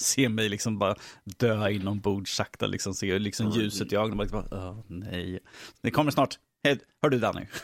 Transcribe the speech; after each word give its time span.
se 0.00 0.28
mig 0.28 0.48
liksom 0.48 0.78
bara 0.78 0.94
dö 1.24 1.68
inombords 1.70 2.34
sakta, 2.36 2.66
liksom 2.66 2.94
se 2.94 3.18
liksom 3.18 3.50
ljuset 3.50 3.92
i 3.92 3.96
ögonen. 3.96 4.28
Bara, 4.32 4.44
Åh, 4.50 4.78
nej. 4.86 5.38
Det 5.82 5.90
kommer 5.90 6.10
snart. 6.10 6.38
Hej, 6.64 6.78
hör 7.02 7.10
du 7.10 7.18
Danny? 7.18 7.46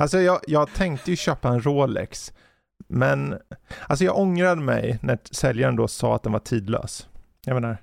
Alltså 0.00 0.20
jag, 0.20 0.40
jag 0.46 0.74
tänkte 0.74 1.10
ju 1.10 1.16
köpa 1.16 1.48
en 1.48 1.62
Rolex. 1.62 2.32
Men 2.88 3.38
alltså 3.86 4.04
jag 4.04 4.18
ångrade 4.18 4.60
mig 4.60 4.98
när 5.02 5.18
säljaren 5.30 5.76
då 5.76 5.88
sa 5.88 6.14
att 6.14 6.22
den 6.22 6.32
var 6.32 6.40
tidlös. 6.40 7.08
Jag 7.44 7.54
menar. 7.54 7.78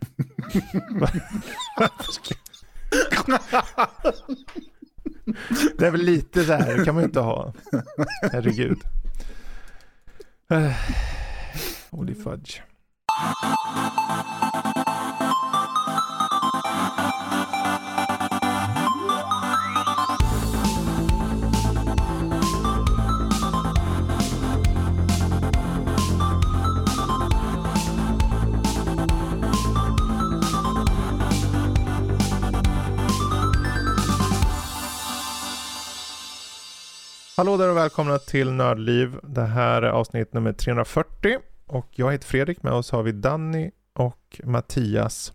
det 5.78 5.86
är 5.88 5.92
väl 5.92 6.02
lite 6.02 6.46
så 6.46 6.54
här, 6.54 6.78
det 6.78 6.86
kan 6.86 6.96
man 6.96 7.04
ju 7.04 7.08
inte 7.08 7.20
ha. 7.20 7.54
Herregud. 8.32 8.78
Holy 11.92 12.16
fudge. 12.16 12.62
Hallå 37.38 37.58
där 37.58 37.70
och 37.70 37.78
välkomna 37.78 38.18
till 38.18 38.52
Nördliv. 38.52 39.20
Det 39.23 39.42
här 39.42 39.82
är 39.82 39.90
avsnitt 39.90 40.34
nummer 40.34 40.54
340 40.54 41.40
och 41.68 41.88
jag 41.92 42.12
heter 42.12 42.28
Fredrik. 42.28 42.64
Med 42.64 42.74
oss 42.74 42.92
har 42.92 43.04
vi 43.04 43.12
Danny 43.12 43.72
och 43.94 44.42
Mattias. 44.44 45.34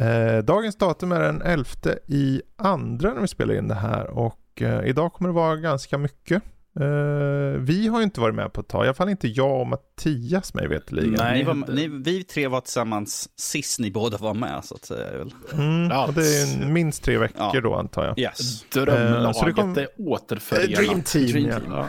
Eh, 0.00 0.38
dagens 0.38 0.76
datum 0.76 1.12
är 1.12 1.20
den 1.20 1.42
11 1.42 1.64
i 2.06 2.42
andra 2.56 3.14
när 3.14 3.20
vi 3.20 3.28
spelar 3.28 3.54
in 3.54 3.68
det 3.68 3.74
här 3.74 4.06
och 4.06 4.62
eh, 4.62 4.84
idag 4.84 5.12
kommer 5.12 5.28
det 5.28 5.34
vara 5.34 5.56
ganska 5.56 5.98
mycket. 5.98 6.42
Uh, 6.80 7.58
vi 7.58 7.88
har 7.88 7.98
ju 7.98 8.04
inte 8.04 8.20
varit 8.20 8.34
med 8.34 8.52
på 8.52 8.60
ett 8.60 8.68
tag, 8.68 8.84
i 8.84 8.88
alla 8.88 8.94
fall 8.94 9.08
inte 9.08 9.28
jag 9.28 9.60
och 9.60 9.66
Mattias 9.66 10.54
mig 10.54 10.68
veterligen. 10.68 11.12
Nej, 11.12 11.44
var, 11.44 11.54
ni, 11.54 11.88
vi 11.88 12.24
tre 12.24 12.48
var 12.48 12.60
tillsammans 12.60 13.28
sist 13.36 13.80
ni 13.80 13.90
båda 13.90 14.18
var 14.18 14.34
med 14.34 14.64
så 14.64 14.74
att 14.74 14.84
säga. 14.84 15.18
Väl. 15.18 15.34
Mm, 15.52 15.98
och 16.08 16.14
det 16.14 16.20
är 16.20 16.66
minst 16.66 17.02
tre 17.02 17.18
veckor 17.18 17.50
ja. 17.54 17.60
då 17.60 17.74
antar 17.74 18.04
jag. 18.04 18.18
Yes. 18.18 18.62
Drömlaget 18.62 19.46
uh, 19.46 19.54
kom... 19.54 19.78
är 19.78 19.88
återförenat. 19.98 20.76
Dream 20.76 21.02
Team, 21.02 21.26
Dream 21.26 21.60
team. 21.60 21.72
Ja. 21.72 21.88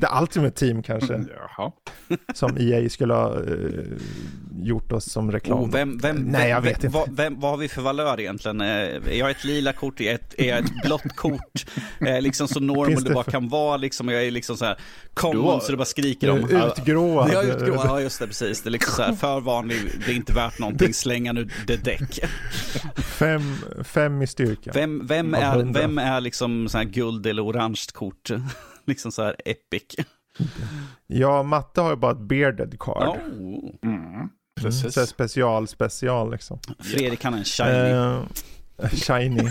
The 0.00 0.20
Ultimate 0.20 0.56
Team 0.56 0.82
kanske. 0.82 1.24
Jaha. 1.56 1.72
Som 2.34 2.56
EA 2.58 2.88
skulle 2.88 3.14
ha 3.14 3.34
uh, 3.34 3.84
gjort 4.62 4.92
oss 4.92 5.12
som 5.12 5.32
reklam. 5.32 5.58
Oh, 5.58 5.70
vem, 5.70 5.98
vem, 5.98 6.16
Nej, 6.16 6.50
jag 6.50 6.60
vet 6.60 6.84
inte. 6.84 6.98
Vad, 6.98 7.16
vem, 7.16 7.40
vad 7.40 7.50
har 7.50 7.58
vi 7.58 7.68
för 7.68 7.82
valör 7.82 8.20
egentligen? 8.20 8.60
Är 8.60 9.12
jag 9.12 9.30
ett 9.30 9.44
lila 9.44 9.72
kort? 9.72 10.00
Är 10.00 10.04
jag 10.04 10.14
ett, 10.14 10.34
är 10.38 10.48
jag 10.48 10.58
ett 10.58 10.82
blått 10.84 11.16
kort? 11.16 11.66
liksom 12.20 12.48
så 12.48 12.60
normal 12.60 13.04
det 13.04 13.14
bara 13.14 13.24
kan 13.24 13.48
vara 13.48 13.76
liksom, 13.90 14.08
jag 14.08 14.26
är 14.26 14.30
liksom 14.30 14.56
så 14.56 14.64
här 14.64 14.78
common 15.14 15.60
så 15.60 15.70
det 15.70 15.76
bara 15.76 15.84
skriker 15.84 16.30
om. 16.30 16.38
Utgråad. 16.38 17.30
Ja, 17.32 17.42
utgråad, 17.42 17.86
ja 17.86 18.00
just 18.00 18.18
det 18.18 18.26
precis. 18.26 18.62
Det 18.62 18.68
är 18.68 18.70
liksom 18.70 18.94
så 18.94 19.02
här 19.02 19.12
för 19.12 19.40
vanlig, 19.40 19.78
det 20.06 20.12
är 20.12 20.16
inte 20.16 20.32
värt 20.32 20.58
någonting, 20.58 20.94
slänga 20.94 21.32
nu 21.32 21.48
det 21.66 21.76
däck. 21.76 22.20
Fem, 22.96 23.56
fem 23.84 24.22
i 24.22 24.26
styrka. 24.26 24.70
Vem, 24.74 25.06
vem, 25.06 25.34
är, 25.34 25.72
vem 25.72 25.98
är 25.98 26.20
liksom 26.20 26.68
så 26.68 26.78
här 26.78 26.84
guld 26.84 27.26
eller 27.26 27.44
orange 27.44 27.84
kort? 27.92 28.30
liksom 28.86 29.12
så 29.12 29.22
här 29.22 29.36
epic. 29.44 30.06
Ja, 31.06 31.42
Matte 31.42 31.80
har 31.80 31.90
ju 31.90 31.96
bara 31.96 32.12
ett 32.12 32.28
bearded 32.28 32.78
card. 32.78 33.08
Oh. 33.08 33.90
Mm. 33.90 34.28
Precis. 34.60 34.82
Mm, 34.82 34.92
så 34.92 35.06
special, 35.06 35.68
special 35.68 36.30
liksom. 36.30 36.58
Fredrik 36.78 37.24
han 37.24 37.34
är 37.34 37.38
en 37.38 37.44
shiny. 37.44 37.92
Uh, 37.92 38.22
shiny. 38.92 39.48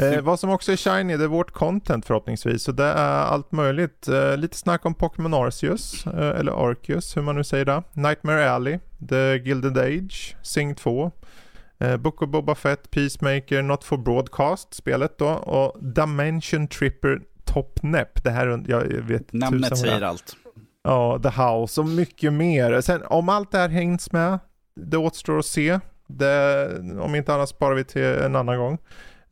eh, 0.00 0.20
vad 0.20 0.40
som 0.40 0.50
också 0.50 0.72
är 0.72 0.76
shiny 0.76 1.16
det 1.16 1.24
är 1.24 1.28
vårt 1.28 1.50
content 1.50 2.06
förhoppningsvis. 2.06 2.62
Så 2.62 2.72
det 2.72 2.84
är 2.84 3.22
allt 3.22 3.52
möjligt. 3.52 4.08
Eh, 4.08 4.36
lite 4.36 4.56
snack 4.56 4.86
om 4.86 4.94
Pokémon 4.94 5.34
Arceus, 5.34 6.06
eh, 6.06 6.40
eller 6.40 6.70
Arceus 6.70 7.16
hur 7.16 7.22
man 7.22 7.36
nu 7.36 7.44
säger 7.44 7.64
det. 7.64 7.82
Nightmare 7.92 8.50
Alley, 8.50 8.78
The 9.08 9.36
Gilded 9.36 9.78
Age, 9.78 10.36
Sing 10.42 10.74
2. 10.74 11.12
Eh, 11.80 11.96
Book 11.96 12.22
of 12.22 12.28
Boba 12.28 12.54
Fett, 12.54 12.90
Peacemaker, 12.90 13.62
Not 13.62 13.84
for 13.84 13.96
Broadcast, 13.96 14.74
spelet 14.74 15.18
då. 15.18 15.28
Och 15.28 15.84
Dimension 15.84 16.68
Tripper 16.68 17.20
Top 17.44 17.82
Nep. 17.82 18.24
Det 18.24 18.30
här, 18.30 18.64
jag 18.66 18.84
vet 18.84 19.32
Namnet 19.32 19.78
säger 19.78 20.02
allt. 20.02 20.36
Ja, 20.82 21.20
The 21.22 21.28
House 21.28 21.80
och 21.80 21.86
mycket 21.86 22.32
mer. 22.32 22.80
Sen 22.80 23.02
om 23.06 23.28
allt 23.28 23.52
det 23.52 23.58
här 23.58 23.68
hängs 23.68 24.12
med, 24.12 24.38
det 24.74 24.96
återstår 24.96 25.38
att 25.38 25.46
se. 25.46 25.80
Det, 26.08 26.68
om 27.00 27.14
inte 27.14 27.34
annat 27.34 27.48
sparar 27.48 27.74
vi 27.74 27.84
till 27.84 28.04
en 28.04 28.36
annan 28.36 28.58
gång. 28.58 28.78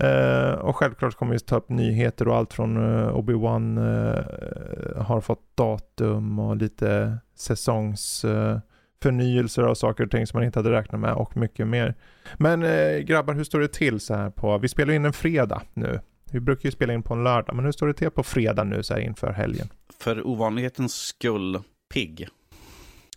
Uh, 0.04 0.50
och 0.50 0.76
självklart 0.76 1.14
kommer 1.14 1.32
vi 1.32 1.38
ta 1.38 1.56
upp 1.56 1.68
nyheter 1.68 2.28
och 2.28 2.36
allt 2.36 2.52
från 2.52 2.76
uh, 2.76 3.16
Obi-Wan 3.16 3.78
uh, 3.78 5.02
har 5.02 5.20
fått 5.20 5.56
datum 5.56 6.38
och 6.38 6.56
lite 6.56 7.18
säsongsförnyelser 7.36 9.62
av 9.62 9.74
saker 9.74 10.04
och 10.04 10.10
ting 10.10 10.26
som 10.26 10.38
man 10.38 10.46
inte 10.46 10.58
hade 10.58 10.70
räknat 10.70 11.00
med 11.00 11.14
och 11.14 11.36
mycket 11.36 11.66
mer. 11.66 11.94
Men 12.36 12.60
grabbar, 13.06 13.34
hur 13.34 13.44
står 13.44 13.60
det 13.60 13.68
till 13.68 14.00
så 14.00 14.14
här 14.14 14.30
på, 14.30 14.58
vi 14.58 14.68
spelar 14.68 14.94
in 14.94 15.04
en 15.04 15.12
fredag 15.12 15.62
nu. 15.74 16.00
Vi 16.32 16.40
brukar 16.40 16.64
ju 16.64 16.70
spela 16.70 16.92
in 16.92 17.02
på 17.02 17.14
en 17.14 17.24
lördag, 17.24 17.56
men 17.56 17.64
hur 17.64 17.72
står 17.72 17.86
det 17.86 17.94
till 17.94 18.10
på 18.10 18.22
fredag 18.22 18.64
nu 18.64 18.82
så 18.82 18.94
här 18.94 19.00
inför 19.00 19.32
helgen? 19.32 19.68
För 19.98 20.26
ovanlighetens 20.26 20.94
skull, 20.94 21.58
pigg. 21.94 22.28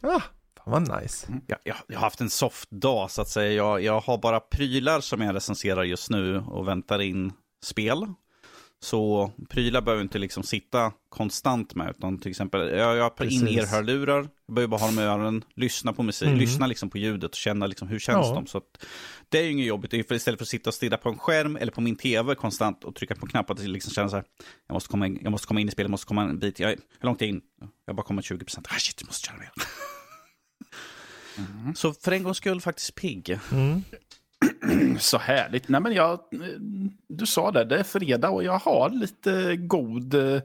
Ah, 0.02 0.22
vad 0.70 1.02
nice. 1.02 1.28
Mm. 1.28 1.42
Jag, 1.48 1.60
jag, 1.64 1.76
jag, 1.88 1.96
har 1.96 2.02
haft 2.02 2.22
en 2.22 2.30
soft 2.30 2.72
dag 2.72 3.12
så 3.12 3.22
att 3.22 3.30
säga. 3.30 3.52
Jag, 3.52 3.84
jag 3.84 4.00
har 4.00 4.18
bara 4.18 4.40
prylar 4.40 5.02
som 5.02 5.22
jag 5.22 5.36
recenserar 5.36 5.84
just 5.84 6.10
nu 6.10 6.38
och 6.38 6.68
väntar 6.68 7.02
in 7.02 7.34
spel. 7.64 8.08
Så 8.82 9.32
prylar 9.50 9.82
behöver 9.82 10.04
inte 10.04 10.20
liksom 10.20 10.44
sitta 10.44 10.92
konstant 11.10 11.76
med, 11.76 11.90
utan 11.90 12.18
till 12.18 12.30
exempel, 12.30 12.78
jag, 12.78 12.98
jag 12.98 13.04
har 13.04 13.26
in 13.26 13.48
ear-hörlurar, 13.48 14.28
jag 14.46 14.56
behöver 14.56 14.68
bara 14.68 14.80
ha 14.80 14.88
dem 14.88 15.00
i 15.00 15.02
öronen, 15.02 15.44
lyssna 15.56 15.94
på 15.94 16.04
musik, 16.04 16.28
mm. 16.28 16.40
lyssna 16.40 16.68
liksom 16.68 16.90
på 16.90 16.98
ljudet 16.98 17.32
och 17.32 17.38
känna 17.38 17.68
liksom 17.68 17.88
hur 17.88 18.00
känns 18.00 18.28
ja. 18.28 18.34
de. 18.34 18.48
Så 18.48 18.58
att, 18.58 18.86
det 19.30 19.40
är 19.40 19.44
ju 19.44 19.52
inget 19.52 19.66
jobbigt, 19.66 19.94
istället 19.94 20.40
för 20.40 20.46
att 20.46 20.48
sitta 20.48 20.70
och 20.70 20.74
stirra 20.74 20.98
på 20.98 21.10
en 21.10 21.18
skärm 21.18 21.56
eller 21.56 21.72
på 21.72 21.82
min 21.82 21.96
tv 21.96 22.36
konstant 22.36 22.84
och 22.84 22.96
trycka 22.96 23.16
på 23.16 23.28
knappar, 23.28 23.54
att 23.54 23.60
liksom 23.60 23.94
känna 23.94 24.10
så 24.10 24.16
här, 24.16 24.26
jag 24.68 24.74
måste 24.74 24.90
komma 24.90 25.08
in, 25.08 25.20
jag 25.22 25.32
måste 25.32 25.48
komma 25.48 25.60
in 25.60 25.68
i 25.68 25.72
spelet, 25.72 25.86
jag 25.86 25.92
måste 25.92 26.08
komma 26.08 26.24
en 26.24 26.40
bit, 26.40 26.60
jag, 26.60 26.70
hur 26.70 26.78
långt 27.06 27.22
är 27.22 27.26
jag 27.26 27.36
in? 27.36 27.42
Jag 27.86 27.96
bara 27.96 28.04
kommit 28.04 28.26
20 28.26 28.46
procent, 28.46 28.68
ah 28.70 28.80
shit, 28.80 29.02
jag 29.02 29.08
måste 29.08 29.28
köra 29.28 29.38
mer. 29.38 29.52
Mm. 31.62 31.76
Så 31.76 31.94
för 31.94 32.12
en 32.12 32.24
gångs 32.24 32.38
skull 32.38 32.62
faktiskt 32.62 32.96
pigg. 32.96 33.40
Mm. 33.52 33.84
Så 35.00 35.18
härligt. 35.18 35.70
Nej, 35.70 35.82
men 35.82 35.94
jag, 35.94 36.20
du 37.10 37.26
sa 37.26 37.52
det, 37.52 37.66
det 37.66 37.80
är 37.80 37.84
fredag 37.84 38.30
och 38.30 38.44
jag 38.44 38.60
har 38.60 38.90
lite 38.90 39.56
god 39.56 40.14
eh, 40.14 40.42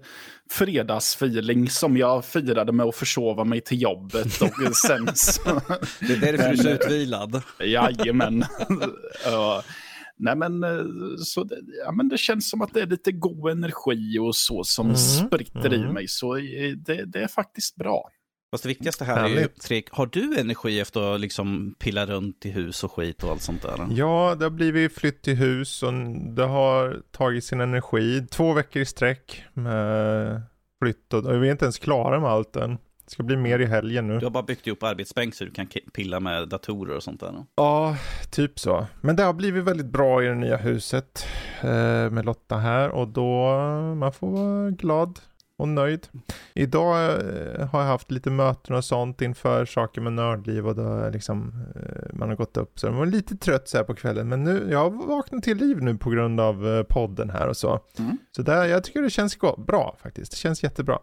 fredagsfeeling 0.51 1.71
som 1.71 1.97
jag 1.97 2.25
firade 2.25 2.73
med 2.73 2.87
att 2.87 2.97
försova 2.97 3.45
mig 3.45 3.61
till 3.61 3.83
jobbet. 3.83 4.41
Och 4.43 4.77
sen 4.87 5.09
så... 5.15 5.61
det 6.01 6.13
är 6.13 6.21
därför 6.21 6.49
du 6.49 6.53
är 6.53 6.57
så 6.57 6.69
utvilad. 6.69 7.43
Jajamän. 7.61 8.45
nej 10.17 10.37
men, 10.37 10.65
eh, 10.65 10.85
så 11.19 11.45
det, 11.45 11.59
ja, 11.85 11.93
men 11.93 12.09
det 12.09 12.19
känns 12.19 12.51
som 12.51 12.63
att 12.63 12.75
det 12.75 12.81
är 12.81 12.87
lite 12.87 13.13
god 13.13 13.51
energi 13.51 14.19
och 14.19 14.37
så 14.37 14.65
som 14.65 14.87
mm. 14.87 14.97
spritter 14.97 15.67
mm. 15.67 15.91
i 15.91 15.93
mig. 15.93 16.09
Så 16.09 16.37
eh, 16.37 16.73
det, 16.77 17.05
det 17.05 17.23
är 17.23 17.29
faktiskt 17.29 17.77
bra. 17.77 18.11
Fast 18.55 18.63
det 18.63 18.69
viktigaste 18.69 19.05
här 19.05 19.17
Härligt. 19.17 19.39
är 19.39 19.43
ju, 19.43 19.49
Fredrik, 19.61 19.91
har 19.91 20.07
du 20.07 20.39
energi 20.39 20.81
efter 20.81 21.15
att 21.15 21.21
liksom 21.21 21.75
pilla 21.79 22.07
runt 22.07 22.47
i 22.47 22.51
hus 22.51 22.85
och 22.85 22.93
skit 22.93 23.25
och 23.25 23.31
allt 23.31 23.43
sånt 23.43 23.63
där? 23.63 23.87
Ja, 23.91 24.37
det 24.39 24.45
har 24.45 24.51
blivit 24.51 24.93
flytt 24.93 25.23
till 25.23 25.37
hus 25.37 25.83
och 25.83 25.93
det 26.37 26.45
har 26.45 27.03
tagit 27.11 27.45
sin 27.45 27.61
energi. 27.61 28.27
Två 28.31 28.53
veckor 28.53 28.83
i 28.83 28.85
sträck 28.85 29.45
med 29.53 30.43
flytt 30.83 31.13
och 31.13 31.43
vi 31.43 31.49
är 31.49 31.53
inte 31.53 31.65
ens 31.65 31.79
klara 31.79 32.21
med 32.21 32.31
allt 32.31 32.57
än. 32.57 32.71
Det 33.05 33.11
ska 33.11 33.23
bli 33.23 33.37
mer 33.37 33.59
i 33.59 33.67
helgen 33.67 34.09
nu. 34.09 34.19
Du 34.19 34.27
har 34.27 34.31
bara 34.31 34.43
byggt 34.43 34.67
ihop 34.67 34.83
arbetsbänk 34.83 35.35
så 35.35 35.45
du 35.45 35.51
kan 35.51 35.67
pilla 35.95 36.21
med 36.21 36.49
datorer 36.49 36.97
och 36.97 37.03
sånt 37.03 37.21
där? 37.21 37.45
Ja, 37.55 37.97
typ 38.31 38.59
så. 38.59 38.87
Men 39.01 39.17
det 39.17 39.23
har 39.23 39.33
blivit 39.33 39.65
väldigt 39.65 39.87
bra 39.87 40.25
i 40.25 40.27
det 40.27 40.35
nya 40.35 40.57
huset 40.57 41.27
eh, 41.61 42.11
med 42.11 42.25
Lotta 42.25 42.57
här 42.57 42.91
och 42.91 43.09
då 43.09 43.57
man 43.95 44.13
får 44.13 44.31
vara 44.31 44.71
glad 44.71 45.21
och 45.57 45.69
nöjd. 45.69 46.09
Idag 46.55 47.05
eh, 47.05 47.67
har 47.67 47.81
jag 47.81 47.89
haft 47.89 48.11
lite 48.11 48.31
möten 48.31 48.77
och 48.77 48.85
sånt 48.85 49.23
inför 49.23 49.65
saker 49.65 50.01
med 50.01 50.13
nördliv 50.13 50.69
och 50.69 50.77
då 50.77 51.11
liksom 51.13 51.65
eh, 51.77 52.15
man 52.17 52.29
har 52.29 52.37
gått 52.37 52.57
upp 52.57 52.79
så 52.79 52.87
man 52.87 52.99
var 52.99 53.07
lite 53.07 53.37
trött 53.37 53.69
så 53.69 53.77
här 53.77 53.85
på 53.85 53.95
kvällen 53.95 54.29
men 54.29 54.45
nu, 54.45 54.67
jag 54.71 54.79
har 54.79 54.91
vaknat 54.91 55.43
till 55.43 55.57
liv 55.57 55.83
nu 55.83 55.97
på 55.97 56.11
grund 56.11 56.41
av 56.41 56.69
eh, 56.69 56.83
podden 56.83 57.31
här 57.31 57.49
och 57.49 57.57
så. 57.57 57.81
Mm. 57.99 58.19
Så 58.37 58.43
där, 58.43 58.65
jag 58.65 58.85
tycker 58.85 59.03
det 59.03 59.11
känns 59.11 59.39
bra 59.67 59.97
faktiskt, 60.03 60.31
det 60.31 60.37
känns 60.37 60.63
jättebra. 60.63 60.99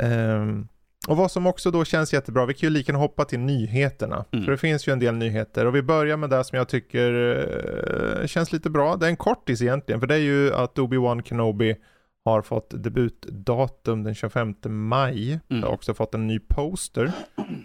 Um, 0.00 0.68
och 1.08 1.16
vad 1.16 1.30
som 1.30 1.46
också 1.46 1.70
då 1.70 1.84
känns 1.84 2.12
jättebra, 2.12 2.46
vi 2.46 2.54
kan 2.54 2.66
ju 2.66 2.70
lika 2.70 2.92
hoppa 2.96 3.24
till 3.24 3.38
nyheterna. 3.38 4.24
Mm. 4.32 4.44
För 4.44 4.52
det 4.52 4.58
finns 4.58 4.88
ju 4.88 4.92
en 4.92 4.98
del 4.98 5.14
nyheter. 5.14 5.66
Och 5.66 5.74
vi 5.74 5.82
börjar 5.82 6.16
med 6.16 6.30
det 6.30 6.44
som 6.44 6.58
jag 6.58 6.68
tycker 6.68 8.26
känns 8.26 8.52
lite 8.52 8.70
bra. 8.70 8.96
Det 8.96 9.06
är 9.06 9.10
en 9.10 9.16
kortis 9.16 9.62
egentligen, 9.62 10.00
för 10.00 10.06
det 10.06 10.14
är 10.14 10.18
ju 10.18 10.54
att 10.54 10.78
Obi-Wan 10.78 11.22
Kenobi 11.22 11.76
har 12.24 12.42
fått 12.42 12.70
debutdatum 12.70 14.04
den 14.04 14.14
25 14.14 14.54
maj. 14.64 15.40
Mm. 15.50 15.62
har 15.62 15.70
också 15.70 15.94
fått 15.94 16.14
en 16.14 16.26
ny 16.26 16.38
poster. 16.38 17.12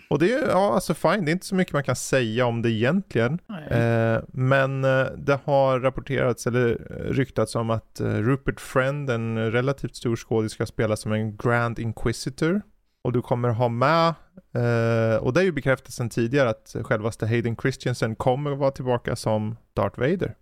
Och 0.10 0.20
det 0.20 0.34
är, 0.34 0.50
ja 0.50 0.74
alltså 0.74 0.94
fine, 0.94 1.26
det 1.26 1.32
är 1.32 1.34
inte 1.34 1.46
så 1.46 1.56
mycket 1.56 1.74
man 1.74 1.84
kan 1.84 1.96
säga 1.96 2.46
om 2.46 2.62
det 2.62 2.72
egentligen. 2.72 3.40
Eh, 3.70 4.20
men 4.28 4.84
eh, 4.84 5.06
det 5.18 5.40
har 5.44 5.80
rapporterats 5.80 6.48
eller 6.48 6.70
eh, 6.70 7.14
ryktats 7.14 7.56
om 7.56 7.70
att 7.70 8.00
eh, 8.00 8.06
Rupert 8.06 8.60
Friend, 8.60 9.10
en 9.10 9.52
relativt 9.52 9.96
stor 9.96 10.16
skådis, 10.16 10.52
ska 10.52 10.66
spela 10.66 10.96
som 10.96 11.12
en 11.12 11.38
Grand 11.38 11.80
Inquisitor. 11.80 12.62
Och 13.04 13.14
du 13.14 13.22
kommer 13.22 13.50
ha 13.50 13.68
med, 13.70 14.08
eh, 14.54 15.18
och 15.18 15.34
det 15.34 15.40
är 15.40 15.44
ju 15.44 15.52
bekräftat 15.52 15.94
sedan 15.94 16.10
tidigare 16.10 16.50
att 16.50 16.76
självaste 16.82 17.28
Hayden 17.28 17.56
Christensen 17.56 18.16
kommer 18.16 18.52
att 18.52 18.58
vara 18.58 18.72
tillbaka 18.72 19.16
som 19.16 19.58
Darth 19.74 20.00
Vader. 20.00 20.36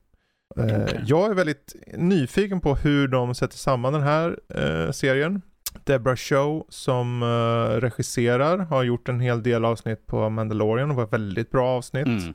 Eh, 0.58 0.64
Okej. 0.64 1.04
Jag 1.06 1.32
är 1.32 1.34
väldigt 1.34 1.76
nyfiken 1.94 2.62
på 2.62 2.76
hur 2.76 3.08
de 3.08 3.36
sätter 3.36 3.58
samman 3.58 3.94
den 3.94 4.02
här 4.02 4.40
eh, 4.50 4.92
serien. 4.92 5.42
Deborah 5.84 6.16
Show 6.16 6.66
som 6.70 7.24
eh, 7.24 7.82
regisserar 7.82 8.58
har 8.58 8.84
gjort 8.84 9.10
en 9.10 9.20
hel 9.20 9.44
del 9.44 9.66
avsnitt 9.66 10.08
på 10.08 10.30
Mandalorian 10.30 10.90
och 10.92 10.96
var 10.96 11.08
väldigt 11.08 11.52
bra 11.52 11.70
avsnitt. 11.70 12.08
Mm. 12.08 12.34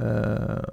Eh, 0.00 0.64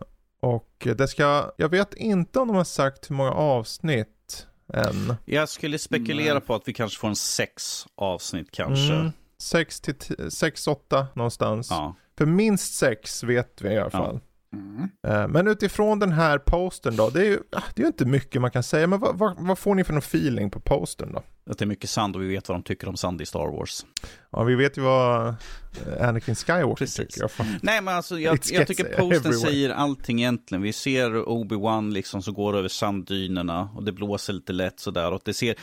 och 0.42 0.88
det 0.98 1.08
ska, 1.08 1.52
jag 1.58 1.70
vet 1.70 1.94
inte 1.94 2.40
om 2.40 2.48
de 2.48 2.58
har 2.58 2.64
sagt 2.64 3.10
hur 3.10 3.16
många 3.16 3.32
avsnitt 3.32 4.48
än. 4.74 5.16
Jag 5.26 5.50
skulle 5.50 5.80
spekulera 5.80 6.34
Nej. 6.34 6.42
på 6.42 6.56
att 6.56 6.68
vi 6.68 6.74
kanske 6.74 7.00
får 7.00 7.08
en 7.08 7.16
sex 7.16 7.86
avsnitt 7.96 8.52
kanske. 8.52 8.94
Mm, 8.94 9.12
sex 9.42 9.82
till 9.82 9.96
sex, 10.32 10.68
åtta 10.68 11.08
någonstans. 11.14 11.68
Ja. 11.70 11.96
För 12.18 12.26
minst 12.26 12.74
sex 12.74 13.24
vet 13.24 13.62
vi 13.62 13.70
i 13.70 13.78
alla 13.78 13.90
Ja. 13.94 14.20
Mm. 14.54 14.90
Eh, 15.08 15.28
Men 15.28 15.48
utifrån 15.48 16.00
den 16.00 16.12
här 16.12 16.38
posten 16.38 16.96
då, 16.96 17.10
det 17.10 17.20
är 17.20 17.26
ju 17.26 17.40
ah, 17.52 17.62
det 17.76 17.84
är 17.84 17.88
inte 17.88 18.06
mycket 18.06 18.42
man 18.42 18.52
kan 18.52 18.64
säga, 18.64 18.88
men 18.88 19.00
vad, 19.00 19.18
vad, 19.18 19.36
vad 19.40 19.60
får 19.60 19.76
ni 19.76 19.84
för 19.84 19.94
någon 19.94 20.00
feeling 20.00 20.50
på 20.52 20.60
posten 20.60 21.12
då? 21.14 21.24
Att 21.52 21.58
det 21.58 21.66
är 21.66 21.68
mycket 21.68 21.90
sand 21.90 22.16
och 22.16 22.22
vi 22.22 22.28
vet 22.28 22.50
vad 22.50 22.56
de 22.58 22.64
tycker 22.64 22.88
om 22.90 22.98
sand 22.98 23.22
i 23.22 23.26
Star 23.26 23.48
Wars. 23.58 23.86
Ja, 24.32 24.44
vi 24.44 24.56
vet 24.56 24.78
ju 24.78 24.82
vad 24.82 25.28
eh, 25.28 26.08
Anakin 26.10 26.36
Skywalker 26.36 26.76
Precis. 26.76 26.96
tycker. 27.16 27.22
Jag 27.38 27.48
Nej 27.62 27.82
men 27.82 27.96
alltså 27.96 28.20
jag, 28.20 28.40
jag 28.52 28.68
tycker 28.68 28.84
posten 28.98 29.08
everywhere. 29.08 29.34
säger 29.34 29.70
allting 29.70 30.20
egentligen. 30.20 30.62
Vi 30.62 30.74
ser 30.74 31.10
Obi-Wan 31.30 31.92
liksom 31.94 32.22
som 32.22 32.34
går 32.34 32.58
över 32.58 32.70
sanddynerna 32.70 33.70
och 33.76 33.84
det 33.84 33.92
blåser 33.92 34.34
lite 34.34 34.54
lätt 34.54 34.80
sådär 34.80 35.12
och 35.12 35.22
det 35.26 35.34
ser 35.34 35.56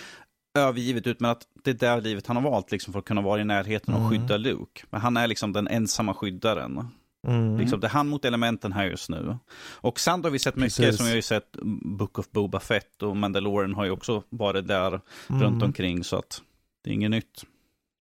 övergivet 0.59 1.07
ut 1.07 1.21
men 1.21 1.31
att 1.31 1.43
det 1.65 1.71
är 1.71 1.75
där 1.75 2.01
livet 2.01 2.27
han 2.27 2.37
har 2.37 2.51
valt 2.51 2.73
liksom 2.73 2.93
för 2.93 2.99
att 3.01 3.05
kunna 3.07 3.21
vara 3.21 3.41
i 3.41 3.45
närheten 3.45 3.95
och 3.95 4.01
Mm. 4.01 4.11
skydda 4.11 4.37
Luke. 4.37 4.83
Men 4.91 5.01
han 5.01 5.17
är 5.17 5.27
liksom 5.27 5.53
den 5.53 5.69
ensamma 5.69 6.15
skyddaren. 6.15 6.89
Mm. 7.29 7.57
Liksom, 7.59 7.81
det 7.81 7.87
är 7.87 7.91
han 7.91 8.09
mot 8.09 8.25
elementen 8.25 8.73
här 8.73 8.87
just 8.87 9.09
nu. 9.11 9.37
Och 9.71 10.01
Sand 10.01 10.25
har 10.25 10.31
vi 10.31 10.39
sett 10.39 10.57
mycket, 10.57 10.77
Precis. 10.77 10.97
som 10.97 11.07
vi 11.07 11.13
har 11.15 11.21
sett 11.21 11.57
Book 11.99 12.19
of 12.19 12.31
Boba 12.31 12.61
Fett 12.61 13.03
och 13.03 13.17
Mandalorian 13.17 13.75
har 13.75 13.85
ju 13.85 13.91
också 13.91 14.23
varit 14.29 14.69
där 14.69 14.91
runt 15.27 15.43
Mm. 15.43 15.63
omkring 15.63 16.05
så 16.05 16.17
att 16.17 16.43
det 16.85 16.91
är 16.91 16.95
inget 16.95 17.11
nytt. 17.11 17.45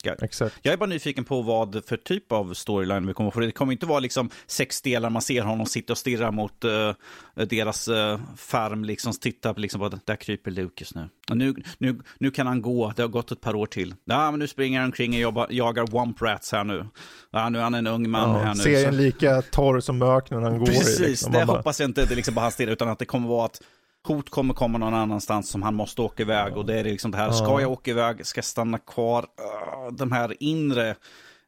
Exakt. 0.06 0.56
Jag 0.62 0.72
är 0.72 0.76
bara 0.76 0.86
nyfiken 0.86 1.24
på 1.24 1.42
vad 1.42 1.84
för 1.86 1.96
typ 1.96 2.32
av 2.32 2.54
storyline 2.54 3.06
vi 3.06 3.14
kommer 3.14 3.30
få. 3.30 3.40
Det 3.40 3.52
kommer 3.52 3.72
inte 3.72 3.86
vara 3.86 4.00
liksom 4.00 4.30
sex 4.46 4.82
delar, 4.82 5.10
man 5.10 5.22
ser 5.22 5.42
honom 5.42 5.66
sitta 5.66 5.92
och 5.92 5.98
stirra 5.98 6.30
mot 6.30 6.64
eh, 6.64 6.92
deras 7.34 7.88
uh, 7.88 8.18
farm, 8.36 8.84
liksom 8.84 9.12
titta 9.12 9.54
på 9.54 9.60
liksom, 9.60 10.00
där 10.04 10.16
kryper 10.16 10.70
just 10.76 10.94
nu. 10.94 11.08
Och 11.30 11.36
nu, 11.36 11.54
nu. 11.78 12.00
Nu 12.18 12.30
kan 12.30 12.46
han 12.46 12.62
gå, 12.62 12.92
det 12.96 13.02
har 13.02 13.08
gått 13.08 13.32
ett 13.32 13.40
par 13.40 13.54
år 13.54 13.66
till. 13.66 13.94
Ja, 14.04 14.30
men 14.30 14.40
nu 14.40 14.48
springer 14.48 14.78
han 14.80 14.86
omkring 14.86 15.12
och 15.14 15.20
jobbar, 15.20 15.46
jagar 15.50 15.86
Womp 15.86 16.22
Rats 16.22 16.52
här 16.52 16.64
nu. 16.64 16.86
Ja, 17.30 17.48
nu 17.48 17.58
är 17.58 17.62
han 17.62 17.74
en 17.74 17.86
ung 17.86 18.10
man 18.10 18.30
Ja, 18.30 18.38
här 18.38 18.54
nu. 18.54 18.60
serien 18.60 18.92
så- 18.92 18.98
lika 18.98 19.42
torr 19.42 19.80
som 19.80 20.02
öknen 20.02 20.42
han 20.42 20.58
går 20.58 20.66
Precis, 20.66 21.00
i. 21.00 21.08
Liksom. 21.08 21.32
det 21.32 21.46
bara, 21.46 21.56
hoppas 21.56 21.80
jag 21.80 21.90
inte 21.90 22.06
det 22.06 22.14
liksom 22.14 22.34
bara 22.34 22.40
han 22.40 22.52
stirrar, 22.52 22.72
utan 22.72 22.88
att 22.88 22.98
det 22.98 23.04
kommer 23.04 23.28
vara 23.28 23.44
att 23.46 23.60
hot 24.06 24.30
kommer 24.30 24.54
komma 24.54 24.78
någon 24.78 24.94
annanstans 24.94 25.48
som 25.50 25.62
han 25.62 25.74
måste 25.74 26.02
åka 26.02 26.22
iväg. 26.22 26.56
Och 26.56 26.66
det 26.66 26.80
är 26.80 26.84
liksom 26.84 27.10
det 27.10 27.18
här, 27.18 27.30
ska 27.30 27.44
Ja. 27.46 27.60
jag 27.60 27.70
åka 27.72 27.90
iväg, 27.90 28.26
ska 28.26 28.38
jag 28.38 28.44
stanna 28.44 28.78
kvar? 28.78 29.22
Uh, 29.22 29.92
de 29.96 30.12
här 30.12 30.34
inre 30.42 30.94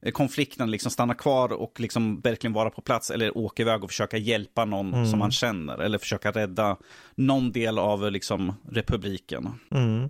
eh, 0.03 0.13
konflikten, 0.13 0.71
liksom 0.71 0.91
stanna 0.91 1.15
kvar 1.15 1.53
och 1.53 1.81
liksom 1.81 2.21
verkligen 2.21 2.53
vara 2.55 2.71
på 2.71 2.81
plats 2.81 3.11
eller 3.11 3.39
åka 3.39 3.63
iväg 3.63 3.85
och 3.85 3.91
försöka 3.91 4.17
hjälpa 4.17 4.65
någon 4.65 4.95
Mm. 4.95 5.07
som 5.07 5.19
man 5.19 5.31
känner. 5.31 5.79
Eller 5.79 5.99
försöka 5.99 6.31
rädda 6.31 6.77
någon 7.15 7.53
del 7.53 7.79
av 7.79 8.05
eh, 8.05 8.11
liksom, 8.11 8.55
republiken. 8.71 9.49
mm. 9.71 10.09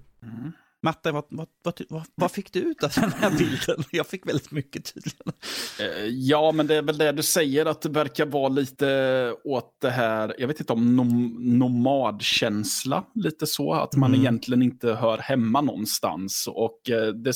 Matte, 0.87 1.13
vad, 1.13 1.25
vad, 1.31 1.47
vad, 1.89 2.03
vad, 2.15 2.31
fick 2.31 2.53
du 2.53 2.61
ut 2.61 2.83
av 2.85 2.91
den 2.97 3.13
här 3.13 3.31
bilden? 3.39 3.85
Jag 3.91 4.07
fick 4.07 4.27
väldigt 4.29 4.51
mycket 4.51 4.95
tydligen. 4.95 5.33
Eh, 5.81 6.05
Ja, 6.05 6.53
men 6.53 6.67
det 6.67 6.75
är 6.75 6.83
väl 6.83 6.99
det 6.99 7.13
du 7.13 7.23
säger, 7.23 7.67
att 7.67 7.83
det 7.83 7.89
verkar 7.89 8.27
vara 8.27 8.49
lite 8.49 9.35
åt 9.45 9.77
det 9.81 9.91
här, 9.91 10.35
jag 10.39 10.49
vet 10.49 10.61
inte 10.61 10.73
om 10.73 10.97
nom 10.97 11.37
nomadkänsla, 11.59 13.05
lite 13.15 13.47
så, 13.47 13.73
att 13.73 13.97
man 13.97 14.11
Mm. 14.11 14.21
egentligen 14.21 14.63
inte 14.63 14.93
hör 14.95 15.19
hemma 15.19 15.61
någonstans. 15.61 16.49
Och 16.51 16.91
eh, 16.91 17.07
det, 17.09 17.33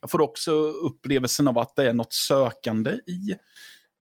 jag 0.00 0.10
får 0.10 0.20
också 0.20 0.52
upplevelsen 0.62 1.48
av 1.48 1.58
att 1.58 1.76
det 1.76 1.88
är 1.88 1.92
något 1.94 2.12
sökande 2.12 2.90
i 2.90 3.34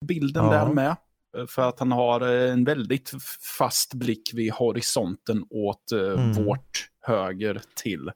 bilden 0.05 0.45
Ja. 0.45 0.51
där 0.51 0.73
med. 0.73 0.95
Eh, 1.37 1.45
För 1.47 1.61
att 1.69 1.79
han 1.79 1.91
har 1.91 2.21
en 2.21 2.63
väldigt 2.63 3.11
fast 3.57 3.93
blick 3.93 4.31
vid 4.33 4.51
horisonten 4.53 5.43
åt 5.49 5.91
Mm. 5.91 6.33
vårt 6.33 6.87
höger 7.07 7.61
till. 7.75 8.11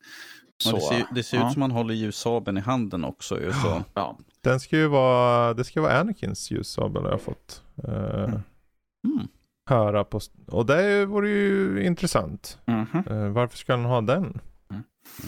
Och 0.65 0.73
det 0.73 0.79
Så, 0.81 0.87
ser, 0.87 1.05
det 1.15 1.23
ser 1.23 1.37
ja. 1.37 1.47
ut 1.47 1.53
som 1.53 1.61
han 1.61 1.71
håller 1.71 1.93
ljussabeln 1.93 2.57
i 2.57 2.61
handen 2.61 3.05
också. 3.05 3.41
Ju, 3.41 3.51
så. 3.51 3.83
Ja. 3.93 4.17
Den 4.41 4.59
ska 4.59 4.77
ju 4.77 4.87
vara, 4.87 5.53
det 5.53 5.63
ska 5.63 5.81
vara 5.81 5.99
Anakins 5.99 6.51
ljussabel 6.51 7.03
har 7.03 7.11
jag 7.11 7.21
fått 7.21 7.63
eh, 7.87 8.33
Mm. 9.07 9.27
höra 9.69 10.03
på. 10.03 10.19
Och 10.47 10.65
det 10.65 11.05
vore 11.05 11.29
ju 11.29 11.83
intressant. 11.85 12.59
Mhm. 12.65 13.03
Eh, 13.09 13.27
varför 13.29 13.57
ska 13.57 13.73
han 13.73 13.85
ha 13.85 14.01
den? 14.01 14.39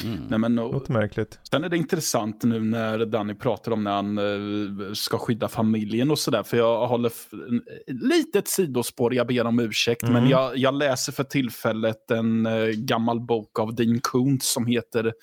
Mm. 0.03 0.23
Nej, 0.29 0.39
men, 0.39 0.59
och- 0.59 0.73
Låter 0.73 0.93
märkligt. 0.93 1.39
Sen 1.51 1.63
är 1.63 1.69
det 1.69 1.77
intressant 1.77 2.43
nu 2.43 2.59
när 2.59 3.05
Danny 3.05 3.33
pratar 3.33 3.71
om 3.71 3.83
när 3.83 3.91
han 3.91 4.17
eh, 4.17 4.93
ska 4.93 5.17
skydda 5.17 5.47
familjen 5.47 6.11
och 6.11 6.19
sådär. 6.19 6.43
För 6.43 6.57
jag 6.57 6.87
håller 6.87 7.11
litet 8.07 8.47
sidospår, 8.47 9.13
jag 9.13 9.27
ber 9.27 9.45
om 9.45 9.59
ursäkt. 9.59 10.03
Mm. 10.03 10.13
Men 10.13 10.29
jag, 10.29 10.57
jag 10.57 10.73
läser 10.73 11.11
för 11.11 11.23
tillfället 11.23 12.11
en 12.11 12.45
eh, 12.45 12.65
gammal 12.67 13.19
bok 13.19 13.59
av 13.59 13.75
Dean 13.75 13.99
Koontz 13.99 14.53
som 14.53 14.65
heter 14.65 15.13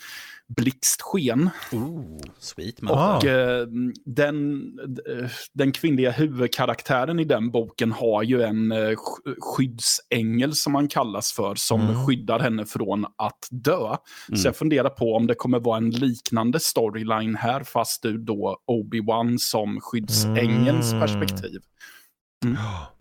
Blixtsken. 0.57 1.51
Ooh, 1.73 2.19
sweet 2.39 2.83
man. 2.83 2.93
Och 3.17 3.25
eh, 3.25 3.67
den, 4.05 4.63
eh, 5.09 5.31
den 5.53 5.73
kvinnliga 5.73 6.11
huvudkaraktären 6.11 7.19
i 7.21 7.25
den 7.25 7.51
boken 7.51 7.93
har 7.93 8.23
ju 8.23 8.43
en 8.43 8.73
eh, 8.73 8.77
sk- 8.77 9.35
skyddsängel 9.41 10.55
som 10.55 10.75
han 10.75 10.89
kallas 10.89 11.33
för, 11.33 11.55
som 11.55 11.81
Mm. 11.81 12.07
skyddar 12.07 12.39
henne 12.41 12.67
från 12.67 13.05
att 13.05 13.49
dö. 13.51 13.87
Mm. 14.29 14.37
Så 14.39 14.49
jag 14.49 14.57
funderar 14.57 14.91
på 14.91 15.15
om 15.15 15.27
det 15.27 15.35
kommer 15.35 15.61
vara 15.61 15.77
en 15.77 15.91
liknande 15.91 16.61
storyline 16.61 17.35
här, 17.37 17.65
fast 17.65 18.05
ur 18.05 18.19
då 18.19 18.57
Obi-Wan 18.71 19.39
som 19.39 19.81
skyddsängelns 19.81 20.93
Mm. 20.93 21.01
perspektiv. 21.01 21.61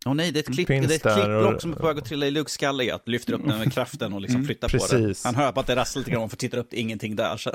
Åh 0.05 0.13
nej, 0.13 0.31
det 0.31 0.39
är 0.39 0.41
ett, 0.41 0.53
klipp, 0.55 0.67
det 0.67 0.73
Finns 0.79 0.91
är 0.91 0.95
ett 0.95 1.03
där 1.03 1.13
klippblock 1.15 1.55
och- 1.55 1.61
som 1.61 1.71
är 1.71 1.75
på 1.75 1.87
väg 1.87 1.97
att 1.97 2.05
trilla 2.05 2.25
i 2.27 2.31
Lukes 2.31 2.53
skalle. 2.53 2.95
Att 2.95 3.07
lyfter 3.07 3.33
upp 3.33 3.41
den 3.47 3.59
med 3.59 3.73
kraften 3.73 4.13
och 4.13 4.21
liksom 4.21 4.35
Mm, 4.35 4.45
flyttar 4.47 4.67
på 4.69 4.77
precis. 4.77 5.21
det. 5.23 5.27
Han 5.27 5.35
hör 5.35 5.51
bara 5.51 5.61
att 5.61 5.67
det 5.67 5.75
rasslar 5.75 5.99
lite 5.99 6.11
grann 6.11 6.21
och 6.23 6.29
får 6.29 6.37
titta 6.37 6.57
upp, 6.57 6.67
det 6.69 6.77
är 6.77 6.81
ingenting 6.81 7.15
där. 7.15 7.37
Så. 7.37 7.51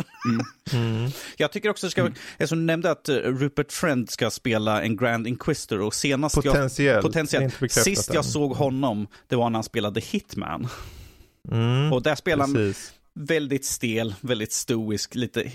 Mm. 0.72 1.10
Jag 1.36 1.52
tycker 1.52 1.68
också 1.68 1.86
det 1.86 1.90
ska, 1.90 2.10
eftersom 2.32 2.58
du 2.58 2.64
nämnde 2.64 2.90
att 2.90 3.08
eh, 3.08 3.14
Rupert 3.14 3.72
Friend 3.72 4.10
ska 4.10 4.30
spela 4.30 4.82
en 4.82 4.96
Grand 4.96 5.26
Inquisitor 5.26 5.80
och 5.80 5.94
senast 5.94 6.36
jag, 6.36 6.44
Potentiellt. 6.44 7.02
potentiellt, 7.02 7.44
inte 7.44 7.56
bekräftat 7.60 7.84
sist 7.84 8.08
än. 8.08 8.14
jag 8.14 8.24
såg 8.24 8.52
honom, 8.56 9.06
det 9.28 9.36
var 9.36 9.50
när 9.50 9.56
han 9.56 9.64
spelade 9.64 10.00
Hitman. 10.00 10.68
Mm. 11.52 11.92
Och 11.92 12.02
där 12.02 12.14
spelar 12.14 12.46
han 12.46 12.74
väldigt 13.14 13.64
stel, 13.64 14.14
väldigt 14.20 14.52
stoisk, 14.52 15.14
lite 15.14 15.50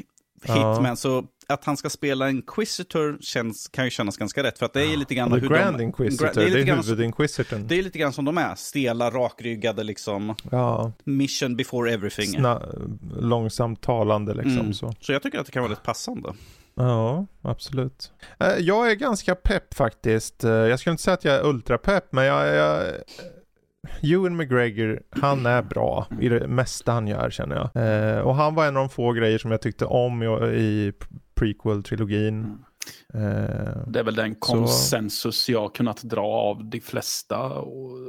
Ja. 0.47 0.73
hitman. 0.73 0.97
Så 0.97 1.23
att 1.47 1.65
han 1.65 1.77
ska 1.77 1.89
spela 1.89 2.29
Inquisitor 2.29 3.17
känns, 3.21 3.67
kan 3.67 3.85
ju 3.85 3.91
kännas 3.91 4.17
ganska 4.17 4.43
rätt. 4.43 4.59
För 4.59 4.65
att 4.65 4.73
det 4.73 4.81
är 4.81 4.85
ju 4.85 4.95
lite 4.95 5.15
grann 5.15 5.31
The 5.31 5.37
hur 5.39 5.49
Grand 5.49 5.77
de... 5.77 5.83
Inquisitor, 5.83 6.25
Gra- 6.27 6.33
det 6.35 6.43
är, 6.43 6.47
lite 6.47 6.63
grann, 6.63 6.77
huvudinquisitorn. 6.77 7.67
det 7.67 7.79
är 7.79 7.83
lite 7.83 7.99
grann 7.99 8.13
som 8.13 8.25
de 8.25 8.37
är. 8.37 8.55
Stela, 8.55 9.09
rakryggade 9.09 9.83
liksom. 9.83 10.35
Ja, 10.51 10.91
Mission 11.03 11.55
before 11.55 11.91
everything. 11.93 12.39
sna- 12.39 12.97
långsamt 13.19 13.81
talande 13.81 14.33
liksom 14.33 14.59
Mm. 14.59 14.73
så. 14.73 14.93
Så 14.99 15.11
jag 15.11 15.23
tycker 15.23 15.39
att 15.39 15.45
det 15.45 15.51
kan 15.51 15.61
vara 15.63 15.69
lite 15.69 15.81
passande. 15.81 16.33
Ja, 16.75 17.25
absolut. 17.41 18.11
Eh, 18.39 18.47
Jag 18.59 18.91
är 18.91 18.95
ganska 18.95 19.35
pepp 19.35 19.73
faktiskt. 19.73 20.43
Eh, 20.43 20.51
Jag 20.51 20.79
skulle 20.79 20.91
inte 20.91 21.03
säga 21.03 21.13
att 21.13 21.25
jag 21.25 21.35
är 21.35 21.45
ultrapepp, 21.45 22.05
men 22.13 22.25
jag, 22.25 22.55
jag 22.55 22.85
Ewan 24.01 24.35
McGregor, 24.37 25.01
han 25.09 25.45
är 25.45 25.61
bra 25.61 26.07
i 26.21 26.29
det 26.29 26.47
mesta 26.47 26.91
han 26.91 27.07
gör 27.07 27.29
känner 27.29 27.55
jag. 27.55 27.69
Eh, 28.15 28.19
och 28.19 28.35
han 28.35 28.55
var 28.55 28.67
en 28.67 28.77
av 28.77 28.83
de 28.83 28.89
få 28.89 29.11
grejer 29.11 29.37
som 29.37 29.51
jag 29.51 29.61
tyckte 29.61 29.85
om 29.85 30.23
i, 30.23 30.25
i 30.61 30.93
prequel-trilogin. 31.35 32.57
Eh, 33.13 33.87
Det 33.87 33.99
är 33.99 34.03
väl 34.03 34.15
den 34.15 34.35
konsensus 34.35 35.49
jag 35.49 35.61
har 35.61 35.69
kunnat 35.69 36.03
dra 36.03 36.25
av 36.25 36.65
de 36.69 36.81
flesta 36.81 37.61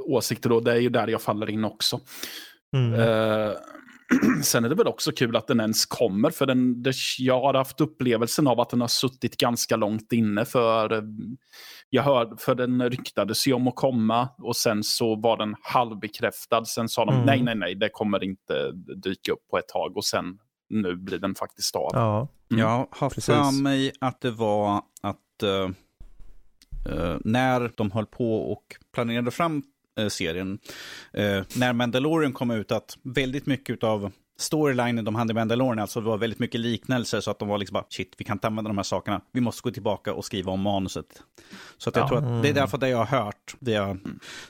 åsikter. 0.06 0.52
Och 0.52 0.64
det 0.64 0.72
är 0.72 0.76
ju 0.80 0.88
där 0.88 1.08
jag 1.08 1.22
faller 1.22 1.50
in 1.50 1.64
också. 1.64 2.00
mm. 2.76 2.94
Eh, 3.00 3.52
sen 4.42 4.64
är 4.64 4.68
det 4.68 4.74
väl 4.74 4.86
också 4.86 5.12
kul 5.12 5.36
att 5.36 5.46
den 5.46 5.60
ens 5.60 5.86
kommer, 5.86 6.30
för 6.30 6.46
den, 6.46 6.82
det, 6.82 6.92
jag 7.18 7.40
har 7.40 7.54
haft 7.54 7.80
upplevelsen 7.80 8.46
av 8.46 8.60
att 8.60 8.70
den 8.70 8.80
har 8.80 8.88
suttit 8.88 9.36
ganska 9.36 9.76
långt 9.76 10.12
inne. 10.12 10.44
För 10.44 10.92
eh, 10.92 11.02
jag 11.90 12.02
hörde, 12.02 12.36
för 12.36 12.54
den 12.54 12.90
ryktades 12.90 13.46
ju 13.46 13.52
om 13.52 13.68
att 13.68 13.76
komma 13.76 14.28
och 14.38 14.56
sen 14.56 14.82
så 14.82 15.16
var 15.16 15.36
den 15.36 15.54
halvbekräftad. 15.62 16.64
Sen 16.64 16.88
sa 16.88 17.04
de 17.04 17.14
Mm. 17.14 17.26
nej, 17.26 17.42
nej, 17.42 17.54
nej, 17.54 17.74
det 17.74 17.88
kommer 17.88 18.24
inte 18.24 18.72
dyka 18.96 19.32
upp 19.32 19.48
på 19.50 19.58
ett 19.58 19.68
tag 19.68 19.96
och 19.96 20.04
sen 20.04 20.38
nu 20.68 20.96
blir 20.96 21.18
den 21.18 21.34
faktiskt 21.34 21.76
av. 21.76 21.90
Ja, 21.92 22.28
Mm. 22.50 22.62
Jag 22.62 22.86
har 22.90 23.10
för 23.10 23.62
mig 23.62 23.92
att 24.00 24.20
det 24.20 24.30
var 24.30 24.82
att 25.02 25.42
eh, 25.42 25.70
när 27.24 27.72
de 27.76 27.90
höll 27.90 28.06
på 28.06 28.52
och 28.52 28.64
planerade 28.92 29.30
fram 29.30 29.62
eh, 29.98 30.08
serien, 30.08 30.58
eh, 31.12 31.42
när 31.56 31.72
Mandalorian 31.72 32.32
kom 32.32 32.50
ut, 32.50 32.72
att 32.72 32.98
väldigt 33.02 33.46
mycket 33.46 33.84
av 33.84 34.12
storylinen 34.36 35.04
de 35.04 35.14
hade 35.14 35.30
i 35.30 35.34
Mandalorian, 35.34 35.78
alltså 35.78 36.00
det 36.00 36.06
var 36.06 36.18
väldigt 36.18 36.38
mycket 36.38 36.60
liknelser, 36.60 37.20
så 37.20 37.30
att 37.30 37.38
de 37.38 37.48
var 37.48 37.58
liksom 37.58 37.74
bara, 37.74 37.84
shit, 37.88 38.14
vi 38.18 38.24
kan 38.24 38.36
inte 38.36 38.46
använda 38.46 38.68
de 38.68 38.76
här 38.78 38.82
sakerna, 38.82 39.20
vi 39.32 39.40
måste 39.40 39.62
gå 39.62 39.70
tillbaka 39.70 40.14
och 40.14 40.24
skriva 40.24 40.52
om 40.52 40.60
manuset. 40.60 41.22
Så 41.78 41.88
att 41.88 41.96
jag 41.96 42.04
Ja. 42.04 42.08
tror 42.08 42.18
att 42.18 42.42
det 42.42 42.48
är 42.48 42.52
därför 42.54 42.78
det 42.78 42.88
jag 42.88 42.98
har 43.04 43.22
hört, 43.24 43.54
via 43.58 43.96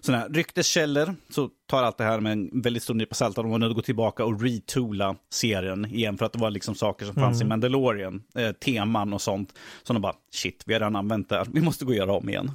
sådana 0.00 0.22
här 0.22 0.28
rykteskällor, 0.30 1.14
så 1.30 1.50
tar 1.66 1.82
allt 1.82 1.98
det 1.98 2.04
här 2.04 2.20
med 2.20 2.32
en 2.32 2.60
väldigt 2.62 2.82
stor 2.82 2.94
nypa 2.94 3.14
salt, 3.14 3.36
de 3.36 3.50
var 3.50 3.68
att 3.70 3.74
gå 3.76 3.82
tillbaka 3.82 4.24
och 4.24 4.42
retoola 4.42 5.16
serien 5.30 5.84
igen, 5.84 6.18
för 6.18 6.26
att 6.26 6.32
det 6.32 6.38
var 6.38 6.50
liksom 6.50 6.74
saker 6.74 7.06
som 7.06 7.14
fanns 7.14 7.42
i 7.42 7.44
Mandalorian, 7.44 8.22
eh, 8.34 8.52
teman 8.52 9.12
och 9.12 9.20
sånt, 9.22 9.54
som 9.82 9.94
de 9.94 10.00
bara, 10.00 10.14
shit, 10.32 10.62
vi 10.66 10.72
har 10.72 10.80
redan 10.80 10.96
använt 10.96 11.28
det 11.28 11.36
här, 11.36 11.46
vi 11.52 11.60
måste 11.60 11.84
gå 11.84 11.90
och 11.90 11.96
göra 11.96 12.12
om 12.12 12.28
igen. 12.28 12.50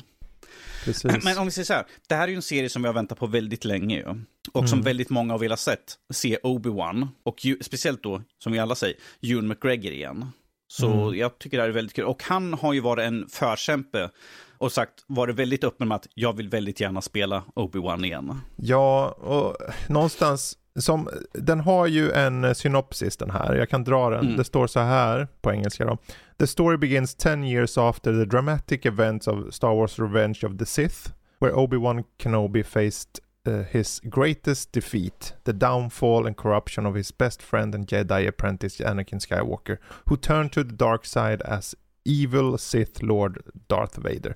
Precis. 0.86 1.24
Men 1.24 1.38
om 1.38 1.46
vi 1.46 1.52
säger 1.52 1.66
så 1.66 1.74
här, 1.74 1.86
det 2.08 2.16
här 2.16 2.24
är 2.24 2.28
ju 2.28 2.36
en 2.36 2.42
serie 2.42 2.70
som 2.70 2.82
vi 2.82 2.88
har 2.88 2.94
väntat 2.94 3.20
på 3.20 3.28
väldigt 3.28 3.66
länge 3.66 3.96
ju. 3.96 4.22
Och 4.52 4.70
som 4.70 4.82
väldigt 4.82 5.10
många 5.10 5.34
har 5.34 5.40
velat 5.40 5.60
sett, 5.60 5.96
se 6.14 6.38
Obi-Wan. 6.44 7.08
Och 7.24 7.46
ju, 7.46 7.58
speciellt 7.62 8.04
då, 8.04 8.22
som 8.44 8.52
vi 8.52 8.60
alla 8.60 8.76
säger, 8.76 8.96
Ewan 9.22 9.48
McGregor 9.48 9.92
igen. 9.92 10.32
Så 10.68 11.14
jag 11.16 11.40
tycker 11.40 11.58
det 11.58 11.64
här 11.64 11.70
är 11.70 11.74
väldigt 11.74 11.96
kul. 11.96 12.06
Och 12.06 12.24
han 12.24 12.54
har 12.54 12.74
ju 12.74 12.80
varit 12.80 13.06
en 13.06 13.30
förkämpe 13.30 14.10
och 14.58 14.72
sagt, 14.72 14.94
varit 15.08 15.36
väldigt 15.36 15.64
öppen 15.64 15.88
med 15.88 15.96
att 15.96 16.08
jag 16.14 16.38
vill 16.38 16.50
väldigt 16.50 16.80
gärna 16.80 17.02
spela 17.02 17.44
Obi-Wan 17.56 18.06
igen. 18.06 18.42
Ja, 18.56 19.12
och 19.12 19.58
någonstans, 19.88 20.58
som, 20.82 21.10
den 21.34 21.60
har 21.60 21.88
ju 21.88 22.12
en 22.12 22.56
synopsis 22.56 23.18
den 23.18 23.32
här, 23.32 23.56
jag 23.56 23.70
kan 23.70 23.84
dra 23.84 24.10
den. 24.10 24.26
Mm. 24.26 24.38
Det 24.38 24.44
står 24.44 24.68
så 24.68 24.80
här 24.80 25.28
på 25.42 25.52
engelska 25.52 25.86
då. 25.86 25.98
The 26.40 26.48
story 26.48 26.78
begins 26.78 27.16
10 27.16 27.44
years 27.44 27.78
after 27.78 28.14
the 28.14 28.26
dramatic 28.26 28.86
events 28.86 29.28
of 29.28 29.54
Star 29.54 29.76
Wars 29.76 30.00
Revenge 30.00 30.40
of 30.44 30.58
the 30.58 30.66
Sith, 30.66 31.12
where 31.40 31.56
Obi-Wan 31.56 32.04
Kenobi 32.18 32.64
faced 32.64 33.20
uh, 33.48 33.64
his 33.72 34.00
greatest 34.04 34.72
defeat, 34.72 35.34
the 35.44 35.54
downfall 35.54 36.28
and 36.28 36.38
corruption 36.38 36.86
of 36.86 36.96
his 36.96 37.12
best 37.12 37.42
friend 37.42 37.76
and 37.76 37.88
Jedi 37.88 38.28
apprentice 38.28 38.80
Anakin 38.80 39.20
Skywalker, 39.20 39.78
who 40.06 40.18
turned 40.18 40.52
to 40.52 40.64
the 40.64 40.76
dark 40.76 41.06
side 41.06 41.42
as 41.42 41.76
evil 42.06 42.58
Sith 42.58 43.04
Lord 43.04 43.42
Darth 43.68 43.98
Vader. 43.98 44.36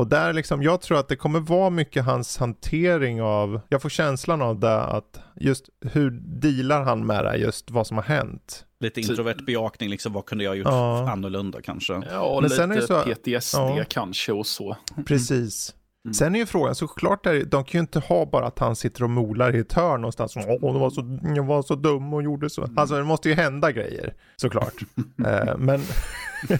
Och 0.00 0.06
där 0.06 0.32
liksom, 0.32 0.62
jag 0.62 0.80
tror 0.80 0.98
att 0.98 1.08
det 1.08 1.16
kommer 1.16 1.40
vara 1.40 1.70
mycket 1.70 2.04
hans 2.04 2.38
hantering 2.38 3.22
av, 3.22 3.60
jag 3.68 3.82
får 3.82 3.88
känslan 3.88 4.42
av 4.42 4.60
det 4.60 4.80
att 4.80 5.20
just 5.36 5.64
hur 5.92 6.10
dealar 6.40 6.82
han 6.84 7.06
med 7.06 7.24
det, 7.24 7.36
just 7.36 7.70
vad 7.70 7.86
som 7.86 7.96
har 7.96 8.04
hänt. 8.04 8.64
Lite 8.80 9.00
introvert 9.00 9.44
bejakning, 9.46 9.90
liksom 9.90 10.12
vad 10.12 10.26
kunde 10.26 10.44
jag 10.44 10.50
ha 10.50 10.56
gjort 10.56 10.66
Ja. 10.66 11.10
annorlunda 11.10 11.62
kanske? 11.62 12.02
Ja, 12.10 12.20
och 12.20 12.42
Men 12.42 12.50
lite 12.50 12.56
sen 12.56 12.70
är 12.72 12.76
det 12.76 12.86
så- 12.86 13.02
PTSD 13.02 13.56
ja. 13.58 13.84
kanske 13.88 14.32
och 14.32 14.46
så. 14.46 14.76
Precis. 15.06 15.74
Mm. 16.04 16.14
Sen 16.14 16.34
är 16.34 16.38
ju 16.38 16.46
frågan, 16.46 16.74
såklart, 16.74 17.26
är, 17.26 17.32
det- 17.34 17.44
de 17.44 17.64
kan 17.64 17.78
ju 17.78 17.80
inte 17.80 17.98
ha 18.00 18.26
bara 18.26 18.46
att 18.46 18.58
han 18.58 18.76
sitter 18.76 19.02
och 19.02 19.10
molar 19.10 19.56
i 19.56 19.58
ett 19.58 19.72
hörn 19.72 20.00
någonstans. 20.00 20.36
Åh, 20.36 20.72
det 20.72 20.78
var 20.78 20.90
så, 20.90 21.18
jag 21.36 21.44
var 21.44 21.62
så 21.62 21.74
dum 21.74 22.14
och 22.14 22.22
gjorde 22.22 22.50
så. 22.50 22.68
Alltså 22.76 22.96
det 22.96 23.04
måste 23.04 23.28
ju 23.28 23.34
hända 23.34 23.72
grejer, 23.72 24.14
såklart. 24.36 24.74
eh, 25.26 25.56
men, 25.58 25.80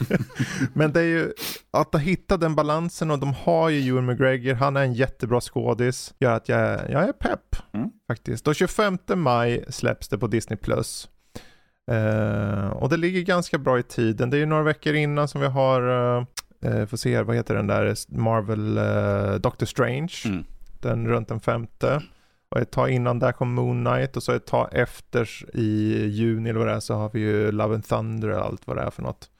men 0.73 0.93
det 0.93 1.01
är 1.01 1.05
ju 1.05 1.33
att 1.71 1.95
hitta 2.01 2.37
den 2.37 2.55
balansen 2.55 3.11
och 3.11 3.19
de 3.19 3.35
har 3.35 3.69
ju 3.69 3.89
Ewan 3.89 4.07
McGregor, 4.07 4.55
han 4.55 4.77
är 4.77 4.83
en 4.83 4.93
jättebra 4.95 5.41
skådis. 5.41 6.15
Gör 6.19 6.35
att 6.35 6.49
jag, 6.49 6.91
jag 6.91 7.09
är 7.09 7.13
pepp, 7.13 7.57
Mm. 7.73 7.91
faktiskt. 8.09 8.49
Och 8.49 8.55
25 8.55 8.99
maj 9.15 9.65
släpps 9.69 10.09
det 10.09 10.19
på 10.19 10.27
Disney+. 10.27 10.57
Plus. 10.57 11.09
Eh, 11.91 12.67
och 12.69 12.89
det 12.89 12.97
ligger 12.97 13.21
ganska 13.21 13.59
bra 13.59 13.79
i 13.79 13.83
tiden. 13.83 14.31
Det 14.31 14.37
är 14.37 14.39
ju 14.39 14.47
några 14.47 14.63
veckor 14.63 14.95
innan 14.95 15.29
som 15.29 15.41
vi 15.41 15.47
har, 15.47 15.83
uh, 16.19 16.25
uh, 16.67 16.87
får 16.87 16.97
se 16.97 17.23
vad 17.23 17.37
heter 17.37 17.55
den 17.55 17.67
där, 17.67 17.95
Marvel 18.09 18.79
uh, 18.79 19.41
Doctor 19.41 19.67
Strange. 19.67 20.13
Mm. 20.25 20.45
Den 20.81 21.09
runt 21.09 21.29
den 21.29 21.41
femte. 21.41 22.03
Och 22.51 22.59
ett 22.59 22.71
tag 22.71 22.91
innan 22.91 23.19
där 23.19 23.33
kom 23.33 23.55
Moon 23.55 23.85
Knight 23.85 24.17
och 24.17 24.23
så 24.23 24.33
ett 24.33 24.47
tag 24.47 24.69
efter 24.73 25.57
i 25.57 26.07
juni 26.07 26.51
eller 26.51 26.59
vad 26.59 26.69
det 26.69 26.75
är 26.75 26.81
så 26.81 26.95
har 26.95 27.11
vi 27.13 27.21
ju 27.21 27.53
Love 27.53 27.75
and 27.75 27.85
Thunder 27.85 28.29
och 28.29 28.45
allt 28.45 28.67
vad 28.67 28.77
det 28.77 28.83
är 28.83 28.91
för 28.91 29.03
något. 29.03 29.31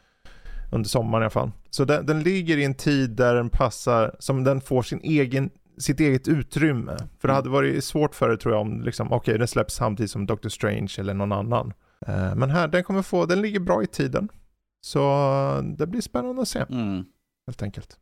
Under 0.73 0.89
sommaren 0.89 1.23
i 1.23 1.25
alla 1.25 1.31
fall. 1.31 1.51
Så 1.71 1.85
den, 1.85 2.07
den 2.07 2.23
ligger 2.23 2.57
i 2.57 2.65
en 2.65 2.75
tid 2.75 3.11
där 3.11 3.35
den 3.35 3.51
passar, 3.51 4.17
som 4.19 4.45
den 4.45 4.61
får 4.61 4.83
sin 4.83 5.01
egen, 5.03 5.51
sitt 5.79 6.01
eget 6.01 6.29
utrymme. 6.29 6.97
För 7.21 7.29
det 7.29 7.35
hade 7.35 7.49
varit 7.49 7.85
svårt 7.85 8.15
för 8.15 8.29
det 8.29 8.37
tror 8.37 8.55
jag 8.55 8.61
om, 8.61 8.83
liksom, 8.83 9.13
okej 9.13 9.39
den 9.39 9.49
släpps 9.49 9.75
samtidigt 9.75 10.11
som 10.11 10.27
Doctor 10.27 10.49
Strange 10.49 10.95
eller 10.99 11.15
någon 11.15 11.33
annan. 11.33 11.73
Eh, 12.07 12.35
men 12.35 12.51
här, 12.51 12.69
den 12.69 12.85
kommer 12.85 13.03
få, 13.03 13.27
den 13.27 13.43
ligger 13.43 13.61
bra 13.61 13.83
i 13.83 13.87
tiden. 13.87 14.29
Så 14.81 15.01
det 15.79 15.87
blir 15.87 16.01
spännande 16.01 16.43
att 16.43 16.49
se, 16.49 16.59
Mm. 16.71 17.05
helt 17.47 17.63
enkelt. 17.63 17.97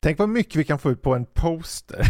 Tänk 0.00 0.18
vad 0.18 0.28
mycket 0.28 0.56
vi 0.56 0.64
kan 0.64 0.78
få 0.78 0.90
ut 0.90 1.02
på 1.02 1.14
en 1.14 1.24
poster 1.34 2.06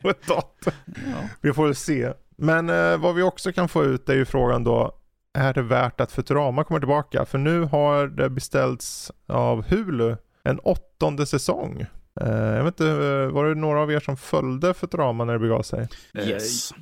på 0.02 0.10
ett 0.10 0.26
datum. 0.26 0.72
ja. 0.86 1.28
Vi 1.40 1.52
får 1.52 1.64
väl 1.64 1.74
se. 1.74 2.12
Men 2.36 2.70
eh, 2.70 2.96
vad 2.98 3.14
vi 3.14 3.22
också 3.22 3.52
kan 3.52 3.68
få 3.68 3.84
ut 3.84 4.08
är 4.08 4.14
ju 4.14 4.24
frågan 4.24 4.64
då, 4.64 4.96
är 5.38 5.54
det 5.54 5.62
värt 5.62 6.00
att 6.00 6.12
Futurama 6.12 6.64
kommer 6.64 6.80
tillbaka? 6.80 7.24
För 7.24 7.38
nu 7.38 7.62
har 7.62 8.06
det 8.06 8.30
beställts 8.30 9.12
av 9.28 9.64
Hulu 9.70 10.16
en 10.42 10.58
åttonde 10.58 11.26
säsong. 11.26 11.80
Eh, 12.20 12.28
jag 12.36 12.64
vet 12.64 12.80
inte, 12.80 12.86
eh, 12.86 13.26
var 13.30 13.44
det 13.48 13.54
några 13.54 13.80
av 13.80 13.92
er 13.92 14.00
som 14.00 14.16
följde 14.16 14.74
Futurama 14.74 15.24
när 15.24 15.32
det 15.32 15.38
begav 15.38 15.62
sig? 15.62 15.88
Eh, 16.14 16.28
Yes. 16.28 16.70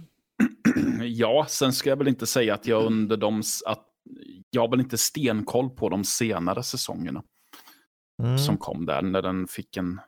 Ja, 1.03 1.47
sen 1.49 1.73
ska 1.73 1.89
jag 1.91 1.97
väl 1.97 2.09
inte 2.09 2.27
säga 2.27 2.55
att 2.55 2.67
jag 2.67 2.83
under 2.87 3.17
de... 3.17 3.43
Att 3.67 3.85
jag 4.51 4.63
har 4.63 4.69
väl 4.69 4.81
inte 4.81 4.99
stenkoll 4.99 5.71
på 5.71 5.89
de 5.89 6.05
senare 6.05 6.63
säsongerna 6.63 7.23
Mm, 8.23 8.39
som 8.39 8.57
kom 8.57 8.87
där. 8.87 9.03
När 9.03 9.23
den 9.23 9.47
fick 9.47 9.77
en... 9.77 10.01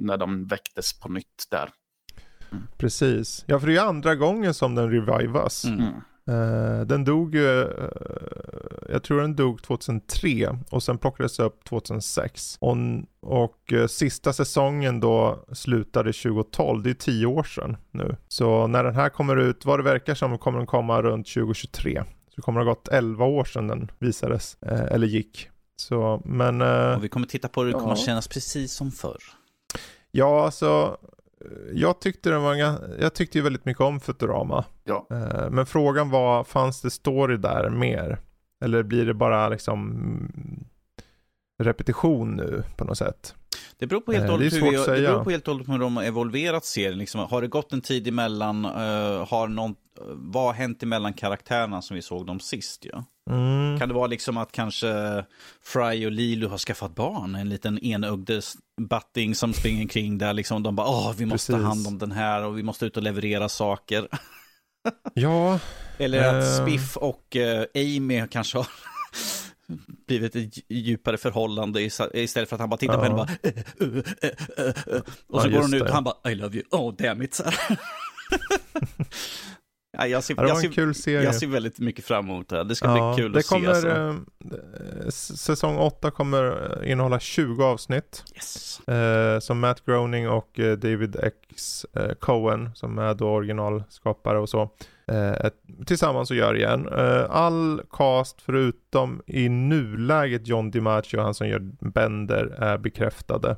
När 0.00 0.16
de 0.16 0.46
väcktes 0.46 1.00
på 1.00 1.08
nytt 1.08 1.44
där. 1.50 1.68
Precis. 2.76 3.44
Ja, 3.46 3.60
för 3.60 3.66
det 3.66 3.76
är 3.76 3.86
andra 3.86 4.14
gången 4.14 4.54
som 4.54 4.74
den 4.74 4.90
revivas. 4.90 5.64
Mm. 5.64 5.80
Mm. 5.80 5.94
Eh, 6.26 6.86
den 6.86 7.04
dog 7.04 7.34
ju, 7.34 7.60
eh, 7.60 7.68
jag 8.88 9.02
tror 9.02 9.20
den 9.20 9.36
dog 9.36 9.62
2003 9.62 10.58
och 10.70 10.82
sen 10.82 10.98
plockades 10.98 11.38
upp 11.38 11.64
2006. 11.64 12.56
Och, 12.60 12.76
och 13.20 13.72
eh, 13.72 13.86
sista 13.86 14.32
säsongen 14.32 15.00
då 15.00 15.44
slutade 15.52 16.12
2012, 16.12 16.82
det 16.82 16.90
är 16.90 16.94
10 16.94 17.26
år 17.26 17.42
sedan 17.42 17.76
nu. 17.90 18.16
Så 18.28 18.66
när 18.66 18.84
den 18.84 18.94
här 18.94 19.08
kommer 19.08 19.36
ut, 19.36 19.64
vad 19.64 19.78
det 19.78 19.82
verkar 19.82 20.14
som 20.14 20.38
kommer 20.38 20.58
den 20.58 20.66
komma 20.66 21.02
runt 21.02 21.26
2023. 21.26 22.02
Så 22.32 22.36
det 22.36 22.42
kommer 22.42 22.60
ha 22.60 22.64
gått 22.64 22.88
11 22.88 23.24
år 23.24 23.44
sedan 23.44 23.66
den 23.66 23.90
visades, 23.98 24.56
eh, 24.62 24.80
eller 24.82 25.06
gick. 25.06 25.48
Så, 25.76 26.22
men 26.24 26.60
eh, 26.60 26.96
Och 26.96 27.04
vi 27.04 27.08
kommer 27.08 27.26
titta 27.26 27.48
på 27.48 27.62
det, 27.62 27.68
det 27.68 27.72
kommer 27.72 27.86
Ja. 27.88 27.92
att 27.92 27.98
kännas 27.98 28.28
precis 28.28 28.72
som 28.72 28.90
förr. 28.92 29.18
ja, 30.10 30.44
alltså 30.44 30.96
jag 31.72 32.00
tyckte, 32.00 32.30
den 32.30 32.42
var, 32.42 32.54
jag 33.00 33.14
tyckte 33.14 33.38
ju 33.38 33.44
väldigt 33.44 33.64
mycket 33.64 33.80
om 33.80 34.00
Futurama. 34.00 34.64
Ja. 34.84 35.06
Eh, 35.10 35.50
Men 35.50 35.66
frågan 35.66 36.10
var, 36.10 36.44
fanns 36.44 36.80
det 36.80 36.90
story 36.90 37.36
där 37.36 37.70
mer? 37.70 38.18
Eller 38.64 38.82
blir 38.82 39.06
det 39.06 39.14
bara 39.14 39.48
liksom 39.48 39.90
mm, 39.90 40.64
repetition 41.62 42.30
nu 42.36 42.62
på 42.76 42.84
något 42.84 42.98
sätt? 42.98 43.34
Det 43.78 43.86
beror 43.86 44.00
på 44.00 44.12
helt 44.12 44.24
Eh, 44.24 44.30
och 44.30 44.38
hållet 44.38 44.52
hur, 44.52 44.96
det 44.96 45.02
beror 45.02 45.24
på 45.24 45.30
helt 45.30 45.48
och 45.48 45.66
hur 45.66 45.78
de 45.78 45.96
har 45.96 46.04
evolverat 46.04 46.64
serien. 46.64 46.98
Liksom, 46.98 47.20
har 47.20 47.42
det 47.42 47.48
gått 47.48 47.72
en 47.72 47.80
tid 47.80 48.08
emellan? 48.08 48.64
Uh, 48.64 49.28
har 49.28 49.48
någon, 49.48 49.74
vad 50.10 50.44
har 50.44 50.52
hänt 50.52 50.82
emellan 50.82 51.12
karaktärerna 51.12 51.82
som 51.82 51.94
vi 51.96 52.02
såg 52.02 52.26
dem 52.26 52.40
sist? 52.40 52.84
Ja? 52.84 53.04
Mm. 53.30 53.78
Kan 53.78 53.88
det 53.88 53.94
vara 53.94 54.06
liksom 54.06 54.36
att 54.36 54.52
kanske 54.52 55.24
Fry 55.64 56.06
och 56.06 56.12
Lilu 56.12 56.46
har 56.46 56.58
skaffat 56.58 56.94
barn? 56.94 57.34
En 57.34 57.48
liten 57.48 57.78
enögdes 57.78 58.54
batting 58.80 59.34
som 59.34 59.52
springer 59.52 59.88
kring 59.88 60.18
där. 60.18 60.32
Liksom, 60.32 60.62
de 60.62 60.76
bara, 60.76 60.86
åh, 60.86 61.12
vi 61.16 61.26
måste 61.26 61.52
ta 61.52 61.58
Precis. 61.58 61.68
hand 61.68 61.86
om 61.86 61.98
den 61.98 62.12
här 62.12 62.44
och 62.44 62.58
vi 62.58 62.62
måste 62.62 62.86
ut 62.86 62.96
och 62.96 63.02
leverera 63.02 63.48
saker. 63.48 64.08
Ja, 65.14 65.58
Eller 65.98 66.28
att 66.28 66.58
Eh. 66.58 66.66
Spiff 66.66 66.96
och 66.96 67.36
eh, 67.36 67.64
Amy 67.74 68.26
kanske 68.30 68.58
har 68.58 68.66
blivit 70.06 70.36
ett 70.36 70.42
dj- 70.56 70.62
djupare 70.68 71.16
förhållande 71.16 71.82
is- 71.82 72.00
istället 72.14 72.48
för 72.48 72.56
att 72.56 72.60
han 72.60 72.70
bara 72.70 72.76
tittar 72.76 72.98
på 72.98 73.04
Ja. 73.04 73.08
henne 73.08 73.20
och 73.20 73.26
bara 73.26 73.36
"Eh, 73.42 73.62
eh, 73.80 74.02
eh, 74.22 74.66
eh, 74.66 74.94
eh." 74.96 75.02
Och 75.28 75.42
så 75.42 75.48
Ja, 75.48 75.52
går 75.52 75.60
hon 75.62 75.74
ut 75.74 75.82
och 75.82 75.88
han 75.88 76.04
bara 76.04 76.30
I 76.30 76.34
love 76.34 76.54
you, 76.56 76.64
oh 76.70 76.94
damn 76.96 77.22
it. 77.22 77.40
Ja, 79.98 80.06
jag, 80.06 80.24
ser, 80.24 80.34
jag, 80.38 80.58
ser, 80.58 80.68
kul 80.72 80.94
serie. 80.94 81.22
jag 81.22 81.34
ser 81.34 81.46
väldigt 81.46 81.78
mycket 81.78 82.04
fram 82.04 82.24
emot 82.30 82.48
det 82.48 82.56
här. 82.56 82.64
Det 82.64 82.74
ska 82.74 82.92
bli 83.14 83.22
kul 83.22 83.36
att 83.38 83.46
kommer, 83.46 83.74
se. 83.74 83.90
alltså. 83.90 84.22
eh, 85.04 85.08
säsong 85.36 85.76
8 85.78 86.10
kommer 86.10 86.80
eh, 86.82 86.90
innehålla 86.92 87.20
20 87.20 87.64
avsnitt. 87.64 88.24
Yes. 88.34 88.80
Eh, 88.88 89.38
som 89.40 89.60
Matt 89.60 89.84
Groening 89.86 90.28
och 90.28 90.50
David 90.78 91.16
X 91.22 91.86
Cohen 92.20 92.70
som 92.74 92.98
är 92.98 93.14
då 93.14 93.28
originalskapare 93.28 94.38
och 94.38 94.48
så. 94.48 94.70
Eh, 95.06 95.50
tillsammans 95.86 96.30
och 96.30 96.36
gör 96.36 96.56
igen. 96.56 96.88
Eh, 96.88 97.24
all 97.30 97.82
cast 97.90 98.40
förutom 98.42 99.22
i 99.26 99.48
nuläget 99.48 100.46
John 100.48 100.70
DiMaggio, 100.70 101.20
han 101.20 101.34
som 101.34 101.48
gör 101.48 101.58
Bender, 101.80 102.46
är 102.58 102.78
bekräftade. 102.78 103.56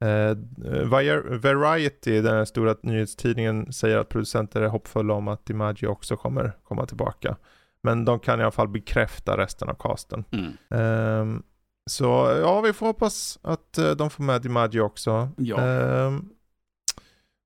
Eh, 0.00 0.36
Vari- 0.84 1.38
Variety, 1.38 2.20
den 2.20 2.34
här 2.36 2.44
stora 2.44 2.76
nyhetstidningen, 2.82 3.72
säger 3.72 3.98
att 3.98 4.08
producenter 4.08 4.60
är 4.60 4.68
hoppfulla 4.68 5.14
om 5.14 5.28
att 5.28 5.46
DiMaggio 5.46 5.86
också 5.86 6.16
kommer 6.16 6.52
komma 6.64 6.86
tillbaka. 6.86 7.36
Men 7.82 8.04
de 8.04 8.18
kan 8.20 8.40
i 8.40 8.42
alla 8.42 8.50
fall 8.52 8.68
bekräfta 8.68 9.36
resten 9.36 9.68
av 9.68 9.74
casten. 9.74 10.24
Mm. 10.30 10.52
Ehm, 10.70 11.42
så 11.90 12.36
ja, 12.40 12.60
vi 12.60 12.72
får 12.72 12.86
hoppas 12.86 13.38
att 13.42 13.78
eh, 13.78 13.90
de 13.90 14.10
får 14.10 14.24
med 14.24 14.42
DiMaggio 14.42 14.80
också. 14.80 15.28
Ja. 15.36 15.56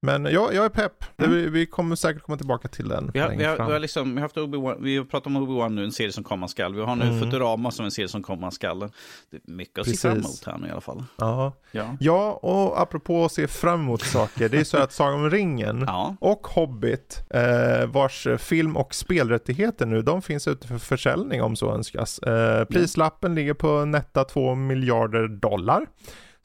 Men 0.02 0.24
ja, 0.24 0.52
jag 0.52 0.64
är 0.64 0.68
pepp. 0.68 1.04
Mm. 1.18 1.30
vi, 1.30 1.48
vi 1.48 1.66
kommer 1.66 1.96
säkert 1.96 2.22
komma 2.22 2.38
tillbaka 2.38 2.68
till 2.68 2.88
den 2.88 3.10
Vi 3.14 3.20
har, 3.20 3.28
vi, 3.30 3.44
har, 3.44 3.56
vi, 3.56 3.62
har 3.62 3.78
liksom, 3.78 4.10
vi 4.10 4.14
har 4.14 4.22
haft 4.22 4.36
Obi-Wan, 4.36 4.76
vi 4.80 4.96
har 4.96 5.04
pratat 5.04 5.26
om 5.26 5.36
Obi-Wan 5.36 5.68
nu, 5.68 5.84
en 5.84 5.92
serie 5.92 6.12
som 6.12 6.24
komma 6.24 6.48
skall. 6.48 6.74
Vi 6.74 6.82
har 6.82 6.96
nu 6.96 7.06
Mm. 7.06 7.20
Futurama 7.20 7.70
som 7.70 7.84
en 7.84 7.90
serie 7.90 8.08
som 8.08 8.22
komma 8.22 8.50
skall. 8.50 8.78
Det 8.80 9.36
är 9.36 9.40
mycket 9.44 9.78
att 9.78 9.86
se 9.86 9.96
fram 9.96 10.14
Precis. 10.14 10.44
emot 10.44 10.54
här 10.54 10.62
nu 10.62 10.68
i 10.68 10.70
alla 10.70 10.80
fall. 10.80 11.04
Ja. 11.16 11.52
Ja. 11.70 11.96
ja, 12.00 12.32
och 12.32 12.80
apropå 12.80 13.24
att 13.24 13.32
se 13.32 13.48
fram 13.48 13.80
emot 13.80 14.02
saker. 14.02 14.48
Det 14.48 14.58
är 14.58 14.64
så 14.64 14.78
att 14.78 14.92
Sagan 14.92 15.14
om 15.14 15.30
ringen 15.30 15.84
Ja, 15.86 16.16
och 16.20 16.46
Hobbit, 16.46 17.22
eh, 17.30 17.86
vars 17.86 18.26
film 18.38 18.76
och 18.76 18.94
spelrättigheter 18.94 19.86
nu, 19.86 20.02
de 20.02 20.22
finns 20.22 20.48
ute 20.48 20.68
för 20.68 20.78
försäljning 20.78 21.42
om 21.42 21.56
så 21.56 21.74
önskas. 21.74 22.18
Eh, 22.18 22.64
prislappen 22.64 23.34
ligger 23.34 23.54
på 23.54 23.84
netta 23.84 24.24
2 24.24 24.54
miljarder 24.54 25.28
dollar. 25.28 25.86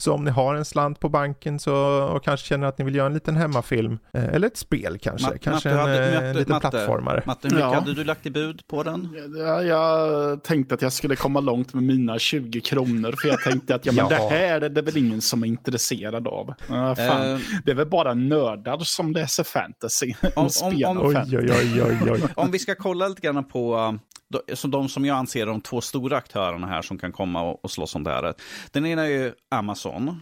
Så 0.01 0.13
om 0.13 0.23
ni 0.23 0.31
har 0.31 0.55
en 0.55 0.65
slant 0.65 0.99
på 0.99 1.09
banken 1.09 1.59
så, 1.59 1.75
och 2.03 2.23
kanske 2.23 2.47
känner 2.47 2.67
att 2.67 2.77
ni 2.77 2.85
vill 2.85 2.95
göra 2.95 3.07
en 3.07 3.13
liten 3.13 3.35
hemmafilm, 3.35 3.99
eh, 4.13 4.25
eller 4.25 4.47
ett 4.47 4.57
spel 4.57 4.97
kanske, 5.01 5.27
Matte, 5.27 5.39
kanske 5.39 5.69
Matte, 5.69 5.81
en 5.81 5.89
hade- 5.89 6.07
eh, 6.07 6.13
Matte, 6.13 6.33
liten 6.39 6.51
Matte. 6.53 6.69
plattformare. 6.69 7.23
Matte, 7.25 7.47
hur 7.47 7.55
mycket 7.55 7.69
Ja. 7.69 7.73
hade 7.79 7.93
du 7.93 8.03
lagt 8.03 8.25
i 8.25 8.29
bud 8.31 8.67
på 8.67 8.83
den? 8.83 9.09
Ja, 9.37 9.63
jag 9.63 10.43
tänkte 10.43 10.75
att 10.75 10.81
jag 10.81 10.93
skulle 10.93 11.15
komma 11.15 11.39
långt 11.39 11.73
med 11.73 11.83
mina 11.83 12.19
20 12.19 12.61
kronor. 12.61 13.15
För 13.21 13.27
jag 13.27 13.39
tänkte 13.41 13.75
att 13.75 13.85
ja, 13.85 13.91
men 13.91 14.05
det 14.09 14.15
Jaha. 14.15 14.29
här 14.29 14.61
är 14.61 14.69
det 14.69 14.81
väl 14.81 14.97
ingen 14.97 15.21
som 15.21 15.43
är 15.43 15.47
intresserad 15.47 16.27
av. 16.27 16.53
Ja, 16.69 16.95
fan. 16.95 17.31
Eh, 17.33 17.39
Det 17.65 17.71
är 17.71 17.75
väl 17.75 17.87
bara 17.89 18.13
nördar 18.13 18.79
som 18.79 19.11
läser 19.11 19.43
fantasy 19.43 20.13
Om- 20.35 20.49
om- 20.63 20.83
om- 20.85 20.97
Oj, 21.07 21.13
fantasy. 21.13 21.37
oj, 21.37 21.51
oj, 21.51 21.83
oj, 21.83 22.11
oj. 22.11 22.21
Om 22.35 22.51
vi 22.51 22.59
ska 22.59 22.75
kolla 22.75 23.07
lite 23.07 23.21
grann 23.21 23.43
på 23.47 23.97
uh, 24.35 24.41
de, 24.47 24.55
som 24.55 24.71
de 24.71 24.89
som 24.89 25.05
jag 25.05 25.17
anser 25.17 25.41
är 25.41 25.45
de 25.45 25.61
två 25.61 25.81
stora 25.81 26.17
aktörerna 26.17 26.67
här 26.67 26.81
som 26.81 26.97
kan 26.97 27.11
komma 27.11 27.41
och, 27.41 27.65
och 27.65 27.71
slåss 27.71 27.95
om 27.95 28.03
det 28.03 28.11
här. 28.11 28.33
Den 28.71 28.85
ena 28.85 29.03
är 29.03 29.09
ju 29.09 29.33
Amazon. 29.51 30.21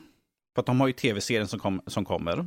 För 0.55 0.61
att 0.61 0.65
de 0.65 0.79
har 0.79 0.87
ju 0.87 0.93
tv-serien 0.93 1.47
som, 1.47 1.59
kom, 1.59 1.81
som 1.87 2.05
kommer. 2.05 2.45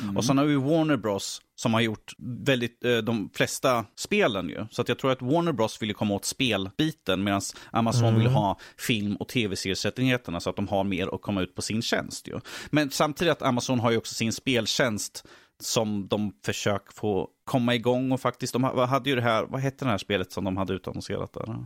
Mm. 0.00 0.16
Och 0.16 0.24
sen 0.24 0.38
har 0.38 0.44
vi 0.44 0.54
Warner 0.54 0.96
Bros 0.96 1.42
som 1.56 1.74
har 1.74 1.80
gjort 1.80 2.12
väldigt, 2.18 2.84
eh, 2.84 2.96
de 2.96 3.30
flesta 3.34 3.84
spelen 3.96 4.48
ju. 4.48 4.66
Så 4.70 4.82
att 4.82 4.88
jag 4.88 4.98
tror 4.98 5.12
att 5.12 5.22
Warner 5.22 5.52
Bros 5.52 5.82
vill 5.82 5.88
ju 5.88 5.94
komma 5.94 6.14
åt 6.14 6.24
spelbiten 6.24 7.24
medan 7.24 7.40
Amazon 7.70 8.08
Mm. 8.08 8.20
vill 8.20 8.28
ha 8.28 8.58
film 8.78 9.16
och 9.16 9.28
tv-serierättigheterna 9.28 10.40
så 10.40 10.50
att 10.50 10.56
de 10.56 10.68
har 10.68 10.84
mer 10.84 11.14
att 11.14 11.22
komma 11.22 11.42
ut 11.42 11.54
på 11.54 11.62
sin 11.62 11.82
tjänst 11.82 12.28
ju. 12.28 12.40
Men 12.70 12.90
samtidigt 12.90 13.32
att 13.32 13.42
Amazon 13.42 13.80
har 13.80 13.90
ju 13.90 13.96
också 13.96 14.14
sin 14.14 14.32
speltjänst 14.32 15.24
som 15.62 16.08
de 16.08 16.32
försöker 16.44 16.92
få 16.92 17.28
komma 17.44 17.74
igång 17.74 18.12
och 18.12 18.20
faktiskt, 18.20 18.52
de 18.52 18.64
ha- 18.64 18.84
hade 18.86 19.10
ju 19.10 19.16
det 19.16 19.22
här, 19.22 19.44
vad 19.48 19.60
hette 19.60 19.84
det 19.84 19.90
här 19.90 19.98
spelet 19.98 20.32
som 20.32 20.44
de 20.44 20.56
hade 20.56 20.72
utannonserat 20.74 21.32
där? 21.32 21.56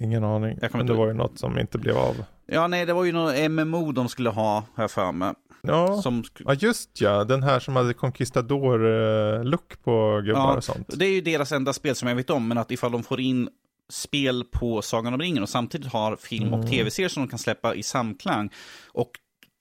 Ingen 0.00 0.24
aning. 0.24 0.58
Jag 0.62 0.74
Men 0.74 0.86
det 0.86 0.92
var 0.94 1.06
ju 1.06 1.12
något 1.12 1.38
som 1.38 1.58
inte 1.58 1.78
blev 1.78 1.96
av. 1.98 2.24
Ja, 2.46 2.66
nej, 2.66 2.86
det 2.86 2.92
var 2.92 3.04
ju 3.04 3.12
någon 3.12 3.52
MMO 3.54 3.92
de 3.92 4.08
skulle 4.08 4.30
ha, 4.30 4.64
jag 4.76 4.90
för 4.90 5.12
mig. 5.12 5.34
Ja, 5.62 6.02
Som, 6.02 6.24
ja 6.38 6.54
just 6.54 7.00
ja. 7.00 7.24
Den 7.24 7.42
här 7.42 7.60
som 7.60 7.76
hade 7.76 7.94
Conquistador-look 7.94 9.82
på 9.84 10.20
gubbar 10.24 10.40
Ja, 10.40 10.56
och 10.56 10.64
sånt. 10.64 10.86
det 10.98 11.04
är 11.06 11.10
ju 11.12 11.20
deras 11.20 11.52
enda 11.52 11.72
spel 11.72 11.94
som 11.94 12.08
jag 12.08 12.16
vet 12.16 12.30
om, 12.30 12.48
men 12.48 12.58
att 12.58 12.70
ifall 12.70 12.92
de 12.92 13.02
får 13.02 13.20
in 13.20 13.48
spel 13.88 14.44
på 14.52 14.82
Sagan 14.82 15.14
om 15.14 15.20
ringen 15.20 15.42
och 15.42 15.48
samtidigt 15.48 15.92
har 15.92 16.16
film 16.16 16.48
och 16.52 16.58
Mm. 16.58 16.70
tv-serier 16.70 17.08
som 17.08 17.22
de 17.22 17.28
kan 17.28 17.38
släppa 17.38 17.74
i 17.74 17.82
samklang. 17.82 18.50
Och 18.92 19.10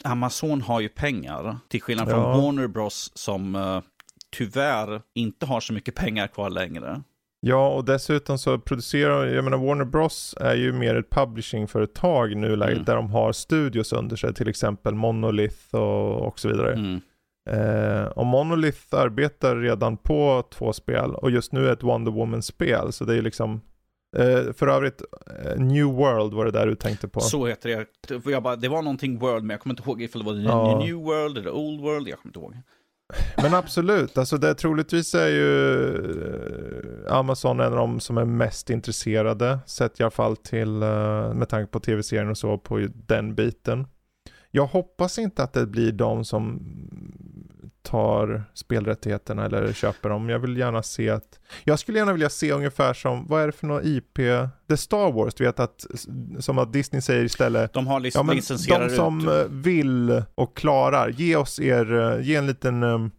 Amazon 0.04 0.62
har 0.62 0.80
ju 0.80 0.90
pengar, 0.90 1.58
till 1.68 1.82
skillnad 1.82 2.10
från 2.10 2.20
Ja. 2.20 2.42
Warner 2.42 2.68
Bros 2.68 3.12
som 3.16 3.56
eh, 3.56 3.82
tyvärr 4.38 5.02
inte 5.16 5.46
har 5.46 5.60
så 5.60 5.74
mycket 5.74 5.96
pengar 5.96 6.28
kvar 6.28 6.50
längre. 6.50 7.02
Ja, 7.42 7.68
och 7.70 7.86
dessutom 7.86 8.38
så 8.38 8.60
producerar, 8.60 9.26
jag 9.26 9.44
menar 9.44 9.58
Warner 9.58 9.86
Bros 9.86 10.36
är 10.40 10.56
ju 10.56 10.74
mer 10.74 10.96
ett 10.96 11.10
publishingföretag 11.10 12.36
nu 12.36 12.56
läget 12.56 12.74
Mm. 12.76 12.86
där 12.86 12.96
de 12.96 13.12
har 13.12 13.32
studios 13.32 13.94
under 13.94 14.16
sig, 14.16 14.34
till 14.34 14.48
exempel 14.48 14.94
Monolith 14.96 15.76
och, 15.76 16.28
och 16.28 16.40
så 16.40 16.48
vidare. 16.48 16.74
Mm. 16.74 17.02
Eh, 17.50 18.04
och 18.06 18.26
Monolith 18.26 18.96
arbetar 18.96 19.56
redan 19.56 19.98
på 19.98 20.44
två 20.52 20.74
spel 20.74 21.16
och 21.16 21.32
just 21.32 21.52
nu 21.54 21.68
är 21.68 21.74
ett 21.74 21.84
Wonder 21.84 22.12
Woman-spel, 22.12 22.92
så 22.94 23.06
det 23.06 23.14
är 23.14 23.16
ju 23.16 23.22
liksom 23.22 23.62
eh, 24.18 24.54
för 24.54 24.68
övrigt, 24.68 25.02
eh, 25.46 25.60
New 25.62 25.86
World 25.86 26.34
var 26.34 26.46
det 26.46 26.52
där 26.52 26.68
du 26.68 26.76
tänkte 26.76 27.08
på. 27.08 27.20
Så 27.20 27.46
heter 27.46 27.86
det. 28.08 28.32
Jag 28.32 28.44
bara, 28.44 28.56
det 28.56 28.68
var 28.68 28.82
någonting 28.82 29.20
World, 29.20 29.44
men 29.44 29.50
jag 29.54 29.60
kommer 29.60 29.74
inte 29.74 29.84
ihåg 29.90 30.02
ifall 30.02 30.24
det 30.24 30.32
var 30.32 30.36
Ja. 30.36 30.80
New 30.80 30.96
World 30.96 31.38
eller 31.38 31.52
Old 31.52 31.82
World. 31.82 32.08
Jag 32.08 32.20
kommer 32.20 32.30
inte 32.30 32.40
ihåg. 32.40 32.56
Men 33.42 33.54
absolut, 33.54 34.18
alltså 34.18 34.38
det 34.38 34.54
troligtvis 34.56 35.16
är 35.16 35.28
ju 35.28 35.96
eh, 37.08 37.14
Amazon 37.16 37.60
en 37.60 37.66
av 37.74 37.78
de 37.78 38.00
som 38.00 38.18
är 38.18 38.26
mest 38.26 38.70
intresserade, 38.70 39.60
sett 39.66 40.00
i 40.00 40.04
alla 40.04 40.12
fall 40.12 40.38
till, 40.38 40.70
med 41.34 41.50
tanke 41.50 41.72
på 41.72 41.80
tv-serien 41.80 42.30
och 42.30 42.38
så, 42.38 42.58
på 42.58 42.88
den 43.08 43.36
biten. 43.36 43.88
Jag 44.52 44.66
hoppas 44.66 45.20
inte 45.20 45.44
att 45.44 45.54
det 45.54 45.66
blir 45.66 45.92
de 45.92 46.26
som 46.26 46.60
tar 47.90 48.44
spelrättigheterna 48.54 49.46
eller 49.46 49.74
köper 49.74 50.10
dem. 50.10 50.30
Jag 50.30 50.40
vill 50.40 50.58
gärna 50.58 50.84
se 50.84 51.10
att, 51.10 51.40
jag 51.64 51.80
skulle 51.80 51.98
gärna 52.00 52.12
vilja 52.12 52.30
se 52.30 52.52
ungefär 52.52 52.94
som, 52.94 53.28
vad 53.28 53.42
är 53.42 53.46
det 53.46 53.52
för 53.52 53.68
något 53.68 53.86
IP? 53.86 54.16
Det 54.16 54.74
är 54.74 54.76
Star 54.76 55.12
Wars, 55.12 55.34
du 55.34 55.44
vet 55.44 55.60
att, 55.60 55.86
som 56.40 56.58
att 56.58 56.74
Disney 56.74 57.02
säger 57.02 57.24
istället, 57.24 57.74
De 57.74 57.88
har 57.88 58.00
lis- 58.00 58.16
Ja 58.16 58.24
men 58.24 58.36
licensierar 58.36 58.90
de 58.90 58.96
som 58.96 59.20
ut. 59.20 59.28
eh, 59.28 59.44
vill 59.50 60.24
och 60.36 60.58
klarar, 60.58 61.10
ge 61.10 61.36
oss 61.36 61.60
er, 61.60 61.94
eh, 62.18 62.22
ge 62.28 62.36
en 62.36 62.48
liten 62.48 62.84
um, 62.84 63.12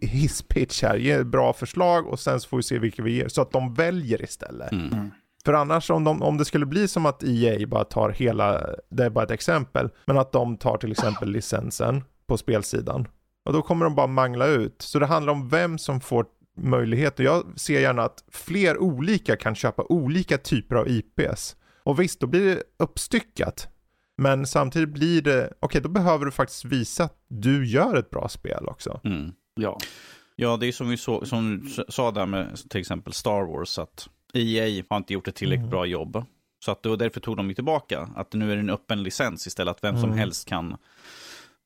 hisspitch 0.00 0.82
här, 0.82 0.96
ge 0.96 1.24
bra 1.24 1.52
förslag 1.52 2.06
och 2.06 2.20
sen 2.20 2.40
så 2.40 2.48
får 2.48 2.56
vi 2.56 2.62
se 2.62 2.78
vilka 2.78 3.02
vi 3.02 3.12
ger. 3.12 3.28
Så 3.28 3.42
att 3.42 3.52
de 3.52 3.74
väljer 3.74 4.22
istället. 4.22 4.72
Mm. 4.72 5.10
För 5.44 5.52
annars 5.52 5.90
om, 5.90 6.04
de, 6.04 6.22
om 6.22 6.38
det 6.38 6.44
skulle 6.44 6.66
bli 6.66 6.88
som 6.88 7.06
att 7.06 7.22
EA 7.24 7.66
bara 7.66 7.84
tar 7.84 8.10
hela, 8.10 8.66
det 8.90 9.04
är 9.04 9.10
bara 9.10 9.24
ett 9.24 9.30
exempel, 9.30 9.88
men 10.04 10.18
att 10.18 10.32
de 10.32 10.56
tar 10.56 10.76
till 10.76 10.92
exempel 10.92 11.28
licensen 11.30 12.04
på 12.26 12.36
spelsidan. 12.36 13.08
Och 13.46 13.52
då 13.52 13.62
kommer 13.62 13.84
de 13.84 13.94
bara 13.94 14.06
mangla 14.06 14.46
ut. 14.46 14.82
Så 14.82 14.98
det 14.98 15.06
handlar 15.06 15.32
om 15.32 15.48
vem 15.48 15.78
som 15.78 16.00
får 16.00 16.26
möjlighet. 16.58 17.18
Och 17.18 17.24
jag 17.24 17.44
ser 17.60 17.80
gärna 17.80 18.02
att 18.02 18.24
fler 18.30 18.78
olika 18.78 19.36
kan 19.36 19.54
köpa 19.54 19.82
olika 19.88 20.38
typer 20.38 20.76
av 20.76 20.88
IPs. 20.88 21.56
Och 21.82 22.00
visst, 22.00 22.20
då 22.20 22.26
blir 22.26 22.44
det 22.44 22.62
uppstyckat. 22.78 23.68
Men 24.18 24.46
samtidigt 24.46 24.88
blir 24.88 25.22
det, 25.22 25.52
okej 25.60 25.80
då 25.80 25.88
behöver 25.88 26.24
du 26.24 26.30
faktiskt 26.30 26.64
visa 26.64 27.04
att 27.04 27.16
du 27.28 27.66
gör 27.66 27.96
ett 27.96 28.10
bra 28.10 28.28
spel 28.28 28.66
också. 28.66 29.00
Mm. 29.04 29.32
Ja. 29.54 29.78
Ja, 30.36 30.56
det 30.56 30.66
är 30.66 30.72
som 30.72 30.88
vi 30.88 30.96
så, 30.96 31.24
som 31.24 31.60
du 31.76 31.84
sa 31.88 32.10
där 32.10 32.26
med 32.26 32.56
till 32.70 32.80
exempel 32.80 33.12
Star 33.12 33.42
Wars, 33.52 33.78
att 33.78 34.08
EA 34.34 34.84
har 34.90 34.96
inte 34.96 35.12
gjort 35.12 35.28
ett 35.28 35.34
tillräckligt 35.34 35.60
Mm. 35.60 35.70
bra 35.70 35.86
jobb. 35.86 36.24
Så 36.64 36.70
att 36.72 36.82
då, 36.82 36.96
därför 36.96 37.20
tog 37.20 37.36
de 37.36 37.48
ju 37.48 37.54
tillbaka, 37.54 38.08
att 38.16 38.32
nu 38.32 38.50
är 38.52 38.56
det 38.56 38.60
en 38.60 38.70
öppen 38.70 39.02
licens 39.02 39.46
istället, 39.46 39.76
att 39.76 39.84
vem 39.84 39.94
som 39.96 40.04
Mm. 40.04 40.18
helst 40.18 40.48
kan 40.48 40.76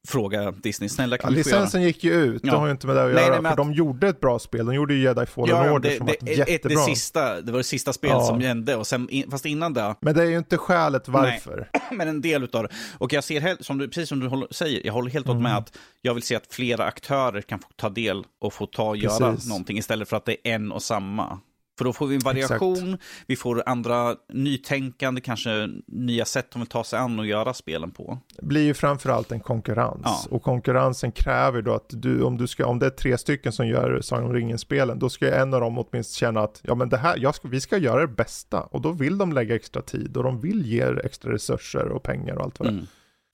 fråga 0.09 0.51
Disney, 0.51 0.89
snälla 0.89 1.17
Ja, 1.17 1.21
kan 1.23 1.31
göra... 1.33 1.39
licensen 1.39 1.83
gick 1.83 2.05
ju 2.05 2.13
ut, 2.15 2.41
Ja. 2.45 2.53
det 2.53 2.59
har 2.59 2.67
ju 2.67 2.73
inte 2.73 2.87
med 2.87 2.97
det 2.97 3.05
att 3.05 3.13
Nej, 3.15 3.23
göra. 3.25 3.33
nej, 3.35 3.43
för 3.43 3.49
att- 3.49 3.57
de 3.57 3.73
gjorde 3.73 4.09
ett 4.09 4.21
bra 4.21 4.39
spel, 4.39 4.67
de 4.67 4.75
gjorde 4.75 4.95
ju 4.95 5.03
Jedi 5.03 5.27
Fallen 5.27 5.57
Ja, 5.57 5.67
ja, 5.67 5.73
Order 5.73 5.91
det, 5.91 5.97
som 5.97 6.07
det, 6.07 6.17
var 6.23 6.49
jättebra. 6.49 6.79
det, 6.79 6.85
sista, 6.95 7.41
det 7.41 7.53
var 7.53 7.59
det 7.59 7.65
sista 7.65 7.93
spelet 7.93 8.17
Ja. 8.17 8.27
som 8.27 8.41
hände, 8.41 8.77
och 8.77 8.87
sen, 8.87 9.09
fast 9.31 9.47
innan 9.47 9.75
det, 9.75 9.95
Men 10.01 10.15
det 10.15 10.23
är 10.23 10.27
ju 10.27 10.39
inte 10.39 10.57
skälet 10.59 11.09
varför. 11.09 11.69
men 11.93 12.09
en 12.09 12.21
del 12.21 12.45
utav 12.45 12.63
det. 12.63 12.69
Och 12.99 13.13
jag 13.13 13.25
ser, 13.25 13.63
som 13.63 13.79
du, 13.79 13.89
precis 13.89 14.09
som 14.09 14.21
du 14.21 14.47
säger, 14.51 14.87
jag 14.87 14.93
håller 14.93 15.11
helt 15.11 15.29
åt 15.29 15.37
med 15.37 15.51
Mm. 15.51 15.59
att 15.63 15.77
jag 16.03 16.15
vill 16.15 16.23
se 16.23 16.37
att 16.37 16.47
flera 16.51 16.85
aktörer 16.85 17.41
kan 17.43 17.59
få 17.59 17.69
ta 17.77 17.89
del 17.89 18.25
och 18.41 18.53
få 18.53 18.67
ta 18.67 18.89
och 18.89 18.97
göra 18.97 19.37
någonting 19.49 19.79
istället 19.79 20.09
för 20.09 20.17
att 20.17 20.25
det 20.25 20.33
är 20.33 20.55
en 20.55 20.73
och 20.73 20.83
samma. 20.83 21.39
För 21.81 21.85
då 21.85 21.93
får 21.93 22.07
vi 22.07 22.15
en 22.15 22.21
variation, 22.21 22.99
vi 23.27 23.37
får 23.37 23.63
andra 23.67 24.17
nytänkande, 24.33 25.21
kanske 25.21 25.69
nya 25.87 26.25
sätt 26.25 26.51
de 26.51 26.59
vill 26.59 26.69
ta 26.69 26.85
sig 26.85 26.99
an 26.99 27.19
och 27.19 27.27
göra 27.27 27.55
spelen 27.55 27.91
på. 27.91 28.19
blir 28.43 28.63
ju 28.63 28.75
framförallt 28.75 29.33
en 29.33 29.41
konkurrens. 29.41 30.01
Ja. 30.05 30.27
Och 30.31 30.43
konkurrensen 30.43 31.13
kräver 31.13 31.63
då 31.63 31.75
att 31.75 31.87
du, 31.89 32.23
om, 32.23 32.37
du 32.37 32.47
ska, 32.47 32.67
om 32.67 32.79
det 32.79 32.87
är 32.87 32.91
tre 32.91 33.19
stycken 33.19 33.53
som 33.53 33.67
gör 33.69 34.01
Sagan 34.01 34.25
om 34.25 34.33
ringen-spelen, 34.33 34.99
då 34.99 35.09
ska 35.09 35.35
en 35.35 35.55
av 35.55 35.61
dem 35.61 35.79
åtminstone 35.79 36.19
känna 36.19 36.41
att 36.41 36.61
ja 36.63 36.75
men 36.75 36.89
det 36.89 36.97
här, 36.97 37.33
ska, 37.33 37.49
vi 37.49 37.61
ska 37.61 37.79
göra 37.79 38.01
det 38.01 38.15
bästa. 38.15 38.61
Och 38.61 38.81
då 38.81 38.93
vill 38.93 39.19
de 39.19 39.33
lägga 39.33 39.55
extra 39.55 39.83
tid 39.83 40.17
och 40.17 40.23
de 40.23 40.41
vill 40.41 40.67
ge 40.67 40.83
er 40.83 41.01
extra 41.05 41.33
resurser 41.33 41.89
och 41.89 42.03
pengar 42.03 42.37
och 42.37 42.45
allt 42.45 42.59
vad 42.59 42.69
det 42.69 42.73
är. 42.73 42.75
Mm. 42.75 42.87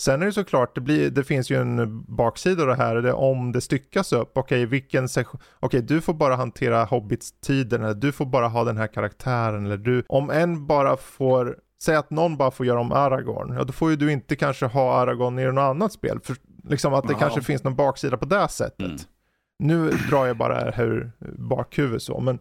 Sen 0.03 0.23
är 0.23 0.27
det 0.27 0.33
såklart, 0.33 0.75
det, 0.75 0.81
blir, 0.81 1.11
det 1.11 1.25
finns 1.25 1.51
ju 1.51 1.61
en 1.61 2.05
baksida 2.17 2.63
av 2.63 2.69
det 2.69 2.75
här, 2.75 2.97
det 2.97 3.13
om 3.13 3.53
det 3.53 3.61
styckas 3.61 4.13
upp. 4.13 4.39
Okej, 4.39 4.67
vilken 4.67 5.09
session, 5.09 5.41
okej 5.61 5.83
du 5.83 6.01
får 6.01 6.15
bara 6.15 6.37
hantera 6.37 6.85
Hobbits-tiden, 6.85 7.83
eller 7.85 7.95
du 7.95 8.13
får 8.13 8.27
bara 8.27 8.49
ha 8.49 8.65
den 8.65 8.77
här 8.77 8.87
karaktären, 8.87 9.67
eller 9.67 9.77
du, 9.77 10.05
om 10.09 10.31
en 10.31 10.67
bara 10.67 10.97
får, 10.97 11.57
säg 11.83 11.97
att 11.97 12.11
någon 12.11 12.37
bara 12.37 12.51
får 12.51 12.67
göra 12.67 12.81
om 12.81 12.93
Aragorn, 12.93 13.55
ja 13.57 13.65
då 13.65 13.73
får 13.73 13.91
ju 13.91 13.97
du 13.97 14.13
inte 14.13 14.37
kanske 14.37 14.67
ha 14.67 14.95
Aragorn 15.01 15.39
i 15.39 15.45
något 15.45 15.59
annat 15.63 15.93
spel. 15.93 16.21
För, 16.25 16.37
liksom 16.69 16.95
att 16.95 17.07
det 17.07 17.13
Ja. 17.13 17.19
kanske 17.19 17.43
finns 17.43 17.65
någon 17.65 17.77
baksida 17.77 18.17
på 18.17 18.25
det 18.25 18.49
sättet. 18.49 18.81
Mm. 18.81 18.97
Nu 19.59 19.91
drar 20.11 20.27
jag 20.27 20.37
bara 20.37 20.71
hur 20.71 21.13
bakhuvudet 21.39 22.03
så, 22.03 22.21
men 22.21 22.39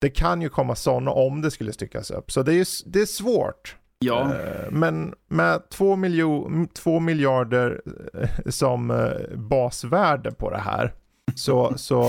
det 0.00 0.10
kan 0.10 0.42
ju 0.42 0.48
komma 0.48 0.74
sådana 0.74 1.10
om 1.10 1.42
det 1.42 1.50
skulle 1.50 1.72
styckas 1.72 2.10
upp. 2.10 2.32
Så 2.32 2.42
det 2.42 2.52
är, 2.52 2.56
ju 2.56 2.64
det 2.86 3.00
är 3.00 3.06
svårt. 3.06 3.76
Ja. 4.02 4.20
Eh, 4.20 4.70
Men 4.70 5.14
med 5.28 5.68
två, 5.68 5.96
miljo, 5.96 6.50
två 6.74 7.00
miljarder 7.00 7.82
eh, 8.14 8.28
som 8.50 8.90
eh, 8.90 9.36
basvärde 9.36 10.32
på 10.32 10.50
det 10.50 10.58
här 10.58 10.92
så, 11.34 11.72
så 11.76 12.04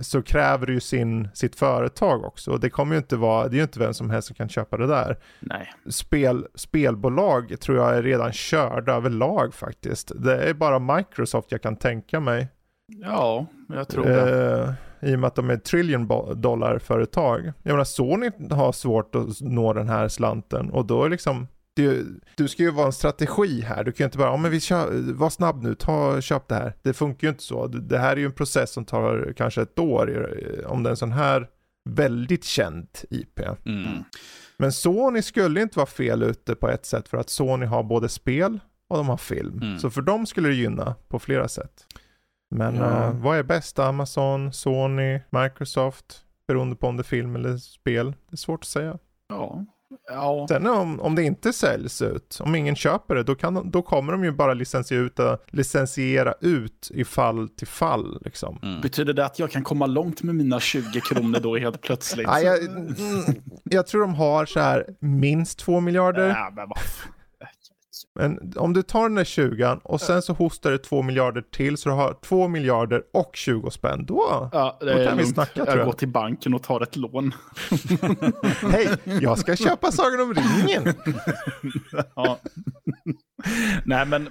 så 0.00 0.22
kräver 0.22 0.66
det 0.66 0.72
ju 0.72 0.80
sin, 0.80 1.28
sitt 1.34 1.56
företag 1.56 2.24
också. 2.24 2.56
Det 2.56 2.70
kommer 2.70 2.94
ju 2.94 2.98
inte 2.98 3.16
vara, 3.16 3.48
det 3.48 3.54
är 3.54 3.58
ju 3.58 3.62
inte 3.62 3.78
vem 3.78 3.94
som 3.94 4.10
helst 4.10 4.28
som 4.28 4.34
kan 4.36 4.48
köpa 4.48 4.76
det 4.76 4.86
där. 4.86 5.18
Nej. 5.40 5.72
Spel, 5.90 6.46
spelbolag 6.54 7.60
tror 7.60 7.78
jag 7.78 7.96
är 7.96 8.02
redan 8.02 8.32
körda 8.32 8.92
överlag 8.92 9.54
faktiskt. 9.54 10.12
Det 10.16 10.36
är 10.36 10.54
bara 10.54 10.78
Microsoft 10.96 11.52
jag 11.52 11.62
kan 11.62 11.76
tänka 11.76 12.20
mig. 12.20 12.48
Ja, 12.86 13.46
jag 13.68 13.88
tror 13.88 14.04
det. 14.04 14.60
Eh, 14.62 14.72
I 15.04 15.14
och 15.14 15.18
med 15.18 15.28
att 15.28 15.34
de 15.34 15.50
är 15.50 15.56
trillion 15.56 16.08
dollar 16.40 16.78
företag. 16.78 17.52
Jag 17.62 17.72
menar 17.72 17.84
Sony 17.84 18.30
har 18.50 18.72
svårt 18.72 19.14
att 19.14 19.40
nå 19.40 19.72
den 19.72 19.88
här 19.88 20.08
slanten 20.08 20.70
och 20.70 20.86
då 20.86 21.04
är 21.04 21.08
liksom 21.08 21.46
du, 21.74 22.20
du 22.36 22.48
ska 22.48 22.62
ju 22.62 22.70
vara 22.70 22.86
en 22.86 22.92
strategi 22.92 23.60
här. 23.60 23.84
Du 23.84 23.92
kan 23.92 24.04
ju 24.04 24.06
inte 24.06 24.18
bara, 24.18 24.28
ja 24.28 24.36
men 24.36 24.50
vi 24.50 24.60
kör, 24.60 25.12
var 25.12 25.30
snabb 25.30 25.62
nu, 25.62 25.74
ta, 25.74 26.20
köp 26.20 26.48
det 26.48 26.54
här. 26.54 26.74
Det 26.82 26.92
funkar 26.92 27.26
ju 27.26 27.30
inte 27.30 27.42
så. 27.42 27.66
Det 27.66 27.98
här 27.98 28.12
är 28.12 28.16
ju 28.16 28.26
en 28.26 28.32
process 28.32 28.72
som 28.72 28.84
tar 28.84 29.34
kanske 29.36 29.62
ett 29.62 29.78
år 29.78 30.34
om 30.66 30.82
det 30.82 30.88
är 30.88 30.90
en 30.90 30.96
sån 30.96 31.12
här 31.12 31.48
väldigt 31.88 32.44
känd 32.44 32.88
IP. 33.10 33.40
Mm. 33.64 34.04
Men 34.56 34.72
Sony 34.72 35.22
skulle 35.22 35.62
inte 35.62 35.78
vara 35.78 35.86
fel 35.86 36.22
ute 36.22 36.54
på 36.54 36.68
ett 36.68 36.86
sätt 36.86 37.08
för 37.08 37.18
att 37.18 37.30
Sony 37.30 37.66
har 37.66 37.82
både 37.82 38.08
spel 38.08 38.58
och 38.88 38.96
de 38.96 39.08
har 39.08 39.16
film. 39.16 39.62
Mm. 39.62 39.78
Så 39.78 39.90
för 39.90 40.02
dem 40.02 40.26
skulle 40.26 40.48
det 40.48 40.54
gynna 40.54 40.94
på 41.08 41.18
flera 41.18 41.48
sätt. 41.48 41.86
Men 42.50 42.74
Ja. 42.76 43.04
eh, 43.04 43.10
vad 43.12 43.38
är 43.38 43.42
bäst? 43.42 43.78
Amazon, 43.78 44.52
Sony, 44.52 45.20
Microsoft? 45.30 46.20
Beroende 46.48 46.76
på 46.76 46.86
om 46.86 46.96
det 46.96 47.00
är 47.00 47.04
film 47.04 47.36
eller 47.36 47.56
spel. 47.56 48.10
Det 48.30 48.34
är 48.34 48.36
svårt 48.36 48.60
att 48.60 48.66
säga. 48.66 48.98
Ja. 49.28 49.64
Ja. 50.10 50.46
Sen 50.48 50.66
om, 50.66 51.00
om 51.00 51.14
det 51.14 51.22
inte 51.22 51.52
säljs 51.52 52.02
ut, 52.02 52.38
om 52.40 52.54
ingen 52.54 52.76
köper 52.76 53.14
det, 53.14 53.22
då, 53.22 53.34
kan, 53.34 53.70
då 53.70 53.82
kommer 53.82 54.12
de 54.12 54.24
ju 54.24 54.32
bara 54.32 54.54
licensiera 54.54 55.00
ut, 55.00 55.20
licensiera 55.50 56.34
ut 56.40 56.90
i 56.94 57.04
fall 57.04 57.48
till 57.48 57.66
fall. 57.66 58.18
Liksom. 58.24 58.58
Mm. 58.62 58.80
Betyder 58.80 59.12
det 59.12 59.24
att 59.24 59.38
jag 59.38 59.50
kan 59.50 59.62
komma 59.62 59.86
långt 59.86 60.22
med 60.22 60.34
mina 60.34 60.60
20 60.60 61.00
kronor 61.00 61.40
då 61.40 61.56
helt 61.56 61.80
plötsligt? 61.80 62.26
Ja, 62.30 62.40
jag, 62.40 62.64
mm, 62.64 62.92
jag 63.64 63.86
tror 63.86 64.00
de 64.00 64.14
har 64.14 64.46
så 64.46 64.60
här 64.60 64.86
minst 65.00 65.58
två 65.58 65.80
miljarder. 65.80 66.28
Ja, 66.28 66.52
men 66.56 66.68
Men 68.14 68.52
om 68.56 68.72
du 68.72 68.82
tar 68.82 69.02
den 69.02 69.14
där 69.14 69.24
20 69.24 69.80
och 69.82 70.00
sen 70.00 70.22
så 70.22 70.32
hostar 70.32 70.70
du 70.70 70.78
två 70.78 71.02
miljarder 71.02 71.42
till 71.42 71.76
så 71.76 71.88
du 71.88 71.94
har 71.94 72.16
två 72.22 72.48
miljarder 72.48 73.02
och 73.12 73.30
20 73.36 73.70
spänn. 73.70 74.06
Då, 74.06 74.48
Ja, 74.52 74.78
det 74.80 74.98
Då 74.98 75.08
kan 75.08 75.18
vi 75.18 75.26
snacka, 75.26 75.52
tror 75.54 75.68
jag 75.68 75.78
jag. 75.78 75.86
går 75.86 75.92
till 75.92 76.08
banken 76.08 76.54
och 76.54 76.62
tar 76.62 76.80
ett 76.80 76.96
lån. 76.96 77.34
hej, 78.72 78.88
jag 79.20 79.38
ska 79.38 79.56
köpa 79.56 79.92
Sagan 79.92 80.20
om 80.20 80.34
ringen. 80.34 80.94
Ja. 82.16 82.38
Nej, 83.84 84.06
men 84.06 84.28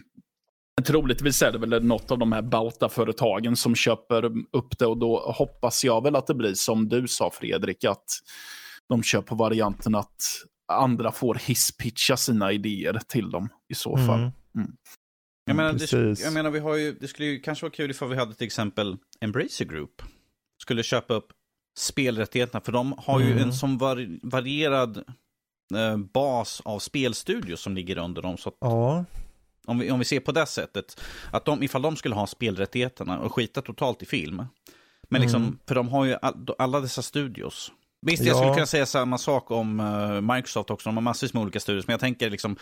troligtvis 0.86 1.42
är 1.42 1.52
det 1.52 1.58
väl 1.58 1.84
något 1.84 2.10
av 2.10 2.18
de 2.18 2.32
här 2.32 2.42
Bauta-företagen 2.42 3.56
som 3.56 3.74
köper 3.74 4.24
upp 4.52 4.78
det 4.78 4.86
och 4.86 4.98
då 4.98 5.18
hoppas 5.18 5.84
jag 5.84 6.02
väl 6.02 6.16
att 6.16 6.26
det 6.26 6.34
blir 6.34 6.54
som 6.54 6.88
du 6.88 7.08
sa 7.08 7.30
Fredrik, 7.30 7.84
att 7.84 8.04
de 8.88 9.02
köper 9.02 9.36
varianten 9.36 9.94
att 9.94 10.24
andra 10.68 11.12
får 11.12 11.34
hisspitcha 11.34 12.16
sina 12.16 12.52
idéer 12.52 13.00
till 13.08 13.30
dem 13.30 13.48
i 13.68 13.74
så 13.74 13.96
fall. 13.96 14.18
Mm. 14.20 14.76
Jag 15.44 15.56
menar, 15.56 15.72
det, 15.72 16.20
jag 16.20 16.32
menar, 16.32 16.50
vi 16.50 16.58
har 16.58 16.76
ju, 16.76 16.92
det 16.92 17.08
skulle 17.08 17.28
ju 17.28 17.40
kanske 17.40 17.64
vara 17.64 17.72
kul 17.72 17.90
ifall 17.90 18.08
vi 18.08 18.16
hade 18.16 18.34
till 18.34 18.46
exempel 18.46 18.96
Embracer 19.20 19.64
Group. 19.64 20.02
Skulle 20.62 20.82
köpa 20.82 21.14
upp 21.14 21.32
spelrättigheterna, 21.78 22.60
för 22.60 22.72
de 22.72 22.94
har 22.98 23.20
ju 23.20 23.26
Mm. 23.32 23.42
en 23.42 23.52
sån 23.52 23.78
var, 23.78 24.18
varierad 24.22 24.96
eh, 25.74 25.96
bas 25.96 26.62
av 26.64 26.78
spelstudios 26.78 27.60
som 27.60 27.74
ligger 27.74 27.98
under 27.98 28.22
dem. 28.22 28.36
Så 28.38 28.48
att 28.48 28.56
Ja, 28.60 29.04
om, 29.66 29.78
vi, 29.78 29.90
om 29.90 29.98
vi 29.98 30.04
ser 30.04 30.20
på 30.20 30.32
det 30.32 30.46
sättet, 30.46 31.00
att 31.32 31.44
de, 31.44 31.62
ifall 31.62 31.82
de 31.82 31.96
skulle 31.96 32.14
ha 32.14 32.26
spelrättigheterna 32.26 33.18
och 33.20 33.34
skita 33.34 33.62
totalt 33.62 34.02
i 34.02 34.06
film. 34.06 34.42
Men 35.08 35.20
liksom, 35.20 35.42
Mm. 35.42 35.58
för 35.68 35.74
de 35.74 35.88
har 35.88 36.04
ju 36.04 36.16
all, 36.22 36.46
alla 36.58 36.80
dessa 36.80 37.02
studios. 37.02 37.72
Visst, 38.06 38.22
jag 38.24 38.34
Ja. 38.34 38.38
skulle 38.38 38.54
kunna 38.54 38.66
säga 38.66 38.86
samma 38.86 39.18
sak 39.18 39.50
om 39.50 39.80
eh, 39.80 40.34
Microsoft 40.34 40.70
också, 40.70 40.88
de 40.88 40.96
har 40.96 41.02
massvis 41.02 41.34
med 41.34 41.42
olika 41.42 41.60
studios, 41.60 41.86
men 41.86 41.92
jag 41.94 42.00
tänker 42.00 42.30
liksom 42.30 42.56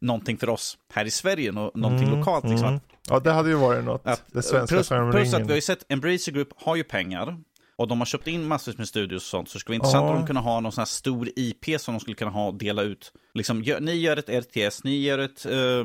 någonting 0.00 0.38
för 0.38 0.48
oss 0.48 0.78
här 0.92 1.04
i 1.04 1.10
Sverige, 1.10 1.52
nå- 1.52 1.70
någonting 1.74 2.06
Mm, 2.08 2.18
lokalt. 2.18 2.44
Liksom, 2.44 2.68
mm. 2.68 2.80
Ja, 3.08 3.20
det 3.20 3.32
hade 3.32 3.48
ju 3.48 3.54
varit 3.54 3.84
något. 3.84 4.06
att, 4.06 4.22
det 4.26 4.42
svenska 4.42 4.76
plus, 4.76 4.88
plus 4.88 5.34
att 5.34 5.40
vi 5.42 5.48
har 5.48 5.54
ju 5.54 5.60
sett, 5.60 5.92
Embracer 5.92 6.32
Group 6.32 6.48
har 6.56 6.76
ju 6.76 6.84
pengar. 6.84 7.36
Och 7.76 7.88
de 7.88 7.98
har 7.98 8.06
köpt 8.06 8.26
in 8.26 8.48
massvis 8.48 8.78
med 8.78 8.88
studios 8.88 9.22
och 9.22 9.26
sånt. 9.28 9.48
Så 9.48 9.54
det 9.58 9.60
skulle 9.60 9.78
vara 9.78 9.86
intressant 9.86 10.04
Ja. 10.04 10.10
om 10.10 10.16
de 10.20 10.26
kunde 10.26 10.40
ha 10.42 10.60
någon 10.60 10.72
sån 10.72 10.80
här 10.82 10.86
stor 10.86 11.28
IP 11.36 11.78
som 11.80 11.94
de 11.94 12.00
skulle 12.00 12.14
kunna 12.16 12.30
ha 12.30 12.46
och 12.46 12.54
dela 12.54 12.82
ut. 12.82 13.12
Liksom, 13.34 13.62
gör, 13.62 13.80
ni 13.80 13.92
gör 13.94 14.16
ett 14.16 14.28
RTS, 14.28 14.84
ni 14.84 15.00
gör 15.02 15.18
ett, 15.18 15.46
eh, 15.46 15.84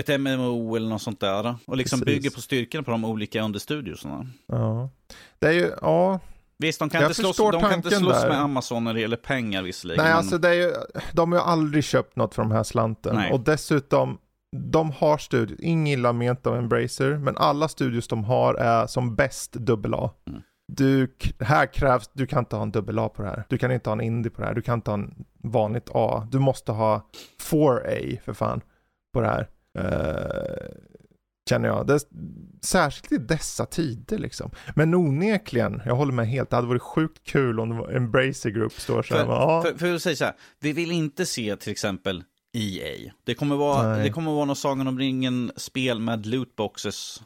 ett 0.00 0.20
MMO 0.20 0.76
eller 0.76 0.88
något 0.88 1.02
sånt 1.02 1.20
där. 1.20 1.54
Och 1.66 1.76
liksom 1.76 2.00
Precis. 2.00 2.14
bygger 2.16 2.30
på 2.30 2.40
styrkan 2.40 2.84
på 2.84 2.90
de 2.90 3.04
olika 3.04 3.42
understudiosarna. 3.42 4.26
Ja. 4.46 4.90
Det 5.38 5.46
är 5.46 5.52
ju, 5.52 5.72
ja. 5.80 6.20
Visst, 6.62 6.78
de 6.78 6.90
kan 6.90 7.00
Jag 7.00 7.10
inte 7.10 7.14
slåss, 7.20 7.36
de 7.36 7.60
kan 7.60 7.72
inte 7.72 7.90
slåss 7.90 8.20
där. 8.22 8.28
med 8.28 8.40
Amazon 8.40 8.84
när 8.84 8.94
det 8.94 9.00
gäller 9.00 9.16
pengar 9.16 9.62
visserligen. 9.62 10.04
Nej, 10.04 10.10
men- 10.12 10.18
alltså 10.18 10.38
det 10.38 10.48
är 10.48 10.52
ju, 10.54 10.72
de 11.12 11.32
har 11.32 11.38
ju 11.38 11.44
aldrig 11.44 11.84
köpt 11.84 12.16
något 12.16 12.34
för 12.34 12.42
de 12.42 12.50
här 12.50 12.62
slanten. 12.62 13.16
Nej. 13.16 13.32
Och 13.32 13.40
dessutom, 13.40 14.18
de 14.56 14.90
har 14.90 15.18
studios, 15.18 15.60
inget 15.60 15.98
illa 15.98 16.12
ment 16.12 16.46
av 16.46 16.56
Embracer, 16.56 17.16
men 17.18 17.36
alla 17.36 17.68
studios 17.68 18.08
de 18.08 18.24
har 18.24 18.54
är 18.54 18.86
som 18.86 19.16
bäst 19.16 19.52
dubbel 19.52 19.94
A. 19.94 20.10
Mm. 20.28 20.42
Du, 20.72 21.14
här 21.40 21.66
krävs, 21.66 22.10
du 22.12 22.26
kan 22.26 22.38
inte 22.38 22.56
ha 22.56 22.62
en 22.62 22.70
dubbel 22.72 22.98
A 22.98 23.08
på 23.08 23.22
det 23.22 23.28
här. 23.28 23.44
Du 23.48 23.58
kan 23.58 23.72
inte 23.72 23.90
ha 23.90 23.94
en 23.94 24.00
indie 24.00 24.30
på 24.30 24.40
det 24.40 24.46
här. 24.46 24.54
Du 24.54 24.62
kan 24.62 24.74
inte 24.74 24.90
ha 24.90 24.98
en 24.98 25.24
vanligt 25.42 25.88
A. 25.94 26.26
Du 26.30 26.38
måste 26.38 26.72
ha 26.72 27.08
4A 27.50 28.18
för 28.24 28.32
fan 28.32 28.60
på 29.14 29.20
det 29.20 29.26
här. 29.26 29.48
Eh, 29.78 30.66
känner 31.48 31.68
jag. 31.68 31.86
Det, 31.86 32.00
särskilt 32.62 33.12
i 33.12 33.18
dessa 33.18 33.66
tider 33.66 34.18
liksom. 34.18 34.50
Men 34.74 34.94
onekligen, 34.94 35.82
jag 35.86 35.96
håller 35.96 36.12
med 36.12 36.28
helt. 36.28 36.50
Det 36.50 36.56
hade 36.56 36.68
varit 36.68 36.82
sjukt 36.82 37.24
kul 37.24 37.60
om 37.60 37.86
Embracer 37.90 38.50
Group 38.50 38.72
står 38.72 39.02
så 39.02 39.14
här. 39.14 39.20
För, 39.20 39.26
bara, 39.26 39.40
ja. 39.40 39.62
för, 39.62 39.78
för 39.78 39.94
att 39.94 40.02
säga 40.02 40.16
så 40.16 40.24
här, 40.24 40.34
vi 40.60 40.72
vill 40.72 40.92
inte 40.92 41.26
se 41.26 41.56
till 41.56 41.72
exempel 41.72 42.24
EA. 42.52 43.12
Det 43.24 43.34
kommer 43.34 43.56
vara, 43.56 43.88
Nej. 43.88 44.04
det 44.04 44.10
kommer 44.10 44.32
vara 44.32 44.44
någon 44.44 44.56
Sagan 44.56 44.86
om 44.86 44.98
ringen-spel 44.98 46.00
med 46.00 46.26
lootboxes. 46.26 47.22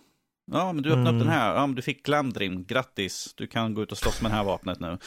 Ja, 0.53 0.73
men 0.73 0.83
du 0.83 0.91
öppnar 0.91 1.03
Mm. 1.11 1.17
upp 1.17 1.21
den 1.23 1.33
här. 1.33 1.55
Ja, 1.55 1.67
men 1.67 1.77
du 1.77 1.83
fick 1.83 2.03
Glamdrim. 2.07 2.65
Grattis. 2.65 3.33
Du 3.37 3.47
kan 3.47 3.75
gå 3.75 3.83
ut 3.83 3.93
och 3.93 3.99
slåss 3.99 4.23
med 4.23 4.31
det 4.31 4.35
här 4.37 4.45
vapnet 4.45 4.81
nu. 4.81 4.99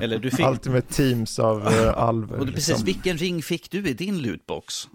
Eller 0.00 0.18
du 0.18 0.30
fick... 0.30 0.46
Ultimate 0.46 0.92
Teams 0.94 1.38
av 1.38 1.66
uh, 1.66 1.98
alver. 1.98 2.38
Och 2.38 2.46
du, 2.46 2.52
precis, 2.52 2.68
liksom. 2.68 2.84
vilken 2.86 3.16
ring 3.18 3.42
fick 3.42 3.70
du 3.70 3.88
i 3.88 3.94
din 3.94 4.22
lootbox? 4.22 4.88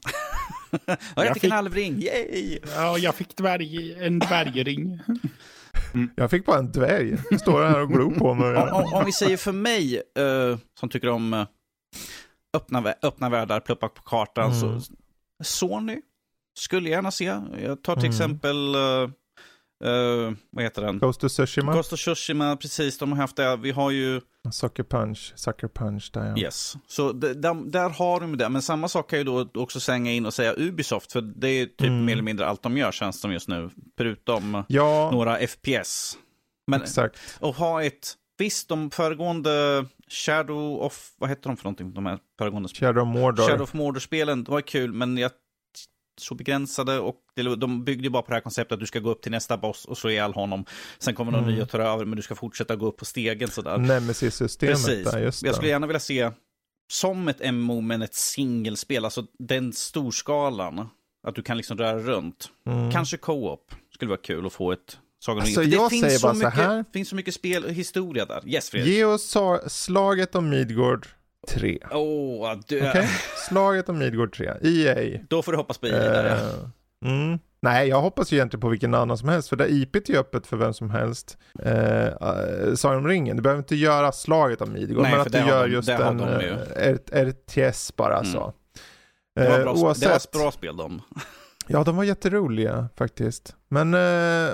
ja, 0.86 0.96
jag, 1.16 1.26
Jag 1.26 1.34
fick 1.34 1.44
en 1.44 1.52
halvring, 1.52 2.02
yay! 2.02 2.60
Ja, 2.76 2.98
jag 2.98 3.16
fick 3.16 3.36
dvärg, 3.38 3.94
en 4.06 4.20
dvärgring. 4.20 5.00
Jag 6.16 6.30
fick 6.32 6.46
bara 6.46 6.60
en 6.60 6.72
dvärg. 6.72 7.18
Jag 7.32 7.40
står 7.40 7.64
här 7.64 7.82
och 7.82 7.90
glor 7.90 8.12
på 8.12 8.34
mig. 8.34 8.56
Om, 8.56 8.70
om, 8.74 8.94
om 8.94 9.06
vi 9.06 9.12
säger 9.12 9.38
för 9.38 9.52
mig, 9.52 9.96
eh, 9.96 10.58
som 10.80 10.90
tycker 10.90 11.10
om 11.10 11.34
eh, 11.34 11.46
öppna, 12.54 12.94
öppna 13.04 13.30
världar, 13.30 13.60
pluppa 13.60 13.90
på 13.90 14.02
kartan, 14.02 14.52
Mm. 14.54 14.82
så 14.82 14.94
Sony 15.44 16.02
skulle 16.60 16.90
jag 16.90 16.96
gärna 16.98 17.12
se. 17.12 17.26
Jag 17.64 17.84
tar 17.84 17.96
till 17.96 18.06
Mm. 18.06 18.10
exempel, 18.12 18.76
eh, 18.76 19.10
eh, 19.84 20.34
vad 20.52 20.64
heter 20.64 20.82
den? 20.82 21.00
Ghost 21.00 21.24
of 21.24 21.32
Tsushima. 21.32 21.74
Ghost 21.74 21.94
of 21.94 22.00
Tsushima, 22.00 22.56
precis, 22.56 22.98
de 22.98 23.12
har 23.12 23.18
haft 23.18 23.36
det. 23.36 23.56
Vi 23.58 23.72
har 23.72 23.92
ju, 23.92 24.22
Sucker 24.52 24.84
Punch. 24.84 25.34
Sucker 25.36 25.68
Punch 25.68 26.10
där 26.14 26.26
ja. 26.26 26.38
yes. 26.38 26.78
Så 26.88 27.12
där 27.12 27.90
har 27.90 28.20
de 28.20 28.38
det. 28.38 28.50
Men 28.50 28.62
samma 28.62 28.88
sak 28.88 29.10
kan 29.10 29.20
ju 29.20 29.26
då 29.26 29.50
också 29.54 29.80
sänga 29.80 30.12
in 30.12 30.26
och 30.26 30.34
säga 30.34 30.54
Ubisoft, 30.58 31.12
för 31.12 31.22
det 31.22 31.48
är 31.50 31.66
typ 31.66 31.82
Mm. 31.82 32.06
mer 32.06 32.14
eller 32.14 32.24
mindre 32.24 32.46
allt 32.48 32.62
de 32.64 32.78
gör 32.78 32.92
känns 32.92 33.22
som 33.22 33.32
just 33.32 33.48
nu. 33.48 33.70
Förutom 33.98 34.64
Ja, 34.68 35.10
några 35.12 35.38
FPS. 35.48 36.18
Men 36.68 36.82
exakt. 36.82 37.20
och 37.40 37.56
ha 37.56 37.84
ett, 37.84 38.14
visst 38.38 38.70
de 38.70 38.92
föregående 38.92 39.86
Shadow 40.10 40.80
of, 40.82 41.12
vad 41.18 41.30
heter 41.30 41.44
de 41.50 41.58
för 41.58 41.64
någonting, 41.64 41.94
de 41.94 42.06
här 42.06 42.20
föregående? 42.38 42.70
Shadow 42.70 43.04
of 43.10 43.16
Mordor. 43.16 43.44
Shadow 43.48 43.62
of 43.62 43.74
Mordor-spelen, 43.74 44.44
det 44.44 44.52
var 44.52 44.62
kul, 44.62 44.94
men 44.94 45.18
jag 45.18 45.32
så 46.20 46.36
begränsade 46.36 47.00
och 47.00 47.16
det, 47.36 47.56
de 47.56 47.84
byggde 47.84 48.04
ju 48.04 48.10
bara 48.10 48.22
på 48.22 48.28
det 48.30 48.36
här 48.36 48.42
konceptet 48.42 48.72
att 48.74 48.80
du 48.80 48.86
ska 48.86 49.00
gå 49.00 49.10
upp 49.12 49.22
till 49.22 49.32
nästa 49.32 49.58
boss 49.58 49.86
och 49.86 49.98
slå 49.98 50.10
ihjäl 50.10 50.34
honom. 50.34 50.66
Sen 51.00 51.16
kommer 51.16 51.32
någon 51.32 51.44
Mm. 51.44 51.56
ny 51.56 51.62
och 51.62 51.70
tar 51.70 51.80
över, 51.80 52.06
men 52.06 52.16
du 52.16 52.22
ska 52.22 52.36
fortsätta 52.36 52.76
gå 52.76 52.86
upp 52.88 52.98
på 52.98 53.06
stegen 53.06 53.48
sådär. 53.52 53.78
Nemesis-systemet 53.78 54.76
Precis. 54.76 55.12
där, 55.12 55.20
just 55.20 55.44
Jag 55.44 55.56
skulle 55.56 55.68
det. 55.68 55.72
gärna 55.72 55.88
vilja 55.88 56.00
se 56.00 56.32
som 56.92 57.28
ett 57.28 57.40
MMO, 57.54 57.82
men 57.82 58.02
ett 58.02 58.16
singelspel, 58.16 59.06
alltså 59.06 59.26
den 59.40 59.74
storskalan. 59.74 60.90
Att 61.28 61.36
du 61.36 61.42
kan 61.42 61.58
liksom 61.58 61.78
röra 61.78 62.00
runt. 62.00 62.50
Mm. 62.68 62.92
Kanske 62.92 63.18
co-op 63.18 63.72
skulle 63.94 64.10
vara 64.10 64.20
kul 64.22 64.46
att 64.46 64.54
få 64.54 64.72
ett 64.72 64.98
Sagan 65.20 65.42
Alltså, 65.42 65.64
jag 65.64 65.72
det 65.72 65.90
säger 65.90 66.10
finns 66.10 66.22
så 66.22 66.28
bara 66.28 66.34
så 66.34 66.38
mycket, 66.40 66.54
här. 66.54 66.86
finns 66.94 67.10
så 67.10 67.16
mycket 67.16 67.34
spel 67.34 67.64
och 67.66 67.72
historia 67.74 68.26
där. 68.26 68.42
Yes, 68.46 68.70
Fredrik. 68.70 68.94
Ge 68.94 69.06
oss 69.06 69.36
slaget 69.68 70.36
om 70.36 70.50
Midgård 70.50 71.08
3. 71.48 71.80
Åh, 71.92 72.54
du... 72.68 72.90
Okej? 72.90 73.08
Slaget 73.50 73.90
om 73.90 73.98
Midgård 73.98 74.38
3. 74.38 74.54
EA. 74.62 75.20
Då 75.30 75.42
får 75.42 75.52
du 75.52 75.58
hoppas 75.58 75.78
på 75.78 75.88
EA 75.88 76.00
där, 76.00 76.26
ja. 76.26 76.36
Eh, 76.36 77.12
mm. 77.12 77.40
Nej, 77.60 77.88
jag 77.90 78.02
hoppas 78.02 78.32
ju 78.34 78.38
egentligen 78.38 78.62
på 78.62 78.70
vilken 78.70 78.94
annan 78.94 79.18
som 79.18 79.30
helst, 79.30 79.50
för 79.50 79.56
det 79.56 79.68
IP 79.74 79.96
är 80.10 80.18
öppet 80.18 80.48
för 80.48 80.58
vem 80.58 80.74
som 80.74 80.90
helst. 80.90 81.38
Eh, 81.64 82.06
uh, 82.06 82.76
Sagan 82.76 82.98
om 82.98 83.08
ringen, 83.08 83.36
du 83.38 83.44
behöver 83.44 83.60
inte 83.62 83.76
göra 83.76 84.12
slaget 84.12 84.62
om 84.62 84.74
Midgård, 84.74 85.04
Nej, 85.04 85.12
men 85.12 85.22
att 85.22 85.32
du 85.32 85.38
gör 85.38 85.68
de- 85.68 85.74
just 85.74 85.90
en 85.90 86.18
de 86.18 86.24
RTS 87.32 87.96
bara 87.96 88.18
Mm. 88.20 88.32
så. 88.32 88.54
Det 89.36 89.50
var, 89.50 89.50
bra, 89.50 89.58
det 89.58 89.66
var 89.66 89.74
oavsett, 89.74 90.32
bra 90.32 90.52
spel 90.52 90.78
de. 90.78 91.02
Ja, 91.70 91.84
de 91.84 91.98
var 91.98 92.04
jätteroliga 92.04 92.90
faktiskt. 92.98 93.56
Men, 93.68 93.94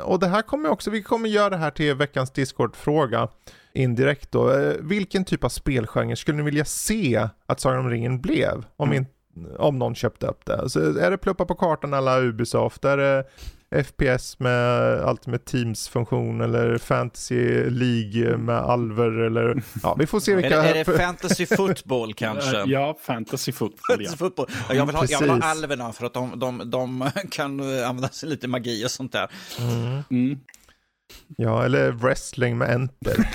och 0.02 0.19
det 0.19 0.28
här 0.28 0.41
kommer 0.41 0.69
också, 0.69 0.89
vi 0.89 1.04
kommer 1.04 1.30
göra 1.30 1.50
det 1.50 1.58
här 1.58 1.72
till 1.72 1.96
veckans 1.96 2.32
Discord-fråga 2.32 3.28
indirekt 3.76 4.32
då. 4.32 4.52
Eh, 4.52 4.74
vilken 4.80 5.26
typ 5.26 5.44
av 5.44 5.50
spelgenre 5.50 6.16
skulle 6.16 6.38
ni 6.38 6.44
vilja 6.44 6.66
se 6.66 7.28
att 7.46 7.60
Sagan 7.60 7.80
om 7.80 7.90
ringen 7.90 8.22
blev? 8.22 8.66
Om, 8.76 8.92
Mm. 8.92 8.98
in, 8.98 9.48
om 9.58 9.80
någon 9.80 9.96
köpte 9.96 10.28
upp 10.28 10.46
det. 10.46 10.70
Så 10.70 10.80
är 11.00 11.12
det 11.12 11.18
pluppa 11.18 11.46
på 11.46 11.56
kartan 11.56 11.94
alla 11.94 12.20
Ubisoft? 12.22 12.86
Är 12.86 12.98
det 12.98 13.24
FPS 13.84 14.40
med 14.40 15.00
Ultimate 15.10 15.44
Teams-funktion 15.52 16.42
eller 16.42 16.78
Fantasy 16.78 17.70
League 17.70 18.38
med 18.38 18.56
alver 18.56 19.12
eller 19.12 19.64
ja, 19.84 19.96
vi 20.00 20.06
får 20.08 20.20
se 20.20 20.32
Är 20.32 20.36
vilka... 20.36 20.62
det, 20.62 20.70
är 20.70 20.74
det 20.86 20.98
fantasy 20.98 21.46
football 21.46 22.14
kanske? 22.18 22.64
Ja, 22.66 22.98
fantasy 23.02 23.52
football 23.52 23.80
ja. 23.90 23.96
Fantasy 23.96 24.18
football. 24.18 24.46
Ja, 24.70 24.76
Jag 24.76 24.86
vill, 24.86 24.96
ha, 24.96 25.06
jag 25.10 25.20
vill 25.20 25.30
ha 25.30 25.40
alverna 25.42 25.94
för 25.94 26.06
att 26.06 26.14
de, 26.14 26.40
de, 26.40 26.62
de 26.70 27.10
kan 27.32 27.60
använda 27.84 28.10
sig 28.10 28.30
lite 28.30 28.48
magi 28.48 28.86
och 28.86 28.92
sånt 28.92 29.12
där. 29.12 29.32
Mm. 29.60 30.04
Mm. 30.10 30.40
Ja, 31.38 31.66
eller 31.66 31.92
wrestling 31.92 32.58
med 32.58 32.70
enter. 32.70 33.30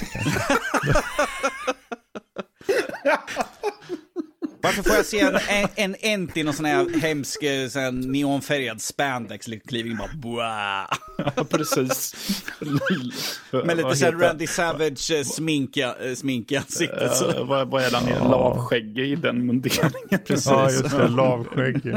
Varför 4.63 4.83
får 4.83 4.97
jag 4.97 5.07
se 5.07 5.21
en, 5.21 5.35
en, 5.49 5.69
en 5.77 5.97
ent 6.01 6.37
i 6.37 6.43
någon 6.43 6.55
sån 6.55 6.65
här 6.65 7.01
hemsk 7.01 7.43
eh, 7.43 7.69
sån 7.69 7.83
här 7.83 7.93
neonfärgad 7.93 8.81
spandex 8.81 9.49
in 9.49 9.97
bara 9.97 10.09
Boah! 10.15 10.91
Ja, 11.37 11.45
precis. 11.45 12.15
Med 13.65 13.77
lite 13.77 13.97
såhär 13.97 14.13
Randy 14.13 14.47
Savage 14.47 15.11
eh, 15.11 15.23
sminka, 15.25 15.95
eh, 16.01 16.15
smink 16.15 16.53
i 16.53 16.57
ansiktet. 16.57 17.17
Så. 17.17 17.45
Vad, 17.45 17.71
vad 17.71 17.83
är 17.83 17.91
det 17.91 17.97
han 17.97 18.09
är? 18.09 18.31
Lavskägg 18.31 18.99
i 18.99 19.17
den 19.17 19.47
munderingen. 19.47 20.21
Precis. 20.27 20.47
Ja, 20.47 20.71
just 20.71 20.91
det. 20.91 21.09
Lavskägg. 21.09 21.97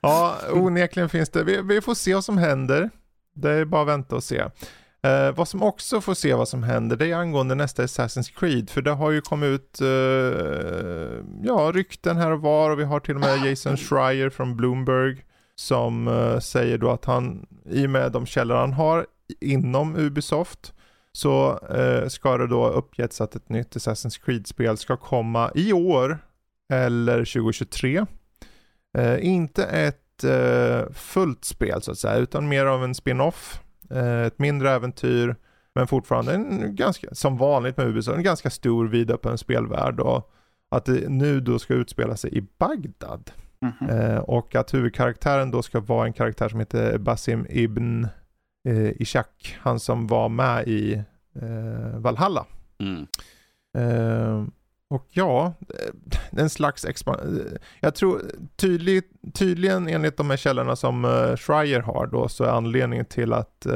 Ja, 0.00 0.38
onekligen 0.52 1.08
finns 1.08 1.28
det. 1.28 1.44
Vi, 1.44 1.62
vi 1.62 1.80
får 1.80 1.94
se 1.94 2.14
vad 2.14 2.24
som 2.24 2.38
händer. 2.38 2.90
Det 3.34 3.50
är 3.50 3.64
bara 3.64 3.82
att 3.82 3.88
vänta 3.88 4.16
och 4.16 4.24
se. 4.24 4.44
Eh, 5.02 5.32
vad 5.32 5.48
som 5.48 5.62
också 5.62 6.00
får 6.00 6.14
se 6.14 6.34
vad 6.34 6.48
som 6.48 6.62
händer, 6.62 6.96
det 6.96 7.10
är 7.10 7.16
angående 7.16 7.54
nästa 7.54 7.82
Assassin's 7.82 8.38
Creed. 8.38 8.70
För 8.70 8.82
det 8.82 8.90
har 8.90 9.10
ju 9.10 9.20
kommit 9.20 9.48
ut, 9.48 9.80
eh, 9.80 11.24
ja, 11.42 11.72
rykten 11.74 12.16
här 12.16 12.30
och 12.30 12.40
var 12.40 12.70
och 12.70 12.78
vi 12.78 12.84
har 12.84 13.00
till 13.00 13.14
och 13.14 13.20
med 13.20 13.38
Jason 13.46 13.76
Schreier 13.76 14.30
från 14.30 14.56
Bloomberg 14.56 15.24
som 15.54 16.08
eh, 16.08 16.38
säger 16.38 16.78
då 16.78 16.90
att 16.90 17.04
han, 17.04 17.46
i 17.70 17.86
och 17.86 17.90
med 17.90 18.12
de 18.12 18.26
källor 18.26 18.56
han 18.56 18.72
har 18.72 19.06
inom 19.40 19.96
Ubisoft, 19.96 20.72
så 21.12 21.58
eh, 21.58 22.08
ska 22.08 22.36
det 22.38 22.46
då 22.46 22.68
uppgetts 22.68 23.20
att 23.20 23.36
ett 23.36 23.48
nytt 23.48 23.76
Assassin's 23.76 24.24
Creed-spel 24.24 24.76
ska 24.76 24.96
komma 24.96 25.50
i 25.54 25.72
år 25.72 26.18
eller 26.72 27.18
2023. 27.18 28.06
Eh, 28.98 29.26
inte 29.26 29.64
ett 29.64 30.24
eh, 30.24 30.92
fullt 30.92 31.44
spel 31.44 31.82
så 31.82 31.90
att 31.90 31.98
säga, 31.98 32.16
utan 32.16 32.48
mer 32.48 32.66
av 32.66 32.84
en 32.84 32.94
spin-off. 32.94 33.60
Eh, 33.90 34.22
ett 34.22 34.38
mindre 34.38 34.70
äventyr, 34.70 35.36
men 35.74 35.86
fortfarande 35.86 36.34
en 36.34 36.76
ganska, 36.76 37.08
som 37.12 37.36
vanligt 37.36 37.76
med 37.76 37.86
Ubisoft, 37.86 38.16
en 38.16 38.22
ganska 38.22 38.50
stor 38.50 38.88
vidöppen 38.88 39.38
spelvärld. 39.38 40.00
Och 40.00 40.32
att 40.68 40.84
det 40.84 41.08
nu 41.08 41.40
då 41.40 41.58
ska 41.58 41.74
utspela 41.74 42.16
sig 42.16 42.38
i 42.38 42.46
Bagdad. 42.58 43.30
Mhm. 43.60 43.90
Eh, 43.90 44.18
och 44.18 44.54
att 44.54 44.74
huvudkaraktären 44.74 45.50
då 45.50 45.62
ska 45.62 45.80
vara 45.80 46.06
en 46.06 46.12
karaktär 46.12 46.48
som 46.48 46.60
heter 46.60 46.98
Basim 46.98 47.46
Ibn 47.50 48.04
eh, 48.68 49.02
Ishak. 49.02 49.58
Han 49.60 49.80
som 49.80 50.06
var 50.06 50.28
med 50.28 50.68
i 50.68 51.02
eh, 51.34 51.98
Valhalla. 51.98 52.46
Mm. 52.78 53.06
Eh, 53.78 54.44
och 54.90 55.06
ja, 55.10 55.54
eh, 55.68 56.40
en 56.40 56.50
slags 56.50 56.84
expansion. 56.84 57.40
Eh, 57.40 57.52
jag 57.80 57.94
tror 57.94 58.22
tydlig, 58.56 59.02
tydligen 59.34 59.88
enligt 59.88 60.16
de 60.16 60.30
här 60.30 60.36
källorna 60.36 60.76
som 60.76 61.04
uh, 61.04 61.36
Schreier 61.36 61.80
har 61.80 62.06
då 62.06 62.28
så 62.28 62.44
är 62.44 62.48
anledningen 62.48 63.04
till 63.04 63.32
att 63.32 63.66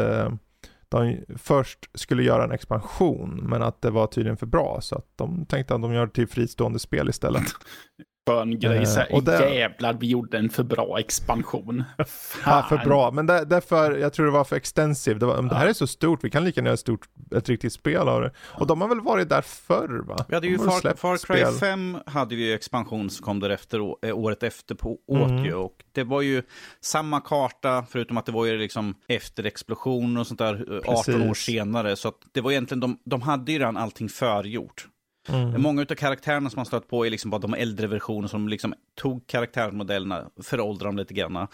de 0.88 1.24
först 1.36 1.90
skulle 1.94 2.22
göra 2.22 2.44
en 2.44 2.52
expansion 2.52 3.46
men 3.48 3.62
att 3.62 3.82
det 3.82 3.90
var 3.90 4.06
tydligen 4.06 4.36
för 4.36 4.46
bra 4.46 4.78
så 4.80 4.96
att 4.96 5.06
de 5.16 5.46
tänkte 5.46 5.74
att 5.74 5.82
de 5.82 5.92
gör 5.92 6.06
det 6.06 6.12
till 6.12 6.28
fristående 6.28 6.78
spel 6.78 7.08
istället. 7.08 7.42
Skön 8.28 8.58
grej. 8.60 8.86
Så 8.86 9.00
Eh, 9.00 9.06
här, 9.06 9.14
och 9.14 9.22
det- 9.24 9.54
Jävlar, 9.54 9.92
vi 10.00 10.06
gjorde 10.06 10.38
en 10.38 10.48
för 10.50 10.62
bra 10.62 10.98
expansion. 11.00 11.84
Ja, 12.46 12.66
för 12.68 12.76
bra. 12.84 13.10
Men 13.10 13.26
det, 13.26 13.44
därför, 13.44 13.96
jag 13.98 14.12
tror 14.12 14.26
det 14.26 14.32
var 14.32 14.44
för 14.44 14.56
extensive. 14.56 15.18
Det, 15.18 15.26
var, 15.26 15.42
det 15.42 15.54
här 15.54 15.66
är 15.66 15.72
så 15.72 15.86
stort, 15.86 16.24
vi 16.24 16.30
kan 16.30 16.44
lika 16.44 16.58
gärna 16.60 16.68
göra 16.68 16.74
ett, 16.74 16.80
stort, 16.80 17.00
ett 17.36 17.48
riktigt 17.48 17.72
spel 17.72 18.08
av 18.08 18.20
det. 18.20 18.30
Och 18.58 18.66
de 18.66 18.80
har 18.80 18.88
väl 18.88 19.00
varit 19.00 19.28
där 19.28 19.42
förr 19.42 20.02
va? 20.08 20.16
Vi 20.28 20.34
hade 20.34 20.46
ju 20.46 20.58
Far, 20.58 20.96
Far 20.96 21.16
Cry 21.16 21.36
spel. 21.38 21.52
5 21.60 21.98
hade 22.06 22.36
vi 22.36 22.46
ju 22.48 22.54
expansion 22.54 23.10
som 23.10 23.24
kom 23.24 23.40
därefter, 23.40 23.78
eh, 24.06 24.18
året 24.18 24.42
efter 24.42 24.74
på 24.74 24.98
Mm. 25.12 25.22
åt 25.40 25.46
ju. 25.46 25.54
Och 25.54 25.76
det 25.92 26.04
var 26.04 26.20
ju 26.22 26.42
samma 26.80 27.20
karta, 27.20 27.84
förutom 27.90 28.16
att 28.18 28.26
det 28.26 28.32
var 28.32 28.46
ju 28.46 28.58
liksom 28.58 28.94
efter 29.08 29.44
explosion 29.46 30.16
och 30.16 30.26
sånt 30.26 30.38
där, 30.38 30.54
eh, 30.76 30.92
18 30.92 31.22
år 31.22 31.28
Precis. 31.28 31.44
senare. 31.44 31.96
Så 31.96 32.08
att 32.08 32.18
det 32.32 32.40
var 32.40 32.50
egentligen, 32.50 32.80
de, 32.80 32.98
de 33.04 33.22
hade 33.22 33.52
ju 33.52 33.58
redan 33.58 33.76
allting 33.76 34.08
förgjort. 34.08 34.88
Mm. 35.28 35.62
Många 35.62 35.82
av 35.82 35.84
karaktärerna 35.84 36.50
som 36.50 36.58
man 36.58 36.66
stött 36.66 36.88
på 36.88 37.06
är 37.06 37.10
liksom 37.10 37.30
bara 37.30 37.38
de 37.38 37.54
äldre 37.54 37.86
versioner 37.86 38.28
som 38.28 38.48
liksom 38.48 38.74
tog 38.94 39.26
karaktärsmodellerna, 39.26 40.30
föråldrade 40.42 40.88
dem 40.88 40.96
lite 40.96 41.14
grann. 41.14 41.48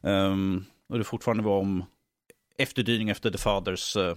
Um, 0.00 0.64
och 0.88 0.98
det 0.98 1.04
fortfarande 1.04 1.42
var 1.42 1.58
om 1.58 1.84
efterdyning 2.58 3.08
efter 3.08 3.30
The 3.30 3.38
Fathers 3.38 3.96
uh, 3.96 4.14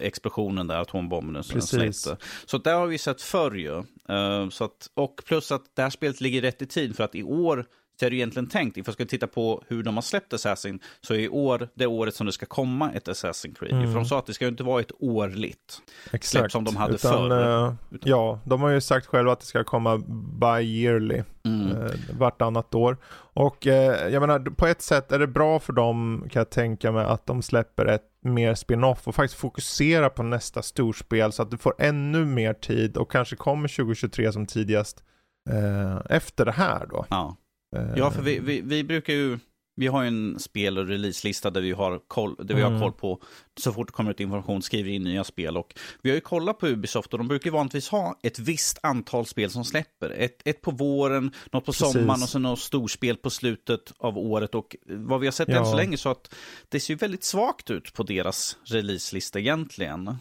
explosionen 0.00 0.66
där, 0.66 0.76
atombomben. 0.76 1.42
Precis. 1.42 2.08
Så 2.46 2.58
där 2.58 2.74
har 2.74 2.86
vi 2.86 2.98
sett 2.98 3.22
förr 3.22 3.54
ju. 3.54 3.76
Uh, 4.10 4.48
så 4.50 4.64
att, 4.64 4.90
och 4.94 5.22
plus 5.26 5.52
att 5.52 5.76
det 5.76 5.82
här 5.82 5.90
spelet 5.90 6.20
ligger 6.20 6.42
rätt 6.42 6.62
i 6.62 6.66
tid 6.66 6.96
för 6.96 7.04
att 7.04 7.14
i 7.14 7.22
år 7.22 7.66
så 8.00 8.06
är 8.06 8.10
det 8.10 8.16
egentligen 8.16 8.48
tänkt, 8.48 8.76
ifall 8.76 8.90
jag 8.90 8.94
ska 8.94 9.04
titta 9.04 9.26
på 9.26 9.62
hur 9.68 9.82
de 9.82 9.94
har 9.94 10.02
släppt 10.02 10.32
Assassin, 10.32 10.80
så 11.00 11.14
är 11.14 11.18
i 11.18 11.28
år 11.28 11.68
det 11.74 11.86
året 11.86 12.14
som 12.14 12.26
det 12.26 12.32
ska 12.32 12.46
komma 12.46 12.92
ett 12.92 13.08
Assassin 13.08 13.54
Creed. 13.54 13.72
Mm. 13.72 13.86
För 13.86 13.94
de 13.94 14.04
sa 14.04 14.18
att 14.18 14.26
det 14.26 14.34
ska 14.34 14.44
ju 14.44 14.50
inte 14.50 14.62
vara 14.62 14.80
ett 14.80 14.92
årligt. 14.98 15.82
Exakt. 16.12 16.52
som 16.52 16.64
de 16.64 16.76
hade 16.76 16.94
Utan, 16.94 17.12
förr. 17.12 17.66
eh, 17.66 17.74
ja, 18.04 18.40
de 18.44 18.62
har 18.62 18.68
ju 18.68 18.80
sagt 18.80 19.06
själva 19.06 19.32
att 19.32 19.40
det 19.40 19.46
ska 19.46 19.64
komma 19.64 19.98
bi-yearly. 20.40 21.22
Mm. 21.44 21.70
eh, 21.70 21.90
vartannat 22.18 22.74
år. 22.74 22.96
Och 23.34 23.66
eh, 23.66 24.08
jag 24.08 24.20
menar, 24.20 24.38
på 24.38 24.66
ett 24.66 24.82
sätt 24.82 25.12
är 25.12 25.18
det 25.18 25.26
bra 25.26 25.58
för 25.58 25.72
dem 25.72 26.28
kan 26.30 26.40
jag 26.40 26.50
tänka 26.50 26.92
mig 26.92 27.04
att 27.04 27.26
de 27.26 27.42
släpper 27.42 27.86
ett 27.86 28.02
mer 28.20 28.54
spin-off 28.54 29.08
och 29.08 29.14
faktiskt 29.14 29.40
fokuserar 29.40 30.08
på 30.08 30.22
nästa 30.22 30.62
storspel 30.62 31.32
så 31.32 31.42
att 31.42 31.50
du 31.50 31.56
får 31.56 31.74
ännu 31.78 32.24
mer 32.24 32.52
tid 32.54 32.96
och 32.96 33.10
kanske 33.10 33.36
kommer 33.36 33.68
2023 33.68 34.32
som 34.32 34.46
tidigast 34.46 35.04
eh, 35.50 36.16
efter 36.16 36.44
det 36.44 36.52
här 36.52 36.86
då. 36.86 37.06
Ja. 37.10 37.36
Eh, 37.76 37.92
Ja, 37.96 38.10
för 38.10 38.22
vi, 38.22 38.38
vi, 38.38 38.60
vi 38.60 38.84
brukar 38.84 39.12
ju, 39.12 39.38
vi 39.76 39.86
har 39.86 40.02
ju 40.02 40.08
en 40.08 40.38
spel 40.38 40.78
och 40.78 40.86
releaselista 40.88 41.50
där 41.50 41.60
vi 41.60 41.72
har 41.72 41.98
koll, 42.06 42.34
där 42.38 42.54
vi 42.54 42.62
har 42.62 42.68
Mm. 42.70 42.80
koll 42.82 42.92
på 42.92 43.22
så 43.60 43.72
fort 43.72 43.86
det 43.88 43.92
kommer 43.92 44.10
ut 44.10 44.20
information, 44.20 44.62
skriver 44.62 44.90
in 44.90 45.04
nya 45.04 45.24
spel. 45.24 45.56
Och 45.56 45.74
vi 46.02 46.10
har 46.10 46.14
ju 46.14 46.20
kollat 46.20 46.58
på 46.58 46.66
Ubisoft 46.68 47.12
och 47.12 47.18
de 47.18 47.28
brukar 47.28 47.50
vanligtvis 47.50 47.88
ha 47.88 48.18
ett 48.22 48.38
visst 48.38 48.78
antal 48.82 49.26
spel 49.26 49.50
som 49.50 49.64
släpper. 49.64 50.10
Ett, 50.10 50.42
ett 50.44 50.60
på 50.60 50.70
våren, 50.70 51.24
något 51.24 51.64
på 51.64 51.72
Precis. 51.72 51.92
sommaren 51.92 52.22
och 52.22 52.28
sen 52.28 52.42
något 52.42 52.58
storspel 52.60 53.16
på 53.16 53.30
slutet 53.30 53.92
av 53.98 54.18
året. 54.18 54.54
Och 54.54 54.76
vad 54.86 55.20
vi 55.20 55.26
har 55.26 55.32
sett 55.32 55.48
än 55.48 55.54
Ja. 55.54 55.64
så 55.64 55.76
länge 55.76 55.96
så 55.96 56.08
att 56.08 56.34
det 56.68 56.80
ser 56.80 56.94
ju 56.94 56.98
väldigt 56.98 57.24
svagt 57.24 57.70
ut 57.70 57.92
på 57.92 58.02
deras 58.02 58.56
releaselista 58.64 59.38
egentligen. 59.38 60.16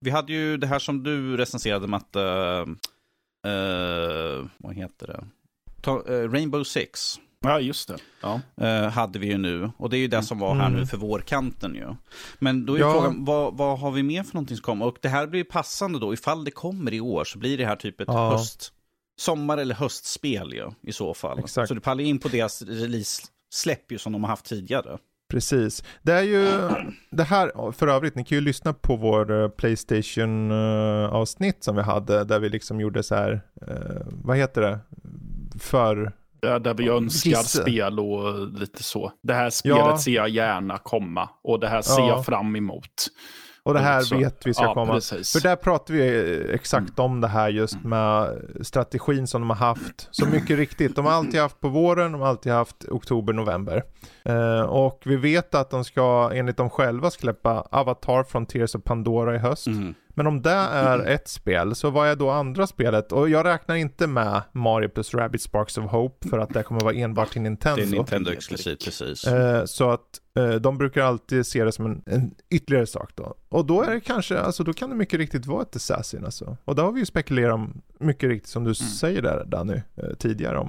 Vi 0.00 0.10
hade 0.10 0.32
ju 0.32 0.56
det 0.56 0.66
här 0.66 0.78
som 0.78 1.02
du 1.02 1.36
recenserade 1.36 1.86
Matte, 1.86 2.18
uh, 3.46 4.46
vad 4.58 4.74
heter 4.74 5.06
det? 5.06 5.24
Ta, 5.86 6.02
eh, 6.14 6.30
Rainbow 6.30 6.64
Six 6.64 7.20
Ja, 7.40 7.60
just 7.60 7.88
det. 7.88 7.96
Ja. 8.22 8.40
eh, 8.66 8.88
hade 8.90 9.18
vi 9.18 9.26
ju 9.26 9.38
nu. 9.38 9.70
Och 9.78 9.90
det 9.90 9.96
är 9.96 9.98
ju 9.98 10.08
det 10.08 10.22
som 10.22 10.38
var 10.38 10.54
här 10.54 10.66
Mm. 10.66 10.80
nu 10.80 10.86
för 10.86 10.96
vårkanten 10.96 11.74
ju. 11.74 11.94
Men 12.38 12.66
då 12.66 12.74
är 12.74 12.78
Ja. 12.80 12.92
frågan, 12.92 13.24
vad, 13.24 13.56
vad 13.56 13.78
har 13.78 13.90
vi 13.90 14.02
mer 14.02 14.22
för 14.22 14.34
någonting 14.34 14.56
som 14.56 14.64
kommer? 14.64 14.86
Och 14.86 14.96
det 15.02 15.08
här 15.08 15.26
blir 15.26 15.40
ju 15.40 15.44
passande 15.44 15.98
då, 15.98 16.12
ifall 16.14 16.44
det 16.44 16.50
kommer 16.50 16.94
i 16.94 17.00
år 17.00 17.24
så 17.24 17.38
blir 17.38 17.58
det 17.58 17.64
här 17.66 17.76
typ 17.76 18.00
ett 18.00 18.08
Ja. 18.08 18.30
höst, 18.30 18.72
sommar 19.20 19.58
eller 19.58 19.74
höstspel 19.74 20.52
ju 20.52 20.70
i 20.82 20.92
så 20.92 21.14
fall. 21.14 21.38
Exakt. 21.38 21.68
Så 21.68 21.74
det 21.74 21.80
pallar 21.80 22.04
in 22.04 22.18
på 22.18 22.28
deras 22.28 22.62
release-släpp 22.62 23.92
ju 23.92 23.98
som 23.98 24.12
de 24.12 24.24
har 24.24 24.28
haft 24.30 24.46
tidigare. 24.46 24.98
Precis. 25.30 25.84
Det 26.02 26.12
är 26.12 26.22
ju, 26.22 26.48
det 27.10 27.22
här, 27.24 27.72
för 27.72 27.86
övrigt, 27.88 28.14
ni 28.14 28.24
kan 28.24 28.36
ju 28.38 28.42
lyssna 28.44 28.72
på 28.72 28.96
vår 28.96 29.42
eh, 29.42 29.48
Playstation 29.48 30.50
eh, 30.50 31.08
avsnitt 31.14 31.64
som 31.64 31.76
vi 31.76 31.82
hade, 31.82 32.24
där 32.24 32.38
vi 32.40 32.48
liksom 32.48 32.80
gjorde 32.80 33.02
så 33.02 33.14
här, 33.14 33.40
vad 34.24 34.36
heter 34.36 34.60
det, 34.60 34.78
för, 35.58 36.12
Ja, 36.40 36.58
Där 36.58 36.74
vi 36.74 36.88
önskar 36.88 37.30
Gissa. 37.30 37.62
spel 37.62 37.98
och 38.00 38.48
lite 38.48 38.82
så. 38.82 39.12
Det 39.22 39.34
här 39.34 39.50
spelet 39.50 39.78
Ja. 39.78 39.98
ser 39.98 40.12
jag 40.12 40.28
gärna 40.28 40.78
komma 40.78 41.28
och 41.44 41.60
det 41.60 41.68
här 41.68 41.82
ser 41.82 42.02
Ja. 42.02 42.08
jag 42.08 42.26
fram 42.26 42.56
emot. 42.56 43.06
och 43.62 43.74
det 43.74 43.80
här 43.80 44.00
Så- 44.00 44.16
vet 44.18 44.46
vi 44.46 44.54
ska 44.54 44.64
ja, 44.64 44.74
komma. 44.74 44.92
Precis. 44.92 45.32
För 45.32 45.40
där 45.40 45.56
pratar 45.56 45.94
vi 45.94 46.54
exakt 46.54 46.98
om 46.98 47.20
det 47.20 47.28
här 47.28 47.48
just 47.48 47.84
med 47.84 48.42
strategin 48.62 49.26
som 49.26 49.40
de 49.40 49.50
har 49.50 49.56
haft. 49.56 50.08
Så 50.10 50.26
mycket 50.26 50.56
riktigt, 50.56 50.96
de 50.96 51.04
har 51.04 51.12
alltid 51.12 51.40
haft 51.40 51.60
på 51.60 51.68
våren, 51.68 52.12
de 52.12 52.20
har 52.20 52.28
alltid 52.28 52.52
haft 52.52 52.84
oktober, 52.88 53.32
november. 53.32 53.82
Eh, 54.24 54.60
och 54.60 55.02
vi 55.04 55.16
vet 55.16 55.54
att 55.54 55.70
de 55.70 55.84
ska, 55.84 56.30
enligt 56.34 56.56
dem 56.56 56.70
själva, 56.70 57.10
släppa 57.10 57.60
Avatar 57.70 58.22
från 58.24 58.46
Tears 58.46 58.74
of 58.74 58.82
Pandora 58.84 59.34
i 59.34 59.38
höst. 59.38 59.66
Mm. 59.66 59.94
Men 60.18 60.26
om 60.26 60.42
det 60.42 60.50
är 60.50 61.06
ett 61.06 61.28
spel, 61.28 61.74
så 61.74 61.90
vad 61.90 62.08
är 62.08 62.16
då 62.16 62.30
andra 62.30 62.66
spelet? 62.66 63.12
Och 63.12 63.28
jag 63.28 63.46
räknar 63.46 63.74
inte 63.74 64.06
med 64.06 64.42
Mario 64.52 64.88
plus 64.88 65.14
Rabbids 65.14 65.44
Sparks 65.44 65.78
of 65.78 65.90
Hope 65.90 66.28
för 66.28 66.38
att 66.38 66.50
det 66.54 66.62
kommer 66.62 66.80
vara 66.80 66.94
enbart 66.94 67.30
till 67.30 67.42
Nintendo. 67.42 67.82
Det 67.82 67.88
är 67.88 67.96
Nintendo 67.96 68.30
exklusivt, 68.30 68.84
precis. 68.84 69.26
Eh, 69.26 69.64
så 69.64 69.90
att 69.90 70.20
eh, 70.38 70.50
de 70.50 70.78
brukar 70.78 71.02
alltid 71.02 71.46
se 71.46 71.64
det 71.64 71.72
som 71.72 71.86
en, 71.86 72.02
en 72.06 72.34
ytterligare 72.50 72.86
sak 72.86 73.10
då. 73.14 73.34
Och 73.48 73.66
då 73.66 73.82
är 73.82 73.90
det 73.94 74.00
kanske, 74.00 74.38
alltså 74.38 74.64
då 74.64 74.72
kan 74.72 74.90
det 74.90 74.96
mycket 74.96 75.18
riktigt 75.18 75.46
vara 75.46 75.62
ett 75.62 75.76
Assassin 75.76 76.24
alltså. 76.24 76.56
Och 76.64 76.74
det 76.74 76.82
har 76.82 76.92
vi 76.92 77.00
ju 77.00 77.06
spekulerat 77.06 77.54
om, 77.54 77.82
mycket 78.00 78.28
riktigt 78.28 78.50
som 78.50 78.64
du 78.64 78.68
Mm. 78.68 78.74
säger 78.74 79.22
där 79.22 79.44
Danny, 79.46 79.74
eh, 79.96 80.14
tidigare 80.18 80.58
om. 80.58 80.68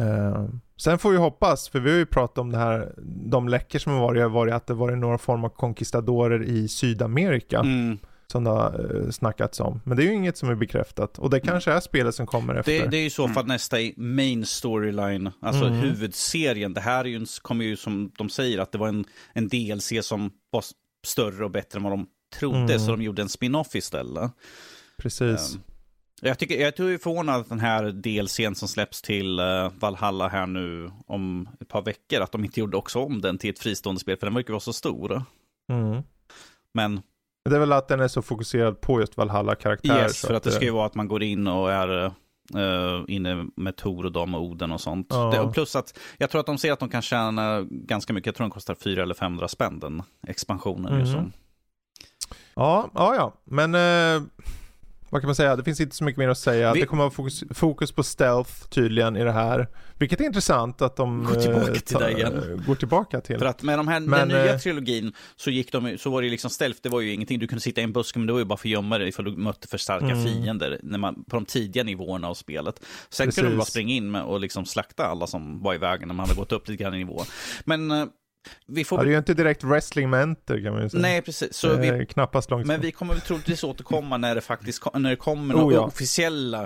Eh, 0.00 0.44
sen 0.76 0.98
får 0.98 1.10
vi 1.10 1.16
hoppas, 1.16 1.68
för 1.68 1.80
vi 1.80 1.90
har 1.90 1.98
ju 1.98 2.06
pratat 2.06 2.38
om 2.38 2.52
det 2.52 2.58
här, 2.58 2.94
de 3.30 3.48
läckor 3.48 3.78
som 3.78 3.92
har 3.92 4.00
varit, 4.00 4.22
har 4.22 4.30
varit 4.30 4.54
att 4.54 4.66
det 4.66 4.74
varit 4.74 4.98
några 4.98 5.18
form 5.18 5.44
av 5.44 5.48
conquistadorer 5.48 6.42
i 6.42 6.68
Sydamerika 6.68 7.58
Mm. 7.60 7.98
som 8.32 8.44
det 8.44 8.50
har 8.50 9.02
eh, 9.04 9.10
snackats 9.10 9.60
om. 9.60 9.80
Men 9.84 9.96
det 9.96 10.02
är 10.02 10.06
ju 10.06 10.14
inget 10.14 10.36
som 10.36 10.48
är 10.48 10.54
bekräftat. 10.54 11.18
Och 11.18 11.30
det 11.30 11.40
kanske 11.40 11.72
är 11.72 11.80
spelet 11.80 12.14
som 12.14 12.26
kommer 12.26 12.54
efter. 12.54 12.72
Det, 12.82 12.86
det 12.86 12.96
är 12.96 13.06
i 13.06 13.10
så 13.10 13.28
fall 13.28 13.46
nästa 13.46 13.80
i 13.80 13.94
main 13.96 14.46
storyline, 14.46 15.30
alltså 15.40 15.64
Mm. 15.64 15.78
huvudserien. 15.78 16.72
Det 16.74 16.80
här 16.80 17.04
är 17.04 17.08
ju, 17.08 17.26
kommer 17.42 17.64
ju 17.64 17.76
som 17.76 18.10
de 18.18 18.28
säger 18.28 18.58
att 18.58 18.72
det 18.72 18.78
var 18.78 18.88
en, 18.88 19.04
en 19.32 19.48
DLC 19.48 19.92
som 20.02 20.30
var 20.50 20.64
större 21.06 21.44
och 21.44 21.50
bättre 21.50 21.76
än 21.76 21.82
vad 21.82 21.92
de 21.92 22.06
trodde, 22.38 22.58
Mm. 22.58 22.78
så 22.78 22.90
de 22.90 23.02
gjorde 23.02 23.22
en 23.22 23.28
spin-off 23.28 23.74
istället. 23.74 24.30
Precis. 24.98 25.54
Ehm, 25.54 25.60
Jag, 26.22 26.38
tycker, 26.38 26.60
jag 26.60 26.76
tror 26.76 26.98
förvånad 26.98 27.40
att 27.40 27.48
den 27.48 27.60
här 27.60 27.84
DLCn 27.84 28.54
som 28.54 28.68
släpps 28.68 29.02
till 29.02 29.38
eh, 29.38 29.70
Valhalla 29.74 30.28
här 30.28 30.46
nu 30.46 30.90
om 31.06 31.48
ett 31.60 31.68
par 31.68 31.82
veckor, 31.82 32.20
att 32.20 32.32
de 32.32 32.44
inte 32.44 32.60
gjorde 32.60 32.76
också 32.76 32.98
om 32.98 33.20
den 33.20 33.38
till 33.38 33.50
ett 33.50 33.58
fristående 33.58 34.00
spel, 34.00 34.16
för 34.16 34.26
den 34.26 34.34
verkar 34.34 34.52
vara 34.52 34.60
så 34.60 34.72
stor. 34.72 35.22
Mm. 35.72 36.02
Men 36.74 37.02
Det 37.48 37.56
är 37.56 37.60
väl 37.60 37.72
att 37.72 37.88
den 37.88 38.00
är 38.00 38.08
så 38.08 38.22
fokuserad 38.22 38.80
på 38.80 39.00
just 39.00 39.16
Valhalla-karaktär. 39.16 40.02
yes, 40.02 40.20
för 40.20 40.34
att 40.34 40.42
det 40.42 40.50
ska 40.50 40.64
ju 40.64 40.68
eh, 40.68 40.74
vara 40.74 40.86
att 40.86 40.94
man 40.94 41.08
går 41.08 41.22
in 41.22 41.46
och 41.46 41.72
är 41.72 42.04
eh, 42.54 43.04
inne 43.08 43.46
med 43.56 43.76
Tor 43.76 44.06
och 44.06 44.12
Dam 44.12 44.34
och 44.34 44.42
Oden 44.42 44.72
och 44.72 44.80
sånt. 44.80 45.06
Ja. 45.10 45.30
Det, 45.30 45.40
och 45.40 45.54
plus 45.54 45.76
att 45.76 45.98
jag 46.18 46.30
tror 46.30 46.40
att 46.40 46.46
de 46.46 46.58
ser 46.58 46.72
att 46.72 46.78
de 46.78 46.88
kan 46.88 47.02
tjäna 47.02 47.66
ganska 47.70 48.12
mycket. 48.12 48.26
Jag 48.26 48.34
tror 48.34 48.44
den 48.44 48.50
kostar 48.50 48.74
400 48.74 49.02
eller 49.02 49.14
500 49.14 49.48
spänn 49.48 49.80
den 49.80 50.02
expansionen. 50.26 50.92
Mhm. 50.92 51.00
Ju 51.00 51.12
som. 51.12 51.32
Ja, 52.54 52.90
ja, 52.94 53.14
ja. 53.14 53.32
Men 53.44 53.74
eh, 53.74 54.22
vad 55.10 55.20
kan 55.22 55.28
man 55.28 55.34
säga? 55.34 55.56
Det 55.56 55.64
finns 55.64 55.80
inte 55.80 55.96
så 55.96 56.04
mycket 56.04 56.18
mer 56.18 56.28
att 56.28 56.38
säga. 56.38 56.72
Vi- 56.72 56.80
Det 56.80 56.86
kommer 56.86 57.02
att 57.06 57.18
vara 57.18 57.28
fokus, 57.28 57.44
fokus 57.50 57.92
på 57.92 58.02
stealth 58.02 58.68
tydligen 58.68 59.16
i 59.16 59.24
det 59.24 59.32
här. 59.32 59.68
Vilket 59.98 60.20
är 60.20 60.24
intressant 60.24 60.82
att 60.82 60.96
de 60.96 61.24
Går 61.24 61.34
tillbaka 61.40 61.70
eh, 61.70 61.74
till 61.78 61.96
det 61.96 62.10
igen. 62.10 62.64
Går 62.66 62.74
tillbaka 62.74 63.20
till. 63.20 63.38
För 63.38 63.46
att 63.46 63.62
med 63.62 63.78
de 63.78 63.88
här, 63.88 64.00
Men, 64.00 64.28
den 64.28 64.28
nya 64.28 64.54
eh, 64.54 64.58
trilogin 64.58 65.12
så, 65.36 65.50
gick 65.50 65.72
de, 65.72 65.98
så 65.98 66.10
var 66.10 66.22
det 66.22 66.28
liksom 66.28 66.50
stealth, 66.50 66.78
det 66.82 66.88
var 66.88 67.00
ju 67.00 67.12
ingenting. 67.12 67.38
Du 67.38 67.46
kunde 67.46 67.60
sitta 67.62 67.80
i 67.80 67.84
en 67.84 67.92
buske 67.92 68.18
men 68.18 68.26
det 68.26 68.32
var 68.32 68.40
ju 68.40 68.44
bara 68.44 68.56
för 68.56 68.68
att 68.68 68.72
gömma 68.72 68.98
dig 68.98 69.08
ifall 69.08 69.24
du 69.24 69.36
mötte 69.36 69.68
för 69.68 69.78
starka 69.78 70.06
Mm. 70.06 70.24
fiender 70.24 70.78
när 70.82 70.98
man, 70.98 71.24
på 71.24 71.36
de 71.36 71.44
tidiga 71.44 71.82
nivåerna 71.84 72.28
av 72.28 72.34
spelet. 72.34 72.80
Sen 73.10 73.26
Precis. 73.26 73.34
kunde 73.40 73.50
du 73.50 73.56
bara 73.56 73.64
springa 73.64 73.94
in 73.94 74.14
och 74.14 74.40
liksom 74.40 74.64
slakta 74.66 75.06
alla 75.06 75.26
som 75.26 75.62
var 75.62 75.74
i 75.74 75.78
vägen 75.78 76.08
när 76.08 76.14
man 76.14 76.26
hade 76.28 76.38
gått 76.38 76.52
upp 76.52 76.68
lite 76.68 76.82
grann 76.82 76.94
i 76.94 76.98
nivå. 76.98 77.22
Men 77.64 77.90
eh, 77.90 78.04
vi 78.66 78.84
får... 78.84 78.98
Ja, 78.98 79.02
det 79.04 79.08
är 79.08 79.12
ju 79.12 79.18
inte 79.18 79.34
direkt 79.34 79.64
wrestling 79.64 80.10
mentor 80.10 80.62
kan 80.64 80.72
man 80.72 80.82
ju 80.82 80.88
säga. 80.88 81.02
Nej, 81.02 81.22
precis. 81.22 81.54
Så 81.56 81.76
vi, 81.76 82.06
Knappast 82.06 82.50
långt 82.50 82.66
Men 82.66 82.80
vi 82.80 82.92
kommer 82.92 83.12
väl 83.14 83.20
troligtvis 83.20 83.64
återkomma 83.64 84.16
när 84.16 84.34
det 84.34 84.40
faktiskt 84.40 84.82
när 84.94 85.10
det 85.10 85.16
kommer 85.16 85.54
Oh, 85.54 85.58
några 85.60 85.74
ja. 85.74 85.80
officiella 85.80 86.62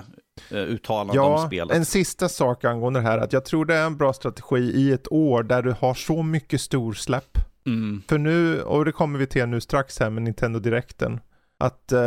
eh, 0.51 0.57
uttalanden 0.57 1.19
om 1.19 1.31
Ja, 1.31 1.47
spelet. 1.47 1.77
en 1.77 1.85
sista 1.85 2.29
sak 2.29 2.65
angående 2.65 2.99
det 2.99 3.03
här. 3.03 3.17
Att 3.17 3.33
jag 3.33 3.45
tror 3.45 3.65
det 3.65 3.75
är 3.75 3.85
en 3.85 3.97
bra 3.97 4.13
strategi 4.13 4.57
i 4.57 4.91
ett 4.91 5.11
år 5.11 5.43
där 5.43 5.61
du 5.61 5.71
har 5.79 5.93
så 5.93 6.23
mycket 6.23 6.61
storsläpp. 6.61 7.37
Mm. 7.65 8.01
För 8.07 8.17
nu, 8.17 8.61
och 8.61 8.85
det 8.85 8.91
kommer 8.91 9.19
vi 9.19 9.27
till 9.27 9.45
nu 9.45 9.61
strax 9.61 9.99
här 9.99 10.09
med 10.09 10.23
Nintendo 10.23 10.59
Directen. 10.59 11.19
Att 11.59 11.91
eh, 11.91 11.99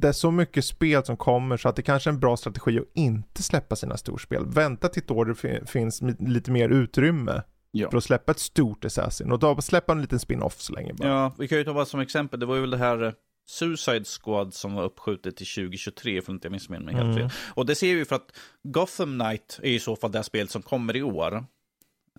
det 0.00 0.08
är 0.08 0.12
så 0.12 0.30
mycket 0.30 0.64
spel 0.64 1.04
som 1.04 1.16
kommer 1.16 1.56
så 1.56 1.68
att 1.68 1.76
det 1.76 1.82
kanske 1.82 2.10
är 2.10 2.12
en 2.12 2.20
bra 2.20 2.36
strategi 2.36 2.78
att 2.78 2.84
inte 2.94 3.42
släppa 3.42 3.76
sina 3.76 3.96
storspel. 3.96 4.46
Vänta 4.46 4.88
till 4.88 5.02
ett 5.02 5.10
år 5.10 5.24
det 5.24 5.34
fi- 5.34 5.60
finns 5.66 6.02
lite 6.18 6.50
mer 6.50 6.68
utrymme 6.68 7.42
Ja. 7.70 7.90
för 7.90 7.98
att 7.98 8.04
släppa 8.04 8.32
ett 8.32 8.38
stort 8.38 8.84
Assassin. 8.84 9.32
Och 9.32 9.38
då 9.38 9.60
släppa 9.60 9.92
en 9.92 10.00
liten 10.02 10.18
spin-off 10.20 10.60
så 10.60 10.72
länge 10.72 10.92
bara. 10.92 11.08
ja, 11.08 11.34
vi 11.38 11.48
kan 11.48 11.58
ju 11.58 11.64
ta 11.64 11.74
bara 11.74 11.86
som 11.86 12.00
exempel, 12.00 12.40
det 12.40 12.46
var 12.46 12.54
ju 12.54 12.60
väl 12.60 12.70
det 12.70 12.76
här 12.76 13.02
eh, 13.04 13.12
Suicide 13.48 14.04
Squad 14.04 14.54
som 14.54 14.74
var 14.74 14.84
uppskjutet 14.84 15.36
till 15.36 15.46
2023, 15.46 16.22
för 16.22 16.32
att 16.32 16.34
inte 16.34 16.46
jag 16.46 16.52
missminner 16.52 16.84
mig 16.84 16.94
helt 16.94 17.04
Mm. 17.16 17.16
fel. 17.30 17.38
Och 17.54 17.66
det 17.66 17.74
ser 17.74 17.86
vi 17.86 17.98
ju 17.98 18.04
för 18.04 18.16
att 18.16 18.32
Gotham 18.62 19.18
Knight 19.20 19.60
är 19.62 19.70
i 19.70 19.80
så 19.80 19.96
fall 19.96 20.12
det 20.12 20.22
spelet 20.22 20.50
som 20.50 20.62
kommer 20.62 20.96
i 20.96 21.02
år. 21.02 21.44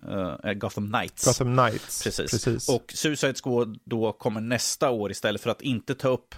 Eh, 0.08 0.52
Gotham 0.52 0.92
Knights. 0.92 1.24
Gotham 1.24 1.56
Knights. 1.56 2.04
Precis. 2.04 2.30
Precis. 2.30 2.68
Och 2.68 2.92
Suicide 2.94 3.34
Squad 3.42 3.78
då 3.84 4.12
kommer 4.12 4.40
nästa 4.40 4.90
år 4.90 5.10
istället 5.10 5.40
för 5.40 5.50
att 5.50 5.62
inte 5.62 5.94
ta 5.94 6.08
upp 6.08 6.34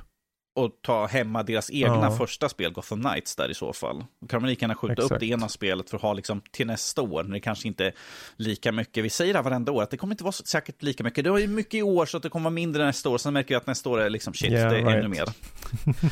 och 0.65 0.71
ta 0.83 1.07
hemma 1.07 1.43
deras 1.43 1.71
egna 1.71 2.01
Ja. 2.03 2.17
första 2.17 2.49
spel, 2.49 2.73
Gotham 2.73 3.01
Knights, 3.03 3.37
där 3.37 3.51
i 3.51 3.55
så 3.55 3.73
fall. 3.73 4.05
Då 4.21 4.27
kan 4.27 4.41
man 4.43 4.51
lika 4.51 4.63
gärna 4.65 4.75
skjuta 4.75 4.93
upp 4.93 4.99
Exakt. 4.99 5.21
det 5.21 5.27
ena 5.27 5.49
spelet 5.49 5.91
för 5.91 5.97
att 5.97 6.03
ha 6.03 6.13
liksom 6.13 6.43
till 6.53 6.67
nästa 6.67 7.03
år, 7.03 7.23
när 7.23 7.33
det 7.33 7.41
kanske 7.41 7.69
inte 7.69 7.87
är 7.87 7.93
lika 8.37 8.73
mycket. 8.73 9.05
Vi 9.05 9.11
säger 9.11 9.33
det 9.33 9.39
här 9.39 9.45
varenda 9.45 9.73
år, 9.73 9.83
att 9.83 9.91
det 9.91 9.97
kommer 9.97 10.15
inte 10.15 10.25
vara 10.25 10.33
så, 10.33 10.45
säkert 10.45 10.83
lika 10.83 11.05
mycket. 11.05 11.25
Det 11.25 11.31
har 11.31 11.39
ju 11.39 11.47
mycket 11.47 11.75
i 11.75 11.83
år, 11.83 12.07
så 12.07 12.17
att 12.17 12.23
det 12.23 12.29
kommer 12.29 12.45
vara 12.45 12.55
mindre 12.55 12.85
nästa 12.85 13.09
år. 13.09 13.19
Sen 13.19 13.33
märker 13.33 13.49
vi 13.49 13.55
att 13.55 13.67
nästa 13.67 13.89
år 13.91 14.01
är 14.01 14.11
liksom 14.11 14.35
shit, 14.35 14.51
Yeah, 14.53 14.71
det 14.71 14.79
är 14.79 14.85
right. 14.85 14.97
ännu 14.99 15.09
mer. 15.09 15.25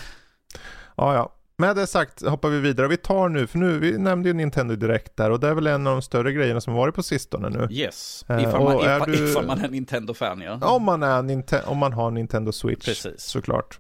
Ja, 0.97 1.15
ja. 1.15 1.35
Med 1.61 1.77
det 1.77 1.87
sagt 1.87 2.23
hoppar 2.27 2.49
vi 2.49 2.61
vidare. 2.61 2.89
Vi 2.89 2.97
tar 2.97 3.29
nu, 3.29 3.47
för 3.47 3.59
nu, 3.59 3.79
vi 3.79 3.99
nämnde 3.99 4.29
ju 4.29 4.33
Nintendo 4.33 4.77
Direkt 4.77 5.17
där 5.17 5.31
och 5.31 5.41
det 5.41 5.49
är 5.49 5.55
väl 5.55 5.67
en 5.67 5.87
av 5.87 5.93
de 5.93 6.03
större 6.03 6.33
grejerna 6.33 6.61
som 6.61 6.75
varit 6.75 6.95
på 6.95 7.03
sistone 7.03 7.49
nu. 7.51 7.69
Yes, 7.71 8.25
Eh, 8.29 8.43
ifall 8.43 8.65
man, 8.65 8.81
ifall, 8.81 9.13
du- 9.13 9.31
ifall 9.31 9.47
man 9.47 9.65
är 9.65 9.69
Nintendo-fan 9.69 10.41
ja. 10.41 10.59
Om 10.63 10.83
man, 10.83 11.03
är 11.03 11.69
om 11.69 11.79
man 11.79 11.93
har 11.93 12.11
Nintendo 12.11 12.53
Switch 12.53 12.85
Precis. 12.85 13.23
såklart. 13.23 13.79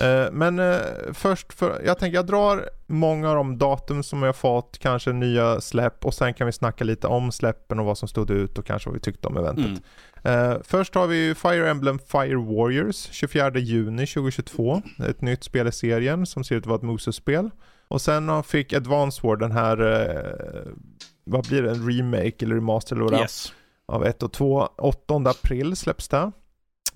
Eh, 0.00 0.24
men 0.32 0.58
eh, 0.58 0.76
först, 1.12 1.52
för, 1.52 1.82
jag 1.86 1.98
tänker 1.98 2.14
jag 2.18 2.26
drar 2.26 2.68
många 2.86 3.30
av 3.30 3.36
de 3.36 3.58
datum 3.58 4.02
som 4.02 4.22
jag 4.22 4.36
fått, 4.36 4.78
kanske 4.78 5.12
nya 5.12 5.60
släpp 5.60 6.04
och 6.04 6.14
sen 6.14 6.34
kan 6.34 6.46
vi 6.46 6.52
snacka 6.52 6.84
lite 6.84 7.06
om 7.06 7.32
släppen 7.32 7.78
och 7.78 7.84
vad 7.86 7.98
som 7.98 8.08
stod 8.08 8.30
ut 8.30 8.58
och 8.58 8.66
kanske 8.66 8.88
vad 8.88 8.94
vi 8.94 9.00
tyckte 9.00 9.28
om 9.28 9.36
eventet. 9.36 9.66
Mm. 9.66 9.78
Eh, 10.26 10.56
först 10.64 10.94
har 10.94 11.06
vi 11.06 11.34
Fire 11.34 11.70
Emblem 11.70 11.98
Fire 11.98 12.36
Warriors 12.36 12.96
24 13.12 13.58
juni 13.58 14.06
2022. 14.06 14.82
Ett 15.08 15.20
nytt 15.20 15.44
spel 15.44 15.68
i 15.68 15.72
serien 15.72 16.26
som 16.26 16.44
ser 16.44 16.56
ut 16.56 16.62
att 16.62 16.66
vara 16.66 16.76
ett 16.76 16.82
Musu-spel. 16.82 17.50
Och 17.88 18.00
sen 18.02 18.42
fick 18.42 18.72
Advance 18.72 19.26
War 19.26 19.36
den 19.36 19.52
här, 19.52 19.80
eh, 19.80 20.72
vad 21.24 21.46
blir 21.48 21.62
det, 21.62 21.70
en 21.70 21.86
remake 21.90 22.44
eller 22.44 22.54
remaster 22.54 22.96
eller 22.96 23.20
Yes. 23.20 23.52
av 23.88 24.04
1 24.06 24.22
och 24.22 24.32
2. 24.32 24.68
8 24.78 25.14
april 25.30 25.76
släpps 25.76 26.08
det. 26.08 26.32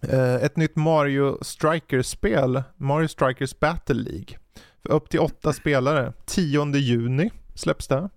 Eh, 0.08 0.34
ett 0.34 0.56
nytt 0.56 0.76
Mario 0.76 1.38
Strikers-spel, 1.44 2.62
Mario 2.76 3.08
Strikers 3.08 3.58
Battle 3.60 3.94
League. 3.94 4.36
För 4.82 4.92
upp 4.92 5.10
till 5.10 5.20
åtta 5.20 5.52
spelare. 5.52 6.12
10 6.26 6.76
juni 6.76 7.30
släpps 7.54 7.88
det. 7.88 8.08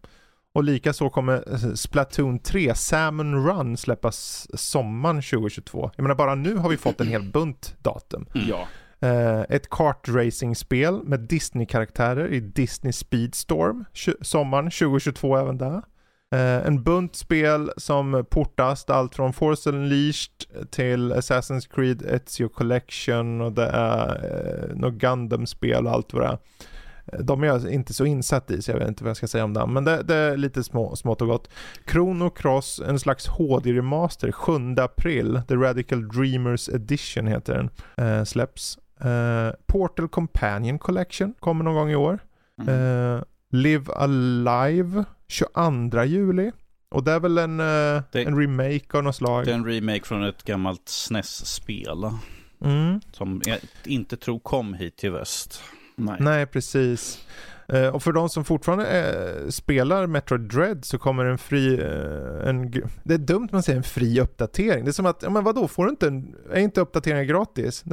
Och 0.54 0.64
likaså 0.64 1.10
kommer 1.10 1.44
eh, 1.52 1.74
Splatoon 1.74 2.40
3 2.40 2.76
Salmon 2.76 3.48
Run 3.48 3.78
släppas 3.78 4.48
sommaren 4.54 5.22
2022. 5.22 5.92
Jag 5.96 6.04
menar 6.04 6.16
bara 6.16 6.36
nu 6.36 6.56
har 6.56 6.70
vi 6.70 6.78
fått 6.78 7.02
en 7.02 7.08
hel 7.08 7.24
bunt 7.24 7.76
datum. 7.82 8.26
Mm. 8.36 8.48
Ja. 8.48 8.68
Eh, 9.08 9.42
ett 9.50 9.70
kartracingspel 9.70 11.04
med 11.04 11.20
Disney-karaktärer 11.20 12.28
i 12.28 12.40
Disney 12.40 12.94
Speedstorm, 12.94 13.86
sommaren 14.22 14.72
2022 14.72 15.38
även 15.38 15.58
där. 15.58 15.82
Eh, 16.34 16.68
en 16.68 16.84
bunt 16.84 17.16
spel 17.16 17.72
som 17.78 18.26
portas, 18.30 18.90
allt 18.90 19.16
från 19.16 19.34
Force 19.34 19.70
Unleashed 19.70 20.70
till 20.72 21.14
Assassin's 21.14 21.70
Creed 21.76 22.02
Ezio 22.02 22.50
Collection 22.50 23.42
och 23.42 23.52
det 23.52 23.68
är 23.68 24.08
eh, 24.08 24.76
något 24.76 24.94
Gundam-spel 24.94 25.88
och 25.88 25.92
allt 25.92 26.14
vad 26.14 26.24
det 26.24 26.28
är. 26.28 26.38
De 27.20 27.44
är 27.44 27.48
jag 27.48 27.72
inte 27.74 27.94
så 27.94 28.06
insatt 28.06 28.52
i 28.52 28.62
så 28.62 28.72
jag 28.72 28.80
vet 28.80 28.88
inte 28.88 29.04
vad 29.04 29.10
jag 29.10 29.18
ska 29.18 29.28
säga 29.28 29.44
om 29.44 29.54
det. 29.54 29.68
Men 29.68 29.84
det, 29.86 30.04
det 30.04 30.16
är 30.16 30.38
lite 30.38 30.64
små, 30.64 30.96
smått 30.96 31.22
och 31.22 31.28
gott. 31.28 31.50
Chrono 31.92 32.30
Cross, 32.30 32.82
en 32.88 33.00
slags 33.00 33.28
HD-remaster, 33.28 34.32
7 34.32 34.54
april. 34.78 35.42
The 35.48 35.56
Radical 35.56 36.08
Dreamers 36.08 36.70
Edition 36.70 37.28
heter 37.28 37.54
den. 37.54 37.70
Eh, 38.08 38.24
släpps. 38.24 38.78
Eh, 39.02 39.52
Portal 39.66 40.08
Companion 40.10 40.80
Collection 40.80 41.34
kommer 41.40 41.64
någon 41.64 41.76
gång 41.76 41.90
i 41.92 41.96
år. 41.96 42.20
Mm. 42.62 43.16
Eh, 43.16 43.24
Live 43.52 43.94
Alive 43.94 45.04
22 45.28 46.04
juli. 46.06 46.52
Och 46.90 47.04
det 47.04 47.12
är 47.12 47.20
väl 47.20 47.38
en, 47.38 47.60
eh, 47.60 48.02
Det- 48.12 48.24
en 48.24 48.40
remake 48.40 48.98
av 48.98 49.04
något 49.04 49.16
slag. 49.16 49.46
Det 49.46 49.52
är 49.52 49.56
en 49.56 49.66
remake 49.66 50.04
från 50.04 50.24
ett 50.24 50.44
gammalt 50.44 50.90
SNES-spel. 50.90 52.10
Mm. 52.66 53.02
Som 53.12 53.42
jag 53.46 53.58
inte 53.86 54.18
tror 54.18 54.40
kom 54.40 54.74
hit 54.74 54.98
till 54.98 55.12
väst. 55.12 55.62
Nej. 55.96 56.18
Nej, 56.20 56.46
precis. 56.46 57.26
Eh, 57.68 57.88
och 57.88 58.04
för 58.04 58.12
de 58.12 58.30
som 58.30 58.46
fortfarande 58.46 58.88
eh, 58.88 59.50
spelar 59.50 60.08
Metroid 60.08 60.42
Dread 60.42 60.86
så 60.86 60.98
kommer 60.98 61.26
en 61.26 61.38
fri, 61.38 61.74
eh, 61.74 62.50
en, 62.50 62.72
det 63.04 63.14
är 63.14 63.18
dumt 63.18 63.50
man 63.52 63.64
säger 63.64 63.78
en 63.78 63.84
fri 63.84 64.20
uppdatering. 64.22 64.84
Det 64.86 64.90
är 64.90 64.94
som 64.94 65.06
att, 65.06 65.20
ja 65.24 65.30
men 65.30 65.44
vadå, 65.44 65.68
får 65.68 65.84
du 65.86 65.90
inte 65.90 66.08
en, 66.08 66.36
är 66.52 66.60
inte 66.60 66.82
uppdateringen 66.82 67.28
gratis? 67.28 67.84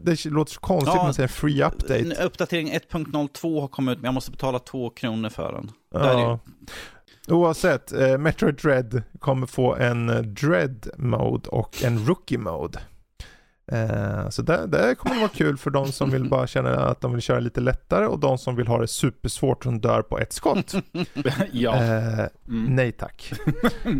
Det 0.00 0.24
låter 0.24 0.52
så 0.52 0.60
konstigt 0.60 0.94
Ja, 0.94 1.00
att 1.00 1.04
man 1.06 1.14
säger 1.14 1.28
free 1.28 1.60
En 1.62 1.66
update. 1.72 2.24
uppdatering 2.24 2.72
1.02 2.72 3.60
har 3.60 3.68
kommit 3.68 3.92
ut, 3.92 3.98
men 3.98 4.04
jag 4.08 4.14
måste 4.14 4.30
betala 4.30 4.58
två 4.58 4.90
kronor 4.90 5.28
för 5.28 5.52
den. 5.52 5.70
Är 6.02 6.08
Ja. 6.18 6.38
Oavsett, 7.28 7.92
eh, 7.92 8.18
Metroid 8.18 8.54
Dread 8.54 9.02
kommer 9.18 9.46
få 9.46 9.74
en 9.74 10.06
Dread 10.34 10.88
Mode 10.96 11.48
och 11.48 11.82
en 11.84 12.06
Rookie 12.06 12.38
Mode. 12.38 12.78
Eh, 13.72 14.28
så 14.28 14.42
det, 14.42 14.66
det 14.66 14.94
kommer 14.94 15.14
att 15.14 15.20
vara 15.20 15.30
kul 15.34 15.56
för 15.56 15.70
de 15.70 15.92
som 15.92 16.10
vill 16.10 16.28
bara 16.28 16.46
känna 16.46 16.70
att 16.70 17.00
de 17.00 17.12
vill 17.12 17.22
köra 17.22 17.40
lite 17.40 17.60
lättare 17.60 18.06
och 18.06 18.18
de 18.18 18.38
som 18.38 18.56
vill 18.56 18.66
ha 18.66 18.78
det 18.78 18.88
supersvårt 18.88 19.64
som 19.64 19.80
dör 19.80 20.02
på 20.02 20.18
ett 20.18 20.32
skott. 20.32 20.74
ja. 21.52 21.84
Eh, 21.84 22.26
Mm. 22.48 22.76
Nej 22.76 22.92
tack. 22.92 23.32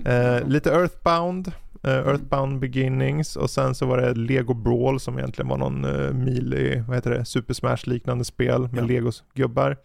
Eh, 0.05 0.47
lite 0.49 0.71
Earthbound, 0.71 1.53
Earthbound 1.83 2.59
Beginnings 2.61 3.37
och 3.37 3.51
sen 3.51 3.75
så 3.75 3.87
var 3.87 3.99
det 3.99 4.15
Lego 4.15 4.55
Brawl 4.55 5.01
som 5.01 5.19
egentligen 5.19 5.49
var 5.49 5.57
någon 5.57 5.85
uh, 5.85 6.13
mili, 6.13 6.85
vad 6.89 6.97
heter 6.97 7.11
det, 7.11 7.25
Super 7.25 7.55
Smash 7.55 7.77
liknande 7.85 8.25
spel 8.25 8.61
med 8.61 8.83
Ja. 8.83 8.87
Legos 8.87 9.23
gubbar. 9.35 9.77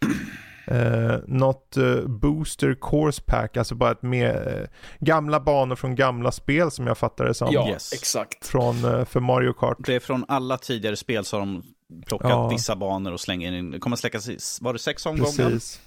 Eh, 0.67 1.15
något 1.27 1.77
eh, 1.77 1.95
Booster 2.07 2.75
Course 2.81 3.21
Pack, 3.25 3.57
alltså 3.57 3.75
bara 3.75 3.91
ett 3.91 4.01
med 4.01 4.35
eh, 4.47 4.67
gamla 4.99 5.39
banor 5.39 5.75
från 5.75 5.95
gamla 5.95 6.31
spel 6.31 6.71
som 6.71 6.87
jag 6.87 6.97
fattar 6.97 7.25
det 7.25 7.33
som. 7.33 7.47
ja, 7.51 7.69
Yes. 7.69 7.93
exakt. 7.93 8.47
Från, 8.47 8.85
eh, 8.85 9.05
för 9.05 9.19
Mario 9.19 9.53
Kart. 9.53 9.77
Det 9.79 9.95
är 9.95 9.99
från 9.99 10.25
alla 10.27 10.57
tidigare 10.57 10.95
spel 10.95 11.25
så 11.25 11.35
har 11.35 11.41
de 11.45 11.63
plockat 12.07 12.29
Ja. 12.29 12.47
vissa 12.49 12.75
banor 12.75 13.11
och 13.13 13.19
slänger 13.19 13.51
in. 13.51 13.71
Det 13.71 13.79
kommer 13.79 13.95
släckas 13.95 14.29
i, 14.29 14.37
var 14.61 14.73
det 14.73 14.79
sex 14.79 15.05
omgångar? 15.05 15.31
Precis. 15.49 15.81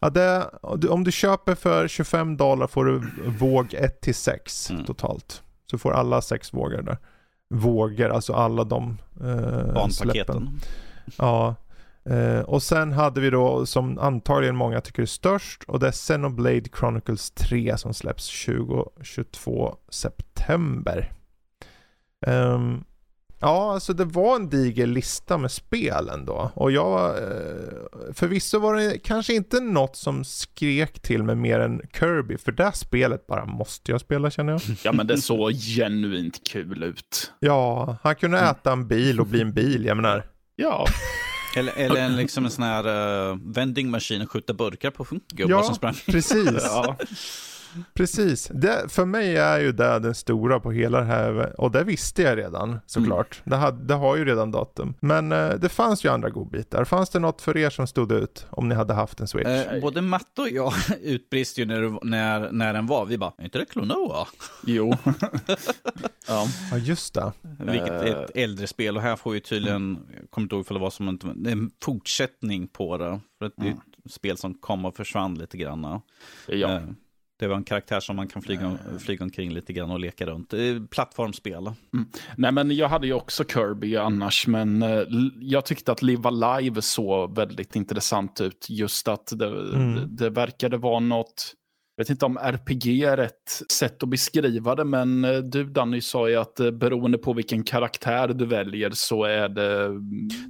Ja, 0.00 0.10
det, 0.10 0.50
om 0.88 1.04
du- 1.04 1.12
köper 1.12 1.54
för 1.54 1.88
25 1.88 2.36
dollar 2.36 2.66
får 2.66 2.84
du 2.84 3.02
våg 3.38 3.74
1 3.74 4.00
till 4.00 4.14
6 4.14 4.70
Mm. 4.70 4.84
totalt. 4.84 5.42
Så 5.70 5.78
får 5.78 5.92
alla 5.92 6.22
sex 6.22 6.54
vågor 6.54 6.82
där. 6.82 6.98
Vågor, 7.54 8.10
alltså 8.10 8.32
alla 8.32 8.64
de 8.64 8.98
eh, 9.20 9.26
släppen. 9.26 9.74
Banpaketen. 9.74 10.60
Ja. 11.18 11.54
Eh, 12.10 12.40
och 12.40 12.62
sen 12.62 12.92
hade 12.92 13.20
vi 13.20 13.30
då 13.30 13.66
som 13.66 13.98
antagligen 13.98 14.56
många 14.56 14.80
tycker 14.80 15.02
är 15.02 15.06
störst 15.06 15.64
och 15.64 15.80
det 15.80 15.86
är 15.86 15.92
Xenoblade 15.92 16.68
Chronicles 16.78 17.30
3 17.30 17.78
som 17.78 17.94
släpps 17.94 18.44
2022 18.44 19.76
september. 19.88 21.12
Ehm, 22.26 22.84
ja, 23.40 23.72
alltså 23.72 23.92
det 23.92 24.04
var 24.04 24.36
en 24.36 24.48
diger 24.48 24.86
lista 24.86 25.38
med 25.38 25.50
spel 25.50 26.08
ändå. 26.08 26.50
Och 26.54 26.72
jag, 26.72 27.08
eh, 27.18 28.12
förvisso 28.12 28.58
var 28.58 28.74
det 28.74 28.98
kanske 28.98 29.34
inte 29.34 29.60
något 29.60 29.96
som 29.96 30.24
skrek 30.24 31.00
till 31.00 31.22
mig 31.22 31.36
mer 31.36 31.60
än 31.60 31.80
Kirby, 31.92 32.38
för 32.38 32.52
det 32.52 32.64
här 32.64 32.72
spelet 32.72 33.26
bara 33.26 33.44
måste 33.44 33.92
jag 33.92 34.00
spela 34.00 34.30
känner 34.30 34.52
jag. 34.52 34.60
Ja, 34.84 34.92
men 34.92 35.06
det 35.06 35.18
såg 35.18 35.52
genuint 35.52 36.40
kul 36.48 36.82
ut. 36.82 37.32
Ja, 37.40 37.96
han 38.02 38.16
kunde 38.16 38.38
äta 38.38 38.72
en 38.72 38.88
bil 38.88 39.20
och 39.20 39.26
bli 39.26 39.40
en 39.40 39.52
bil, 39.52 39.84
jag 39.84 39.96
menar. 39.96 40.26
Ja, 40.56 40.86
Eller, 41.56 41.72
eller 41.72 42.00
en, 42.00 42.16
liksom 42.16 42.44
en 42.44 42.50
sån 42.50 42.64
här 42.64 42.86
uh, 43.30 43.38
vending 43.44 43.90
machine 43.90 44.22
och 44.22 44.30
skjuta 44.32 44.54
burkar 44.54 44.90
på 44.90 45.06
gubbar 45.32 45.50
Ja. 45.56 45.62
som 45.62 45.74
sprang. 45.74 45.94
Precis. 46.06 46.48
ja. 46.62 46.96
Precis. 46.98 47.59
Det, 48.54 48.84
för 48.88 49.04
mig 49.04 49.36
är 49.36 49.60
ju 49.60 49.72
det 49.72 49.98
den 49.98 50.14
stora 50.14 50.60
på 50.60 50.72
hela 50.72 50.98
det 50.98 51.04
här, 51.04 51.60
och 51.60 51.70
det 51.70 51.84
visste 51.84 52.22
jag 52.22 52.38
redan 52.38 52.78
såklart. 52.86 53.42
Det, 53.44 53.56
hade, 53.56 53.84
det 53.84 53.94
har 53.94 54.16
ju 54.16 54.24
redan 54.24 54.50
datum. 54.50 54.94
Men 55.00 55.32
eh, 55.32 55.48
det 55.54 55.68
fanns 55.68 56.04
ju 56.04 56.08
andra 56.08 56.30
godbitar. 56.30 56.84
Fanns 56.84 57.10
det 57.10 57.18
något 57.18 57.42
för 57.42 57.56
er 57.56 57.70
som 57.70 57.86
stod 57.86 58.12
ut 58.12 58.46
om 58.50 58.68
ni 58.68 58.74
hade 58.74 58.94
haft 58.94 59.20
en 59.20 59.28
Switch? 59.28 59.46
Eh, 59.48 59.80
både 59.80 60.00
Matte 60.02 60.40
och 60.42 60.48
jag 60.50 60.72
utbrist 61.02 61.58
ju 61.58 61.64
när, 61.66 62.04
när, 62.04 62.52
när 62.52 62.72
den 62.72 62.86
var. 62.86 63.06
Vi 63.06 63.18
bara, 63.18 63.32
är 63.38 63.44
inte 63.44 63.58
det 63.58 63.64
Klonoa? 63.64 64.26
Jo. 64.66 64.94
ja. 66.28 66.46
Ja, 66.70 66.76
just 66.78 67.14
det. 67.14 67.32
Vilket 67.58 67.88
är 67.90 68.06
Eh. 68.06 68.22
ett 68.22 68.30
äldre 68.34 68.66
spel 68.66 68.96
och 68.96 69.02
här 69.02 69.16
får 69.16 69.34
ju 69.34 69.40
tydligen, 69.40 69.98
jag 70.20 70.30
kommer 70.30 70.44
inte 70.44 70.54
ihåg 70.54 70.64
ifall 70.64 70.74
det 70.76 70.80
var 70.82 70.90
som 70.90 71.08
en, 71.08 71.46
en 71.46 71.70
fortsättning 71.82 72.68
på 72.68 72.96
det. 72.96 73.20
För 73.38 73.50
det 73.56 73.66
är 73.68 73.72
ett 74.04 74.12
spel 74.12 74.36
som 74.36 74.54
kom 74.54 74.84
och 74.84 74.96
försvann 74.96 75.34
lite 75.34 75.56
grann. 75.56 76.00
ja. 76.46 76.72
Eh, 76.74 76.80
Det 77.40 77.48
var 77.48 77.56
en 77.56 77.64
karaktär 77.64 78.00
som 78.00 78.16
man 78.16 78.28
kan 78.28 78.42
flyga, 78.42 78.78
flyga 78.98 79.24
omkring 79.24 79.50
lite 79.52 79.72
grann 79.72 79.90
och 79.90 80.00
leka 80.00 80.26
runt. 80.26 80.52
Är 80.52 80.86
Plattformsspel. 80.86 81.70
Nej, 82.36 82.52
men 82.52 82.70
jag 82.76 82.88
hade 82.88 83.06
ju 83.06 83.12
också 83.12 83.44
Kirby 83.44 83.96
annars, 83.96 84.46
men 84.46 84.82
eh, 84.82 85.02
jag 85.40 85.64
tyckte 85.64 85.92
att 85.92 86.02
Live 86.02 86.28
Alive 86.28 86.82
såg 86.82 87.36
väldigt 87.36 87.76
intressant 87.76 88.40
ut. 88.40 88.66
Just 88.70 89.08
att 89.08 89.32
det, 89.38 89.46
Mm. 89.46 89.94
det, 89.94 90.06
det 90.06 90.30
verkade 90.30 90.76
vara 90.76 91.00
något, 91.00 91.54
jag 92.00 92.04
vet 92.04 92.10
inte 92.10 92.26
om 92.26 92.38
RPG 92.38 93.02
är 93.04 93.16
rätt 93.16 93.62
sätt 93.72 94.02
att 94.02 94.08
beskriva 94.08 94.74
det, 94.74 94.84
men 94.84 95.24
eh, 95.24 95.38
du 95.38 95.64
Danny 95.64 96.00
sa 96.00 96.28
ju 96.28 96.36
att 96.36 96.60
eh, 96.60 96.70
beroende 96.70 97.18
på 97.18 97.32
vilken 97.32 97.62
karaktär 97.64 98.28
du 98.28 98.46
väljer 98.46 98.90
så 98.90 99.24
är 99.24 99.48
det... 99.48 99.88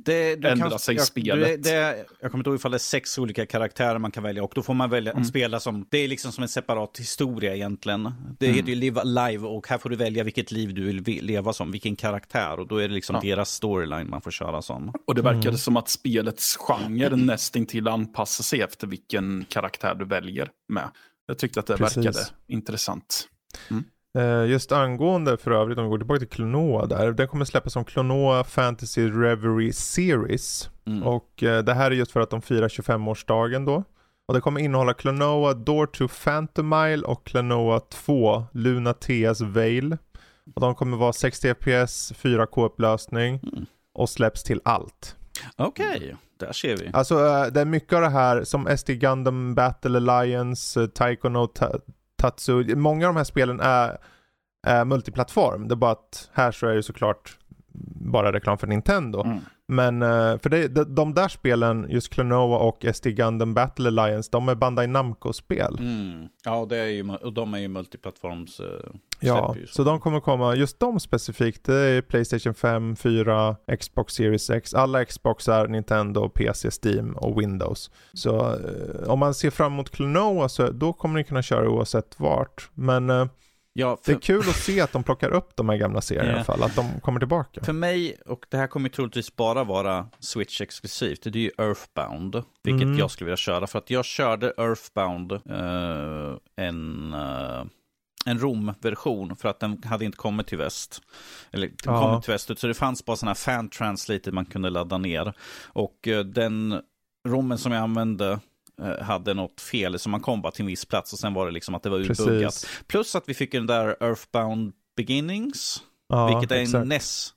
Det, 0.05 0.37
du 0.37 0.49
Ändra 0.49 0.79
sig 0.79 0.95
jag, 0.97 1.05
spelet. 1.07 1.63
Det, 1.63 1.71
det, 1.71 2.05
jag 2.21 2.31
kommer 2.31 2.41
inte 2.41 2.51
ihåg 2.51 2.57
ifall 2.59 2.71
det 2.71 2.77
är 2.77 2.79
sex 2.79 3.19
olika 3.19 3.47
karaktärer 3.47 3.99
man 3.99 4.11
kan 4.11 4.23
välja 4.23 4.45
och 4.45 4.53
då 4.55 4.63
får 4.63 4.75
man 4.75 4.91
välja 4.91 5.13
Mm. 5.13 5.25
spela 5.25 5.61
som, 5.61 5.87
det 5.91 5.99
är 5.99 6.09
liksom 6.09 6.33
som 6.33 6.43
en 6.43 6.49
separat 6.49 6.99
historia 6.99 7.55
egentligen. 7.55 8.11
Det 8.39 8.47
Mm. 8.47 8.57
heter 8.57 8.69
ju 8.69 8.75
Live 8.75 9.01
Live 9.05 9.47
och 9.47 9.69
här 9.69 9.79
får 9.79 9.91
du 9.91 9.97
välja 9.97 10.25
vilket 10.25 10.51
liv 10.53 10.75
du 10.75 10.85
vill 10.85 11.01
vi- 11.01 11.21
leva 11.21 11.53
som, 11.53 11.73
vilken 11.73 11.97
karaktär 11.97 12.61
och 12.61 12.69
då 12.69 12.77
är 12.77 12.89
det 12.89 12.95
liksom 12.95 13.17
Ja. 13.23 13.31
deras 13.37 13.51
storyline 13.51 14.11
man 14.11 14.21
får 14.21 14.31
köra 14.31 14.63
som. 14.63 14.93
Och 15.07 15.15
det 15.15 15.23
verkade 15.23 15.49
Mm. 15.49 15.59
som 15.59 15.77
att 15.77 15.89
spelets 15.89 16.57
genre 16.57 17.17
nästintill 17.17 17.89
anpassar 17.89 18.45
sig 18.45 18.61
efter 18.61 18.87
vilken 18.87 19.45
karaktär 19.49 19.95
du 19.95 20.05
väljer 20.05 20.49
med. 20.69 20.89
Jag 21.31 21.39
tyckte 21.39 21.61
att 21.61 21.67
det 21.67 21.77
Precis. 21.77 21.97
verkade 21.97 22.19
intressant. 22.47 23.29
Eh, 24.19 24.45
Just 24.51 24.73
angående 24.73 25.37
för 25.37 25.51
övrigt, 25.51 25.79
om 25.79 25.85
vi 25.85 25.91
går 25.91 25.99
tillbaka 25.99 26.19
till 26.19 26.29
Klonoa 26.29 26.87
där. 26.87 27.13
Den 27.13 27.29
kommer 27.29 27.45
släppas 27.45 27.73
som 27.73 27.85
Klonoa 27.85 28.45
Fantasy 28.45 29.11
Reverie 29.11 29.73
Series. 29.73 30.71
Mm. 30.87 31.03
Och 31.03 31.43
eh, 31.43 31.63
det 31.65 31.75
här 31.75 31.91
är 31.91 31.95
just 31.95 32.13
för 32.13 32.21
att 32.21 32.31
de 32.31 32.43
firar 32.43 32.69
25-årsdagen 32.69 33.65
då. 33.67 33.85
Och 34.29 34.35
det 34.35 34.41
kommer 34.41 34.61
innehålla 34.61 34.95
Klonoa 34.95 35.55
Door 35.55 35.87
to 35.87 36.09
Phantomile 36.09 37.03
och 37.07 37.27
Klonoa 37.27 37.81
2 37.81 38.45
Lunateas 38.53 39.41
Veil. 39.41 39.97
Och 40.55 40.61
de 40.61 40.75
kommer 40.75 40.97
vara 40.97 41.13
60 41.13 41.55
FPS, 41.55 42.13
4K-upplösning 42.13 43.41
Mm. 43.53 43.67
och 43.95 44.11
släpps 44.11 44.43
till 44.43 44.61
allt. 44.65 45.17
Okej, 45.57 46.17
där 46.39 46.53
ser 46.53 46.77
vi. 46.77 46.91
Alltså 46.93 47.15
eh, 47.27 47.47
det 47.47 47.61
är 47.61 47.65
mycket 47.65 47.93
av 47.93 48.01
det 48.03 48.09
här 48.09 48.45
som 48.45 48.77
SD 48.79 48.91
Gundam 48.91 49.55
Battle 49.55 49.97
Alliance, 49.97 50.81
eh, 50.81 50.87
Taiko 50.87 51.29
no 51.29 51.47
Ta- 51.47 51.79
Tatsu. 52.17 52.77
Många 52.77 53.07
av 53.09 53.15
de 53.15 53.19
här 53.19 53.25
spelen 53.25 53.61
är, 53.61 53.99
är 54.67 54.85
multiplattform. 54.85 55.69
Det 55.69 55.75
är 55.75 55.77
bara 55.77 55.91
att 55.93 56.31
här 56.33 56.53
så 56.53 56.67
är 56.67 56.75
det 56.75 56.83
såklart 56.83 57.39
bara 58.13 58.33
reklam 58.33 58.59
för 58.59 58.67
Nintendo. 58.67 59.23
Mm. 59.25 59.39
Men 59.71 60.03
eh, 60.03 60.39
för 60.39 60.49
det, 60.49 60.69
de, 60.69 60.95
de 60.95 61.15
där 61.15 61.29
spelen, 61.29 61.87
just 61.89 62.09
Klonoa 62.13 62.59
och 62.59 62.85
SD 62.95 63.07
Gundam 63.07 63.55
Battle 63.55 63.89
Alliance, 63.89 64.29
de 64.33 64.49
är 64.49 64.55
Bandai 64.55 64.87
Namco-spel. 64.87 65.77
Mm. 65.79 66.29
Ja, 66.45 66.67
det 66.69 66.77
är 66.77 66.87
ju, 66.87 67.11
och 67.15 67.33
de 67.33 67.55
är 67.55 67.59
ju 67.59 67.69
multiplattforms. 67.69 68.61
eh, 68.61 68.67
Ja, 69.21 69.55
ju 69.59 69.67
så 69.67 69.85
de 69.85 70.01
kommer 70.01 70.21
komma, 70.21 70.55
just 70.57 70.81
de 70.81 71.01
specifikt, 71.01 71.65
det 71.65 71.75
är 71.75 72.03
Playstation 72.03 72.55
5, 72.55 72.97
4, 72.97 73.57
Xbox 73.81 74.15
Series 74.15 74.51
X, 74.51 74.75
alla 74.75 75.05
Xboxar, 75.05 75.69
Nintendo, 75.69 76.29
PC, 76.29 76.69
Steam 76.71 77.13
och 77.17 77.41
Windows. 77.41 77.91
Så 78.13 78.39
eh, 78.41 79.09
om 79.11 79.19
man 79.19 79.35
ser 79.35 79.51
fram 79.51 79.73
emot 79.73 79.91
Klonoa 79.91 80.49
så 80.49 80.71
då 80.71 80.93
kommer 80.93 81.19
ni 81.19 81.25
kunna 81.25 81.43
köra 81.43 81.71
oavsett 81.71 82.21
vart. 82.21 82.71
Men 82.75 83.11
Ja, 83.73 83.97
det 84.01 84.05
för, 84.05 84.13
är 84.13 84.21
kul 84.21 84.41
att 84.41 84.57
se 84.57 84.81
att 84.81 84.93
de 84.93 85.03
plockar 85.03 85.31
upp 85.31 85.57
de 85.57 85.69
här 85.69 85.77
gamla 85.77 86.01
serierna 86.01 86.29
i 86.29 86.33
Ja. 86.33 86.37
alla 86.37 86.45
fall, 86.45 86.63
att 86.63 86.77
de 86.77 87.01
kommer 87.01 87.21
tillbaka. 87.21 87.65
för 87.65 87.73
mig, 87.73 88.17
och 88.27 88.47
det 88.49 88.57
här 88.57 88.67
kommer 88.67 88.89
troligtvis 88.89 89.37
bara 89.37 89.65
vara 89.65 90.07
Switch 90.19 90.61
exklusivt, 90.61 91.23
det 91.23 91.31
är 91.39 91.41
ju 91.41 91.51
Earthbound. 91.59 92.43
Vilket 92.63 92.83
Mm. 92.87 92.99
jag 92.99 93.11
skulle 93.11 93.27
vilja 93.27 93.37
köra, 93.37 93.67
för 93.67 93.79
att 93.79 93.91
jag 93.91 94.05
körde 94.05 94.47
Earthbound, 94.59 95.33
eh, 95.33 96.37
en, 96.67 97.15
uh, 97.15 97.65
en 98.27 98.39
Rom-version, 98.39 99.37
för 99.37 99.49
att 99.49 99.61
den 99.61 99.83
hade 99.85 100.05
inte 100.05 100.17
kommit 100.19 100.47
till 100.47 100.59
väst. 100.59 101.03
Eller 101.51 101.67
den 101.67 101.77
Ja. 101.85 102.01
kommit 102.03 102.25
till 102.25 102.33
väst, 102.33 102.59
så 102.59 102.67
det 102.67 102.75
fanns 102.75 103.05
bara 103.05 103.17
sådana 103.17 103.31
här 103.31 103.35
fan 103.35 103.69
translated 103.69 104.35
man 104.35 104.45
kunde 104.45 104.71
ladda 104.71 104.99
ner. 104.99 105.33
Och 105.67 106.09
eh, 106.09 106.25
den 106.25 106.81
rommen 107.29 107.59
som 107.59 107.73
jag 107.73 107.83
använde 107.83 108.41
hade 109.03 109.35
något 109.35 109.61
fel, 109.61 109.99
så 109.99 110.09
man 110.09 110.21
kom 110.21 110.43
bara 110.43 110.53
till 110.53 110.63
en 110.63 110.67
viss 110.67 110.85
plats 110.85 111.13
och 111.13 111.19
sen 111.19 111.35
var 111.35 111.47
det 111.47 111.53
liksom 111.53 111.75
att 111.75 111.83
det 111.83 111.89
var 111.91 111.99
urbuggat. 111.99 112.27
Precis. 112.53 112.83
Plus 112.87 113.15
att 113.15 113.29
vi 113.29 113.35
fick 113.35 113.53
den 113.53 113.67
där 113.67 113.97
Earthbound 114.01 114.73
Beginnings, 114.97 115.83
Ja, 116.09 116.27
vilket 116.27 116.51
är 116.53 116.57
en 116.57 116.63
exakt. 116.63 116.87
NES. 116.87 117.35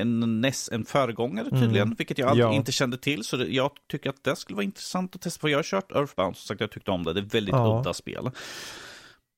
En 0.00 0.40
NES, 0.40 0.68
en 0.72 0.84
föregångare 0.84 1.50
tydligen, 1.50 1.76
Mm. 1.88 1.94
vilket 1.98 2.18
jag 2.18 2.28
aldrig, 2.28 2.46
Ja. 2.46 2.52
inte 2.52 2.72
kände 2.72 2.98
till. 2.98 3.24
Så 3.24 3.36
det, 3.36 3.46
jag 3.46 3.70
tycker 3.90 4.10
att 4.10 4.24
det 4.24 4.36
skulle 4.36 4.56
vara 4.56 4.64
intressant 4.64 5.14
att 5.14 5.20
testa, 5.22 5.40
för 5.40 5.48
jag 5.48 5.58
har 5.58 5.62
kört 5.62 5.92
Earthbound, 5.92 6.36
som 6.36 6.46
sagt 6.46 6.60
jag 6.60 6.70
tyckte 6.70 6.90
om 6.90 7.04
det, 7.04 7.12
det 7.12 7.20
är 7.20 7.24
väldigt 7.24 7.54
Ja. 7.54 7.80
udda 7.80 7.94
spel. 7.94 8.30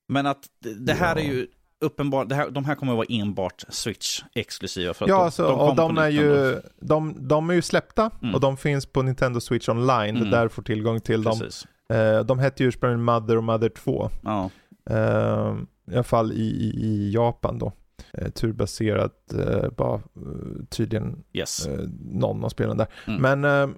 Men 0.08 0.26
att 0.26 0.46
det, 0.62 0.74
det 0.74 0.94
här 0.94 1.16
Ja. 1.16 1.22
är 1.22 1.26
ju 1.26 1.46
uppenbart, 1.80 2.32
här, 2.32 2.50
de 2.50 2.64
här 2.64 2.74
kommer 2.74 2.92
att 2.92 2.96
vara 2.96 3.06
enbart 3.10 3.64
Switch-exklusiva. 3.68 4.94
För 4.94 5.08
Ja, 5.08 5.16
de, 5.16 5.24
alltså, 5.24 5.42
de 5.42 5.58
och 5.60 5.76
de 5.76 5.98
är, 5.98 6.08
ju, 6.08 6.60
de, 6.80 7.28
de 7.28 7.50
är 7.50 7.54
ju 7.54 7.62
släppta 7.62 8.10
Mm. 8.22 8.34
och 8.34 8.40
de 8.40 8.56
finns 8.56 8.86
på 8.86 9.02
Nintendo 9.02 9.40
Switch 9.40 9.68
Online, 9.68 10.16
Mm. 10.16 10.30
där 10.30 10.48
får 10.48 10.62
tillgång 10.62 11.00
till 11.00 11.22
dem. 11.22 11.38
Precis. 11.38 11.66
Eh, 11.92 12.20
de 12.24 12.38
hette 12.38 12.62
ju 12.62 12.68
ursprungligen 12.68 13.04
Mother 13.04 13.36
och 13.36 13.44
Mother 13.44 13.68
2. 13.68 14.10
Ja. 14.24 14.50
Eh, 14.90 15.56
I 15.90 15.94
alla 15.94 16.02
fall 16.02 16.32
i, 16.32 16.36
i, 16.44 16.84
i 16.86 17.10
Japan 17.12 17.58
då. 17.58 17.72
Eh, 18.12 18.28
turbaserat, 18.28 19.32
eh, 19.32 19.70
bara 19.76 19.94
eh, 19.94 20.64
tydligen 20.70 21.24
Yes. 21.32 21.66
eh, 21.66 21.80
någon 22.12 22.44
av 22.44 22.48
spelen 22.48 22.76
där. 22.76 22.86
Mm. 23.06 23.40
Men 23.40 23.74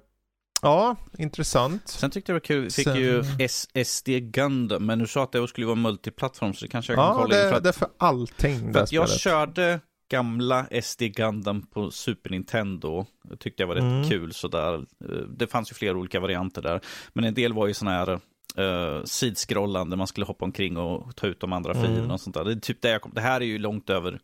ja, 0.63 0.97
intressant. 1.19 1.89
Sen 1.89 2.11
tyckte 2.11 2.33
jag 2.33 2.35
det 2.35 2.41
var 2.41 2.47
kul, 2.63 2.71
fick 2.71 2.85
Sen- 2.85 2.97
ju 2.97 3.25
S- 3.39 3.69
SD 3.85 4.09
Gundam, 4.21 4.87
men 4.87 4.99
du 4.99 5.07
sa 5.07 5.23
att 5.23 5.33
det 5.33 5.49
skulle 5.49 5.67
vara 5.67 5.77
multiplattform, 5.77 6.55
så 6.55 6.65
det 6.65 6.69
kanske 6.71 6.93
jag 6.93 6.99
kan 6.99 7.07
Ja, 7.07 7.15
kolla 7.23 7.35
in. 7.37 7.43
För 7.43 7.51
det, 7.51 7.57
att, 7.57 7.63
det 7.63 7.69
är 7.69 7.73
för 7.73 7.89
allting 7.99 8.59
för 8.61 8.73
det 8.73 8.83
att 8.83 8.93
jag 8.93 9.09
spelet. 9.09 9.21
körde 9.21 9.81
gamla 10.11 10.67
SD 10.83 11.03
Gundam 11.03 11.63
på 11.67 11.91
Super 11.91 12.31
Nintendo. 12.31 13.07
Det 13.25 13.37
tyckte 13.37 13.63
jag 13.63 13.69
var 13.69 13.75
rätt 13.75 13.83
Mm. 13.83 14.09
kul 14.09 14.33
sådär. 14.33 14.75
Eh, 14.75 15.17
Det 15.29 15.47
fanns 15.47 15.71
ju 15.71 15.75
flera 15.75 15.97
olika 15.99 16.21
varianter 16.21 16.63
där. 16.63 16.81
Men 17.13 17.25
en 17.25 17.35
del 17.35 17.53
var 17.53 17.67
ju 17.67 17.75
sådana 17.75 17.97
här 17.99 18.21
uh, 18.59 19.05
sidskrollande, 19.05 19.97
man 19.97 20.07
skulle 20.07 20.27
hoppa 20.27 20.45
omkring 20.45 20.77
och 20.77 21.17
ta 21.17 21.27
ut 21.27 21.41
de 21.41 21.53
andra 21.53 21.73
Mm. 21.73 22.11
och 22.11 22.21
sånt 22.21 22.35
där. 22.35 22.45
Det 22.45 22.53
är 22.53 22.57
typ 22.57 22.83
det 22.83 22.91
jag 22.91 23.03
kom. 23.03 23.13
Det 23.15 23.21
här 23.21 23.41
är 23.41 23.45
ju 23.45 23.59
långt 23.59 23.91
över 23.91 24.21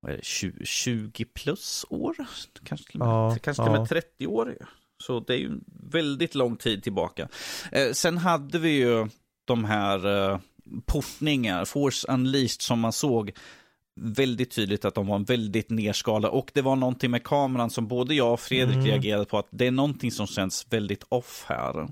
vad 0.00 0.12
är 0.12 0.16
det, 0.16 0.24
20, 0.24 0.64
20 0.66 1.24
plus 1.24 1.84
år, 1.90 2.14
kanske 2.64 2.90
till 2.92 3.00
och 3.00 3.06
med, 3.06 3.14
Ja, 3.14 3.36
kanske 3.42 3.62
till 3.62 3.68
och 3.68 3.72
med 3.78 3.80
ja. 3.80 3.86
30 3.86 4.26
år. 4.26 4.56
Så 5.06 5.20
det 5.20 5.34
är 5.34 5.38
ju 5.38 5.50
väldigt 5.90 6.34
lång 6.34 6.56
tid 6.56 6.82
tillbaka. 6.82 7.28
Eh, 7.72 7.92
sen 7.92 8.18
hade 8.18 8.58
vi 8.58 8.70
ju 8.70 9.08
de 9.44 9.64
här 9.64 10.30
eh, 10.32 10.38
portningar, 10.86 11.64
Force 11.64 12.12
Unleashed, 12.12 12.62
som 12.62 12.80
man 12.80 12.92
såg 12.92 13.32
väldigt 14.00 14.50
tydligt 14.50 14.84
att 14.84 14.94
de 14.94 15.06
var 15.06 15.18
väldigt 15.18 15.70
nerskalade. 15.70 16.28
Och 16.34 16.50
det 16.54 16.62
var 16.62 16.76
någonting 16.76 17.10
med 17.10 17.24
kameran 17.24 17.70
som 17.70 17.88
både 17.88 18.14
jag 18.14 18.32
och 18.32 18.40
Fredrik 18.40 18.74
Mm. 18.76 18.86
reagerade 18.86 19.24
på 19.24 19.38
att 19.38 19.46
det 19.50 19.66
är 19.66 19.70
någonting 19.70 20.10
som 20.12 20.26
känns 20.26 20.66
väldigt 20.70 21.04
off 21.08 21.44
här. 21.48 21.88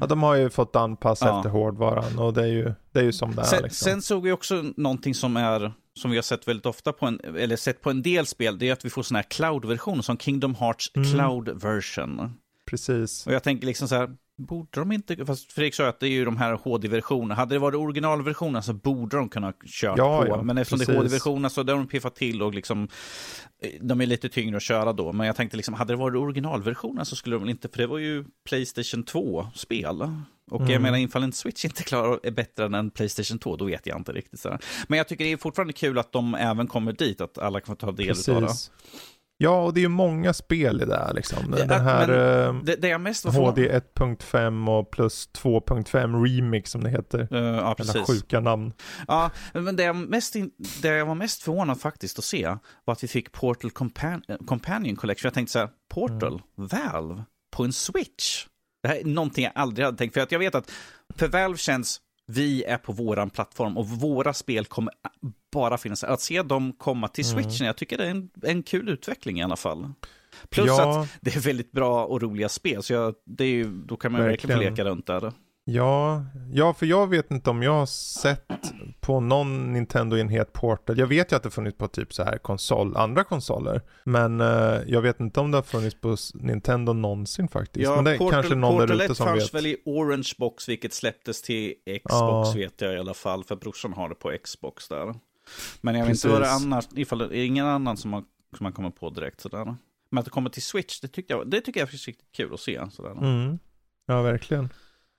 Ja, 0.00 0.06
de 0.06 0.22
har 0.22 0.34
ju 0.34 0.50
fått 0.50 0.76
anpassa 0.76 1.26
Ja. 1.26 1.36
efter 1.38 1.50
hårdvaran 1.50 2.18
och 2.18 2.32
det 2.32 2.42
är 2.42 2.46
ju, 2.46 2.72
det 2.92 2.98
är 3.00 3.04
ju 3.04 3.12
som 3.12 3.34
det 3.34 3.42
är. 3.42 3.46
Sen, 3.46 3.62
Liksom. 3.62 3.84
sen 3.90 4.02
såg 4.02 4.22
vi 4.22 4.32
också 4.32 4.64
någonting 4.76 5.14
som 5.14 5.36
är 5.36 5.72
som 5.96 6.10
vi 6.10 6.16
har 6.16 6.22
sett 6.22 6.48
väldigt 6.48 6.66
ofta 6.66 6.92
på 6.92 7.06
en, 7.06 7.20
eller 7.36 7.56
sett 7.56 7.80
på 7.80 7.90
en 7.90 8.02
del 8.02 8.26
spel, 8.26 8.58
det 8.58 8.68
är 8.68 8.72
att 8.72 8.84
vi 8.84 8.90
får 8.90 9.02
sådana 9.02 9.18
här 9.18 9.28
cloud-versioner, 9.30 10.02
som 10.02 10.18
Kingdom 10.18 10.54
Hearts 10.54 10.90
Mm. 10.96 11.12
cloud 11.12 11.62
version. 11.62 12.32
Precis. 12.70 13.26
Och 13.26 13.32
jag 13.32 13.42
tänker 13.42 13.66
liksom 13.66 13.88
så 13.88 13.94
här, 13.94 14.10
borde 14.38 14.68
de 14.80 14.92
inte, 14.92 15.26
fast 15.26 15.52
Fredrik 15.52 15.74
sa 15.74 15.88
att 15.88 16.00
det 16.00 16.06
är 16.08 16.10
ju 16.10 16.24
de 16.24 16.36
här 16.36 16.52
HD-versionerna, 16.52 17.34
hade 17.34 17.54
det 17.54 17.58
varit 17.58 17.74
originalversionen 17.78 18.62
så 18.62 18.72
borde 18.72 19.16
de 19.16 19.28
kunna 19.28 19.52
köra 19.66 19.94
Ja, 19.96 20.22
på. 20.22 20.28
ja, 20.28 20.42
men 20.42 20.58
eftersom 20.58 20.78
det 20.78 20.82
är 20.84 20.86
precis. 20.86 20.98
HD-versionerna 21.02 21.50
så 21.50 21.60
har 21.60 21.64
de 21.64 21.86
piffat 21.86 22.14
till 22.14 22.42
och 22.42 22.54
liksom, 22.54 22.88
eh, 23.62 23.70
de 23.80 24.00
är 24.00 24.06
lite 24.06 24.28
tyngre 24.28 24.56
att 24.56 24.62
köra 24.62 24.92
då. 24.92 25.12
Men 25.12 25.26
jag 25.26 25.36
tänkte 25.36 25.56
liksom, 25.56 25.74
hade 25.74 25.92
det 25.92 25.96
varit 25.96 26.16
originalversionen 26.18 27.06
så 27.06 27.16
skulle 27.16 27.36
de 27.36 27.40
väl 27.42 27.50
inte, 27.50 27.68
för 27.68 27.78
det 27.78 27.86
var 27.86 27.98
ju 27.98 28.24
Playstation 28.48 29.04
2-spel. 29.04 30.02
Och 30.50 30.62
jag 30.62 30.70
Mm. 30.70 30.82
menar, 30.82 30.98
ifall 30.98 31.22
en 31.22 31.32
Switch 31.32 31.64
inte 31.64 31.82
klarar 31.82 32.20
är 32.22 32.30
bättre 32.30 32.64
än 32.64 32.74
en 32.74 32.90
Playstation 32.90 33.38
2, 33.38 33.56
då 33.56 33.64
vet 33.64 33.86
jag 33.86 33.98
inte 33.98 34.12
riktigt. 34.12 34.40
Så 34.40 34.48
här. 34.48 34.58
Men 34.88 34.96
jag 34.98 35.08
tycker 35.08 35.24
det 35.24 35.32
är 35.32 35.36
fortfarande 35.36 35.72
kul 35.72 35.98
att 35.98 36.12
de 36.12 36.34
även 36.34 36.66
kommer 36.66 36.92
dit, 36.92 37.20
att 37.20 37.38
alla 37.38 37.60
kan 37.60 37.66
få 37.76 37.86
ta 37.86 37.92
del 37.92 38.10
av 38.10 38.42
det. 38.42 38.48
Ja, 39.38 39.62
och 39.64 39.74
det 39.74 39.80
är 39.80 39.82
ju 39.82 39.88
många 39.88 40.32
spel 40.32 40.82
i 40.82 40.84
det 40.84 40.96
här 40.96 41.14
liksom. 41.14 41.38
Ja, 41.58 41.64
Den 41.64 41.80
här 41.80 42.06
men 42.06 42.56
eh, 42.56 42.62
Det, 42.64 42.76
det 42.76 43.30
HD 43.30 43.68
1.5 43.96 44.78
och 44.78 44.90
plus 44.90 45.28
2.5 45.38 46.24
remix 46.24 46.70
som 46.70 46.84
det 46.84 46.90
heter. 46.90 47.28
Eh, 47.30 47.38
ja, 47.56 47.74
precis. 47.74 48.06
sjuka 48.06 48.40
namn. 48.40 48.72
Ja, 49.08 49.30
men 49.52 49.76
det 49.76 49.82
jag, 49.82 49.96
mest 49.96 50.36
in, 50.36 50.50
det 50.82 50.88
jag 50.88 51.06
var 51.06 51.14
mest 51.14 51.42
förvånad 51.42 51.80
faktiskt 51.80 52.18
att 52.18 52.24
se 52.24 52.56
var 52.84 52.92
att 52.92 53.04
vi 53.04 53.08
fick 53.08 53.32
Portal 53.32 53.70
Compan- 53.70 54.46
Companion 54.46 54.96
Collection. 54.96 55.26
Jag 55.26 55.34
tänkte 55.34 55.52
så 55.52 55.58
här, 55.58 55.68
Portal, 55.94 56.42
Valve, 56.56 57.22
på 57.56 57.64
en 57.64 57.72
Switch. 57.72 58.46
Det 58.82 58.88
här 58.88 58.96
är 58.96 59.04
någonting 59.04 59.44
jag 59.44 59.52
aldrig 59.54 59.84
hade 59.84 59.98
tänkt. 59.98 60.14
För 60.14 60.20
att 60.20 60.32
jag 60.32 60.38
vet 60.38 60.54
att 60.54 60.70
för 61.16 61.28
Valve 61.28 61.58
känns, 61.58 62.00
vi 62.26 62.64
är 62.64 62.78
på 62.78 62.92
våran 62.92 63.30
plattform 63.30 63.76
och 63.76 63.88
våra 63.88 64.32
spel 64.32 64.64
kommer 64.66 64.92
bara 65.52 65.78
finnas 65.78 66.04
Att 66.04 66.20
se 66.20 66.42
dem 66.42 66.72
komma 66.72 67.08
till 67.08 67.24
Mm. 67.32 67.44
Switchen, 67.44 67.66
jag 67.66 67.76
tycker 67.76 67.98
det 67.98 68.06
är 68.06 68.10
en, 68.10 68.30
en 68.42 68.62
kul 68.62 68.88
utveckling 68.88 69.38
i 69.38 69.42
alla 69.42 69.56
fall. 69.56 69.92
Plus 70.48 70.66
Ja. 70.66 71.00
att 71.02 71.08
det 71.20 71.36
är 71.36 71.40
väldigt 71.40 71.72
bra 71.72 72.04
och 72.04 72.22
roliga 72.22 72.48
spel, 72.48 72.82
så 72.82 72.92
jag, 72.92 73.14
det 73.24 73.44
är 73.44 73.48
ju, 73.48 73.64
då 73.64 73.96
kan 73.96 74.12
man 74.12 74.20
ju 74.20 74.26
verkligen 74.26 74.56
få 74.56 74.60
Verkligen. 74.64 74.86
leka 74.86 74.90
runt 74.90 75.06
där. 75.06 75.32
Ja, 75.68 76.24
ja, 76.52 76.74
för 76.74 76.86
jag 76.86 77.06
vet 77.06 77.30
inte 77.30 77.50
om 77.50 77.62
jag 77.62 77.72
har 77.72 77.86
sett 77.86 78.72
på 79.00 79.20
någon 79.20 79.72
Nintendo-enhet 79.72 80.52
Portal. 80.52 80.98
Jag 80.98 81.06
vet 81.06 81.32
ju 81.32 81.36
att 81.36 81.42
det 81.42 81.50
funnits 81.50 81.78
på 81.78 81.88
typ 81.88 82.14
så 82.14 82.24
här 82.24 82.38
konsol, 82.38 82.96
andra 82.96 83.24
konsoler. 83.24 83.82
Men 84.04 84.40
eh, 84.40 84.80
jag 84.86 85.02
vet 85.02 85.20
inte 85.20 85.40
om 85.40 85.50
det 85.50 85.58
har 85.58 85.62
funnits 85.62 86.00
på 86.00 86.16
Nintendo 86.34 86.92
någonsin 86.92 87.48
faktiskt. 87.48 87.90
men 87.90 88.04
det 88.04 88.10
är 88.14 88.30
kanske 88.30 88.54
någon 88.54 88.72
Portal 88.72 88.88
där 88.98 89.04
ute 89.04 89.12
1 89.12 89.16
som 89.16 89.26
fanns 89.26 89.42
vet. 89.42 89.54
väl 89.54 89.66
i 89.66 89.76
Orange 89.84 90.32
Box, 90.38 90.68
vilket 90.68 90.92
släpptes 90.92 91.42
till 91.42 91.74
Xbox 91.86 92.48
Ja. 92.48 92.52
vet 92.56 92.80
jag 92.80 92.94
i 92.94 92.98
alla 92.98 93.14
fall, 93.14 93.44
för 93.44 93.56
brorsan 93.56 93.92
har 93.92 94.08
det 94.08 94.14
på 94.14 94.32
Xbox 94.44 94.88
där. 94.88 95.14
Men 95.80 95.94
jag 95.94 96.06
vet 96.06 96.14
inte 96.14 96.28
vad 96.28 96.40
det 96.40 96.44
Precis. 96.44 96.64
annars, 96.64 96.84
ifall 96.94 97.18
det 97.18 97.24
är 97.38 97.44
ingen 97.46 97.66
annan 97.66 97.96
som, 97.96 98.12
har, 98.12 98.24
som 98.56 98.64
man 98.64 98.72
kommer 98.72 98.90
på 98.90 99.10
direkt 99.10 99.40
sådär. 99.40 99.76
Men 100.10 100.18
att 100.18 100.24
det 100.24 100.30
kommer 100.30 100.50
till 100.50 100.62
Switch, 100.62 101.00
det 101.00 101.08
tycker 101.08 101.34
jag, 101.34 101.50
det 101.50 101.60
tycker 101.60 101.80
jag 101.80 101.88
är 101.88 101.92
riktigt 101.92 102.32
kul 102.32 102.54
att 102.54 102.60
se. 102.60 102.80
Sådär. 102.90 103.10
Mm. 103.10 103.58
Ja, 104.06 104.22
verkligen. 104.22 104.68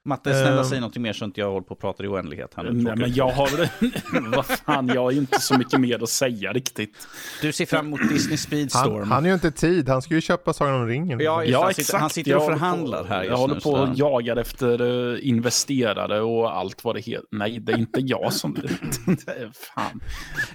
Matte, 0.08 0.32
snälla 0.34 0.58
Ehm. 0.62 0.64
säg 0.66 0.80
någonting 0.80 1.02
mer 1.02 1.14
så 1.14 1.26
inte 1.26 1.40
jag 1.42 1.52
håller 1.52 1.66
på 1.66 1.74
och 1.74 1.80
pratar 1.82 2.04
i 2.04 2.08
oändlighet 2.08 2.52
här 2.56 2.64
nu. 2.64 2.72
Nej, 2.74 2.96
men 2.96 3.14
jag 3.14 3.30
har... 3.30 3.50
vad 4.36 4.46
fan, 4.46 4.88
jag 4.88 5.02
har 5.02 5.12
ju 5.12 5.18
inte 5.18 5.42
så 5.42 5.58
mycket 5.58 5.80
mer 5.80 6.04
att 6.04 6.10
säga 6.10 6.54
riktigt. 6.54 7.08
Du 7.42 7.52
ser 7.52 7.66
fram 7.66 7.86
emot 7.88 8.00
Disney 8.10 8.38
Speedstorm. 8.38 8.94
Han, 8.94 9.12
han 9.12 9.24
har 9.24 9.28
ju 9.28 9.34
inte 9.34 9.52
tid, 9.52 9.90
han 9.90 10.02
ska 10.02 10.14
ju 10.14 10.22
köpa 10.22 10.54
Sagan 10.54 10.74
om 10.82 10.88
ringen. 10.88 11.20
Ja, 11.20 11.42
just. 11.44 11.54
Ja, 11.54 11.64
han, 11.64 11.74
sitter, 11.74 11.98
han 11.98 12.10
sitter 12.10 12.36
och 12.36 12.46
förhandlar 12.46 13.02
på, 13.04 13.08
här 13.08 13.20
just 13.24 13.30
Jag 13.30 13.38
håller 13.38 13.56
nu, 13.56 13.62
på 13.62 13.72
och 13.72 13.90
jagar 13.96 14.36
efter 14.38 14.82
uh, 14.82 15.28
investerare 15.28 16.22
och 16.22 16.58
allt 16.58 16.84
vad 16.84 16.96
det 16.96 17.02
heter. 17.02 17.26
Nej, 17.32 17.60
det 17.60 17.72
är 17.72 17.78
inte 17.78 18.00
jag 18.00 18.34
som... 18.34 18.54
det 19.26 19.32
är 19.32 19.52
fan. 19.76 20.00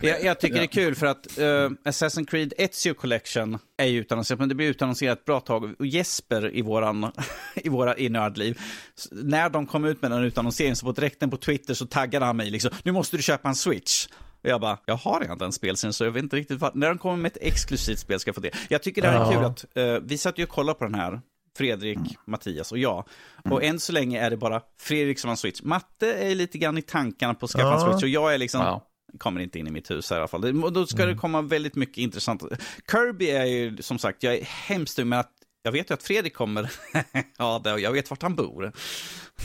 Jag, 0.01 0.25
jag 0.25 0.41
tycker 0.41 0.55
Ja. 0.57 0.61
det 0.61 0.65
är 0.67 0.85
kul 0.85 0.95
för 0.95 1.07
att 1.07 1.27
uh, 1.39 1.45
Assassin's 1.85 2.27
Creed 2.27 2.53
Ezio 2.59 2.95
Collection 2.95 3.59
är 3.79 3.87
ju 3.87 4.01
utannonserat, 4.01 4.39
men 4.41 4.49
det 4.49 4.55
blir 4.55 4.69
utannonserat 4.69 5.19
ett 5.19 5.25
bra 5.25 5.41
tag. 5.41 5.75
Och 5.79 5.87
Jesper 5.87 6.55
i, 6.57 6.63
våran, 6.63 7.13
i 7.55 7.69
våra 7.69 7.97
i 7.99 8.09
Nördliv, 8.09 8.59
s- 8.99 9.09
när 9.43 9.51
de 9.51 9.67
kom 9.67 9.85
ut 9.85 10.03
med 10.03 10.11
den 10.11 10.25
utannonseringen 10.25 10.77
så 10.77 10.87
på 10.87 10.93
direkten 10.93 11.31
på 11.31 11.37
Twitter 11.37 11.75
så 11.75 11.87
taggade 11.87 12.27
han 12.27 12.37
mig 12.37 12.51
liksom, 12.51 12.71
nu 12.83 12.93
måste 12.93 13.17
du 13.17 13.23
köpa 13.23 13.49
en 13.49 13.55
Switch. 13.55 14.07
Och 14.43 14.49
jag 14.49 14.61
bara, 14.61 14.79
jag 14.87 14.97
har 14.97 15.21
redan 15.21 15.39
den 15.39 15.53
spelserien 15.53 15.93
så 15.93 16.05
jag 16.05 16.11
vet 16.11 16.23
inte 16.23 16.37
riktigt 16.37 16.61
vad, 16.61 16.77
när 16.77 16.89
de 16.89 16.99
kommer 16.99 17.17
med 17.17 17.31
ett 17.31 17.39
exklusivt 17.41 17.99
spel 17.99 18.21
ska 18.21 18.29
jag 18.29 18.35
få 18.35 18.41
det. 18.41 18.51
Jag 18.69 18.83
tycker 18.83 19.03
det 19.03 19.09
här 19.09 19.29
är 19.29 19.33
kul 19.33 19.45
att, 19.45 19.65
uh, 19.79 20.09
vi 20.09 20.19
satt 20.19 20.39
ju 20.39 20.43
och 20.43 20.49
kollade 20.49 20.79
på 20.79 20.85
den 20.85 20.95
här, 20.95 21.21
Fredrik, 21.57 21.99
Mattias 22.27 22.73
och 22.73 22.79
jag. 22.79 23.05
Och 23.51 23.63
än 23.65 23.81
så 23.81 23.93
länge 23.93 24.21
är 24.21 24.31
det 24.31 24.37
bara 24.37 24.61
Fredrik 24.81 25.19
som 25.19 25.29
har 25.29 25.33
en 25.33 25.37
Switch. 25.37 25.63
Matte 25.63 26.13
är 26.15 26.35
lite 26.35 26.59
grann 26.59 26.79
i 26.79 26.83
tankarna 26.83 27.35
på 27.35 27.45
att 27.45 27.51
skaffa 27.51 27.75
en 27.75 27.81
Ja. 27.81 27.91
Switch 27.91 28.03
och 28.03 28.09
jag 28.09 28.35
är 28.35 28.39
liksom, 28.39 28.61
Ja. 28.61 28.87
kommer 29.19 29.41
inte 29.41 29.59
in 29.59 29.67
i 29.67 29.71
mitt 29.71 29.91
hus 29.91 30.11
här 30.11 30.17
i 30.17 30.21
alla 30.21 30.29
fall. 30.29 30.73
Då 30.73 30.87
ska 30.87 31.07
det 31.07 31.15
komma 31.15 31.43
väldigt 31.43 31.75
mycket 31.75 31.99
intressant. 31.99 32.43
Kirby 32.91 33.31
är 33.31 33.45
ju 33.45 33.77
som 33.83 33.99
sagt, 33.99 34.23
jag 34.23 34.35
är 34.35 34.45
hemskt 34.45 34.99
med 34.99 35.21
att 35.21 35.33
jag 35.63 35.73
vet 35.73 35.91
ju 35.91 35.95
att 35.95 36.03
Fredrik 36.03 36.35
kommer, 36.35 36.73
ja, 37.39 37.79
jag 37.79 37.93
vet 37.93 38.11
vart 38.11 38.23
han 38.23 38.35
bor. 38.35 38.73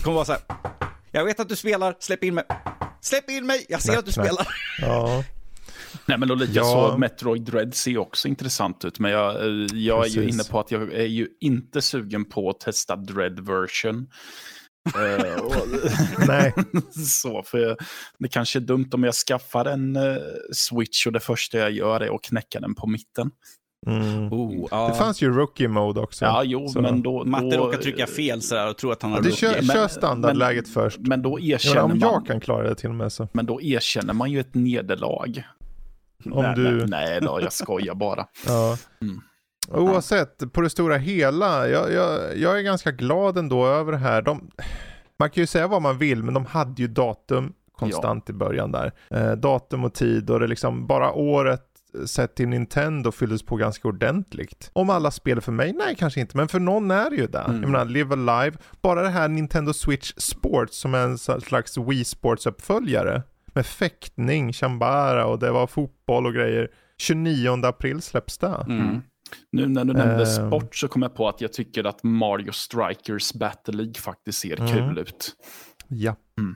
Kommer 0.04 0.16
vara 0.16 0.26
så 0.26 0.32
här, 0.32 0.42
jag 1.12 1.26
vet 1.26 1.40
att 1.40 1.50
du 1.50 1.56
spelar, 1.56 1.96
släpp 2.00 2.24
in 2.24 2.36
mig. 2.36 2.44
Släpp 3.02 3.30
in 3.30 3.46
mig, 3.46 3.66
jag 3.70 3.82
ser 3.82 3.88
Knack, 3.94 4.00
att 4.00 4.06
du 4.06 4.12
knack. 4.12 4.26
spelar. 4.28 4.48
Ja, 4.82 5.24
Nej, 6.06 6.18
men 6.18 6.32
och 6.32 6.38
lite 6.38 6.54
Ja. 6.54 6.64
så, 6.64 6.98
Metroid 6.98 7.42
Dread 7.42 7.76
ser 7.76 7.98
också 7.98 8.28
intressant 8.28 8.86
ut. 8.86 9.00
Men 9.00 9.12
jag, 9.12 9.36
eh, 9.36 9.66
jag 9.74 10.06
är 10.06 10.10
ju 10.10 10.30
inne 10.30 10.44
på 10.44 10.60
att 10.60 10.72
jag 10.72 10.94
är 10.94 11.06
ju 11.06 11.28
inte 11.40 11.82
sugen 11.82 12.26
på 12.26 12.50
att 12.50 12.60
testa 12.60 12.96
Dread 12.96 13.40
version. 13.40 14.08
Eh, 14.96 15.40
och, 15.42 15.56
nej. 16.28 16.54
så, 17.08 17.44
för 17.44 17.58
jag, 17.58 17.78
det 18.20 18.28
kanske 18.30 18.60
är 18.60 18.62
dumt 18.62 18.90
om 18.94 19.04
jag 19.04 19.14
skaffar 19.16 19.66
en 19.66 19.96
eh, 19.96 20.18
Switch 20.54 21.08
och 21.08 21.14
det 21.14 21.20
första 21.20 21.58
jag 21.58 21.72
gör 21.72 22.00
är 22.02 22.16
att 22.16 22.22
knäcka 22.24 22.60
den 22.60 22.76
på 22.76 22.88
mitten. 22.88 23.32
Mm. 23.88 24.34
Oh, 24.34 24.68
ja. 24.72 24.88
Det 24.88 24.94
fanns 24.94 25.22
ju 25.22 25.32
rookie 25.34 25.68
mode 25.68 26.00
också. 26.00 26.26
Ja, 26.26 26.44
jo, 26.44 26.68
så- 26.68 26.82
men 26.82 27.02
då... 27.02 27.24
Matte 27.26 27.46
då, 27.58 27.66
råkar 27.66 27.78
trycka 27.78 28.08
fel 28.08 28.42
sådär 28.42 28.70
och 28.70 28.78
tror 28.78 28.92
att 28.92 29.02
han 29.02 29.12
har 29.12 29.22
Ja, 29.26 29.32
kör, 29.32 29.48
rookie. 29.48 29.68
men- 29.68 29.76
kör 29.76 29.88
standardläget 29.88 30.68
först. 30.70 30.98
Men 31.00 31.22
då 31.22 31.38
Ja, 31.42 31.56
erkänner 31.56 31.82
om 31.84 31.90
man... 31.90 32.00
jag 32.00 32.26
kan 32.26 32.40
klara 32.40 32.70
det 32.70 32.76
till 32.76 32.90
och 32.90 32.96
med 32.96 33.12
så. 33.14 33.28
Men 33.32 33.46
då 33.46 33.62
erkänner 33.62 34.14
man 34.14 34.32
ju 34.32 34.40
ett 34.40 34.54
nederlag. 34.56 35.44
Om 36.32 36.44
nej, 36.44 36.56
du- 36.56 36.72
nej, 36.72 36.88
nej 36.88 37.22
då, 37.22 37.40
jag 37.42 37.54
skojar 37.54 37.96
bara. 37.96 38.26
Ja. 38.48 38.78
Mm. 39.02 39.22
Oavsett, 39.72 40.54
på 40.54 40.62
det 40.62 40.70
stora 40.70 40.98
hela, 40.98 41.68
jag, 41.68 41.94
jag, 41.94 42.38
jag 42.38 42.58
är 42.58 42.62
ganska 42.62 42.92
glad 42.92 43.38
ändå 43.38 43.66
över 43.68 43.92
det 43.92 43.98
här. 43.98 44.22
De, 44.22 44.52
man 45.20 45.30
kan 45.30 45.42
ju 45.44 45.48
säga 45.48 45.68
vad 45.68 45.82
man 45.82 45.98
vill, 45.98 46.24
men 46.24 46.34
de 46.34 46.46
hade 46.46 46.82
ju 46.82 46.88
datum 46.88 47.54
konstant 47.72 48.30
i 48.30 48.34
början 48.34 48.72
där. 48.72 48.92
Eh, 49.10 49.32
datum 49.32 49.84
och 49.84 49.94
tid 49.94 50.30
och 50.30 50.40
det 50.40 50.48
liksom 50.48 50.88
bara 50.88 51.12
året 51.12 51.64
sett 52.06 52.36
till 52.36 52.48
Nintendo 52.48 53.12
fylldes 53.12 53.44
på 53.46 53.56
ganska 53.56 53.88
ordentligt. 53.88 54.70
Om 54.74 54.90
alla 54.90 55.12
spel 55.12 55.42
för 55.42 55.52
mig? 55.52 55.74
Nej, 55.74 55.96
kanske 55.96 56.20
inte, 56.20 56.38
men 56.38 56.48
för 56.48 56.60
någon 56.60 56.92
är 56.92 57.10
det 57.10 57.16
ju 57.16 57.28
det. 57.28 57.40
Mm. 57.40 57.62
Jag 57.62 57.72
menar, 57.72 57.86
Live 57.86 58.14
Alive, 58.14 58.58
bara 58.82 59.02
det 59.02 59.10
här 59.10 59.28
Nintendo 59.28 59.74
Switch 59.74 60.14
Sports 60.18 60.78
som 60.78 60.94
är 60.94 61.00
en 61.04 61.18
slags 61.42 61.78
Wii 61.78 62.04
Sports-uppföljare 62.04 63.22
med 63.54 63.66
fäktning, 63.66 64.54
chambara 64.54 65.26
och 65.26 65.40
det 65.40 65.52
var 65.52 65.68
fotboll 65.68 66.26
och 66.26 66.34
grejer. 66.34 66.70
29 66.98 67.66
april 67.66 68.02
släpps 68.02 68.38
det. 68.38 68.66
Mm. 68.68 69.02
Nu 69.52 69.68
när 69.68 69.86
du 69.86 69.94
nämnde 69.94 70.22
Eh. 70.24 70.48
sport 70.48 70.76
så 70.76 70.88
kom 70.88 71.02
jag 71.02 71.16
på 71.16 71.30
att 71.30 71.42
jag 71.42 71.54
tycker 71.54 71.84
att 71.84 72.04
Mario 72.04 72.52
Strikers 72.52 73.34
Battle 73.34 73.74
League 73.74 73.94
faktiskt 73.94 74.40
ser 74.40 74.62
Mm. 74.62 74.74
kul 74.74 74.98
ut. 74.98 75.36
Ja. 75.88 76.16
Mm. 76.40 76.56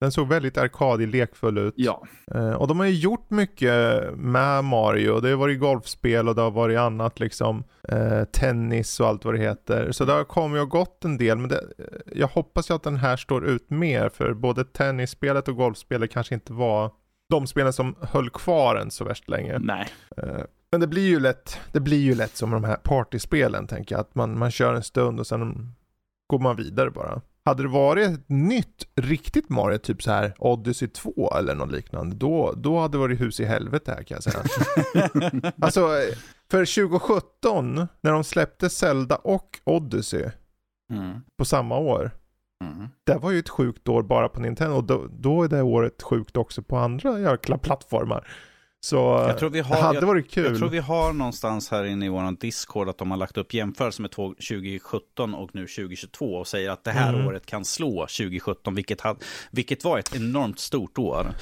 Den 0.00 0.12
såg 0.12 0.28
väldigt 0.28 0.58
arkadig, 0.58 1.08
lekfull 1.08 1.58
ut. 1.58 1.74
Ja, 1.76 2.06
Eh, 2.34 2.52
och 2.52 2.68
de 2.68 2.78
har 2.78 2.86
ju 2.86 2.94
gjort 2.94 3.30
mycket 3.30 3.72
med 4.16 4.64
Mario. 4.64 5.20
Det 5.20 5.30
har 5.30 5.36
varit 5.36 5.60
golfspel 5.60 6.28
och 6.28 6.34
det 6.34 6.42
har 6.42 6.50
varit 6.50 6.78
annat 6.78 7.20
liksom. 7.20 7.64
Eh, 7.88 8.24
tennis 8.24 9.00
och 9.00 9.06
allt 9.08 9.24
vad 9.24 9.34
det 9.34 9.40
heter. 9.40 9.92
Så 9.92 10.04
det 10.04 10.12
har 10.12 10.24
kommit 10.24 10.62
och 10.62 10.68
gått 10.68 11.04
en 11.04 11.16
del. 11.18 11.38
Men 11.38 11.48
det, 11.48 11.56
eh, 11.56 11.84
jag 12.14 12.28
hoppas 12.28 12.70
ju 12.70 12.74
att 12.74 12.82
den 12.82 12.96
här 12.96 13.16
står 13.16 13.46
ut 13.46 13.70
mer. 13.70 14.08
För 14.08 14.34
både 14.34 14.64
tennisspelet 14.64 15.48
och 15.48 15.56
golfspelet 15.56 16.10
kanske 16.10 16.34
inte 16.34 16.52
var... 16.52 16.90
de 17.30 17.46
spelen 17.46 17.72
som 17.72 17.94
höll 18.00 18.30
kvar 18.30 18.76
än 18.76 18.90
så 18.90 19.04
värst 19.04 19.28
länge. 19.28 19.58
Nej. 19.58 19.88
Men 20.70 20.80
det 20.80 20.86
blir 20.86 21.08
ju 21.08 21.20
lätt, 21.20 21.60
det 21.72 21.80
blir 21.80 22.00
ju 22.00 22.14
lätt 22.14 22.36
som 22.36 22.50
de 22.50 22.64
här 22.64 22.76
partyspelen 22.76 23.66
tänker 23.66 23.94
jag. 23.94 24.00
Att 24.00 24.14
man, 24.14 24.38
man 24.38 24.50
kör 24.50 24.74
en 24.74 24.82
stund 24.82 25.20
och 25.20 25.26
sen 25.26 25.74
går 26.26 26.38
man 26.38 26.56
vidare 26.56 26.90
bara. 26.90 27.20
Hade 27.44 27.62
det 27.62 27.68
varit 27.68 28.08
ett 28.08 28.28
nytt, 28.28 28.86
riktigt 28.96 29.48
Mario, 29.48 29.78
typ 29.78 30.02
så 30.02 30.10
här 30.10 30.34
Odyssey 30.38 30.88
2 30.88 31.32
eller 31.38 31.54
något 31.54 31.72
liknande, 31.72 32.16
då, 32.16 32.52
då 32.56 32.80
hade 32.80 32.92
det 32.94 32.98
varit 32.98 33.20
hus 33.20 33.40
i 33.40 33.44
helvete 33.44 33.94
här 33.96 34.02
kan 34.02 34.14
jag 34.14 34.22
säga. 34.22 34.42
alltså, 35.60 35.88
för 36.50 36.88
2017, 36.88 37.88
när 38.00 38.12
de 38.12 38.24
släppte 38.24 38.70
Zelda 38.70 39.16
och 39.16 39.60
Odyssey 39.64 40.30
Mm. 40.92 41.20
på 41.38 41.44
samma 41.44 41.78
år, 41.78 42.10
Mm. 42.64 42.88
det 43.04 43.14
var 43.14 43.30
ju 43.30 43.38
ett 43.38 43.48
sjukt 43.48 43.88
år 43.88 44.02
bara 44.02 44.28
på 44.28 44.40
Nintendo 44.40 44.76
och 44.76 44.84
då, 44.84 45.06
då 45.10 45.42
är 45.42 45.48
det 45.48 45.62
året 45.62 46.02
sjukt 46.02 46.36
också 46.36 46.62
på 46.62 46.76
andra 46.76 47.20
jäkla 47.20 47.58
plattformar. 47.58 48.28
Så 48.84 48.96
Jag 49.28 49.38
tror 49.38 49.50
vi 49.50 49.60
har, 49.60 49.76
det 49.76 49.82
hade 49.82 49.98
jag, 49.98 50.06
varit 50.06 50.30
kul. 50.30 50.44
jag 50.44 50.58
tror 50.58 50.68
vi 50.68 50.78
har 50.78 51.12
någonstans 51.12 51.70
här 51.70 51.84
inne 51.84 52.06
i 52.06 52.08
vår 52.08 52.40
Discord 52.40 52.88
att 52.88 52.98
de 52.98 53.10
har 53.10 53.18
lagt 53.18 53.36
upp 53.38 53.54
jämförelser 53.54 54.02
med 54.02 54.10
två- 54.10 54.34
2017 54.34 55.34
och 55.34 55.50
nu 55.54 55.66
2022 55.66 56.34
och 56.34 56.46
säger 56.48 56.70
att 56.70 56.84
det 56.84 56.90
här 56.90 57.14
Mm. 57.14 57.26
året 57.26 57.46
kan 57.46 57.64
slå 57.64 58.06
2017, 58.06 58.74
vilket, 58.74 59.00
had, 59.00 59.16
vilket 59.50 59.84
var 59.84 59.98
ett 59.98 60.16
enormt 60.16 60.58
stort 60.58 60.98
år. 60.98 61.34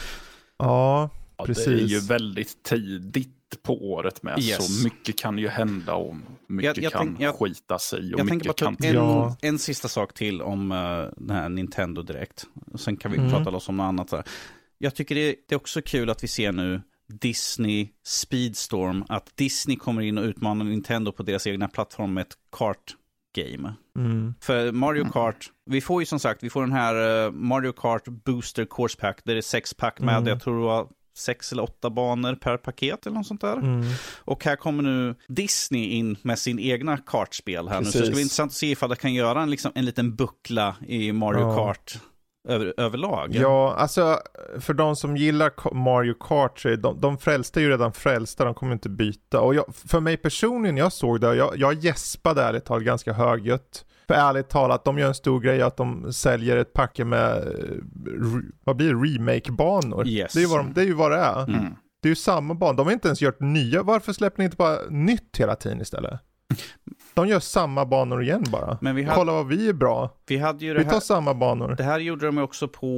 Ja, 0.58 1.10
Ja, 1.36 1.44
Precis. 1.44 1.64
Det 1.66 1.72
är 1.72 1.76
ju 1.86 2.00
väldigt 2.00 2.62
tidigt 2.62 3.62
på 3.62 3.90
året 3.92 4.22
med. 4.22 4.38
Yes. 4.38 4.80
Så 4.80 4.84
mycket 4.84 5.18
kan 5.18 5.38
ju 5.38 5.48
hända 5.48 5.94
och 5.94 6.14
mycket 6.46 6.76
Jag- 6.76 6.84
jag 6.84 6.92
kan 6.92 7.06
tänk- 7.06 7.20
jag- 7.20 7.34
skita 7.34 7.78
sig 7.78 8.14
och 8.14 8.20
Jag 8.20 8.28
tänker 8.28 8.48
bara 8.48 8.70
mycket 8.70 8.84
kan... 8.92 8.96
en, 9.00 9.08
Ja. 9.08 9.36
en 9.42 9.58
sista 9.58 9.88
sak 9.88 10.14
till 10.14 10.42
om 10.42 10.72
uh, 10.72 11.08
den 11.16 11.36
här 11.36 11.48
Nintendo 11.48 12.02
Direkt. 12.02 12.44
Sen 12.74 12.96
kan 12.96 13.10
vi 13.12 13.18
Mm. 13.18 13.30
prata 13.30 13.50
loss 13.50 13.68
om 13.68 13.76
något 13.76 13.84
annat. 13.84 14.08
Där. 14.10 14.22
Jag 14.78 14.94
tycker 14.94 15.14
det, 15.14 15.34
det 15.48 15.54
är 15.54 15.56
också 15.56 15.82
kul 15.82 16.10
att 16.10 16.24
vi 16.24 16.28
ser 16.28 16.52
nu 16.52 16.80
Disney 17.20 17.88
Speedstorm, 18.06 19.04
att 19.08 19.36
Disney 19.36 19.76
kommer 19.76 20.02
in 20.02 20.18
och 20.18 20.24
utmanar 20.24 20.64
Nintendo 20.64 21.12
på 21.12 21.22
deras 21.22 21.46
egna 21.46 21.68
plattform 21.68 22.14
med 22.14 22.22
ett 22.22 22.34
kart 22.56 22.96
game. 23.36 23.74
mm. 23.98 24.34
För 24.40 24.72
Mario 24.72 25.04
Kart, 25.12 25.50
vi 25.70 25.80
får 25.80 26.02
ju 26.02 26.06
som 26.06 26.18
sagt, 26.20 26.42
vi 26.42 26.50
får 26.50 26.60
den 26.60 26.72
här 26.72 27.24
eh, 27.26 27.30
Mario 27.32 27.72
Kart 27.72 28.04
Booster 28.08 28.64
Course 28.64 28.98
Pack, 29.00 29.20
där 29.24 29.34
det 29.34 29.40
är 29.40 29.42
sex 29.42 29.74
pack 29.74 30.00
med, 30.00 30.16
Mm. 30.16 30.28
jag 30.28 30.40
tror 30.42 30.58
det 30.60 30.64
var 30.66 30.88
sex 31.16 31.52
eller 31.52 31.62
åtta 31.62 31.90
banor 31.90 32.34
per 32.34 32.56
paket 32.56 33.06
eller 33.06 33.16
något 33.16 33.26
sånt 33.26 33.40
där. 33.40 33.56
Mm. 33.56 33.82
Och 34.18 34.44
här 34.44 34.56
kommer 34.56 34.82
nu 34.82 35.14
Disney 35.28 35.84
in 35.84 36.16
med 36.22 36.38
sin 36.38 36.58
egna 36.58 36.96
kartspel 36.96 37.68
här 37.68 37.80
nu. 37.80 37.84
Så 37.84 37.90
det 37.90 37.90
ska 37.92 37.98
Precis. 38.00 38.14
bli 38.14 38.22
intressant 38.22 38.50
att 38.50 38.56
se 38.56 38.70
ifall 38.70 38.90
det 38.90 38.96
kan 38.96 39.14
göra 39.14 39.42
en, 39.42 39.50
liksom, 39.50 39.72
en 39.74 39.84
liten 39.84 40.16
buckla 40.16 40.76
i 40.86 41.12
Mario 41.12 41.40
Ja. 41.40 41.56
Kart 41.56 41.98
över, 42.48 42.74
överlag. 42.76 43.30
Ja, 43.34 43.74
alltså 43.74 44.20
för 44.60 44.74
de 44.74 44.96
som 44.96 45.16
gillar 45.16 45.74
Mario 45.74 46.14
Kart, 46.14 46.60
så 46.60 46.68
är 46.68 46.76
de, 46.76 47.00
de 47.00 47.18
frälsta 47.18 47.60
är 47.60 47.64
ju 47.64 47.70
redan 47.70 47.92
frälsta, 47.92 48.44
de 48.44 48.54
kommer 48.54 48.72
inte 48.72 48.88
byta. 48.88 49.40
Och 49.40 49.54
jag, 49.54 49.64
för 49.86 50.00
mig 50.00 50.16
personligen, 50.16 50.76
jag 50.76 50.92
såg 50.92 51.20
det, 51.20 51.34
jag, 51.34 51.56
jag 51.56 51.74
gäspade 51.74 52.42
ärligt 52.42 52.64
talat 52.64 52.84
ganska 52.84 53.12
högljutt. 53.12 53.84
För 54.06 54.14
ärligt 54.14 54.48
talat, 54.48 54.84
de 54.84 54.98
gör 54.98 55.08
en 55.08 55.14
stor 55.14 55.40
grej 55.40 55.62
att 55.62 55.76
de 55.76 56.12
säljer 56.12 56.56
ett 56.56 56.72
packe 56.72 57.04
med, 57.04 57.36
eh, 57.36 58.24
vad 58.64 58.76
blir 58.76 58.94
det, 58.94 58.94
remake-banor. 58.94 60.08
Yes. 60.08 60.32
Det, 60.32 60.38
är 60.38 60.42
ju 60.42 60.48
vad 60.48 60.58
de, 60.58 60.72
det 60.72 60.80
är 60.80 60.84
ju 60.84 60.94
vad 60.94 61.10
det 61.10 61.18
är. 61.18 61.48
Mm. 61.48 61.74
Det 62.02 62.08
är 62.08 62.10
ju 62.10 62.16
samma 62.16 62.54
ban, 62.54 62.76
de 62.76 62.86
har 62.86 62.92
inte 62.92 63.08
ens 63.08 63.22
gjort 63.22 63.40
nya, 63.40 63.82
varför 63.82 64.12
släpper 64.12 64.38
ni 64.38 64.44
inte 64.44 64.56
bara 64.56 64.78
nytt 64.90 65.36
hela 65.38 65.56
tiden 65.56 65.80
istället? 65.80 66.20
De 67.14 67.28
gör 67.28 67.40
samma 67.40 67.84
banor 67.86 68.22
igen 68.22 68.44
bara. 68.52 68.78
Men 68.80 68.96
vi 68.96 69.02
hade, 69.02 69.16
Kolla 69.16 69.32
vad 69.32 69.46
vi 69.46 69.68
är 69.68 69.72
bra. 69.72 70.10
vi 70.26 70.38
hade 70.38 70.64
ju 70.64 70.72
det 70.72 70.78
Vi 70.78 70.84
tar 70.84 70.92
här, 70.92 71.00
samma 71.00 71.34
banor. 71.34 71.74
det 71.76 71.82
här 71.82 71.98
gjorde 71.98 72.26
de 72.26 72.38
också 72.38 72.68
på, 72.68 72.88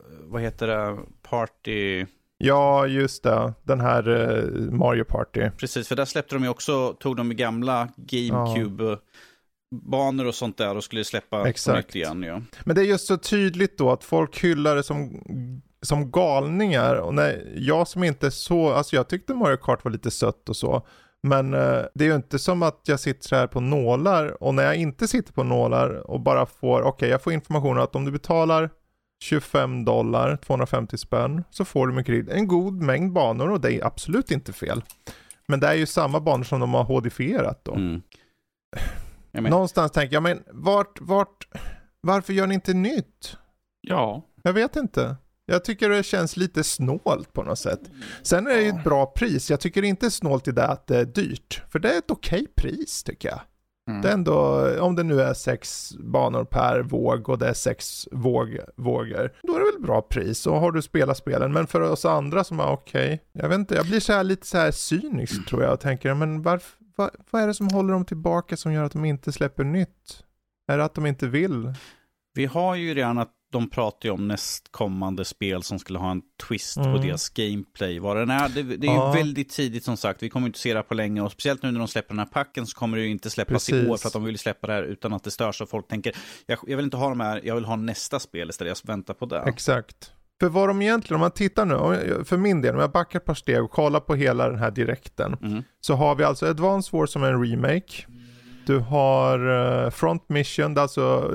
uh, 0.00 0.16
vad 0.30 0.42
heter 0.42 0.66
det, 0.66 0.98
Party, 1.22 2.06
Ja, 2.44 2.86
just 2.86 3.22
det. 3.22 3.52
Den 3.62 3.80
här 3.80 4.08
eh, 4.08 4.44
Mario 4.72 5.04
Party. 5.04 5.50
precis, 5.58 5.88
för 5.88 5.96
där 5.96 6.04
släppte 6.04 6.34
de 6.34 6.42
ju 6.42 6.48
också, 6.48 6.92
tog 7.00 7.16
de 7.16 7.36
gamla 7.36 7.88
GameCube 7.96 8.98
banor 9.70 10.26
och 10.26 10.34
sånt 10.34 10.58
där 10.58 10.76
och 10.76 10.84
skulle 10.84 11.04
släppa 11.04 11.48
Exakt. 11.48 11.76
nytt 11.86 11.96
igen. 11.96 12.22
Ja. 12.22 12.40
Men 12.64 12.76
det 12.76 12.82
är 12.82 12.84
just 12.84 13.06
så 13.06 13.16
tydligt 13.16 13.78
då 13.78 13.90
att 13.90 14.04
folk 14.04 14.44
hyllar 14.44 14.76
det 14.76 14.82
som, 14.82 15.22
som 15.82 16.10
galningar. 16.10 16.96
Och 16.96 17.14
när 17.14 17.52
jag 17.56 17.88
som 17.88 18.04
inte 18.04 18.26
är 18.26 18.30
så, 18.30 18.72
alltså 18.72 18.96
jag 18.96 19.08
tyckte 19.08 19.34
Mario 19.34 19.56
Kart 19.56 19.84
var 19.84 19.92
lite 19.92 20.10
sött 20.10 20.48
och 20.48 20.56
så. 20.56 20.86
Men 21.22 21.54
eh, 21.54 21.82
det 21.94 22.04
är 22.04 22.08
ju 22.08 22.14
inte 22.14 22.38
som 22.38 22.62
att 22.62 22.80
jag 22.84 23.00
sitter 23.00 23.36
här 23.36 23.46
på 23.46 23.60
nålar 23.60 24.42
och 24.42 24.54
när 24.54 24.62
jag 24.62 24.76
inte 24.76 25.08
sitter 25.08 25.32
på 25.32 25.42
nålar 25.42 26.10
och 26.10 26.20
bara 26.20 26.46
får, 26.46 26.82
okej 26.82 27.08
jag 27.08 27.22
får 27.22 27.32
information 27.32 27.78
att 27.78 27.96
om 27.96 28.04
du 28.04 28.12
betalar 28.12 28.70
25 29.22 29.84
dollar, 29.84 30.36
250 30.36 30.98
spänn, 30.98 31.44
så 31.50 31.64
får 31.64 31.86
du 31.86 31.94
mycket 31.94 32.28
en 32.28 32.48
god 32.48 32.82
mängd 32.82 33.12
banor 33.12 33.50
och 33.50 33.60
det 33.60 33.72
är 33.72 33.86
absolut 33.86 34.30
inte 34.30 34.52
fel. 34.52 34.82
Men 35.48 35.60
det 35.60 35.66
är 35.66 35.74
ju 35.74 35.86
samma 35.86 36.20
banor 36.20 36.44
som 36.44 36.60
de 36.60 36.74
har 36.74 36.84
hodifierat 36.84 37.64
då. 37.64 37.74
Mm. 37.74 38.02
Någonstans 39.32 39.92
tänker 39.92 40.16
jag, 40.16 40.22
men 40.22 40.42
vart, 40.50 41.00
vart, 41.00 41.48
varför 42.00 42.32
gör 42.32 42.46
ni 42.46 42.54
inte 42.54 42.74
nytt? 42.74 43.36
Ja, 43.80 44.22
Jag 44.42 44.52
vet 44.52 44.76
inte. 44.76 45.16
Jag 45.46 45.64
tycker 45.64 45.88
det 45.88 46.02
känns 46.02 46.36
lite 46.36 46.64
snålt 46.64 47.32
på 47.32 47.42
något 47.42 47.58
sätt. 47.58 47.80
Sen 48.22 48.46
är 48.46 48.54
det 48.54 48.62
ju 48.62 48.68
ett 48.68 48.84
bra 48.84 49.06
pris. 49.06 49.50
Jag 49.50 49.60
tycker 49.60 49.82
inte 49.82 50.10
snålt 50.10 50.48
i 50.48 50.52
det 50.52 50.66
att 50.66 50.86
det 50.86 50.98
är 50.98 51.04
dyrt. 51.04 51.62
För 51.68 51.78
det 51.78 51.94
är 51.94 51.98
ett 51.98 52.10
okej 52.10 52.46
pris 52.56 53.02
tycker 53.02 53.28
jag. 53.28 53.40
Mm. 53.88 54.02
Det 54.02 54.08
är 54.08 54.12
ändå, 54.12 54.68
om 54.80 54.96
det 54.96 55.02
nu 55.02 55.20
är 55.20 55.34
sex 55.34 55.92
banor 55.98 56.44
per 56.44 56.80
våg 56.80 57.28
och 57.28 57.38
det 57.38 57.48
är 57.48 57.54
sex 57.54 58.08
våg, 58.12 58.58
vågor, 58.76 59.32
då 59.42 59.54
är 59.54 59.58
det 59.58 59.72
väl 59.72 59.82
bra 59.82 60.02
pris. 60.02 60.46
Och 60.46 60.60
har 60.60 60.72
du 60.72 60.82
spelat 60.82 61.16
spelen. 61.16 61.52
Men 61.52 61.66
för 61.66 61.80
oss 61.80 62.04
andra 62.04 62.44
som 62.44 62.60
är 62.60 62.66
okej, 62.66 63.22
jag 63.32 63.48
vet 63.48 63.58
inte, 63.58 63.74
jag 63.74 63.86
blir 63.86 64.00
så 64.00 64.12
här 64.12 64.24
lite 64.24 64.46
så 64.46 64.58
här 64.58 64.70
cynisk 64.70 65.48
tror 65.48 65.62
jag 65.62 65.72
och 65.72 65.80
tänker, 65.80 66.14
men 66.14 66.42
varför, 66.42 66.78
vad, 66.96 67.10
vad 67.30 67.42
är 67.42 67.46
det 67.46 67.54
som 67.54 67.68
håller 67.68 67.92
dem 67.92 68.04
tillbaka 68.04 68.56
som 68.56 68.72
gör 68.72 68.84
att 68.84 68.92
de 68.92 69.04
inte 69.04 69.32
släpper 69.32 69.64
nytt? 69.64 70.24
Är 70.68 70.78
det 70.78 70.84
att 70.84 70.94
de 70.94 71.06
inte 71.06 71.28
vill? 71.28 71.74
Vi 72.34 72.46
har 72.46 72.74
ju 72.74 72.94
redan 72.94 73.18
att 73.18 73.30
de 73.52 73.70
pratar 73.70 74.08
ju 74.08 74.12
om 74.12 74.28
nästkommande 74.28 75.24
spel 75.24 75.62
som 75.62 75.78
skulle 75.78 75.98
ha 75.98 76.10
en 76.10 76.22
twist 76.48 76.76
Mm. 76.76 76.92
på 76.92 76.98
deras 77.02 77.28
gameplay. 77.28 77.98
Vad 77.98 78.16
den 78.16 78.30
är. 78.30 78.48
Det, 78.48 78.62
det 78.62 78.86
är 78.86 78.90
Ja. 78.94 79.16
ju 79.16 79.22
väldigt 79.22 79.50
tidigt 79.50 79.84
som 79.84 79.96
sagt. 79.96 80.22
Vi 80.22 80.30
kommer 80.30 80.46
inte 80.46 80.58
se 80.58 80.72
det 80.72 80.78
här 80.78 80.82
på 80.82 80.94
länge. 80.94 81.20
Och 81.22 81.32
speciellt 81.32 81.62
nu 81.62 81.70
när 81.70 81.78
de 81.78 81.88
släpper 81.88 82.08
den 82.08 82.18
här 82.18 82.26
packen 82.26 82.66
så 82.66 82.78
kommer 82.78 82.96
det 82.98 83.04
ju 83.04 83.10
inte 83.10 83.30
släppas 83.30 83.68
i 83.68 83.72
Precis. 83.72 83.88
år. 83.90 83.96
För 83.96 84.06
att 84.06 84.12
de 84.12 84.24
vill 84.24 84.38
släppa 84.38 84.66
det 84.66 84.72
här 84.72 84.82
utan 84.82 85.12
att 85.12 85.24
det 85.24 85.30
stör. 85.30 85.52
Så 85.52 85.66
folk 85.66 85.88
tänker, 85.88 86.16
jag, 86.46 86.58
jag 86.66 86.76
vill 86.76 86.84
inte 86.84 86.96
ha 86.96 87.08
de 87.08 87.20
här, 87.20 87.40
jag 87.44 87.54
vill 87.54 87.64
ha 87.64 87.76
nästa 87.76 88.20
spel 88.20 88.50
istället. 88.50 88.80
Jag 88.84 88.88
väntar 88.92 89.14
på 89.14 89.26
det. 89.26 89.40
Exakt. 89.46 90.12
För 90.40 90.48
vad 90.48 90.68
de 90.68 90.82
egentligen, 90.82 91.14
om 91.14 91.20
man 91.20 91.30
tittar 91.30 91.64
nu, 91.66 92.24
för 92.24 92.36
min 92.36 92.62
del, 92.62 92.74
om 92.74 92.80
jag 92.80 92.92
backar 92.92 93.18
ett 93.18 93.24
par 93.26 93.34
steg 93.34 93.62
och 93.64 93.70
kollar 93.70 94.00
på 94.00 94.14
hela 94.14 94.48
den 94.48 94.58
här 94.58 94.70
direkten, 94.70 95.36
Mm. 95.42 95.62
så 95.80 95.94
har 95.94 96.14
vi 96.14 96.24
alltså 96.24 96.46
Advance 96.46 96.96
Wars 96.96 97.10
som 97.10 97.22
är 97.22 97.32
en 97.32 97.44
remake. 97.50 98.06
Du 98.66 98.78
har 98.78 99.38
eh, 99.84 99.90
Front 99.90 100.28
Mission, 100.28 100.74
det 100.74 100.80
är 100.80 100.82
alltså 100.82 101.34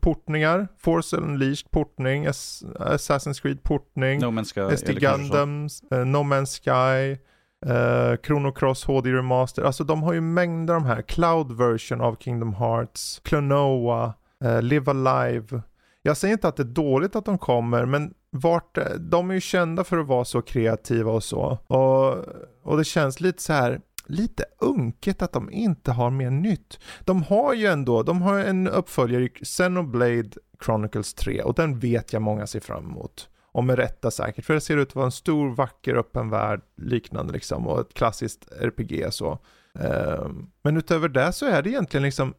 portningar, 0.00 0.68
Force 0.78 1.16
Unleashed 1.16 1.70
portning, 1.70 2.26
Ass- 2.26 2.64
Assassin's 2.80 3.40
Creed 3.42 3.62
portning, 3.62 4.20
No 4.20 4.30
Man's 4.30 4.48
Sky. 4.48 4.60
Gundam, 5.00 5.68
eh, 5.90 6.04
No 6.04 6.22
Man's 6.22 6.46
Sky, 6.62 7.18
eh, 7.66 8.16
Chrono 8.26 8.52
Cross 8.52 8.84
HD 8.84 9.12
Remaster. 9.12 9.62
Alltså 9.62 9.84
de 9.84 10.02
har 10.02 10.12
ju 10.12 10.20
mängder 10.20 10.74
av 10.74 10.80
de 10.82 10.86
här. 10.88 11.02
Cloud 11.02 11.52
version 11.52 12.00
av 12.00 12.16
Kingdom 12.20 12.54
Hearts, 12.54 13.20
Klonoa, 13.24 14.14
eh, 14.44 14.62
Live 14.62 14.90
Alive. 14.90 15.62
Jag 16.02 16.16
säger 16.16 16.32
inte 16.34 16.48
att 16.48 16.56
det 16.56 16.62
är 16.62 16.64
dåligt 16.64 17.16
att 17.16 17.24
de 17.24 17.38
kommer, 17.38 17.86
men 17.86 18.14
vart, 18.30 18.78
eh, 18.78 18.84
de 18.98 19.30
är 19.30 19.34
ju 19.34 19.40
kända 19.40 19.84
för 19.84 19.98
att 19.98 20.06
vara 20.06 20.24
så 20.24 20.42
kreativa 20.42 21.12
och 21.12 21.24
så. 21.24 21.58
Och, 21.66 22.24
och 22.62 22.76
det 22.76 22.84
känns 22.84 23.20
lite 23.20 23.42
så 23.42 23.52
här, 23.52 23.80
lite 24.06 24.44
unket 24.58 25.22
att 25.22 25.32
de 25.32 25.50
inte 25.50 25.92
har 25.92 26.10
mer 26.10 26.30
nytt. 26.30 26.80
De 27.04 27.22
har 27.22 27.54
ju 27.54 27.66
ändå, 27.66 28.02
de 28.02 28.22
har 28.22 28.38
en 28.38 28.68
uppföljare 28.68 29.24
i 29.24 29.28
Xenoblade 29.28 30.30
Chronicles 30.64 31.14
3 31.14 31.42
och 31.42 31.54
den 31.54 31.78
vet 31.78 32.12
jag 32.12 32.22
många 32.22 32.46
ser 32.46 32.60
fram 32.60 32.84
emot. 32.84 33.28
Och 33.52 33.64
med 33.64 33.76
rätta 33.78 34.10
säkert, 34.10 34.44
för 34.44 34.54
det 34.54 34.60
ser 34.60 34.76
ut 34.76 34.88
att 34.88 34.94
vara 34.94 35.06
en 35.06 35.12
stor, 35.12 35.54
vacker, 35.54 35.94
öppen 35.94 36.30
värld 36.30 36.60
liknande 36.76 37.32
liksom 37.32 37.66
och 37.66 37.80
ett 37.80 37.94
klassiskt 37.94 38.52
RPG 38.60 39.06
så. 39.10 39.38
Ehm, 39.78 40.50
men 40.62 40.76
utöver 40.76 41.08
det 41.08 41.32
så 41.32 41.46
är 41.46 41.62
det 41.62 41.70
egentligen 41.70 42.02
liksom 42.02 42.34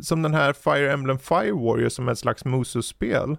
som 0.00 0.22
den 0.22 0.34
här 0.34 0.52
Fire 0.52 0.92
Emblem 0.92 1.18
Fire 1.18 1.52
Warrior 1.52 1.88
som 1.88 2.08
är 2.08 2.12
ett 2.12 2.18
slags 2.18 2.44
Musu-spel. 2.44 3.36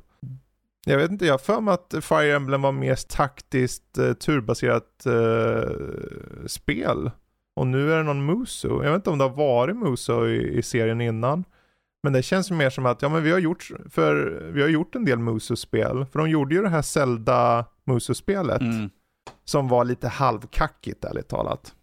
Jag 0.85 0.97
vet 0.97 1.11
inte, 1.11 1.25
jag 1.25 1.33
har 1.33 1.37
för 1.37 1.61
mig 1.61 1.73
att 1.73 1.95
Fire 2.01 2.35
Emblem 2.35 2.61
var 2.61 2.71
mer 2.71 2.95
taktiskt 2.95 3.97
eh, 3.97 4.13
turbaserat 4.13 5.05
eh, 5.05 6.45
spel. 6.47 7.11
Och 7.59 7.67
nu 7.67 7.93
är 7.93 7.97
det 7.97 8.03
någon 8.03 8.25
Musu. 8.25 8.67
Jag 8.67 8.91
vet 8.91 8.95
inte 8.95 9.09
om 9.09 9.17
det 9.17 9.23
har 9.23 9.35
varit 9.35 9.77
Musu 9.77 10.27
i, 10.27 10.57
i 10.57 10.61
serien 10.61 11.01
innan. 11.01 11.43
Men 12.03 12.13
det 12.13 12.23
känns 12.23 12.51
ju 12.51 12.55
mer 12.55 12.69
som 12.69 12.85
att, 12.85 13.01
ja 13.01 13.09
men 13.09 13.23
vi 13.23 13.31
har 13.31 13.39
gjort, 13.39 13.71
för 13.89 14.15
vi 14.53 14.61
har 14.61 14.69
gjort 14.69 14.95
en 14.95 15.05
del 15.05 15.19
Musu-spel. 15.19 16.05
För 16.11 16.19
de 16.19 16.29
gjorde 16.29 16.55
ju 16.55 16.61
det 16.61 16.69
här 16.69 16.81
Zelda 16.81 17.65
Musu-spelet. 17.85 18.61
Mm. 18.61 18.89
Som 19.45 19.67
var 19.67 19.85
lite 19.85 20.07
halvkackigt 20.07 21.05
ärligt 21.05 21.27
talat. 21.27 21.73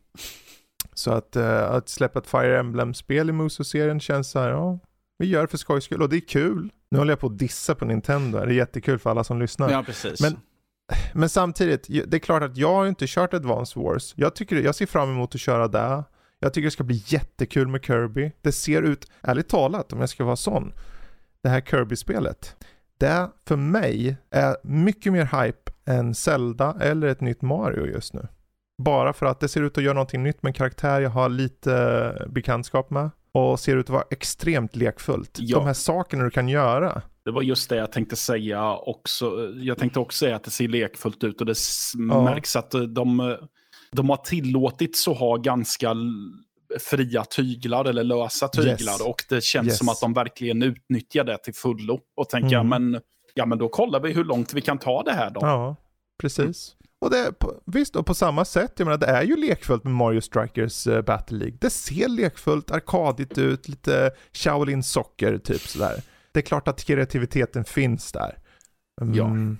Så 0.94 1.10
att, 1.12 1.36
eh, 1.36 1.70
att 1.70 1.88
släppa 1.88 2.18
ett 2.18 2.26
Fire 2.26 2.58
Emblem-spel 2.58 3.28
i 3.28 3.32
Musu-serien 3.32 4.00
känns 4.00 4.30
så 4.30 4.38
här, 4.38 4.50
ja, 4.50 4.78
vi 5.18 5.26
gör 5.26 5.42
det 5.42 5.48
för 5.48 5.58
skojs 5.58 5.84
skull 5.84 6.02
och 6.02 6.08
det 6.08 6.16
är 6.16 6.28
kul. 6.28 6.70
Nu 6.90 6.98
håller 6.98 7.12
jag 7.12 7.20
på 7.20 7.26
att 7.26 7.38
dissa 7.38 7.74
på 7.74 7.84
Nintendo, 7.84 8.38
det 8.38 8.44
är 8.44 8.48
jättekul 8.48 8.98
för 8.98 9.10
alla 9.10 9.24
som 9.24 9.40
lyssnar. 9.40 9.70
Ja, 9.70 9.82
precis. 9.82 10.20
Men- 10.20 10.36
men 11.12 11.28
samtidigt, 11.28 11.86
det 11.88 12.16
är 12.16 12.18
klart 12.18 12.42
att 12.42 12.56
jag 12.56 12.74
har 12.74 12.86
inte 12.86 13.04
kört 13.08 13.34
Advance 13.34 13.78
Wars. 13.78 14.14
Jag, 14.16 14.34
tycker, 14.34 14.56
jag 14.56 14.74
ser 14.74 14.86
fram 14.86 15.10
emot 15.10 15.34
att 15.34 15.40
köra 15.40 15.68
det. 15.68 16.04
Jag 16.38 16.54
tycker 16.54 16.64
det 16.64 16.70
ska 16.70 16.84
bli 16.84 17.02
jättekul 17.06 17.68
med 17.68 17.84
Kirby. 17.84 18.32
Det 18.40 18.52
ser 18.52 18.82
ut, 18.82 19.10
ärligt 19.22 19.48
talat, 19.48 19.92
om 19.92 20.00
jag 20.00 20.08
ska 20.08 20.24
vara 20.24 20.36
sån, 20.36 20.72
det 21.42 21.48
här 21.48 21.60
Kirby-spelet. 21.60 22.56
Det 22.98 23.30
för 23.46 23.56
mig 23.56 24.16
är 24.30 24.56
mycket 24.62 25.12
mer 25.12 25.42
hype 25.42 25.72
än 25.84 26.14
Zelda 26.14 26.76
eller 26.80 27.06
ett 27.06 27.20
nytt 27.20 27.42
Mario 27.42 27.86
just 27.86 28.14
nu. 28.14 28.28
Bara 28.82 29.12
för 29.12 29.26
att 29.26 29.40
det 29.40 29.48
ser 29.48 29.62
ut 29.62 29.78
att 29.78 29.84
göra 29.84 29.94
någonting 29.94 30.22
nytt 30.22 30.42
med 30.42 30.50
en 30.50 30.54
karaktär 30.54 31.00
jag 31.00 31.10
har 31.10 31.28
lite 31.28 32.26
bekantskap 32.30 32.90
med. 32.90 33.10
Och 33.36 33.60
ser 33.60 33.76
ut 33.76 33.86
att 33.86 33.90
vara 33.90 34.04
extremt 34.10 34.76
lekfullt. 34.76 35.38
Ja. 35.40 35.58
De 35.58 35.66
här 35.66 35.74
sakerna 35.74 36.24
du 36.24 36.30
kan 36.30 36.48
göra. 36.48 37.02
Det 37.24 37.30
var 37.30 37.42
just 37.42 37.70
det 37.70 37.76
jag 37.76 37.92
tänkte 37.92 38.16
säga 38.16 38.76
också. 38.76 39.52
Jag 39.56 39.78
tänkte 39.78 40.00
också 40.00 40.18
säga 40.18 40.36
att 40.36 40.44
det 40.44 40.50
ser 40.50 40.68
lekfullt 40.68 41.24
ut 41.24 41.40
och 41.40 41.46
det 41.46 41.54
ja. 41.94 42.24
märks 42.24 42.56
att 42.56 42.70
de, 42.70 43.36
de 43.92 44.10
har 44.10 44.16
tillåtits 44.16 45.08
att 45.08 45.18
ha 45.18 45.36
ganska 45.36 45.94
fria 46.80 47.24
tyglar 47.24 47.84
eller 47.84 48.04
lösa 48.04 48.48
tyglar. 48.48 48.92
Yes. 48.92 49.00
Och 49.00 49.24
det 49.28 49.44
känns 49.44 49.68
yes. 49.68 49.78
som 49.78 49.88
att 49.88 50.00
de 50.00 50.12
verkligen 50.12 50.62
utnyttjar 50.62 51.24
det 51.24 51.38
till 51.38 51.54
fullo. 51.54 52.00
Och 52.16 52.28
tänker, 52.28 52.56
mm. 52.56 52.68
men, 52.68 53.00
ja 53.34 53.46
men 53.46 53.58
då 53.58 53.68
kollar 53.68 54.00
vi 54.00 54.12
hur 54.12 54.24
långt 54.24 54.54
vi 54.54 54.60
kan 54.60 54.78
ta 54.78 55.02
det 55.02 55.12
här 55.12 55.30
då. 55.30 55.40
Ja, 55.42 55.76
precis. 56.18 56.76
Och 57.00 57.10
det, 57.10 57.32
visst, 57.64 57.96
och 57.96 58.06
på 58.06 58.14
samma 58.14 58.44
sätt, 58.44 58.72
jag 58.76 58.86
menar 58.86 58.98
det 58.98 59.06
är 59.06 59.22
ju 59.22 59.36
lekfullt 59.36 59.84
med 59.84 59.92
Mario 59.92 60.20
Strikers 60.20 60.86
uh, 60.86 61.02
Battle 61.02 61.38
League. 61.38 61.56
Det 61.60 61.70
ser 61.70 62.08
lekfullt, 62.08 62.70
arkadigt 62.70 63.38
ut, 63.38 63.68
lite 63.68 64.10
Shaolin 64.32 64.82
Socker 64.82 65.38
typ 65.38 65.60
sådär. 65.60 66.02
Det 66.32 66.40
är 66.40 66.42
klart 66.42 66.68
att 66.68 66.84
kreativiteten 66.84 67.64
finns 67.64 68.12
där. 68.12 68.38
Mm, 69.00 69.14
ja. 69.14 69.56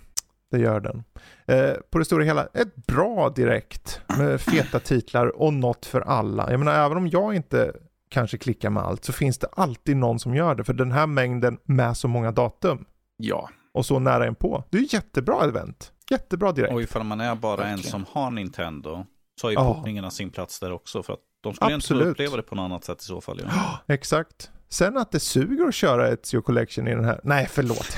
Det 0.51 0.59
gör 0.59 0.81
den. 0.81 1.05
Eh, 1.47 1.77
på 1.91 1.99
det 1.99 2.05
stora 2.05 2.25
hela, 2.25 2.47
ett 2.47 2.77
bra 2.87 3.31
direkt 3.31 4.01
med 4.19 4.41
feta 4.41 4.81
titlar 4.81 5.27
och 5.41 5.55
något 5.55 5.87
för 5.87 6.01
alla. 6.01 6.51
Jag 6.51 6.59
menar, 6.59 6.85
även 6.87 6.97
om 6.97 7.09
jag 7.09 7.35
inte 7.35 7.73
kanske 8.09 8.39
klickar 8.39 8.71
med 8.71 8.83
allt 8.83 9.05
så 9.05 9.13
finns 9.13 9.39
det 9.39 9.47
alltid 9.53 9.97
någon 9.97 10.19
som 10.19 10.35
gör 10.35 10.55
det. 10.55 10.65
För 10.65 10.73
den 10.73 10.93
här 10.93 11.07
mängden 11.07 11.59
med 11.65 11.97
så 11.97 12.09
många 12.09 12.33
datum. 12.33 12.85
Ja. 13.17 13.49
Och 13.75 13.87
så 13.87 13.99
nära 13.99 14.27
en 14.27 14.35
på. 14.35 14.65
Det 14.71 14.77
är 14.77 14.81
ju 14.81 14.89
jättebra 14.91 15.45
event. 15.45 15.93
Jättebra 16.11 16.53
direkt. 16.53 16.75
Och 16.75 16.83
ifall 16.83 17.05
man 17.05 17.21
är 17.21 17.35
bara 17.35 17.57
Verkligen. 17.57 17.79
en 17.79 17.85
som 17.85 18.07
har 18.13 18.31
Nintendo 18.31 19.07
så 19.41 19.47
har 19.47 19.51
ju 19.51 19.57
portningarna 19.57 20.11
sin 20.11 20.31
plats 20.31 20.61
där 20.61 20.73
också. 20.73 21.03
För 21.03 21.13
att 21.13 21.21
de 21.41 21.55
skulle 21.55 21.75
Absolut. 21.75 22.01
inte 22.01 22.11
uppleva 22.11 22.37
det 22.37 22.43
på 22.43 22.55
något 22.55 22.65
annat 22.65 22.85
sätt 22.85 23.03
i 23.03 23.05
så 23.05 23.21
fall. 23.21 23.41
Ja. 23.45 23.79
Exakt. 23.95 24.51
Sen 24.69 24.97
att 24.97 25.13
det 25.13 25.21
suger 25.21 25.67
att 25.67 25.75
köra 25.75 26.09
ett 26.09 26.27
Zio 26.27 26.41
Collection 26.41 26.89
i 26.89 26.95
den 26.95 27.05
här. 27.05 27.21
Nej, 27.25 27.47
förlåt. 27.51 27.97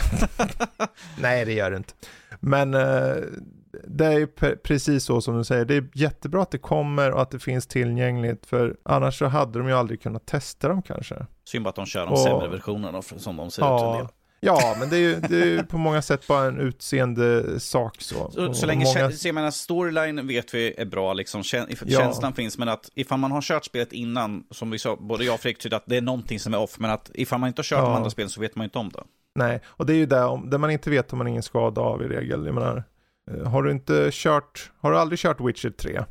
Nej, 1.18 1.44
det 1.44 1.52
gör 1.52 1.70
det 1.70 1.76
inte. 1.76 1.92
Men 2.40 2.74
uh, 2.74 3.24
det 3.86 4.06
är 4.06 4.18
ju 4.18 4.26
precis 4.56 5.04
så 5.04 5.20
som 5.20 5.38
du 5.38 5.44
säger. 5.44 5.64
Det 5.64 5.74
är 5.74 5.88
jättebra 5.94 6.42
att 6.42 6.50
det 6.50 6.58
kommer 6.58 7.12
och 7.12 7.22
att 7.22 7.30
det 7.30 7.38
finns 7.38 7.66
tillgängligt. 7.66 8.46
För 8.46 8.76
annars 8.82 9.18
så 9.18 9.26
hade 9.26 9.58
de 9.58 9.68
ju 9.68 9.74
aldrig 9.74 10.02
kunnat 10.02 10.26
testa 10.26 10.68
dem 10.68 10.82
kanske. 10.82 11.26
Synd 11.44 11.64
bara 11.64 11.68
att 11.68 11.76
de 11.76 11.86
kör 11.86 12.06
de 12.06 12.12
och, 12.12 12.18
sämre 12.18 12.48
versionerna 12.48 13.02
som 13.02 13.36
de 13.36 13.50
ser 13.50 13.62
ja, 13.62 13.94
ut. 13.94 14.00
En 14.00 14.06
del. 14.06 14.14
Ja, 14.40 14.76
men 14.78 14.90
det 14.90 14.96
är 14.96 15.00
ju 15.00 15.20
det 15.20 15.36
är 15.36 15.62
på 15.62 15.78
många 15.78 16.02
sätt 16.02 16.26
bara 16.26 16.46
en 16.46 16.60
utseende 16.60 17.60
sak 17.60 17.96
så. 17.98 18.30
Så, 18.30 18.54
så 18.54 18.66
länge 18.66 18.84
många... 18.84 19.10
så 19.10 19.28
jag 19.28 19.34
menar, 19.34 19.50
storyline 19.50 20.26
vet 20.26 20.54
vi 20.54 20.74
är 20.78 20.84
bra, 20.84 21.12
liksom, 21.12 21.42
känslan 21.42 22.16
ja. 22.22 22.32
finns, 22.32 22.58
men 22.58 22.68
att 22.68 22.90
ifall 22.94 23.18
man 23.18 23.32
har 23.32 23.42
kört 23.42 23.64
spelet 23.64 23.92
innan, 23.92 24.44
som 24.50 24.70
vi 24.70 24.78
sa, 24.78 24.96
både 24.96 25.24
jag 25.24 25.34
och 25.34 25.40
Fredrik 25.40 25.58
tyckte 25.58 25.76
att 25.76 25.86
det 25.86 25.96
är 25.96 26.00
någonting 26.00 26.40
som 26.40 26.54
är 26.54 26.58
off, 26.58 26.78
men 26.78 26.90
att 26.90 27.10
ifall 27.14 27.40
man 27.40 27.48
inte 27.48 27.60
har 27.60 27.64
kört 27.64 27.78
ja. 27.78 27.84
de 27.84 27.94
andra 27.94 28.10
spelen 28.10 28.30
så 28.30 28.40
vet 28.40 28.56
man 28.56 28.64
inte 28.64 28.78
om 28.78 28.88
det. 28.88 29.02
Nej, 29.34 29.60
och 29.66 29.86
det 29.86 29.92
är 29.92 29.96
ju 29.96 30.06
det, 30.06 30.40
det 30.50 30.58
man 30.58 30.70
inte 30.70 30.90
vet 30.90 31.10
har 31.10 31.18
man 31.18 31.28
ingen 31.28 31.42
skada 31.42 31.80
av 31.80 32.02
i 32.02 32.08
regel. 32.08 32.46
Jag 32.46 32.54
menar, 32.54 32.84
eh, 33.30 33.46
har 33.46 33.62
du 33.62 33.70
inte 33.70 34.08
kört, 34.12 34.70
har 34.80 34.92
du 34.92 34.98
aldrig 34.98 35.18
kört 35.18 35.40
Witcher 35.40 35.70
3 35.70 36.04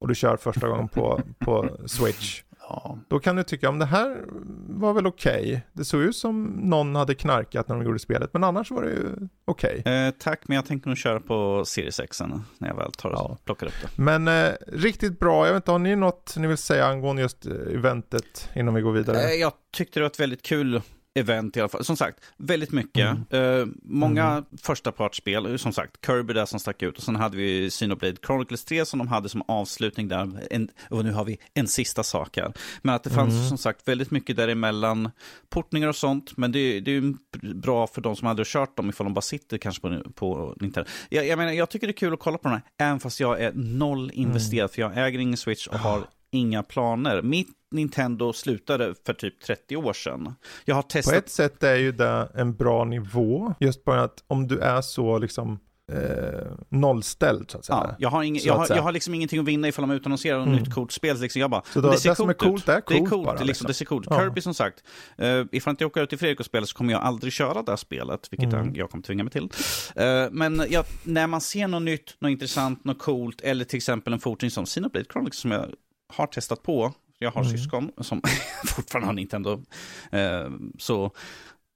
och 0.00 0.08
du 0.08 0.14
kör 0.14 0.36
första 0.36 0.68
gången 0.68 0.88
på, 0.88 1.20
på 1.38 1.68
Switch, 1.86 2.42
Ja. 2.72 2.98
Då 3.08 3.18
kan 3.18 3.36
du 3.36 3.42
tycka, 3.42 3.68
om 3.68 3.78
det 3.78 3.86
här 3.86 4.24
var 4.68 4.92
väl 4.92 5.06
okej. 5.06 5.42
Okay. 5.42 5.60
Det 5.72 5.84
såg 5.84 6.02
ut 6.02 6.16
som 6.16 6.44
någon 6.44 6.94
hade 6.94 7.14
knarkat 7.14 7.68
när 7.68 7.76
de 7.76 7.84
gjorde 7.84 7.98
spelet, 7.98 8.30
men 8.32 8.44
annars 8.44 8.70
var 8.70 8.82
det 8.82 8.90
ju 8.90 9.28
okej. 9.44 9.80
Okay. 9.80 10.06
Eh, 10.06 10.10
tack, 10.18 10.40
men 10.46 10.54
jag 10.54 10.66
tänker 10.66 10.88
nog 10.88 10.98
köra 10.98 11.20
på 11.20 11.64
Series 11.64 12.00
X 12.00 12.20
när 12.58 12.68
jag 12.68 12.76
väl 12.76 12.92
tar 12.92 13.10
och 13.10 13.16
ja. 13.16 13.38
plockar 13.44 13.66
upp 13.66 13.74
det. 13.82 14.02
Men 14.02 14.28
eh, 14.28 14.50
riktigt 14.66 15.18
bra. 15.18 15.46
Jag 15.46 15.52
vet 15.52 15.62
inte, 15.62 15.70
har 15.70 15.78
ni 15.78 15.96
något 15.96 16.36
ni 16.36 16.46
vill 16.46 16.56
säga 16.56 16.86
angående 16.86 17.22
just 17.22 17.46
eh, 17.46 17.52
eventet 17.74 18.50
innan 18.54 18.74
vi 18.74 18.80
går 18.80 18.92
vidare? 18.92 19.22
Eh, 19.22 19.34
jag 19.34 19.52
tyckte 19.72 20.00
det 20.00 20.02
var 20.02 20.10
ett 20.10 20.20
väldigt 20.20 20.42
kul 20.42 20.80
event 21.14 21.56
i 21.56 21.60
alla 21.60 21.68
fall. 21.68 21.84
Som 21.84 21.96
sagt, 21.96 22.20
väldigt 22.36 22.72
mycket. 22.72 23.16
Mm. 23.30 23.44
Uh, 23.44 23.66
många 23.82 24.24
mm. 24.24 24.44
första 24.62 24.92
partsspel, 24.92 25.58
som 25.58 25.72
sagt, 25.72 26.06
Kirby 26.06 26.32
där 26.32 26.46
som 26.46 26.60
stack 26.60 26.82
ut 26.82 26.96
och 26.96 27.02
sen 27.02 27.16
hade 27.16 27.36
vi 27.36 27.70
Xenoblade 27.70 28.16
Chronicles 28.26 28.64
3 28.64 28.84
som 28.84 28.98
de 28.98 29.08
hade 29.08 29.28
som 29.28 29.42
avslutning 29.48 30.08
där. 30.08 30.46
En, 30.50 30.68
och 30.90 31.04
nu 31.04 31.12
har 31.12 31.24
vi 31.24 31.38
en 31.54 31.68
sista 31.68 32.02
sak 32.02 32.36
här. 32.36 32.52
Men 32.82 32.94
att 32.94 33.02
det 33.02 33.10
fanns 33.10 33.34
mm. 33.34 33.48
som 33.48 33.58
sagt 33.58 33.88
väldigt 33.88 34.10
mycket 34.10 34.36
däremellan, 34.36 35.10
portningar 35.50 35.88
och 35.88 35.96
sånt, 35.96 36.36
men 36.36 36.52
det, 36.52 36.80
det 36.80 36.96
är 36.96 37.14
bra 37.54 37.86
för 37.86 38.00
de 38.00 38.16
som 38.16 38.28
hade 38.28 38.42
kört 38.46 38.76
dem 38.76 38.88
ifall 38.88 39.04
de 39.04 39.14
bara 39.14 39.20
sitter 39.20 39.58
kanske 39.58 39.82
på, 39.82 40.10
på 40.14 40.56
Nintendo. 40.60 40.90
Jag, 41.08 41.26
jag, 41.26 41.38
menar, 41.38 41.52
jag 41.52 41.70
tycker 41.70 41.86
det 41.86 41.90
är 41.90 41.96
kul 41.96 42.12
att 42.12 42.20
kolla 42.20 42.38
på 42.38 42.48
den 42.48 42.52
här, 42.52 42.88
även 42.88 43.00
fast 43.00 43.20
jag 43.20 43.40
är 43.40 43.52
noll 43.54 44.10
investerad, 44.14 44.60
mm. 44.60 44.68
för 44.68 44.82
jag 44.82 45.06
äger 45.08 45.18
ingen 45.18 45.36
Switch 45.36 45.66
och 45.66 45.78
har 45.78 46.02
inga 46.32 46.62
planer. 46.62 47.22
Mitt 47.22 47.48
Nintendo 47.70 48.32
slutade 48.32 48.94
för 49.06 49.14
typ 49.14 49.40
30 49.40 49.76
år 49.76 49.92
sedan. 49.92 50.34
Jag 50.64 50.74
har 50.74 50.82
testat... 50.82 51.14
På 51.14 51.18
ett 51.18 51.30
sätt 51.30 51.62
är 51.62 51.76
ju 51.76 51.92
det 51.92 52.28
en 52.34 52.54
bra 52.54 52.84
nivå. 52.84 53.54
Just 53.60 53.84
bara 53.84 54.02
att 54.02 54.24
om 54.26 54.48
du 54.48 54.58
är 54.58 54.80
så 54.80 55.18
liksom 55.18 55.60
eh, 55.92 56.52
nollställd 56.68 57.50
så 57.50 57.58
att 57.58 57.64
säga. 57.64 57.78
Ja, 57.82 57.94
jag, 57.98 58.08
har 58.08 58.22
ing, 58.22 58.38
jag, 58.42 58.54
har, 58.54 58.66
jag 58.68 58.82
har 58.82 58.92
liksom 58.92 59.14
ingenting 59.14 59.40
att 59.40 59.44
vinna 59.44 59.68
ifall 59.68 59.88
de 59.88 59.94
utannonserar 59.94 60.38
något 60.38 60.46
mm. 60.48 60.58
nytt 60.58 60.74
kortspel. 60.74 61.20
Liksom 61.20 61.40
jag 61.40 61.50
bara, 61.50 61.62
så 61.72 61.80
då, 61.80 61.90
det, 61.90 61.98
ser 61.98 62.08
det 62.08 62.16
som 62.16 62.28
är 62.28 62.34
coolt 62.34 62.68
är 62.68 62.80
coolt, 62.80 62.88
det 62.88 62.94
är 62.94 63.06
coolt 63.06 63.24
bara. 63.24 63.32
Liksom, 63.32 63.46
liksom. 63.46 63.66
Det 63.66 63.74
ser 63.74 63.84
coolt 63.84 64.06
ja. 64.10 64.20
Kirby 64.20 64.40
som 64.40 64.54
sagt, 64.54 64.84
uh, 65.22 65.44
ifall 65.52 65.70
inte 65.70 65.84
jag 65.84 65.90
åker 65.90 66.02
ut 66.02 66.08
till 66.08 66.18
Fredrik 66.18 66.40
och 66.40 66.46
spelar 66.46 66.66
så 66.66 66.76
kommer 66.76 66.92
jag 66.92 67.02
aldrig 67.02 67.32
köra 67.32 67.62
det 67.62 67.72
här 67.72 67.76
spelet, 67.76 68.28
vilket 68.30 68.52
mm. 68.52 68.66
jag, 68.66 68.76
jag 68.76 68.90
kommer 68.90 69.04
tvinga 69.04 69.24
mig 69.24 69.32
till. 69.32 69.42
Uh, 69.44 70.28
men 70.30 70.66
jag, 70.68 70.84
när 71.02 71.26
man 71.26 71.40
ser 71.40 71.68
något 71.68 71.82
nytt, 71.82 72.16
något 72.18 72.30
intressant, 72.30 72.84
något 72.84 72.98
coolt, 72.98 73.40
eller 73.40 73.64
till 73.64 73.76
exempel 73.76 74.12
en 74.12 74.20
fortsättning 74.20 74.50
som 74.50 74.64
Xenoblade 74.64 75.06
Chronicles 75.12 75.40
som 75.40 75.50
jag 75.50 75.66
har 76.12 76.26
testat 76.26 76.62
på, 76.62 76.92
jag 77.18 77.30
har 77.30 77.40
mm. 77.40 77.52
syskon 77.52 77.92
som 77.98 78.22
fortfarande 78.64 79.06
har 79.06 79.14
Nintendo. 79.14 79.62
Eh, 80.10 80.50
så 80.78 81.12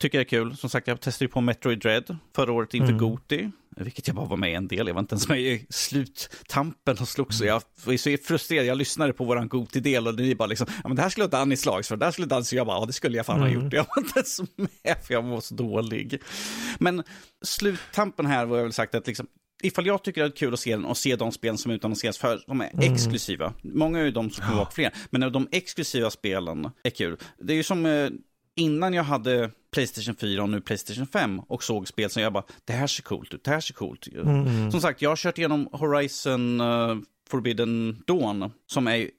tycker 0.01 0.18
jag 0.18 0.24
är 0.24 0.28
kul. 0.28 0.57
Som 0.57 0.70
sagt, 0.70 0.87
jag 0.87 1.01
testade 1.01 1.24
ju 1.24 1.28
på 1.28 1.41
Metroid 1.41 1.78
Dread 1.78 2.16
förra 2.37 2.53
året 2.53 2.74
inför 2.74 2.89
mm. 2.89 2.99
Goti. 2.99 3.51
Vilket 3.76 4.07
jag 4.07 4.16
bara 4.16 4.26
var 4.26 4.37
med 4.37 4.51
i 4.51 4.55
en 4.55 4.68
del. 4.68 4.87
Jag 4.87 4.95
var 4.95 5.01
inte 5.01 5.14
ens 5.14 5.28
med 5.28 5.41
i 5.41 5.66
sluttampen 5.70 6.97
och 7.01 7.09
slogs. 7.09 7.41
Mm. 7.41 7.49
Jag 7.49 7.62
var 7.84 7.97
så 7.97 8.16
frustrerad. 8.24 8.66
Jag 8.66 8.78
lyssnade 8.78 9.12
på 9.12 9.24
våran 9.24 9.49
Goti-del 9.49 10.07
och 10.07 10.14
ni 10.14 10.34
bara 10.34 10.47
liksom, 10.47 10.66
ja 10.82 10.89
men 10.89 10.97
det 10.97 11.03
här 11.03 11.09
skulle 11.09 11.26
Danny 11.26 11.57
slags 11.57 11.89
för, 11.89 11.97
det 11.97 12.05
här 12.05 12.12
skulle 12.12 12.26
Danny, 12.26 12.45
så 12.45 12.57
jag 12.57 12.66
bara, 12.66 12.80
ja 12.80 12.87
det 12.87 12.93
skulle 12.93 13.16
jag 13.16 13.26
fan 13.26 13.41
ha 13.41 13.49
mm. 13.49 13.62
gjort. 13.62 13.72
Jag 13.72 13.87
var 13.97 14.03
inte 14.03 14.18
ens 14.18 14.41
med 14.57 14.97
för 15.05 15.14
jag 15.14 15.22
var 15.22 15.41
så 15.41 15.55
dålig. 15.55 16.22
Men 16.78 17.03
sluttampen 17.45 18.26
här 18.26 18.47
var 18.47 18.57
jag 18.57 18.64
väl 18.64 18.72
sagt 18.72 18.95
att 18.95 19.07
liksom, 19.07 19.26
ifall 19.63 19.87
jag 19.87 20.03
tycker 20.03 20.21
det 20.21 20.27
är 20.27 20.31
kul 20.31 20.55
att 20.55 20.61
se 20.61 20.77
den 20.77 20.85
och 20.85 20.97
se 20.97 21.17
de 21.17 21.33
spel 21.33 21.59
som 21.59 21.73
utannonseras 21.73 22.19
för, 22.19 22.43
de 22.47 22.61
är 22.61 22.71
mm. 22.73 22.93
exklusiva. 22.93 23.53
Många 23.63 23.99
är 23.99 24.05
ju 24.05 24.11
de 24.11 24.31
som 24.31 24.45
kommer 24.45 24.57
vara 24.57 24.71
fler, 24.71 24.93
men 25.11 25.33
de 25.33 25.49
exklusiva 25.53 26.11
spelen 26.11 26.71
är 26.83 26.91
kul. 26.91 27.17
Det 27.39 27.53
är 27.53 27.57
ju 27.57 27.63
som 27.63 27.87
eh, 27.87 28.11
innan 28.57 28.95
jag 28.95 29.05
hade 29.05 29.51
Playstation 29.73 30.15
4 30.15 30.43
och 30.43 30.49
nu 30.49 30.61
Playstation 30.61 31.07
5 31.07 31.41
och 31.41 31.65
såg 31.65 31.89
spel 31.89 32.11
som 32.11 32.23
jag 32.23 32.33
bara, 32.33 32.45
det 32.65 32.73
här 32.73 32.87
ser 32.87 33.03
coolt 33.03 33.35
ut, 33.35 33.45
det 33.45 33.51
här 33.51 33.61
ser 33.61 33.75
coolt 33.75 34.09
ut. 34.09 34.25
Mm. 34.25 34.71
Som 34.71 34.81
sagt, 34.81 35.03
jag 35.03 35.11
har 35.11 35.17
kört 35.17 35.39
igenom 35.39 35.69
Horizon 35.73 36.61
uh, 36.61 36.97
Forbidden 37.29 38.03
Dawn, 38.07 38.51
som 38.67 38.89
är 38.89 39.11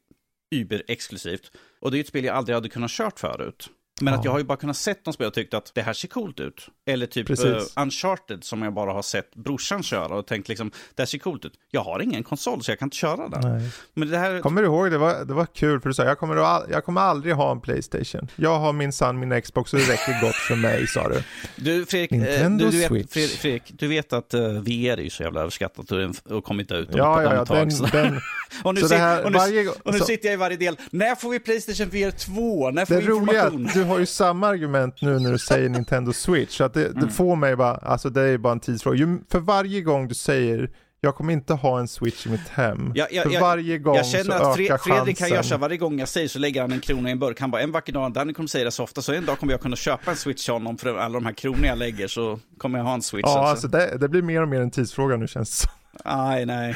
Uber-exklusivt. 0.55 1.51
Och 1.79 1.91
det 1.91 1.97
är 1.97 1.99
ett 1.99 2.07
spel 2.07 2.25
jag 2.25 2.35
aldrig 2.35 2.55
hade 2.55 2.69
kunnat 2.69 2.91
kört 2.91 3.19
förut. 3.19 3.69
Men 4.01 4.13
ja. 4.13 4.19
att 4.19 4.25
jag 4.25 4.31
har 4.31 4.39
ju 4.39 4.45
bara 4.45 4.57
kunnat 4.57 4.77
sett 4.77 5.05
de 5.05 5.13
spel 5.13 5.27
och 5.27 5.33
tyckt 5.33 5.53
att 5.53 5.71
det 5.75 5.81
här 5.81 5.93
ser 5.93 6.07
coolt 6.07 6.39
ut. 6.39 6.67
Eller 6.85 7.05
typ 7.05 7.29
uh, 7.29 7.59
Uncharted 7.75 8.43
som 8.43 8.61
jag 8.61 8.73
bara 8.73 8.93
har 8.93 9.01
sett 9.01 9.35
brorsan 9.35 9.83
köra 9.83 10.15
och 10.15 10.27
tänkt 10.27 10.49
liksom, 10.49 10.71
det 10.95 11.01
här 11.01 11.07
ser 11.07 11.17
coolt 11.17 11.45
ut. 11.45 11.53
Jag 11.71 11.81
har 11.81 12.01
ingen 12.01 12.23
konsol 12.23 12.63
så 12.63 12.71
jag 12.71 12.79
kan 12.79 12.85
inte 12.85 12.97
köra 12.97 13.29
den. 13.29 13.69
Men 13.93 14.09
det 14.09 14.17
här... 14.17 14.39
Kommer 14.39 14.61
du 14.61 14.67
ihåg, 14.67 14.91
det 14.91 14.97
var, 14.97 15.25
det 15.25 15.33
var 15.33 15.45
kul 15.45 15.81
för 15.81 15.89
du 15.89 15.93
sa, 15.93 16.03
jag 16.03 16.19
kommer, 16.19 16.35
jag 16.71 16.85
kommer 16.85 17.01
aldrig 17.01 17.35
ha 17.35 17.51
en 17.51 17.61
Playstation. 17.61 18.27
Jag 18.35 18.59
har 18.59 18.73
min 18.73 18.93
son, 18.93 19.19
min 19.19 19.41
Xbox 19.41 19.73
och 19.73 19.79
det 19.79 19.85
räcker 19.85 20.21
gott 20.21 20.35
för 20.35 20.55
mig, 20.55 20.87
sa 20.87 21.09
du. 21.09 21.23
Du 21.55 21.85
Fredrik, 21.85 22.11
eh, 22.11 22.17
Nintendo 22.17 22.65
du, 22.65 22.71
du 22.71 22.77
vet, 22.77 22.87
Switch. 22.87 23.13
Fredrik, 23.13 23.37
Fredrik, 23.37 23.63
du 23.79 23.87
vet 23.87 24.13
att 24.13 24.33
uh, 24.33 24.41
VR 24.41 24.97
är 24.97 24.97
ju 24.97 25.09
så 25.09 25.23
jävla 25.23 25.39
överskattat 25.39 25.91
och, 25.91 26.31
och 26.37 26.43
kommit 26.43 26.71
ut 26.71 26.89
om 26.89 26.97
ja, 26.97 27.23
ja, 27.23 27.33
ja, 27.33 27.45
den, 27.45 27.69
den... 27.91 28.19
och 28.63 28.75
nu, 28.75 28.81
sit, 28.81 28.91
här, 28.91 29.25
och 29.25 29.31
nu, 29.31 29.37
varje... 29.37 29.69
och 29.69 29.93
nu 29.93 29.99
så... 29.99 30.05
sitter 30.05 30.27
jag 30.27 30.33
i 30.33 30.37
varje 30.37 30.57
del, 30.57 30.79
när 30.91 31.15
får 31.15 31.29
vi 31.29 31.39
Playstation 31.39 31.89
VR 31.89 32.11
2? 32.11 32.71
När 32.71 32.85
får 32.85 32.95
det 32.95 33.01
vi 33.01 33.07
information? 33.07 33.67
Roliga, 33.67 33.86
har 33.87 33.99
ju 33.99 34.05
samma 34.05 34.47
argument 34.47 35.01
nu 35.01 35.19
när 35.19 35.31
du 35.31 35.37
säger 35.37 35.69
Nintendo 35.69 36.13
Switch. 36.13 36.57
Så 36.57 36.63
att 36.63 36.73
det, 36.73 36.87
mm. 36.87 37.05
det 37.05 37.09
får 37.09 37.35
mig 37.35 37.55
bara, 37.55 37.75
alltså 37.75 38.09
det 38.09 38.21
är 38.21 38.37
bara 38.37 38.53
en 38.53 38.59
tidsfråga. 38.59 38.97
Ju, 38.97 39.19
för 39.31 39.39
varje 39.39 39.81
gång 39.81 40.07
du 40.07 40.15
säger 40.15 40.69
jag 41.01 41.15
kommer 41.15 41.33
inte 41.33 41.53
ha 41.53 41.79
en 41.79 41.87
switch 41.87 42.27
i 42.27 42.29
mitt 42.29 42.47
hem. 42.47 42.91
Ja, 42.95 43.07
ja, 43.11 43.23
För 43.23 43.39
varje 43.39 43.77
gång 43.77 43.95
Jag 43.95 44.05
känner 44.05 44.37
så 44.37 44.49
att 44.49 44.55
Fre 44.55 44.63
ökar 44.63 44.77
Fredrik 44.77 45.17
kan 45.17 45.29
göra 45.29 45.43
så 45.43 45.57
varje 45.57 45.77
gång 45.77 45.99
jag 45.99 46.07
säger 46.07 46.27
så 46.27 46.39
lägger 46.39 46.61
han 46.61 46.71
en 46.71 46.79
krona 46.79 47.09
i 47.09 47.11
en 47.11 47.19
burk. 47.19 47.39
Han 47.39 47.51
bara, 47.51 47.61
en 47.61 47.71
vacker 47.71 47.93
dag, 47.93 48.13
Danny 48.13 48.33
kommer 48.33 48.47
säga 48.47 48.65
det 48.65 48.71
så 48.71 48.83
ofta, 48.83 49.01
så 49.01 49.13
en 49.13 49.25
dag 49.25 49.39
kommer 49.39 49.53
jag 49.53 49.61
kunna 49.61 49.75
köpa 49.75 50.11
en 50.11 50.17
switch 50.17 50.45
till 50.45 50.53
honom 50.53 50.77
för 50.77 50.97
alla 50.97 51.13
de 51.13 51.25
här 51.25 51.33
kronorna 51.33 51.67
jag 51.67 51.77
lägger 51.77 52.07
så 52.07 52.39
kommer 52.57 52.79
jag 52.79 52.85
ha 52.85 52.93
en 52.93 53.01
switch. 53.01 53.27
Ja, 53.27 53.49
alltså. 53.49 53.67
alltså 53.67 53.67
det, 53.67 53.97
det 53.97 54.09
blir 54.09 54.21
mer 54.21 54.41
och 54.41 54.47
mer 54.47 54.61
en 54.61 54.71
tidsfråga 54.71 55.17
nu 55.17 55.27
känns 55.27 55.61
det. 55.61 55.69
Nej, 56.05 56.45
nej. 56.45 56.75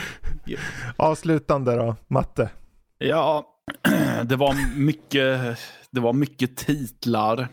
Avslutande 0.97 1.75
då, 1.75 1.95
matte. 2.07 2.49
Ja, 2.97 3.45
det 4.23 4.35
var 4.35 4.77
mycket, 4.79 5.59
det 5.91 6.01
var 6.01 6.13
mycket 6.13 6.57
titlar. 6.57 7.47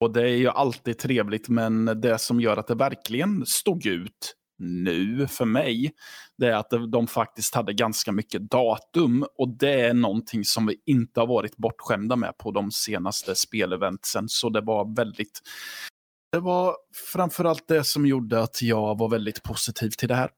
Och 0.00 0.12
det 0.12 0.22
är 0.22 0.36
ju 0.36 0.48
alltid 0.48 0.98
trevligt, 0.98 1.48
men 1.48 1.84
det 1.84 2.18
som 2.18 2.40
gör 2.40 2.56
att 2.56 2.66
det 2.66 2.74
verkligen 2.74 3.46
stod 3.46 3.86
ut 3.86 4.34
nu 4.58 5.26
för 5.26 5.44
mig, 5.44 5.92
det 6.38 6.46
är 6.46 6.52
att 6.52 6.70
de 6.92 7.06
faktiskt 7.06 7.54
hade 7.54 7.72
ganska 7.72 8.12
mycket 8.12 8.50
datum. 8.50 9.24
Och 9.38 9.48
det 9.58 9.80
är 9.80 9.94
någonting 9.94 10.44
som 10.44 10.66
vi 10.66 10.76
inte 10.86 11.20
har 11.20 11.26
varit 11.26 11.56
bortskämda 11.56 12.16
med 12.16 12.38
på 12.38 12.50
de 12.50 12.70
senaste 12.70 13.34
speleventsen. 13.34 14.28
Så 14.28 14.50
det 14.50 14.60
var 14.60 14.96
väldigt... 14.96 15.40
Det 16.32 16.40
var 16.40 16.76
framförallt 17.12 17.68
det 17.68 17.84
som 17.84 18.06
gjorde 18.06 18.42
att 18.42 18.62
jag 18.62 18.98
var 18.98 19.08
väldigt 19.08 19.42
positiv 19.42 19.90
till 19.90 20.08
det 20.08 20.14
här. 20.14 20.30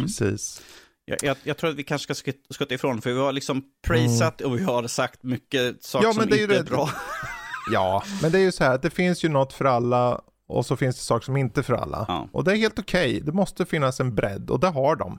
Precis. 0.00 0.62
Jag, 1.08 1.18
jag, 1.22 1.36
jag 1.42 1.56
tror 1.56 1.70
att 1.70 1.76
vi 1.76 1.84
kanske 1.84 2.14
ska 2.14 2.14
skut- 2.30 2.46
skutta 2.50 2.74
ifrån, 2.74 3.00
för 3.02 3.12
vi 3.12 3.18
har 3.20 3.32
liksom 3.32 3.62
praisat 3.86 4.40
och 4.40 4.58
vi 4.58 4.62
har 4.62 4.86
sagt 4.86 5.22
mycket 5.22 5.82
saker 5.84 6.06
Ja, 6.06 6.12
men 6.12 6.22
som 6.22 6.30
det 6.30 6.36
är 6.36 6.38
ju 6.38 6.42
inte 6.44 6.54
är 6.56 6.62
det- 6.62 6.70
bra. 6.70 6.90
Ja, 7.72 8.02
men 8.22 8.32
det 8.32 8.38
är 8.38 8.42
ju 8.42 8.52
så 8.52 8.64
här, 8.64 8.78
det 8.78 8.90
finns 8.90 9.24
ju 9.24 9.28
något 9.28 9.52
för 9.52 9.64
alla 9.64 10.20
och 10.48 10.66
så 10.66 10.76
finns 10.76 10.96
det 10.96 11.02
saker 11.02 11.24
som 11.24 11.36
inte 11.36 11.60
är 11.60 11.62
för 11.62 11.74
alla. 11.74 12.04
Ja. 12.08 12.28
Och 12.32 12.44
det 12.44 12.52
är 12.52 12.56
helt 12.56 12.78
okej, 12.78 13.20
det 13.20 13.32
måste 13.32 13.66
finnas 13.66 14.00
en 14.00 14.14
bredd 14.14 14.50
och 14.50 14.60
det 14.60 14.68
har 14.68 14.96
de. 14.96 15.18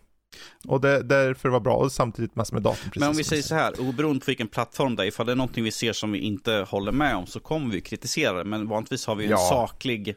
Och 0.67 0.81
det, 0.81 1.03
därför 1.03 1.49
var 1.49 1.59
bra 1.59 1.75
och 1.75 1.91
samtidigt 1.91 2.35
massor 2.35 2.53
med 2.53 2.63
datum. 2.63 2.91
Men 2.95 3.09
om 3.09 3.15
vi 3.15 3.23
säger 3.23 3.43
så 3.43 3.55
här, 3.55 3.81
oberoende 3.81 4.19
på 4.19 4.25
vilken 4.25 4.47
plattform 4.47 4.95
det 4.95 5.03
är, 5.03 5.07
ifall 5.07 5.25
det 5.25 5.31
är 5.31 5.35
någonting 5.35 5.63
vi 5.63 5.71
ser 5.71 5.93
som 5.93 6.11
vi 6.11 6.19
inte 6.19 6.65
håller 6.69 6.91
med 6.91 7.15
om 7.15 7.25
så 7.27 7.39
kommer 7.39 7.71
vi 7.73 7.81
kritisera 7.81 8.33
det. 8.37 8.43
Men 8.43 8.67
vanligtvis 8.67 9.05
har 9.07 9.15
vi 9.15 9.25
en 9.25 9.31
Ja. 9.31 9.37
saklig 9.37 10.15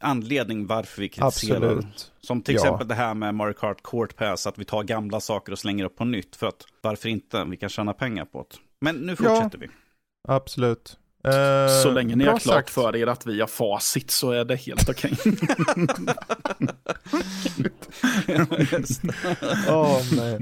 anledning 0.00 0.66
varför 0.66 1.00
vi 1.02 1.08
kritiserar. 1.08 1.56
Absolut. 1.56 2.12
Som 2.20 2.42
till 2.42 2.54
Ja. 2.54 2.60
exempel 2.60 2.88
det 2.88 2.94
här 2.94 3.14
med 3.14 3.34
Mario 3.34 3.52
Kart 3.54 3.82
Court 3.82 4.16
Pass, 4.16 4.46
att 4.46 4.58
vi 4.58 4.64
tar 4.64 4.82
gamla 4.82 5.20
saker 5.20 5.52
och 5.52 5.58
slänger 5.58 5.84
upp 5.84 5.96
på 5.96 6.04
nytt. 6.04 6.36
För 6.36 6.46
att 6.46 6.64
varför 6.80 7.08
inte? 7.08 7.44
Vi 7.44 7.56
kan 7.56 7.68
tjäna 7.68 7.92
pengar 7.92 8.24
på 8.24 8.38
det. 8.50 8.56
Men 8.80 8.96
nu 8.96 9.16
fortsätter 9.16 9.58
vi. 9.58 9.68
Absolut. 10.28 10.96
Eh, 11.24 11.82
Så 11.82 11.90
länge 11.90 12.16
ni 12.16 12.24
bra 12.24 12.32
har 12.32 12.38
klart 12.38 12.54
sagt. 12.56 12.70
för 12.70 12.96
er 12.96 13.06
att 13.06 13.26
vi 13.26 13.40
har 13.40 13.46
facit 13.46 14.10
så 14.10 14.30
är 14.30 14.44
det 14.44 14.56
helt 14.56 14.88
okej. 14.88 15.12
Nej. 20.16 20.38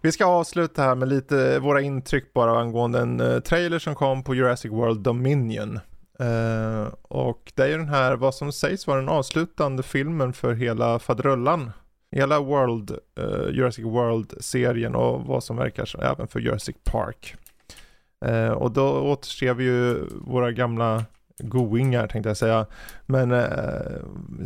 Vi 0.00 0.12
ska 0.12 0.24
avsluta 0.26 0.82
här 0.82 0.94
med 0.94 1.08
lite 1.08 1.58
våra 1.58 1.80
intryck 1.80 2.32
bara 2.32 2.60
angående 2.60 2.98
en 3.00 3.20
eh, 3.20 3.40
trailer 3.40 3.78
som 3.78 3.94
kom 3.94 4.24
på 4.24 4.34
Jurassic 4.34 4.72
World 4.72 5.00
Dominion. 5.00 5.80
Eh, 6.22 6.92
och 7.02 7.52
det 7.54 7.62
är 7.62 7.68
ju 7.68 7.76
den 7.76 7.88
här, 7.88 8.16
vad 8.16 8.34
som 8.34 8.52
sägs 8.52 8.86
vara 8.86 9.00
den 9.00 9.08
avslutande 9.08 9.82
filmen 9.82 10.32
för 10.32 10.54
hela 10.54 10.98
faderullan. 10.98 11.70
Hela 12.16 12.40
World, 12.40 12.90
uh, 13.20 13.50
Jurassic 13.50 13.84
World-serien 13.84 14.94
och 14.94 15.26
vad 15.26 15.44
som 15.44 15.56
verkar 15.56 15.84
som, 15.84 16.00
även 16.00 16.28
för 16.28 16.40
Jurassic 16.40 16.76
Park. 16.84 17.34
Uh, 18.26 18.50
och 18.50 18.70
då 18.70 19.00
återser 19.00 19.54
vi 19.54 19.64
ju 19.64 20.08
våra 20.10 20.52
gamla 20.52 21.04
goingar 21.42 22.06
tänkte 22.06 22.30
jag 22.30 22.36
säga. 22.36 22.66
Men 23.06 23.32
eh, 23.32 23.46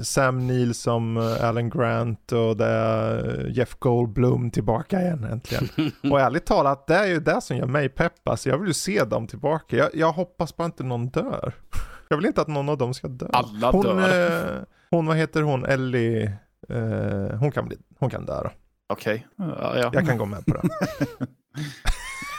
Sam 0.03 0.47
Neill 0.47 0.75
som 0.75 1.17
eh, 1.17 1.45
Alan 1.45 1.71
Grant 1.71 2.33
och 2.33 2.57
det 2.57 2.67
är 2.67 3.47
Jeff 3.51 3.75
Goldblum 3.79 4.51
tillbaka 4.51 5.01
igen 5.03 5.25
äntligen. 5.25 5.93
och 6.13 6.21
ärligt 6.21 6.47
talat, 6.47 6.87
det 6.87 6.95
är 6.95 7.07
ju 7.07 7.21
det 7.21 7.41
som 7.41 7.57
gör 7.57 7.67
mig 7.67 7.89
pepp. 7.89 8.29
Alltså, 8.29 8.49
jag 8.49 8.59
vill 8.59 8.69
ju 8.69 8.75
se 8.75 9.05
dem 9.05 9.27
tillbaka. 9.27 9.77
Jag, 9.77 9.91
jag 9.95 10.13
hoppas 10.13 10.57
bara 10.57 10.65
inte 10.65 10.85
någon 10.85 11.09
dör. 11.09 11.55
Jag 12.09 12.17
vill 12.17 12.27
inte 12.27 12.41
att 12.41 12.49
någon 12.49 12.69
av 12.69 12.79
dem 12.79 12.95
ska 12.95 13.09
dö. 13.09 13.27
Alla 13.33 13.71
hon, 13.71 13.83
dör. 13.83 14.57
eh, 14.57 14.63
hon, 14.91 15.07
vad 15.07 15.17
heter 15.17 15.43
hon, 15.43 15.65
Ellie, 15.65 16.33
eh, 16.69 17.37
hon, 17.39 17.53
kan 17.53 17.69
bli, 17.69 17.77
hon 17.99 18.11
kan 18.11 18.27
dö 18.27 18.43
då. 18.43 18.51
Okej. 18.89 19.27
Ja, 19.37 19.79
ja. 19.79 19.91
Jag 19.93 20.07
kan 20.07 20.19
gå 20.19 20.25
med 20.25 20.47
på 20.47 20.55
det. 20.55 20.63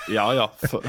ja, 0.10 0.34
ja. 0.34 0.52
För... 0.68 0.82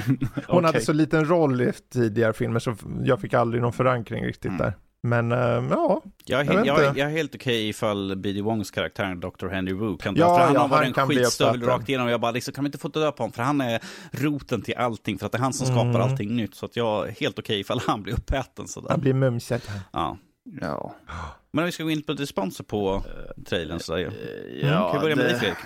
Hon 0.52 0.64
hade 0.64 0.80
så 0.80 0.92
liten 0.92 1.24
roll 1.24 1.60
i 1.60 1.72
tidigare 1.92 2.32
filmer 2.32 2.58
så 2.60 2.76
jag 3.04 3.20
fick 3.20 3.34
aldrig 3.34 3.62
någon 3.62 3.72
förankring 3.72 4.24
riktigt 4.24 4.44
Mm. 4.50 4.58
där. 4.58 4.72
Men 5.02 5.32
eh, 5.32 5.38
ja, 5.70 6.02
Jag 6.24 6.40
är, 6.40 6.54
Jag 6.54 6.66
jag, 6.66 6.84
jag 6.84 6.98
är 6.98 7.08
helt 7.10 7.34
okej 7.34 7.68
ifall 7.68 8.16
B.D. 8.16 8.40
Wongs 8.42 8.70
karaktär, 8.70 9.14
Dr. 9.14 9.48
Henry 9.48 9.74
Wu, 9.74 9.96
kan 9.96 10.14
dö. 10.14 10.20
Ja, 10.20 10.36
för 10.38 10.44
han 10.44 10.54
ja, 10.54 10.60
har 10.60 10.68
varit 10.68 10.96
han 10.96 11.10
en 11.10 11.16
skitstövel 11.16 11.62
rakt 11.62 11.88
igenom. 11.88 12.08
Jag 12.08 12.20
bara, 12.20 12.30
liksom, 12.32 12.54
kan 12.54 12.64
vi 12.64 12.68
inte 12.68 12.78
få 12.78 12.88
dö 12.88 13.12
på 13.12 13.22
honom? 13.22 13.32
För 13.32 13.42
han 13.42 13.60
är 13.60 13.80
roten 14.10 14.62
till 14.62 14.74
allting. 14.76 15.18
För 15.18 15.26
att 15.26 15.32
det 15.32 15.38
är 15.38 15.42
han 15.42 15.52
som 15.52 15.66
skapar 15.66 15.88
Mm. 15.90 16.00
allting 16.02 16.36
nytt. 16.36 16.54
Så 16.54 16.66
att 16.66 16.76
jag 16.76 17.08
är 17.08 17.12
helt 17.12 17.38
okej 17.38 17.60
ifall 17.60 17.80
han 17.86 18.02
blir 18.02 18.14
uppäten 18.14 18.68
sådär. 18.68 18.88
han 18.90 19.00
blir 19.00 19.14
mumsad. 19.14 19.60
Ja. 19.92 20.16
Ja. 20.60 20.94
Men 21.52 21.62
om 21.62 21.66
vi 21.66 21.72
ska 21.72 21.82
gå 21.84 21.90
in 21.90 22.02
på 22.02 22.12
responser 22.12 22.64
på 22.64 23.02
trailern 23.48 23.80
så 23.80 23.94
där. 23.94 24.12
ja 24.62 24.90
kan 24.92 25.00
vi 25.00 25.02
börja 25.02 25.16
med 25.16 25.24
det- 25.24 25.28
dig 25.30 25.38
Fredrik? 25.40 25.58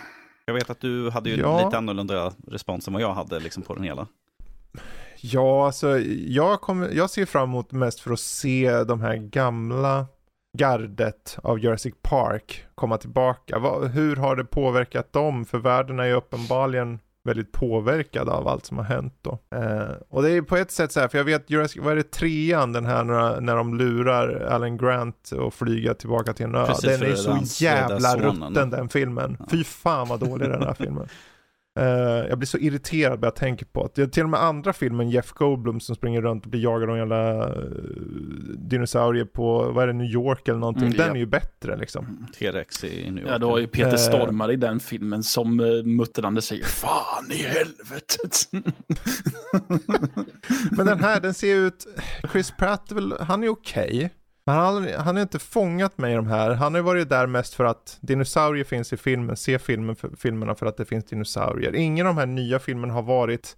Jag 0.47 0.55
vet 0.55 0.71
att 0.71 0.81
du 0.81 1.11
hade 1.11 1.31
ju 1.31 1.37
Ja. 1.37 1.65
lite 1.65 1.79
annorlunda 1.79 2.33
respons 2.47 2.87
än 2.87 2.93
vad 2.93 3.03
jag 3.03 3.15
hade 3.15 3.41
liksom 3.41 3.63
på 3.63 3.75
den 3.75 3.85
hela. 3.85 4.07
Ja, 5.21 5.67
alltså 5.67 5.99
jag, 6.27 6.61
kommer, 6.61 6.89
jag 6.89 7.11
ser 7.11 7.27
fram 7.27 7.49
emot 7.49 7.73
mest 7.73 8.01
för 8.01 8.13
att 8.13 8.21
se 8.21 8.85
de 8.85 9.01
här 9.01 9.17
gamla 9.17 10.07
gardet 10.59 11.39
av 11.43 11.59
Jurassic 11.59 11.95
Park 12.03 12.65
komma 12.75 12.99
tillbaka. 12.99 13.59
Hur 13.93 14.17
har 14.17 14.37
det 14.37 14.45
påverkat 14.45 15.13
dem? 15.13 15.45
För 15.45 15.59
världen 15.59 16.01
är 16.01 16.05
ju 16.05 16.13
uppenbarligen 16.13 16.99
väldigt 17.25 17.53
påverkad 17.53 18.29
av 18.29 18.49
allt 18.49 18.67
som 18.67 18.77
har 18.77 18.85
hänt 18.85 19.15
då. 19.23 19.39
Eh, 19.55 19.95
och 20.09 20.23
det 20.23 20.31
är 20.31 20.35
ju 20.35 20.43
på 20.43 20.57
ett 20.57 20.71
sätt 20.71 20.93
så 20.93 21.01
här, 21.01 21.09
för 21.09 21.19
jag 21.19 21.25
vet 21.25 21.51
Jurassic, 21.51 21.83
vad 21.83 21.93
är 21.93 21.97
det, 21.97 22.11
trean, 22.11 22.73
den 22.73 22.87
här 22.87 23.05
när, 23.05 23.41
när 23.41 23.57
de 23.57 23.75
lurar 23.75 24.47
Alan 24.51 24.77
Grant 24.77 25.31
och 25.31 25.55
flyga 25.55 25.95
tillbaka 25.95 26.33
till 26.33 26.47
en 26.47 26.55
ö. 26.55 26.67
Precis, 26.67 26.85
den 26.85 27.03
är 27.03 27.07
det 27.07 27.47
så 27.47 27.65
jävla 27.65 28.17
rutten 28.17 28.71
den 28.71 28.89
filmen. 28.89 29.37
Ja. 29.39 29.47
Fy 29.51 29.65
fan 29.65 30.09
vad 30.09 30.21
dålig 30.21 30.49
den 30.49 30.63
här 30.63 30.75
filmen. 30.75 31.09
Eh, 31.79 32.29
jag 32.29 32.39
blir 32.39 32.47
så 32.47 32.59
irriterad 32.59 33.21
när 33.21 33.27
jag 33.27 33.37
tänker 33.37 33.67
på 33.67 33.91
det. 33.95 34.09
Till 34.09 34.23
och 34.23 34.31
med 34.31 34.43
andra 34.43 34.73
filmen, 34.73 35.11
Jeff 35.11 35.33
Goldblum 35.33 35.81
som 35.81 35.95
springer 35.95 36.23
runt 36.23 36.45
och 36.45 36.51
blir 36.51 36.61
jagad 36.61 36.89
av 36.89 36.95
en 36.95 36.99
jävla 36.99 37.49
uh, 37.49 37.55
dinosaurier 38.57 39.25
på, 39.25 39.73
vad 39.73 39.83
är 39.83 39.87
det, 39.87 39.93
New 39.93 40.11
York 40.11 40.49
eller 40.49 40.59
någonting. 40.59 40.85
Mm, 40.85 40.97
den 40.97 41.07
ja. 41.07 41.15
är 41.15 41.19
ju 41.19 41.27
bättre 41.27 41.77
liksom. 41.77 42.27
T-Rex 42.39 42.85
i 42.85 43.11
New 43.11 43.25
York. 43.25 43.35
Ja, 43.35 43.39
det 43.39 43.47
var 43.47 43.59
ju 43.59 43.67
Peter 43.67 43.93
Eh. 43.93 43.97
Stormare 43.97 44.53
i 44.53 44.57
den 44.57 44.81
filmen 44.81 45.23
som 45.23 45.61
uh, 45.61 45.85
muttrande 45.85 46.43
säger 46.43 46.65
Fan 46.65 47.33
i 47.33 47.43
helvetet. 47.43 48.49
Men 50.77 50.87
den 50.87 51.01
här, 51.01 51.21
den 51.21 51.35
ser 51.35 51.57
ut, 51.57 51.87
Chris 52.33 52.51
Pratt, 52.51 52.93
han 53.21 53.45
är 53.45 53.49
okej. 53.49 54.11
Men 54.45 54.55
han, 54.55 54.89
han 54.99 55.17
har 55.17 55.23
inte 55.23 55.39
fångat 55.39 55.99
mig 55.99 56.13
i 56.13 56.17
de 56.17 56.27
här. 56.27 56.51
Han 56.51 56.75
har 56.75 56.79
ju 56.79 56.85
varit 56.85 57.09
där 57.09 57.27
mest 57.27 57.55
för 57.55 57.65
att 57.65 57.99
dinosaurier 58.01 58.65
finns 58.65 58.93
i 58.93 58.97
filmen. 58.97 59.37
Se 59.37 59.59
filmen 59.59 59.97
för, 59.97 60.11
filmerna 60.17 60.55
för 60.55 60.67
att 60.67 60.77
det 60.77 60.85
finns 60.85 61.05
dinosaurier. 61.05 61.75
Ingen 61.75 62.07
av 62.07 62.15
de 62.15 62.21
här 62.21 62.27
nya 62.27 62.59
filmerna 62.59 62.95
har 62.95 63.03
varit 63.03 63.57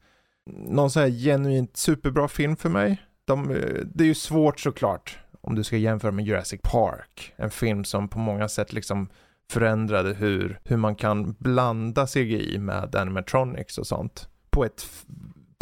någon 0.51 0.91
så 0.91 1.01
här 1.01 1.09
genuint 1.09 1.77
superbra 1.77 2.29
film 2.29 2.57
för 2.57 2.69
mig. 2.69 3.03
De, 3.25 3.49
det 3.85 4.05
är 4.05 4.09
ju 4.09 4.15
svårt 4.15 4.61
såklart 4.61 5.19
om 5.41 5.55
du 5.55 5.65
ska 5.65 5.77
jämföra 5.77 6.13
med 6.13 6.25
Jurassic 6.25 6.61
Park. 6.63 7.33
En 7.37 7.51
film 7.51 7.85
som 7.85 8.09
på 8.09 8.19
många 8.19 8.49
sätt 8.49 8.73
liksom 8.73 9.09
förändrade 9.51 10.15
hur, 10.15 10.61
hur 10.65 10.77
man 10.77 10.95
kan 10.95 11.33
blanda 11.39 12.07
CGI 12.07 12.59
med 12.59 12.95
animatronics 12.97 13.79
och 13.79 13.87
sånt. 13.87 14.29
På 14.51 14.65
ett, 14.65 14.87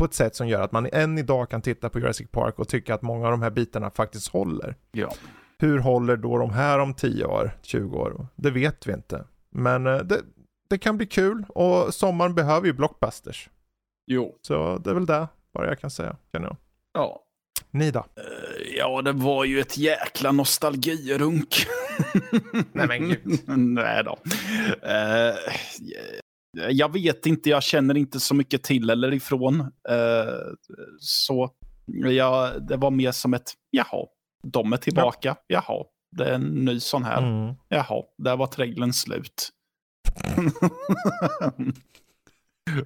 på 0.02 0.06
ett 0.06 0.14
sätt 0.14 0.36
som 0.36 0.48
gör 0.48 0.60
att 0.62 0.72
man 0.72 0.88
än 0.92 1.18
idag 1.18 1.50
kan 1.50 1.62
titta 1.62 1.88
på 1.88 1.98
Jurassic 1.98 2.30
Park 2.30 2.58
och 2.58 2.68
tycka 2.68 2.94
att 2.94 3.02
många 3.02 3.26
av 3.26 3.30
de 3.30 3.42
här 3.42 3.50
bitarna 3.50 3.90
faktiskt 3.90 4.28
håller. 4.28 4.76
ja. 4.92 5.14
Hur 5.58 5.78
håller 5.78 6.16
då 6.16 6.38
de 6.38 6.50
här 6.50 6.78
om 6.78 6.94
10 6.94 7.24
år, 7.24 7.50
20 7.62 7.96
år? 7.98 8.26
Det 8.36 8.50
vet 8.50 8.86
vi 8.86 8.92
inte. 8.92 9.24
Men 9.50 9.86
eh, 9.86 9.98
det, 9.98 10.20
det 10.70 10.78
kan 10.78 10.96
bli 10.96 11.06
kul 11.06 11.44
och 11.48 11.94
sommaren 11.94 12.34
behöver 12.34 12.66
ju 12.66 12.72
blockbusters. 12.72 13.50
Jo. 14.06 14.38
Så 14.42 14.78
det 14.78 14.90
är 14.90 14.94
väl 14.94 15.06
det 15.06 15.28
bara 15.54 15.66
jag 15.66 15.80
kan 15.80 15.90
säga, 15.90 16.16
känner 16.32 16.46
jag. 16.46 16.56
Ja. 16.92 17.22
Ni 17.70 17.90
då? 17.90 17.98
Eh, 17.98 18.76
Ja, 18.78 19.02
det 19.02 19.12
var 19.12 19.44
ju 19.44 19.60
ett 19.60 19.78
jäkla 19.78 20.32
nostalgirunk. 20.32 21.66
Nej, 22.72 22.86
men 22.86 23.08
gud. 23.08 23.40
Nej 23.58 24.04
då. 24.04 24.18
Eh, 24.88 25.34
jag 26.70 26.92
vet 26.92 27.26
inte, 27.26 27.50
jag 27.50 27.62
känner 27.62 27.96
inte 27.96 28.20
så 28.20 28.34
mycket 28.34 28.62
till 28.62 28.90
eller 28.90 29.14
ifrån. 29.14 29.60
Eh, 29.88 30.52
så 30.98 31.50
ja, 31.86 32.50
det 32.68 32.76
var 32.76 32.90
mer 32.90 33.12
som 33.12 33.34
ett, 33.34 33.52
jaha, 33.70 34.06
de 34.46 34.72
är 34.72 34.76
tillbaka, 34.76 35.36
jaha, 35.46 35.84
det 36.16 36.24
är 36.24 36.34
en 36.34 36.42
ny 36.64 36.80
sån 36.80 37.04
här, 37.04 37.22
Mm. 37.22 37.54
jaha, 37.68 38.02
där 38.18 38.36
var 38.36 38.46
trailern 38.46 38.92
slut. 38.92 39.48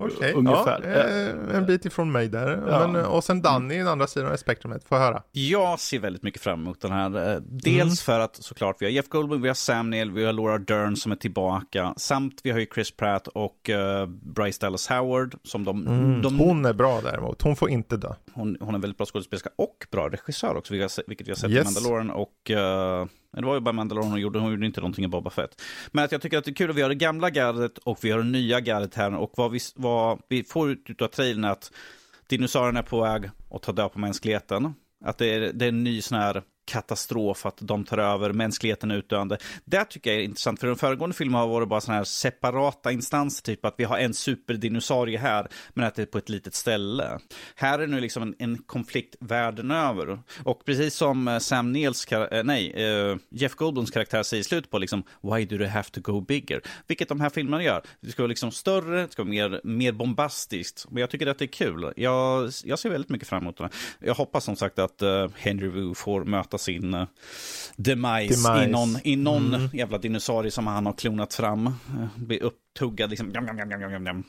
Okej, 0.01 0.33
Ungefär. 0.33 0.83
ja, 0.83 1.51
eh, 1.51 1.57
en 1.57 1.67
bit 1.67 1.85
ifrån 1.85 2.13
mig 2.13 2.29
där. 2.29 2.63
Ja. 2.69 2.87
Men, 2.87 2.97
eh, 3.03 3.07
och 3.15 3.25
sen 3.25 3.43
Danny, 3.43 3.79
den 3.79 3.89
andra 3.89 4.07
sidan 4.07 4.33
av 4.33 4.37
spektrumet, 4.37 4.85
får 4.89 4.99
jag 4.99 5.05
höra. 5.05 5.23
Jag 5.33 5.81
ser 5.81 5.99
väldigt 5.99 6.23
mycket 6.23 6.43
fram 6.43 6.61
emot 6.61 6.81
den 6.81 6.93
här. 6.93 7.33
Eh, 7.35 7.41
Dels 7.41 7.83
Mm. 7.83 7.97
för 7.97 8.21
att 8.21 8.37
såklart 8.37 8.77
vi 8.81 8.87
har 8.87 8.91
Jeff 8.91 9.09
Goldblum, 9.09 9.43
vi 9.43 9.49
har 9.49 9.55
Sam 9.55 9.91
Neill, 9.91 10.11
vi 10.11 10.25
har 10.25 10.33
Laura 10.33 10.59
Dern 10.59 10.97
som 10.97 11.13
är 11.13 11.17
tillbaka. 11.17 11.95
Samt 11.97 12.41
vi 12.45 12.51
har 12.51 12.59
ju 12.59 12.67
Chris 12.75 12.91
Pratt 12.97 13.27
och 13.29 13.71
uh, 13.71 14.07
Bryce 14.07 14.59
Dallas 14.67 14.89
Howard. 14.89 15.35
Som 15.45 15.65
de, 15.65 15.87
Mm. 15.87 16.23
de, 16.23 16.39
Hon 16.39 16.65
är 16.65 16.73
bra 16.73 17.01
däremot, 17.01 17.43
hon 17.43 17.57
får 17.57 17.71
inte 17.71 17.97
dö. 17.97 18.13
hon, 18.33 18.57
hon 18.61 18.75
är 18.75 18.79
väldigt 18.79 18.99
bra 18.99 19.07
skådespelerska 19.07 19.51
och 19.57 19.87
bra 19.91 20.09
regissör 20.09 20.57
också, 20.57 20.73
vilket 20.73 20.87
vi 21.27 21.31
har 21.31 21.35
sett, 21.37 21.37
sett 21.37 21.51
i 21.51 21.55
Yes. 21.55 21.65
Mandalorian 21.75 22.11
och... 22.11 22.51
Men 23.37 23.43
det 23.43 23.49
var 23.49 23.55
ju 23.55 23.61
bara 23.61 23.73
Mandalorian 23.73 24.11
hon 24.11 24.21
gjorde, 24.21 24.39
hon 24.39 24.51
gjorde 24.51 24.67
inte 24.67 24.81
någonting 24.81 25.05
i 25.05 25.09
Boba 25.09 25.31
Fett. 25.31 25.63
Men 25.93 26.05
att 26.05 26.13
jag 26.13 26.23
tycker 26.23 26.39
att 26.39 26.45
det 26.45 26.51
är 26.51 26.55
kul 26.55 26.71
att 26.71 26.77
vi 26.77 26.83
har 26.83 26.89
det 26.89 26.95
gamla 26.95 27.31
gardet 27.31 27.79
och 27.79 27.99
vi 28.03 28.11
har 28.11 28.19
det 28.19 28.25
nya 28.25 28.61
gardet 28.61 28.95
här. 28.95 29.15
Och 29.15 29.33
vad 29.37 29.51
vi, 29.51 29.59
vad 29.75 30.23
vi 30.29 30.45
får 30.45 30.71
ut 30.71 31.03
av 31.03 31.09
trailern 31.09 31.45
är 31.45 31.51
att 31.51 31.73
dinosaurierna 32.27 32.79
är 32.79 32.83
på 32.83 33.01
väg 33.03 33.31
att 33.51 33.63
ta 33.63 33.73
död 33.73 33.93
på 33.93 33.99
mänskligheten. 33.99 34.75
Att 35.05 35.19
det 35.19 35.27
är, 35.27 35.53
det 35.53 35.65
är 35.65 35.69
en 35.69 35.85
ny 35.85 36.03
sån 36.03 36.19
här 36.19 36.43
katastrof, 36.67 37.47
att 37.47 37.59
de 37.61 37.85
tar 37.85 37.99
över, 37.99 38.33
mänskligheten 38.33 38.91
är 38.91 38.97
utdöende. 38.97 39.39
Det 39.65 39.85
tycker 39.85 40.11
jag 40.11 40.21
är 40.21 40.25
intressant, 40.25 40.61
för 40.61 40.67
den 40.67 40.77
föregående 40.77 41.17
filmen 41.17 41.41
har 41.41 41.49
varit 41.49 41.69
bara 41.69 41.81
sådana 41.81 41.97
här 41.97 42.05
separata 42.05 42.93
instanser, 42.93 43.43
typ 43.43 43.65
att 43.65 43.75
vi 43.77 43.85
har 43.85 43.99
en 43.99 44.15
superdinosaurie 44.15 45.19
här, 45.19 45.49
men 45.75 45.85
att 45.85 45.95
det 45.95 46.03
är 46.03 46.07
på 46.07 46.19
ett 46.19 46.29
litet 46.29 46.55
ställe. 46.55 47.19
Här 47.55 47.79
är 47.79 47.87
nu 47.87 48.01
liksom 48.01 48.23
en, 48.23 48.35
en 48.39 48.59
konflikt 48.59 49.17
världen 49.21 49.71
över. 49.71 50.19
Och 50.45 50.65
precis 50.65 50.95
som 50.95 51.29
eh, 51.29 51.39
Sam 51.39 51.73
Neils, 51.73 52.13
eh, 52.13 52.45
nej, 52.45 52.87
uh, 52.87 53.17
Jeff 53.31 53.55
Goldblums 53.55 53.91
karaktär 53.91 54.23
säger 54.23 54.41
i 54.41 54.45
slutet 54.45 54.71
på, 54.71 54.79
liksom, 54.79 55.03
why 55.23 55.45
do 55.45 55.59
they 55.59 55.67
have 55.67 55.89
to 55.91 56.01
go 56.01 56.21
bigger? 56.21 56.61
Vilket 56.87 57.09
de 57.09 57.21
här 57.21 57.31
filmerna 57.31 57.63
gör. 57.63 57.83
Det 58.01 58.11
ska 58.11 58.23
vara 58.23 58.29
liksom 58.29 58.51
större, 58.51 59.03
det 59.03 59.13
ska 59.13 59.23
vara 59.23 59.31
mer, 59.31 59.61
mer 59.65 59.93
bombastiskt. 59.93 60.87
Men 60.91 61.01
jag 61.01 61.11
tycker 61.11 61.27
att 61.27 61.39
det 61.39 61.45
är 61.45 61.47
kul. 61.47 61.93
Jag, 61.97 62.51
jag 62.65 62.79
ser 62.79 62.91
väldigt 62.91 63.11
mycket 63.11 63.29
fram 63.29 63.43
emot 63.43 63.57
det. 63.57 63.69
Jag 63.99 64.15
hoppas 64.15 64.45
som 64.45 64.57
sagt 64.57 64.79
att 64.79 65.03
uh, 65.03 65.29
Henry 65.37 65.69
Wu 65.69 65.95
får 65.95 66.25
möta 66.25 66.56
sin 66.59 66.95
uh, 66.95 67.07
demise, 67.77 68.49
Demise. 68.49 68.65
i 68.65 68.67
någon, 68.71 68.97
i 69.05 69.17
någon 69.17 69.55
Mm. 69.55 69.69
jävla 69.73 69.99
dinosaurie 69.99 70.51
som 70.51 70.67
han 70.67 70.87
har 70.87 70.93
klonat 70.93 71.35
fram. 71.35 71.67
Uh, 71.67 72.07
blir 72.17 72.43
upptuggad 72.43 73.11
liksom. 73.11 73.31
Jam, 73.31 73.47
jam, 73.59 74.07
jam. 74.07 74.25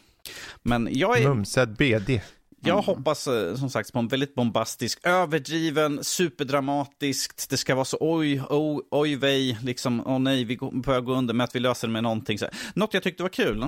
Men 0.63 0.89
jag 0.91 1.21
är, 1.21 1.27
Mumsed 1.29 1.75
BD. 1.75 2.09
jag 2.63 2.81
hoppas 2.81 3.27
eh, 3.27 3.55
som 3.55 3.69
sagt 3.69 3.93
på 3.93 3.99
en 3.99 4.07
väldigt 4.07 4.35
bombastisk, 4.35 4.99
överdriven, 5.03 6.03
superdramatiskt. 6.03 7.49
Det 7.49 7.57
ska 7.57 7.75
vara 7.75 7.85
så 7.85 7.97
oj, 7.99 8.41
oj, 8.49 8.81
oj 8.91 9.15
vej, 9.15 9.57
liksom, 9.63 10.07
åh 10.07 10.19
nej, 10.19 10.43
vi 10.43 10.57
börjar 10.57 11.01
gå 11.01 11.13
under 11.13 11.33
med 11.33 11.43
att 11.43 11.55
vi 11.55 11.59
löser 11.59 11.87
det 11.87 11.91
med 11.93 12.03
någonting. 12.03 12.39
Så. 12.39 12.47
Något 12.73 12.93
jag 12.93 13.03
tyckte 13.03 13.23
var 13.23 13.29
kul, 13.29 13.65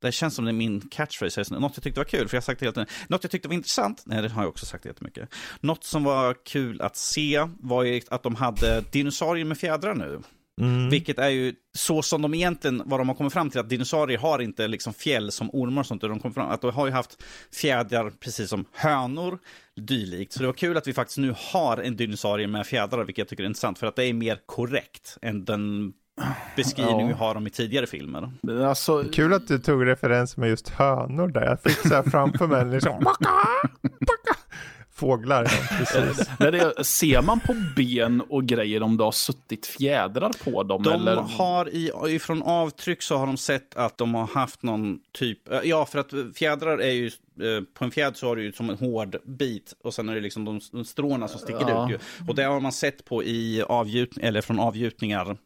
det 0.00 0.12
känns 0.12 0.34
som 0.34 0.44
det 0.44 0.50
är 0.50 0.52
min 0.52 0.80
catchphrase, 0.80 1.44
något 1.50 1.72
jag 1.74 1.84
tyckte 1.84 2.00
var 2.00 2.04
kul, 2.04 2.28
för 2.28 2.36
jag 2.36 2.40
har 2.40 2.44
sagt 2.44 2.60
det 2.60 2.66
hela 2.66 2.72
tiden. 2.72 2.88
Något 3.08 3.24
jag 3.24 3.30
tyckte 3.30 3.48
var 3.48 3.54
intressant, 3.54 4.02
nej 4.06 4.22
det 4.22 4.28
har 4.28 4.42
jag 4.42 4.48
också 4.48 4.66
sagt 4.66 4.84
jättemycket. 4.84 5.28
Något 5.60 5.84
som 5.84 6.04
var 6.04 6.36
kul 6.44 6.80
att 6.80 6.96
se 6.96 7.48
var 7.58 7.82
ju 7.82 8.00
att 8.08 8.22
de 8.22 8.34
hade 8.34 8.80
dinosaurier 8.92 9.44
med 9.44 9.58
fjädrar 9.58 9.94
nu. 9.94 10.22
Mm. 10.60 10.90
Vilket 10.90 11.18
är 11.18 11.28
ju 11.28 11.54
så 11.72 12.02
som 12.02 12.22
de 12.22 12.34
egentligen, 12.34 12.82
vad 12.86 13.00
de 13.00 13.08
har 13.08 13.16
kommit 13.16 13.32
fram 13.32 13.50
till, 13.50 13.60
att 13.60 13.68
dinosaurier 13.68 14.18
har 14.18 14.38
inte 14.38 14.68
liksom 14.68 14.94
fjäll 14.94 15.32
som 15.32 15.50
ormar 15.52 15.82
och 15.82 15.86
sånt. 15.86 16.02
De, 16.02 16.20
kommer 16.20 16.34
fram, 16.34 16.50
att 16.50 16.60
de 16.60 16.70
har 16.70 16.86
ju 16.86 16.92
haft 16.92 17.22
fjädrar 17.52 18.10
precis 18.10 18.50
som 18.50 18.64
hönor, 18.72 19.38
dylikt. 19.80 20.32
Så 20.32 20.40
det 20.40 20.46
var 20.46 20.52
kul 20.52 20.76
att 20.76 20.86
vi 20.86 20.92
faktiskt 20.92 21.18
nu 21.18 21.34
har 21.36 21.78
en 21.78 21.96
dinosaurie 21.96 22.46
med 22.46 22.66
fjädrar, 22.66 23.04
vilket 23.04 23.18
jag 23.18 23.28
tycker 23.28 23.42
är 23.42 23.46
intressant. 23.46 23.78
För 23.78 23.86
att 23.86 23.96
det 23.96 24.04
är 24.04 24.12
mer 24.12 24.38
korrekt 24.46 25.18
än 25.22 25.44
den 25.44 25.92
beskrivning 26.56 27.00
Ja. 27.00 27.06
vi 27.06 27.12
har 27.12 27.34
om 27.34 27.46
i 27.46 27.50
tidigare 27.50 27.86
filmer. 27.86 28.30
Alltså, 28.68 29.04
Kul 29.12 29.32
att 29.32 29.48
du 29.48 29.58
tog 29.58 29.86
referens 29.86 30.36
med 30.36 30.48
just 30.48 30.68
hönor 30.68 31.28
där. 31.28 31.44
Jag 31.44 31.60
fick 31.62 31.78
så 31.88 31.94
här 31.94 32.02
framför 32.02 32.46
mig 32.46 32.64
liksom 32.66 33.00
baka, 33.04 33.28
baka. 33.82 34.38
Fåglar, 34.94 35.44
ja, 35.44 35.76
precis. 35.78 36.30
när 36.38 36.52
det, 36.52 36.84
ser 36.84 37.22
man 37.22 37.40
på 37.40 37.54
ben 37.76 38.20
och 38.28 38.44
grejer 38.44 38.82
om 38.82 38.96
det 38.96 39.04
har 39.04 39.12
suttit 39.12 39.66
fjädrar 39.66 40.32
på 40.44 40.62
dem? 40.62 40.82
De 40.82 40.92
eller? 40.92 41.16
har 41.16 41.68
i, 41.68 41.90
ifrån 42.08 42.42
avtryck 42.42 43.02
så 43.02 43.16
har 43.16 43.26
de 43.26 43.36
sett 43.36 43.76
att 43.76 43.98
de 43.98 44.14
har 44.14 44.26
haft 44.26 44.62
någon 44.62 44.98
typ, 45.12 45.52
eh, 45.52 45.60
ja 45.64 45.84
för 45.86 45.98
att 45.98 46.10
fjädrar 46.34 46.78
är 46.78 46.90
ju, 46.92 47.06
eh, 47.06 47.62
på 47.78 47.84
en 47.84 47.90
fjäder 47.90 48.14
så 48.16 48.26
har 48.28 48.36
du 48.36 48.42
ju 48.42 48.52
som 48.52 48.70
en 48.70 48.76
hård 48.76 49.16
bit 49.24 49.74
och 49.84 49.94
sen 49.94 50.08
är 50.08 50.14
det 50.14 50.20
liksom 50.20 50.44
de, 50.44 50.60
de 50.72 50.84
stråna 50.84 51.28
som 51.28 51.40
sticker 51.40 51.68
Ja. 51.68 51.84
ut 51.86 51.90
ju. 51.92 51.98
Och 52.28 52.34
det 52.34 52.42
har 52.42 52.60
man 52.60 52.72
sett 52.72 53.04
på 53.04 53.24
i 53.24 53.62
avgjut, 53.68 54.18
eller 54.18 54.40
från 54.40 54.60
avgjutningar 54.60 55.36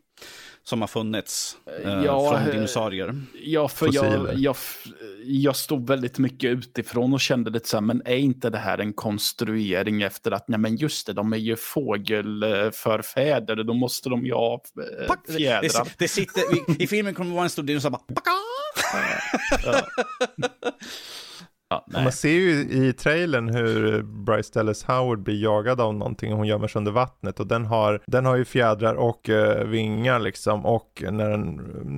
som 0.64 0.80
har 0.80 0.88
funnits 0.88 1.56
eh, 1.84 2.02
Ja, 2.04 2.30
från 2.30 2.42
eh, 2.48 2.54
dinosaurier. 2.54 3.14
Ja, 3.44 3.68
för 3.68 3.86
jag, 3.92 4.04
Fossiler. 4.04 4.34
jag, 4.38 4.56
jag 5.24 5.56
stod 5.56 5.88
väldigt 5.88 6.18
mycket 6.18 6.50
utifrån 6.50 7.12
och 7.12 7.20
kände 7.20 7.50
lite 7.50 7.68
så 7.68 7.76
här, 7.76 7.82
men 7.82 8.02
är 8.04 8.16
inte 8.16 8.50
det 8.50 8.58
här 8.58 8.78
en 8.78 8.92
konstruering 8.92 10.02
efter 10.02 10.30
att, 10.30 10.48
nej 10.48 10.58
men 10.58 10.76
just 10.76 11.06
det, 11.06 11.12
de 11.12 11.32
är 11.32 11.36
ju 11.36 11.56
fågelförfäder, 11.56 13.64
då 13.64 13.74
måste 13.74 14.08
de 14.08 14.26
ju 14.26 14.32
ha 14.32 14.54
eh, 14.54 14.61
Pack! 15.06 15.20
Det, 15.26 15.32
fjädrar. 15.32 15.88
det 15.98 16.08
sitter, 16.08 16.40
i, 16.40 16.82
I 16.82 16.86
filmen 16.86 17.14
kommer 17.14 17.30
det 17.30 17.34
vara 17.34 17.44
en 17.44 17.50
stor 17.50 17.62
dinosaurie 17.62 17.98
bara! 18.08 18.30
Ja. 21.70 21.84
Man 21.88 22.12
ser 22.12 22.28
ju 22.32 22.50
i 22.60 22.92
trailern 22.92 23.48
hur 23.48 24.02
Bryce 24.02 24.50
Dallas 24.54 24.84
Howard 24.84 25.18
blir 25.22 25.42
jagad 25.42 25.80
av 25.80 25.94
någonting 25.94 26.32
och 26.32 26.38
hon 26.38 26.46
gömmer 26.46 26.68
sig 26.68 26.78
under 26.78 26.92
vattnet 26.92 27.40
och 27.40 27.46
den 27.46 27.66
har, 27.66 28.00
den 28.06 28.26
har 28.26 28.36
ju 28.36 28.44
fjädrar 28.44 28.94
och 28.94 29.28
eh, 29.28 29.64
vingar 29.64 30.18
liksom 30.18 30.66
och 30.66 31.04
när 31.10 31.30
den 31.30 31.54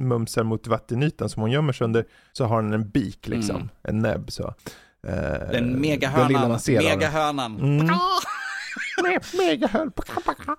mumsar 0.08 0.42
mot 0.42 0.66
vattenytan 0.66 1.28
som 1.28 1.40
hon 1.42 1.50
gömmer 1.50 1.72
sig 1.72 1.84
under 1.84 2.04
så 2.32 2.44
har 2.44 2.62
den 2.62 2.72
en 2.72 2.88
bik 2.90 3.28
liksom, 3.28 3.56
Mm. 3.56 3.68
en 3.82 3.98
näbb 3.98 4.32
så. 4.32 4.54
Eh, 5.06 5.12
Den 5.14 5.48
den 5.52 5.64
lilla 5.66 5.78
megahönan, 5.78 6.48
man 6.48 6.60
ser 6.60 6.76
av 6.78 6.82
den. 6.84 6.98
megahönan. 6.98 7.56
Mm. 7.60 7.86
Me- 9.02 9.36
Megahöl. 9.38 9.90
Paka, 9.90 10.20
paka. 10.24 10.56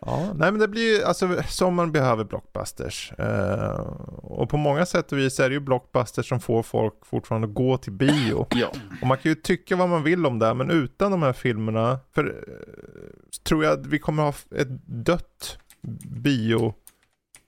ja, 0.00 0.32
nej 0.34 0.50
men 0.52 0.58
det 0.58 0.68
blir 0.68 0.96
ju, 0.98 1.04
alltså 1.04 1.42
som 1.48 1.74
man 1.74 1.92
behöver 1.92 2.24
blockbusters. 2.24 3.12
Eh, 3.18 3.80
och 4.22 4.48
på 4.50 4.56
många 4.56 4.86
sätt 4.86 5.12
och 5.12 5.18
vis 5.18 5.40
är 5.40 5.48
det 5.48 5.54
ju 5.54 5.60
blockbusters 5.60 6.28
som 6.28 6.40
får 6.40 6.62
folk 6.62 6.94
fortfarande 7.06 7.48
att 7.48 7.54
gå 7.54 7.76
till 7.76 7.92
bio. 7.92 8.46
Ja. 8.50 8.72
Och 9.00 9.06
man 9.06 9.18
kan 9.18 9.30
ju 9.30 9.34
tycka 9.34 9.76
vad 9.76 9.88
man 9.88 10.02
vill 10.02 10.26
om 10.26 10.38
det, 10.38 10.54
men 10.54 10.70
utan 10.70 11.10
de 11.10 11.22
här 11.22 11.32
filmerna, 11.32 11.98
för 12.14 12.24
eh, 12.26 12.32
tror 13.44 13.64
jag 13.64 13.72
att 13.80 13.86
vi 13.86 13.98
kommer 13.98 14.22
ha 14.22 14.34
ett 14.56 14.86
dött 14.86 15.58
bio, 16.22 16.74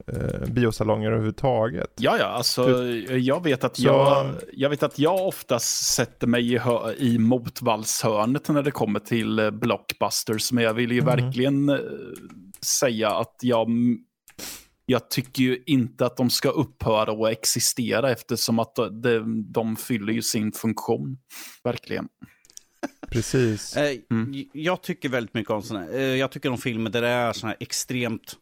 eh, 0.06 0.48
biosalonger 0.52 1.06
överhuvudtaget. 1.08 1.92
Ja, 1.98 2.16
ja, 2.18 2.24
alltså 2.24 2.84
jag 3.10 3.42
vet 3.44 3.64
att 3.64 3.76
Så- 3.76 3.82
jag, 3.82 4.30
jag 4.52 4.70
vet 4.70 4.82
att 4.82 4.98
jag 4.98 5.26
oftast 5.26 5.94
sätter 5.94 6.26
mig 6.26 6.52
i, 6.52 6.58
hö- 6.58 6.94
i 6.98 7.18
motvallshörnet 7.18 8.48
när 8.48 8.62
det 8.62 8.70
kommer 8.70 9.00
till 9.00 9.38
eh, 9.38 9.50
blockbusters, 9.50 10.52
men 10.52 10.64
jag 10.64 10.74
vill 10.74 10.92
ju 10.92 11.00
Mm. 11.00 11.16
verkligen 11.16 11.68
eh, 11.68 11.76
säga 12.64 13.10
att 13.10 13.36
jag, 13.42 13.68
jag 14.86 15.10
tycker 15.10 15.42
ju 15.42 15.62
inte 15.66 16.06
att 16.06 16.16
de 16.16 16.30
ska 16.30 16.48
upphöra 16.50 17.12
att 17.26 17.32
existera 17.32 18.10
eftersom 18.10 18.58
att 18.58 18.74
de, 19.02 19.52
de 19.52 19.76
fyller 19.76 20.12
ju 20.12 20.22
sin 20.22 20.52
funktion. 20.52 21.18
Verkligen. 21.64 22.08
Precis. 23.10 23.76
Eh, 23.76 23.98
Mm. 24.10 24.44
Jag 24.52 24.82
tycker 24.82 25.08
väldigt 25.08 25.34
mycket 25.34 25.50
om 25.50 25.62
sådana. 25.62 25.90
Eh, 25.90 26.02
jag 26.02 26.30
tycker 26.30 26.50
om 26.50 26.58
filmer 26.58 26.90
där 26.90 27.02
det 27.02 27.08
är 27.08 27.32
sådana 27.32 27.50
här 27.50 27.56
extremt, 27.60 28.36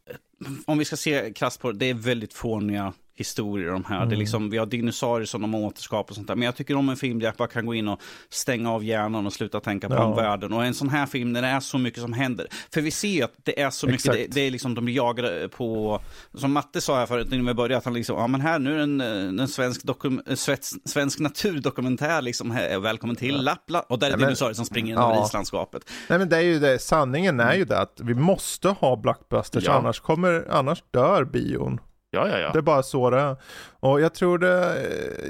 om 0.66 0.78
vi 0.78 0.84
ska 0.84 0.96
se 0.96 1.32
krasst 1.32 1.60
på 1.60 1.72
det, 1.72 1.78
det 1.78 1.90
är 1.90 1.94
väldigt 1.94 2.34
fåniga 2.34 2.92
historier 3.20 3.70
de 3.70 3.84
här. 3.84 3.96
Det 3.96 4.02
är 4.02 4.06
Mm. 4.06 4.18
liksom, 4.18 4.50
vi 4.50 4.58
har 4.58 4.66
dinosaurier 4.66 5.26
som 5.26 5.40
de 5.42 5.54
återskapar 5.54 6.10
och 6.12 6.14
sånt 6.16 6.26
där. 6.28 6.34
Men 6.34 6.46
jag 6.46 6.56
tycker 6.56 6.76
om 6.76 6.88
en 6.88 6.96
film 6.96 7.18
där 7.18 7.26
jag 7.26 7.34
bara 7.34 7.48
kan 7.48 7.66
gå 7.66 7.74
in 7.74 7.88
och 7.88 8.00
stänga 8.28 8.72
av 8.72 8.84
hjärnan 8.84 9.26
och 9.26 9.32
sluta 9.32 9.60
tänka 9.60 9.88
på 9.88 9.94
Ja. 9.94 10.04
omvärlden. 10.04 10.52
Och 10.52 10.64
en 10.64 10.74
sån 10.74 10.88
här 10.88 11.06
film 11.06 11.32
när 11.32 11.42
det 11.42 11.48
är 11.48 11.60
så 11.60 11.78
mycket 11.78 12.00
som 12.02 12.12
händer. 12.12 12.46
För 12.74 12.80
vi 12.80 12.90
ser 12.90 13.08
ju 13.08 13.22
att 13.22 13.32
det 13.44 13.60
är 13.60 13.70
så 13.70 13.86
mycket, 13.86 14.12
det, 14.12 14.26
det 14.30 14.40
är 14.40 14.50
liksom 14.50 14.74
de 14.74 14.84
blir 14.84 14.94
jagade 14.96 15.48
på, 15.48 16.00
som 16.34 16.52
Matte 16.52 16.80
sa 16.80 16.98
här 16.98 17.06
förut 17.06 17.26
när 17.30 17.38
vi 17.42 17.54
började, 17.54 17.76
att 17.76 17.84
han 17.84 17.94
liksom, 17.94 18.16
ja 18.18 18.26
men 18.26 18.40
här 18.40 18.58
nu 18.58 18.74
är 18.78 18.82
en, 18.82 19.00
en 19.40 19.48
svensk, 19.48 19.82
dokum, 19.82 20.22
en 20.26 20.36
svensk, 20.36 20.76
svensk 20.84 21.18
naturdokumentär 21.18 22.22
liksom, 22.22 22.50
här, 22.50 22.78
välkommen 22.78 23.16
till 23.16 23.42
Lappland. 23.44 23.84
Och 23.88 23.98
där 23.98 24.06
är 24.06 24.10
Ja, 24.10 24.16
men- 24.16 24.26
dinosaurier 24.26 24.54
som 24.54 24.64
springer 24.64 24.94
Ja. 24.94 25.24
islandskapet. 25.26 25.82
Nej 26.08 26.18
men 26.18 26.28
det 26.28 26.36
är 26.36 26.40
ju 26.40 26.58
det, 26.58 26.78
sanningen 26.78 27.40
är 27.40 27.54
ju 27.54 27.64
det 27.64 27.78
att 27.78 28.00
vi 28.02 28.14
måste 28.14 28.68
ha 28.68 28.96
blockbusters, 28.96 29.64
Ja. 29.66 29.72
annars 29.72 30.00
kommer, 30.00 30.46
annars 30.50 30.82
dör 30.90 31.24
bion. 31.24 31.80
Ja, 32.10 32.28
ja, 32.28 32.38
ja. 32.38 32.50
Det 32.52 32.58
är 32.58 32.62
bara 32.62 32.82
så 32.82 33.10
det. 33.10 33.36
Och 33.80 34.00
jag 34.00 34.14
tror 34.14 34.38
det, 34.38 34.76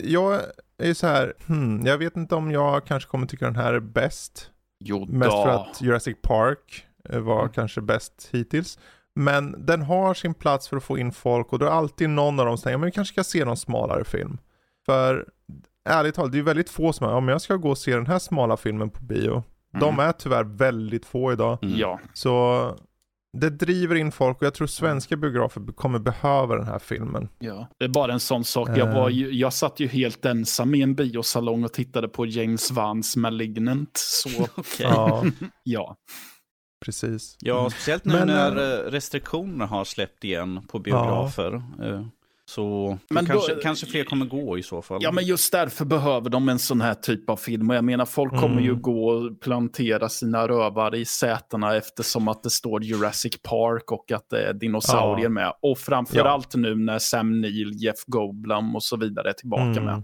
jag 0.05 0.41
är 0.79 0.95
så 0.95 1.07
här, 1.07 1.35
hmm, 1.47 1.87
jag 1.87 1.99
vet 1.99 2.17
inte 2.17 2.35
om 2.35 2.51
jag 2.51 2.85
kanske 2.87 3.11
kommer 3.11 3.27
tycka 3.27 3.45
den 3.45 3.57
här 3.57 3.75
är 3.75 3.81
bäst. 3.81 4.51
Jo, 4.85 5.07
Mest 5.09 5.31
då. 5.31 5.43
för 5.43 5.49
att 5.51 5.83
Jurassic 5.83 6.17
Park 6.23 6.87
eh, 7.09 7.21
var 7.21 7.41
Mm. 7.41 7.53
kanske 7.53 7.81
bäst 7.81 8.29
hittills. 8.33 8.79
Men 9.15 9.67
den 9.67 9.83
har 9.83 10.15
sin 10.15 10.35
plats 10.35 10.69
för 10.69 10.77
att 10.77 10.85
få 10.85 10.99
in 10.99 11.13
folk 11.13 11.53
och 11.53 11.59
då 11.59 11.67
är 11.67 11.71
alltid 11.71 12.11
någon 12.11 12.41
av 12.41 12.47
dem 12.47 12.57
som 12.57 12.63
säger, 12.63 12.79
men 12.79 12.87
vi 12.87 12.93
kanske 12.93 13.13
ska 13.13 13.25
se 13.25 13.45
någon 13.45 13.57
smalare 13.57 14.05
film. 14.05 14.39
För 14.87 15.27
ärligt 15.89 16.15
talat, 16.15 16.33
det 16.33 16.37
är 16.37 16.39
ju 16.41 16.45
väldigt 16.45 16.71
få 16.71 16.93
som 16.93 17.07
är, 17.07 17.13
om 17.13 17.29
jag 17.29 17.41
ska 17.41 17.57
gå 17.57 17.71
och 17.71 17.79
se 17.79 17.95
den 17.95 18.07
här 18.07 18.19
smala 18.19 18.57
filmen 18.57 18.91
på 18.91 19.03
bio. 19.05 19.43
De 19.73 19.95
Mm. 19.95 20.09
är 20.09 20.13
tyvärr 20.13 20.45
väldigt 20.45 21.07
få 21.07 21.33
idag. 21.33 21.59
Ja, 21.61 22.01
Så 22.13 22.65
det 23.33 23.51
driver 23.51 23.95
in 23.95 24.13
folk 24.13 24.37
och 24.37 24.47
jag 24.47 24.55
tror 24.55 24.67
svenska 24.67 25.17
biografer 25.17 25.73
kommer 25.73 25.99
behöva 25.99 26.57
den 26.57 26.67
här 26.67 26.79
filmen. 26.79 27.29
Ja, 27.39 27.69
det 27.79 27.85
är 27.85 27.89
bara 27.89 28.13
en 28.13 28.21
sån 28.21 28.45
sak. 28.45 28.69
Jag, 28.69 28.95
var 28.95 29.09
ju, 29.09 29.31
jag 29.31 29.53
satt 29.53 29.81
ju 29.81 29.87
helt 29.87 30.25
ensam 30.25 30.75
i 30.75 30.83
en 30.83 30.95
biosalong 30.95 31.65
och 31.65 31.73
tittade 31.73 32.09
på 32.09 32.27
James 32.27 32.71
Vans 32.71 33.17
Malignant. 33.17 33.91
Så 33.95 34.29
Okej. 34.55 34.87
Ja, 34.87 35.25
ja. 35.63 35.97
precis. 36.85 37.37
Ja, 37.41 37.71
speciellt 37.71 38.05
nu 38.05 38.13
Men, 38.13 38.27
när 38.27 38.57
eh, 38.57 38.91
restriktioner 38.91 39.67
har 39.67 39.85
släppt 39.85 40.25
igen 40.25 40.67
på 40.69 40.79
biografer. 40.79 41.55
Eh, 41.83 42.07
Så 42.55 42.99
Men 43.11 43.25
då- 43.25 43.33
kanske, 43.33 43.55
kanske 43.55 43.87
fler 43.87 44.05
kommer 44.05 44.27
gå 44.27 44.59
i 44.59 44.63
så 44.63 44.83
fall. 44.83 44.99
Ja, 45.03 45.13
men 45.13 45.25
just 45.25 45.53
därför 45.53 45.85
behöver 45.85 46.31
de 46.31 46.49
en 46.49 46.59
sån 46.59 46.81
här 46.81 46.95
typ 46.95 47.31
av 47.31 47.37
film. 47.37 47.71
Och 47.71 47.77
jag 47.77 47.85
menar, 47.85 48.05
folk 48.05 48.31
kommer 48.41 48.61
ju 48.61 48.69
Mm. 48.71 48.83
gå 48.83 49.09
och 49.09 49.41
plantera 49.41 50.09
sina 50.09 50.49
rövar 50.49 50.95
i 50.95 51.05
sätena 51.05 51.77
eftersom 51.77 52.29
att 52.29 52.43
det 52.43 52.51
står 52.51 52.85
Jurassic 52.85 53.33
Park 53.43 53.93
och 53.93 54.13
att 54.13 54.31
det 54.31 54.43
är 54.49 54.53
dinosaurier 54.53 55.25
Ja. 55.25 55.29
med. 55.29 55.53
Och 55.63 55.79
framförallt 55.79 56.55
nu 56.55 56.75
när 56.75 56.99
Sam 56.99 57.41
Neill, 57.41 57.73
Jeff 57.83 58.05
Goldblum 58.07 58.77
och 58.77 58.83
så 58.83 58.97
vidare 58.97 59.29
är 59.29 59.33
tillbaka 59.33 59.63
Mm. 59.63 59.85
med. 59.85 60.03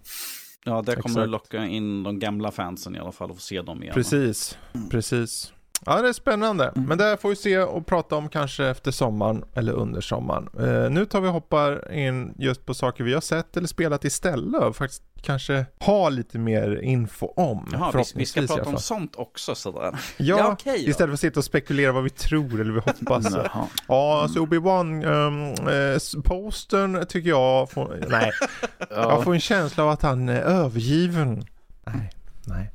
Ja, 0.64 0.82
där 0.82 0.92
kommer 0.96 0.98
Exakt. 0.98 1.14
det 1.16 1.26
locka 1.26 1.64
in 1.66 2.02
de 2.02 2.18
gamla 2.18 2.50
fansen 2.50 2.96
i 2.96 2.98
alla 2.98 3.12
fall 3.12 3.30
och 3.30 3.36
få 3.36 3.42
se 3.42 3.62
dem 3.62 3.82
igen. 3.82 3.94
Precis, 3.94 4.58
precis. 4.90 5.52
Ja, 5.86 6.02
det 6.02 6.08
är 6.08 6.12
spännande. 6.12 6.72
Mm. 6.76 6.88
Men 6.88 6.98
det 6.98 7.16
får 7.20 7.28
vi 7.28 7.36
se 7.36 7.58
och 7.58 7.86
prata 7.86 8.16
om 8.16 8.28
kanske 8.28 8.66
efter 8.66 8.90
sommaren 8.90 9.44
eller 9.54 9.72
under 9.72 10.00
sommaren. 10.00 10.48
Eh, 10.58 10.90
nu 10.90 11.04
tar 11.06 11.20
vi 11.20 11.28
och 11.28 11.32
hoppar 11.32 11.92
in 11.92 12.34
just 12.38 12.66
på 12.66 12.74
saker 12.74 13.04
vi 13.04 13.14
har 13.14 13.20
sett 13.20 13.56
eller 13.56 13.68
spelat 13.68 14.04
istället 14.04 14.62
och 14.62 14.76
faktiskt 14.76 15.02
kanske 15.22 15.66
ha 15.80 16.08
lite 16.08 16.38
mer 16.38 16.80
info 16.82 17.26
om. 17.26 17.68
Jaha, 17.72 17.92
vi, 17.94 18.02
vi 18.14 18.26
ska 18.26 18.40
prata 18.46 18.62
om 18.64 18.78
sånt 18.78 19.16
också 19.16 19.54
sådär. 19.54 19.98
Ja, 20.16 20.36
Ja, 20.38 20.56
då. 20.64 20.70
istället 20.74 20.98
för 20.98 21.12
att 21.14 21.20
sitta 21.20 21.40
och 21.40 21.44
spekulera 21.44 21.92
vad 21.92 22.04
vi 22.04 22.10
tror 22.10 22.60
eller 22.60 22.72
vi 22.72 22.80
hoppas. 22.80 23.26
Jaha. 23.34 23.66
Ja, 23.88 24.22
alltså 24.22 24.38
Obi-Wan 24.38 25.04
um, 25.04 25.68
eh, 25.68 26.22
postern 26.24 27.06
tycker 27.06 27.28
jag 27.30 27.70
får, 27.70 27.98
nej, 28.08 28.30
jag 28.78 28.88
Ja. 28.90 29.22
får 29.22 29.34
en 29.34 29.40
känsla 29.40 29.84
av 29.84 29.90
att 29.90 30.02
han 30.02 30.28
är 30.28 30.40
övergiven. 30.40 31.44
Nej, 31.84 32.10
nej. 32.46 32.70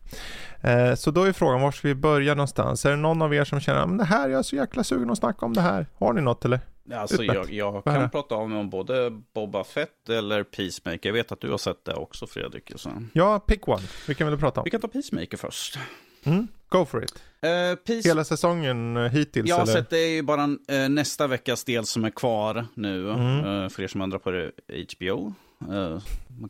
Eh, 0.61 0.95
så 0.95 1.11
då 1.11 1.23
är 1.23 1.33
frågan, 1.33 1.61
var 1.61 1.71
ska 1.71 1.87
vi 1.87 1.95
börja 1.95 2.35
någonstans? 2.35 2.85
Är 2.85 2.89
det 2.89 2.95
någon 2.95 3.21
av 3.21 3.33
er 3.33 3.43
som 3.43 3.59
känner, 3.59 3.85
men 3.85 3.97
det 3.97 4.03
här, 4.03 4.29
jag 4.29 4.39
är 4.39 4.43
så 4.43 4.55
jäkla 4.55 4.83
sugen 4.83 5.09
att 5.09 5.17
snacka 5.17 5.45
om 5.45 5.53
det 5.53 5.61
här. 5.61 5.85
Har 5.97 6.13
ni 6.13 6.21
något 6.21 6.45
eller? 6.45 6.59
Alltså 6.93 7.23
Utmärkt. 7.23 7.51
jag, 7.51 7.75
jag 7.75 7.83
kan 7.83 8.09
prata 8.09 8.35
om, 8.35 8.55
om 8.55 8.69
både 8.69 9.09
Boba 9.33 9.63
Fett 9.63 10.09
eller 10.09 10.43
Peacemaker. 10.43 11.09
Jag 11.09 11.13
vet 11.13 11.31
att 11.31 11.41
du 11.41 11.51
har 11.51 11.57
sett 11.57 11.85
det 11.85 11.93
också 11.93 12.27
Fredrik. 12.27 12.71
Så. 12.75 12.89
Ja, 13.13 13.39
pick 13.39 13.67
one. 13.67 13.81
Vilken 14.07 14.27
vill 14.27 14.35
du 14.35 14.39
prata 14.39 14.59
om? 14.59 14.63
Vi 14.63 14.71
kan 14.71 14.81
ta 14.81 14.87
Peacemaker 14.87 15.37
först. 15.37 15.79
Mm, 16.23 16.47
go 16.69 16.85
for 16.85 17.03
it. 17.03 17.13
Uh, 17.13 17.75
Peace... 17.75 18.09
Hela 18.09 18.23
säsongen 18.23 18.97
eh, 18.97 19.03
hittills 19.03 19.49
Jag 19.49 19.55
har 19.55 19.63
eller? 19.63 19.73
sett 19.73 19.89
det 19.89 19.97
är 19.97 20.09
ju 20.09 20.21
bara 20.21 20.43
eh, 20.43 20.89
nästa 20.89 21.27
veckas 21.27 21.63
del 21.63 21.85
som 21.85 22.05
är 22.05 22.09
kvar 22.09 22.65
nu. 22.73 23.09
Mm. 23.11 23.63
eh, 23.63 23.69
för 23.69 23.83
er 23.83 23.87
som 23.87 24.01
undrar 24.01 24.19
på 24.19 24.31
det, 24.31 24.51
HBO. 24.97 25.33
Uh, 25.71 25.99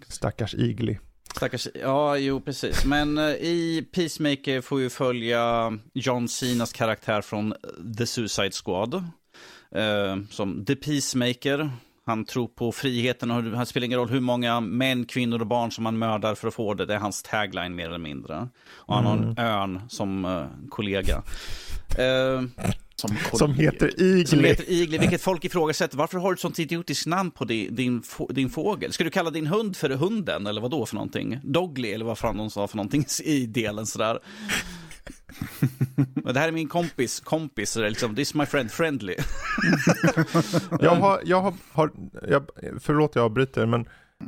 Stackars 0.08 0.56
Igli. 0.56 1.00
Stackars, 1.36 1.68
ja, 1.74 2.18
jo 2.18 2.42
precis. 2.42 2.86
Men 2.86 3.18
eh, 3.18 3.26
i 3.30 3.88
Peacemaker 3.92 4.62
får 4.62 4.78
vi 4.78 4.90
följa 4.90 5.78
John 5.94 6.28
Cenas 6.28 6.74
karaktär 6.74 7.22
från 7.22 7.54
The 7.98 8.06
Suicide 8.06 8.52
Squad. 8.52 9.04
Eh, 9.76 10.18
som 10.30 10.66
The 10.66 10.76
Peacemaker. 10.76 11.72
Han 12.06 12.26
tror 12.26 12.48
på 12.48 12.72
friheten 12.72 13.32
och 13.32 13.44
det 13.44 13.66
spelar 13.66 13.86
ingen 13.86 14.00
roll 14.00 14.10
hur 14.10 14.20
många 14.20 14.60
män, 14.60 15.06
kvinnor 15.06 15.42
och 15.42 15.48
barn 15.48 15.72
som 15.72 15.86
han 15.86 15.98
mördar 15.98 16.36
för 16.36 16.48
att 16.48 16.54
få 16.54 16.74
det. 16.74 16.86
Det 16.86 16.94
är 16.94 17.00
hans 17.00 17.24
tagline 17.24 17.76
mer 17.76 17.88
eller 17.88 17.98
mindre. 17.98 18.48
Och 18.74 18.96
han 18.96 19.06
har 19.06 19.18
en 19.18 19.38
örn 19.38 19.82
som 19.90 20.26
eh, 20.26 20.46
kollega. 20.70 21.24
Eh, 21.98 22.42
Som, 23.02 23.18
Som 23.34 23.54
heter 23.54 24.02
Igli. 24.02 24.26
som 24.26 24.40
heter 24.44 24.66
Igli, 24.70 24.98
vilket 24.98 25.22
folk 25.22 25.46
ifrågasätter. 25.46 25.98
Varför 25.98 26.18
har 26.18 26.30
du 26.30 26.34
ett 26.34 26.40
sånt 26.40 26.60
idiotiskt 26.60 27.06
namn 27.08 27.32
på 27.32 27.46
din, 27.46 27.76
din, 27.76 28.02
få- 28.02 28.28
din 28.28 28.50
fågel? 28.50 28.94
Ska 28.94 29.04
du 29.04 29.10
kalla 29.10 29.30
din 29.30 29.48
hund 29.48 29.78
för 29.78 29.90
hunden, 29.90 30.48
eller 30.48 30.62
vad 30.62 30.72
då 30.72 30.86
för 30.86 30.96
någonting? 30.96 31.40
Dogly, 31.44 31.92
eller 31.92 32.06
vad 32.06 32.18
fan 32.18 32.38
de 32.38 32.50
sa 32.50 32.68
för 32.68 32.78
någonting 32.78 33.06
i 33.24 33.46
delen 33.46 33.86
sådär. 33.86 34.20
Men 36.14 36.34
det 36.34 36.40
här 36.40 36.48
är 36.48 36.52
min 36.52 36.68
kompis, 36.68 37.20
kompis, 37.20 37.74
det 37.74 37.86
är 37.86 37.90
liksom, 37.90 38.16
this 38.16 38.30
is 38.30 38.34
my 38.36 38.46
friend, 38.46 38.72
friendly. 38.72 39.16
Jag 40.82 40.96
har, 40.96 41.22
jag 41.26 41.42
har, 41.42 41.54
har 41.72 41.92
jag, 42.30 42.46
förlåt 42.82 43.16
jag 43.16 43.26
avbryter 43.26 43.66
men 43.66 43.86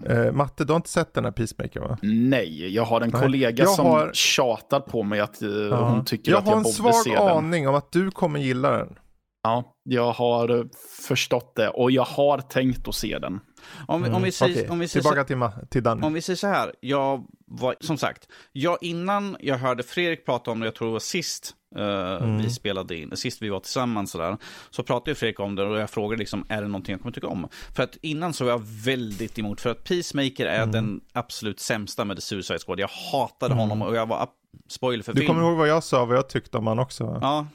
eh, 0.09 0.31
Matte, 0.31 0.65
du 0.65 0.73
har 0.73 0.77
inte 0.77 0.89
sett 0.89 1.13
den 1.13 1.23
här 1.25 1.31
Peacemaker 1.31 1.79
va? 1.79 1.97
Nej, 2.01 2.75
jag 2.75 2.83
har 2.83 3.01
en 3.01 3.09
Nej. 3.09 3.21
kollega 3.21 3.63
Jag 3.63 3.69
som 3.73 3.85
har- 3.85 4.11
tjatar 4.13 4.79
på 4.79 5.03
mig 5.03 5.19
att 5.19 5.41
eh, 5.41 5.49
hon 5.85 6.05
tycker 6.05 6.31
jag 6.31 6.37
att 6.39 6.45
har 6.45 6.51
jag 6.51 6.57
en 6.57 6.63
borde 6.63 6.73
svag 6.75 6.95
se 6.95 7.09
den. 7.15 7.27
aning 7.27 7.67
om 7.67 7.75
att 7.75 7.91
du 7.91 8.11
kommer 8.11 8.39
gilla 8.39 8.71
den. 8.71 8.95
Ja, 9.43 9.75
jag 9.83 10.11
har 10.11 10.67
förstått 11.07 11.55
det 11.55 11.69
och 11.69 11.91
jag 11.91 12.03
har 12.05 12.37
tänkt 12.37 12.87
att 12.87 12.95
se 12.95 13.19
den. 13.19 13.39
Om, 13.87 14.03
vi- 14.03 14.09
om, 14.09 14.21
vi, 14.21 14.31
säger, 14.31 14.53
Okej, 14.55 14.69
om, 14.69 14.79
vi 14.79 14.87
säger 14.87 15.03
så, 15.03 15.23
Tillbaka 15.25 15.65
till, 15.69 15.83
Danny. 15.83 16.01
om 16.01 16.13
vi 16.13 16.21
säger 16.21 16.37
så 16.37 16.47
här, 16.47 16.73
jag 16.79 17.25
var, 17.45 17.75
som 17.79 17.97
sagt, 17.97 18.27
jag, 18.51 18.77
innan 18.81 19.37
jag 19.39 19.57
hörde 19.57 19.83
Fredrik 19.83 20.25
prata 20.25 20.51
om 20.51 20.59
det, 20.59 20.65
jag 20.65 20.75
tror 20.75 20.87
det 20.87 20.91
var 20.91 20.99
sist 20.99 21.55
eh, 21.75 22.37
vi 22.37 22.49
spelade 22.49 22.95
in, 22.95 23.17
sist 23.17 23.41
vi 23.41 23.49
var 23.49 23.59
tillsammans 23.59 24.11
sådär, 24.11 24.37
så 24.69 24.83
pratade 24.83 25.11
ju 25.11 25.15
Fredrik 25.15 25.39
om 25.39 25.55
det 25.55 25.63
och 25.63 25.77
jag 25.79 25.89
frågade 25.89 26.19
liksom, 26.19 26.45
är 26.49 26.61
det 26.61 26.67
någonting 26.67 26.93
jag 26.93 27.01
kommer 27.01 27.13
tycka 27.13 27.27
om? 27.27 27.47
För 27.75 27.83
att 27.83 27.97
innan 28.01 28.33
så 28.33 28.43
var 28.43 28.51
jag 28.51 28.61
väldigt 28.85 29.39
emot, 29.39 29.61
för 29.61 29.69
att 29.69 29.83
Peacemaker 29.83 30.45
är 30.45 30.65
den 30.65 31.01
absolut 31.13 31.59
sämsta 31.59 32.05
med 32.05 32.17
The 32.17 32.21
Suicide 32.21 32.59
Squad. 32.59 32.79
Jag 32.79 32.89
hatade 33.11 33.53
honom 33.53 33.81
och 33.81 33.95
jag 33.95 34.05
var, 34.05 34.27
spoiler 34.67 35.03
för 35.03 35.13
Du 35.13 35.19
film. 35.21 35.27
kommer 35.33 35.41
ihåg 35.47 35.57
vad 35.57 35.67
jag 35.67 35.83
sa, 35.83 36.05
vad 36.05 36.17
jag 36.17 36.29
tyckte 36.29 36.57
om 36.57 36.67
han 36.67 36.79
också? 36.79 37.19
Ja, 37.21 37.47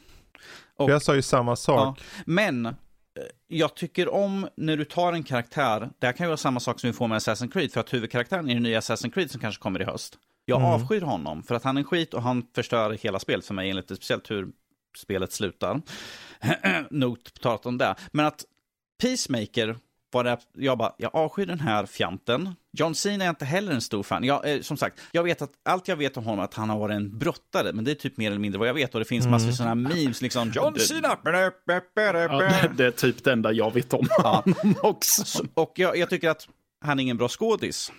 För 0.87 0.91
Jag 0.91 1.03
sa 1.03 1.15
ju 1.15 1.23
samma 1.23 1.51
Ja, 1.51 1.57
sak. 1.57 2.01
men 2.27 2.67
eh, 2.67 2.73
jag 3.49 3.75
tycker 3.75 4.09
om 4.15 4.49
när 4.57 4.77
du 4.77 4.85
tar 4.85 5.13
en 5.13 5.23
karaktär, 5.23 5.91
det 5.99 6.07
här 6.07 6.13
kan 6.13 6.25
ju 6.25 6.29
vara 6.29 6.37
samma 6.37 6.61
sak 6.61 6.81
som 6.81 6.87
vi 6.91 6.93
får 6.93 7.09
med 7.09 7.19
Assassin's 7.19 7.51
Creed, 7.53 7.73
för 7.73 7.81
att 7.81 7.95
huvudkaraktären 7.95 8.51
i 8.51 8.55
den 8.55 8.63
nya 8.63 8.81
Assassin's 8.81 9.11
Creed 9.11 9.31
som 9.31 9.41
kanske 9.41 9.63
kommer 9.63 9.83
i 9.83 9.85
höst. 9.85 10.19
Jag 10.45 10.61
Mm. 10.61 10.73
avskyr 10.73 11.01
honom, 11.01 11.43
för 11.43 11.55
att 11.55 11.65
han 11.65 11.77
är 11.77 11.81
en 11.81 11.85
skit 11.85 12.15
och 12.15 12.23
han 12.23 12.47
förstör 12.55 12.91
hela 12.91 13.19
spelet 13.19 13.47
för 13.47 13.55
mig, 13.55 13.71
enligt 13.71 13.85
speciellt 13.87 14.31
hur 14.31 14.49
spelet 14.99 15.33
slutar. 15.33 15.83
Not 16.91 17.41
talat 17.41 17.67
om 17.67 17.79
det. 17.79 17.95
Men 18.13 18.27
att 18.27 18.45
Peacemaker 19.03 19.77
var 20.11 20.25
det, 20.25 20.39
jag 20.55 20.79
bara, 20.79 20.93
jag 20.99 21.11
avskyr 21.15 21.47
den 21.47 21.61
här 21.61 21.87
fjanten. 21.87 22.55
John 22.73 22.95
Cena 22.95 23.25
är 23.25 23.29
inte 23.29 23.45
heller 23.45 23.73
en 23.73 23.81
stor 23.81 24.03
fan. 24.03 24.25
Jag, 24.25 24.53
eh, 24.55 24.61
som 24.61 24.77
sagt, 24.77 25.01
jag 25.13 25.23
vet 25.23 25.43
att 25.43 25.51
allt 25.65 25.89
jag 25.89 25.97
vet 25.97 26.17
om 26.17 26.25
honom 26.25 26.39
är 26.41 26.45
att 26.45 26.55
han 26.55 26.71
har 26.71 26.79
varit 26.79 26.95
en 26.97 27.19
brottare, 27.19 27.73
men 27.73 27.85
det 27.85 27.91
är 27.91 27.95
typ 27.95 28.17
mer 28.17 28.31
eller 28.31 28.39
mindre 28.41 28.59
vad 28.59 28.69
jag 28.69 28.75
vet. 28.75 28.95
Och 28.95 28.99
det 29.01 29.05
finns 29.05 29.27
massor 29.27 29.49
av 29.49 29.53
sådana 29.53 29.71
här 29.89 29.95
memes, 29.97 30.23
liksom 30.23 30.53
John 30.55 30.73
Cena. 30.79 31.17
Ja, 32.33 32.39
det, 32.69 32.73
det 32.77 32.85
är 32.87 32.91
typ 32.91 33.25
det 33.25 33.33
enda 33.33 33.53
jag 33.53 33.75
vet 33.75 33.93
om 33.93 34.07
Ja. 34.11 34.45
honom 34.45 34.75
också. 34.83 35.25
Så, 35.25 35.45
och 35.55 35.73
jag, 35.77 35.97
jag 35.97 36.11
tycker 36.11 36.31
att 36.31 36.49
han 36.85 36.99
är 36.99 37.03
ingen 37.03 37.17
bra 37.17 37.29
skådis. 37.29 37.93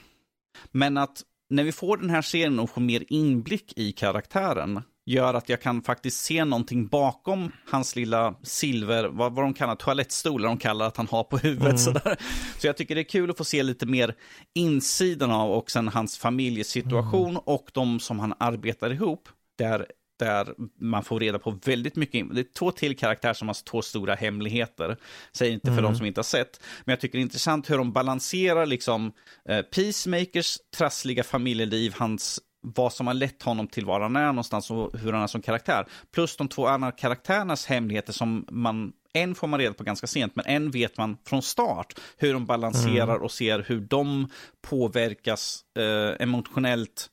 Men 0.72 0.98
att 0.98 1.22
när 1.50 1.64
vi 1.64 1.72
får 1.72 1.98
den 1.98 2.10
här 2.10 2.22
serien 2.22 2.60
och 2.60 2.70
får 2.70 2.82
mer 2.82 3.04
inblick 3.08 3.74
i 3.76 3.92
karaktären 3.92 4.82
gör 5.10 5.34
att 5.34 5.50
jag 5.50 5.62
kan 5.62 5.82
faktiskt 5.82 6.24
se 6.24 6.46
någonting 6.46 6.88
bakom 6.88 7.52
hans 7.66 7.96
lilla 7.96 8.36
silver, 8.44 9.04
vad, 9.04 9.34
vad 9.36 9.46
de 9.46 9.54
kallar 9.54 9.76
toalettstolar, 9.76 10.48
de 10.48 10.58
kallar 10.58 10.88
att 10.88 10.98
han 10.98 11.08
har 11.08 11.24
på 11.24 11.38
huvudet. 11.38 11.80
Sådär. 11.80 12.18
Så 12.58 12.68
jag 12.68 12.78
tycker 12.78 12.96
det 12.96 13.02
är 13.02 13.10
kul 13.10 13.30
att 13.30 13.38
få 13.38 13.44
se 13.44 13.64
lite 13.64 13.86
mer 13.86 14.16
insidan 14.56 15.32
av 15.32 15.52
och 15.52 15.72
sen 15.72 15.88
hans 15.88 16.18
familjesituation 16.18 17.38
och 17.38 17.70
de 17.74 18.00
som 18.00 18.20
han 18.20 18.34
arbetar 18.40 18.94
ihop. 18.94 19.30
Där 19.58 19.86
där 20.20 20.54
man 20.80 21.04
får 21.04 21.20
reda 21.20 21.40
på 21.40 21.60
väldigt 21.66 21.96
mycket. 21.96 22.36
Det 22.36 22.42
är 22.42 22.54
två 22.58 22.72
till 22.72 22.98
karaktärer 22.98 23.34
som 23.34 23.48
har 23.48 23.64
två 23.64 23.82
stora 23.82 24.16
hemligheter. 24.16 24.98
Säger 25.32 25.54
inte 25.54 25.76
för 25.76 25.82
de 25.82 25.96
som 25.96 26.06
inte 26.06 26.20
har 26.20 26.24
sett. 26.24 26.62
Men 26.86 26.94
jag 26.94 27.00
tycker 27.00 27.18
det 27.18 27.22
är 27.22 27.24
intressant 27.24 27.70
hur 27.70 27.78
de 27.78 27.92
balanserar 27.92 28.66
liksom 28.66 29.12
eh, 29.50 29.62
Peacemakers 29.62 30.58
trassliga 30.78 31.24
familjeliv, 31.24 31.94
hans 31.98 32.40
vad 32.62 32.94
som 32.94 33.08
har 33.08 33.14
lett 33.14 33.44
honom 33.44 33.68
till 33.68 33.86
var 33.86 34.02
han 34.02 34.16
är 34.16 34.26
någonstans 34.26 34.72
och 34.72 35.00
hur 35.00 35.14
han 35.14 35.24
är 35.24 35.28
som 35.28 35.42
karaktär. 35.42 35.86
Plus 36.12 36.38
de 36.38 36.48
två 36.48 36.68
andra 36.68 36.92
karaktärernas 36.92 37.66
hemligheter 37.66 38.14
som 38.14 38.46
man, 38.50 38.94
en 39.14 39.36
får 39.36 39.48
man 39.48 39.60
reda 39.60 39.74
på 39.74 39.84
ganska 39.84 40.08
sent, 40.08 40.36
men 40.36 40.46
en 40.46 40.72
vet 40.72 40.98
man 40.98 41.18
från 41.26 41.42
start 41.42 41.94
hur 42.18 42.34
de 42.34 42.46
balanserar 42.46 43.18
och 43.24 43.32
ser 43.32 43.66
hur 43.68 43.82
de 43.82 44.30
påverkas 44.62 45.66
eh, 45.78 46.24
emotionellt 46.24 47.10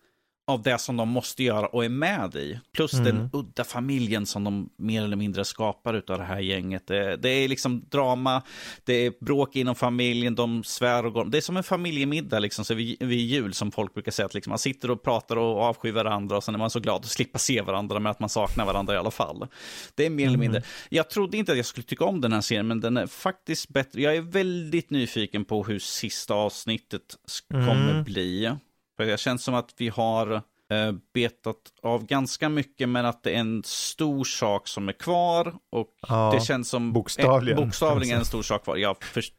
av 0.48 0.62
det 0.62 0.78
som 0.78 0.96
de 0.96 1.08
måste 1.08 1.42
göra 1.42 1.66
och 1.66 1.84
är 1.84 1.88
med 1.88 2.34
i. 2.34 2.60
Plus 2.74 2.90
den 2.90 3.30
udda 3.32 3.64
familjen 3.64 4.26
som 4.26 4.44
de 4.44 4.70
mer 4.76 5.04
eller 5.04 5.16
mindre 5.16 5.44
skapar 5.44 5.94
utav 5.94 6.18
det 6.18 6.24
här 6.24 6.40
gänget. 6.40 6.86
Det, 6.86 7.16
det 7.16 7.28
är 7.28 7.48
liksom 7.48 7.84
drama, 7.90 8.42
det 8.84 8.94
är 8.94 9.12
bråk 9.20 9.56
inom 9.56 9.74
familjen, 9.74 10.34
de 10.34 10.64
svär 10.64 11.06
och 11.06 11.12
går. 11.12 11.24
Det 11.24 11.38
är 11.38 11.42
som 11.42 11.56
en 11.56 11.62
familjemiddag 11.62 12.38
liksom, 12.38 12.64
så 12.64 12.74
vid, 12.74 13.02
vid 13.02 13.18
jul 13.18 13.54
som 13.54 13.70
folk 13.70 13.94
brukar 13.94 14.12
säga 14.12 14.26
att 14.26 14.34
liksom, 14.34 14.50
man 14.50 14.58
sitter 14.58 14.90
och 14.90 15.02
pratar 15.02 15.36
och 15.36 15.62
avskyr 15.62 15.92
varandra 15.92 16.36
och 16.36 16.44
sen 16.44 16.54
är 16.54 16.58
man 16.58 16.70
så 16.70 16.80
glad 16.80 16.96
att 16.96 17.06
slippa 17.10 17.38
se 17.38 17.60
varandra 17.60 17.98
men 17.98 18.10
att 18.10 18.20
man 18.20 18.28
saknar 18.28 18.66
varandra 18.66 18.94
i 18.94 18.96
alla 18.96 19.10
fall. 19.10 19.46
Det 19.94 20.06
är 20.06 20.10
mer 20.10 20.26
eller 20.26 20.38
mindre. 20.38 20.62
Jag 20.88 21.10
trodde 21.10 21.36
inte 21.36 21.52
att 21.52 21.58
jag 21.58 21.66
skulle 21.66 21.84
tycka 21.84 22.04
om 22.04 22.20
den 22.20 22.32
här 22.32 22.40
serien 22.40 22.66
men 22.66 22.80
den 22.80 22.96
är 22.96 23.06
faktiskt 23.06 23.68
bättre. 23.68 24.02
Jag 24.02 24.16
är 24.16 24.20
väldigt 24.20 24.90
nyfiken 24.90 25.44
på 25.44 25.64
hur 25.64 25.78
sista 25.78 26.34
avsnittet 26.34 27.02
kommer 27.50 28.02
bli. 28.02 28.56
För 28.96 29.06
det 29.06 29.20
känns 29.20 29.44
som 29.44 29.54
att 29.54 29.74
vi 29.76 29.88
har 29.88 30.32
eh, 30.70 30.92
betat 31.14 31.56
av 31.82 32.06
ganska 32.06 32.48
mycket, 32.48 32.88
men 32.88 33.06
att 33.06 33.22
det 33.22 33.30
är 33.30 33.38
en 33.40 33.62
stor 33.64 34.24
sak 34.24 34.68
som 34.68 34.88
är 34.88 34.92
kvar. 34.92 35.54
Och 35.72 35.88
Ja, 36.08 36.32
det 36.34 36.40
känns 36.44 36.68
som... 36.68 36.92
bokstavligen. 36.92 37.58
Eh, 37.58 37.64
bokstavligen 37.64 38.18
en 38.18 38.24
stor 38.24 38.42
sak 38.42 38.64
kvar. 38.64 38.76
Jag 38.76 38.96
först... 39.04 39.34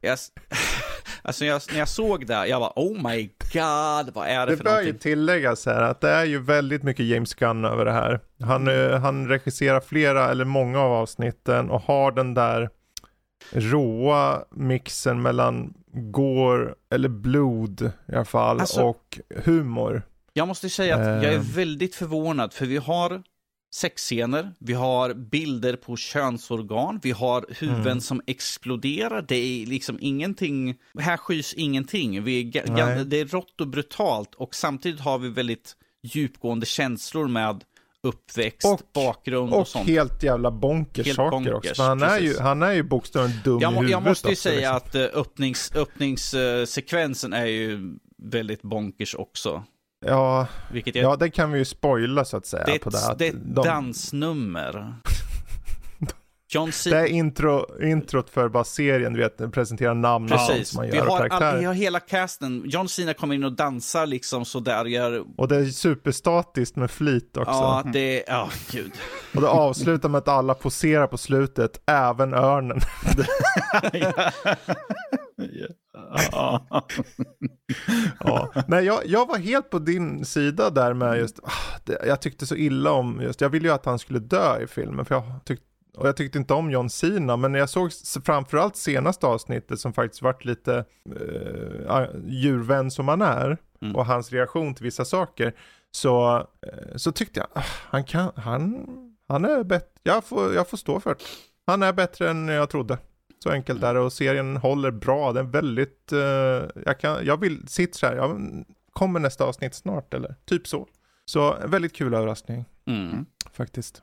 Jag, 0.00 0.18
alltså 1.22 1.44
jag, 1.44 1.62
när 1.72 1.78
jag 1.78 1.88
såg 1.88 2.26
det, 2.26 2.46
jag 2.46 2.60
bara 2.60 2.72
oh 2.76 3.10
my 3.10 3.22
god, 3.52 4.14
vad 4.14 4.26
är 4.28 4.46
det, 4.46 4.52
Det 4.52 4.56
för 4.56 4.64
bör 4.64 4.70
ju 4.70 4.76
någonting? 4.76 4.98
tilläggas 4.98 5.66
här 5.66 5.82
att 5.82 6.00
det 6.00 6.10
är 6.10 6.24
ju 6.24 6.38
väldigt 6.42 6.82
mycket 6.82 7.06
James 7.06 7.34
Gunn 7.34 7.64
över 7.64 7.84
det 7.84 7.92
här. 7.92 8.20
Han, 8.42 8.68
eh, 8.68 9.00
han 9.00 9.28
regisserar 9.28 9.80
flera 9.80 10.30
eller 10.30 10.44
många 10.44 10.80
av 10.80 10.92
avsnitten 10.92 11.70
och 11.70 11.82
har 11.82 12.12
den 12.12 12.34
där 12.34 12.70
råa 13.52 14.44
mixen 14.50 15.22
mellan 15.22 15.74
gore 15.92 16.74
eller 16.90 17.08
blod 17.08 17.92
i 18.08 18.14
alla 18.14 18.24
fall 18.24 18.60
Alltså- 18.60 18.82
och 18.82 19.18
humor. 19.44 20.02
Jag 20.32 20.48
måste 20.48 20.68
säga 20.70 20.94
att 20.96 21.06
jag 21.24 21.32
är 21.32 21.36
Eh. 21.36 21.40
väldigt 21.40 21.94
förvånad, 21.94 22.52
för 22.52 22.66
vi 22.66 22.76
har 22.76 23.22
sexscener, 23.74 24.54
vi 24.58 24.72
har 24.72 25.14
bilder 25.14 25.76
på 25.76 25.96
könsorgan, 25.96 27.00
vi 27.02 27.10
har 27.10 27.44
huvuden 27.58 27.86
Mm. 27.86 28.00
som 28.00 28.20
exploderar, 28.26 29.24
det 29.28 29.34
är 29.36 29.66
liksom 29.66 29.98
ingenting, 30.00 30.74
här 30.98 31.16
skys 31.16 31.54
ingenting, 31.54 32.24
vi 32.24 32.40
är, 32.40 33.04
det 33.04 33.20
är 33.20 33.24
rått 33.24 33.60
och 33.60 33.68
brutalt 33.68 34.34
och 34.34 34.54
samtidigt 34.54 35.00
har 35.00 35.18
vi 35.18 35.28
väldigt 35.28 35.76
djupgående 36.02 36.66
känslor 36.66 37.28
med 37.28 37.64
uppväxt, 38.02 38.66
Och- 38.66 38.80
bakgrund 38.94 39.52
och, 39.52 39.60
Och 39.60 39.68
sånt. 39.68 39.88
helt 39.88 40.22
jävla 40.22 40.50
bonkers 40.50 41.06
Helt 41.06 41.16
saker 41.16 41.30
bonkers, 41.30 41.70
också. 41.70 41.82
Han 41.82 42.02
är, 42.02 42.18
ju, 42.20 42.38
han 42.38 42.62
är 42.62 42.72
ju 42.72 42.82
bokstavligen 42.82 43.40
dum 43.44 43.58
i 43.58 43.62
Jag, 43.62 43.72
må, 43.72 43.80
huvudet 43.80 43.92
jag 43.92 44.02
måste 44.02 44.28
ju 44.28 44.32
också, 44.32 44.42
säga 44.42 44.74
liksom. 44.74 45.00
att 45.02 45.12
uh, 45.14 45.20
öppnings, 45.20 45.72
öppningssekvensen 45.74 47.32
är 47.32 47.46
ju 47.46 47.94
väldigt 48.22 48.62
bonkers 48.62 49.14
också. 49.14 49.64
Ja, 50.06 50.46
Vilket 50.72 50.94
jag, 50.94 51.04
ja, 51.04 51.16
det 51.16 51.30
kan 51.30 51.52
vi 51.52 51.58
ju 51.58 51.64
spoila 51.64 52.24
så 52.24 52.36
att 52.36 52.46
säga. 52.46 52.64
det 52.64 52.74
är 52.74 52.78
på 52.78 52.90
det, 52.90 52.98
ett, 52.98 53.08
att 53.10 53.18
det 53.18 53.26
är 53.26 53.30
ett 53.32 53.54
de- 53.54 53.64
dansnummer. 53.66 54.94
John 56.54 56.66
Det 56.66 56.72
Cena. 56.72 56.96
är 56.96 57.06
intro, 57.06 57.82
introt 57.82 58.30
för 58.30 58.48
bara 58.48 58.64
serien, 58.64 59.12
du 59.12 59.18
vet, 59.20 59.52
presentera 59.52 59.94
namn 59.94 60.24
och 60.24 60.38
Precis. 60.38 60.68
som 60.68 60.76
man 60.76 60.90
Vi 60.90 60.96
gör 60.96 61.06
och 61.06 61.12
har, 61.12 61.28
all, 61.28 61.58
vi 61.58 61.64
har 61.64 61.74
hela 61.74 62.00
casten. 62.00 62.62
John 62.66 62.88
Cena 62.88 63.14
kommer 63.14 63.34
in 63.34 63.44
och 63.44 63.52
dansar 63.52 64.06
liksom 64.06 64.44
sådär. 64.44 64.84
Gör, 64.84 65.24
Och 65.36 65.48
det 65.48 65.56
är 65.56 65.64
superstatiskt 65.64 66.76
med 66.76 66.90
flit 66.90 67.36
också. 67.36 67.50
ja, 67.50 67.82
det 67.92 68.24
Ja, 68.26 68.48
gud. 68.70 68.92
Och 69.34 69.40
det 69.40 69.48
avslutar 69.48 70.08
med 70.08 70.18
att 70.18 70.28
alla 70.28 70.54
poserar 70.54 71.06
på 71.06 71.18
slutet, 71.18 71.82
även 71.86 72.34
örnen. 72.34 72.80
Ja. 76.32 76.66
ja. 78.20 78.52
Nej, 78.68 78.84
jag, 78.84 79.00
jag 79.06 79.26
var 79.28 79.38
helt 79.38 79.70
på 79.70 79.78
din 79.78 80.24
sida 80.24 80.70
där 80.70 80.94
med 80.94 81.18
just, 81.18 81.40
ah, 81.42 81.78
det, 81.84 81.98
jag 82.06 82.22
tyckte 82.22 82.46
så 82.46 82.56
illa 82.56 82.90
om 82.92 83.20
just, 83.22 83.40
jag 83.40 83.48
ville 83.48 83.68
ju 83.68 83.74
att 83.74 83.84
han 83.84 83.98
skulle 83.98 84.18
dö 84.18 84.60
i 84.62 84.66
filmen, 84.66 85.04
för 85.04 85.14
jag 85.14 85.24
tyckte 85.44 85.66
och 85.96 86.08
jag 86.08 86.16
tyckte 86.16 86.38
inte 86.38 86.54
om 86.54 86.70
John 86.70 86.90
Cena, 86.90 87.36
men 87.36 87.52
när 87.52 87.58
jag 87.58 87.68
såg 87.68 87.90
framförallt 88.24 88.76
senaste 88.76 89.26
avsnittet 89.26 89.80
som 89.80 89.92
faktiskt 89.92 90.22
vart 90.22 90.44
lite 90.44 90.84
eh, 91.16 92.06
djurvän 92.26 92.90
som 92.90 93.08
han 93.08 93.22
är 93.22 93.56
Mm. 93.82 93.96
och 93.96 94.06
hans 94.06 94.32
reaktion 94.32 94.74
till 94.74 94.84
vissa 94.84 95.04
saker 95.04 95.52
så, 95.90 96.36
eh, 96.36 96.96
så 96.96 97.12
tyckte 97.12 97.40
jag, 97.40 97.48
ah, 97.52 97.64
han 97.90 98.04
kan, 98.04 98.30
han, 98.36 98.86
han 99.28 99.44
är 99.44 99.64
bättre, 99.64 99.88
jag 100.02 100.24
får, 100.24 100.54
jag 100.54 100.68
får 100.68 100.76
stå 100.76 101.00
för 101.00 101.10
det. 101.10 101.16
Han 101.66 101.82
är 101.82 101.92
bättre 101.92 102.30
än 102.30 102.48
jag 102.48 102.70
trodde. 102.70 102.98
Så 103.42 103.50
enkelt 103.50 103.82
är 103.82 103.94
det 103.94 104.00
och 104.00 104.12
serien 104.12 104.56
håller 104.56 104.90
bra, 104.90 105.32
den 105.32 105.46
är 105.46 105.50
väldigt, 105.50 106.12
eh, 106.12 106.18
jag 106.84 107.00
kan, 107.00 107.26
jag 107.26 107.36
vill, 107.40 107.68
sitt 107.68 107.94
så 107.94 108.06
här, 108.06 108.16
jag, 108.16 108.40
kommer 108.92 109.20
nästa 109.20 109.44
avsnitt 109.44 109.74
snart 109.74 110.14
eller? 110.14 110.34
Typ 110.44 110.66
så. 110.68 110.86
Så 111.24 111.56
väldigt 111.64 111.92
kul 111.92 112.14
överraskning 112.14 112.64
Mm. 112.86 113.26
faktiskt. 113.52 114.02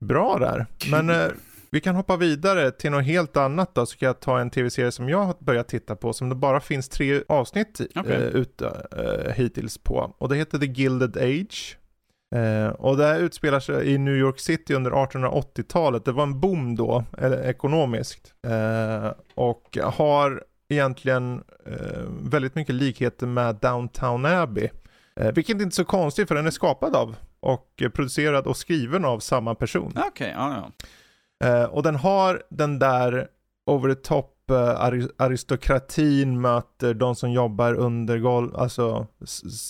Bra 0.00 0.38
där, 0.38 0.66
men 0.90 1.10
eh, 1.10 1.28
vi 1.70 1.80
kan 1.80 1.96
hoppa 1.96 2.16
vidare 2.16 2.70
till 2.70 2.90
något 2.90 3.04
helt 3.04 3.36
annat 3.36 3.74
då, 3.74 3.86
så 3.86 3.92
ska 3.92 4.06
jag 4.06 4.20
ta 4.20 4.40
en 4.40 4.50
tv-serie 4.50 4.92
som 4.92 5.08
jag 5.08 5.22
har 5.22 5.34
börjat 5.38 5.68
titta 5.68 5.96
på, 5.96 6.12
som 6.12 6.28
det 6.28 6.34
bara 6.34 6.60
finns 6.60 6.88
tre 6.88 7.22
avsnitt 7.28 7.80
Okej. 7.94 8.12
eh, 8.12 8.22
ute 8.22 8.86
eh, 8.96 9.32
hittills 9.32 9.78
på. 9.78 10.14
Och 10.18 10.28
det 10.28 10.36
heter 10.36 10.58
The 10.58 10.66
Gilded 10.66 11.16
Age. 11.16 11.78
Eh, 12.34 12.68
och 12.68 12.96
det 12.96 13.04
här 13.04 13.18
utspelar 13.18 13.60
sig 13.60 13.92
i 13.92 13.98
New 13.98 14.16
York 14.16 14.38
City 14.38 14.74
under 14.74 14.90
1880-talet. 14.90 16.04
Det 16.04 16.12
var 16.12 16.22
en 16.22 16.40
boom 16.40 16.76
då, 16.76 17.04
eller 17.18 17.48
ekonomiskt. 17.48 18.34
Eh, 18.46 19.12
och 19.34 19.78
har 19.82 20.42
egentligen 20.68 21.42
eh, 21.66 22.02
väldigt 22.22 22.54
mycket 22.54 22.74
likheter 22.74 23.26
med 23.26 23.54
Downtown 23.54 24.26
Abbey. 24.26 24.68
Eh, 25.20 25.32
vilket 25.32 25.54
inte 25.54 25.64
är 25.64 25.70
så 25.70 25.84
konstigt 25.84 26.28
för 26.28 26.34
den 26.34 26.46
är 26.46 26.50
skapad 26.50 26.96
av 26.96 27.16
och 27.40 27.82
producerad 27.94 28.46
och 28.46 28.56
skriven 28.56 29.04
av 29.04 29.18
samma 29.18 29.54
person. 29.54 29.92
Okej, 30.06 30.32
ja, 30.36 30.70
ja. 31.40 31.46
Eh, 31.48 31.64
och 31.64 31.82
den 31.82 31.96
har 31.96 32.42
den 32.48 32.78
där 32.78 33.28
over 33.66 33.94
the 33.94 34.00
top 34.00 34.50
eh, 34.50 34.54
ari- 34.54 35.10
aristokratin 35.16 36.40
möter 36.40 36.94
de 36.94 37.14
som 37.16 37.30
jobbar 37.32 37.74
under 37.74 38.18
golv, 38.18 38.56
alltså 38.56 39.06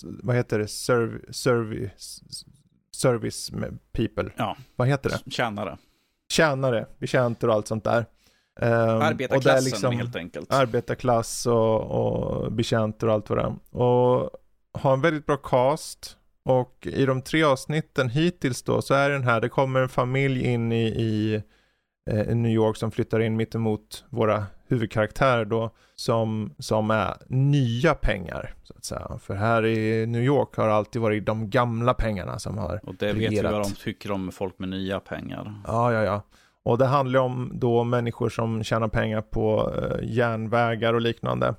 vad 0.02 0.36
heter 0.36 0.58
det, 0.58 0.68
Serv, 0.68 1.32
service, 1.32 2.20
service 2.96 3.50
people. 3.92 4.30
Ja. 4.36 4.56
Vad 4.76 4.88
heter 4.88 5.10
det? 5.10 5.30
Tjänare. 5.30 5.78
Tjänare, 6.32 6.86
betjänter 6.98 7.48
och 7.48 7.54
allt 7.54 7.68
sånt 7.68 7.84
där. 7.84 8.06
Um, 8.60 8.68
Arbetarklassen 9.02 9.92
helt 9.92 10.16
enkelt. 10.16 10.52
arbetarklass 10.52 11.46
och, 11.46 11.80
och 11.80 12.52
betjänter 12.52 13.06
och 13.06 13.14
allt 13.14 13.30
vad 13.30 13.38
det 13.38 13.42
är. 13.44 13.80
Och 13.82 14.30
har 14.72 14.92
en 14.92 15.00
väldigt 15.00 15.26
bra 15.26 15.36
cast. 15.36 16.16
Och 16.46 16.86
i 16.86 17.06
de 17.06 17.22
tre 17.22 17.42
avsnitten 17.42 18.08
hittills 18.08 18.62
då 18.62 18.82
så 18.82 18.94
är 18.94 19.10
den 19.10 19.24
här, 19.24 19.40
det 19.40 19.48
kommer 19.48 19.80
en 19.80 19.88
familj 19.88 20.44
in 20.44 20.72
i, 20.72 20.86
i 20.86 21.42
eh, 22.10 22.36
New 22.36 22.52
York 22.52 22.76
som 22.76 22.90
flyttar 22.90 23.20
in 23.20 23.36
mittemot 23.36 24.04
våra 24.10 24.46
huvudkaraktärer 24.68 25.44
då 25.44 25.70
som, 25.94 26.54
som 26.58 26.90
är 26.90 27.16
nya 27.26 27.94
pengar 27.94 28.54
så 28.62 28.74
att 28.76 28.84
säga. 28.84 29.18
För 29.20 29.34
här 29.34 29.66
i 29.66 30.06
New 30.06 30.22
York 30.22 30.56
har 30.56 30.68
det 30.68 30.74
alltid 30.74 31.02
varit 31.02 31.26
de 31.26 31.50
gamla 31.50 31.94
pengarna 31.94 32.38
som 32.38 32.58
har 32.58 32.80
Och 32.82 32.94
det 32.94 33.06
vet 33.06 33.16
vi 33.16 33.26
regerat. 33.28 33.52
vad 33.52 33.62
de 33.62 33.72
tycker 33.72 34.12
om 34.12 34.32
folk 34.32 34.58
med 34.58 34.68
nya 34.68 35.00
pengar. 35.00 35.54
Ja, 35.66 35.92
ja, 35.92 36.02
ja. 36.02 36.22
Och 36.64 36.78
det 36.78 36.86
handlar 36.86 37.20
om 37.20 37.50
då 37.54 37.84
människor 37.84 38.28
som 38.28 38.64
tjänar 38.64 38.88
pengar 38.88 39.22
på 39.22 39.72
eh, 39.76 40.08
järnvägar 40.08 40.94
och 40.94 41.00
liknande. 41.00 41.54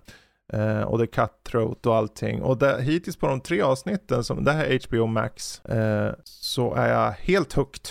Eh, 0.54 0.82
och 0.82 0.98
det 0.98 1.04
är 1.04 1.08
cutthroat 1.28 1.86
och 1.86 1.96
allting. 1.96 2.42
Och 2.42 2.58
det, 2.58 2.82
hittills 2.82 3.18
på 3.18 3.28
de 3.28 3.42
tre 3.42 3.62
avsnitten, 3.62 4.24
som 4.24 4.44
det 4.44 4.52
här 4.52 4.66
är 4.66 4.88
HBO 4.88 5.08
Max, 5.08 5.66
eh, 5.66 6.14
så 6.24 6.74
är 6.74 6.90
jag 6.90 7.12
helt 7.12 7.54
hooked. 7.54 7.88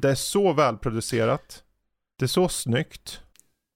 Det 0.00 0.10
är 0.10 0.14
så 0.14 0.52
välproducerat. 0.52 1.64
Det 2.18 2.24
är 2.24 2.28
så 2.28 2.48
snyggt. 2.48 3.22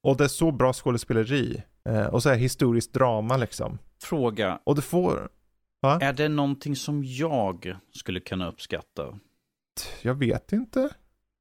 Och 0.02 0.16
det 0.16 0.24
är 0.24 0.28
så 0.28 0.52
bra 0.52 0.72
skådespeleri. 0.72 1.62
Eh, 1.88 2.06
och 2.06 2.22
så 2.22 2.28
är 2.28 2.36
historiskt 2.36 2.92
drama 2.92 3.36
liksom. 3.36 3.78
Fråga, 4.02 4.60
Och 4.64 4.74
det 4.74 4.82
får, 4.82 5.28
är 6.00 6.12
det 6.12 6.28
någonting 6.28 6.76
som 6.76 7.04
jag 7.04 7.76
skulle 7.94 8.20
kunna 8.20 8.48
uppskatta? 8.48 9.18
jag 10.02 10.14
vet 10.14 10.52
inte. 10.52 10.90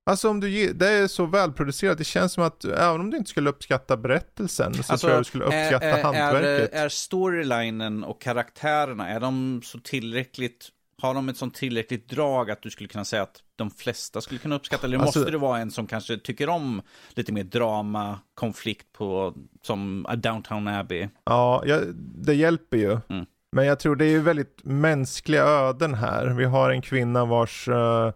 Alltså 0.06 0.30
om 0.30 0.40
du 0.40 0.74
det 0.74 0.90
är 0.90 1.08
så 1.08 1.26
välproducerat, 1.26 1.98
det 1.98 2.04
känns 2.04 2.34
som 2.34 2.44
att 2.44 2.66
även 2.66 3.02
om 3.02 3.10
du 3.10 3.18
inte 3.18 3.30
skulle 3.30 3.50
uppskatta 3.50 3.98
berättelsen 3.98 4.74
så 4.84 4.98
tror 4.98 5.12
jag 5.12 5.20
du 5.22 5.24
skulle 5.24 5.44
uppskatta 5.44 5.86
är, 5.86 5.98
är, 5.98 6.04
hantverket. 6.04 6.74
är, 6.74 6.86
är 6.86 6.90
storylinen 6.90 8.04
och 8.04 8.22
karaktärerna, 8.22 9.10
är 9.10 9.20
de 9.20 9.62
så 9.64 9.80
tillräckligt, 9.80 10.70
har 11.02 11.14
de 11.14 11.30
ett 11.30 11.38
sånt 11.38 11.56
tillräckligt 11.56 12.10
drag 12.10 12.52
att 12.52 12.62
du 12.62 12.70
skulle 12.70 12.90
kunna 12.90 13.06
säga 13.06 13.22
att 13.22 13.44
de 13.56 13.72
flesta 13.72 14.22
skulle 14.22 14.40
kunna 14.40 14.56
uppskatta? 14.56 14.88
Eller 14.88 14.98
Alltså- 14.98 15.20
måste 15.20 15.32
det 15.32 15.38
vara 15.38 15.60
en 15.60 15.72
som 15.72 15.88
kanske 15.88 16.18
tycker 16.18 16.50
om 16.50 16.82
lite 17.10 17.32
mer 17.34 17.44
drama, 17.44 18.20
konflikt 18.34 18.94
på, 18.94 19.34
som 19.62 20.08
Downtown 20.18 20.68
Abbey? 20.68 21.08
Ja, 21.24 21.64
ja, 21.66 21.80
det 21.96 22.34
hjälper 22.34 22.78
ju. 22.78 23.00
Mm. 23.10 23.26
Men 23.52 23.66
jag 23.66 23.80
tror 23.80 23.96
det 23.96 24.06
är 24.06 24.10
ju 24.10 24.22
väldigt 24.22 24.60
mänskliga 24.64 25.44
öden 25.44 25.94
här. 25.94 26.28
Vi 26.28 26.46
har 26.46 26.70
en 26.72 26.82
kvinna 26.82 27.26
vars 27.26 27.68
eh, 27.68 28.12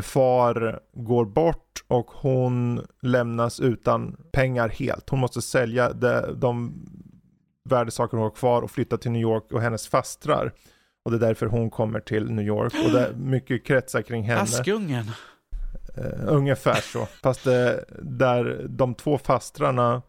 far 0.00 0.80
går 0.92 1.24
bort 1.24 1.84
och 1.88 2.10
hon 2.10 2.86
lämnas 3.02 3.60
utan 3.60 4.16
pengar 4.32 4.68
helt. 4.68 5.10
Hon 5.10 5.18
måste 5.20 5.42
sälja 5.42 5.92
de, 5.92 6.40
de 6.40 6.72
värdesaker 7.68 8.16
hon 8.16 8.24
har 8.24 8.30
kvar 8.30 8.62
och 8.62 8.70
flytta 8.70 8.96
till 8.96 9.10
New 9.10 9.22
York 9.22 9.52
och 9.52 9.60
hennes 9.60 9.88
fastrar. 9.88 10.52
Och 11.04 11.10
det 11.10 11.16
är 11.16 11.20
därför 11.28 11.46
hon 11.46 11.70
kommer 11.70 12.00
till 12.00 12.30
New 12.30 12.46
York 12.46 12.74
och 12.84 12.90
det 12.90 13.06
är 13.06 13.12
mycket 13.16 13.66
kretsar 13.66 14.02
kring 14.02 14.22
henne. 14.22 14.40
Askungen. 14.40 15.10
Uh, 15.98 16.04
ungefär 16.26 16.80
så. 16.80 17.06
Fast 17.22 17.44
det, 17.44 17.84
där 18.02 18.66
de 18.68 18.94
två 18.94 19.18
fastrarna 19.18 19.94
Eh, 19.94 20.02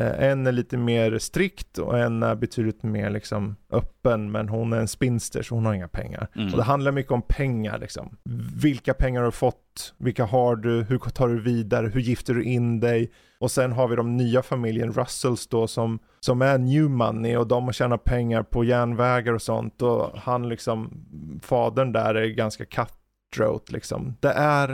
en 0.00 0.46
är 0.46 0.52
lite 0.52 0.76
mer 0.76 1.18
strikt 1.18 1.78
och 1.78 1.98
en 1.98 2.22
är 2.22 2.34
betydligt 2.34 2.82
mer 2.82 3.10
liksom 3.10 3.56
öppen. 3.72 4.30
Men 4.30 4.48
hon 4.48 4.72
är 4.72 4.80
en 4.80 4.88
spinster 4.88 5.42
så 5.42 5.54
hon 5.54 5.66
har 5.66 5.74
inga 5.74 5.88
pengar. 5.88 6.28
Mm. 6.36 6.50
Och 6.50 6.56
det 6.56 6.62
handlar 6.62 6.92
mycket 6.92 7.12
om 7.12 7.22
pengar 7.22 7.78
liksom. 7.78 8.16
Vilka 8.62 8.94
pengar 8.94 9.20
har 9.20 9.26
du 9.26 9.32
fått? 9.32 9.94
Vilka 9.98 10.24
har 10.24 10.56
du? 10.56 10.82
Hur 10.82 10.98
tar 10.98 11.28
du 11.28 11.40
vidare? 11.40 11.88
Hur 11.88 12.00
gifter 12.00 12.34
du 12.34 12.44
in 12.44 12.80
dig? 12.80 13.12
Och 13.38 13.50
sen 13.50 13.72
har 13.72 13.88
vi 13.88 13.96
de 13.96 14.16
nya 14.16 14.42
familjen 14.42 14.92
Russells 14.92 15.46
då 15.46 15.66
som, 15.66 15.98
som 16.20 16.42
är 16.42 16.58
new 16.58 16.90
money 16.90 17.36
och 17.36 17.46
de 17.46 17.64
har 17.64 17.72
tjänat 17.72 18.04
pengar 18.04 18.42
på 18.42 18.64
järnvägar 18.64 19.32
och 19.32 19.42
sånt. 19.42 19.82
Och 19.82 20.18
han 20.18 20.48
liksom, 20.48 21.06
fadern 21.42 21.92
där 21.92 22.14
är 22.14 22.26
ganska 22.26 22.64
cutthroat 22.64 23.72
liksom. 23.72 24.16
Det 24.20 24.32
är, 24.32 24.70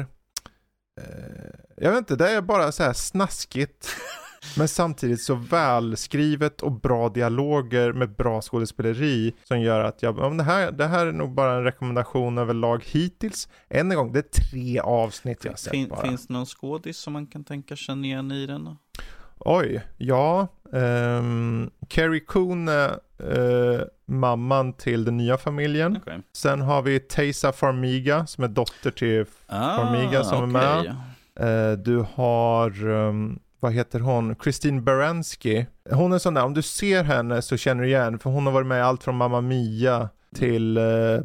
eh, 1.01 1.05
jag 1.77 1.91
vet 1.91 1.99
inte, 1.99 2.17
det 2.17 2.31
är 2.31 2.43
bara 2.43 2.73
så 2.73 2.83
här 2.83 2.93
snaskigt. 2.93 3.89
Men 4.57 4.69
samtidigt 4.69 5.21
så 5.23 5.35
välskrivet 5.35 6.63
och 6.63 6.73
bra 6.73 7.09
dialoger 7.09 7.93
med 7.93 8.15
bra 8.17 8.41
skådespeleri 8.43 9.35
som 9.45 9.61
gör 9.61 9.81
att 9.85 10.03
jag, 10.03 10.19
ja, 10.19 10.29
men 10.29 10.37
det, 10.39 10.45
här, 10.45 10.73
det 10.73 10.87
här 10.87 11.07
är 11.07 11.13
nog 11.13 11.35
bara 11.35 11.55
en 11.57 11.65
rekommendation 11.65 12.39
överlag 12.39 12.85
hittills. 12.87 13.49
Än 13.71 13.91
en 13.91 13.97
gång, 13.97 14.13
det 14.13 14.19
är 14.19 14.41
tre 14.53 14.81
avsnitt 14.81 15.45
jag 15.45 15.53
har 15.53 15.57
sett 15.57 15.71
Fin, 15.71 15.89
bara. 15.89 16.03
finns 16.03 16.27
det 16.27 16.33
någon 16.33 16.47
skådis 16.47 16.99
som 16.99 17.13
man 17.13 17.27
kan 17.27 17.45
tänka 17.45 17.77
känna 17.77 18.07
igen 18.07 18.33
i 18.33 18.47
den? 18.47 18.77
Oj, 19.39 19.83
ja. 19.99 20.49
Um, 20.73 21.71
Carrie 21.89 22.21
Coon 22.21 22.69
är 22.69 22.89
eh, 23.19 23.81
mamman 24.07 24.73
till 24.73 25.05
den 25.05 25.17
nya 25.17 25.37
familjen. 25.39 25.97
Okej. 25.97 26.21
Sen 26.33 26.61
har 26.61 26.83
vi 26.83 27.01
Taysa 27.01 27.53
Farmiga 27.53 28.27
som 28.27 28.45
är 28.45 28.49
dotter 28.49 28.91
till, 28.91 29.25
Ah, 29.47 29.77
Farmiga 29.77 30.25
som 30.25 30.57
är 30.57 30.79
okej. 30.81 30.93
eh, 31.49 31.73
du 31.73 32.05
har, 32.15 32.89
ehm, 32.91 33.39
vad 33.65 33.73
heter 33.73 34.01
hon, 34.01 34.37
Christine 34.43 34.81
Baranski. 34.81 35.67
Hon 35.91 36.13
är 36.13 36.19
sån 36.19 36.35
där, 36.35 36.45
om 36.45 36.55
du 36.55 36.63
ser 36.63 37.05
henne 37.05 37.43
så 37.43 37.57
känner 37.57 37.83
du 37.83 37.89
igen, 37.89 38.19
för 38.19 38.31
hon 38.31 38.47
har 38.47 38.53
varit 38.53 38.67
med 38.67 38.79
i 38.79 38.83
allt 38.83 39.03
från 39.03 39.17
Mamma 39.17 39.41
Mia 39.41 40.09
till 40.35 40.77
eh, 40.77 41.21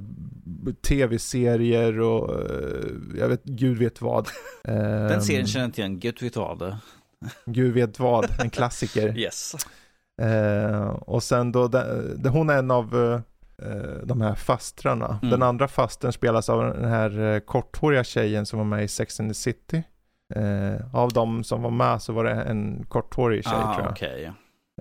tv-serier 0.87 1.99
och 1.99 2.33
eh, 2.33 3.19
jag 3.19 3.27
vet, 3.27 3.43
gud 3.43 3.77
vet 3.77 4.01
vad. 4.01 4.27
Den 4.63 5.11
Ehm, 5.11 5.21
serien 5.21 5.47
känner 5.47 5.63
jag 5.63 5.67
inte 5.67 5.81
igen, 5.81 5.99
Gud 5.99 6.21
vet 6.21 6.35
vad. 6.35 6.77
Gud 7.45 7.73
vet 7.73 7.99
vad, 7.99 8.39
en 8.39 8.49
klassiker. 8.59 9.17
Yes. 9.17 9.55
Eh, 10.21 10.87
och 10.87 11.23
sen 11.23 11.51
då, 11.51 11.67
det, 11.67 12.29
hon 12.29 12.49
är 12.49 12.57
en 12.57 12.71
av 12.71 12.95
eh, 13.61 14.03
de 14.03 14.21
här 14.21 14.35
fastrarna. 14.35 15.19
Mm. 15.21 15.31
Den 15.31 15.43
andra 15.43 15.67
fastern 15.67 16.13
spelas 16.13 16.49
av 16.49 16.63
den 16.63 16.89
här 16.89 17.33
eh, 17.33 17.39
korthåriga 17.39 18.03
tjejen 18.03 18.45
som 18.45 18.59
var 18.59 18.65
med 18.65 18.83
i 18.83 18.87
Sex 18.87 19.19
and 19.19 19.29
the 19.29 19.33
City. 19.33 19.83
Eh, 20.35 20.95
av 20.95 21.13
de 21.13 21.43
som 21.43 21.61
var 21.61 21.71
med 21.71 22.01
så 22.01 22.13
var 22.13 22.23
det 22.23 22.31
en 22.31 22.85
korthårig 22.89 23.43
tjej 23.43 23.53
ah, 23.55 23.73
tror 23.73 23.85
jag. 23.85 23.91
okej. 23.91 24.31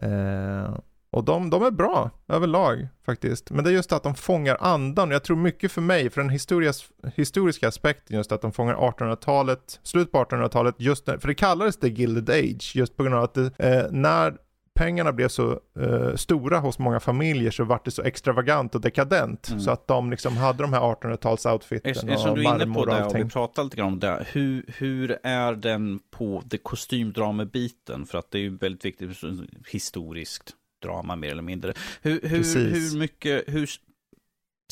Eh, 0.02 0.78
och 1.10 1.24
de, 1.24 1.50
de 1.50 1.62
är 1.62 1.70
bra 1.70 2.10
överlag 2.28 2.88
faktiskt. 3.06 3.50
Men 3.50 3.64
det 3.64 3.70
är 3.70 3.74
just 3.74 3.92
att 3.92 4.02
de 4.02 4.14
fångar 4.14 4.56
andan. 4.60 5.10
Jag 5.10 5.24
tror 5.24 5.36
mycket 5.36 5.72
för 5.72 5.80
mig, 5.80 6.10
för 6.10 6.20
den 6.20 6.30
historias, 6.30 6.84
historiska 7.14 7.68
aspekten, 7.68 8.16
just 8.16 8.32
att 8.32 8.42
de 8.42 8.52
fångar 8.52 8.74
1800-talet, 8.74 9.80
slut 9.82 10.12
på 10.12 10.24
1800-talet, 10.24 10.74
just 10.78 11.06
när, 11.06 11.18
för 11.18 11.28
det 11.28 11.34
kallades 11.34 11.76
det 11.76 11.88
Gilded 11.88 12.30
Age, 12.30 12.72
just 12.74 12.96
på 12.96 13.02
grund 13.02 13.14
av 13.14 13.24
att 13.24 13.34
det, 13.34 13.52
eh, 13.58 13.86
när 13.90 14.36
pengarna 14.78 15.12
blev 15.12 15.28
så 15.28 15.60
eh, 15.80 16.14
stora 16.14 16.58
hos 16.58 16.78
många 16.78 17.00
familjer 17.00 17.50
så 17.50 17.64
vart 17.64 17.84
det 17.84 17.90
så 17.90 18.02
extravagant 18.02 18.74
och 18.74 18.80
dekadent. 18.80 19.48
Mm. 19.48 19.60
Så 19.60 19.70
att 19.70 19.88
de 19.88 20.10
liksom 20.10 20.36
hade 20.36 20.62
de 20.62 20.72
här 20.72 20.80
1800-talsoutfiten 20.80 21.90
Eftersom 21.90 22.30
och 22.30 22.36
du 22.36 22.44
är 22.46 22.54
inne 22.54 22.74
på 22.74 22.80
och 22.80 22.86
det 22.86 23.04
och 23.04 23.16
vi 23.16 23.24
pratar 23.24 23.64
lite 23.64 23.76
grann 23.76 23.88
om 23.88 23.98
det. 23.98 24.26
Hur, 24.32 24.64
hur 24.78 25.18
är 25.22 25.52
den 25.54 26.00
på 26.10 26.42
det 26.46 26.58
kostymdramabiten? 26.58 28.06
För 28.06 28.18
att 28.18 28.30
det 28.30 28.38
är 28.38 28.42
ju 28.42 28.56
väldigt 28.56 28.84
viktigt, 28.84 29.10
historiskt 29.68 30.52
drama 30.82 31.16
mer 31.16 31.30
eller 31.30 31.42
mindre. 31.42 31.74
Hur, 32.02 32.20
hur, 32.22 32.38
Precis. 32.38 32.94
hur 32.94 32.98
mycket, 32.98 33.44
hur 33.46 33.70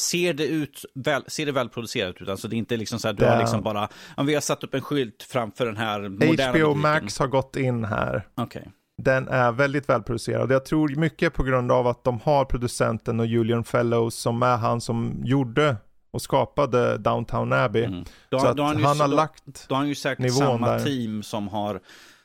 ser 0.00 0.34
det 0.34 0.46
ut, 0.46 0.84
väl, 0.94 1.24
ser 1.26 1.46
det 1.46 1.52
välproducerat 1.52 2.22
ut? 2.22 2.28
Alltså 2.28 2.48
det 2.48 2.56
är 2.56 2.58
inte 2.58 2.76
liksom 2.76 2.98
så 2.98 3.08
här, 3.08 3.12
du 3.14 3.24
Det- 3.24 3.30
har 3.30 3.38
liksom 3.38 3.62
bara, 3.62 3.88
ja, 4.16 4.22
vi 4.22 4.34
har 4.34 4.40
satt 4.40 4.64
upp 4.64 4.74
en 4.74 4.80
skylt 4.80 5.22
framför 5.22 5.66
den 5.66 5.76
här 5.76 6.08
moderna 6.08 6.58
HBO. 6.58 6.74
Max 6.74 7.18
har 7.18 7.26
gått 7.26 7.56
in 7.56 7.84
här. 7.84 8.28
Okej. 8.34 8.72
Den 9.02 9.28
är 9.28 9.52
väldigt 9.52 9.88
välproducerad. 9.88 10.52
Jag 10.52 10.64
tror 10.64 10.96
mycket 10.96 11.34
på 11.34 11.42
grund 11.42 11.72
av 11.72 11.86
att 11.86 12.04
de 12.04 12.20
har 12.20 12.44
producenten 12.44 13.20
och 13.20 13.26
Julian 13.26 13.64
Fellows 13.64 14.14
som 14.14 14.42
är 14.42 14.56
han 14.56 14.80
som 14.80 15.20
gjorde 15.24 15.76
och 16.10 16.22
skapade 16.22 16.98
Downtown 16.98 17.52
Abbey. 17.52 17.84
Mm. 17.84 18.04
Då, 18.28 18.38
Så 18.38 18.52
då 18.52 18.62
han, 18.62 18.78
ju, 18.78 18.84
har 18.84 19.08
då, 19.08 19.14
lagt, 19.16 19.68
då 19.68 19.74
har 19.74 19.80
han 19.80 19.88
ju 19.88 19.94
säkert 19.94 20.32
samma 20.32 20.70
där. 20.70 20.84
team 20.84 21.22
som 21.22 21.48
har 21.48 21.80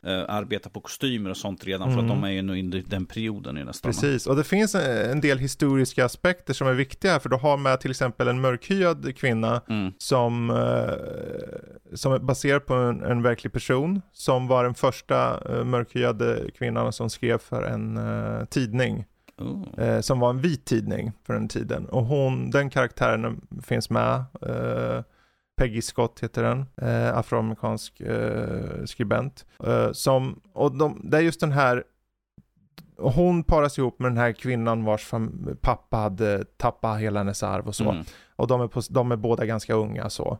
eh, 0.07 0.23
arbetat 0.27 0.73
på 0.73 0.81
kostymer 0.81 1.29
och 1.29 1.37
sånt 1.37 1.63
redan. 1.65 1.87
För 1.93 1.99
att 1.99 2.03
Mm. 2.05 2.21
de 2.21 2.23
är 2.23 2.31
ju 2.31 2.39
inne 2.39 2.57
i 2.77 2.81
den 2.87 3.05
perioden 3.05 3.57
i 3.57 3.63
nästan. 3.63 3.91
precis, 3.91 4.27
och 4.27 4.35
det 4.35 4.43
finns 4.43 4.75
en, 4.75 5.21
del 5.21 5.37
historiska 5.39 6.05
aspekter 6.05 6.53
som 6.53 6.67
är 6.67 6.73
viktiga 6.73 7.19
för 7.19 7.29
du 7.29 7.35
har 7.35 7.57
med 7.57 7.79
till 7.79 7.91
exempel 7.91 8.27
en 8.27 8.41
mörkhyad 8.41 9.15
kvinna 9.17 9.61
Mm. 9.69 9.91
som, 9.97 10.49
eh, 10.49 11.95
som 11.95 12.13
är 12.13 12.19
baserad 12.19 12.65
på 12.65 12.73
en, 12.73 13.03
en 13.03 13.21
verklig 13.21 13.53
person, 13.53 14.01
som 14.13 14.47
var 14.47 14.63
den 14.63 14.73
första 14.73 15.41
eh, 15.49 15.63
mörkhyade 15.63 16.51
kvinnan 16.57 16.93
som 16.93 17.09
skrev 17.09 17.37
för 17.37 17.63
en 17.63 17.97
eh, 17.97 18.45
tidning. 18.45 19.05
Oh. 19.37 19.99
som 20.01 20.19
var 20.19 20.29
en 20.29 20.41
vit 20.41 20.65
tidning 20.65 21.11
för 21.25 21.33
den 21.33 21.47
tiden. 21.47 21.85
Och 21.85 22.05
hon, 22.05 22.51
den 22.51 22.69
karaktären 22.69 23.41
finns 23.63 23.89
med. 23.89 24.23
Eh, 25.61 25.67
Peggy 25.67 25.81
Scott 25.81 26.19
heter 26.19 26.43
den, 26.43 26.65
eh, 26.77 27.17
afroamerikansk 27.17 28.01
eh, 28.01 28.85
skribent. 28.85 29.45
Eh, 29.63 29.91
som, 29.91 30.41
och 30.53 30.77
de, 30.77 31.01
det 31.03 31.17
är 31.17 31.21
just 31.21 31.39
den 31.39 31.51
här, 31.51 31.83
hon 32.97 33.43
paras 33.43 33.77
ihop 33.77 33.99
med 33.99 34.11
den 34.11 34.17
här 34.17 34.31
kvinnan 34.31 34.83
vars 34.83 35.11
pappa 35.61 35.97
hade 35.97 36.43
tappat 36.57 36.99
hela 36.99 37.19
hennes 37.19 37.43
arv 37.43 37.67
och 37.67 37.75
så. 37.75 37.89
Mm. 37.89 38.03
Och 38.35 38.47
de 38.47 38.61
är, 38.61 38.67
på, 38.67 38.81
de 38.89 39.11
är 39.11 39.15
båda 39.15 39.45
ganska 39.45 39.73
unga 39.73 40.09
så. 40.09 40.37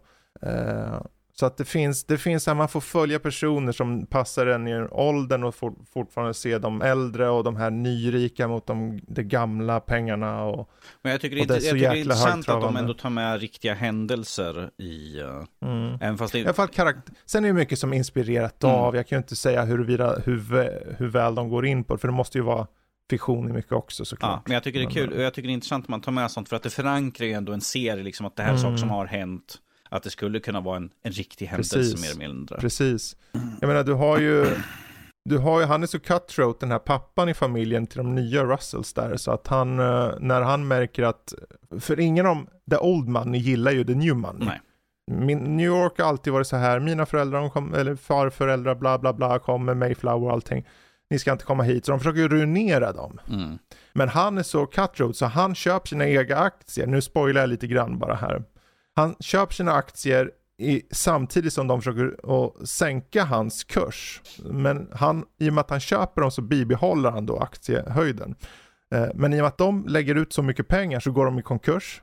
Eh, 1.42 1.44
så 1.44 1.46
att 1.46 1.58
det 1.58 1.66
finns, 1.66 2.04
det 2.04 2.18
finns 2.18 2.48
här, 2.48 2.54
man 2.54 2.68
får 2.68 2.82
följa 2.82 3.20
personer 3.20 3.72
som 3.72 4.06
passar 4.06 4.48
en 4.48 4.68
i 4.68 4.88
åldern 4.92 5.44
och 5.44 5.56
for, 5.56 5.74
fortfarande 5.94 6.34
se 6.34 6.58
de 6.58 6.82
äldre 6.82 7.30
och 7.30 7.44
de 7.44 7.56
här 7.56 7.70
nyrika 7.72 8.48
mot 8.48 8.68
de, 8.68 9.02
de 9.08 9.24
gamla 9.24 9.80
pengarna 9.80 10.44
och 10.44 10.70
Men 11.02 11.12
jag 11.12 11.22
tycker, 11.22 11.36
det, 11.36 11.42
är 11.42 11.54
jag 11.54 11.62
tycker 11.62 11.76
det 11.76 11.86
är 11.86 11.96
intressant 11.96 12.50
att 12.50 12.62
de 12.62 12.76
ändå 12.76 12.94
tar 12.94 13.10
med 13.10 13.40
riktiga 13.42 13.74
händelser 13.74 14.70
i... 14.78 15.20
eh, 15.20 15.70
mm. 15.70 15.98
även 16.02 16.18
fast 16.18 16.34
det 16.34 16.40
I 16.40 16.44
alla 16.44 16.54
fall 16.54 16.68
karaktär. 16.68 17.16
Sen 17.26 17.44
är 17.44 17.48
det 17.48 17.54
mycket 17.54 17.80
som 17.80 17.94
inspirerat 17.94 18.64
Mm. 18.64 18.76
av, 18.76 18.96
jag 18.96 19.08
kan 19.08 19.16
ju 19.16 19.22
inte 19.22 19.36
säga 19.36 19.66
huruvida, 19.66 20.20
hur, 20.26 20.40
hur 20.98 21.08
väl 21.08 21.36
de 21.36 21.50
går 21.50 21.66
in 21.66 21.84
på 21.84 21.94
det, 21.94 22.00
för 22.00 22.08
det 22.08 22.14
måste 22.14 22.38
ju 22.38 22.44
vara 22.44 22.68
fiktion 23.10 23.50
i 23.50 23.54
mycket 23.54 23.72
också 23.72 24.06
såklart. 24.06 24.32
Ja, 24.32 24.42
men 24.46 24.54
jag 24.54 24.64
tycker 24.64 24.80
det 24.80 24.86
är 24.86 24.90
kul 24.90 25.12
eh, 25.12 25.18
och 25.18 25.24
jag 25.24 25.34
tycker 25.34 25.48
det 25.48 25.52
är 25.52 25.54
intressant 25.54 25.86
att 25.86 25.90
man 25.90 26.02
tar 26.02 26.12
med 26.12 26.32
sånt 26.32 26.50
för 26.50 26.56
att 26.56 26.64
det 26.64 26.70
förankrar 26.70 27.28
ju 27.28 27.34
ändå 27.34 27.54
en 27.54 27.62
serie, 27.62 28.04
liksom 28.04 28.26
att 28.26 28.36
det 28.36 28.44
här 28.44 28.50
är 28.50 28.58
Mm. 28.58 28.62
saker 28.64 28.78
som 28.78 28.90
har 28.90 29.06
hänt. 29.06 29.60
Att 29.92 30.04
det 30.04 30.10
skulle 30.10 30.40
kunna 30.40 30.62
vara 30.62 30.78
en, 30.78 30.90
en 31.04 31.12
riktig 31.12 31.46
händelse 31.46 31.76
Precis. 31.76 32.02
mer 32.02 32.10
eller 32.10 32.34
mindre. 32.34 32.58
Precis. 32.58 33.16
Jag 33.62 33.68
menar 33.68 33.84
du 33.84 33.94
har 33.94 34.20
ju, 34.20 34.46
du 35.30 35.38
har 35.38 35.60
ju, 35.60 35.66
han 35.66 35.84
är 35.84 35.88
så 35.88 36.00
cutthroat 36.00 36.60
den 36.60 36.72
här 36.72 36.80
pappan 36.80 37.30
i 37.30 37.34
familjen 37.34 37.88
till 37.88 37.98
de 37.98 38.16
nya 38.16 38.44
Russells 38.44 38.94
där 38.94 39.18
så 39.18 39.32
att 39.32 39.48
han, 39.48 39.80
eh, 39.80 40.10
när 40.20 40.42
han 40.42 40.68
märker 40.68 41.04
att, 41.04 41.34
för 41.80 42.00
ingen 42.00 42.26
av 42.26 42.46
the 42.72 42.78
old 42.78 43.08
money 43.08 43.42
gillar 43.42 43.72
ju 43.72 43.84
the 43.84 43.96
new 43.96 44.16
money. 44.16 44.46
Nej. 44.48 44.62
Min, 45.12 45.58
New 45.58 45.66
York 45.66 46.00
har 46.00 46.06
alltid 46.06 46.34
varit 46.34 46.48
så 46.48 46.58
här, 46.58 46.80
mina 46.80 47.06
föräldrar, 47.06 47.50
kom, 47.50 47.74
eller 47.74 47.96
farföräldrar, 47.96 48.76
bla 48.76 49.00
bla 49.00 49.14
bla, 49.14 49.40
kom 49.40 49.66
med 49.66 49.78
Mayflower 49.78 50.28
och 50.28 50.32
allting. 50.32 50.68
Ni 51.10 51.20
ska 51.20 51.32
inte 51.32 51.46
komma 51.46 51.64
hit, 51.64 51.86
så 51.86 51.92
de 51.92 52.00
försöker 52.00 52.30
ruinera 52.30 52.94
dem. 52.94 53.20
Mm. 53.30 53.58
Men 53.94 54.10
han 54.10 54.38
är 54.38 54.44
så 54.44 54.66
cutthroat 54.66 55.16
så 55.16 55.26
han 55.26 55.56
köper 55.56 55.88
sina 55.88 56.08
egna 56.08 56.36
aktier. 56.36 56.88
Nu 56.88 57.02
spoilar 57.02 57.42
jag 57.42 57.50
lite 57.50 57.68
grann 57.68 58.00
bara 58.00 58.16
här. 58.16 58.44
Han 59.02 59.16
köper 59.20 59.54
sina 59.54 59.74
aktier 59.74 60.32
i, 60.62 60.82
samtidigt 60.92 61.54
som 61.54 61.68
de 61.68 61.82
försöker 61.82 62.16
att 62.36 62.68
sänka 62.70 63.24
hans 63.24 63.64
kurs. 63.64 64.22
Men 64.44 64.88
han, 64.94 65.26
i 65.40 65.50
och 65.50 65.54
med 65.54 65.62
att 65.62 65.70
han 65.70 65.80
köper 65.80 66.22
dem 66.22 66.32
så 66.32 66.42
bibehåller 66.42 67.12
han 67.12 67.26
då 67.26 67.38
aktiehöjden. 67.38 68.36
Eh, 68.96 69.08
Men 69.16 69.34
i 69.34 69.38
och 69.38 69.42
med 69.42 69.48
att 69.48 69.58
de 69.58 69.86
lägger 69.88 70.16
ut 70.16 70.34
så 70.34 70.44
mycket 70.44 70.68
pengar 70.68 71.00
så 71.00 71.12
går 71.12 71.26
de 71.26 71.40
i 71.40 71.42
konkurs. 71.42 72.02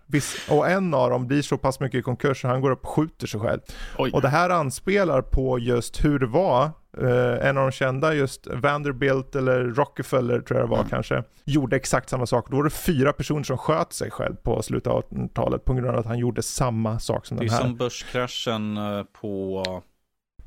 Och 0.51 0.69
en 0.71 0.95
av 0.95 1.11
dem 1.11 1.27
blir 1.27 1.43
så 1.43 1.59
pass 1.59 1.81
mycket 1.81 1.99
i 1.99 2.03
konkurs 2.03 2.41
så 2.41 2.49
han 2.49 2.61
går 2.61 2.71
upp 2.71 2.83
och 2.83 2.89
skjuter 2.89 3.27
sig 3.27 3.41
själv. 3.41 3.61
Oj. 3.99 4.11
Och 4.13 4.23
det 4.23 4.29
här 4.29 4.51
anspelar 4.51 5.23
på 5.23 5.59
just 5.59 6.05
hur 6.05 6.19
det 6.19 6.27
var. 6.27 6.71
Eh, 7.03 7.49
en 7.49 7.59
av 7.59 7.63
de 7.65 7.73
kända, 7.73 8.15
just 8.15 8.47
Vanderbilt 8.47 9.37
eller 9.37 9.65
Rockefeller 9.65 10.41
tror 10.41 10.61
jag 10.61 10.69
det 10.69 10.71
var 10.71 10.79
Mm. 10.79 10.89
kanske, 10.91 11.23
gjorde 11.45 11.77
exakt 11.77 12.09
samma 12.09 12.27
sak. 12.27 12.51
Då 12.51 12.57
var 12.57 12.65
det 12.65 12.71
fyra 12.71 13.13
personer 13.13 13.43
som 13.43 13.59
sköt 13.59 13.93
sig 13.93 14.11
själv 14.11 14.35
på 14.37 14.63
slutet 14.63 14.87
av 14.93 15.03
1800-talet 15.03 15.65
på 15.65 15.75
grund 15.75 15.89
av 15.89 15.97
att 15.99 16.07
han 16.07 16.19
gjorde 16.19 16.43
samma 16.43 16.99
sak 16.99 17.27
som 17.27 17.37
Det 17.37 17.43
är 17.43 17.45
den 17.45 17.55
här. 17.55 17.61
som 17.63 17.77
börskraschen 17.77 18.77
eh, 18.77 19.03
på... 19.21 19.63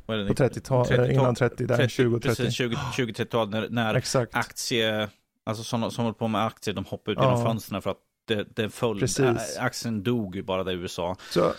Är 0.07 0.17
det? 0.17 0.27
På 0.27 0.33
30-talet, 0.33 0.91
30-tal 0.91 1.11
innan 1.11 1.35
30, 1.35 1.65
där 1.65 1.87
20 1.87 2.19
30. 2.19 2.27
Precis, 2.27 2.53
20 2.55 2.75
20-30-talet 2.75 3.49
när, 3.51 3.69
när 3.69 3.95
Exakt. 3.95 4.35
aktie... 4.35 5.09
Alltså 5.43 5.63
sådana 5.63 5.89
som 5.91 6.03
håller 6.03 6.13
på 6.13 6.27
med 6.27 6.45
aktier, 6.45 6.75
de 6.75 6.85
hoppar 6.85 7.11
ut 7.11 7.17
Ja. 7.21 7.23
genom 7.31 7.45
fönstren 7.45 7.81
för 7.81 7.89
att 7.91 7.97
det, 8.27 8.47
det 8.55 8.69
föll. 8.69 8.99
Precis. 8.99 9.57
Aktien 9.59 10.03
dog 10.03 10.35
ju 10.35 10.43
bara 10.43 10.63
där 10.63 10.71
i 10.71 10.75
USA. 10.75 11.15
Så, 11.29 11.39
Det 11.39 11.45
är 11.45 11.53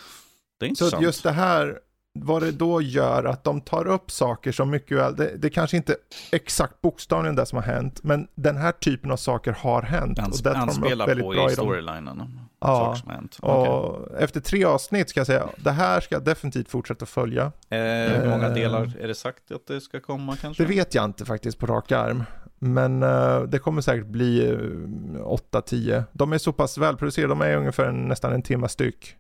så 0.60 0.66
intressant. 0.66 0.94
att 0.94 1.02
just 1.02 1.23
det 1.23 1.31
här, 1.31 1.78
vad 2.14 2.43
det 2.43 2.52
då 2.52 2.82
gör 2.82 3.24
att 3.24 3.44
de 3.44 3.60
tar 3.60 3.86
upp 3.86 4.10
saker 4.10 4.52
som 4.52 4.70
mycket 4.70 4.98
väl, 4.98 5.16
det, 5.16 5.36
det 5.36 5.51
kanske 5.51 5.76
inte 5.76 5.97
exakt 6.32 6.80
bokstavligen 6.80 7.36
det 7.36 7.47
som 7.47 7.56
har 7.56 7.64
hänt, 7.64 8.02
men 8.02 8.28
den 8.34 8.56
här 8.56 8.72
typen 8.72 9.10
av 9.10 9.16
saker 9.16 9.52
har 9.52 9.82
hänt. 9.82 10.18
Ans 10.18 10.39
och 10.39 10.44
det 10.44 10.51
de 10.51 10.56
anspelar 10.56 11.06
väldigt 11.06 11.26
på 11.26 11.32
bra 11.32 11.51
i 11.51 11.52
storylinen. 11.52 12.39
Ja. 12.60 12.97
Och 13.40 14.20
efter 14.20 14.40
tre 14.40 14.64
avsnitt 14.64 15.09
ska 15.09 15.20
jag 15.20 15.26
säga, 15.26 15.48
det 15.56 15.70
här 15.70 16.01
ska 16.01 16.14
jag 16.14 16.24
definitivt 16.24 16.68
fortsätta 16.68 17.06
följa. 17.06 17.52
Eh, 17.68 17.78
hur 17.78 18.30
många 18.30 18.47
eh, 18.47 18.55
delar 18.55 18.93
är 19.01 19.09
det 19.09 19.14
sagt 19.14 19.51
att 19.51 19.66
det 19.66 19.80
ska 19.80 20.01
komma 20.01 20.36
kanske? 20.36 20.62
Det 20.62 20.68
vet 20.68 20.94
jag 20.94 21.05
inte 21.05 21.24
faktiskt 21.24 21.59
på 21.59 21.66
rak 21.66 21.93
arm. 21.93 22.24
Men 22.59 23.02
eh, 23.02 23.43
det 23.43 23.59
kommer 23.59 23.82
säkert 23.82 24.06
bli 24.06 24.51
eh, 24.51 24.56
8-10. 24.56 26.05
De 26.12 26.32
är 26.32 26.39
så 26.39 26.52
pass 26.52 26.78
välproducerade, 26.78 27.32
de 27.32 27.40
är 27.40 27.56
ungefär 27.56 27.84
en, 27.84 28.09
nästan 28.09 28.32
en 28.32 28.43
timme 28.43 28.68
styck. 28.68 29.16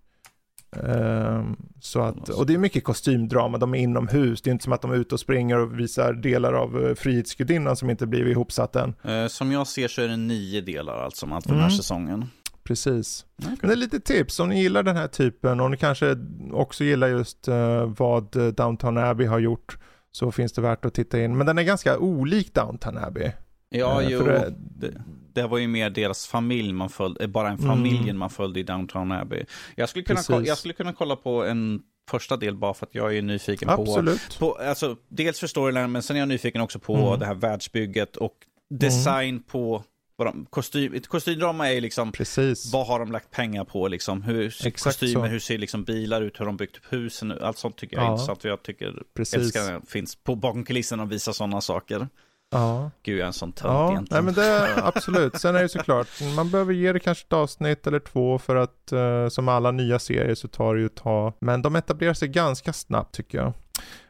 Ehm, 0.76 1.56
så 1.80 2.00
att, 2.00 2.28
och 2.28 2.46
det 2.46 2.54
är 2.54 2.58
mycket 2.58 2.84
kostymdrama, 2.84 3.58
de 3.58 3.74
är 3.74 3.78
inomhus. 3.78 4.42
Det 4.42 4.50
är 4.50 4.52
inte 4.52 4.64
som 4.64 4.72
att 4.72 4.82
de 4.82 4.90
är 4.90 4.94
ute 4.96 5.14
och 5.14 5.20
springer 5.20 5.58
och 5.58 5.78
visar 5.78 6.12
delar 6.12 6.52
av 6.52 6.76
uh, 6.76 6.94
Frihetsgudinnan 6.94 7.76
som 7.76 7.90
inte 7.90 8.06
blivit 8.06 8.30
ihopsatt 8.32 8.76
än. 8.76 8.94
Eh, 9.04 9.26
som 9.26 9.52
jag 9.52 9.66
ser 9.66 9.88
så 9.88 10.02
är 10.02 10.08
det 10.08 10.16
nio 10.16 10.60
delar 10.60 10.98
alltså, 11.04 11.26
om 11.26 11.32
allt 11.32 11.44
för 11.44 11.50
den 11.50 11.58
Mm. 11.58 11.70
här 11.70 11.76
säsongen. 11.76 12.26
Precis. 12.64 13.26
Okej. 13.38 13.56
Men 13.60 13.68
det 13.68 13.74
är 13.74 13.76
lite 13.76 14.00
tips, 14.00 14.40
om 14.40 14.48
ni 14.48 14.62
gillar 14.62 14.82
den 14.82 14.96
här 14.96 15.08
typen 15.08 15.60
och 15.60 15.70
ni 15.70 15.76
kanske 15.76 16.16
också 16.52 16.84
gillar 16.84 17.08
just 17.08 17.48
eh, 17.48 17.86
vad 17.98 18.36
eh, 18.36 18.46
Downton 18.46 18.98
Abbey 18.98 19.26
har 19.26 19.38
gjort 19.38 19.78
så 20.12 20.32
finns 20.32 20.52
det 20.52 20.60
värt 20.62 20.84
att 20.84 20.94
titta 20.94 21.20
in. 21.20 21.36
Men 21.36 21.46
den 21.46 21.58
är 21.58 21.62
ganska 21.62 21.98
olik 21.98 22.54
Downton 22.54 22.98
Abbey. 22.98 23.30
Ja, 23.72 24.02
Eh, 24.02 24.08
jo. 24.10 24.24
det- 24.24 24.54
Det, 24.76 25.02
det 25.32 25.46
var 25.46 25.58
ju 25.58 25.68
mer 25.68 25.90
deras 25.90 26.26
familj 26.26 26.72
man 26.72 26.90
följde, 26.90 27.24
eh, 27.24 27.30
bara 27.30 27.48
en 27.50 27.58
Mm. 27.58 27.66
familjen 27.76 28.18
man 28.18 28.30
följde 28.30 28.60
i 28.60 28.62
Downtown 28.62 29.12
Abbey. 29.12 29.44
Jag 29.76 29.88
skulle, 29.88 30.04
kunna, 30.04 30.16
Precis. 30.16 30.36
ko- 30.36 30.42
jag 30.42 30.58
skulle 30.58 30.74
kunna 30.74 30.92
kolla 30.92 31.16
på 31.16 31.44
en 31.44 31.82
första 32.10 32.36
del 32.36 32.56
bara 32.56 32.74
för 32.74 32.86
att 32.86 32.94
jag 32.94 33.16
är 33.16 33.22
nyfiken 33.22 33.68
på, 33.68 33.82
Absolut. 33.82 34.38
på 34.38 34.54
alltså, 34.54 34.96
dels 35.08 35.40
för 35.40 35.46
storyline, 35.46 35.92
men 35.92 36.02
sen 36.02 36.16
är 36.16 36.20
jag 36.20 36.28
nyfiken 36.28 36.60
också 36.60 36.78
på 36.78 36.96
Mm. 36.96 37.18
det 37.20 37.26
här 37.26 37.34
världsbygget 37.34 38.16
och 38.16 38.34
design 38.70 39.42
på 39.42 39.84
vad 40.16 40.26
de, 40.26 40.46
kostym, 40.50 40.94
ett 40.94 41.06
kostymdrama 41.08 41.70
är 41.72 41.80
liksom 41.80 42.12
Precis. 42.12 42.72
vad 42.72 42.86
har 42.86 42.98
de 42.98 43.12
lagt 43.12 43.30
pengar 43.30 43.64
på 43.64 43.88
liksom? 43.88 44.22
Hur 44.22 44.50
ser 44.50 44.66
Exakt 44.66 45.00
kostymer, 45.00 45.26
så. 45.26 45.32
hur 45.32 45.38
ser 45.38 45.58
liksom 45.58 45.84
bilar 45.84 46.22
ut, 46.22 46.34
hur 46.34 46.38
har 46.38 46.46
de 46.46 46.56
byggt 46.56 46.76
upp 46.76 46.92
husen? 46.92 47.32
Allt 47.40 47.58
sånt 47.58 47.76
tycker 47.76 47.96
jag 47.96 48.02
är 48.04 48.06
Ja. 48.08 48.12
intressant. 48.12 48.42
För 48.42 48.48
jag 48.48 48.62
tycker, 48.62 49.02
Precis. 49.14 49.34
älskar 49.34 49.64
när 49.64 49.72
det 49.80 49.86
finns 49.86 50.16
på 50.16 50.34
bakom 50.34 50.64
kulisserna 50.64 51.02
och 51.02 51.12
visa 51.12 51.32
sådana 51.32 51.60
saker. 51.60 52.08
Ja. 52.52 52.90
Gud, 53.02 53.14
jag 53.18 53.22
är 53.22 53.26
en 53.26 53.32
sån 53.32 53.52
tönt 53.52 53.72
Ja, 53.74 53.84
nej 53.84 53.92
egentligen. 53.92 54.24
men 54.24 54.34
det 54.34 54.44
är 54.44 54.86
absolut. 54.88 55.40
Sen 55.40 55.56
är 55.56 55.62
det 55.62 55.68
såklart, 55.68 56.06
man 56.36 56.50
behöver 56.50 56.72
ge 56.72 56.92
det 56.92 57.00
kanske 57.00 57.24
ett 57.26 57.32
avsnitt 57.32 57.86
eller 57.86 57.98
två 57.98 58.38
för 58.38 58.56
att 58.56 58.92
eh, 58.92 59.28
som 59.28 59.48
alla 59.48 59.70
nya 59.70 59.98
serier 59.98 60.34
så 60.34 60.48
tar 60.48 60.74
det 60.74 60.80
ju 60.80 60.86
ett 60.86 60.94
tag. 60.96 61.32
Men 61.38 61.62
de 61.62 61.76
etablerar 61.76 62.14
sig 62.14 62.28
ganska 62.28 62.72
snabbt 62.72 63.14
tycker 63.14 63.38
jag. 63.38 63.52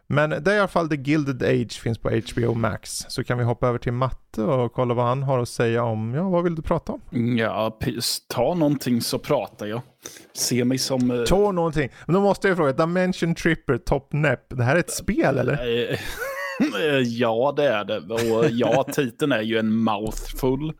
Men 0.07 0.31
det 0.31 0.53
är 0.53 0.55
i 0.57 0.59
alla 0.59 0.69
fall 0.69 0.89
The 0.89 0.97
Gilded 0.97 1.43
Age 1.43 1.81
finns 1.81 1.99
på 1.99 2.11
HBO 2.11 2.55
Max. 2.55 2.91
Så 3.09 3.25
kan 3.25 3.39
vi 3.39 3.45
hoppa 3.45 3.69
över 3.69 3.79
till 3.79 3.93
Matte 3.93 4.43
och 4.43 4.73
kolla 4.73 4.95
vad 4.95 5.05
han 5.07 5.23
har 5.23 5.39
att 5.39 5.49
säga 5.49 5.83
om, 5.85 6.15
ja 6.15 6.29
vad 6.29 6.45
vill 6.45 6.55
du 6.55 6.63
prata 6.63 6.93
om? 6.93 7.01
Ja, 7.39 7.79
ta 8.29 8.55
någonting 8.55 9.01
så 9.01 9.19
pratar 9.19 9.67
jag. 9.67 9.81
Se 10.35 10.65
mig 10.65 10.79
som... 10.79 11.11
eh, 11.11 11.23
Ta 11.25 11.53
någonting. 11.53 11.91
Men 12.07 12.15
då 12.15 12.21
måste 12.21 12.49
jag 12.49 12.57
fråga, 12.57 12.73
Dimension 12.73 13.35
Tripper 13.35 13.79
Top 13.79 14.13
Nep, 14.13 14.41
det 14.49 14.65
här 14.65 14.77
är 14.77 14.81
ett 14.81 14.91
spel 14.93 15.39
eller? 15.39 15.57
Eh, 16.63 16.99
ja, 16.99 17.55
det 17.57 17.69
är 17.69 17.85
det. 17.85 17.99
Och 17.99 18.51
ja, 18.51 18.85
titeln 18.93 19.33
är 19.33 19.43
ju 19.43 19.59
en 19.59 19.75
mouthful. 19.75 20.73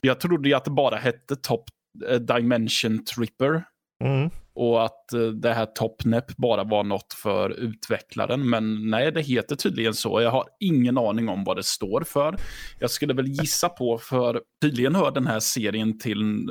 Jag 0.00 0.20
trodde 0.20 0.48
ju 0.48 0.54
att 0.54 0.64
det 0.64 0.70
bara 0.70 0.96
hette 0.96 1.36
Top 1.36 1.64
eh, 2.08 2.18
Dimension 2.18 3.04
Tripper. 3.04 3.64
Mm. 4.04 4.30
Och 4.54 4.84
att 4.84 5.12
eh, 5.12 5.20
det 5.20 5.54
här 5.54 5.66
Topnep 5.66 6.36
bara 6.36 6.64
var 6.64 6.84
något 6.84 7.12
för 7.12 7.50
utvecklaren. 7.50 8.50
Men 8.50 8.90
nej, 8.90 9.12
det 9.12 9.22
heter 9.22 9.56
tydligen 9.56 9.94
så. 9.94 10.20
Jag 10.20 10.30
har 10.30 10.44
ingen 10.60 10.98
aning 10.98 11.28
om 11.28 11.44
vad 11.44 11.56
det 11.56 11.62
står 11.62 12.00
för. 12.00 12.36
Jag 12.80 12.90
skulle 12.90 13.14
väl 13.14 13.28
gissa 13.28 13.68
på, 13.68 13.98
för 13.98 14.40
tydligen 14.62 14.94
hör 14.94 15.10
den 15.10 15.26
här 15.26 15.40
serien 15.40 15.98
till, 15.98 16.48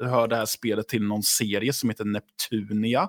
eh, 0.00 0.08
hör 0.08 0.28
det 0.28 0.36
här 0.36 0.46
spelet 0.46 0.88
till 0.88 1.02
någon 1.02 1.22
serie 1.22 1.72
som 1.72 1.88
heter 1.90 2.04
Neptunia. 2.04 3.08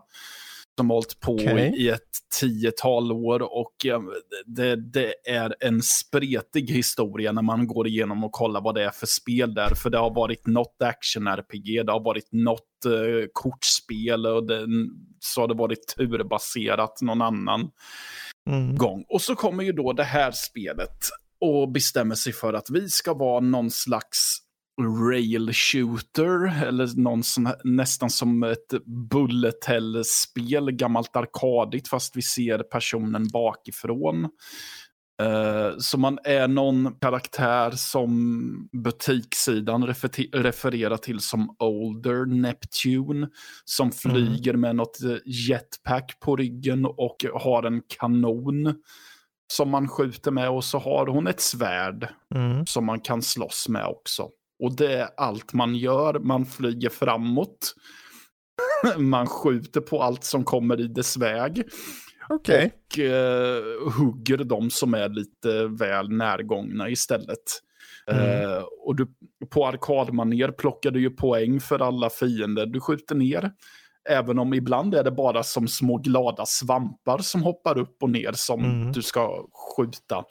Som 0.77 0.89
hållit 0.89 1.19
på 1.19 1.33
Okej. 1.33 1.73
i 1.77 1.89
ett 1.89 2.09
tiotal 2.39 3.11
år 3.11 3.41
och 3.41 3.85
eh, 3.85 3.99
det, 4.45 4.75
det 4.75 5.13
är 5.29 5.55
en 5.59 5.81
spretig 5.81 6.69
historia 6.69 7.31
när 7.31 7.41
man 7.41 7.67
går 7.67 7.87
igenom 7.87 8.23
och 8.23 8.31
kollar 8.31 8.61
vad 8.61 8.75
det 8.75 8.83
är 8.83 8.89
för 8.91 9.07
spel 9.07 9.53
där. 9.53 9.75
För 9.75 9.89
det 9.89 9.97
har 9.97 10.15
varit 10.15 10.47
något 10.47 10.81
action-RPG, 10.81 11.83
det 11.85 11.91
har 11.91 12.03
varit 12.03 12.27
något 12.31 12.85
eh, 12.85 13.27
kortspel 13.33 14.25
och 14.25 14.47
det, 14.47 14.67
så 15.19 15.41
har 15.41 15.47
det 15.47 15.53
varit 15.53 15.87
turbaserat 15.97 17.01
någon 17.01 17.21
annan 17.21 17.69
Mm. 18.49 18.75
gång. 18.75 19.05
Och 19.09 19.21
så 19.21 19.35
kommer 19.35 19.63
ju 19.63 19.71
då 19.71 19.93
det 19.93 20.03
här 20.03 20.31
spelet 20.31 20.97
och 21.41 21.71
bestämmer 21.71 22.15
sig 22.15 22.33
för 22.33 22.53
att 22.53 22.69
vi 22.69 22.89
ska 22.89 23.13
vara 23.13 23.39
någon 23.39 23.71
slags 23.71 24.37
rail 25.09 25.53
shooter 25.53 26.63
eller 26.67 27.01
någon 27.01 27.23
som, 27.23 27.53
nästan 27.63 28.09
som 28.09 28.43
ett 28.43 28.85
bullet 29.11 29.65
hell-spel, 29.65 30.71
gammalt 30.71 31.15
arkadigt 31.15 31.87
fast 31.87 32.17
vi 32.17 32.21
ser 32.21 32.59
personen 32.59 33.27
bakifrån. 33.33 34.27
Eh, 35.21 35.77
så 35.77 35.97
man 35.97 36.19
är 36.23 36.47
någon 36.47 36.95
karaktär 37.01 37.71
som 37.71 38.69
butikssidan 38.83 39.87
refer- 39.87 40.41
refererar 40.41 40.97
till 40.97 41.19
som 41.19 41.55
Older 41.59 42.25
Neptune. 42.25 43.27
Som 43.65 43.91
flyger 43.91 44.53
med 44.53 44.75
något 44.75 45.03
eh, 45.03 45.15
jetpack 45.25 46.17
på 46.19 46.35
ryggen 46.35 46.85
och 46.85 47.25
har 47.33 47.63
en 47.63 47.81
kanon 47.99 48.75
som 49.53 49.69
man 49.69 49.87
skjuter 49.87 50.31
med. 50.31 50.49
Och 50.49 50.63
så 50.63 50.77
har 50.79 51.07
hon 51.07 51.27
ett 51.27 51.41
svärd 51.41 52.07
Mm. 52.35 52.65
som 52.65 52.85
man 52.85 52.99
kan 52.99 53.21
slåss 53.21 53.69
med 53.69 53.85
också. 53.85 54.29
Och 54.61 54.75
det 54.75 54.93
är 54.93 55.09
allt 55.17 55.53
man 55.53 55.75
gör. 55.75 56.19
Man 56.19 56.45
flyger 56.45 56.89
framåt. 56.89 57.73
Man 58.97 59.27
skjuter 59.27 59.81
på 59.81 60.03
allt 60.03 60.23
som 60.23 60.43
kommer 60.43 60.81
i 60.81 60.87
dess 60.87 61.17
väg. 61.17 61.63
Okej. 62.29 62.71
Och 62.91 62.99
eh, 62.99 63.63
hugger 63.97 64.37
de 64.37 64.69
som 64.69 64.93
är 64.93 65.09
lite 65.09 65.67
väl 65.67 66.09
närgångna 66.09 66.89
istället. 66.89 67.43
Mm. 68.11 68.51
Eh, 68.51 68.63
och 68.85 68.95
du, 68.95 69.07
på 69.49 69.67
arkadmaner 69.67 70.51
plockar 70.51 70.91
du 70.91 71.01
ju 71.01 71.09
poäng 71.09 71.59
för 71.59 71.79
alla 71.79 72.09
fiender 72.09 72.65
du 72.65 72.79
skjuter 72.79 73.15
ner. 73.15 73.51
Även 74.09 74.39
om 74.39 74.53
ibland 74.53 74.95
är 74.95 75.03
det 75.03 75.11
bara 75.11 75.43
som 75.43 75.67
små 75.67 75.97
glada 75.97 76.45
svampar 76.45 77.17
som 77.17 77.43
hoppar 77.43 77.77
upp 77.77 78.03
och 78.03 78.09
ner 78.09 78.31
som 78.31 78.63
Mm. 78.65 78.91
du 78.91 79.01
ska 79.01 79.45
skjuta. 79.77 80.23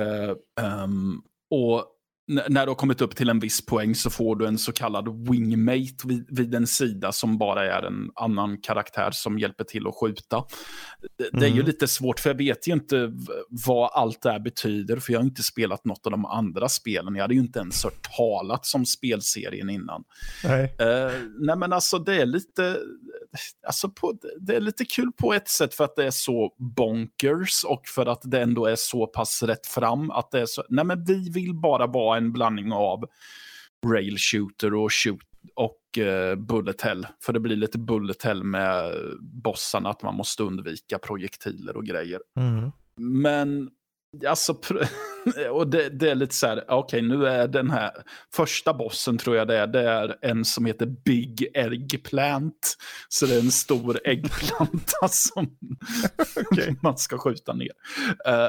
Eh, 0.00 0.64
ehm, 0.66 1.20
och 1.50 1.84
när 2.28 2.66
du 2.66 2.70
har 2.70 2.74
kommit 2.74 3.00
upp 3.00 3.16
till 3.16 3.28
en 3.28 3.38
viss 3.40 3.66
poäng 3.66 3.94
så 3.94 4.10
får 4.10 4.36
du 4.36 4.46
en 4.46 4.58
så 4.58 4.72
kallad 4.72 5.28
wingmate 5.28 6.06
vid, 6.06 6.26
vid 6.38 6.54
en 6.54 6.66
sida 6.66 7.12
som 7.12 7.38
bara 7.38 7.76
är 7.76 7.82
en 7.82 8.10
annan 8.14 8.60
karaktär 8.60 9.10
som 9.12 9.38
hjälper 9.38 9.64
till 9.64 9.86
att 9.86 9.94
skjuta. 9.94 10.44
Det, 11.18 11.30
det 11.32 11.44
är 11.46 11.48
ju 11.50 11.54
Mm. 11.56 11.66
lite 11.66 11.88
svårt 11.88 12.20
för 12.20 12.30
jag 12.30 12.36
vet 12.38 12.68
ju 12.68 12.72
inte 12.72 13.12
vad 13.66 13.90
allt 13.94 14.22
det 14.22 14.30
här 14.30 14.40
betyder 14.40 14.96
för 14.96 15.12
jag 15.12 15.20
har 15.20 15.24
inte 15.24 15.42
spelat 15.42 15.84
något 15.84 16.06
av 16.06 16.12
de 16.12 16.24
andra 16.24 16.68
spelen. 16.68 17.14
Jag 17.14 17.22
hade 17.22 17.34
ju 17.34 17.40
inte 17.40 17.58
ens 17.58 17.84
hört 17.84 18.16
talat 18.16 18.66
som 18.66 18.86
spelserien 18.86 19.70
innan. 19.70 20.04
Nej. 20.44 20.74
Eh, 20.78 21.12
nej 21.38 21.56
men 21.56 21.72
alltså 21.72 21.98
det 21.98 22.20
är 22.22 22.26
lite, 22.26 22.76
alltså 23.66 23.88
på, 23.88 24.18
det 24.40 24.56
är 24.56 24.60
lite 24.60 24.84
kul 24.84 25.12
på 25.12 25.34
ett 25.34 25.48
sätt 25.48 25.74
för 25.74 25.84
att 25.84 25.96
det 25.96 26.04
är 26.06 26.10
så 26.10 26.54
bonkers 26.58 27.64
och 27.64 27.82
för 27.86 28.06
att 28.06 28.20
det 28.24 28.42
ändå 28.42 28.66
är 28.66 28.76
så 28.76 29.06
pass 29.06 29.42
rätt 29.42 29.66
fram 29.66 30.10
att 30.10 30.30
det 30.30 30.40
är 30.40 30.46
så, 30.46 30.64
nej 30.68 30.84
men 30.84 31.04
vi 31.04 31.30
vill 31.30 31.54
bara 31.54 31.86
vara 31.86 32.16
en 32.16 32.32
blandning 32.32 32.72
av 32.72 33.04
rail 33.86 34.18
shooter 34.18 34.74
och 34.74 34.92
shoot 34.92 35.20
och 35.54 35.98
eh, 35.98 36.34
bullet 36.34 36.80
hell. 36.80 37.06
För 37.22 37.32
det 37.32 37.40
blir 37.40 37.56
lite 37.56 37.78
bullet 37.78 38.22
hell 38.22 38.44
med 38.44 38.94
bossarna 39.20 39.88
att 39.88 40.02
man 40.02 40.14
måste 40.14 40.42
undvika 40.42 40.98
projektiler 40.98 41.76
och 41.76 41.84
grejer. 41.84 42.20
Mm. 42.36 42.72
Men 42.96 43.70
alltså, 44.26 44.54
och 45.50 45.70
det, 45.70 45.88
det 45.88 46.10
är 46.10 46.14
lite 46.14 46.34
så 46.34 46.46
här, 46.46 46.64
okej 46.68 47.02
nu 47.02 47.26
är 47.26 47.48
den 47.48 47.70
här 47.70 47.90
första 48.34 48.74
bossen 48.74 49.18
tror 49.18 49.36
jag 49.36 49.48
det 49.48 49.58
är, 49.58 49.66
det 49.66 49.88
är 49.88 50.16
en 50.22 50.44
som 50.44 50.66
heter 50.66 50.86
Big 50.86 51.46
Eggplant. 51.54 52.76
Så 53.08 53.26
det 53.26 53.34
är 53.34 53.40
en 53.40 53.50
stor 53.50 54.00
äggplanta 54.04 55.08
som 55.10 55.56
Okej. 56.50 56.76
man 56.82 56.98
ska 56.98 57.18
skjuta 57.18 57.52
ner. 57.52 57.72
Eh, 58.26 58.48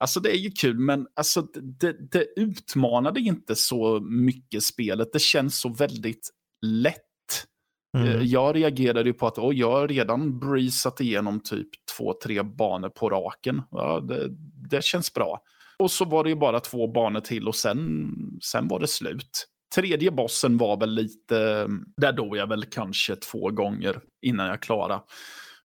alltså 0.00 0.20
det 0.20 0.30
är 0.30 0.38
ju 0.38 0.50
kul, 0.50 0.78
men 0.78 1.06
alltså, 1.16 1.42
det, 1.80 2.10
det 2.10 2.26
utmanade 2.36 3.20
inte 3.20 3.54
så 3.54 4.00
mycket 4.00 4.62
spelet. 4.62 5.12
Det 5.12 5.20
känns 5.22 5.60
så 5.60 5.68
väldigt 5.68 6.30
lätt. 6.66 6.96
Eh, 6.96 8.02
Mm. 8.02 8.26
Jag 8.26 8.56
reagerade 8.56 9.08
ju 9.08 9.14
på 9.14 9.26
att 9.26 9.38
oh, 9.38 9.54
jag 9.54 9.70
har 9.70 9.88
redan 9.88 10.38
breezat 10.38 11.00
igenom 11.00 11.40
typ 11.40 11.68
två, 11.96 12.14
tre 12.24 12.42
banor 12.42 12.88
på 12.88 13.10
raken. 13.10 13.62
Ja, 13.70 14.00
det, 14.00 14.28
det 14.70 14.84
känns 14.84 15.14
bra. 15.14 15.42
Och 15.80 15.90
så 15.90 16.04
var 16.04 16.24
det 16.24 16.30
ju 16.30 16.36
bara 16.36 16.60
två 16.60 16.86
banor 16.86 17.20
till 17.20 17.48
och 17.48 17.54
sen, 17.56 18.10
sen 18.42 18.68
var 18.68 18.80
det 18.80 18.88
slut. 18.88 19.46
Tredje 19.74 20.10
bossen 20.10 20.58
var 20.58 20.80
väl 20.80 20.94
lite, 20.94 21.66
där 21.96 22.12
dog 22.12 22.36
jag 22.36 22.46
väl 22.46 22.64
kanske 22.64 23.16
två 23.16 23.50
gånger 23.50 24.00
innan 24.22 24.46
jag 24.46 24.62
klarade. 24.62 25.02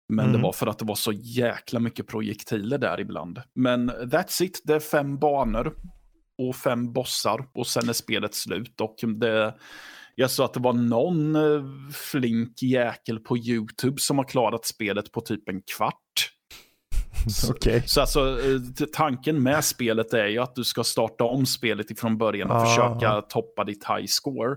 Men 0.09 0.25
Mm. 0.25 0.37
det 0.37 0.43
var 0.43 0.53
för 0.53 0.67
att 0.67 0.79
det 0.79 0.85
var 0.85 0.95
så 0.95 1.13
jäkla 1.13 1.81
mycket 1.81 2.07
projektiler 2.07 2.79
där 2.79 3.01
ibland. 3.01 3.43
Men 3.55 3.91
that's 3.91 4.43
it, 4.43 4.63
det 4.65 4.75
är 4.75 4.81
fem 4.81 5.19
banor 5.19 5.75
och 6.39 6.57
fem 6.57 6.93
bossar 6.93 7.47
och 7.55 7.67
sen 7.67 7.89
är 7.89 7.93
spelet 7.93 8.35
slut. 8.35 8.81
Och 8.81 8.97
det, 9.21 9.55
jag 10.15 10.31
sa 10.31 10.45
att 10.45 10.55
det 10.55 10.61
var 10.61 10.73
någon 10.73 11.35
eh, 11.37 11.65
flink 11.93 12.63
jäkel 12.63 13.19
på 13.19 13.39
YouTube 13.39 13.97
som 14.01 14.19
har 14.19 14.25
klarat 14.25 14.65
spelet 14.67 15.13
på 15.13 15.21
typ 15.21 15.49
en 15.49 15.63
kvart. 15.77 16.31
Okej. 17.51 17.83
Så 17.87 18.01
alltså, 18.01 18.21
eh, 18.21 18.87
tanken 18.93 19.43
med 19.43 19.65
spelet 19.65 20.15
är 20.15 20.27
ju 20.27 20.39
att 20.39 20.55
du 20.55 20.65
ska 20.65 20.85
starta 20.85 21.25
om 21.25 21.47
spelet 21.47 21.91
ifrån 21.91 22.19
början 22.19 22.51
och 22.51 22.57
Ah. 22.57 22.67
försöka 22.67 23.21
toppa 23.21 23.65
ditt 23.65 23.85
high 23.89 24.07
score. 24.07 24.57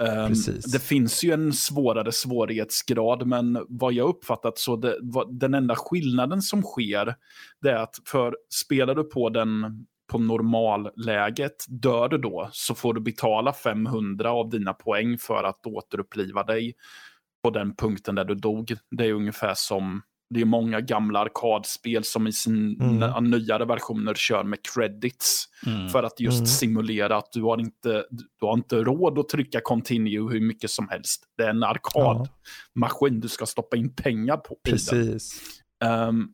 Ehm, 0.00 0.28
precis. 0.28 0.64
Det 0.72 0.78
finns 0.82 1.24
ju 1.24 1.32
en 1.32 1.52
svårare 1.52 2.12
svårighetsgrad, 2.12 3.26
men 3.26 3.66
vad 3.68 3.92
jag 3.92 4.08
uppfattat 4.08 4.58
så 4.58 4.76
det, 4.76 4.98
vad, 5.02 5.38
den 5.38 5.54
enda 5.54 5.74
skillnaden 5.76 6.42
som 6.42 6.62
sker, 6.62 7.14
det 7.62 7.70
är 7.70 7.76
att 7.76 7.94
för 8.06 8.36
spelar 8.50 8.94
du 8.94 9.04
på 9.04 9.28
den 9.28 9.86
på 10.12 10.18
normalläget, 10.18 11.64
dör 11.68 12.08
du 12.08 12.18
då 12.18 12.48
så 12.52 12.74
får 12.74 12.94
du 12.94 13.00
betala 13.00 13.52
500 13.52 14.30
av 14.30 14.50
dina 14.50 14.72
poäng 14.72 15.18
för 15.18 15.44
att 15.44 15.66
återuppliva 15.66 16.42
dig 16.42 16.74
på 17.42 17.50
den 17.50 17.76
punkten 17.76 18.14
där 18.14 18.24
du 18.24 18.34
dog. 18.34 18.76
Det 18.90 19.04
är 19.06 19.12
ungefär 19.12 19.54
som 19.56 20.02
det 20.30 20.40
är 20.40 20.44
många 20.44 20.80
gamla 20.80 21.18
arkadspel 21.18 22.04
som 22.04 22.26
i 22.26 22.32
sin 22.32 22.80
Mm. 22.80 23.30
nyare 23.30 23.64
versioner 23.64 24.14
kör 24.14 24.44
med 24.44 24.58
credits. 24.74 25.44
Mm. 25.66 25.88
För 25.88 26.02
att 26.02 26.20
just 26.20 26.36
Mm. 26.38 26.46
simulera 26.46 27.16
att 27.16 27.32
du 27.32 27.42
har, 27.42 27.60
inte, 27.60 28.04
du 28.10 28.46
har 28.46 28.54
inte 28.54 28.76
råd 28.76 29.18
att 29.18 29.28
trycka 29.28 29.60
continue 29.64 30.30
hur 30.32 30.40
mycket 30.40 30.70
som 30.70 30.88
helst. 30.88 31.24
Det 31.36 31.42
är 31.44 31.50
en 31.50 31.62
arkadmaskin 31.62 33.20
du 33.20 33.28
ska 33.28 33.46
stoppa 33.46 33.76
in 33.76 33.94
pengar 33.94 34.36
på. 34.36 34.56
Precis. 34.68 35.40
Ehm, 35.84 36.28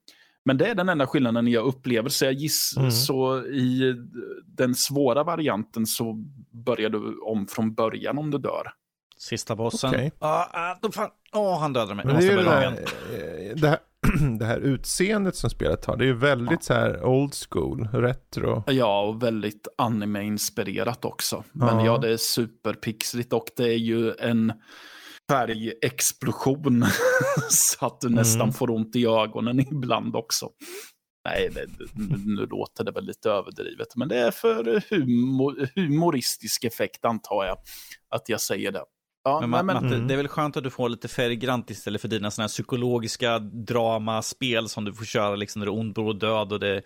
men 0.45 0.57
det 0.59 0.67
är 0.67 0.75
den 0.75 0.89
enda 0.89 1.07
skillnaden 1.07 1.47
jag 1.49 1.65
upplever. 1.67 2.09
Så 2.09 2.25
jag 2.25 2.35
gissar, 2.35 2.81
Mm. 2.81 2.91
så 2.93 3.45
i 3.47 3.95
den 4.47 4.75
svåra 4.75 5.25
varianten 5.25 5.87
så 5.87 6.25
börjar 6.67 6.91
du 6.91 7.19
om 7.19 7.47
från 7.47 7.75
början 7.75 8.19
om 8.19 8.31
du 8.31 8.39
dör. 8.39 8.73
Sista 9.21 9.57
bossen. 9.57 9.91
Okej. 9.91 10.13
Ah, 10.19 10.47
ah, 10.53 10.79
då 10.83 10.93
fan. 10.93 11.11
Åh, 11.33 11.59
han 11.61 11.73
dödade 11.73 11.95
mig. 11.95 12.07
Men 12.07 12.17
det, 12.21 12.27
är 12.33 12.37
det, 12.37 12.51
här, 12.51 12.79
det, 13.55 13.69
här, 13.69 13.79
det 14.39 14.45
här 14.45 14.59
utseendet 14.61 15.37
som 15.37 15.51
spelet 15.51 15.85
har, 15.85 15.97
det 15.97 16.05
är 16.05 16.07
ju 16.07 16.17
väldigt 16.19 16.65
så 16.65 16.75
här 16.75 17.05
old 17.05 17.35
school, 17.51 17.89
retro. 17.93 18.65
Ja, 18.67 19.01
och 19.03 19.23
väldigt 19.23 19.69
anime-inspirerat 19.79 21.05
också. 21.05 21.45
Men 21.53 21.79
Ja. 21.79 21.87
ja, 21.87 21.99
det 21.99 22.13
är 22.13 22.17
superpixligt 22.17 23.33
och 23.33 23.45
det 23.57 23.65
är 23.65 23.79
ju 23.79 24.15
en 24.19 24.53
färgexplosion 25.31 26.85
så 27.51 27.87
att 27.87 28.01
du 28.01 28.09
nästan 28.09 28.41
Mm. 28.41 28.53
får 28.53 28.71
ont 28.71 28.97
i 28.97 29.07
ögonen 29.07 29.61
ibland 29.61 30.17
också. 30.17 30.49
Nej, 31.29 31.51
det, 31.55 31.67
nu, 31.95 32.17
nu 32.27 32.47
låter 32.47 32.85
det 32.85 32.93
väl 32.93 33.05
lite 33.05 33.31
överdrivet, 33.31 33.97
men 33.97 34.09
det 34.09 34.19
är 34.19 34.31
för 34.31 34.83
humor, 34.91 35.69
humoristisk 35.75 36.65
effekt 36.65 37.05
antar 37.05 37.45
jag 37.45 37.57
att 38.15 38.29
jag 38.29 38.41
säger 38.41 38.73
det. 38.73 38.83
Ja, 39.25 39.41
Men, 39.41 39.51
nej, 39.51 39.61
Ma- 39.61 39.81
men, 39.83 39.93
Mm. 39.93 40.07
det 40.09 40.15
är 40.15 40.17
väl 40.17 40.29
skönt 40.29 40.57
att 40.57 40.65
du 40.65 40.71
får 40.71 40.89
lite 40.89 41.09
färggrant 41.09 41.71
istället 41.71 42.01
för 42.01 42.09
dina 42.09 42.31
sådana 42.31 42.45
här 42.45 42.49
psykologiska 42.49 43.39
dramaspel 43.39 44.69
som 44.69 44.85
du 44.85 44.95
får 44.95 45.05
köra 45.05 45.37
liksom 45.37 45.61
när 45.61 45.67
det 45.67 45.71
är 45.73 45.79
ond, 45.79 45.95
bråd 45.95 46.09
och 46.09 46.17
död 46.17 46.53
och 46.53 46.61
det 46.61 46.83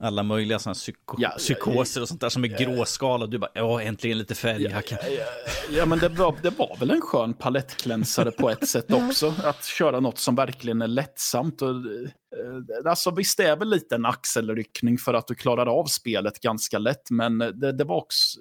alla 0.00 0.22
möjliga 0.22 0.58
sådana 0.58 0.74
psyko- 0.74 1.16
Ja, 1.18 1.28
ja, 1.32 1.38
psykoser 1.38 2.02
och 2.02 2.08
sånt 2.08 2.20
där 2.20 2.28
som 2.28 2.44
är 2.44 2.48
gråskala 2.48 3.24
och 3.24 3.30
du 3.30 3.38
bara, 3.38 3.50
ja 3.54 3.82
äntligen 3.82 4.18
lite 4.18 4.34
färg. 4.34 4.62
Jag 4.62 4.84
kan... 4.86 4.98
Ja, 5.02 5.24
ja, 5.70 5.86
men 5.86 5.98
det 5.98 6.08
var, 6.08 6.36
det 6.42 6.50
var 6.50 6.76
väl 6.80 6.90
en 6.90 7.00
skön 7.00 7.34
palettklänsare 7.34 8.30
på 8.30 8.50
ett 8.50 8.68
sätt 8.68 8.92
också. 8.92 9.34
Att 9.44 9.64
köra 9.64 10.00
något 10.00 10.18
som 10.18 10.34
verkligen 10.34 10.82
är 10.82 10.86
lättsamt. 10.88 11.62
Och, 11.62 11.70
eh, 11.70 12.90
alltså, 12.90 13.10
visst, 13.10 13.36
det 13.36 13.44
är 13.44 13.56
väl 13.56 13.68
lite 13.68 13.94
en 13.94 14.06
axelryckning 14.06 14.98
för 14.98 15.14
att 15.14 15.26
du 15.26 15.34
klarar 15.34 15.66
av 15.66 15.84
spelet 15.84 16.40
ganska 16.40 16.78
lätt, 16.78 17.10
men 17.10 17.38
det, 17.38 17.72
det, 17.72 17.84
var 17.84 17.96
också, 17.96 18.40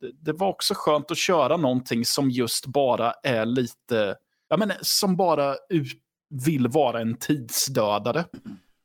det, 0.00 0.12
det 0.20 0.32
var 0.32 0.48
också 0.48 0.74
skönt 0.76 1.10
att 1.10 1.18
köra 1.18 1.56
någonting 1.56 2.04
som 2.04 2.30
just 2.30 2.66
bara 2.66 3.12
är 3.22 3.46
lite, 3.46 4.16
ja, 4.48 4.56
men, 4.56 4.72
som 4.80 5.16
bara 5.16 5.56
ut, 5.68 5.92
vill 6.46 6.68
vara 6.68 7.00
en 7.00 7.16
tidsdödare. 7.16 8.24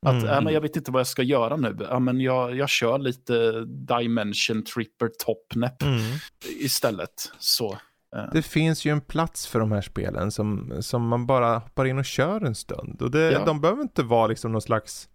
Att, 0.05 0.13
Mm. 0.13 0.25
ja, 0.25 0.41
men 0.41 0.53
jag 0.53 0.61
vet 0.61 0.75
inte 0.75 0.91
vad 0.91 0.99
jag 0.99 1.07
ska 1.07 1.23
göra 1.23 1.55
nu. 1.55 1.77
Ja, 1.89 1.99
men 1.99 2.21
jag, 2.21 2.55
jag 2.55 2.69
kör 2.69 2.97
lite 2.97 3.51
Dimension 3.65 4.63
Tripper 4.63 5.09
Topnep 5.25 5.81
Mm. 5.83 5.99
istället. 6.59 7.31
Så, 7.39 7.77
eh, 8.15 8.23
Det 8.33 8.41
finns 8.41 8.85
ju 8.85 8.91
en 8.91 9.01
plats 9.01 9.47
för 9.47 9.59
de 9.59 9.71
här 9.71 9.81
spelen 9.81 10.31
som, 10.31 10.73
som 10.79 11.07
man 11.07 11.25
bara 11.25 11.57
hoppar 11.57 11.85
in 11.85 11.97
och 11.97 12.05
kör 12.05 12.45
en 12.45 12.55
stund. 12.55 13.01
Och 13.01 13.11
det, 13.11 13.31
Ja. 13.31 13.45
de 13.45 13.61
behöver 13.61 13.81
inte 13.81 14.03
vara 14.03 14.27
liksom 14.27 14.51
någon 14.51 14.61
slags 14.61 15.09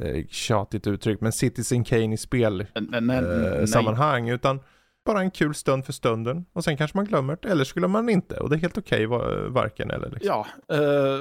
eh, 0.00 0.26
tjatigt 0.28 0.86
uttryck, 0.86 1.20
men 1.20 1.32
Citizen 1.32 1.84
Kane 1.84 2.14
i 2.14 2.16
spel 2.16 2.66
nej, 2.80 3.00
nej, 3.00 3.16
eh, 3.18 4.34
utan 4.34 4.60
bara 5.04 5.20
en 5.20 5.30
kul 5.30 5.54
stund 5.54 5.84
för 5.86 5.92
stunden. 5.92 6.44
Och 6.52 6.64
sen 6.64 6.76
kanske 6.76 6.98
man 6.98 7.04
glömmer 7.04 7.38
det, 7.42 7.48
eller 7.48 7.64
skulle 7.64 7.88
man 7.88 8.08
inte. 8.08 8.36
Och 8.40 8.50
det 8.50 8.56
är 8.56 8.58
helt 8.58 8.78
okej, 8.78 9.06
va- 9.06 9.48
varken 9.48 9.90
eller. 9.90 10.10
Liksom. 10.10 10.28
Ja, 10.28 10.46
eh, 10.76 11.20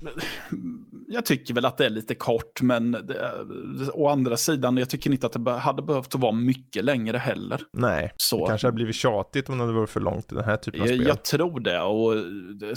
jag 1.08 1.24
tycker 1.26 1.54
väl 1.54 1.64
att 1.64 1.78
det 1.78 1.86
är 1.86 1.90
lite 1.90 2.14
kort, 2.14 2.62
men 2.62 2.92
det, 2.92 3.32
å 3.92 4.08
andra 4.08 4.36
sidan, 4.36 4.76
jag 4.76 4.90
tycker 4.90 5.10
inte 5.10 5.26
att 5.26 5.44
det 5.44 5.50
hade 5.50 5.82
behövt 5.82 6.14
att 6.14 6.20
vara 6.20 6.32
mycket 6.32 6.84
längre 6.84 7.18
heller. 7.18 7.62
Nej, 7.72 8.12
Så. 8.16 8.40
det 8.40 8.50
kanske 8.50 8.66
hade 8.66 8.74
blivit 8.74 8.96
tjatigt 8.96 9.48
om 9.48 9.58
det 9.58 9.64
hade 9.64 9.76
varit 9.76 9.90
för 9.90 10.00
långt 10.00 10.32
i 10.32 10.34
den 10.34 10.44
här 10.44 10.56
typen 10.56 10.80
av 10.82 10.86
spel. 10.86 11.06
jag 11.06 11.24
tror 11.24 11.60
det, 11.60 11.80
och 11.80 12.14
det, 12.60 12.74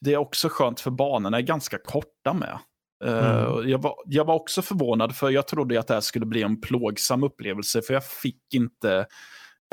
det 0.00 0.12
är 0.12 0.16
också 0.16 0.48
skönt 0.48 0.80
för 0.80 0.90
banorna 0.90 1.36
är 1.36 1.42
ganska 1.42 1.78
korta 1.78 2.32
med. 2.32 2.58
Eh, 3.04 3.48
Mm. 3.48 3.68
jag, 3.68 3.82
var, 3.82 3.94
jag 4.06 4.24
var 4.24 4.34
också 4.34 4.62
förvånad 4.62 5.16
för 5.16 5.30
jag 5.30 5.48
trodde 5.48 5.80
att 5.80 5.86
det 5.86 5.94
här 5.94 6.00
skulle 6.00 6.26
bli 6.26 6.42
en 6.42 6.60
plågsam 6.60 7.22
upplevelse 7.22 7.82
för 7.82 7.94
jag 7.94 8.06
fick 8.06 8.54
inte 8.54 9.06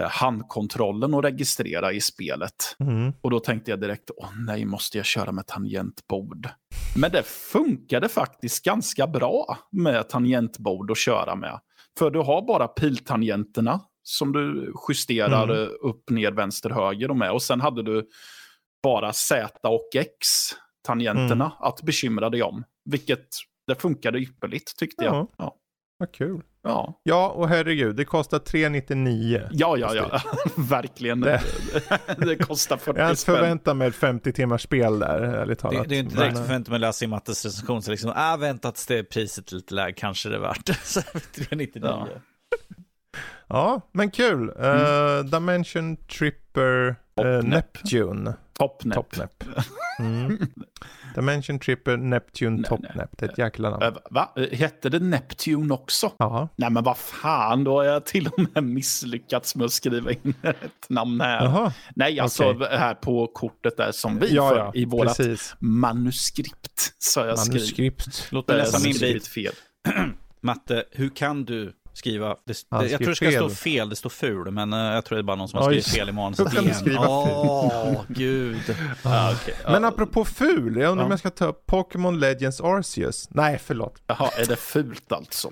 handkontrollen 0.03 1.13
att 1.13 1.23
registrera 1.25 1.91
i 1.93 2.01
spelet. 2.01 2.75
Mm. 2.79 3.13
Och 3.21 3.29
då 3.31 3.39
tänkte 3.39 3.71
jag 3.71 3.81
direkt, 3.81 4.09
åh 4.17 4.29
nej, 4.47 4.65
måste 4.65 4.97
jag 4.97 5.05
köra 5.05 5.31
med 5.31 5.47
tangentbord? 5.47 6.49
Men 6.95 7.11
det 7.11 7.23
funkade 7.23 8.09
faktiskt 8.09 8.63
ganska 8.65 9.07
bra 9.07 9.57
med 9.71 10.09
tangentbord 10.09 10.91
att 10.91 10.97
köra 10.97 11.35
med. 11.35 11.59
För 11.99 12.11
du 12.11 12.19
har 12.19 12.47
bara 12.47 12.67
piltangenterna 12.67 13.79
som 14.03 14.31
du 14.31 14.73
justerar 14.89 15.43
Mm. 15.43 15.57
eh, 15.63 15.67
upp, 15.81 16.09
ner, 16.09 16.31
vänster, 16.31 16.69
höger 16.69 17.09
och 17.11 17.17
med. 17.17 17.31
Och 17.31 17.41
sen 17.41 17.61
hade 17.61 17.83
du 17.83 18.07
bara 18.83 19.13
Z 19.13 19.67
och 19.69 19.89
X, 19.95 20.27
tangenterna, 20.85 21.45
Mm. 21.45 21.57
att 21.59 21.81
bekymra 21.81 22.29
dig 22.29 22.43
om. 22.43 22.63
Vilket, 22.85 23.27
det 23.67 23.75
funkade 23.75 24.19
ypperligt 24.19 24.77
tyckte 24.77 25.03
jag. 25.05 25.15
Ja. 25.15 25.27
Ja, 25.37 25.55
Vad 25.97 26.11
kul. 26.13 26.41
Ja, 26.63 26.99
Ja, 27.03 27.27
och 27.29 27.49
herregud, 27.49 27.95
det 27.95 28.05
kostar 28.05 28.39
399. 28.39 29.41
ja, 29.51 29.77
ja, 29.77 29.95
ja. 29.95 30.21
verkligen. 30.57 31.19
Det- 31.21 31.41
Det, 32.17 32.25
det 32.25 32.35
kostar 32.35 32.77
40 32.77 32.99
Jag 32.99 33.17
spänn. 33.17 33.35
förväntar 33.35 33.73
mig 33.73 33.87
ett 33.87 33.95
50 33.95 34.33
timmars 34.33 34.61
spel 34.61 34.99
där, 34.99 35.19
ärligt 35.21 35.57
Det, 35.59 35.61
talat. 35.61 35.89
det 35.89 35.95
är 35.95 35.99
inte 35.99 36.15
direkt 36.15 36.33
Men, 36.33 36.43
förväntat 36.43 36.69
mig 36.69 36.75
att 36.75 36.81
läsa 36.81 37.05
i 37.05 37.07
Mattes 37.07 37.45
recension, 37.45 37.81
så 37.81 37.91
liksom, 37.91 38.13
ah, 38.15 38.37
vänta 38.37 38.71
tills 38.71 38.85
det 38.87 38.97
är 38.97 39.03
priset 39.03 39.51
lite 39.51 39.73
lägre, 39.75 39.93
kanske 39.93 40.29
det 40.29 40.35
är 40.35 40.39
värt 40.39 40.65
det. 40.65 40.73
Så 40.83 41.01
399. 41.35 41.89
Ja. 41.89 42.07
Ja, 43.47 43.81
men 43.91 44.11
kul. 44.11 44.53
Eh, 44.59 45.19
Dimension 45.25 45.97
Tripper 45.97 46.87
uh, 46.89 46.95
Topnep. 47.15 47.43
Neptune. 47.43 48.33
Topnep. 48.53 48.95
Topnep. 48.95 49.43
Mm. 49.99 50.37
Dimension 51.15 51.59
Tripper 51.59 51.97
Neptune 51.97 52.55
Nej, 52.57 52.65
Topnep. 52.65 53.09
Det 53.17 53.25
är 53.25 53.29
ett 53.29 53.37
jäkla 53.37 53.69
namn. 53.69 53.83
Eh, 53.83 53.93
Va? 54.11 54.29
Eh, 54.35 54.57
Hette 54.57 54.89
det 54.89 54.99
Neptune 54.99 55.73
också? 55.73 56.11
Ja. 56.19 56.47
Nej 56.55 56.69
men 56.69 56.83
vad 56.83 56.97
fan, 56.97 57.63
då 57.63 57.77
har 57.77 57.83
jag 57.83 58.05
till 58.05 58.27
och 58.27 58.45
med 58.53 58.63
misslyckats 58.63 59.55
med 59.55 59.65
att 59.65 59.71
skriva 59.71 60.11
in 60.11 60.33
ett 60.41 60.89
namn 60.89 61.21
här. 61.21 61.43
Jaha. 61.45 61.73
Nej, 61.95 62.19
alltså 62.19 62.49
Okej. 62.51 62.67
här 62.77 62.93
på 62.93 63.27
kortet 63.27 63.77
där 63.77 63.91
som 63.91 64.19
vi 64.19 64.33
Ja, 64.35 64.49
för, 64.49 64.57
ja, 64.57 64.71
i 64.73 64.85
precis. 64.85 65.55
manuskript. 65.59 66.93
Så 66.99 67.19
jag. 67.19 67.37
Manuskript. 67.37 68.27
Låt 68.31 68.47
mig 68.47 68.57
Jag 68.57 68.63
läsa 68.65 68.77
har 68.77 68.83
min 68.83 68.93
skrivit 68.93 69.13
bit. 69.15 69.27
fel. 69.27 69.53
Matte, 70.41 70.83
hur 70.91 71.09
kan 71.09 71.45
du 71.45 71.73
skriva? 71.93 72.35
Det, 72.45 72.53
det, 72.79 72.87
jag 72.87 72.99
tror 72.99 73.09
det 73.09 73.15
ska 73.15 73.25
fel. 73.25 73.33
stå 73.35 73.49
fel, 73.49 73.89
det 73.89 73.95
står 73.95 74.09
ful, 74.09 74.51
men 74.51 74.73
eh, 74.73 74.79
jag 74.79 75.05
tror 75.05 75.15
det 75.15 75.21
är 75.21 75.23
bara 75.23 75.35
någon 75.35 75.47
som 75.47 75.59
har 75.59 75.69
Oj. 75.69 75.81
skrivit 75.81 75.99
fel 75.99 76.09
i 76.09 76.11
manuset. 76.11 76.53
Igen. 76.53 76.97
Åh, 76.99 78.01
gud. 78.07 78.75
Ja, 79.03 79.33
okej. 79.41 79.55
Men 79.65 79.85
apropå 79.85 80.25
ful, 80.25 80.77
jag 80.77 80.91
undrar 80.91 81.05
om 81.05 81.09
Ja. 81.11 81.13
jag 81.13 81.19
ska 81.19 81.29
ta 81.29 81.45
upp 81.45 81.65
Pokémon 81.65 82.19
Legends 82.19 82.61
Arceus. 82.61 83.27
Nej, 83.31 83.59
förlåt. 83.63 84.01
Jaha, 84.07 84.29
är 84.37 84.45
det 84.45 84.55
fult 84.55 85.11
alltså? 85.11 85.51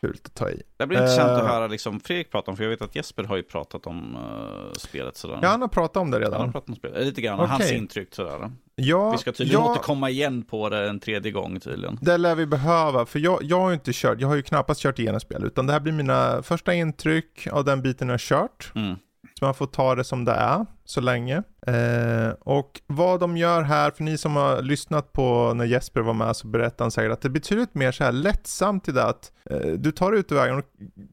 Fult 0.00 0.26
att 0.26 0.34
ta 0.34 0.50
i. 0.50 0.62
Det 0.76 0.86
blir 0.86 0.98
intressant 0.98 1.30
att 1.30 1.42
Eh. 1.42 1.48
höra 1.48 1.66
liksom 1.66 2.00
Fredrik 2.00 2.30
prata 2.30 2.50
om, 2.50 2.56
för 2.56 2.64
jag 2.64 2.70
vet 2.70 2.82
att 2.82 2.96
Jesper 2.96 3.24
har 3.24 3.36
ju 3.36 3.42
pratat 3.42 3.86
om 3.86 4.16
uh, 4.16 4.72
spelet 4.72 5.16
sådär. 5.16 5.38
Ja, 5.42 5.48
han 5.48 5.60
har 5.60 5.68
pratat 5.68 5.96
om 5.96 6.10
det 6.10 6.16
Han 6.16 6.24
har 6.24 6.30
redan. 6.38 6.52
pratat 6.52 6.68
om 6.68 6.74
spelet, 6.76 7.06
lite 7.06 7.20
grann, 7.20 7.38
hans 7.38 7.62
Okej. 7.64 7.76
intryck 7.78 8.14
sådär. 8.14 8.50
Ja, 8.74 9.10
Vi 9.10 9.18
ska 9.18 9.32
tydligen 9.32 9.62
ja, 9.62 9.70
återkomma 9.72 10.10
igen 10.10 10.42
på 10.42 10.68
det 10.68 10.88
en 10.88 11.00
tredje 11.00 11.32
gång 11.32 11.60
tydligen. 11.60 11.98
Det 12.02 12.16
lär 12.18 12.34
vi 12.34 12.46
behöva, 12.46 13.06
för 13.06 13.18
jag, 13.18 13.42
jag 13.42 13.60
har 13.60 13.68
ju 13.68 13.74
inte 13.74 13.90
kört, 13.94 14.20
jag 14.20 14.28
har 14.28 14.34
ju 14.36 14.42
knappast 14.42 14.80
kört 14.80 14.98
igenom 14.98 15.20
spel, 15.20 15.44
utan 15.44 15.66
det 15.66 15.72
här 15.72 15.80
blir 15.80 15.92
mina 15.92 16.42
första 16.42 16.74
intryck 16.74 17.46
av 17.52 17.64
den 17.64 17.82
biten 17.82 18.08
jag 18.08 18.12
har 18.12 18.18
kört. 18.18 18.72
Mm. 18.74 18.96
Så 19.38 19.44
man 19.44 19.54
får 19.54 19.66
ta 19.66 19.94
det 19.94 20.04
som 20.04 20.24
det 20.24 20.32
är 20.32 20.66
så 20.84 21.00
länge. 21.00 21.42
Eh, 21.66 22.30
och 22.40 22.80
vad 22.86 23.20
de 23.20 23.36
gör 23.36 23.62
här, 23.62 23.90
för 23.90 24.04
ni 24.04 24.18
som 24.18 24.36
har 24.36 24.62
lyssnat 24.62 25.12
på 25.12 25.52
när 25.54 25.64
Jesper 25.64 26.00
var 26.00 26.14
med 26.14 26.36
så 26.36 26.46
berättade 26.46 26.84
han 26.84 26.90
säkert 26.90 27.12
att 27.12 27.20
det 27.20 27.28
är 27.28 27.30
betydligt 27.30 27.74
mer 27.74 27.92
så 27.92 28.04
här 28.04 28.12
lättsamt 28.12 28.88
i 28.88 28.92
det 28.92 29.04
att 29.04 29.32
eh, 29.50 29.72
du 29.72 29.92
tar 29.92 30.12
ut 30.12 30.32
vägen 30.32 30.62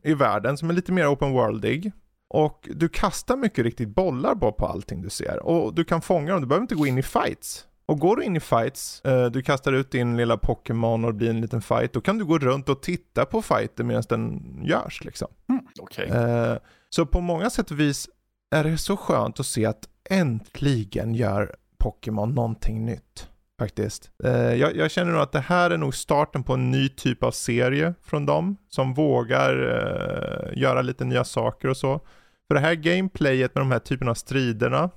i 0.04 0.14
världen 0.14 0.58
som 0.58 0.70
är 0.70 0.74
lite 0.74 0.92
mer 0.92 1.14
open 1.14 1.32
worldig. 1.32 1.92
Och 2.30 2.70
du 2.74 2.90
kastar 2.90 3.38
mycket 3.38 3.64
riktigt 3.64 3.90
bollar 3.90 4.36
på, 4.36 4.52
på 4.52 4.66
allting 4.66 5.02
du 5.02 5.10
ser. 5.10 5.46
Och 5.46 5.74
du 5.74 5.84
kan 5.84 6.02
fånga 6.02 6.32
dem, 6.32 6.42
du 6.42 6.48
behöver 6.48 6.64
inte 6.64 6.76
gå 6.76 6.88
in 6.88 6.98
i 6.98 7.04
fights. 7.04 7.66
Och 7.86 8.00
går 8.00 8.16
du 8.16 8.24
in 8.24 8.36
i 8.36 8.40
fights, 8.40 9.02
eh, 9.06 9.26
du 9.26 9.42
kastar 9.42 9.74
ut 9.74 9.92
din 9.92 10.18
lilla 10.18 10.38
Pokémon 10.38 11.06
och 11.06 11.12
det 11.12 11.18
blir 11.18 11.30
en 11.30 11.42
liten 11.42 11.62
fight, 11.62 11.94
då 11.94 12.02
kan 12.02 12.18
du 12.18 12.26
gå 12.26 12.38
runt 12.38 12.70
och 12.70 12.82
titta 12.82 13.26
på 13.26 13.42
fighten 13.42 13.88
medan 13.88 14.04
den 14.10 14.42
görs 14.64 15.04
liksom. 15.04 15.28
Mm, 15.50 15.66
okay. 15.80 16.06
eh, 16.06 16.58
så 16.90 17.06
på 17.06 17.22
många 17.22 17.50
sätt 17.50 17.72
och 17.72 17.80
vis 17.80 18.10
är 18.52 18.64
det 18.64 18.78
så 18.78 18.98
skönt 18.98 19.40
att 19.40 19.46
se 19.46 19.66
att 19.66 19.90
äntligen 20.10 21.16
gör 21.16 21.56
Pokémon 21.78 22.36
någonting 22.36 22.86
nytt. 22.86 23.30
Faktiskt. 23.60 24.12
Eh, 24.24 24.54
jag, 24.54 24.76
jag, 24.76 24.92
känner 24.92 25.12
nog 25.12 25.22
att 25.22 25.32
det 25.32 25.40
här 25.40 25.72
är 25.72 25.78
nog 25.78 25.96
starten 25.96 26.44
på 26.44 26.54
en 26.54 26.72
ny 26.72 26.90
typ 26.90 27.24
av 27.24 27.32
serie 27.32 27.94
från 28.02 28.26
dem. 28.26 28.58
Som 28.70 28.94
vågar 28.94 29.54
eh, 29.54 30.62
göra 30.62 30.82
lite 30.82 31.06
nya 31.06 31.24
saker 31.24 31.68
och 31.68 31.78
så. 31.78 32.00
För 32.48 32.56
det 32.56 32.62
här 32.62 32.76
gameplayet 32.76 33.56
med 33.56 33.62
de 33.62 33.72
här 33.72 33.80
typerna 33.80 34.12
av 34.12 34.16
striderna. 34.16 34.90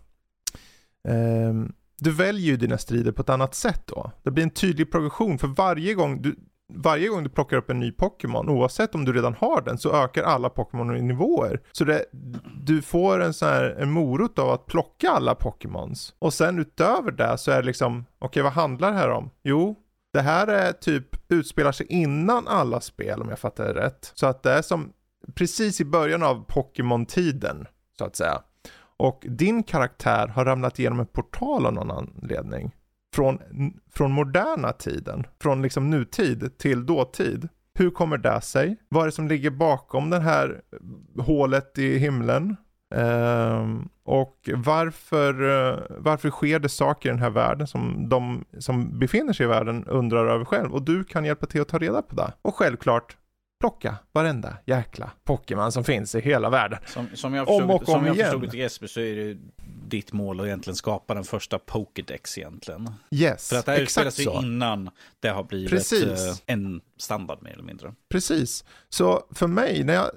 Eh, 1.09 1.55
du 1.99 2.11
väljer 2.11 2.47
ju 2.47 2.57
dina 2.57 2.79
strider 2.79 3.13
på 3.13 3.23
ett 3.23 3.29
annat 3.29 3.55
sätt 3.55 3.83
då. 3.87 4.13
Det 4.23 4.31
blir 4.31 4.45
en 4.45 4.51
tydlig 4.51 4.91
progression 4.91 5.39
för 5.39 5.49
varje 5.49 5.95
gång 5.95 6.23
du, 6.23 6.37
varje 6.75 7.09
gång 7.09 7.23
du 7.25 7.31
plockar 7.31 7.57
upp 7.57 7.71
en 7.71 7.81
ny 7.81 7.93
Pokémon, 7.93 8.49
oavsett 8.49 8.95
om 8.95 9.05
du 9.05 9.13
redan 9.13 9.35
har 9.35 9.61
den, 9.61 9.79
så 9.79 9.93
ökar 9.93 10.23
alla 10.23 10.49
Pokémon 10.49 10.97
i 10.97 11.03
nivåer. 11.03 11.61
Så 11.73 11.85
det, 11.85 12.05
du 12.63 12.83
får 12.83 13.21
en 13.21 13.35
sån 13.35 13.49
här 13.49 13.77
en 13.79 13.91
morot 13.91 14.39
av 14.39 14.51
att 14.51 14.67
plocka 14.67 15.11
alla 15.11 15.35
Pokémons. 15.35 16.15
Och 16.19 16.35
sen 16.35 16.59
utöver 16.59 17.11
det 17.11 17.39
så 17.39 17.51
är 17.51 17.57
det 17.57 17.67
liksom, 17.67 18.05
okej 18.19 18.27
okay, 18.27 18.43
vad 18.43 18.53
handlar 18.53 18.91
det 18.91 18.99
här 18.99 19.11
om? 19.11 19.31
Jo, 19.43 19.77
det 20.13 20.21
här 20.21 20.47
är 20.47 20.73
typ, 20.73 21.33
utspelar 21.33 21.73
sig 21.73 21.87
innan 21.89 22.49
alla 22.49 22.81
spel 22.81 23.23
om 23.23 23.29
jag 23.29 23.39
fattar 23.39 23.65
det 23.65 23.81
rätt. 23.81 24.13
Så 24.15 24.27
att 24.27 24.43
det 24.43 24.53
är 24.53 24.63
som 24.63 24.93
precis 25.35 25.81
i 25.81 25.85
början 25.85 26.23
av 26.23 26.45
Pokémon-tiden, 26.45 27.67
så 27.99 28.05
att 28.05 28.17
säga. 28.17 28.43
Och 28.97 29.25
din 29.29 29.63
karaktär 29.63 30.27
har 30.29 30.45
ramlat 30.45 30.79
igenom 30.79 31.01
en 31.01 31.07
portal 31.07 31.67
av 31.67 31.73
någon 31.73 31.91
anledning 31.91 32.75
från, 33.15 33.39
från 33.93 34.13
moderna 34.13 34.73
tiden, 34.73 35.27
från 35.43 35.63
liksom 35.63 35.91
nutid 35.91 36.59
till 36.59 36.87
dåtid. 36.87 37.49
Hur 37.75 37.91
kommer 37.91 38.19
det 38.19 38.41
sig? 38.41 38.77
Vad 38.89 39.03
är 39.03 39.07
det 39.07 39.13
som 39.13 39.29
ligger 39.29 39.51
bakom 39.51 40.11
det 40.11 40.21
här 40.21 40.61
hålet 41.19 41.79
i 41.79 41.99
himlen? 41.99 42.57
Uh, 42.97 43.81
och 44.05 44.51
varför, 44.55 45.43
uh, 45.43 45.79
varför 45.99 46.31
sker 46.31 46.59
det 46.59 46.69
saker 46.69 47.09
i 47.09 47.13
den 47.13 47.23
här 47.23 47.31
världen 47.31 47.67
som 47.67 48.09
de 48.09 48.45
som 48.59 48.99
befinner 48.99 49.33
sig 49.33 49.45
i 49.45 49.49
världen 49.49 49.85
undrar 49.85 50.27
över 50.27 50.45
själv? 50.45 50.75
Och 50.75 50.83
du 50.83 51.05
kan 51.05 51.25
hjälpa 51.25 51.47
till 51.47 51.61
att 51.61 51.69
ta 51.69 51.79
reda 51.79 52.03
på 52.03 52.15
det. 52.15 52.33
Och 52.43 52.55
självklart 52.55 53.17
plocka 53.61 53.97
varenda 54.13 54.57
jäkla 54.67 55.11
Pokémon 55.25 55.73
som 55.73 55.85
finns 55.85 56.15
i 56.15 56.21
hela 56.21 56.51
världen. 56.51 56.79
Som, 56.87 57.07
som 57.15 57.35
jag 57.35 57.47
förstod, 57.47 57.63
om 57.63 57.71
och 57.71 57.81
om 57.81 57.87
som 57.87 58.07
jag 58.07 58.17
förstod 58.17 58.51
det 58.51 58.57
Jesper 58.57 58.87
så 58.87 59.01
är 59.01 59.17
det 59.17 59.39
ditt 59.89 60.13
mål 60.13 60.41
att 60.41 60.47
egentligen 60.47 60.77
skapa 60.77 61.15
den 61.15 61.25
första 61.25 61.59
Pokédex 61.59 62.39
egentligen. 62.39 62.91
Yes, 63.11 63.49
För 63.49 63.57
att 63.57 63.67
det 63.67 63.73
här 63.73 63.81
utspelas 63.81 64.19
ju 64.19 64.31
innan 64.31 64.91
det 65.21 65.29
har 65.29 65.45
blivit 65.45 65.71
Precis. 65.71 66.03
Eh, 66.05 66.35
en 66.47 66.81
standard 66.97 67.43
mer 67.43 67.53
eller 67.53 67.63
mindre. 67.63 67.95
Precis. 68.09 68.65
Så 68.89 69.27
för 69.31 69.47
mig, 69.47 69.85
när 69.85 69.95
jag 69.95 70.11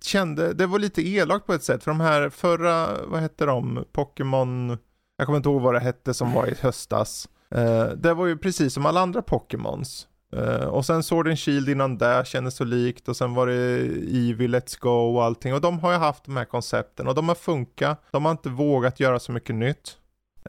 kände, 0.00 0.52
det 0.52 0.66
var 0.66 0.78
lite 0.78 1.08
elakt 1.08 1.46
på 1.46 1.52
ett 1.52 1.64
sätt, 1.64 1.84
för 1.84 1.90
de 1.90 2.00
här 2.00 2.30
förra, 2.30 3.04
vad 3.06 3.20
hette 3.20 3.44
de, 3.46 3.84
Pokémon, 3.92 4.78
jag 5.16 5.26
kommer 5.26 5.36
inte 5.36 5.48
ihåg 5.48 5.62
vad 5.62 5.74
det 5.74 5.80
hette 5.80 6.14
som 6.14 6.32
var 6.32 6.46
i 6.46 6.54
höstas. 6.60 7.28
Uh, 7.54 7.84
det 7.84 8.14
var 8.14 8.26
ju 8.26 8.38
precis 8.38 8.74
som 8.74 8.86
alla 8.86 9.00
andra 9.00 9.22
Pokémons. 9.22 10.08
Uh, 10.36 10.64
och 10.64 10.86
sen 10.86 11.02
Sword 11.02 11.28
and 11.28 11.38
Shield 11.38 11.68
innan 11.68 11.98
det 11.98 12.26
kändes 12.26 12.54
så 12.54 12.64
likt 12.64 13.08
och 13.08 13.16
sen 13.16 13.34
var 13.34 13.46
det 13.46 13.52
Eevee, 13.54 14.48
Let's 14.48 14.80
Go 14.80 15.16
och 15.16 15.24
allting. 15.24 15.54
Och 15.54 15.60
de 15.60 15.78
har 15.78 15.92
ju 15.92 15.98
haft 15.98 16.24
de 16.24 16.36
här 16.36 16.44
koncepten 16.44 17.08
och 17.08 17.14
de 17.14 17.28
har 17.28 17.34
funkat. 17.34 18.02
De 18.10 18.24
har 18.24 18.32
inte 18.32 18.48
vågat 18.48 19.00
göra 19.00 19.18
så 19.18 19.32
mycket 19.32 19.54
nytt. 19.54 19.96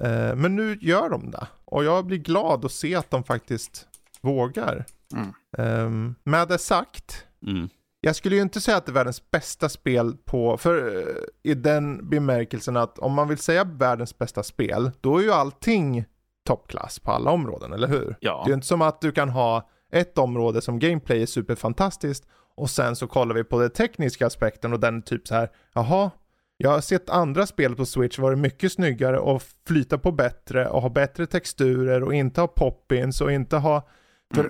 Uh, 0.01 0.35
men 0.35 0.55
nu 0.55 0.77
gör 0.81 1.10
de 1.10 1.31
det. 1.31 1.47
Och 1.65 1.84
jag 1.84 2.05
blir 2.05 2.18
glad 2.18 2.65
att 2.65 2.72
se 2.72 2.95
att 2.95 3.11
de 3.11 3.23
faktiskt 3.23 3.88
vågar. 4.22 4.85
Mm. 5.14 5.85
Um, 5.85 6.15
med 6.23 6.47
det 6.47 6.57
sagt. 6.57 7.26
Mm. 7.47 7.69
Jag 8.01 8.15
skulle 8.15 8.35
ju 8.35 8.41
inte 8.41 8.61
säga 8.61 8.77
att 8.77 8.85
det 8.85 8.91
är 8.91 8.93
världens 8.93 9.31
bästa 9.31 9.69
spel 9.69 10.18
på, 10.26 10.57
för 10.57 10.95
uh, 10.97 11.05
i 11.43 11.53
den 11.53 12.10
bemärkelsen 12.10 12.77
att 12.77 12.99
om 12.99 13.14
man 13.14 13.27
vill 13.27 13.38
säga 13.38 13.64
världens 13.64 14.18
bästa 14.18 14.43
spel, 14.43 14.91
då 15.01 15.18
är 15.18 15.23
ju 15.23 15.31
allting 15.31 16.05
toppklass 16.45 16.99
på 16.99 17.11
alla 17.11 17.31
områden, 17.31 17.73
eller 17.73 17.88
hur? 17.88 18.15
Ja. 18.19 18.41
Det 18.45 18.47
är 18.47 18.49
ju 18.49 18.53
inte 18.53 18.68
som 18.68 18.81
att 18.81 19.01
du 19.01 19.11
kan 19.11 19.30
ha 19.30 19.69
ett 19.93 20.17
område 20.17 20.61
som 20.61 20.79
gameplay 20.79 21.21
är 21.21 21.25
superfantastiskt 21.25 22.27
och 22.55 22.69
sen 22.69 22.95
så 22.95 23.07
kollar 23.07 23.35
vi 23.35 23.43
på 23.43 23.59
den 23.59 23.69
tekniska 23.69 24.27
aspekten 24.27 24.73
och 24.73 24.79
den 24.79 25.01
typ 25.01 25.27
så 25.27 25.35
här, 25.35 25.49
jaha, 25.73 26.11
jag 26.57 26.69
har 26.69 26.81
sett 26.81 27.09
andra 27.09 27.45
spel 27.45 27.75
på 27.75 27.85
Switch 27.85 28.19
vara 28.19 28.35
mycket 28.35 28.71
snyggare 28.71 29.19
och 29.19 29.43
flyta 29.67 29.97
på 29.97 30.11
bättre 30.11 30.67
och 30.67 30.81
ha 30.81 30.89
bättre 30.89 31.25
texturer 31.25 32.03
och 32.03 32.13
inte 32.13 32.41
ha 32.41 32.47
poppins 32.47 33.21
och 33.21 33.31
inte 33.31 33.57
ha, 33.57 33.87
för 34.35 34.49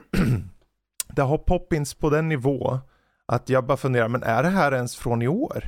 det 1.15 1.21
har 1.21 1.37
poppins 1.37 1.93
på 1.93 2.09
den 2.09 2.29
nivå 2.29 2.79
att 3.25 3.49
jag 3.49 3.65
bara 3.65 3.77
funderar, 3.77 4.07
men 4.07 4.23
är 4.23 4.43
det 4.43 4.49
här 4.49 4.71
ens 4.71 4.95
från 4.95 5.21
i 5.21 5.27
år? 5.27 5.65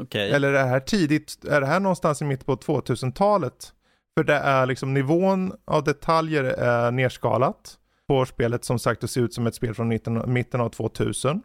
Okay. 0.00 0.30
Eller 0.30 0.48
är 0.48 0.52
det 0.52 0.68
här 0.68 0.80
tidigt, 0.80 1.44
är 1.44 1.60
det 1.60 1.66
här 1.66 1.80
någonstans 1.80 2.22
i 2.22 2.24
mitt 2.24 2.46
på 2.46 2.56
2000-talet? 2.56 3.72
För 4.16 4.24
det 4.24 4.34
är 4.34 4.66
liksom 4.66 4.94
nivån 4.94 5.52
av 5.64 5.84
detaljer 5.84 6.44
är 6.44 6.90
nerskalat 6.90 7.78
på 8.08 8.26
spelet 8.26 8.64
som 8.64 8.78
sagt 8.78 9.04
att 9.04 9.10
se 9.10 9.20
ut 9.20 9.34
som 9.34 9.46
ett 9.46 9.54
spel 9.54 9.74
från 9.74 9.88
mitten, 9.88 10.22
mitten 10.32 10.60
av 10.60 10.68
2000. 10.68 11.42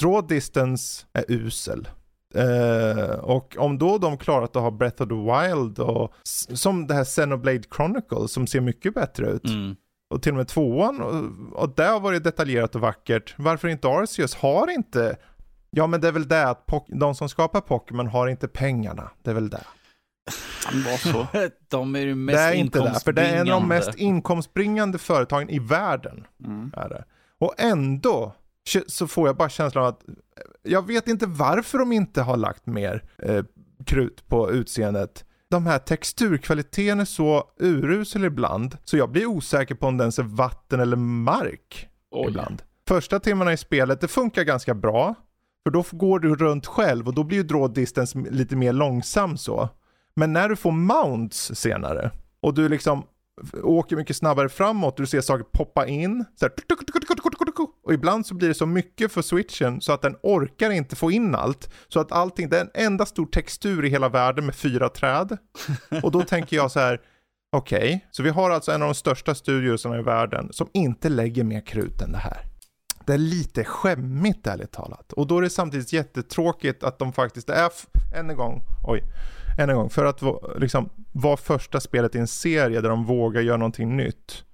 Draw 0.00 0.28
distance 0.28 1.06
är 1.12 1.24
usel. 1.28 1.88
Uh, 2.36 3.14
och 3.14 3.56
om 3.58 3.78
då 3.78 3.98
de 3.98 4.18
klarat 4.18 4.56
att 4.56 4.62
ha 4.62 4.70
Breath 4.70 5.02
of 5.02 5.08
the 5.08 5.14
Wild 5.14 5.78
och 5.78 6.14
som 6.54 6.86
det 6.86 6.94
här 6.94 7.04
Xenoblade 7.04 7.62
Chronicles 7.76 8.32
som 8.32 8.46
ser 8.46 8.60
mycket 8.60 8.94
bättre 8.94 9.26
ut. 9.26 9.44
Mm. 9.44 9.76
Och 10.10 10.22
till 10.22 10.32
och 10.32 10.36
med 10.36 10.48
tvåan 10.48 11.00
och, 11.00 11.62
och 11.62 11.74
det 11.76 11.84
har 11.84 12.00
varit 12.00 12.24
detaljerat 12.24 12.74
och 12.74 12.80
vackert. 12.80 13.34
Varför 13.38 13.68
inte 13.68 13.88
Arceus 13.88 14.34
har 14.34 14.70
inte 14.70 15.16
Ja 15.76 15.86
men 15.86 16.00
det 16.00 16.08
är 16.08 16.12
väl 16.12 16.28
det 16.28 16.48
att 16.48 16.68
de 16.86 17.14
som 17.14 17.28
skapar 17.28 17.60
Pokémon 17.60 18.06
har 18.06 18.28
inte 18.28 18.48
pengarna. 18.48 19.10
Det 19.22 19.30
är 19.30 19.34
väl 19.34 19.50
det. 19.50 19.64
Så. 20.98 21.26
de 21.68 21.96
är 21.96 22.00
ju 22.00 22.14
mest 22.14 22.36
Det 22.36 22.42
är 22.42 22.52
inte 22.52 22.78
det, 22.78 23.00
för 23.04 23.12
det 23.12 23.22
är 23.22 23.34
en 23.34 23.52
av 23.52 23.60
de 23.60 23.68
mest 23.68 23.94
inkomstbringande 23.94 24.98
företagen 24.98 25.50
i 25.50 25.58
världen. 25.58 26.26
Mm. 26.44 26.72
Är 26.76 26.88
det. 26.88 27.04
Och 27.38 27.54
ändå 27.58 28.34
så 28.86 29.06
får 29.06 29.28
jag 29.28 29.36
bara 29.36 29.48
känslan 29.48 29.84
av 29.84 29.88
att 29.88 30.02
jag 30.62 30.86
vet 30.86 31.08
inte 31.08 31.26
varför 31.26 31.78
de 31.78 31.92
inte 31.92 32.22
har 32.22 32.36
lagt 32.36 32.66
mer 32.66 33.04
eh, 33.18 33.44
krut 33.86 34.28
på 34.28 34.50
utseendet. 34.50 35.24
De 35.50 35.66
här 35.66 35.78
texturkvaliteten 35.78 37.00
är 37.00 37.04
så 37.04 37.44
urusel 37.60 38.24
ibland, 38.24 38.76
så 38.84 38.96
jag 38.96 39.10
blir 39.10 39.26
osäker 39.26 39.74
på 39.74 39.86
om 39.86 39.96
det 39.96 40.02
ens 40.02 40.18
är 40.18 40.22
vatten 40.22 40.80
eller 40.80 40.96
mark 40.96 41.88
Oj. 42.10 42.28
ibland. 42.28 42.62
Första 42.88 43.20
timmarna 43.20 43.52
i 43.52 43.56
spelet, 43.56 44.00
det 44.00 44.08
funkar 44.08 44.42
ganska 44.42 44.74
bra. 44.74 45.14
För 45.62 45.70
då 45.70 45.84
går 45.90 46.18
du 46.18 46.34
runt 46.34 46.66
själv 46.66 47.08
och 47.08 47.14
då 47.14 47.24
blir 47.24 47.38
ju 47.38 47.44
draw 47.44 47.74
distance 47.74 48.18
lite 48.18 48.56
mer 48.56 48.72
långsam 48.72 49.36
så. 49.36 49.68
Men 50.16 50.32
när 50.32 50.48
du 50.48 50.56
får 50.56 50.72
mounts 50.72 51.54
senare 51.54 52.10
och 52.40 52.54
du 52.54 52.68
liksom 52.68 53.04
åker 53.62 53.96
mycket 53.96 54.16
snabbare 54.16 54.48
framåt, 54.48 54.96
du 54.96 55.06
ser 55.06 55.20
saker 55.20 55.44
poppa 55.52 55.86
in. 55.86 56.24
Så 56.36 56.44
här, 56.44 56.52
och 57.82 57.92
ibland 57.92 58.26
så 58.26 58.34
blir 58.34 58.48
det 58.48 58.54
så 58.54 58.66
mycket 58.66 59.12
för 59.12 59.22
switchen 59.22 59.80
så 59.80 59.92
att 59.92 60.02
den 60.02 60.16
orkar 60.22 60.70
inte 60.70 60.96
få 60.96 61.10
in 61.10 61.34
allt. 61.34 61.70
Så 61.88 62.00
att 62.00 62.12
allting, 62.12 62.48
det 62.48 62.56
är 62.56 62.60
en 62.60 62.70
enda 62.74 63.06
stor 63.06 63.26
textur 63.26 63.84
i 63.84 63.88
hela 63.88 64.08
världen 64.08 64.46
med 64.46 64.54
fyra 64.54 64.88
träd. 64.88 65.38
Och 66.02 66.10
då 66.10 66.22
tänker 66.22 66.56
jag 66.56 66.70
så 66.70 66.80
här, 66.80 67.00
okej, 67.52 67.78
okay, 67.78 68.00
så 68.10 68.22
vi 68.22 68.30
har 68.30 68.50
alltså 68.50 68.72
en 68.72 68.82
av 68.82 68.88
de 68.88 68.94
största 68.94 69.34
studiosarna 69.34 69.98
i 69.98 70.02
världen 70.02 70.48
som 70.52 70.68
inte 70.72 71.08
lägger 71.08 71.44
mer 71.44 71.66
krut 71.66 72.02
än 72.02 72.12
det 72.12 72.18
här. 72.18 72.46
Det 73.06 73.12
är 73.12 73.18
lite 73.18 73.64
skämmigt 73.64 74.46
ärligt 74.46 74.72
talat. 74.72 75.12
Och 75.12 75.26
då 75.26 75.38
är 75.38 75.42
det 75.42 75.50
samtidigt 75.50 75.92
jättetråkigt 75.92 76.84
att 76.84 76.98
de 76.98 77.12
faktiskt 77.12 77.50
är, 77.50 77.70
än 78.14 78.30
en 78.30 78.36
gång, 78.36 78.62
oj, 78.84 79.02
än 79.58 79.70
en 79.70 79.76
gång, 79.76 79.90
för 79.90 80.04
att 80.04 80.22
liksom, 80.56 80.90
vara 81.12 81.36
första 81.36 81.80
spelet 81.80 82.14
i 82.14 82.18
en 82.18 82.26
serie 82.26 82.80
där 82.80 82.88
de 82.88 83.04
vågar 83.04 83.40
göra 83.40 83.56
någonting 83.56 83.96
nytt. 83.96 84.44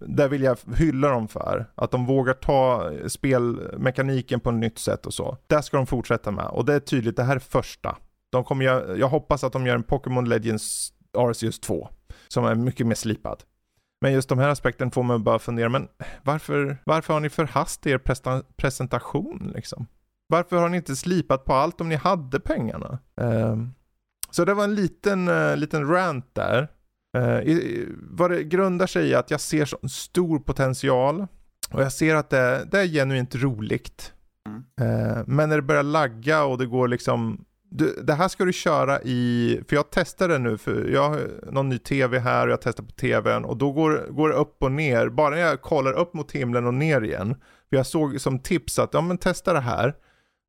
Där 0.00 0.28
vill 0.28 0.42
jag 0.42 0.58
hylla 0.76 1.08
dem 1.08 1.28
för. 1.28 1.66
Att 1.74 1.90
de 1.90 2.06
vågar 2.06 2.34
ta 2.34 2.92
spelmekaniken 3.08 4.40
på 4.40 4.50
ett 4.50 4.56
nytt 4.56 4.78
sätt 4.78 5.06
och 5.06 5.14
så. 5.14 5.36
Det 5.46 5.62
ska 5.62 5.76
de 5.76 5.86
fortsätta 5.86 6.30
med. 6.30 6.46
Och 6.46 6.64
det 6.64 6.74
är 6.74 6.80
tydligt, 6.80 7.16
det 7.16 7.22
här 7.22 7.36
är 7.36 7.40
första. 7.40 7.96
De 8.32 8.44
kommer 8.44 8.64
göra, 8.64 8.96
jag 8.96 9.08
hoppas 9.08 9.44
att 9.44 9.52
de 9.52 9.66
gör 9.66 9.74
en 9.74 9.82
Pokémon 9.82 10.28
Legends 10.28 10.92
Arceus 11.18 11.60
2. 11.60 11.88
Som 12.28 12.44
är 12.44 12.54
mycket 12.54 12.86
mer 12.86 12.94
slipad. 12.94 13.42
Men 14.00 14.12
just 14.12 14.28
de 14.28 14.38
här 14.38 14.48
aspekterna 14.48 14.90
får 14.90 15.02
man 15.02 15.24
bara 15.24 15.38
fundera, 15.38 15.68
men 15.68 15.88
varför, 16.22 16.78
varför 16.84 17.14
har 17.14 17.20
ni 17.20 17.30
förhastat 17.30 17.86
er 17.86 17.98
presentation 18.56 19.52
liksom? 19.54 19.86
Varför 20.26 20.56
har 20.56 20.68
ni 20.68 20.76
inte 20.76 20.96
slipat 20.96 21.44
på 21.44 21.54
allt 21.54 21.80
om 21.80 21.88
ni 21.88 21.94
hade 21.94 22.40
pengarna? 22.40 22.98
Um, 23.16 23.74
så 24.30 24.44
det 24.44 24.54
var 24.54 24.64
en 24.64 24.74
liten, 24.74 25.28
uh, 25.28 25.56
liten 25.56 25.88
rant 25.88 26.34
där. 26.34 26.68
Uh, 27.18 27.40
i, 27.40 27.86
vad 27.96 28.30
det 28.30 28.44
grundar 28.44 28.86
sig 28.86 29.08
i 29.08 29.14
att 29.14 29.30
jag 29.30 29.40
ser 29.40 29.64
så 29.64 29.88
stor 29.88 30.38
potential 30.38 31.26
och 31.70 31.82
jag 31.82 31.92
ser 31.92 32.14
att 32.14 32.30
det, 32.30 32.68
det 32.70 32.80
är 32.80 32.86
genuint 32.86 33.34
roligt. 33.34 34.12
Mm. 34.46 34.90
Uh, 34.90 35.22
men 35.26 35.48
när 35.48 35.56
det 35.56 35.62
börjar 35.62 35.82
lagga 35.82 36.44
och 36.44 36.58
det 36.58 36.66
går 36.66 36.88
liksom 36.88 37.44
du, 37.70 38.02
det 38.02 38.14
här 38.14 38.28
ska 38.28 38.44
du 38.44 38.52
köra 38.52 39.02
i, 39.02 39.60
för 39.68 39.76
jag 39.76 39.90
testade 39.90 40.38
nu, 40.38 40.58
för 40.58 40.88
jag 40.88 41.08
har 41.08 41.20
någon 41.52 41.68
ny 41.68 41.78
tv 41.78 42.18
här 42.18 42.46
och 42.46 42.52
jag 42.52 42.60
testar 42.60 42.84
på 42.84 42.90
tvn 42.90 43.44
och 43.44 43.56
då 43.56 43.72
går, 43.72 44.06
går 44.10 44.28
det 44.28 44.34
upp 44.34 44.62
och 44.62 44.72
ner, 44.72 45.08
bara 45.08 45.30
när 45.30 45.42
jag 45.42 45.62
kollar 45.62 45.92
upp 45.92 46.14
mot 46.14 46.32
himlen 46.32 46.66
och 46.66 46.74
ner 46.74 47.00
igen. 47.00 47.34
För 47.70 47.76
jag 47.76 47.86
såg 47.86 48.20
som 48.20 48.38
tips 48.38 48.78
att, 48.78 48.94
ja 48.94 49.00
men 49.00 49.18
testa 49.18 49.52
det 49.52 49.60
här. 49.60 49.94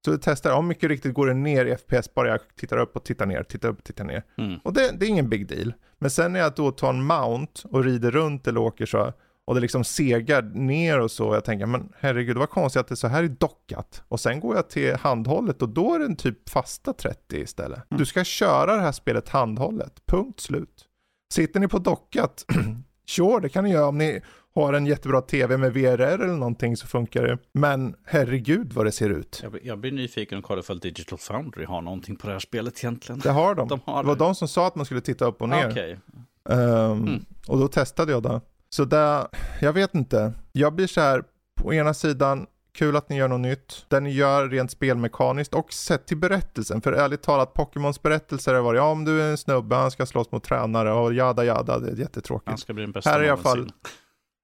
Så 0.06 0.12
jag 0.12 0.22
testar, 0.22 0.50
ja 0.50 0.62
mycket 0.62 0.90
riktigt 0.90 1.14
går 1.14 1.28
det 1.28 1.34
ner 1.34 1.66
i 1.66 1.76
FPS 1.76 2.14
bara 2.14 2.28
jag 2.28 2.40
tittar 2.56 2.78
upp 2.78 2.96
och 2.96 3.04
tittar 3.04 3.26
ner, 3.26 3.44
tittar 3.44 3.70
upp 3.70 3.78
och 3.78 3.84
tittar 3.84 4.04
ner. 4.04 4.24
Mm. 4.38 4.60
Och 4.64 4.74
det, 4.74 4.92
det, 5.00 5.06
är 5.06 5.10
ingen 5.10 5.30
big 5.30 5.48
deal. 5.48 5.74
Men 6.00 6.10
sen 6.10 6.34
när 6.34 6.40
jag 6.40 6.54
då 6.56 6.72
tar 6.72 6.90
en 6.90 7.04
mount 7.04 7.62
och 7.64 7.84
rider 7.84 8.12
runt 8.12 8.48
eller 8.48 8.60
åker 8.60 8.86
så, 8.86 9.14
och 9.46 9.56
det 9.56 9.62
liksom 9.62 9.84
segar 9.84 10.42
ner 10.42 11.00
och 11.00 11.12
så. 11.12 11.34
Jag 11.34 11.46
tänker, 11.46 11.66
men 11.66 11.94
herregud, 12.00 12.38
var 12.38 12.46
konstigt 12.46 12.80
att 12.80 12.88
det 12.88 12.94
är 12.94 12.96
så 12.96 13.08
här 13.08 13.24
är 13.24 13.28
dockat. 13.28 14.04
Och 14.08 14.20
sen 14.20 14.40
går 14.40 14.56
jag 14.56 14.70
till 14.70 14.96
handhållet 14.96 15.62
och 15.62 15.70
då 15.70 15.94
är 15.94 16.00
den 16.00 16.16
typ 16.16 16.50
fasta 16.50 16.94
30 16.94 17.38
istället. 17.38 17.92
Mm. 17.92 18.00
Du 18.00 18.06
ska 18.06 18.24
köra 18.24 18.76
det 18.76 18.82
här 18.82 18.92
spelet 18.92 19.30
handhållet, 19.30 20.02
punkt 20.06 20.40
slut. 20.40 20.88
Sitter 21.34 21.60
ni 21.60 21.68
på 21.68 21.80
dockat, 21.80 22.46
sure, 23.08 23.40
det 23.40 23.50
kan 23.50 23.64
ni 23.64 23.72
göra 23.72 23.88
om 23.88 23.98
ni 23.98 24.22
har 24.56 24.74
en 24.74 24.86
jättebra 24.86 25.22
tv 25.22 25.58
med 25.58 25.74
VRR 25.74 26.02
eller 26.02 26.28
någonting 26.28 26.78
så 26.78 26.88
funkar 26.88 27.24
det. 27.24 27.38
Men 27.52 27.96
herregud 28.06 28.74
vad 28.74 28.86
det 28.86 28.92
ser 28.92 29.10
ut. 29.10 29.40
Jag, 29.44 29.60
jag 29.64 29.80
blir 29.80 29.92
nyfiken 29.92 30.38
och 30.38 30.44
kollar 30.44 30.62
ifall 30.62 30.80
Digital 30.80 31.20
Foundry 31.20 31.66
har 31.66 31.82
någonting 31.82 32.16
på 32.16 32.28
det 32.28 32.34
här 32.34 32.40
spelet 32.40 32.84
egentligen. 32.84 33.20
Det 33.20 33.32
har 33.32 33.56
de. 33.56 33.68
de 33.68 33.80
har 33.86 34.04
det 34.04 34.08
var 34.08 34.16
de 34.16 34.36
som 34.36 34.48
sa 34.48 34.68
att 34.68 34.76
man 34.76 34.86
skulle 34.86 35.02
titta 35.02 35.26
upp 35.26 35.42
och 35.42 35.50
ner. 35.50 35.72
Okay. 35.72 35.96
Um, 36.44 36.58
mm. 36.92 37.26
Och 37.48 37.60
då 37.60 37.68
testade 37.68 38.12
jag 38.12 38.24
det. 38.24 38.42
Så 38.70 38.86
det, 38.86 39.28
jag 39.62 39.74
vet 39.74 39.96
inte. 39.96 40.34
Jag 40.52 40.74
blir 40.74 40.88
så 40.88 41.02
här, 41.02 41.24
på 41.56 41.74
ena 41.74 41.94
sidan, 41.94 42.48
kul 42.74 42.96
att 42.96 43.10
ni 43.10 43.18
gör 43.18 43.28
något 43.28 43.42
nytt. 43.42 43.86
Det 43.88 44.00
ni 44.00 44.12
gör 44.12 44.50
rent 44.50 44.72
spelmekaniskt 44.72 45.54
och 45.54 45.74
sett 45.74 46.06
till 46.06 46.18
berättelsen. 46.18 46.82
För 46.82 46.94
ärligt 46.94 47.22
talat, 47.22 47.54
Pokémons 47.54 48.02
berättelser 48.02 48.54
har 48.54 48.62
varit, 48.62 48.78
ja 48.78 48.92
om 48.92 49.06
du 49.06 49.22
är 49.22 49.32
en 49.32 49.38
snubbe, 49.38 49.76
han 49.76 49.92
ska 49.92 50.06
slåss 50.06 50.32
mot 50.32 50.44
tränare 50.44 50.94
och 50.94 51.14
jada 51.14 51.46
jada, 51.46 51.80
det 51.80 51.92
är 51.92 51.96
jättetråkigt. 51.96 52.50
Han 52.50 52.58
ska 52.58 52.74
bli 52.74 52.84
den 52.84 52.92
bästa 52.92 53.10
här 53.10 53.24
i 53.24 53.30
alla 53.30 53.42
fall, 53.42 53.72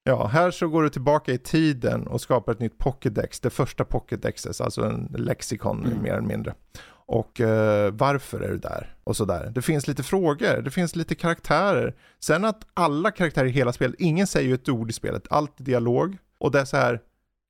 Ja, 0.08 0.28
här 0.28 0.52
så 0.52 0.68
går 0.68 0.84
du 0.84 0.90
tillbaka 0.90 1.34
i 1.34 1.38
tiden 1.38 2.08
och 2.08 2.22
skapar 2.22 2.52
ett 2.52 2.60
nytt 2.60 2.78
Pokédex, 2.78 3.40
det 3.40 3.50
första 3.50 3.86
Pokédexet, 3.86 4.62
alltså 4.62 4.82
en 4.82 5.16
lexikon 5.18 5.86
mm. 5.86 6.02
mer 6.02 6.12
eller 6.12 6.28
mindre. 6.28 6.54
Och 6.90 7.42
eh, 7.42 7.92
varför 7.94 8.40
är 8.40 8.50
du 8.50 8.58
där? 8.58 8.96
Och 9.04 9.18
sådär. 9.18 9.52
Det 9.56 9.62
finns 9.62 9.88
lite 9.88 10.04
frågor, 10.04 10.62
det 10.62 10.72
finns 10.72 10.96
lite 10.96 11.16
karaktärer. 11.16 11.96
Sen 12.20 12.46
att 12.46 12.68
alla 12.74 13.12
karaktärer 13.12 13.46
i 13.46 13.52
hela 13.52 13.74
spelet, 13.74 13.96
ingen 14.00 14.28
säger 14.28 14.48
ju 14.48 14.54
ett 14.54 14.70
ord 14.70 14.90
i 14.90 14.94
spelet, 14.94 15.28
allt 15.30 15.60
är 15.60 15.64
dialog. 15.64 16.18
Och 16.38 16.52
det 16.52 16.60
är 16.60 16.66
så 16.66 16.78
här 16.78 17.02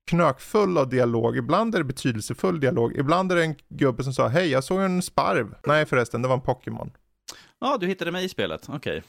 knökfull 0.07 0.77
av 0.77 0.89
dialog, 0.89 1.37
ibland 1.37 1.75
är 1.75 1.79
det 1.79 1.85
betydelsefull 1.85 2.59
dialog, 2.59 2.97
ibland 2.97 3.31
är 3.31 3.35
det 3.35 3.43
en 3.43 3.55
gubbe 3.69 4.03
som 4.03 4.13
sa 4.13 4.27
hej 4.27 4.49
jag 4.49 4.63
såg 4.63 4.81
en 4.81 5.01
sparv. 5.01 5.55
Nej 5.65 5.85
förresten, 5.85 6.21
det 6.21 6.27
var 6.27 6.35
en 6.35 6.41
Pokémon. 6.41 6.91
Ja, 7.59 7.77
du 7.79 7.87
hittade 7.87 8.11
mig 8.11 8.25
i 8.25 8.29
spelet, 8.29 8.61
okej. 8.69 8.97
Okay. 8.97 9.01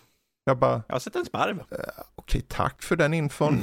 Jag 0.48 0.58
bara... 0.58 0.82
Jag 0.88 0.94
har 0.94 1.00
sett 1.00 1.16
en 1.16 1.24
sparv. 1.24 1.56
Uh, 1.56 1.64
Okej, 1.68 1.82
okay, 2.16 2.42
tack 2.48 2.82
för 2.82 2.96
den 2.96 3.14
infon. 3.14 3.60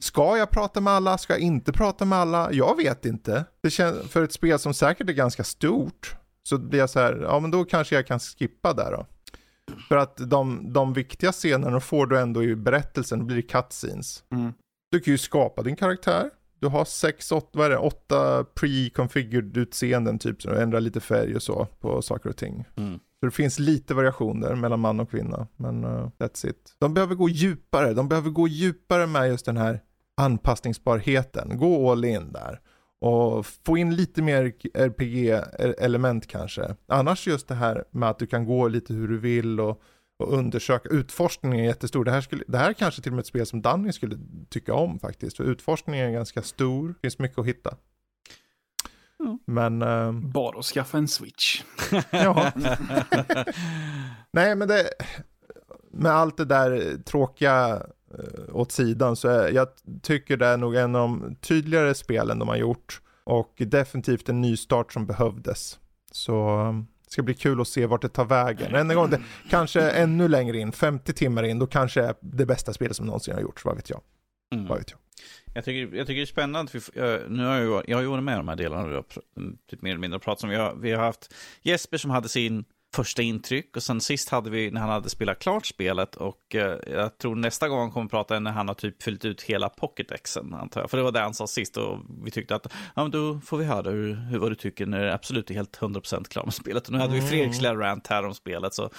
Ska 0.00 0.36
jag 0.36 0.50
prata 0.50 0.80
med 0.80 0.92
alla? 0.92 1.18
Ska 1.18 1.32
jag 1.32 1.40
inte 1.40 1.72
prata 1.72 2.04
med 2.04 2.18
alla? 2.18 2.52
Jag 2.52 2.76
vet 2.76 3.06
inte. 3.06 3.44
Det 3.62 3.70
känns, 3.70 4.10
för 4.10 4.22
ett 4.22 4.32
spel 4.32 4.58
som 4.58 4.74
säkert 4.74 5.08
är 5.08 5.12
ganska 5.12 5.44
stort, 5.44 6.16
så 6.42 6.58
blir 6.58 6.78
jag 6.78 6.90
så 6.90 7.00
här, 7.00 7.20
ja 7.22 7.40
men 7.40 7.50
då 7.50 7.64
kanske 7.64 7.94
jag 7.94 8.06
kan 8.06 8.20
skippa 8.20 8.72
där 8.72 8.92
då. 8.92 9.06
För 9.88 9.96
att 9.96 10.16
de, 10.16 10.72
de 10.72 10.92
viktiga 10.92 11.32
scenerna 11.32 11.80
får 11.80 12.06
du 12.06 12.18
ändå 12.18 12.42
i 12.42 12.56
berättelsen, 12.56 13.26
blir 13.26 13.42
cutscenes. 13.42 14.24
Mm. 14.32 14.52
Du 14.90 15.00
kan 15.00 15.12
ju 15.12 15.18
skapa 15.18 15.62
din 15.62 15.76
karaktär. 15.76 16.30
Du 16.60 16.68
har 16.68 16.84
sex, 16.84 17.32
åtta, 17.32 17.48
vad 17.52 17.66
är 17.66 17.70
det, 17.70 17.78
åtta 17.78 18.42
pre-configured 18.42 19.58
utseenden 19.58 20.18
typ, 20.18 20.42
så 20.42 20.50
du 20.50 20.58
ändrar 20.58 20.80
lite 20.80 21.00
färg 21.00 21.36
och 21.36 21.42
så 21.42 21.66
på 21.80 22.02
saker 22.02 22.30
och 22.30 22.36
ting. 22.36 22.64
Mm. 22.76 23.00
Så 23.24 23.28
det 23.28 23.34
finns 23.34 23.58
lite 23.58 23.94
variationer 23.94 24.54
mellan 24.54 24.80
man 24.80 25.00
och 25.00 25.10
kvinna, 25.10 25.46
men 25.56 25.84
uh, 25.84 26.08
that's 26.18 26.46
it. 26.46 26.76
De 26.78 26.94
behöver 26.94 27.14
gå 27.14 27.28
djupare, 27.28 27.94
de 27.94 28.08
behöver 28.08 28.30
gå 28.30 28.48
djupare 28.48 29.06
med 29.06 29.28
just 29.28 29.46
den 29.46 29.56
här 29.56 29.80
anpassningsbarheten. 30.16 31.58
Gå 31.58 31.92
all 31.92 32.04
in 32.04 32.32
där. 32.32 32.60
Och 33.00 33.46
få 33.46 33.78
in 33.78 33.96
lite 33.96 34.22
mer 34.22 34.52
RPG-element 34.74 36.24
e-, 36.24 36.28
kanske. 36.30 36.76
Annars 36.86 37.26
just 37.26 37.48
det 37.48 37.54
här 37.54 37.84
med 37.90 38.10
att 38.10 38.18
du 38.18 38.26
kan 38.26 38.44
gå 38.44 38.68
lite 38.68 38.94
hur 38.94 39.08
du 39.08 39.18
vill 39.18 39.60
och, 39.60 39.82
och 40.18 40.32
undersöka. 40.32 40.88
Utforskningen 40.88 41.60
är 41.60 41.64
jättestor. 41.64 42.04
Det 42.04 42.10
här, 42.10 42.20
skulle, 42.20 42.44
det 42.48 42.58
här 42.58 42.68
är 42.68 42.74
kanske 42.74 43.02
till 43.02 43.12
och 43.12 43.16
med 43.16 43.22
ett 43.22 43.26
spel 43.26 43.46
som 43.46 43.62
Danny 43.62 43.92
skulle 43.92 44.18
tycka 44.48 44.74
om 44.74 44.98
faktiskt. 44.98 45.36
För 45.36 45.44
utforskningen 45.44 46.08
är 46.08 46.12
ganska 46.12 46.42
stor. 46.42 46.88
Det 46.88 46.94
finns 47.00 47.18
mycket 47.18 47.38
att 47.38 47.46
hitta. 47.46 47.76
Men... 49.44 49.82
Uh... 49.82 50.12
Bara 50.12 50.58
att 50.58 50.64
skaffa 50.64 50.98
en 50.98 51.08
switch. 51.08 51.62
ja. 52.10 52.52
Nej, 54.30 54.56
men 54.56 54.68
det... 54.68 54.88
Med 55.90 56.12
allt 56.12 56.36
det 56.36 56.44
där 56.44 56.98
tråkiga 57.04 57.74
uh, 58.18 58.56
åt 58.56 58.72
sidan 58.72 59.16
så 59.16 59.28
är, 59.28 59.52
jag 59.52 59.68
tycker 60.02 60.36
det 60.36 60.46
är 60.46 60.56
nog 60.56 60.76
en 60.76 60.96
av 60.96 61.08
de 61.08 61.36
tydligare 61.36 61.94
spelen 61.94 62.38
de 62.38 62.48
har 62.48 62.56
gjort. 62.56 63.00
Och 63.24 63.54
definitivt 63.56 64.28
en 64.28 64.40
nystart 64.40 64.92
som 64.92 65.06
behövdes. 65.06 65.78
Så 66.12 66.60
um, 66.60 66.86
det 67.04 67.12
ska 67.12 67.22
bli 67.22 67.34
kul 67.34 67.60
att 67.60 67.68
se 67.68 67.86
vart 67.86 68.02
det 68.02 68.08
tar 68.08 68.24
vägen. 68.24 68.74
En 68.74 68.96
gång, 68.96 69.10
det, 69.10 69.20
kanske 69.50 69.90
ännu 69.90 70.28
längre 70.28 70.58
in, 70.58 70.72
50 70.72 71.12
timmar 71.12 71.42
in, 71.42 71.58
då 71.58 71.66
kanske 71.66 72.02
är 72.02 72.14
det 72.20 72.46
bästa 72.46 72.72
spelet 72.72 72.96
som 72.96 73.06
någonsin 73.06 73.34
har 73.34 73.40
gjorts, 73.40 73.64
vad 73.64 73.76
vet 73.76 73.90
jag. 73.90 74.00
Mm. 74.54 74.68
Vad 74.68 74.78
vet 74.78 74.90
jag. 74.90 75.00
Jag 75.54 75.64
tycker, 75.64 75.96
jag 75.96 76.06
tycker 76.06 76.20
det 76.20 76.24
är 76.24 76.26
spännande, 76.26 76.70
för 76.70 77.28
nu 77.28 77.44
har 77.44 77.56
jag, 77.56 77.88
jag 77.88 77.96
har 77.96 78.02
ju 78.02 78.08
varit 78.08 78.24
med 78.24 78.34
i 78.34 78.36
de 78.36 78.48
här 78.48 78.56
delarna, 78.56 78.88
vi 78.88 79.02
typ 79.70 79.82
mer 79.82 79.90
eller 79.90 80.00
mindre 80.00 80.18
pratat 80.18 80.44
om. 80.44 80.50
Vi 80.50 80.56
har, 80.56 80.74
vi 80.74 80.92
har 80.92 81.04
haft 81.04 81.34
Jesper 81.62 81.98
som 81.98 82.10
hade 82.10 82.28
sin 82.28 82.64
första 82.94 83.22
intryck 83.22 83.76
och 83.76 83.82
sen 83.82 84.00
sist 84.00 84.28
hade 84.28 84.50
vi 84.50 84.70
när 84.70 84.80
han 84.80 84.90
hade 84.90 85.10
spelat 85.10 85.38
klart 85.38 85.66
spelet 85.66 86.16
och 86.16 86.54
eh, 86.54 86.78
jag 86.86 87.18
tror 87.18 87.36
nästa 87.36 87.68
gång 87.68 87.90
kommer 87.90 88.08
prata 88.08 88.36
är 88.36 88.40
när 88.40 88.50
han 88.50 88.68
har 88.68 88.74
typ 88.74 89.02
fyllt 89.02 89.24
ut 89.24 89.42
hela 89.42 89.68
pocketexen 89.68 90.54
antar 90.54 90.80
jag. 90.80 90.90
För 90.90 90.96
det 90.96 91.02
var 91.02 91.12
det 91.12 91.20
han 91.20 91.34
sa 91.34 91.46
sist 91.46 91.76
och 91.76 91.98
vi 92.24 92.30
tyckte 92.30 92.54
att 92.54 92.66
ja 92.94 93.02
men 93.02 93.10
då 93.10 93.40
får 93.40 93.58
vi 93.58 93.64
höra 93.64 93.90
hur, 93.90 94.14
hur 94.14 94.38
vad 94.38 94.50
du 94.50 94.54
tycker 94.54 94.86
när 94.86 95.04
det 95.04 95.14
absolut 95.14 95.50
är 95.50 95.54
helt 95.54 95.78
100% 95.78 96.24
klar 96.28 96.44
med 96.44 96.54
spelet. 96.54 96.86
Och 96.86 96.92
nu 96.92 96.98
hade 96.98 97.14
vi 97.14 97.20
Fredriks 97.20 97.60
lilla 97.60 97.74
rant 97.74 98.06
här 98.06 98.26
om 98.26 98.34
spelet 98.34 98.74
så 98.74 98.82
det 98.82 98.92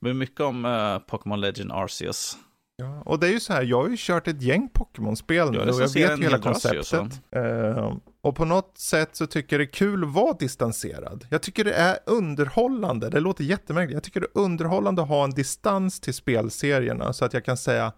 blir 0.00 0.14
mycket 0.14 0.40
om 0.40 0.64
uh, 0.64 0.98
Pokémon 0.98 1.40
Legend 1.40 1.72
Arceus. 1.72 2.38
Ja, 2.78 3.02
och 3.04 3.20
det 3.20 3.26
är 3.26 3.32
ju 3.32 3.40
så 3.40 3.52
här, 3.52 3.62
jag 3.62 3.82
har 3.82 3.88
ju 3.88 3.96
kört 3.98 4.28
ett 4.28 4.42
gäng 4.42 4.68
Pokémon-spel 4.68 5.50
nu 5.50 5.58
och 5.58 5.66
jag 5.66 5.94
vet 5.94 5.96
ju 5.96 6.22
hela 6.22 6.38
konceptet. 6.38 7.20
Uh, 7.36 7.96
och 8.20 8.36
på 8.36 8.44
något 8.44 8.78
sätt 8.78 9.16
så 9.16 9.26
tycker 9.26 9.56
jag 9.56 9.60
det 9.60 9.70
är 9.70 9.72
kul 9.72 10.04
att 10.04 10.12
vara 10.12 10.32
distanserad. 10.32 11.26
Jag 11.30 11.42
tycker 11.42 11.64
det 11.64 11.74
är 11.74 11.98
underhållande, 12.06 13.10
det 13.10 13.20
låter 13.20 13.44
jättemärkligt, 13.44 13.94
jag 13.94 14.02
tycker 14.02 14.20
det 14.20 14.26
är 14.34 14.40
underhållande 14.40 15.02
att 15.02 15.08
ha 15.08 15.24
en 15.24 15.30
distans 15.30 16.00
till 16.00 16.14
spelserierna 16.14 17.12
så 17.12 17.24
att 17.24 17.32
jag 17.32 17.44
kan 17.44 17.56
säga, 17.56 17.92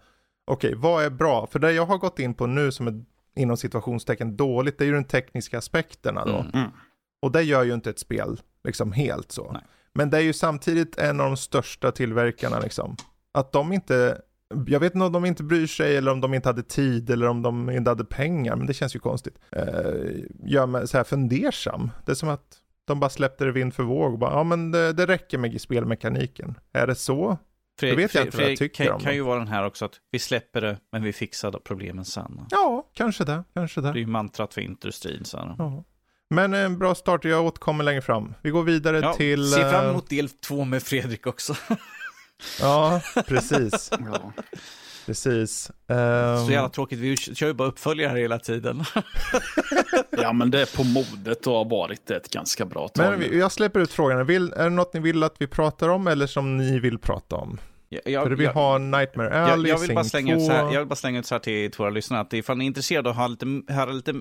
okej, 0.47 0.67
okay, 0.69 0.81
vad 0.81 1.03
är 1.03 1.09
bra? 1.09 1.47
För 1.47 1.59
det 1.59 1.71
jag 1.71 1.85
har 1.85 1.97
gått 1.97 2.19
in 2.19 2.33
på 2.33 2.47
nu 2.47 2.71
som 2.71 2.87
är 2.87 3.03
inom 3.35 3.57
situationstecken 3.57 4.35
dåligt, 4.37 4.77
det 4.77 4.83
är 4.83 4.87
ju 4.87 4.93
de 4.95 5.03
tekniska 5.03 5.57
aspekterna 5.57 6.25
då. 6.25 6.37
Mm. 6.37 6.51
mm. 6.53 6.69
Och 7.21 7.31
det 7.31 7.43
gör 7.43 7.63
ju 7.63 7.73
inte 7.73 7.89
ett 7.89 7.99
spel 7.99 8.41
liksom 8.63 8.91
helt 8.91 9.31
så. 9.31 9.51
Nej. 9.51 9.61
Men 9.93 10.09
det 10.09 10.17
är 10.17 10.21
ju 10.21 10.33
samtidigt 10.33 10.97
en 10.97 11.19
av 11.19 11.25
de 11.25 11.37
största 11.37 11.91
tillverkarna 11.91 12.59
liksom. 12.59 12.95
Att 13.31 13.51
de 13.51 13.73
inte 13.73 14.21
jag 14.67 14.79
vet 14.79 14.95
inte 14.95 15.05
om 15.05 15.11
de 15.11 15.25
inte 15.25 15.43
bryr 15.43 15.67
sig 15.67 15.97
eller 15.97 16.11
om 16.11 16.21
de 16.21 16.33
inte 16.33 16.49
hade 16.49 16.63
tid 16.63 17.09
eller 17.09 17.27
om 17.27 17.41
de 17.41 17.69
inte 17.69 17.91
hade 17.91 18.05
pengar, 18.05 18.55
men 18.55 18.67
det 18.67 18.73
känns 18.73 18.95
ju 18.95 18.99
konstigt. 18.99 19.39
Eh, 19.51 19.63
gör 20.43 20.65
mig 20.65 20.87
så 20.87 20.97
här 20.97 21.03
fundersam. 21.03 21.91
Det 22.05 22.11
är 22.11 22.15
som 22.15 22.29
att 22.29 22.57
de 22.85 22.99
bara 22.99 23.09
släppte 23.09 23.45
det 23.45 23.51
vind 23.51 23.73
för 23.73 23.83
våg. 23.83 24.19
Bara, 24.19 24.31
ja, 24.31 24.43
men 24.43 24.71
det, 24.71 24.93
det 24.93 25.05
räcker 25.05 25.37
med 25.37 25.61
spelmekaniken. 25.61 26.59
Är 26.73 26.87
det 26.87 26.95
så? 26.95 27.37
Fredrik, 27.79 27.99
vet 27.99 28.15
jag 28.15 28.25
inte 28.25 28.37
vad 28.37 28.51
jag 28.51 28.57
tycker 28.57 28.85
kan, 28.85 28.93
om 28.93 29.01
kan 29.01 29.15
ju 29.15 29.21
vara 29.21 29.39
den 29.39 29.47
här 29.47 29.65
också 29.65 29.85
att 29.85 29.93
vi 30.11 30.19
släpper 30.19 30.61
det, 30.61 30.77
men 30.91 31.03
vi 31.03 31.13
fixar 31.13 31.51
problemen 31.51 32.05
sen. 32.05 32.41
Ja, 32.49 32.89
kanske 32.93 33.23
det. 33.23 33.43
Kanske 33.53 33.81
det. 33.81 33.91
det 33.91 33.99
är 33.99 34.01
ju 34.01 34.07
mantrat 34.07 34.53
för 34.53 34.61
industrin. 34.61 35.25
Så. 35.25 35.55
Ja. 35.57 35.83
Men 36.29 36.53
en 36.53 36.79
bra 36.79 36.95
start, 36.95 37.25
jag 37.25 37.45
återkommer 37.45 37.83
längre 37.83 38.01
fram. 38.01 38.33
Vi 38.41 38.49
går 38.49 38.63
vidare 38.63 38.99
ja, 38.99 39.13
till... 39.13 39.51
Se 39.51 39.69
fram 39.69 39.89
emot 39.89 40.09
del 40.09 40.29
två 40.29 40.65
med 40.65 40.83
Fredrik 40.83 41.27
också. 41.27 41.55
Ja, 42.61 43.01
precis. 43.27 43.91
ja. 44.11 44.33
Precis. 45.05 45.71
Um... 45.87 46.45
Så 46.45 46.51
jävla 46.51 46.69
tråkigt, 46.69 46.99
vi 46.99 47.17
kör 47.17 47.47
ju 47.47 47.53
bara 47.53 47.67
uppföljare 47.67 48.09
här 48.09 48.17
hela 48.17 48.39
tiden. 48.39 48.83
ja, 50.09 50.33
men 50.33 50.51
det 50.51 50.61
är 50.61 50.77
på 50.77 50.83
modet 50.83 51.47
och 51.47 51.53
har 51.53 51.65
varit 51.65 52.11
ett 52.11 52.29
ganska 52.29 52.65
bra 52.65 52.87
tag. 52.87 53.19
Men 53.19 53.39
jag 53.39 53.51
släpper 53.51 53.79
ut 53.79 53.91
frågan, 53.91 54.25
vill, 54.25 54.53
är 54.53 54.63
det 54.63 54.69
något 54.69 54.93
ni 54.93 54.99
vill 54.99 55.23
att 55.23 55.35
vi 55.37 55.47
pratar 55.47 55.89
om 55.89 56.07
eller 56.07 56.27
som 56.27 56.57
ni 56.57 56.79
vill 56.79 56.97
prata 56.97 57.35
om? 57.35 57.57
Jag, 57.91 58.01
jag, 58.05 58.23
För 58.23 58.31
vi 58.35 58.43
jag- 58.43 58.53
har 58.53 58.79
Nightmare 58.79 59.27
jag, 59.37 59.49
Alley, 59.49 59.71
jag, 59.71 59.77
vill 59.79 59.95
bara 59.95 60.03
slänga 60.03 60.33
ut 60.35 60.39
2. 60.39 60.45
så 60.45 60.51
här, 60.51 60.73
jag 60.73 60.79
vill 60.79 60.87
bara 60.87 60.95
slänga 60.95 61.19
ut 61.19 61.25
så 61.25 61.35
här 61.35 61.39
till, 61.39 61.71
till 61.71 61.77
våra 61.77 61.89
lyssnare, 61.89 62.21
att 62.21 62.33
ifall 62.33 62.57
ni 62.57 62.65
är 62.65 62.67
intresserade 62.67 63.09
av 63.09 63.13
att 63.15 63.17
ha 63.21 63.27
lite, 63.27 63.73
höra 63.73 63.91
lite, 63.91 64.13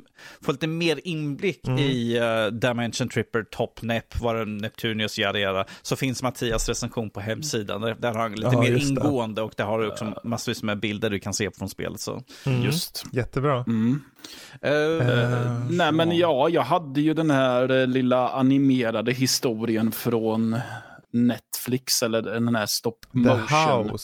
få 0.43 0.53
lite 0.53 0.67
mer 0.67 1.01
inblick 1.05 1.67
Mm. 1.69 1.79
i 1.79 2.21
uh, 2.21 2.47
Dimension 2.53 3.09
Tripper, 3.09 3.43
Top 3.43 3.83
Nep, 3.83 4.21
vad 4.21 4.37
det 4.37 4.45
Neptunius 4.45 5.19
gör 5.19 5.35
göra, 5.35 5.65
så 5.83 5.97
finns 5.97 6.23
Mattias 6.23 6.69
recension 6.69 7.11
på 7.11 7.21
hemsidan. 7.21 7.81
Där, 7.81 7.97
där 7.99 8.13
har 8.13 8.21
han 8.21 8.33
lite 8.33 8.51
Ja, 8.53 8.61
mer 8.61 8.71
just 8.71 8.95
det. 8.97 9.01
ingående 9.01 9.43
och 9.43 9.53
där 9.57 9.65
har 9.65 9.79
du 9.81 9.89
också 9.89 10.15
massvis 10.25 10.63
med 10.63 10.81
bilder 10.81 11.11
du 11.11 11.19
kan 11.19 11.35
se 11.35 11.51
från 11.51 11.69
spelet. 11.69 12.01
Så. 12.01 12.23
Mm. 12.47 12.63
Just. 12.63 13.05
Jättebra. 13.13 13.65
Mm. 13.67 14.03
Eh, 14.63 14.73
Eh, 14.73 15.61
Nej 15.71 15.93
men 15.93 16.17
ja, 16.17 16.49
jag 16.49 16.63
hade 16.63 17.01
ju 17.01 17.15
den 17.15 17.31
här 17.31 17.81
eh, 17.81 17.87
lilla 17.87 18.29
animerade 18.29 19.13
historien 19.13 19.93
från 19.93 20.57
Netflix, 21.13 22.03
eller 22.03 22.23
den 22.23 22.55
här 22.55 22.67
stop 22.67 22.93
motion 23.13 23.99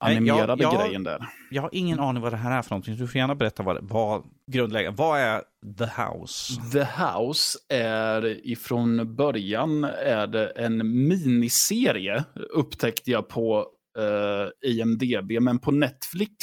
animerade 0.00 0.56
Nej, 0.56 0.62
jag- 0.64 0.74
jag- 0.74 0.86
grejen 0.86 1.04
där. 1.04 1.26
Jag 1.50 1.62
har 1.62 1.70
ingen 1.72 2.00
aning 2.00 2.22
vad 2.22 2.32
det 2.32 2.36
här 2.36 2.58
är 2.58 2.62
för 2.62 2.70
någonting, 2.70 2.96
du 2.96 3.06
får 3.08 3.16
gärna 3.18 3.34
berätta 3.34 3.62
vad, 3.62 3.78
vad 3.82 4.22
grundläggande, 4.52 4.98
vad 5.02 5.20
är 5.20 5.42
The 5.78 6.02
House? 6.02 6.60
The 6.72 6.84
House 7.02 7.58
är 7.68 8.46
ifrån 8.46 9.16
början 9.16 9.84
är 9.84 10.26
det 10.26 10.46
en 10.46 10.76
miniserie, 11.08 12.24
upptäckte 12.50 13.10
jag 13.10 13.28
på 13.28 13.66
eh, 13.98 14.70
IMDB. 14.70 15.40
Men 15.40 15.58
på 15.58 15.70
Netflix 15.70 16.34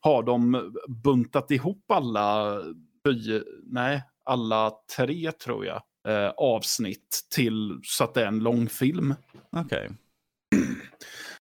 har 0.00 0.22
de 0.22 0.72
buntat 1.04 1.50
ihop 1.50 1.90
alla, 1.92 2.58
nej, 3.62 4.02
alla 4.24 4.72
tre 4.96 5.32
tror 5.32 5.66
jag, 5.66 5.82
eh, 6.08 6.28
avsnitt 6.36 7.20
till 7.34 7.80
så 7.82 8.04
att 8.04 8.14
det 8.14 8.22
är 8.22 8.26
en 8.26 8.38
långfilm. 8.38 9.14
Okej. 9.50 9.90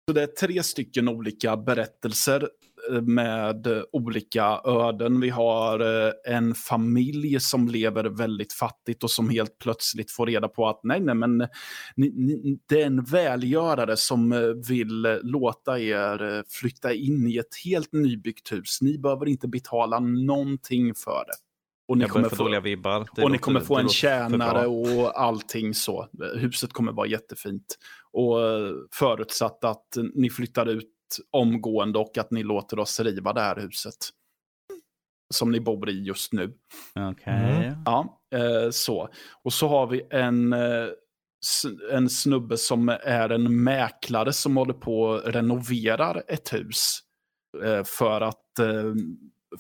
Så 0.09 0.13
det 0.13 0.23
är 0.23 0.27
tre 0.27 0.63
stycken 0.63 1.09
olika 1.09 1.57
berättelser 1.57 2.49
eh, 2.91 3.03
med 3.03 3.67
eh, 3.67 3.83
olika 3.93 4.61
öden. 4.65 5.21
Vi 5.21 5.29
har 5.29 5.81
eh, 5.81 6.13
en 6.25 6.55
familj 6.55 7.41
som 7.41 7.69
lever 7.69 8.05
väldigt 8.05 8.53
fattigt 8.53 9.05
och 9.05 9.11
som 9.11 9.31
helt 9.31 9.59
plötsligt 9.59 10.11
får 10.11 10.27
reda 10.27 10.49
på 10.49 10.69
att 10.69 10.81
nej, 10.83 11.01
nej, 11.01 11.15
men 11.15 11.39
ni, 11.97 12.11
ni, 12.11 12.59
det 12.67 12.83
är 12.83 12.87
en 12.87 13.05
välgörare 13.05 13.97
som 13.97 14.33
eh, 14.33 14.41
vill 14.69 15.07
eh, 15.07 15.17
låta 15.23 15.81
er 15.81 16.37
eh, 16.37 16.43
flytta 16.49 16.93
in 16.93 17.27
i 17.27 17.37
ett 17.37 17.57
helt 17.65 17.93
nybyggt 17.93 18.53
hus. 18.53 18.79
Ni 18.81 18.99
behöver 18.99 19.29
inte 19.29 19.49
betala 19.49 19.99
någonting 20.01 20.95
för 20.95 21.25
det. 21.27 21.46
Och 21.89 21.99
ni 21.99 22.05
Jag 22.05 22.11
kommer 22.11 22.29
få 22.29 22.37
dåliga 22.37 22.61
vibbar. 22.61 23.09
Det 23.15 23.23
och 23.23 23.31
ni 23.31 23.39
kommer 23.39 23.61
få 23.61 23.79
en 23.79 23.89
tjänare 23.89 24.67
och 24.67 25.21
allting 25.21 25.75
så. 25.75 26.09
Huset 26.35 26.73
kommer 26.73 26.93
vara 26.93 27.07
jättefint. 27.07 27.79
Och 28.13 28.43
eh, 28.43 28.73
förutsatt 28.93 29.65
att 29.65 29.87
ni 30.15 30.31
flyttar 30.31 30.67
ut 30.67 30.93
omgående 31.31 31.99
och 31.99 32.19
att 32.19 32.31
ni 32.31 32.43
låter 32.43 32.79
oss 32.79 33.01
riva 33.01 33.33
det 33.33 33.41
här 33.41 33.57
huset. 33.57 33.97
Som 35.35 35.51
ni 35.51 35.61
bor 35.61 35.89
i 35.89 36.03
just 36.03 36.33
nu. 36.33 36.55
Okej. 37.11 37.35
Mm. 37.35 37.75
Ja, 37.85 38.21
eh, 38.35 38.71
så. 38.71 39.09
Och 39.43 39.53
så 39.53 39.69
har 39.69 39.87
vi 39.87 40.07
en, 40.11 40.53
eh, 40.53 40.89
en 41.93 42.09
snubbe 42.09 42.57
som 42.57 42.89
är 42.89 43.29
en 43.29 43.65
mäklare 43.65 44.33
som 44.33 44.57
håller 44.57 44.75
på 44.75 45.01
och 45.01 45.25
renoverar 45.25 46.23
ett 46.29 46.53
hus. 46.53 47.01
För 47.85 48.21
att 48.21 48.43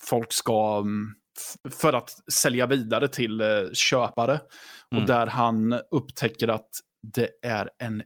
folk 0.01 0.33
ska, 0.33 0.79
mm, 0.79 1.15
för 1.71 1.93
att 1.93 2.11
sälja 2.33 2.67
vidare 2.67 3.09
till 3.09 3.41
eh, 3.41 3.47
köpare. 3.73 4.41
Mm. 4.93 5.03
Och 5.03 5.09
där 5.09 5.27
han 5.27 5.73
upptäcker 5.91 6.49
att 6.49 6.69
det 7.03 7.29
är 7.43 7.71
en 7.79 8.03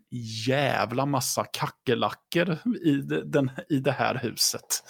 jävla 0.46 1.06
massa 1.06 1.44
kackerlackor 1.44 2.58
i, 2.84 2.92
den, 3.24 3.50
i 3.68 3.76
det 3.76 3.92
här 3.92 4.14
huset. 4.14 4.84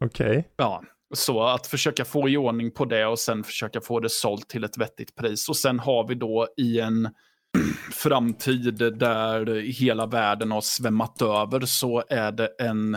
Okej. 0.00 0.48
Ja, 0.56 0.82
så 1.14 1.42
att 1.42 1.66
försöka 1.66 2.04
få 2.04 2.28
i 2.28 2.36
ordning 2.36 2.70
på 2.70 2.84
det 2.84 3.06
och 3.06 3.18
sen 3.18 3.44
försöka 3.44 3.80
få 3.80 4.00
det 4.00 4.10
sålt 4.10 4.48
till 4.48 4.64
ett 4.64 4.78
vettigt 4.78 5.16
pris. 5.16 5.48
Och 5.48 5.56
sen 5.56 5.78
har 5.78 6.08
vi 6.08 6.14
då 6.14 6.48
i 6.56 6.80
en 6.80 7.08
framtid 7.92 8.74
där 8.98 9.60
hela 9.60 10.06
världen 10.06 10.50
har 10.50 10.60
svämmat 10.60 11.22
över 11.22 11.60
så 11.60 12.04
är 12.08 12.32
det 12.32 12.48
en 12.58 12.96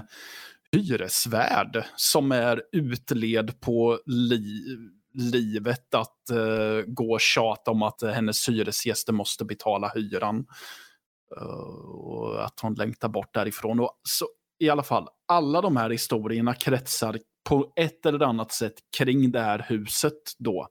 hyresvärd 0.72 1.84
som 1.96 2.32
är 2.32 2.64
utled 2.72 3.62
på 3.62 4.00
li 4.06 4.78
livet 5.14 5.94
att 5.94 6.18
uh, 6.32 6.84
gå 6.88 7.14
och 7.14 7.22
tjata 7.22 7.72
om 7.72 7.84
att 7.84 8.02
hennes 8.02 8.50
hyresgäster 8.50 9.14
måste 9.14 9.46
betala 9.46 9.92
hyran. 9.96 10.46
Uh, 11.38 11.46
och 11.90 12.46
att 12.46 12.60
hon 12.62 12.74
längtar 12.74 13.10
bort 13.10 13.34
därifrån. 13.34 13.80
Och 13.80 14.00
så, 14.04 14.26
I 14.60 14.70
alla 14.70 14.84
fall, 14.84 15.08
alla 15.28 15.62
de 15.62 15.78
här 15.78 15.90
historierna 15.90 16.54
kretsar 16.54 17.20
på 17.50 17.74
ett 17.76 18.06
eller 18.06 18.26
annat 18.26 18.52
sätt 18.52 18.74
kring 18.98 19.32
det 19.32 19.42
här 19.42 19.66
huset 19.70 20.22
då, 20.38 20.68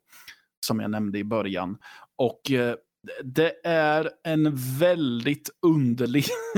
som 0.67 0.81
jag 0.81 0.91
nämnde 0.91 1.19
i 1.19 1.25
början. 1.25 1.79
Och 2.17 2.51
eh, 2.51 2.75
det 3.25 3.53
är 3.65 4.11
en 4.25 4.57
väldigt 4.79 5.51
underlig, 5.67 6.25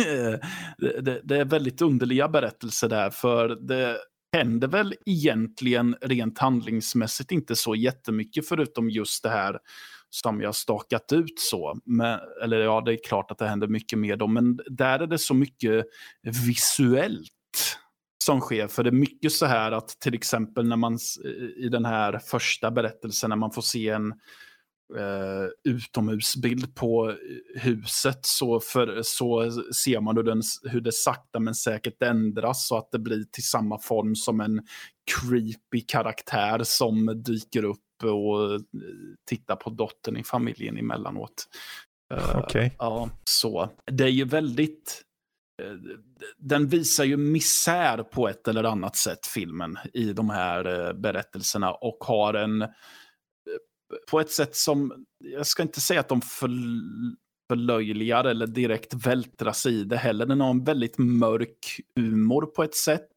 det, 0.78 1.20
det, 1.24 1.36
är 1.36 1.44
väldigt 1.44 1.82
underliga 1.82 2.28
berättelser 2.28 2.89
där, 2.89 3.10
för 3.10 3.48
det 3.48 3.98
händer 4.36 4.69
väl 4.69 4.94
egentligen 5.06 5.97
rent 6.01 6.39
handlingsmässigt 6.39 7.32
inte 7.32 7.56
så 7.56 7.74
jättemycket 7.74 8.48
förutom 8.48 8.90
just 8.90 9.23
det 9.23 9.31
här 9.31 9.59
som 10.10 10.40
jag 10.40 10.55
stakat 10.55 11.12
ut 11.12 11.40
så. 11.40 11.78
Men, 11.85 12.19
eller 12.43 12.59
ja, 12.59 12.81
det 12.81 12.93
är 12.93 13.05
klart 13.05 13.31
att 13.31 13.39
det 13.39 13.48
händer 13.48 13.69
mycket 13.69 13.98
mer 13.98 14.16
då, 14.16 14.27
men 14.27 14.60
där 14.66 15.01
är 15.01 15.06
det 15.06 15.19
så 15.19 15.35
mycket 15.35 15.85
visuellt 16.47 17.78
som 18.24 18.40
sker. 18.40 18.69
För 18.69 18.82
det 18.82 18.90
är 18.90 18.93
mycket 18.93 19.32
så 19.32 19.47
här 19.47 19.73
att 19.73 19.89
till 19.89 20.14
exempel 20.14 20.69
när 20.69 20.77
man 20.77 20.98
i 21.56 21.69
den 21.69 21.85
här 21.85 22.19
första 22.19 22.70
berättelsen 22.70 23.31
när 23.31 23.36
man 23.36 23.51
får 23.51 23.62
se 23.62 23.89
en 23.89 24.14
eh, 24.98 25.73
utomhusbild 25.73 26.74
på 26.74 27.14
huset 27.56 28.19
så, 28.23 28.60
för, 28.60 29.01
så 29.02 29.51
ser 29.85 30.01
man 30.01 30.16
hur, 30.16 30.24
den, 30.24 30.43
hur 30.62 30.81
det 30.81 30.93
sakta 30.93 31.40
men 31.40 31.55
säkert 31.55 32.02
ändras 32.02 32.69
så 32.69 32.77
att 32.77 32.90
det 32.90 32.98
blir 32.98 33.24
till 33.24 33.44
samma 33.44 33.78
form 33.78 34.14
som 34.14 34.40
en 34.40 34.60
creepy 35.10 35.81
karaktär 35.86 36.60
som 36.64 37.23
dyker 37.23 37.64
upp 37.64 37.78
och 38.02 38.55
eh, 38.55 38.60
tittar 39.28 39.56
på 39.56 39.70
dottern 39.70 40.16
i 40.16 40.24
familjen 40.24 40.77
emellanåt. 40.78 41.48
Eh, 42.14 42.39
Okej. 42.39 42.77
Ja, 42.78 43.10
så. 43.24 43.70
Det 43.86 44.05
är 44.05 44.09
ju 44.09 44.24
väldigt... 44.24 45.02
eh, 45.62 45.77
Den 46.39 46.69
visar 46.69 47.05
ju 47.05 47.16
misär 47.16 48.02
på 48.02 48.28
ett 48.28 48.48
eller 48.48 48.64
annat 48.64 48.97
sätt, 48.97 49.27
filmen, 49.27 49.78
i 49.93 50.12
de 50.12 50.31
här 50.31 50.93
berättelserna 50.94 51.73
och 51.73 51.98
har 52.01 52.35
en... 52.35 52.64
På 54.10 54.20
ett 54.20 54.31
sätt 54.31 54.56
som, 54.56 55.05
jag 55.19 55.47
ska 55.47 55.62
inte 55.62 55.81
säga 55.81 56.01
att 56.01 56.09
de 56.09 56.20
förl- 56.20 57.14
förlöjligar 57.51 58.24
eller 58.24 58.47
direkt 58.47 58.94
vältrar 59.06 59.52
sig 59.52 59.81
i 59.81 59.85
det 59.85 59.97
heller. 59.97 60.27
Den 60.27 60.40
har 60.40 60.51
en 60.51 60.64
väldigt 60.64 60.98
mörk 60.98 61.81
humor 61.97 62.47
på 62.47 62.62
ett 62.64 62.74
sätt. 62.74 63.09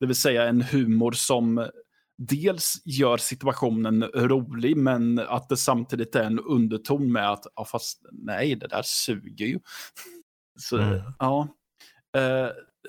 Det 0.00 0.06
vill 0.06 0.16
säga 0.16 0.48
en 0.48 0.62
humor 0.62 1.12
som 1.12 1.68
dels 2.18 2.82
gör 2.84 3.16
situationen 3.16 4.02
rolig, 4.04 4.76
men 4.76 5.18
att 5.18 5.48
det 5.48 5.56
samtidigt 5.56 6.14
är 6.16 6.24
en 6.24 6.38
underton 6.40 7.12
med 7.12 7.30
att, 7.32 7.46
ja 7.56 7.64
fast 7.64 8.00
nej, 8.12 8.54
det 8.54 8.66
där 8.66 8.82
suger 8.84 9.46
ju. 9.46 9.58
Så, 10.58 10.78
Mm. 10.78 11.00
ja. 11.18 11.48
Eh, 12.16 12.48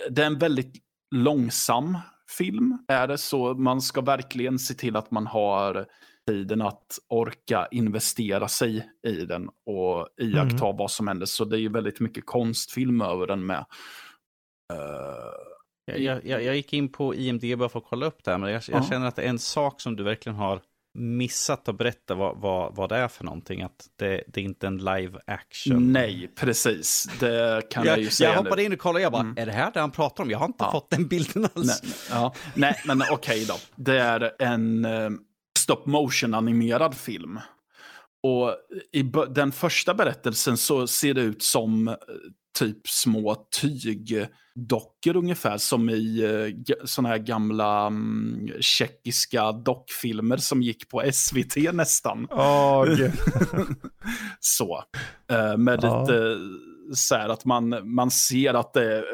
det 0.10 0.22
är 0.22 0.26
en 0.26 0.40
väldigt 0.40 0.74
långsam 1.16 1.98
film, 2.38 2.78
är 2.88 3.08
det 3.08 3.18
så. 3.18 3.54
Man 3.54 3.82
ska 3.82 4.02
verkligen 4.02 4.60
se 4.60 4.74
till 4.74 4.96
att 4.96 5.12
man 5.12 5.28
har 5.28 5.86
tiden 6.28 6.62
att 6.62 7.00
orka 7.08 7.68
investera 7.72 8.48
sig 8.48 8.90
i 9.08 9.12
den 9.12 9.50
och 9.66 10.08
iaktta 10.22 10.72
vad 10.72 10.92
som 10.92 11.08
händer. 11.08 11.26
Så 11.26 11.46
det 11.46 11.58
är 11.58 11.60
ju 11.60 11.70
väldigt 11.70 12.00
mycket 12.00 12.26
konstfilm 12.26 13.02
över 13.02 13.28
den 13.28 13.46
med. 13.46 13.66
Eh, 14.74 15.96
Jag, 16.04 16.26
jag, 16.26 16.44
jag 16.44 16.56
gick 16.56 16.74
in 16.74 16.92
på 16.92 17.16
IMDB 17.16 17.58
bara 17.60 17.70
för 17.70 17.80
att 17.80 17.86
kolla 17.90 18.06
upp 18.06 18.24
det 18.24 18.32
här, 18.32 18.38
men 18.38 18.52
jag, 18.52 18.64
jag 18.68 18.80
Ja. 18.82 18.86
känner 18.90 19.08
att 19.08 19.20
en 19.20 19.40
sak 19.40 19.82
som 19.82 19.96
du 19.96 20.04
verkligen 20.04 20.36
har 20.36 20.62
missat 21.00 21.70
att 21.70 21.78
berätta 21.78 22.16
vad, 22.16 22.38
vad, 22.38 22.76
vad 22.76 22.90
det 22.90 22.96
är 22.98 23.08
för 23.08 23.24
någonting. 23.24 23.62
Att 23.62 23.88
det, 23.96 24.24
det 24.28 24.40
är 24.42 24.46
inte 24.46 24.68
en 24.68 24.78
live 24.78 25.20
action. 25.28 25.92
Nej, 25.94 26.32
precis. 26.36 27.10
Det 27.20 27.70
kan 27.72 27.86
jag, 27.86 27.98
Jag, 27.98 28.04
ju 28.04 28.10
säga. 28.10 28.30
jag 28.30 28.44
nu. 28.44 28.50
hoppade 28.50 28.64
in 28.64 28.74
och 28.74 28.80
kollade 28.80 29.04
jag 29.04 29.12
bara, 29.12 29.22
Mm. 29.22 29.38
är 29.38 29.46
det 29.46 29.52
här 29.52 29.72
det 29.74 29.80
han 29.80 29.92
pratar 29.92 30.24
om? 30.24 30.30
Jag 30.30 30.38
har 30.40 30.46
inte 30.46 30.64
Ja. 30.64 30.72
fått 30.72 30.90
den 30.90 31.08
bilden 31.08 31.48
alls. 31.56 31.82
Nej, 31.84 31.94
ja. 32.12 32.34
Nej 32.56 32.76
men 32.86 33.02
okej 33.12 33.46
då. 33.48 33.54
Det 33.76 34.00
är 34.00 34.32
en 34.40 34.86
eh, 34.86 35.10
stop 35.68 35.86
motion 35.86 36.34
animerad 36.34 36.96
film. 36.96 37.40
Och 38.24 38.56
i 38.94 39.04
den 39.36 39.52
första 39.52 39.94
berättelsen 39.94 40.58
så 40.58 40.88
ser 40.88 41.14
det 41.14 41.22
ut 41.22 41.44
som 41.44 41.88
eh, 41.88 41.96
typ 42.60 42.88
små 42.88 43.36
tygdockor 43.62 45.16
ungefär. 45.16 45.58
Som 45.58 45.90
i 45.90 46.24
eh, 46.24 46.76
sådana 46.86 47.10
här 47.10 47.18
gamla 47.18 47.88
mm, 47.88 48.50
tjeckiska 48.60 49.52
dockfilmer 49.52 50.38
som 50.38 50.62
gick 50.62 50.90
på 50.90 51.04
SVT 51.14 51.74
nästan. 51.74 52.28
Gud. 52.98 53.12
så. 54.40 54.84
Eh, 55.32 55.58
med 55.58 55.80
Ja. 55.84 56.02
lite 56.02 56.38
så 56.94 57.16
här 57.16 57.30
att 57.30 57.46
man, 57.46 57.96
man 57.96 58.12
ser 58.12 58.54
att 58.54 58.74
det 58.74 58.98
är, 58.98 59.06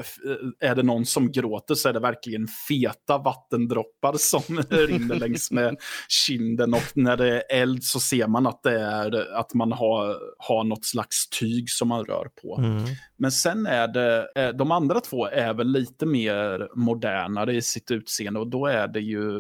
är 0.60 0.76
det 0.76 0.84
någon 0.84 1.06
som 1.06 1.32
gråter 1.32 1.76
så 1.76 1.90
är 1.90 1.94
det 1.94 2.00
verkligen 2.00 2.48
feta 2.48 3.18
vattendroppar 3.18 4.14
som 4.18 4.64
rinner 4.70 5.16
längs 5.16 5.52
med 5.52 5.78
kinden. 6.08 6.74
Och 6.74 6.92
när 6.96 7.18
det 7.18 7.28
är 7.28 7.62
eld 7.62 7.84
så 7.84 8.00
ser 8.00 8.28
man 8.28 8.48
att 8.48 8.64
det 8.64 8.80
är 8.80 9.36
att 9.36 9.54
man 9.54 9.72
har, 9.72 10.18
har 10.38 10.64
något 10.64 10.86
slags 10.86 11.30
tyg 11.30 11.70
som 11.70 11.88
man 11.88 12.06
rör 12.06 12.28
på. 12.42 12.58
Mm. 12.58 12.84
Men 13.18 13.32
sen 13.32 13.66
är 13.66 13.88
det, 13.88 14.32
eh, 14.36 14.50
de 14.50 14.72
andra 14.72 15.00
två 15.00 15.28
är 15.28 15.54
väl 15.54 15.68
lite 15.68 16.06
mer 16.06 16.70
modernare 16.76 17.56
i 17.56 17.62
sitt 17.62 17.92
utseende 17.92 18.40
och 18.40 18.48
då 18.48 18.66
är 18.66 18.88
det 18.88 19.00
ju 19.00 19.38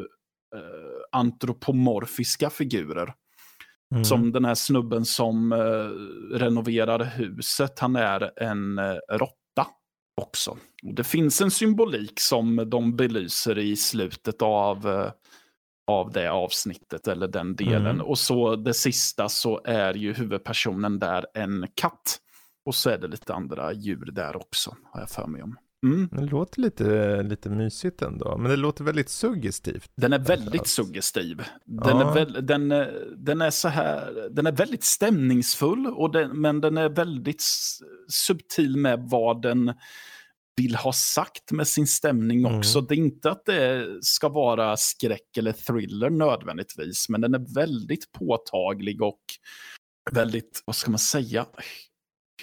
eh, 0.56 1.02
antropomorfiska 1.12 2.50
figurer. 2.50 3.14
Mm. 3.94 4.06
Som 4.06 4.32
den 4.32 4.45
här 4.45 4.56
snubben 4.56 5.06
som 5.06 5.52
eh, 5.52 6.38
renoverar 6.38 7.03
huset, 7.03 7.80
han 7.80 7.95
är 7.95 8.44
en 8.44 8.80
eh, 8.80 8.95
råtta 9.10 9.68
också. 10.22 10.57
Och 10.84 10.94
det 10.94 11.03
finns 11.03 11.41
en 11.41 11.52
symbolik 11.52 12.20
som 12.20 12.70
de 12.70 12.95
belyser 12.95 13.57
i 13.57 13.76
slutet 13.76 14.41
av, 14.41 14.90
eh, 14.90 15.11
av 15.88 16.11
det 16.11 16.32
avsnittet 16.32 17.07
eller 17.07 17.28
den 17.28 17.56
delen. 17.56 17.86
Mm. 17.95 18.02
Och 18.02 18.18
så 18.18 18.56
det 18.56 18.74
sista 18.74 19.30
så 19.30 19.61
är 19.65 19.94
ju 19.94 20.14
huvudpersonen 20.14 20.99
där 20.99 21.26
en 21.34 21.68
katt. 21.76 22.20
Och 22.65 22.76
så 22.76 22.90
är 22.90 22.98
det 22.98 23.07
lite 23.07 23.34
andra 23.34 23.74
djur 23.74 24.10
där 24.11 24.36
också, 24.36 24.76
har 24.91 24.99
jag 24.99 25.10
för 25.10 25.28
mig 25.28 25.44
om. 25.44 25.57
Mm. 25.84 26.10
Det 26.12 26.26
låter 26.26 26.62
lite, 26.62 27.24
lite 27.24 27.50
mysigt 27.50 28.02
ändå, 28.02 28.38
men 28.38 28.52
det 28.52 28.58
låter 28.58 28.84
väldigt 28.84 29.10
suggestivt. 29.10 29.92
Den 29.96 30.14
är 30.14 30.20
väldigt 30.20 30.62
Alltså. 30.62 30.84
suggestiv. 30.84 31.38
Den, 31.66 31.98
Ja. 31.98 32.10
är 32.12 32.14
väl, 32.14 32.46
den, 32.46 32.70
den 33.26 33.42
är 33.42 33.50
så 33.50 33.68
här, 33.68 34.28
den 34.32 34.48
är 34.48 34.52
väldigt 34.52 34.84
stämningsfull, 34.84 35.88
och 35.88 36.12
den, 36.12 36.42
men 36.42 36.62
den 36.62 36.78
är 36.78 36.90
väldigt 36.90 37.44
subtil 38.08 38.78
med 38.78 39.00
vad 39.10 39.42
den 39.42 39.74
vill 40.56 40.76
ha 40.76 40.94
sagt 40.94 41.52
med 41.52 41.68
sin 41.68 41.88
stämning 41.88 42.40
Mm. 42.40 42.58
också. 42.58 42.82
Det 42.82 42.94
är 42.96 42.98
inte 42.98 43.32
att 43.32 43.46
det 43.46 43.88
ska 44.02 44.30
vara 44.30 44.78
skräck 44.78 45.38
eller 45.38 45.52
thriller 45.52 46.10
nödvändigtvis, 46.10 47.10
men 47.10 47.22
den 47.22 47.34
är 47.34 47.56
väldigt 47.56 48.12
påtaglig 48.12 49.02
och 49.02 49.22
väldigt, 50.12 50.64
vad 50.66 50.76
ska 50.76 50.92
man 50.92 51.00
säga, 51.00 51.46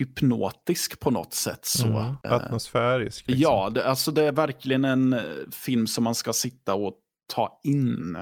hypnotisk 0.00 1.00
på 1.00 1.10
något 1.10 1.34
sätt. 1.34 1.64
Så. 1.64 1.86
Mm. 1.86 2.16
Eh, 2.24 2.32
Atmosfärisk. 2.32 3.28
Liksom. 3.28 3.42
Ja, 3.42 3.70
det, 3.74 3.84
alltså 3.84 4.10
det 4.10 4.22
är 4.24 4.32
verkligen 4.32 4.84
en 4.84 5.12
eh, 5.12 5.20
film 5.52 5.86
som 5.86 6.04
man 6.04 6.14
ska 6.14 6.32
sitta 6.32 6.74
och 6.74 6.94
ta 7.34 7.60
in 7.64 8.16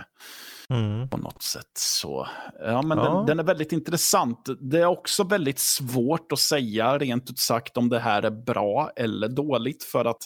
Mm. 0.70 1.08
på 1.08 1.16
något 1.16 1.42
sätt. 1.42 1.70
Så, 1.78 2.26
ja, 2.60 2.82
men 2.82 2.98
Ja. 2.98 3.04
Den, 3.04 3.26
den 3.26 3.38
är 3.38 3.42
väldigt 3.42 3.72
intressant. 3.72 4.48
Det 4.60 4.78
är 4.80 4.86
också 4.86 5.24
väldigt 5.24 5.58
svårt 5.58 6.32
att 6.32 6.38
säga 6.38 6.98
rent 6.98 7.30
ut 7.30 7.38
sagt 7.38 7.76
om 7.76 7.88
det 7.88 7.98
här 7.98 8.22
är 8.22 8.30
bra 8.30 8.90
eller 8.96 9.28
dåligt 9.28 9.84
för 9.84 10.04
att 10.04 10.22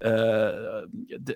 eh, 0.00 0.80
det, 1.18 1.34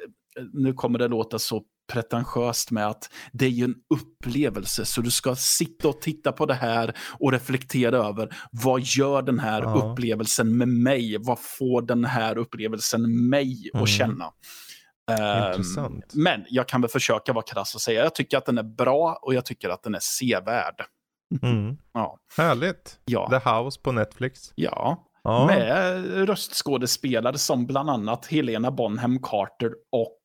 nu 0.52 0.72
kommer 0.72 0.98
det 0.98 1.08
låta 1.08 1.38
så 1.38 1.62
pretentiöst 1.92 2.70
med 2.70 2.86
att 2.88 3.10
det 3.32 3.44
är 3.44 3.50
ju 3.50 3.64
en 3.64 3.74
upplevelse 3.94 4.84
så 4.84 5.00
du 5.00 5.10
ska 5.10 5.36
sitta 5.36 5.88
och 5.88 6.00
titta 6.00 6.32
på 6.32 6.46
det 6.46 6.54
här 6.54 6.96
och 7.18 7.32
reflektera 7.32 7.96
över 7.96 8.36
vad 8.50 8.80
gör 8.80 9.22
den 9.22 9.38
här 9.38 9.62
Ja. 9.62 9.74
upplevelsen 9.74 10.56
med 10.58 10.68
mig? 10.68 11.16
Vad 11.20 11.38
får 11.40 11.82
den 11.82 12.04
här 12.04 12.38
upplevelsen 12.38 13.28
mig 13.28 13.70
Mm. 13.74 13.82
att 13.82 13.88
känna? 13.88 14.24
Intressant. 15.10 16.14
men 16.14 16.44
jag 16.48 16.68
kan 16.68 16.80
väl 16.80 16.90
försöka 16.90 17.32
vara 17.32 17.44
krass 17.44 17.74
och 17.74 17.80
säga 17.80 18.02
jag 18.02 18.14
tycker 18.14 18.38
att 18.38 18.46
den 18.46 18.58
är 18.58 18.62
bra 18.76 19.18
och 19.22 19.34
jag 19.34 19.44
tycker 19.44 19.68
att 19.68 19.82
den 19.82 19.94
är 19.94 20.00
sevärd. 20.02 20.74
Mm. 21.42 21.76
Ja, 21.94 22.18
Härligt. 22.36 22.98
ja, 23.04 23.28
The 23.30 23.50
House 23.50 23.80
på 23.80 23.92
Netflix. 23.92 24.52
ja. 24.54 25.04
Ja. 25.24 25.46
med 25.46 26.04
röstskådespelare 26.28 27.38
som 27.38 27.66
bland 27.66 27.90
annat 27.90 28.26
Helena 28.26 28.70
Bonham 28.70 29.18
Carter 29.22 29.70
och 29.92 30.18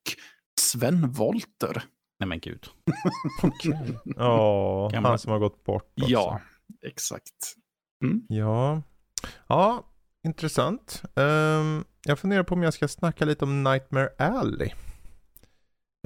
Sven 0.60 1.10
Wollter. 1.12 1.82
Nej 2.20 2.28
men 2.28 2.40
gud. 2.40 2.66
Ja, 4.16 4.88
Gammal. 4.92 5.10
han 5.10 5.18
som 5.18 5.32
har 5.32 5.38
gått 5.38 5.64
bort 5.64 5.92
också. 6.00 6.10
Ja, 6.10 6.40
exakt. 6.86 7.54
Ja, 8.28 8.82
ja 9.48 9.82
intressant. 10.26 11.02
Ehm, 11.16 11.84
jag 12.04 12.18
funderar 12.18 12.42
på 12.42 12.54
om 12.54 12.62
jag 12.62 12.74
ska 12.74 12.88
snacka 12.88 13.24
lite 13.24 13.44
om 13.44 13.62
Nightmare 13.64 14.08
Alley. 14.18 14.70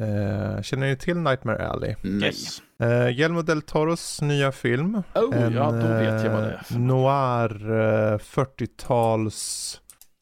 Eh, 0.02 0.62
känner 0.62 0.86
ni 0.86 0.96
till 0.96 1.16
Nightmare 1.16 1.68
Alley? 1.68 1.94
Nej. 2.02 2.24
Yes. 2.28 2.62
Uh, 2.82 2.88
Guillermo 2.88 3.42
del 3.42 3.62
Toros 3.62 4.22
nya 4.22 4.52
film. 4.52 4.94
Oh, 5.14 5.54
ja, 5.54 5.70
då 5.70 5.88
vet 5.88 6.24
jag 6.24 6.32
vad 6.32 6.42
det 6.42 6.50
är. 6.50 6.54
eh, 6.54 6.62
för- 6.62 6.78
Noir 6.78 7.70
eh, 8.12 8.18
40-tals 8.18 9.80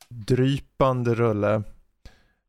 drypande 0.08 1.14
rulle 1.14 1.62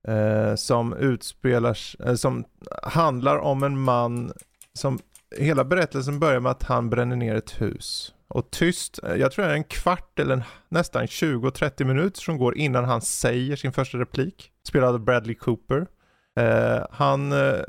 eh, 0.07 0.55
som 0.55 0.93
utspelar, 0.93 1.77
eh, 2.05 2.15
som 2.15 2.45
handlar 2.84 3.38
om 3.38 3.63
en 3.63 3.79
man 3.79 4.31
som, 4.73 4.99
hela 5.38 5.63
berättelsen 5.63 6.19
börjar 6.19 6.39
med 6.39 6.51
att 6.51 6.63
han 6.63 6.89
bränner 6.89 7.15
ner 7.15 7.35
ett 7.35 7.61
hus. 7.61 8.13
Och 8.27 8.51
tyst, 8.51 8.99
eh, 9.03 9.15
jag 9.15 9.31
tror 9.31 9.45
det 9.45 9.51
är 9.51 9.55
en 9.55 9.63
kvart 9.63 10.19
eller 10.19 10.34
en, 10.34 10.43
nästan 10.69 11.05
20-30 11.05 11.84
minuter 11.84 12.21
som 12.21 12.38
går 12.38 12.57
innan 12.57 12.85
han 12.85 13.01
säger 13.01 13.55
sin 13.55 13.73
första 13.73 13.97
replik. 13.97 14.51
Spelad 14.67 14.95
av 14.95 14.99
Bradley 14.99 15.35
Cooper. 15.35 15.88
Eh, 16.38 16.85
han 16.91 17.31
eh, 17.31 17.59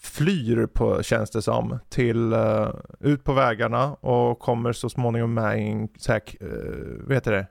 flyr 0.00 0.66
på, 0.66 1.02
känns 1.02 1.30
det 1.30 1.42
som, 1.42 1.78
till, 1.88 2.32
eh, 2.32 2.70
ut 3.00 3.24
på 3.24 3.32
vägarna 3.32 3.94
och 3.94 4.38
kommer 4.38 4.72
så 4.72 4.88
småningom 4.88 5.34
med 5.34 5.58
i 5.58 5.62
en, 5.62 5.88
så 5.98 6.12
här, 6.12 6.22
uh, 6.42 7.02
vad 7.06 7.14
heter 7.14 7.32
det? 7.32 7.46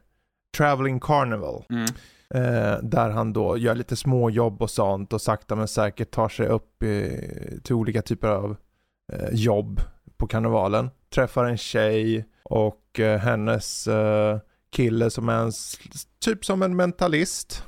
Traveling 0.57 0.99
Carnival. 0.99 1.65
Mm. 1.69 1.85
Eh, 2.29 2.77
där 2.81 3.09
han 3.09 3.33
då 3.33 3.57
gör 3.57 3.75
lite 3.75 3.95
småjobb 3.95 4.61
och 4.61 4.69
sånt 4.69 5.13
och 5.13 5.21
sakta 5.21 5.55
men 5.55 5.67
säkert 5.67 6.11
tar 6.11 6.29
sig 6.29 6.47
upp 6.47 6.83
eh, 6.83 7.59
till 7.63 7.75
olika 7.75 8.01
typer 8.01 8.27
av 8.27 8.55
eh, 9.13 9.29
jobb 9.31 9.81
på 10.17 10.27
karnevalen. 10.27 10.89
Träffar 11.15 11.45
en 11.45 11.57
tjej 11.57 12.25
och 12.43 12.99
eh, 12.99 13.19
hennes 13.19 13.87
eh, 13.87 14.39
kille 14.71 15.09
som 15.09 15.29
är 15.29 15.39
en, 15.39 15.51
typ 16.19 16.45
som 16.45 16.61
en 16.61 16.75
mentalist. 16.75 17.63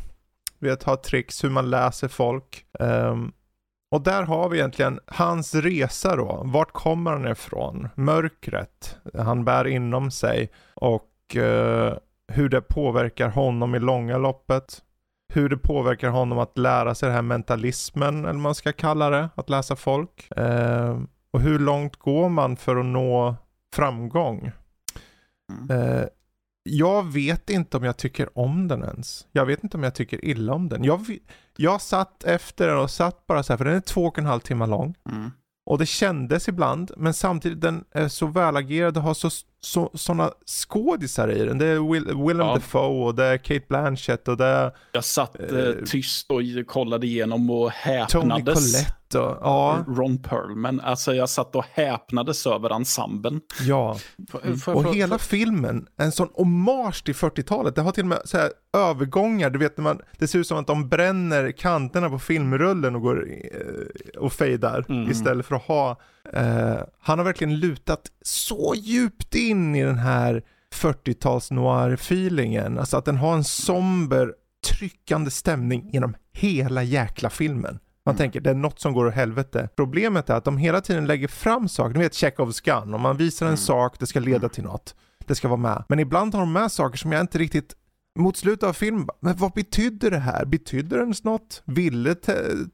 Vet 0.59 0.83
har 0.83 0.95
tricks 0.95 1.43
hur 1.43 1.49
man 1.49 1.69
läser 1.69 2.07
folk. 2.07 2.65
Ehm, 2.79 3.31
och 3.91 4.01
där 4.01 4.23
har 4.23 4.49
vi 4.49 4.57
egentligen 4.57 4.99
hans 5.07 5.55
resa 5.55 6.15
då. 6.15 6.41
Vart 6.45 6.71
kommer 6.71 7.11
han 7.11 7.27
ifrån? 7.27 7.89
Mörkret 7.95 8.97
han 9.13 9.45
bär 9.45 9.67
inom 9.67 10.11
sig 10.11 10.51
och 10.73 11.35
eh, 11.35 11.97
hur 12.31 12.49
det 12.49 12.61
påverkar 12.61 13.29
honom 13.29 13.75
i 13.75 13.79
långa 13.79 14.17
loppet. 14.17 14.83
Hur 15.33 15.49
det 15.49 15.57
påverkar 15.57 16.09
honom 16.09 16.37
att 16.37 16.57
lära 16.57 16.95
sig 16.95 17.07
den 17.07 17.15
här 17.15 17.21
mentalismen, 17.21 18.25
eller 18.25 18.39
man 18.39 18.55
ska 18.55 18.73
kalla 18.73 19.09
det, 19.09 19.29
att 19.35 19.49
läsa 19.49 19.75
folk. 19.75 20.31
Eh, 20.31 21.01
och 21.31 21.41
hur 21.41 21.59
långt 21.59 21.95
går 21.95 22.29
man 22.29 22.57
för 22.57 22.75
att 22.75 22.85
nå 22.85 23.35
framgång? 23.75 24.51
Mm. 25.51 25.81
Eh, 25.81 26.05
jag 26.63 27.03
vet 27.03 27.49
inte 27.49 27.77
om 27.77 27.83
jag 27.83 27.97
tycker 27.97 28.37
om 28.37 28.67
den 28.67 28.83
ens. 28.83 29.27
Jag 29.31 29.45
vet 29.45 29.63
inte 29.63 29.77
om 29.77 29.83
jag 29.83 29.95
tycker 29.95 30.25
illa 30.25 30.53
om 30.53 30.69
den. 30.69 30.83
Jag, 30.83 31.17
jag 31.57 31.81
satt 31.81 32.23
efter 32.23 32.67
den 32.67 32.77
och 32.77 32.91
satt 32.91 33.27
bara 33.27 33.43
så 33.43 33.53
här, 33.53 33.57
för 33.57 33.65
den 33.65 33.75
är 33.75 33.79
två 33.79 34.05
och 34.05 34.19
en 34.19 34.25
halv 34.25 34.39
timme 34.39 34.65
lång. 34.65 34.95
Mm. 35.09 35.31
Och 35.67 35.77
det 35.77 35.85
kändes 35.85 36.47
ibland, 36.47 36.91
men 36.97 37.13
samtidigt 37.13 37.61
den 37.61 37.83
är 37.91 38.07
så 38.07 38.27
välagerad 38.27 38.97
och 38.97 39.03
har 39.03 39.13
så, 39.13 39.29
så, 39.61 39.91
sådana 39.93 40.31
skådisar 40.45 41.31
i 41.31 41.45
den. 41.45 41.57
Det 41.57 41.65
är 41.65 41.91
Will, 41.91 42.05
Willem 42.05 42.47
Ja. 42.47 42.53
Dafoe 42.53 43.05
och 43.05 43.15
det 43.15 43.25
är 43.25 43.37
Kate 43.37 43.65
Blanchett 43.69 44.27
och 44.27 44.37
det 44.37 44.45
är 44.45 44.71
Jag 44.91 45.03
satt 45.05 45.39
eh, 45.39 45.57
Eh, 45.59 45.73
tyst 45.85 46.31
och 46.31 46.41
kollade 46.67 47.07
igenom 47.07 47.49
och 47.49 47.71
Tony 48.09 48.33
häpnades. 48.35 48.85
Och, 49.15 49.37
ja, 49.41 49.83
Ron 49.87 50.17
Perlman. 50.21 50.79
Alltså 50.79 51.13
jag 51.13 51.29
satt 51.29 51.55
och 51.55 51.65
häpnades 51.71 52.47
över 52.47 52.69
ensemblen. 52.75 53.41
ja. 53.61 53.97
Får- 54.31 54.41
Mm. 54.45 54.59
Och 54.87 54.95
hela 54.95 55.17
filmen, 55.17 55.87
en 55.97 56.11
sån 56.11 56.29
hommage 56.33 57.03
till 57.05 57.15
40-talet. 57.15 57.75
Det 57.75 57.81
har 57.81 57.91
till 57.91 58.03
och 58.03 58.07
med 58.07 58.21
så 58.25 58.37
här 58.37 58.51
övergångar, 58.77 59.49
du 59.49 59.59
vet 59.59 59.77
när 59.77 59.83
man, 59.83 59.99
det 60.17 60.27
ser 60.27 60.39
ut 60.39 60.47
som 60.47 60.57
att 60.57 60.67
de 60.67 60.89
bränner 60.89 61.51
kanterna 61.51 62.09
på 62.09 62.19
filmrullen 62.19 62.95
och 62.95 63.01
går 63.01 63.27
eh, 63.53 64.19
och 64.21 64.33
fejdar 64.33 64.85
Mm. 64.89 65.11
istället 65.11 65.45
för 65.45 65.55
att 65.55 65.61
ha, 65.63 65.89
eh, 66.33 66.77
han 66.99 67.17
har 67.19 67.23
verkligen 67.25 67.59
lutat 67.59 68.01
så 68.21 68.73
djupt 68.75 69.35
in 69.35 69.75
i 69.75 69.83
den 69.83 69.97
här 69.97 70.43
40-tals 70.75 71.51
noir-feelingen. 71.51 72.79
Alltså 72.79 72.97
att 72.97 73.05
den 73.05 73.17
har 73.17 73.33
en 73.33 73.43
somber, 73.43 74.33
tryckande 74.67 75.31
stämning 75.31 75.89
genom 75.93 76.15
hela 76.33 76.83
jäkla 76.83 77.29
filmen. 77.29 77.79
Man 78.07 78.15
Mm. 78.15 78.17
tänker 78.17 78.41
det 78.41 78.49
är 78.49 78.53
något 78.55 78.79
som 78.79 78.93
går 78.93 79.05
åt 79.07 79.13
helvete. 79.13 79.69
Problemet 79.75 80.29
är 80.29 80.33
att 80.35 80.43
de 80.45 80.57
hela 80.57 80.81
tiden 80.81 81.07
lägger 81.07 81.27
fram 81.27 81.69
saker, 81.69 81.93
ni 81.93 81.99
vet 82.03 82.13
Chekhovs 82.13 82.61
gun, 82.61 82.93
om 82.93 83.01
man 83.01 83.17
visar 83.17 83.45
en 83.45 83.49
Mm. 83.49 83.57
sak, 83.57 83.99
det 83.99 84.07
ska 84.07 84.19
leda 84.19 84.49
till 84.49 84.63
något. 84.63 84.95
Det 85.25 85.35
ska 85.35 85.47
vara 85.47 85.57
med. 85.59 85.83
Men 85.89 85.99
ibland 85.99 86.33
har 86.33 86.39
de 86.41 86.53
med 86.53 86.71
saker 86.71 86.97
som 86.97 87.11
jag 87.11 87.21
inte 87.21 87.37
riktigt 87.37 87.75
mot 88.19 88.37
slutet 88.37 88.63
av 88.69 88.73
filmen, 88.73 89.07
men 89.19 89.35
vad 89.37 89.51
betyder 89.53 90.11
det 90.11 90.17
här? 90.19 90.45
Betyder 90.45 90.97
det 90.97 91.03
ens 91.03 91.23
något? 91.23 91.61
Ville 91.65 92.15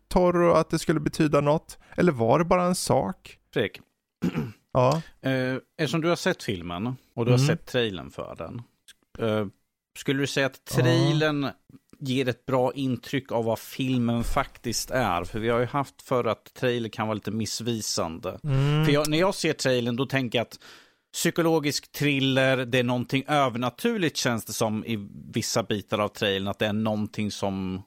Toro 0.07 0.51
att 0.53 0.69
det 0.69 0.79
skulle 0.79 0.99
betyda 0.99 1.41
något? 1.41 1.77
Eller 1.97 2.11
var 2.11 2.39
det 2.39 2.45
bara 2.45 2.63
en 2.63 2.75
sak? 2.75 3.37
Fredrik, 3.53 3.79
Ja. 4.73 5.01
eh, 5.21 5.55
eftersom 5.77 6.01
du 6.01 6.09
har 6.09 6.15
sett 6.15 6.43
filmen 6.43 6.87
och 7.15 7.25
du 7.25 7.31
har 7.31 7.37
Mm. 7.39 7.47
sett 7.47 7.65
trailern 7.65 8.11
för 8.11 8.35
den. 8.37 8.61
Eh, 9.19 9.45
skulle 9.99 10.19
du 10.19 10.27
säga 10.27 10.45
att 10.45 10.65
trailern 10.65 11.47
ger 12.03 12.27
ett 12.29 12.45
bra 12.45 12.73
intryck 12.73 13.31
av 13.31 13.45
vad 13.45 13.59
filmen 13.59 14.23
faktiskt 14.23 14.91
är? 14.91 15.23
För 15.23 15.39
vi 15.39 15.49
har 15.49 15.59
ju 15.59 15.65
haft 15.65 16.01
för 16.01 16.23
att 16.25 16.53
trailer 16.53 16.89
kan 16.89 17.07
vara 17.07 17.15
lite 17.15 17.31
missvisande. 17.31 18.39
Mm. 18.43 18.85
För 18.85 18.91
jag, 18.93 19.07
när 19.09 19.17
jag 19.19 19.35
ser 19.35 19.53
trailern 19.53 19.95
då 19.95 20.05
tänker 20.05 20.39
jag 20.39 20.43
att 20.45 20.59
psykologisk 21.13 21.91
thriller, 21.91 22.57
det 22.65 22.79
är 22.79 22.83
någonting 22.83 23.23
övernaturligt 23.27 24.17
känns 24.17 24.45
det 24.45 24.53
som 24.53 24.85
i 24.85 25.07
vissa 25.33 25.63
bitar 25.63 25.99
av 25.99 26.07
trailern. 26.07 26.47
Att 26.47 26.59
det 26.59 26.65
är 26.67 26.73
någonting 26.73 27.31
som 27.31 27.81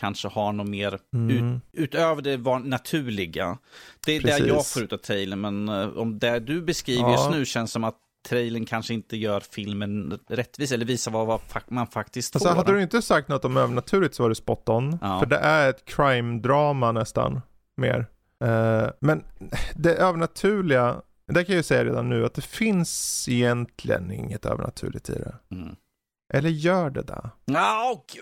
kanske 0.00 0.28
har 0.28 0.52
något 0.52 0.68
mer 0.68 0.98
Mm. 1.14 1.30
ut, 1.56 1.62
utöver 1.72 2.22
det 2.22 2.36
var 2.36 2.58
naturliga. 2.58 3.58
Det 4.06 4.12
är 4.16 4.20
det 4.20 4.26
Precis. 4.28 4.46
jag 4.46 4.66
får 4.66 4.82
ut 4.82 4.92
av 4.92 4.96
trailern, 4.96 5.40
men 5.40 5.68
eh, 5.68 5.88
om 5.88 6.18
det 6.18 6.40
du 6.40 6.62
beskriver 6.62 7.02
Ja. 7.02 7.12
just 7.12 7.30
nu 7.30 7.44
känns 7.44 7.72
som 7.72 7.84
att 7.84 7.96
trailern 8.28 8.66
kanske 8.66 8.94
inte 8.94 9.16
gör 9.16 9.40
filmen 9.40 10.18
rättvis 10.28 10.72
eller 10.72 10.84
visar 10.86 11.10
vad, 11.10 11.26
vad 11.26 11.40
man 11.68 11.86
faktiskt 11.86 12.36
Alltså 12.36 12.48
får. 12.48 12.56
hade 12.56 12.72
du 12.72 12.82
inte 12.82 13.02
sagt 13.02 13.28
något 13.28 13.44
om 13.44 13.56
övernaturligt 13.56 14.14
så 14.14 14.22
var 14.22 14.28
det 14.28 14.34
spot 14.34 14.68
on. 14.68 14.98
Ja. 15.02 15.18
För 15.20 15.26
det 15.26 15.36
är 15.38 15.70
ett 15.70 15.84
crime-drama 15.84 16.92
nästan, 16.92 17.40
mer. 17.76 18.06
Eh, 18.44 18.88
men 19.00 19.24
det 19.74 19.94
övernaturliga, 19.94 20.96
det 21.26 21.44
kan 21.44 21.52
jag 21.54 21.56
ju 21.58 21.62
säga 21.62 21.84
redan 21.84 22.08
nu, 22.08 22.24
att 22.26 22.34
det 22.34 22.44
finns 22.44 23.26
egentligen 23.28 24.10
inget 24.12 24.46
övernaturligt 24.46 25.10
i 25.10 25.12
det. 25.12 25.34
Mm. 25.50 25.76
Eller 26.34 26.50
gör 26.50 26.90
det 26.90 27.02
det? 27.02 27.30
Och- 27.92 28.16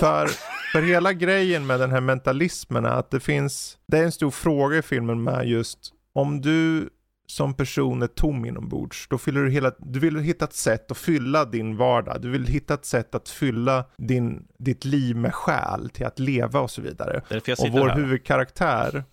För, 0.00 0.26
för 0.72 0.82
hela 0.82 1.12
grejen 1.12 1.66
med 1.66 1.80
den 1.80 1.90
här 1.90 2.00
mentalismen 2.00 2.84
är 2.84 2.88
att 2.90 3.10
det 3.10 3.20
finns, 3.20 3.78
det 3.86 3.98
är 3.98 4.04
en 4.04 4.12
stor 4.12 4.30
fråga 4.30 4.76
i 4.78 4.82
filmen 4.82 5.22
med 5.22 5.48
just 5.48 5.78
om 6.14 6.40
du 6.40 6.90
som 7.26 7.54
person 7.54 8.02
är 8.02 8.06
tom 8.06 8.44
inombords, 8.44 9.08
då 9.08 9.18
fyller 9.18 9.40
du 9.40 9.50
hela, 9.50 9.72
du 9.78 9.98
vill 9.98 10.18
hitta 10.18 10.44
ett 10.44 10.52
sätt 10.52 10.90
att 10.90 10.98
fylla 10.98 11.44
din 11.44 11.76
vardag, 11.76 12.22
du 12.22 12.30
vill 12.30 12.46
hitta 12.46 12.74
ett 12.74 12.84
sätt 12.84 13.14
att 13.14 13.28
fylla 13.28 13.84
din, 13.96 14.48
ditt 14.58 14.84
liv 14.84 15.16
med 15.16 15.34
själ 15.34 15.90
till 15.90 16.06
att 16.06 16.18
leva 16.18 16.60
och 16.60 16.70
så 16.70 16.82
vidare. 16.82 17.22
Och 17.58 17.68
vår 17.72 17.88
här. 17.88 17.96
huvudkaraktär, 17.96 19.04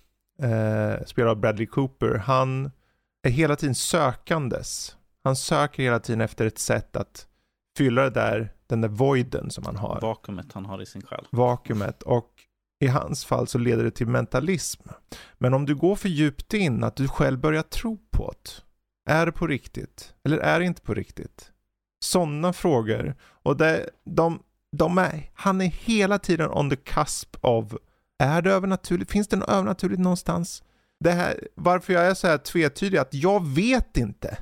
eh, 0.42 1.06
spelad 1.06 1.32
av 1.32 1.40
Bradley 1.40 1.68
Cooper, 1.68 2.16
han 2.16 2.72
är 3.24 3.30
hela 3.30 3.56
tiden 3.56 3.76
sökandes. 3.76 4.96
Han 5.24 5.36
söker 5.36 5.84
hela 5.84 6.00
tiden 6.00 6.22
efter 6.22 6.46
ett 6.46 6.60
sätt 6.60 6.96
att 6.96 7.28
fylla 7.78 8.02
det 8.02 8.10
där, 8.10 8.54
den 8.68 8.82
där 8.82 8.90
voiden 8.90 9.52
som 9.52 9.66
han 9.66 9.76
har 9.76 10.02
Vakuumet 10.02 10.54
han 10.54 10.66
har 10.66 10.82
i 10.82 10.86
sin 10.86 11.02
själ. 11.02 11.28
vakuumet 11.32 12.04
och 12.04 12.30
i 12.80 12.88
hans 12.88 13.26
fall 13.26 13.48
så 13.48 13.58
leder 13.58 13.84
det 13.84 13.92
till 13.92 14.08
mentalism. 14.08 14.82
Men 15.38 15.54
om 15.54 15.66
du 15.66 15.76
går 15.76 15.96
för 15.96 16.10
djupt 16.10 16.54
in, 16.54 16.84
att 16.84 16.96
du 16.96 17.08
själv 17.08 17.40
börjar 17.40 17.64
tro 17.64 17.98
på 18.12 18.34
det. 18.44 19.12
Är 19.12 19.26
det 19.26 19.32
på 19.32 19.48
riktigt? 19.48 20.14
Eller 20.24 20.38
är 20.38 20.60
det 20.60 20.66
inte 20.66 20.82
på 20.82 20.94
riktigt? 20.94 21.52
Sådana 22.04 22.54
frågor. 22.54 23.16
Och 23.22 23.58
det, 23.58 23.90
de, 24.06 24.44
de 24.78 24.98
är, 24.98 25.32
han 25.34 25.62
är 25.62 25.66
hela 25.66 26.20
tiden 26.20 26.50
on 26.52 26.70
the 26.70 26.76
cusp 26.76 27.36
av, 27.42 27.80
är 28.24 28.42
det 28.42 28.52
övernaturligt? 28.52 29.12
Finns 29.12 29.28
det 29.28 29.36
något 29.36 29.50
övernaturligt 29.50 30.02
någonstans? 30.02 30.64
Det 31.00 31.12
här, 31.12 31.48
varför 31.56 31.94
jag 31.94 32.08
är 32.08 32.14
så 32.14 32.28
här 32.28 32.38
tvetydig, 32.38 32.98
att 32.98 33.14
jag 33.14 33.48
vet 33.48 33.98
inte 33.98 34.38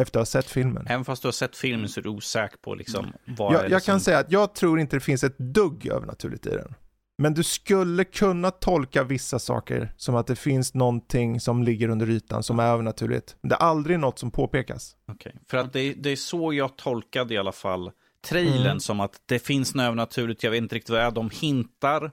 efter 0.00 0.20
att 0.20 0.20
ha 0.20 0.26
sett 0.26 0.50
filmen. 0.50 0.86
Även 0.88 1.04
fast 1.04 1.22
du 1.22 1.28
har 1.28 1.32
sett 1.32 1.56
filmen 1.56 1.88
så 1.88 2.00
är 2.00 2.04
du 2.04 2.10
osäker 2.10 2.56
på 2.56 2.74
liksom 2.74 3.12
vad 3.24 3.54
är 3.54 3.62
Jag, 3.62 3.70
jag 3.70 3.82
kan 3.82 4.00
som... 4.00 4.04
säga 4.04 4.18
att 4.18 4.32
jag 4.32 4.54
tror 4.54 4.80
inte 4.80 4.96
det 4.96 5.00
finns 5.00 5.24
ett 5.24 5.38
dugg 5.38 5.86
övernaturligt 5.86 6.46
i 6.46 6.50
den. 6.50 6.74
Men 7.22 7.34
du 7.34 7.42
skulle 7.42 8.04
kunna 8.04 8.50
tolka 8.50 9.04
vissa 9.04 9.38
saker 9.38 9.92
som 9.96 10.14
att 10.14 10.26
det 10.26 10.36
finns 10.36 10.74
någonting 10.74 11.40
som 11.40 11.62
ligger 11.62 11.88
under 11.88 12.10
ytan 12.10 12.42
som 12.42 12.58
är 12.58 12.66
övernaturligt. 12.66 13.36
Det 13.42 13.54
är 13.54 13.58
aldrig 13.58 13.98
något 13.98 14.18
som 14.18 14.30
påpekas. 14.30 14.96
Okej. 15.12 15.34
För 15.50 15.58
att 15.58 15.72
det, 15.72 15.92
det 15.92 16.10
är 16.10 16.16
så 16.16 16.52
jag 16.52 16.76
tolkade 16.76 17.34
i 17.34 17.38
alla 17.38 17.52
fall 17.52 17.90
trailern 18.28 18.66
Mm. 18.66 18.80
som 18.80 19.00
att 19.00 19.12
det 19.26 19.38
finns 19.38 19.74
något 19.74 19.82
övernaturligt, 19.84 20.42
jag 20.42 20.50
vet 20.50 20.58
inte 20.62 20.74
riktigt 20.74 20.90
vad 20.90 20.98
det 21.00 21.04
är, 21.04 21.10
de 21.10 21.30
hintar 21.30 22.10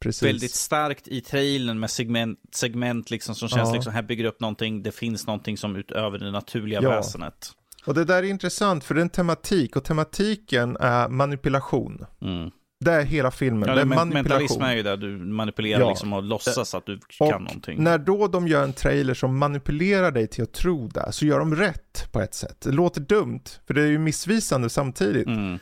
Precis. 0.00 0.22
väldigt 0.22 0.54
starkt 0.54 1.08
i 1.08 1.20
trailern 1.20 1.80
med 1.80 1.90
segment, 1.90 2.38
segment 2.52 3.10
liksom 3.10 3.34
som 3.34 3.48
känns 3.48 3.68
Ja. 3.68 3.74
liksom, 3.74 3.92
här 3.92 4.02
bygger 4.02 4.24
upp 4.24 4.40
någonting, 4.40 4.82
det 4.82 4.92
finns 4.92 5.26
någonting 5.26 5.56
som 5.56 5.76
utöver 5.76 6.18
det 6.18 6.30
naturliga 6.30 6.82
Ja. 6.82 6.90
väsenet. 6.90 7.52
Och 7.86 7.94
det 7.94 8.04
där 8.04 8.16
är 8.22 8.22
intressant 8.22 8.84
för 8.84 8.94
det 8.94 9.00
är 9.00 9.02
en 9.02 9.08
tematik 9.10 9.76
och 9.76 9.84
tematiken 9.84 10.76
är 10.80 11.08
manipulation. 11.08 12.04
Mm. 12.20 12.50
Det 12.84 12.92
är 12.92 13.02
hela 13.04 13.30
filmen. 13.30 13.68
Ja, 13.68 13.74
det 13.74 13.80
är 13.80 13.84
men, 13.84 13.98
manipulation. 13.98 14.62
är 14.62 14.74
ju 14.74 14.82
där 14.82 14.96
du 14.96 15.08
manipulerar 15.16 15.80
Ja. 15.80 15.88
liksom 15.88 16.12
och 16.12 16.22
låtsas 16.22 16.74
att 16.74 16.86
du 16.86 17.00
Och 17.20 17.30
kan 17.30 17.44
någonting. 17.44 17.82
När 17.82 17.98
då 17.98 18.28
de 18.28 18.48
gör 18.48 18.64
en 18.64 18.72
trailer 18.72 19.14
som 19.14 19.38
manipulerar 19.38 20.10
dig 20.10 20.26
till 20.26 20.42
att 20.44 20.52
tro 20.52 20.88
det, 20.88 21.12
så 21.12 21.26
gör 21.26 21.38
de 21.38 21.54
rätt 21.56 22.12
på 22.12 22.20
ett 22.20 22.34
sätt. 22.34 22.60
Det 22.60 22.72
låter 22.72 23.00
dumt, 23.00 23.40
för 23.66 23.74
det 23.74 23.82
är 23.82 23.86
ju 23.86 23.98
missvisande 23.98 24.70
samtidigt. 24.70 25.26
Mm. 25.26 25.58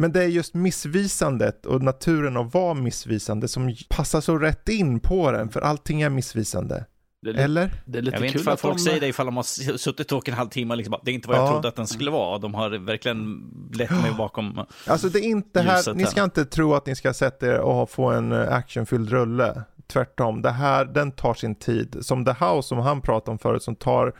Men 0.00 0.12
det 0.12 0.22
är 0.22 0.26
just 0.28 0.54
missvisandet 0.54 1.66
och 1.66 1.82
naturen 1.82 2.36
att 2.36 2.54
vara 2.54 2.74
missvisande 2.74 3.48
som 3.48 3.76
passar 3.88 4.20
så 4.20 4.38
rätt 4.38 4.68
in 4.68 5.00
på 5.00 5.32
den, 5.32 5.48
för 5.48 5.60
allting 5.60 6.02
är 6.02 6.10
missvisande. 6.10 6.84
Det 7.22 7.30
är, 7.30 7.34
li- 7.34 7.40
Eller? 7.42 7.70
det 7.84 7.98
är 7.98 8.02
lite 8.02 8.16
Jag 8.16 8.20
vet 8.20 8.34
inte 8.34 8.52
att 8.52 8.60
folk 8.60 8.76
de... 8.76 8.82
säger 8.82 9.00
det 9.00 9.06
ifall 9.08 9.26
de 9.26 9.36
har 9.36 9.76
suttit 9.76 10.12
och 10.12 10.28
en 10.28 10.34
halvtimme 10.34 10.74
och 10.74 10.78
liksom 10.78 10.94
det 11.02 11.10
är 11.10 11.14
inte 11.14 11.28
vad 11.28 11.36
jag 11.36 11.44
Ja. 11.46 11.50
trodde 11.52 11.68
att 11.68 11.76
den 11.76 11.86
skulle 11.86 12.10
vara. 12.10 12.38
De 12.38 12.54
har 12.54 12.70
verkligen 12.70 13.42
lett 13.74 13.90
mig 13.90 14.12
bakom. 14.18 14.60
Alltså 14.86 15.08
det 15.08 15.18
är 15.18 15.22
inte 15.24 15.60
här, 15.60 15.94
ni 15.94 16.02
här. 16.02 16.10
ska 16.10 16.24
inte 16.24 16.44
tro 16.44 16.74
att 16.74 16.86
ni 16.86 16.96
ska 16.96 17.12
sätta 17.14 17.46
er 17.46 17.58
och 17.58 17.90
få 17.90 18.10
en 18.10 18.32
eh, 18.32 18.52
actionfylld 18.52 19.08
rulle. 19.10 19.62
Tvärtom, 19.86 20.42
det 20.42 20.50
här, 20.50 20.84
den 20.84 21.12
tar 21.12 21.34
sin 21.34 21.54
tid. 21.54 21.96
Som 22.00 22.24
The 22.24 22.30
House 22.44 22.68
som 22.68 22.78
han 22.78 23.00
pratade 23.00 23.30
om 23.30 23.38
förut, 23.38 23.62
som 23.62 23.76
tar 23.76 24.12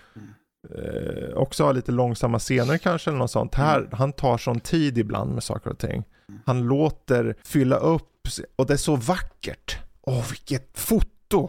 eh, 0.74 1.34
också 1.34 1.64
har 1.64 1.72
lite 1.72 1.92
långsamma 1.92 2.38
scener 2.38 2.78
kanske 2.78 3.10
eller 3.10 3.18
något 3.18 3.30
sånt. 3.30 3.54
Här, 3.54 3.88
han 3.92 4.12
tar 4.12 4.38
sån 4.38 4.60
tid 4.60 4.98
ibland 4.98 5.34
med 5.34 5.42
saker 5.42 5.70
och 5.70 5.78
ting. 5.78 6.04
Han 6.46 6.62
låter 6.62 7.36
fylla 7.44 7.76
upp 7.76 8.28
och 8.56 8.66
det 8.66 8.72
är 8.72 8.76
så 8.76 8.96
vackert. 8.96 9.78
Åh, 10.00 10.24
vilket 10.30 10.78
foto! 10.78 11.48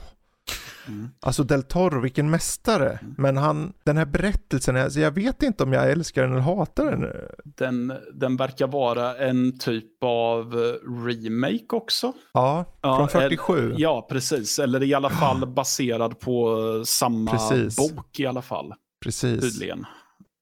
Mm. 0.89 1.09
Alltså 1.19 1.43
Del 1.43 1.63
Toro, 1.63 2.01
vilken 2.01 2.29
mästare. 2.29 2.99
Men 3.17 3.37
han, 3.37 3.73
den 3.83 3.97
här 3.97 4.05
berättelsen, 4.05 4.75
alltså 4.77 4.99
jag 4.99 5.11
vet 5.11 5.43
inte 5.43 5.63
om 5.63 5.73
jag 5.73 5.91
älskar 5.91 6.21
den 6.21 6.31
eller 6.31 6.41
hatar 6.41 6.91
den. 6.91 7.05
Den, 7.43 7.93
den 8.13 8.37
verkar 8.37 8.67
vara 8.67 9.17
en 9.17 9.59
typ 9.59 10.03
av 10.03 10.53
eh, 10.53 11.05
remake 11.05 11.75
också. 11.75 12.13
Ja, 12.33 12.65
Ja, 12.81 12.97
från 12.97 13.07
47. 13.21 13.73
Ja, 13.77 14.07
precis. 14.09 14.59
Eller 14.59 14.83
i 14.83 14.93
alla 14.93 15.09
fall 15.09 15.47
baserad 15.55 16.19
på 16.19 16.57
eh, 16.77 16.83
samma 16.83 17.31
Precis. 17.31 17.75
bok 17.77 18.19
i 18.19 18.25
alla 18.25 18.41
fall. 18.41 18.73
Precis. 19.03 19.41
Tydligen. 19.41 19.85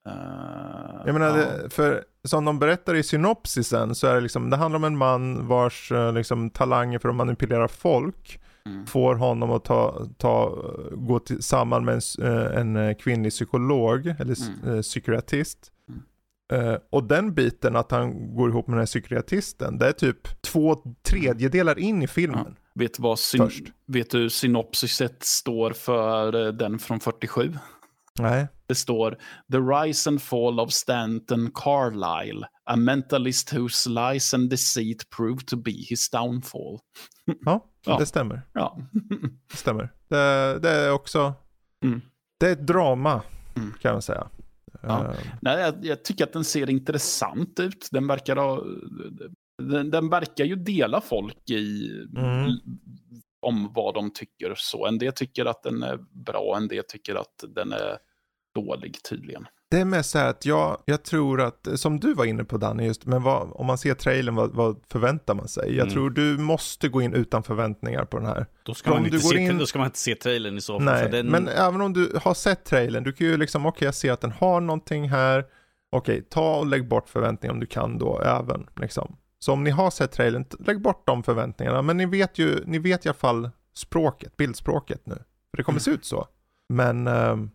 Eh, 0.07 0.13
Jag 1.05 1.13
menar, 1.13 1.27
ja. 1.27 1.33
det, 1.33 1.69
för 1.69 2.03
som 2.23 2.45
de 2.45 2.59
berättar 2.59 2.95
i 2.95 3.03
synopsisen 3.03 3.95
så 3.95 4.07
är 4.07 4.15
det 4.15 4.21
liksom, 4.21 4.49
det 4.49 4.57
handlar 4.57 4.75
om 4.77 4.83
en 4.83 4.97
man 4.97 5.47
vars 5.47 5.91
eh, 5.91 6.13
liksom, 6.13 6.49
talanger 6.49 6.99
för 6.99 7.09
att 7.09 7.15
manipulera 7.15 7.67
folk 7.67 8.39
Mm. 8.67 8.85
får 8.87 9.15
honom 9.15 9.51
att 9.51 9.65
ta, 9.65 10.05
ta, 10.17 10.63
gå 10.91 11.19
till, 11.19 11.43
samman 11.43 11.85
med 11.85 12.01
en, 12.19 12.25
eh, 12.25 12.59
en 12.59 12.75
eh, 12.75 12.95
kvinnlig 12.95 13.31
psykolog 13.31 14.07
eller 14.07 14.35
Mm. 14.63 14.75
eh, 14.75 14.81
psykiatrist. 14.81 15.71
Eh, 16.53 16.75
och 16.89 17.03
den 17.03 17.33
biten 17.33 17.75
att 17.75 17.91
han 17.91 18.35
går 18.35 18.49
ihop 18.49 18.67
med 18.67 18.73
den 18.73 18.81
här 18.81 18.85
psykiatristen, 18.85 19.77
det 19.77 19.87
är 19.87 19.91
typ 19.91 20.41
två 20.41 20.75
tredjedelar 21.03 21.79
in 21.79 22.01
i 22.03 22.07
filmen. 22.07 22.55
Vet 22.75 22.93
du 22.93 23.03
vad 23.03 23.19
syn- 23.19 23.71
vet 23.87 24.09
du 24.09 24.29
synopsiset 24.29 25.23
står 25.23 25.71
för 25.71 26.51
den 26.51 26.79
från 26.79 26.99
47? 26.99 27.53
Nej. 28.19 28.47
Det 28.67 28.75
står 28.75 29.11
The 29.51 29.57
Rise 29.57 30.09
and 30.09 30.21
Fall 30.21 30.59
of 30.59 30.71
Stanton 30.71 31.51
Carlyle, 31.53 32.45
a 32.65 32.75
mentalist 32.75 33.53
whose 33.53 33.89
lies 33.89 34.33
and 34.33 34.49
deceit 34.49 35.09
proved 35.17 35.47
to 35.47 35.57
be 35.57 35.71
his 35.71 36.09
downfall. 36.09 36.79
Ja, 37.45 37.65
Ja. 37.87 37.97
det 37.99 38.05
stämmer. 38.05 38.41
Ja, 38.53 38.77
Det 39.51 39.57
stämmer. 39.57 39.89
Det, 40.07 40.59
det 40.59 40.69
är 40.69 40.91
också, 40.91 41.33
Mm. 41.83 42.01
det 42.39 42.47
är 42.47 42.51
ett 42.51 42.67
drama 42.67 43.21
Mm. 43.55 43.73
kan 43.81 43.91
man 43.93 44.01
säga. 44.01 44.27
Ja. 44.81 45.05
Eh, 45.05 45.19
Nej, 45.41 45.59
jag, 45.61 45.85
jag 45.85 46.03
tycker 46.05 46.23
att 46.23 46.33
den 46.33 46.43
ser 46.43 46.69
intressant 46.69 47.59
ut. 47.59 47.87
Den 47.91 48.07
verkar 48.07 48.35
ha... 48.35 48.63
Den, 49.63 49.89
den 49.91 50.09
verkar 50.09 50.45
ju 50.45 50.55
dela 50.55 51.01
folk 51.01 51.49
i... 51.49 51.91
Mm. 52.17 52.51
Om 53.39 53.73
vad 53.73 53.93
de 53.93 54.11
tycker 54.13 54.53
så. 54.57 54.85
En 54.87 54.97
del 54.97 55.13
tycker 55.13 55.45
att 55.45 55.63
den 55.63 55.83
är 55.83 55.97
bra, 56.11 56.53
en 56.57 56.67
del 56.67 56.83
tycker 56.87 57.15
att 57.15 57.43
den 57.55 57.71
är 57.73 57.97
dålig 58.55 58.97
tydligen. 59.09 59.45
Det 59.69 59.77
är 59.79 59.85
mest 59.85 60.09
så 60.09 60.17
här 60.17 60.29
att 60.29 60.45
jag, 60.45 60.77
jag 60.85 61.03
tror 61.03 61.41
att, 61.41 61.67
som 61.75 61.99
du 61.99 62.13
var 62.13 62.25
inne 62.25 62.43
på 62.43 62.57
Danny, 62.57 62.85
just, 62.85 63.05
men 63.05 63.23
vad, 63.23 63.49
om 63.53 63.65
man 63.65 63.77
ser 63.77 63.93
trailern, 63.93 64.35
vad, 64.35 64.51
vad 64.55 64.81
förväntar 64.91 65.33
man 65.35 65.47
sig? 65.47 65.75
Jag 65.75 65.81
Mm. 65.83 65.93
tror 65.93 66.09
du 66.09 66.37
måste 66.37 66.89
gå 66.89 67.01
in 67.01 67.13
utan 67.13 67.43
förväntningar 67.43 68.05
på 68.05 68.17
den 68.17 68.25
här. 68.27 68.45
Då 68.63 68.73
ska, 68.73 68.89
Om 68.89 68.95
man 68.95 69.03
du 69.09 69.15
inte 69.15 69.27
se, 69.27 69.37
in- 69.37 69.57
då 69.57 69.65
ska 69.65 69.79
man 69.79 69.85
inte 69.87 69.99
se 69.99 70.15
trailern 70.15 70.57
i 70.57 70.61
så 70.61 70.73
fall. 70.73 70.85
Nej, 70.85 71.09
den, 71.09 71.27
men 71.27 71.47
även 71.47 71.81
om 71.81 71.93
du 71.93 72.17
har 72.23 72.33
sett 72.33 72.65
trailern, 72.65 73.03
du 73.03 73.13
kan 73.13 73.27
ju 73.27 73.37
liksom, 73.37 73.65
okej 73.65 73.85
jag 73.85 73.95
ser 73.95 74.11
att 74.11 74.21
den 74.21 74.31
har 74.31 74.61
någonting 74.61 75.09
här, 75.09 75.45
okej 75.91 76.21
ta 76.29 76.55
och 76.55 76.65
lägg 76.67 76.87
bort 76.87 77.09
förväntningar 77.09 77.53
om 77.53 77.59
du 77.59 77.65
kan 77.65 77.97
då 77.97 78.21
även, 78.21 78.67
liksom. 78.75 79.15
Så 79.39 79.53
om 79.53 79.63
ni 79.63 79.69
har 79.69 79.91
sett 79.91 80.11
trailern, 80.11 80.45
lägg 80.59 80.81
bort 80.81 81.07
de 81.07 81.23
förväntningarna, 81.23 81.81
men 81.81 81.97
ni 81.97 82.05
vet 82.05 82.37
ju, 82.39 82.63
ni 82.65 82.79
vet 82.79 83.05
i 83.05 83.09
alla 83.09 83.13
fall 83.17 83.49
språket, 83.75 84.37
bildspråket 84.37 85.01
nu. 85.05 85.15
För 85.51 85.57
det 85.57 85.63
kommer 85.63 85.75
Mm. 85.75 85.83
se 85.83 85.91
ut 85.91 86.05
så. 86.05 86.27
Men, 86.69 87.07
ehm, 87.07 87.49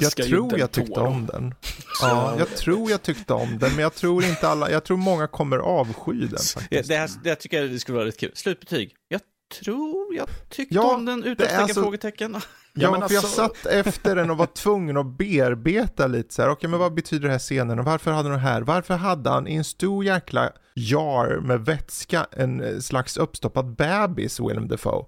Jag 0.00 0.12
tror 0.12 0.58
jag 0.58 0.70
tyckte 0.70 1.00
om 1.00 1.26
den. 1.26 1.54
Ja, 2.02 2.34
jag 2.38 2.56
tror 2.56 2.90
jag 2.90 3.02
tyckte 3.02 3.32
om 3.32 3.58
den, 3.58 3.70
men 3.70 3.78
jag 3.78 3.94
tror 3.94 4.24
inte 4.24 4.48
alla, 4.48 4.70
jag 4.70 4.84
tror 4.84 4.96
många 4.96 5.26
kommer 5.26 5.58
avsky 5.58 6.12
den 6.12 6.28
faktiskt. 6.54 6.88
Det, 6.88 6.96
här, 6.96 7.10
det 7.22 7.28
här 7.28 7.36
tycker 7.36 7.60
jag 7.62 7.70
det 7.70 7.78
skulle 7.80 7.96
vara 7.96 8.06
lite 8.06 8.18
kul. 8.18 8.30
Slutbetyg. 8.34 8.94
Jag 9.08 9.20
tror 9.52 10.14
jag 10.14 10.28
tyckte 10.48 10.74
ja, 10.74 10.94
om 10.94 11.04
den, 11.04 11.24
utropstecken, 11.24 11.62
alltså, 11.62 11.82
frågetecken. 11.82 12.32
Ja, 12.32 12.40
ja 12.72 13.08
för 13.08 13.14
jag 13.14 13.24
alltså- 13.24 13.28
satt 13.36 13.66
efter 13.66 14.16
den 14.16 14.30
och 14.30 14.36
var 14.36 14.46
tvungen 14.46 14.96
att 14.96 15.18
bearbeta 15.18 16.06
lite 16.06 16.34
så 16.34 16.42
här, 16.42 16.48
okej 16.48 16.56
okay, 16.56 16.70
men 16.70 16.80
vad 16.80 16.94
betyder 16.94 17.26
det 17.26 17.32
här 17.32 17.38
scenen 17.38 17.78
och 17.78 17.84
varför 17.84 18.10
hade 18.10 18.28
han 18.28 18.38
det 18.38 18.44
här? 18.44 18.62
Varför 18.62 18.94
hade 18.94 19.30
han 19.30 19.48
i 19.48 19.54
en 19.54 19.64
stor 19.64 20.04
jäkla 20.04 20.52
jar 20.74 21.40
med 21.42 21.60
vätska 21.60 22.26
en 22.30 22.60
eh, 22.60 22.78
slags 22.78 23.16
uppstoppad 23.16 23.76
bebis, 23.76 24.40
Willem 24.40 24.68
Dafoe? 24.68 25.06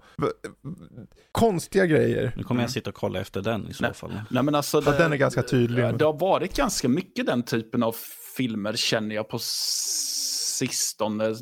Konstiga 1.32 1.86
grejer. 1.86 2.32
Nu 2.36 2.42
kommer 2.42 2.60
jag 2.60 2.70
sitta 2.70 2.90
och 2.90 2.96
kolla 2.96 3.20
efter 3.20 3.42
den 3.42 3.68
i 3.68 3.74
så 3.74 3.82
nej, 3.82 3.94
fall. 3.94 4.20
Nej 4.30 4.42
men 4.42 4.54
alltså. 4.54 4.80
Det, 4.80 4.98
den 4.98 5.12
är 5.12 5.16
ganska 5.16 5.42
tydlig. 5.42 5.98
Det 5.98 6.04
har 6.04 6.18
varit 6.18 6.56
ganska 6.56 6.88
mycket 6.88 7.26
den 7.26 7.42
typen 7.42 7.82
av 7.82 7.96
filmer 8.36 8.72
känner 8.72 9.14
jag 9.14 9.28
på 9.28 9.38
sistone 10.54 11.34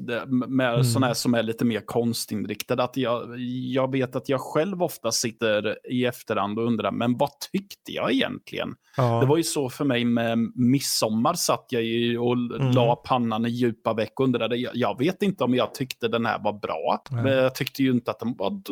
med 0.48 0.72
mm. 0.72 0.84
sådana 0.84 1.06
här 1.06 1.14
som 1.14 1.34
är 1.34 1.42
lite 1.42 1.64
mer 1.64 1.80
konstinriktade. 1.80 2.82
Att 2.82 2.96
jag, 2.96 3.40
jag 3.72 3.92
vet 3.92 4.16
att 4.16 4.28
jag 4.28 4.40
själv 4.40 4.82
ofta 4.82 5.12
sitter 5.12 5.78
i 5.92 6.04
efterhand 6.04 6.58
och 6.58 6.66
undrar, 6.66 6.90
men 6.90 7.16
vad 7.16 7.30
tyckte 7.52 7.92
jag 7.92 8.12
egentligen? 8.12 8.74
Ja. 8.96 9.20
Det 9.20 9.26
var 9.26 9.36
ju 9.36 9.42
så 9.42 9.70
för 9.70 9.84
mig 9.84 10.04
med 10.04 10.38
midsommar 10.54 11.34
satt 11.34 11.66
jag 11.68 11.82
ju 11.82 12.18
och 12.18 12.32
mm. 12.32 12.70
la 12.70 12.96
pannan 12.96 13.46
i 13.46 13.48
djupa 13.48 13.94
veck 13.94 14.20
och 14.20 14.24
undrade, 14.24 14.56
jag, 14.56 14.76
jag 14.76 14.98
vet 14.98 15.22
inte 15.22 15.44
om 15.44 15.54
jag 15.54 15.74
tyckte 15.74 16.08
den 16.08 16.26
här 16.26 16.38
var 16.38 16.52
bra, 16.52 17.02
mm. 17.10 17.24
men 17.24 17.32
jag 17.32 17.54
tyckte 17.54 17.82
ju 17.82 17.90
inte 17.90 18.10
att 18.10 18.18
den 18.18 18.36
var... 18.36 18.62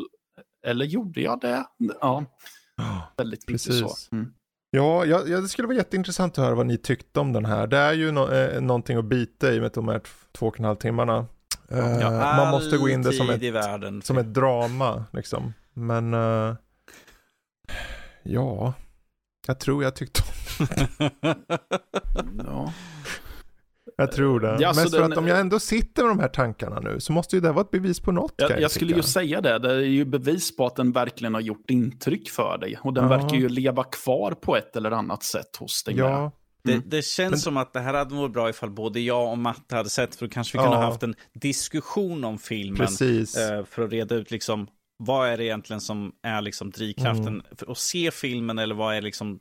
Eller 0.67 0.85
gjorde 0.85 1.21
jag 1.21 1.41
det? 1.41 1.65
Ja, 2.01 2.25
väldigt 3.17 3.49
mycket 3.49 3.75
så. 3.75 3.91
Mm. 4.13 4.33
Ja, 4.71 5.05
ja, 5.05 5.41
det 5.41 5.49
skulle 5.49 5.69
vara 5.69 5.77
jätteintressant 5.77 6.39
att 6.39 6.45
höra 6.45 6.55
vad 6.55 6.67
ni 6.67 6.77
tyckte 6.77 7.21
om 7.21 7.33
den 7.33 7.45
här. 7.45 7.67
Det 7.67 7.77
är 7.77 7.93
ju 7.93 8.13
no 8.13 8.33
eh, 8.33 8.61
någonting 8.61 8.97
att 8.97 9.05
bita 9.05 9.53
i 9.53 9.61
med 9.61 9.71
de 9.75 9.89
här 9.89 10.01
två 10.33 10.47
och 10.47 10.59
en 10.59 10.65
halv 10.65 10.77
timmarna. 10.77 11.27
Eh, 11.69 11.99
ja, 12.01 12.11
man 12.11 12.51
måste 12.51 12.77
gå 12.79 12.89
in 12.89 13.03
det 13.03 13.13
som 13.13 13.31
ett, 13.31 13.43
världen. 13.43 14.03
som 14.03 14.19
ett 14.19 14.35
drama 14.35 15.05
liksom. 15.13 15.53
Men 15.75 16.15
eh, 16.15 16.55
ja, 18.23 18.73
jag 19.47 19.61
tror 19.61 19.85
jag 19.85 19.97
tyckte 19.97 20.23
om 20.23 20.67
ja. 22.47 22.73
Jag 24.01 24.13
tror 24.13 24.41
det. 24.41 24.57
Ja, 24.61 24.69
Mest 24.69 24.91
för 24.91 25.03
den, 25.03 25.13
att 25.13 25.19
om 25.19 25.27
jag 25.27 25.41
ändå 25.41 25.61
sitter 25.61 26.03
med 26.03 26.11
de 26.11 26.19
här 26.19 26.29
tankarna 26.29 26.81
nu 26.81 27.01
så 27.01 27.13
måste 27.13 27.37
ju 27.37 27.41
det 27.41 27.53
vara 27.53 27.65
ett 27.65 27.71
bevis 27.71 28.01
på 28.01 28.13
något. 28.13 28.35
Jag, 28.37 28.61
jag 28.61 28.71
skulle 28.71 28.97
ju 28.97 29.03
säga 29.03 29.41
det. 29.41 29.59
Det 29.59 29.73
är 29.73 29.81
ju 29.81 30.05
bevis 30.05 30.57
på 30.57 30.67
att 30.67 30.77
den 30.77 30.93
verkligen 30.93 31.35
har 31.35 31.41
gjort 31.41 31.71
intryck 31.71 32.31
för 32.31 32.59
dig. 32.59 32.79
Och 32.83 32.95
den 32.95 33.05
ja. 33.05 33.17
verkar 33.17 33.37
ju 33.37 33.49
leva 33.49 33.85
kvar 33.85 34.33
på 34.33 34.57
ett 34.57 34.77
eller 34.77 34.91
annat 34.91 35.23
sätt 35.23 35.57
hos 35.57 35.85
dig. 35.85 35.97
Ja. 35.97 36.33
Mm. 36.69 36.81
Det, 36.81 36.97
det, 36.97 37.03
känns 37.03 37.31
Men... 37.31 37.39
som 37.39 37.57
att 37.57 37.73
det 37.73 37.81
här 37.81 37.95
hade 37.95 38.15
varit 38.15 38.33
bra 38.33 38.51
ifall 38.51 38.71
både 38.71 39.01
jag 39.01 39.31
och 39.31 39.39
Matte 39.39 39.77
hade 39.77 39.89
sett, 39.89 40.15
för 40.15 40.27
då 40.27 40.33
kanske 40.33 40.59
vi 40.59 40.63
kunde 40.63 40.77
ha 40.77 40.85
haft 40.85 41.03
en 41.03 41.15
diskussion 41.33 42.25
om 42.25 42.39
filmen. 42.39 42.77
Precis. 42.77 43.37
Eh, 43.37 43.65
för 43.65 43.83
att 43.83 43.93
reda 43.93 44.15
ut 44.15 44.31
liksom, 44.31 44.67
vad 44.99 45.29
är 45.29 45.37
det 45.37 45.45
egentligen 45.45 45.81
som 45.81 46.13
är 46.23 46.43
liksom 46.43 46.71
drivkraften 46.71 47.29
mm. 47.29 47.43
för 47.57 47.71
att 47.71 47.79
se 47.79 48.11
filmen 48.11 48.59
eller 48.59 48.75
vad 48.75 48.97
är 48.97 49.03
liksom 49.03 49.41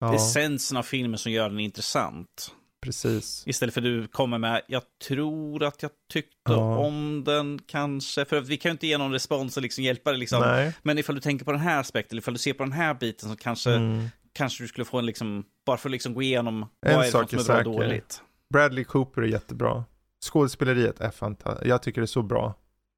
ja. 0.00 0.14
essensen 0.14 0.76
av 0.76 0.82
filmen 0.82 1.18
som 1.18 1.32
gör 1.32 1.48
den 1.48 1.60
intressant. 1.60 2.54
Precis. 2.80 3.42
Istället 3.46 3.74
för 3.74 3.80
du 3.80 4.08
kommer 4.08 4.38
med, 4.38 4.62
jag 4.66 4.82
tror 5.08 5.62
att 5.62 5.82
jag 5.82 5.90
tyckte 6.12 6.52
ja. 6.52 6.78
om 6.78 7.24
den 7.24 7.58
kanske. 7.66 8.24
För 8.24 8.40
vi 8.40 8.56
kan 8.56 8.70
ju 8.70 8.72
inte 8.72 8.86
ge 8.86 8.98
någon 8.98 9.12
respons 9.12 9.56
och 9.56 9.62
liksom 9.62 9.84
hjälpa 9.84 10.10
dig. 10.10 10.20
Liksom. 10.20 10.40
Nej. 10.40 10.74
Men 10.82 10.98
ifall 10.98 11.14
du 11.14 11.20
tänker 11.20 11.44
på 11.44 11.52
den 11.52 11.60
här 11.60 11.80
aspekten, 11.80 12.14
eller 12.14 12.22
ifall 12.22 12.34
du 12.34 12.38
ser 12.38 12.52
på 12.52 12.62
den 12.62 12.72
här 12.72 12.94
biten 12.94 13.30
så 13.30 13.36
kanske, 13.36 13.74
mm. 13.74 14.04
kanske 14.32 14.64
du 14.64 14.68
skulle 14.68 14.84
få 14.84 14.98
en 14.98 15.06
liksom, 15.06 15.44
bara 15.66 15.76
för 15.76 15.88
att 15.88 15.92
liksom 15.92 16.14
gå 16.14 16.22
igenom 16.22 16.62
en 16.62 16.68
vad 16.80 16.92
är 16.92 16.98
det 16.98 17.10
som 17.10 17.20
är, 17.20 17.40
är 17.40 17.44
bra 17.44 17.56
och 17.58 17.64
dåligt. 17.64 18.22
Bradley 18.52 18.84
Cooper 18.84 19.22
är 19.22 19.26
jättebra. 19.26 19.84
Skådespeleriet 20.24 21.00
är 21.00 21.10
fantastiskt. 21.10 21.66
Jag 21.66 21.82
tycker 21.82 22.00
det 22.00 22.04
är 22.04 22.06
så 22.06 22.22
bra. 22.22 22.54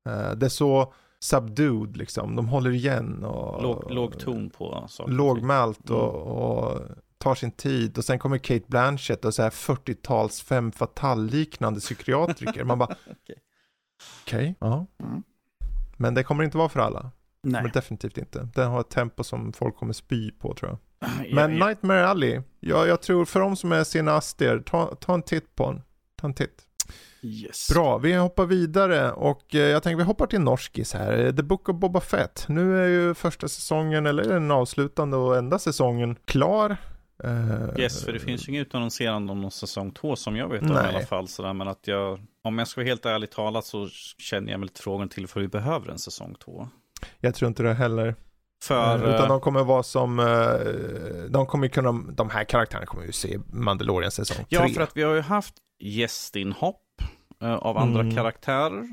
Uh, 0.09 0.31
det 0.31 0.47
är 0.47 0.51
så 0.51 0.95
subdued 1.21 1.97
liksom. 1.97 2.37
De 2.37 2.49
håller 2.49 2.71
igen 2.71 3.25
och... 3.25 3.63
Låg, 3.63 3.91
låg 3.91 4.19
ton 4.19 4.51
på 4.51 4.85
saker. 4.89 5.13
Lågmält 5.13 5.91
och, 5.91 6.15
mm. 6.15 6.33
och 6.33 6.81
tar 7.21 7.35
sin 7.35 7.51
tid 7.51 7.99
och 7.99 8.05
sen 8.05 8.19
kommer 8.19 8.39
Kate 8.39 8.65
Blanchett 8.67 9.25
och 9.25 9.35
så 9.35 9.43
här 9.43 9.51
40-tals 9.51 10.43
fem 10.43 10.73
fatal-liknande 10.73 11.81
psykiatriker. 11.81 12.65
Man 12.65 12.79
bara, 12.79 12.97
okej, 13.23 13.37
okay. 14.25 14.55
ja. 14.59 14.87
Mm. 15.03 15.23
Men 15.97 16.15
det 16.15 16.23
kommer 16.23 16.45
inte 16.45 16.59
vara 16.59 16.69
för 16.69 16.81
alla. 16.81 17.11
Nej. 17.43 17.63
Men 17.63 17.73
definitivt 17.73 18.19
inte. 18.19 18.49
Den 18.55 18.71
har 18.71 18.81
ett 18.81 18.91
tempo 18.91 19.25
som 19.25 19.53
folk 19.53 19.77
kommer 19.77 19.93
spy 19.93 20.31
på 20.31 20.55
tror 20.55 20.71
jag. 20.71 20.79
Men 21.35 21.57
ja, 21.57 21.67
Nightmare 21.67 22.09
Alley, 22.09 22.43
ja, 22.61 22.87
jag 22.87 23.03
tror 23.03 23.25
för 23.25 23.41
de 23.41 23.57
som 23.57 23.73
är 23.73 23.85
cineaster, 23.85 24.59
ta, 24.67 24.95
ta 24.95 25.15
en 25.15 25.23
titt 25.23 25.55
på 25.57 25.73
den. 25.73 25.83
Ta 26.17 26.27
en 26.27 26.35
titt. 26.35 26.67
Yes. 27.23 27.69
Bra, 27.75 27.99
vi 27.99 28.15
hoppar 28.15 28.47
vidare 28.47 29.13
och 29.13 29.55
eh, 29.55 29.61
jag 29.61 29.83
tänker 29.83 29.97
vi 29.97 30.05
hoppar 30.05 30.27
till 30.27 30.41
norskis 30.41 30.95
här. 30.95 31.33
The 31.33 31.43
Book 31.43 31.69
of 31.69 31.77
Boba 31.77 32.01
Fett. 32.01 32.45
Nu 32.49 32.85
är 32.85 32.89
ju 32.89 33.15
första 33.15 33.49
säsongen, 33.49 34.07
eller 34.07 34.25
den 34.25 34.51
avslutande 34.51 35.17
och 35.17 35.37
enda 35.37 35.59
säsongen 35.59 36.17
klar. 36.25 36.77
Uh, 37.25 37.81
yes, 37.81 38.05
för 38.05 38.13
det 38.13 38.19
finns 38.19 38.49
ju 38.49 38.53
inget 38.53 38.67
utannonserande 38.67 39.33
om 39.33 39.41
någon 39.41 39.51
säsong 39.51 39.91
två 39.93 40.17
som 40.17 40.37
jag 40.37 40.49
vet 40.49 40.63
om 40.63 40.73
i 40.73 40.79
alla 40.79 41.01
fall. 41.01 41.29
Sådär, 41.29 41.53
men 41.53 41.69
att 41.69 41.87
jag, 41.87 42.21
om 42.45 42.59
jag 42.59 42.69
ska 42.69 42.81
vara 42.81 42.89
helt 42.89 43.07
ärlig 43.07 43.31
talat 43.31 43.65
så 43.65 43.89
känner 44.19 44.51
jag 44.51 44.61
mig 44.61 44.67
lite 44.67 44.83
frågan 44.83 45.09
till 45.09 45.27
för 45.27 45.41
vi 45.41 45.49
behöver 45.49 45.91
en 45.91 45.99
säsong 45.99 46.37
två. 46.45 46.69
Jag 47.19 47.35
tror 47.35 47.49
inte 47.49 47.63
det 47.63 47.75
heller. 47.75 48.15
För, 48.63 49.05
uh, 49.05 49.15
utan 49.15 49.29
de 49.29 49.41
kommer 49.41 49.65
vara 49.65 49.83
som, 49.83 50.17
de 51.31 51.47
kommer 51.47 51.69
kunna, 51.69 51.93
de 51.93 52.31
här 52.31 52.45
karaktärerna 52.45 52.87
kommer 52.87 53.05
ju 53.05 53.13
se 53.13 53.39
Mandalorian 53.47 54.11
säsong 54.11 54.37
tre. 54.37 54.47
Ja, 54.49 54.69
för 54.69 54.81
att 54.81 54.97
vi 54.97 55.03
har 55.03 55.15
ju 55.15 55.21
haft 55.21 55.55
gästinhopp 55.79 56.87
av 57.41 57.77
andra 57.79 58.01
mm. 58.01 58.17
karaktärer. 58.17 58.89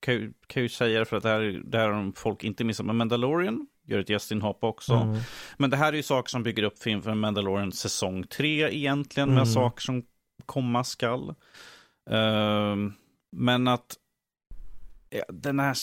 kan, 0.00 0.34
kan 0.46 0.62
ju 0.62 0.68
säga 0.68 0.98
det 0.98 1.04
för 1.04 1.16
att 1.16 1.22
det 1.22 1.28
här, 1.28 1.62
det 1.64 1.78
här 1.78 1.88
har 1.88 2.12
folk 2.16 2.44
inte 2.44 2.64
missat 2.64 2.86
med 2.86 2.94
Mandalorian 2.94 3.66
gör 3.88 3.98
ett 3.98 4.08
gästinhopp 4.08 4.64
också. 4.64 4.94
Mm. 4.94 5.20
Men 5.56 5.70
det 5.70 5.76
här 5.76 5.92
är 5.92 5.96
ju 5.96 6.02
saker 6.02 6.30
som 6.30 6.42
bygger 6.42 6.62
upp 6.62 6.78
för 6.78 7.14
Mandalorian 7.14 7.72
säsong 7.72 8.26
3 8.26 8.76
egentligen, 8.76 9.28
med 9.28 9.42
mm. 9.42 9.52
saker 9.54 9.82
som 9.82 10.02
komma 10.46 10.84
skall. 10.84 11.34
Uh, 12.10 12.76
men 13.30 13.68
att 13.68 13.96
ja, 15.10 15.24
den, 15.28 15.60
här, 15.60 15.76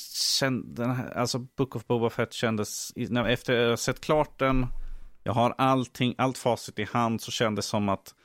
den 0.76 0.92
här, 0.92 1.18
alltså 1.18 1.40
Book 1.40 1.76
of 1.76 1.88
Boba 1.88 2.10
Fett 2.10 2.34
kändes, 2.34 2.94
efter 3.28 3.54
att 3.54 3.70
jag 3.70 3.80
sett 3.80 4.02
klart 4.02 4.40
den, 4.40 4.68
jag 5.24 5.34
har 5.34 5.56
allting, 5.58 6.16
allt 6.18 6.38
facit 6.38 6.80
i 6.80 6.84
hand, 6.84 7.22
så 7.22 7.32
kändes 7.32 7.66
som 7.66 7.90
att, 7.90 8.16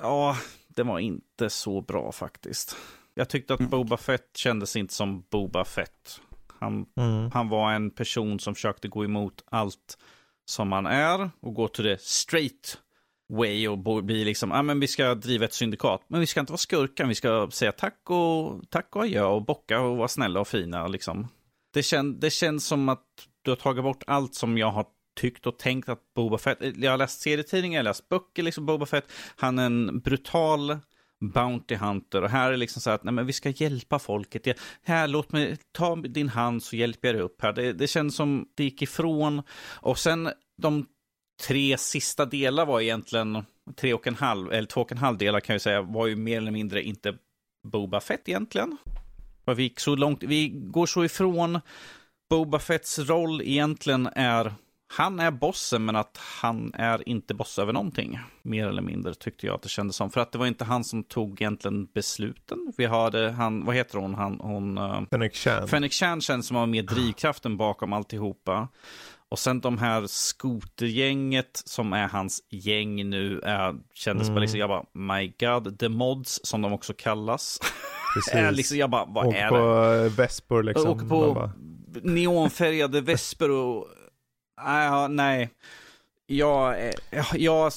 ja, 0.00 0.36
det 0.68 0.82
var 0.82 0.98
inte 0.98 1.50
så 1.50 1.80
bra 1.80 2.12
faktiskt. 2.12 2.76
Jag 3.14 3.28
tyckte 3.28 3.54
att 3.54 3.60
mm. 3.60 3.70
Boba 3.70 3.96
Fett 3.96 4.36
kändes 4.36 4.76
inte 4.76 4.94
som 4.94 5.24
Boba 5.30 5.64
Fett. 5.64 6.20
Han, 6.66 6.86
mm. 6.96 7.30
han 7.30 7.48
var 7.48 7.72
en 7.72 7.90
person 7.90 8.38
som 8.38 8.54
försökte 8.54 8.88
gå 8.88 9.04
emot 9.04 9.44
allt 9.50 9.98
som 10.44 10.72
han 10.72 10.86
är 10.86 11.30
och 11.40 11.54
gå 11.54 11.68
till 11.68 11.84
det 11.84 12.00
straight 12.00 12.78
way 13.32 13.68
och 13.68 14.04
bli 14.04 14.24
liksom, 14.24 14.50
ja 14.50 14.58
ah, 14.58 14.62
men 14.62 14.80
vi 14.80 14.88
ska 14.88 15.14
driva 15.14 15.44
ett 15.44 15.52
syndikat. 15.52 16.04
Men 16.08 16.20
vi 16.20 16.26
ska 16.26 16.40
inte 16.40 16.52
vara 16.52 16.58
skurkan, 16.58 17.08
vi 17.08 17.14
ska 17.14 17.48
säga 17.52 17.72
tack 17.72 18.10
och 18.10 18.62
tack 18.70 18.96
och 18.96 19.02
adjö 19.02 19.24
och 19.24 19.44
bocka 19.44 19.80
och 19.80 19.96
vara 19.96 20.08
snälla 20.08 20.40
och 20.40 20.48
fina 20.48 20.88
liksom. 20.88 21.28
Det, 21.72 21.82
kän, 21.82 22.20
det 22.20 22.30
känns 22.30 22.66
som 22.66 22.88
att 22.88 23.04
du 23.42 23.50
har 23.50 23.56
tagit 23.56 23.84
bort 23.84 24.02
allt 24.06 24.34
som 24.34 24.58
jag 24.58 24.70
har 24.70 24.86
tyckt 25.20 25.46
och 25.46 25.58
tänkt 25.58 25.88
att 25.88 26.14
Boba 26.14 26.38
Fett, 26.38 26.58
jag 26.76 26.90
har 26.90 26.98
läst 26.98 27.20
serietidningar, 27.20 27.78
jag 27.78 27.84
har 27.84 27.90
läst 27.90 28.08
böcker, 28.08 28.42
liksom 28.42 28.66
Boba 28.66 28.86
Fett, 28.86 29.12
han 29.36 29.58
är 29.58 29.66
en 29.66 30.00
brutal 30.00 30.78
Bounty 31.20 31.74
Hunter. 31.74 32.22
Och 32.22 32.30
här 32.30 32.46
är 32.46 32.50
det 32.50 32.56
liksom 32.56 32.82
så 32.82 32.90
att 32.90 33.04
nej, 33.04 33.14
men 33.14 33.26
vi 33.26 33.32
ska 33.32 33.48
hjälpa 33.48 33.98
folket. 33.98 34.46
Jag, 34.46 34.56
här, 34.82 35.08
låt 35.08 35.32
mig 35.32 35.56
ta 35.72 35.96
din 35.96 36.28
hand 36.28 36.62
så 36.62 36.76
hjälper 36.76 37.08
jag 37.08 37.14
dig 37.14 37.22
upp 37.22 37.42
här. 37.42 37.52
Det, 37.52 37.72
det 37.72 37.86
känns 37.86 38.16
som 38.16 38.48
det 38.54 38.64
gick 38.64 38.82
ifrån. 38.82 39.42
Och 39.80 39.98
sen 39.98 40.30
de 40.62 40.86
tre 41.46 41.78
sista 41.78 42.24
delar 42.24 42.66
var 42.66 42.80
egentligen 42.80 43.44
tre 43.76 43.94
och 43.94 44.06
en 44.06 44.14
halv, 44.14 44.52
eller 44.52 44.66
två 44.66 44.80
och 44.80 44.92
en 44.92 44.98
halv 44.98 45.18
delar 45.18 45.40
kan 45.40 45.54
jag 45.54 45.60
säga, 45.60 45.82
var 45.82 46.06
ju 46.06 46.16
mer 46.16 46.38
eller 46.38 46.50
mindre 46.50 46.82
inte 46.82 47.14
Boba 47.68 48.00
Fett 48.00 48.28
egentligen. 48.28 48.76
Vi 49.56 49.62
gick 49.62 49.80
så 49.80 49.96
långt, 49.96 50.22
vi 50.22 50.48
går 50.48 50.86
så 50.86 51.04
ifrån 51.04 51.60
Boba 52.30 52.58
Fetts 52.58 52.98
roll 52.98 53.42
egentligen 53.42 54.08
är 54.14 54.52
han 54.88 55.20
är 55.20 55.30
bossen, 55.30 55.84
men 55.84 55.96
att 55.96 56.16
han 56.42 56.74
är 56.74 57.08
inte 57.08 57.34
boss 57.34 57.58
över 57.58 57.72
någonting. 57.72 58.18
Mer 58.42 58.66
eller 58.66 58.82
mindre 58.82 59.14
tyckte 59.14 59.46
jag 59.46 59.54
att 59.54 59.62
det 59.62 59.68
kändes 59.68 59.96
som. 59.96 60.10
För 60.10 60.20
att 60.20 60.32
det 60.32 60.38
var 60.38 60.46
inte 60.46 60.64
han 60.64 60.84
som 60.84 61.04
tog 61.04 61.40
egentligen 61.42 61.86
besluten. 61.94 62.58
Vi 62.76 62.86
hade 62.86 63.30
han, 63.30 63.64
vad 63.64 63.74
heter 63.74 63.98
hon? 63.98 64.14
Han, 64.14 64.40
hon 64.40 64.78
uh, 64.78 65.02
Fennec 65.10 65.34
Chan. 65.34 65.68
Fennec 65.68 65.92
Chan 65.92 66.20
känns 66.20 66.46
som 66.46 66.56
att 66.56 66.60
ha 66.60 66.66
mer 66.66 66.82
drivkraften 66.82 67.56
bakom 67.56 67.92
alltihopa. 67.92 68.68
Och 69.28 69.38
sen 69.38 69.60
de 69.60 69.78
här 69.78 70.06
skotergänget 70.06 71.62
som 71.64 71.92
är 71.92 72.08
hans 72.08 72.42
gäng 72.50 73.10
nu 73.10 73.40
är, 73.40 73.74
kändes 73.94 74.26
mm. 74.28 74.34
bara 74.34 74.40
liksom, 74.40 74.60
jag 74.60 74.68
bara, 74.68 74.84
my 74.92 75.34
god, 75.40 75.78
the 75.78 75.88
mods 75.88 76.40
som 76.44 76.62
de 76.62 76.72
också 76.72 76.92
kallas. 76.98 77.60
Precis. 78.14 78.56
liksom, 78.56 78.76
jag 78.76 78.90
bara, 78.90 79.04
vad 79.04 79.26
och 79.26 79.34
är 79.34 79.50
det? 79.50 79.58
Och 79.58 80.10
på 80.10 80.22
Vesper 80.22 80.62
liksom. 80.62 80.90
Och 80.90 81.08
på 81.08 81.50
neonfärgade 82.02 83.00
vesper 83.00 83.50
och 83.50 83.86
Uh, 84.60 85.08
nej. 85.08 85.50
Ja, 86.28 86.74
ja, 87.34 87.70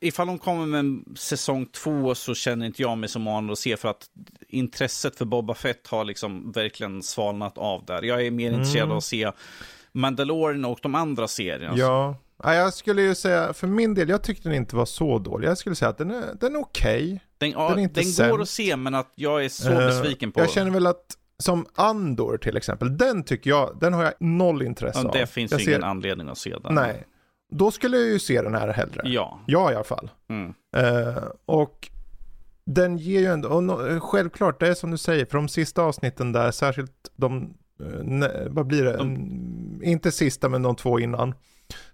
ifall 0.00 0.26
de 0.26 0.38
kommer 0.38 0.66
med 0.66 0.80
en 0.80 1.04
säsong 1.16 1.66
två 1.66 2.14
så 2.14 2.34
känner 2.34 2.66
inte 2.66 2.82
jag 2.82 2.98
mig 2.98 3.08
som 3.08 3.22
man 3.22 3.50
att 3.50 3.58
se 3.58 3.76
för 3.76 3.88
att 3.88 4.06
intresset 4.48 5.16
för 5.16 5.24
Boba 5.24 5.54
Fett 5.54 5.86
har 5.86 6.04
liksom 6.04 6.52
verkligen 6.52 7.02
svalnat 7.02 7.58
av 7.58 7.84
där. 7.84 8.02
Jag 8.02 8.26
är 8.26 8.30
mer 8.30 8.48
mm. 8.48 8.60
intresserad 8.60 8.90
av 8.90 8.96
att 8.96 9.04
se 9.04 9.32
Mandalorian 9.92 10.64
och 10.64 10.78
de 10.82 10.94
andra 10.94 11.28
serierna. 11.28 11.74
Ja, 11.76 12.16
Ja, 12.42 12.54
jag 12.54 12.74
skulle 12.74 13.02
ju 13.02 13.14
säga, 13.14 13.52
för 13.52 13.66
min 13.66 13.94
del, 13.94 14.08
jag 14.08 14.22
tyckte 14.22 14.48
den 14.48 14.56
inte 14.56 14.76
var 14.76 14.86
så 14.86 15.18
dålig. 15.18 15.48
Jag 15.48 15.58
skulle 15.58 15.74
säga 15.74 15.88
att 15.88 15.98
den 15.98 16.10
är, 16.10 16.34
den 16.40 16.54
är 16.54 16.60
okej. 16.60 17.04
Okay. 17.04 17.18
Den, 17.38 17.50
den, 17.50 17.78
är 17.78 17.78
inte 17.78 18.00
den 18.00 18.30
går 18.30 18.42
att 18.42 18.48
se, 18.48 18.76
men 18.76 18.94
att 18.94 19.12
jag 19.14 19.44
är 19.44 19.48
så 19.48 19.70
besviken 19.70 20.32
på 20.32 20.40
Jag 20.40 20.50
känner 20.50 20.70
väl 20.70 20.86
att, 20.86 21.16
som 21.42 21.66
Andor 21.74 22.36
till 22.36 22.56
exempel, 22.56 22.96
den 22.98 23.22
tycker 23.22 23.50
jag, 23.50 23.76
den 23.80 23.92
har 23.92 24.04
jag 24.04 24.12
noll 24.18 24.62
intresse 24.62 24.98
ja, 24.98 25.08
av. 25.08 25.14
Det 25.14 25.26
finns 25.26 25.52
jag 25.52 25.60
ingen 25.60 25.80
ser... 25.80 25.86
anledning 25.86 26.28
att 26.28 26.38
se 26.38 26.56
den. 26.62 26.74
Nej. 26.74 27.06
Då 27.52 27.70
skulle 27.70 27.96
jag 27.96 28.06
ju 28.06 28.18
se 28.18 28.42
den 28.42 28.54
här 28.54 28.68
hellre. 28.68 29.02
Ja. 29.04 29.40
Jag 29.46 29.72
i 29.72 29.74
alla 29.74 29.84
fall. 29.84 30.10
Mm. 30.28 30.54
Uh, 30.76 31.24
och 31.46 31.88
den 32.64 32.98
ger 32.98 33.20
ju 33.20 33.26
ändå, 33.26 33.48
och 33.48 33.64
no, 33.64 34.00
självklart, 34.00 34.60
det 34.60 34.68
är 34.68 34.74
som 34.74 34.90
du 34.90 34.98
säger, 34.98 35.24
för 35.24 35.38
de 35.38 35.48
sista 35.48 35.82
avsnitten 35.82 36.32
där, 36.32 36.50
särskilt 36.50 37.10
de, 37.16 37.54
uh, 37.80 38.02
ne, 38.02 38.28
vad 38.48 38.66
blir 38.66 38.84
det, 38.84 38.96
de... 38.96 39.80
inte 39.82 40.12
sista 40.12 40.48
men 40.48 40.62
de 40.62 40.76
två 40.76 41.00
innan 41.00 41.34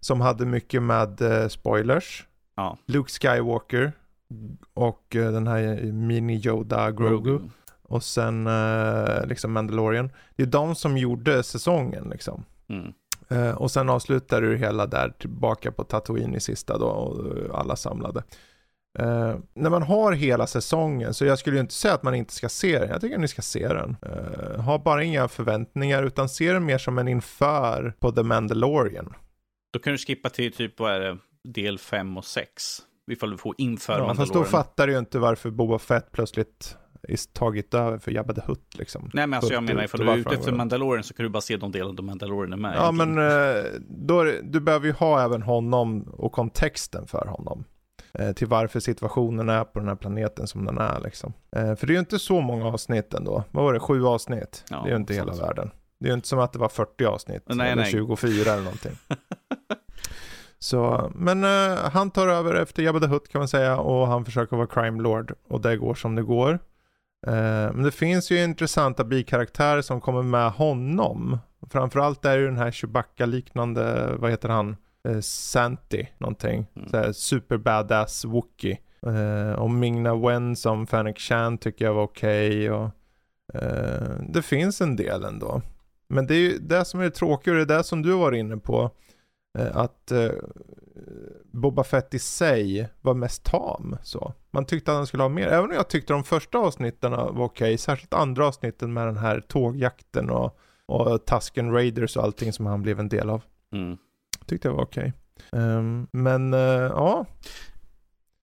som 0.00 0.20
hade 0.20 0.46
mycket 0.46 0.82
med 0.82 1.22
uh, 1.22 1.48
spoilers. 1.48 2.26
Ja. 2.56 2.78
Luke 2.86 3.10
Skywalker 3.12 3.92
och 4.74 5.16
uh, 5.16 5.32
den 5.32 5.46
här 5.46 5.92
Mini 5.92 6.36
Yoda 6.46 6.90
Grogu. 6.90 7.30
Grogu. 7.30 7.50
Och 7.88 8.02
sen 8.02 8.46
uh, 8.46 9.26
liksom 9.26 9.52
Mandalorian. 9.52 10.10
Det 10.36 10.42
är 10.42 10.46
de 10.46 10.74
som 10.74 10.98
gjorde 10.98 11.42
säsongen 11.42 12.08
liksom. 12.10 12.44
Mm. 12.68 13.56
och 13.56 13.70
sen 13.70 13.88
avslutar 13.88 14.40
du 14.40 14.56
hela 14.56 14.86
där 14.86 15.10
tillbaka 15.18 15.72
på 15.72 15.84
Tatooine 15.84 16.34
i 16.34 16.40
sista 16.40 16.78
då 16.78 16.86
och 16.86 17.58
alla 17.58 17.76
samlade. 17.76 18.22
Uh, 18.98 19.36
när 19.54 19.70
man 19.70 19.82
har 19.82 20.12
hela 20.12 20.46
säsongen 20.46 21.14
så 21.14 21.24
jag 21.24 21.38
skulle 21.38 21.56
ju 21.56 21.60
inte 21.60 21.74
säga 21.74 21.94
att 21.94 22.02
man 22.02 22.14
inte 22.14 22.34
ska 22.34 22.48
se 22.48 22.78
den. 22.78 22.88
Jag 22.88 23.00
tycker 23.00 23.14
att 23.14 23.20
ni 23.20 23.28
ska 23.28 23.42
se 23.42 23.68
den. 23.68 23.96
Uh, 24.06 24.60
ha 24.60 24.78
bara 24.78 25.02
inga 25.02 25.28
förväntningar 25.28 26.02
utan 26.02 26.28
se 26.28 26.52
den 26.52 26.64
mer 26.64 26.78
som 26.78 26.98
en 26.98 27.08
inför 27.08 27.94
på 27.98 28.12
The 28.12 28.22
Mandalorian. 28.22 29.14
Då 29.72 29.78
kan 29.78 29.92
du 29.92 29.98
skippa 29.98 30.30
till 30.30 30.52
typ, 30.52 30.80
vad 30.80 30.92
är 30.92 31.00
det, 31.00 31.18
del 31.44 31.78
5 31.78 32.16
och 32.16 32.24
6. 32.24 32.78
Ifall 33.10 33.30
du 33.30 33.36
får 33.36 33.54
inför 33.58 33.92
ja, 33.92 33.98
Mandalorian. 33.98 34.26
Fast 34.26 34.32
då 34.32 34.44
fattar 34.44 34.86
du 34.86 34.92
ju 34.92 34.98
inte 34.98 35.18
varför 35.18 35.50
Boba 35.50 35.78
Fett 35.78 36.12
plötsligt 36.12 36.76
tagit 37.16 37.74
över 37.74 37.98
för 37.98 38.10
Jabba 38.10 38.34
the 38.34 38.40
Hutt 38.46 38.74
liksom. 38.78 39.10
Nej 39.14 39.26
men 39.26 39.36
alltså 39.36 39.52
jag 39.52 39.62
menar 39.62 39.84
ifall 39.84 40.00
du 40.00 40.10
är 40.10 40.16
ute 40.16 40.34
efter 40.34 40.52
Mandalorian 40.52 41.04
så 41.04 41.14
kan 41.14 41.24
du 41.24 41.30
bara 41.30 41.40
se 41.40 41.56
de 41.56 41.72
delarna 41.72 41.92
där 41.92 42.02
Mandalorian 42.02 42.52
är 42.52 42.56
med. 42.56 42.74
Ja 42.76 42.82
egentligen. 42.82 43.14
men 43.14 43.56
eh, 43.56 43.64
då 43.88 44.20
är, 44.20 44.40
du 44.42 44.60
behöver 44.60 44.86
ju 44.86 44.92
ha 44.92 45.24
även 45.24 45.42
honom 45.42 46.02
och 46.02 46.32
kontexten 46.32 47.06
för 47.06 47.26
honom. 47.26 47.64
Eh, 48.12 48.32
till 48.32 48.46
varför 48.46 48.80
situationen 48.80 49.48
är 49.48 49.64
på 49.64 49.78
den 49.78 49.88
här 49.88 49.96
planeten 49.96 50.46
som 50.46 50.64
den 50.64 50.78
är 50.78 51.00
liksom. 51.00 51.32
Eh, 51.56 51.74
för 51.74 51.86
det 51.86 51.90
är 51.92 51.94
ju 51.94 52.00
inte 52.00 52.18
så 52.18 52.40
många 52.40 52.66
avsnitt 52.66 53.14
ändå. 53.14 53.44
Vad 53.50 53.64
var 53.64 53.72
det, 53.72 53.80
sju 53.80 54.06
avsnitt? 54.06 54.64
Ja, 54.70 54.80
det 54.82 54.88
är 54.88 54.90
ju 54.90 54.96
inte 54.96 55.14
hela 55.14 55.32
världen. 55.32 55.70
Det 56.00 56.06
är 56.06 56.08
ju 56.08 56.14
inte 56.14 56.28
som 56.28 56.38
att 56.38 56.52
det 56.52 56.58
var 56.58 56.68
40 56.68 57.04
avsnitt. 57.04 57.42
Nej, 57.46 57.72
eller 57.72 57.82
nej. 57.82 57.90
24 57.90 58.52
eller 58.52 58.62
någonting. 58.62 58.92
Så, 60.58 61.12
men 61.14 61.44
uh, 61.44 61.78
han 61.92 62.10
tar 62.10 62.28
över 62.28 62.54
efter 62.54 62.82
Jabba 62.82 63.00
the 63.00 63.06
Hutt 63.06 63.28
kan 63.28 63.38
man 63.38 63.48
säga 63.48 63.78
och 63.78 64.06
han 64.06 64.24
försöker 64.24 64.56
vara 64.56 64.66
crime 64.66 65.02
lord 65.02 65.34
och 65.48 65.60
det 65.60 65.76
går 65.76 65.94
som 65.94 66.14
det 66.14 66.22
går. 66.22 66.58
Uh, 67.26 67.72
men 67.72 67.82
det 67.82 67.90
finns 67.90 68.30
ju 68.30 68.44
intressanta 68.44 69.04
bikaraktärer 69.04 69.82
som 69.82 70.00
kommer 70.00 70.22
med 70.22 70.50
honom. 70.50 71.38
Framförallt 71.70 72.24
är 72.24 72.36
det 72.36 72.40
ju 72.40 72.46
den 72.46 72.56
här 72.56 72.70
Chewbacca-liknande, 72.70 74.14
vad 74.18 74.30
heter 74.30 74.48
han? 74.48 74.76
Uh, 75.08 75.20
Santi 75.20 76.08
någonting. 76.18 76.66
Mm. 76.76 77.14
super 77.14 77.56
badass 77.56 78.24
Wookie. 78.24 78.78
Uh, 79.06 79.52
och 79.52 79.70
Mingna 79.70 80.16
Wen 80.16 80.56
som 80.56 80.86
Fennec 80.86 81.18
Chan 81.18 81.58
tycker 81.58 81.84
jag 81.84 81.94
var 81.94 82.02
okej. 82.02 82.70
Okay, 82.70 82.90
det 84.28 84.42
finns 84.42 84.80
en 84.80 84.96
del 84.96 85.24
ändå. 85.24 85.62
Men 86.08 86.26
det 86.26 86.34
är 86.34 86.38
ju 86.38 86.58
det 86.58 86.84
som 86.84 87.00
är 87.00 87.04
det 87.04 87.10
tråkiga 87.10 87.54
och 87.54 87.66
det 87.66 87.74
är 87.74 87.78
det 87.78 87.84
som 87.84 88.02
du 88.02 88.12
var 88.12 88.32
inne 88.32 88.56
på. 88.56 88.90
Eh, 89.58 89.76
att 89.76 90.10
eh, 90.10 90.30
Boba 91.52 91.84
Fett 91.84 92.14
i 92.14 92.18
sig 92.18 92.88
var 93.00 93.14
mest 93.14 93.44
tam. 93.44 93.96
Så. 94.02 94.34
Man 94.50 94.64
tyckte 94.64 94.90
att 94.90 94.96
han 94.96 95.06
skulle 95.06 95.22
ha 95.22 95.28
mer. 95.28 95.46
Även 95.46 95.64
om 95.64 95.72
jag 95.72 95.88
tyckte 95.88 96.12
de 96.12 96.24
första 96.24 96.58
avsnitten 96.58 97.10
var 97.12 97.42
okej. 97.42 97.78
Särskilt 97.78 98.14
andra 98.14 98.46
avsnitten 98.46 98.92
med 98.92 99.06
den 99.06 99.16
här 99.16 99.40
tågjakten 99.40 100.30
och, 100.30 100.58
och 100.86 101.26
Tusken 101.26 101.72
Raiders 101.72 102.16
och 102.16 102.24
allting 102.24 102.52
som 102.52 102.66
han 102.66 102.82
blev 102.82 103.00
en 103.00 103.08
del 103.08 103.30
av. 103.30 103.42
Mm. 103.72 103.98
Tyckte 104.46 104.68
jag 104.68 104.74
var 104.74 104.82
okej. 104.82 105.12
Um, 105.52 106.06
men 106.12 106.54
uh, 106.54 106.60
ja. 106.60 107.26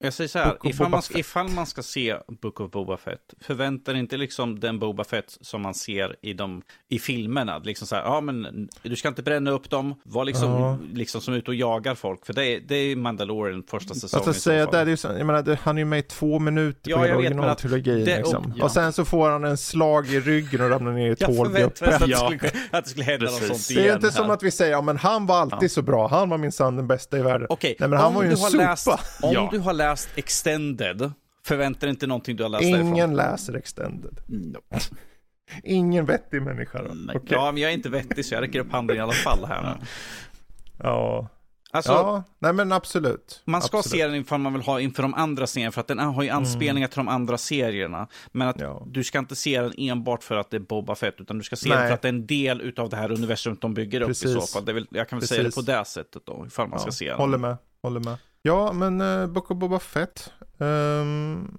Jag 0.06 0.14
säger 0.14 0.28
så 0.28 0.40
här, 0.40 0.58
ifall 0.64 0.90
man, 0.90 1.02
ska, 1.02 1.20
ifall 1.20 1.50
man, 1.50 1.66
ska 1.66 1.84
se 1.84 2.16
Book 2.42 2.60
of 2.60 2.72
Boba 2.72 2.98
Fett, 2.98 3.34
förvänta 3.42 3.92
dig 3.92 4.00
inte 4.02 4.18
liksom 4.18 4.60
den 4.60 4.80
Boba 4.80 5.04
Fett 5.04 5.38
som 5.42 5.62
man 5.62 5.74
ser 5.74 6.16
i, 6.22 6.34
de, 6.34 6.62
i 6.90 7.00
filmerna. 7.00 7.58
Liksom 7.58 7.88
så 7.88 7.96
här, 7.96 8.04
ja 8.04 8.22
men 8.22 8.70
du 8.82 8.96
ska 8.96 9.08
inte 9.08 9.24
bränna 9.24 9.52
upp 9.52 9.70
dem, 9.70 9.96
var 10.04 10.26
liksom, 10.26 10.52
ja. 10.52 10.78
liksom 10.94 11.22
som 11.22 11.34
ute 11.34 11.52
och 11.52 11.56
jagar 11.56 11.96
folk. 11.96 12.26
För 12.26 12.34
det 12.34 12.46
är, 12.46 12.60
det 12.60 12.76
är 12.76 12.96
Mandalorian 12.96 13.64
första 13.68 13.94
säsongen. 13.94 14.30
Att 14.30 14.36
säga, 14.36 14.66
det 14.66 14.80
är 14.80 14.86
ju, 14.86 14.98
jag 15.04 15.26
menar, 15.26 15.58
han 15.62 15.78
är 15.78 15.82
ju 15.82 15.86
med 15.86 16.00
i 16.00 16.02
två 16.02 16.40
minuter 16.40 16.92
ja, 16.92 16.98
på 16.98 17.04
hela 17.04 17.18
originaltrilogin. 17.18 18.04
Liksom. 18.04 18.46
Och, 18.46 18.52
ja. 18.58 18.64
och 18.64 18.72
sen 18.72 18.94
så 18.94 19.06
får 19.06 19.30
han 19.30 19.44
en 19.44 19.58
slag 19.58 20.08
i 20.08 20.20
ryggen 20.20 20.62
och 20.62 20.70
ramlar 20.70 20.92
ner 20.92 21.12
i 21.12 21.16
tårguppen. 21.16 21.92
Jag 21.92 22.10
ja. 22.10 22.32
att 22.72 22.84
det 22.84 22.90
skulle 22.90 23.06
hända 23.06 23.26
något 23.26 23.34
sånt 23.34 23.70
igen. 23.70 23.84
Det 23.84 23.90
är 23.90 23.96
inte 23.96 24.08
här. 24.08 24.14
som 24.14 24.30
att 24.30 24.44
vi 24.44 24.52
säger, 24.52 24.72
ja 24.72 24.82
men 24.82 24.98
han 24.98 25.26
var 25.26 25.42
alltid 25.42 25.72
så 25.72 25.82
bra, 25.82 26.08
han 26.08 26.30
var 26.30 26.38
minsann 26.38 26.76
den 26.76 26.88
bästa 26.88 27.18
i 27.18 27.22
världen. 27.22 27.48
Okej, 27.50 27.72
okay. 27.72 27.76
Nej 27.80 27.90
men 27.90 28.00
han 28.00 28.14
var 28.14 28.24
ju 28.24 28.30
en 28.30 28.38
sopa. 28.38 28.58
Läst, 28.58 28.88
om 29.22 29.50
du 29.52 29.60
har 29.60 29.74
läst 29.74 29.95
läst 29.96 30.10
Extended, 30.16 31.12
förvänta 31.46 31.80
dig 31.80 31.90
inte 31.90 32.08
någonting 32.08 32.36
du 32.36 32.44
har 32.44 32.50
läst 32.50 32.64
Ingen 32.64 32.94
därifrån. 32.94 33.16
läser 33.16 33.54
Extended. 33.54 34.20
No. 34.28 34.60
Ingen 35.64 36.06
vettig 36.06 36.42
människa 36.42 36.84
då? 36.84 36.90
Okay. 36.90 37.22
Ja, 37.30 37.52
men 37.52 37.62
jag 37.62 37.72
är 37.72 37.76
inte 37.76 37.90
vettig 37.90 38.26
så 38.26 38.34
jag 38.34 38.42
räcker 38.42 38.60
upp 38.60 38.72
handen 38.72 38.98
i 38.98 39.00
alla 39.00 39.14
fall 39.14 39.46
här. 39.46 39.78
Ja. 40.84 41.28
Alltså, 41.72 41.92
ja, 41.92 42.24
nej 42.40 42.54
men 42.54 42.72
absolut. 42.72 43.42
Man 43.46 43.62
ska 43.62 43.78
absolut. 43.78 44.02
se 44.02 44.08
den 44.08 44.16
inför 44.16 44.38
man 44.38 44.54
vill 44.54 44.62
ha 44.62 44.80
inför 44.80 45.04
de 45.04 45.14
andra 45.14 45.48
serierna, 45.48 45.72
för 45.72 45.82
att 45.82 45.88
den 45.88 46.00
har 46.00 46.24
ju 46.24 46.30
mm. 46.30 46.38
anspelningar 46.38 46.88
mm. 46.88 46.90
till 46.90 46.98
de 46.98 47.08
andra 47.08 47.38
serierna. 47.38 48.08
Men 48.32 48.48
att 48.48 48.60
ja. 48.60 48.84
du 48.88 49.04
ska 49.04 49.20
inte 49.20 49.36
se 49.36 49.62
den 49.62 49.74
enbart 49.78 50.24
för 50.24 50.36
att 50.36 50.50
det 50.50 50.58
är 50.58 50.62
Boba 50.62 50.96
Fett, 50.96 51.16
utan 51.18 51.38
du 51.38 51.44
ska 51.44 51.56
se 51.56 51.70
nej. 51.70 51.78
den 51.78 51.88
för 51.88 51.94
att 51.94 52.02
det 52.02 52.08
är 52.08 52.14
en 52.14 52.28
del 52.28 52.74
av 52.78 52.90
det 52.90 52.98
här 52.98 53.12
universumet 53.12 53.62
de 53.62 53.74
bygger 53.74 54.02
upp 54.02 54.08
Precis. 54.08 54.30
i 54.30 54.34
så 54.34 54.42
fall. 54.42 54.74
Vill, 54.74 54.88
jag 54.90 55.10
kan 55.10 55.20
väl 55.20 55.22
Precis. 55.22 55.38
säga 55.38 55.50
det 55.50 55.56
på 55.56 55.62
det 55.62 55.86
sättet 55.86 56.26
då, 56.26 56.44
ifall 56.48 56.68
man 56.68 56.78
ja. 56.78 56.82
ska 56.82 56.92
se 56.92 57.10
den. 57.10 57.18
Håller 57.18 57.38
med, 57.38 57.58
håller 57.82 58.00
med. 58.00 58.18
Ja, 58.46 58.74
men 58.74 59.02
uh, 59.02 59.28
Book 59.28 59.52
of 59.52 59.58
Boba 59.58 59.80
Fett. 59.80 60.34
Um, 60.58 61.58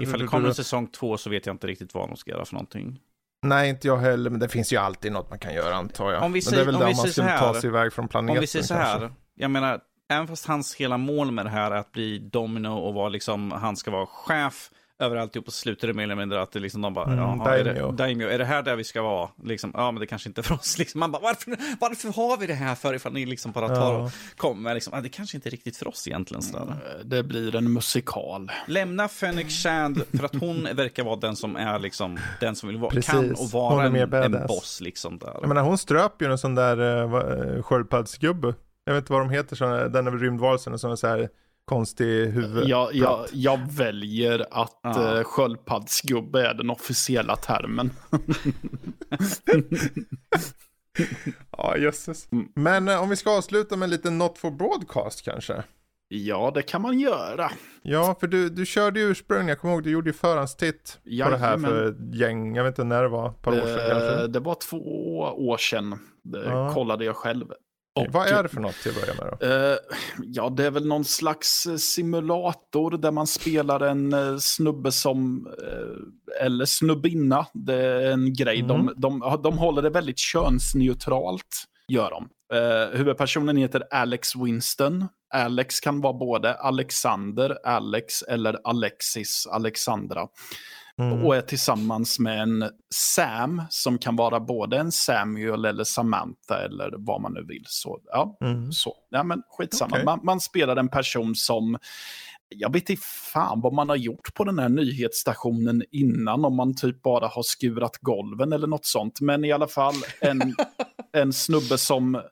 Ifall 0.00 0.20
det 0.20 0.26
kommer 0.26 0.48
en 0.48 0.54
säsong 0.54 0.86
två 0.86 1.16
så 1.16 1.30
vet 1.30 1.46
jag 1.46 1.54
inte 1.54 1.66
riktigt 1.66 1.94
vad 1.94 2.08
de 2.08 2.16
ska 2.16 2.30
göra 2.30 2.44
för 2.44 2.54
någonting. 2.54 3.00
Nej, 3.42 3.70
inte 3.70 3.86
jag 3.86 3.96
heller, 3.96 4.30
men 4.30 4.40
det 4.40 4.48
finns 4.48 4.72
ju 4.72 4.76
alltid 4.76 5.12
något 5.12 5.30
man 5.30 5.38
kan 5.38 5.54
göra 5.54 5.74
antar 5.74 6.12
jag. 6.12 6.22
Om 6.22 6.32
vi 6.32 6.42
säger, 6.42 6.64
men 6.64 6.74
det 6.74 6.78
är 6.78 6.86
väl 6.86 6.94
där 6.94 7.02
man 7.02 7.12
skulle 7.12 7.38
ta 7.38 7.54
sig 7.54 7.68
iväg 7.68 7.92
från 7.92 8.08
planeten 8.08 8.36
Om 8.36 8.40
vi 8.40 8.46
säger 8.46 8.64
så 8.64 8.74
här, 8.74 9.12
jag 9.34 9.50
menar, 9.50 9.80
även 10.10 10.28
fast 10.28 10.46
hans 10.46 10.74
hela 10.74 10.96
mål 10.96 11.30
med 11.30 11.46
det 11.46 11.50
här 11.50 11.70
är 11.70 11.76
att 11.76 11.92
bli 11.92 12.18
domino 12.18 12.68
och 12.68 12.94
vara 12.94 13.08
liksom, 13.08 13.50
han 13.50 13.76
ska 13.76 13.90
vara 13.90 14.06
chef 14.06 14.70
över 15.00 15.16
alltihop 15.16 15.46
och 15.46 15.52
slutar 15.52 15.88
det 15.88 15.94
mer 15.94 16.02
eller 16.02 16.14
mindre 16.14 16.42
att 16.42 16.52
det 16.52 16.60
liksom 16.60 16.82
de 16.82 16.94
bara, 16.94 17.04
mm, 17.04 17.18
jaha, 17.18 17.58
är 17.58 17.64
det, 17.64 17.92
daimyo, 17.92 18.28
är 18.28 18.38
det 18.38 18.44
här 18.44 18.62
där 18.62 18.76
vi 18.76 18.84
ska 18.84 19.02
vara? 19.02 19.28
Liksom, 19.44 19.70
ja, 19.74 19.90
men 19.90 20.00
det 20.00 20.06
kanske 20.06 20.28
inte 20.28 20.40
är 20.40 20.42
för 20.42 20.54
oss. 20.54 20.78
Liksom, 20.78 21.00
man 21.00 21.12
bara, 21.12 21.22
varför, 21.22 21.56
varför 21.80 22.08
har 22.08 22.36
vi 22.36 22.46
det 22.46 22.54
här 22.54 22.74
för 22.74 22.94
ifall 22.94 23.12
ni 23.12 23.26
liksom 23.26 23.52
bara 23.52 23.68
tar 23.68 23.94
och 23.94 24.10
kommer? 24.36 24.74
Liksom, 24.74 25.02
det 25.02 25.08
kanske 25.08 25.36
inte 25.36 25.48
är 25.48 25.50
riktigt 25.50 25.76
för 25.76 25.88
oss 25.88 26.08
egentligen. 26.08 26.42
Sådär. 26.42 26.62
Mm, 26.62 26.78
det 27.04 27.22
blir 27.22 27.56
en 27.56 27.72
musikal. 27.72 28.52
Lämna 28.66 29.08
Fenix 29.08 29.62
Shand 29.62 30.02
för 30.16 30.24
att 30.24 30.34
hon 30.34 30.68
verkar 30.74 31.04
vara 31.04 31.16
den 31.16 31.36
som 31.36 31.56
är 31.56 31.78
liksom, 31.78 32.18
den 32.40 32.56
som 32.56 32.68
vill 32.68 32.78
vara, 32.78 32.90
Precis. 32.90 33.10
kan 33.10 33.30
och 33.30 33.50
vara 33.50 33.86
en, 33.86 34.14
en, 34.14 34.46
boss 34.46 34.80
liksom 34.80 35.18
där. 35.18 35.36
Jag 35.40 35.48
menar, 35.48 35.62
hon 35.62 35.78
ströp 35.78 36.22
ju 36.22 36.30
en 36.30 36.38
sån 36.38 36.54
där 36.54 36.80
uh, 36.80 37.62
sköldpaddsgubbe. 37.62 38.54
Jag 38.84 38.94
vet 38.94 39.02
inte 39.02 39.12
vad 39.12 39.22
de 39.22 39.30
heter, 39.30 39.56
så, 39.56 39.64
den 39.88 40.06
är 40.06 40.10
väl 40.10 40.20
rymdvalsen, 40.20 40.72
och 40.72 40.80
sån 40.80 40.96
så 40.96 41.06
här 41.06 41.28
konstig 41.70 42.26
huvud. 42.26 42.68
Jag, 42.68 42.94
jag, 42.94 43.26
jag 43.32 43.72
väljer 43.72 44.46
att 44.50 44.80
ja. 44.82 45.18
uh, 45.18 45.24
sköldpaddsgubbe 45.24 46.48
är 46.48 46.54
den 46.54 46.70
officiella 46.70 47.36
termen. 47.36 47.90
ja, 51.56 51.76
jösses. 51.76 52.28
Men 52.54 52.88
uh, 52.88 53.02
om 53.02 53.08
vi 53.08 53.16
ska 53.16 53.36
avsluta 53.36 53.76
med 53.76 53.90
lite 53.90 54.10
Not 54.10 54.38
for 54.38 54.50
Broadcast 54.50 55.24
kanske? 55.24 55.62
Ja, 56.08 56.52
det 56.54 56.62
kan 56.62 56.82
man 56.82 56.98
göra. 56.98 57.50
Ja, 57.82 58.16
för 58.20 58.26
du, 58.26 58.48
du 58.48 58.66
körde 58.66 59.00
ju 59.00 59.06
ursprungligen, 59.06 59.48
jag 59.48 59.58
kommer 59.58 59.74
ihåg, 59.74 59.82
du 59.82 59.90
gjorde 59.90 60.10
ju 60.10 60.14
förhandstitt 60.14 60.98
ja, 61.02 61.24
på 61.24 61.30
det 61.30 61.38
här 61.38 61.56
men... 61.56 61.70
för 61.70 61.88
ett 61.88 62.14
gäng, 62.14 62.56
jag 62.56 62.64
vet 62.64 62.70
inte 62.70 62.84
när 62.84 63.02
det 63.02 63.08
var, 63.08 63.30
ett 63.30 63.42
par 63.42 63.52
år 63.52 63.66
sedan 63.66 63.90
kanske? 63.90 64.26
Det 64.26 64.40
var 64.40 64.54
två 64.54 64.78
år 65.48 65.56
sedan, 65.56 65.98
det 66.22 66.70
kollade 66.74 67.04
jag 67.04 67.16
själv. 67.16 67.46
Och, 68.00 68.12
Vad 68.12 68.28
är 68.28 68.42
det 68.42 68.48
för 68.48 68.60
något 68.60 68.74
till 68.74 68.90
att 68.90 69.00
börja 69.00 69.14
med 69.14 69.38
då? 69.40 69.46
Uh, 69.46 69.76
ja, 70.18 70.50
det 70.50 70.66
är 70.66 70.70
väl 70.70 70.86
någon 70.86 71.04
slags 71.04 71.66
eh, 71.66 71.76
simulator 71.76 72.90
där 72.90 73.10
man 73.10 73.26
spelar 73.26 73.80
en 73.80 74.14
uh, 74.14 74.38
snubbe 74.38 74.92
som, 74.92 75.46
uh, 75.46 76.44
eller 76.46 76.64
snubbinna, 76.64 77.46
det 77.54 77.74
är 77.74 78.10
en 78.10 78.34
grej. 78.34 78.60
Mm. 78.60 78.68
De, 78.68 78.94
de, 78.96 79.40
de 79.42 79.58
håller 79.58 79.82
det 79.82 79.90
väldigt 79.90 80.18
könsneutralt. 80.18 81.64
gör 81.88 82.10
de. 82.10 82.28
Eh, 82.52 82.98
huvudpersonen 82.98 83.56
heter 83.56 83.82
Alex 83.90 84.36
Winston. 84.36 85.08
Alex 85.34 85.80
kan 85.80 86.00
vara 86.00 86.12
både 86.12 86.54
Alexander, 86.54 87.66
Alex 87.66 88.22
eller 88.22 88.58
Alexis, 88.64 89.46
Alexandra. 89.46 90.26
Mm. 91.00 91.26
Och 91.26 91.36
är 91.36 91.40
tillsammans 91.40 92.18
med 92.18 92.40
en 92.40 92.70
Sam 92.94 93.62
som 93.70 93.98
kan 93.98 94.16
vara 94.16 94.40
både 94.40 94.78
en 94.78 94.92
Samuel 94.92 95.64
eller 95.64 95.84
Samantha 95.84 96.64
eller 96.64 96.94
vad 96.96 97.20
man 97.20 97.32
nu 97.32 97.44
vill. 97.48 97.64
Så, 97.66 98.00
ja, 98.04 98.36
Mm. 98.40 98.72
så. 98.72 98.94
Ja, 99.10 99.22
men 99.22 99.42
skitsamma. 99.58 99.90
Okej. 99.92 100.04
Man, 100.04 100.20
man 100.22 100.40
spelar 100.40 100.76
en 100.76 100.88
person 100.88 101.34
som, 101.34 101.78
jag 102.48 102.72
vet 102.72 102.90
inte 102.90 103.02
fan 103.32 103.60
vad 103.60 103.72
man 103.72 103.88
har 103.88 103.96
gjort 103.96 104.34
på 104.34 104.44
den 104.44 104.58
här 104.58 104.68
nyhetsstationen 104.68 105.82
innan, 105.90 106.44
om 106.44 106.56
man 106.56 106.74
typ 106.76 107.02
bara 107.02 107.26
har 107.26 107.42
skurat 107.42 107.96
golven 108.00 108.52
eller 108.52 108.66
något 108.66 108.86
sånt. 108.86 109.20
Men 109.20 109.44
i 109.44 109.52
alla 109.52 109.68
fall 109.68 109.94
en, 110.20 110.54
en 111.12 111.32
snubbe 111.32 111.78
som 111.78 112.22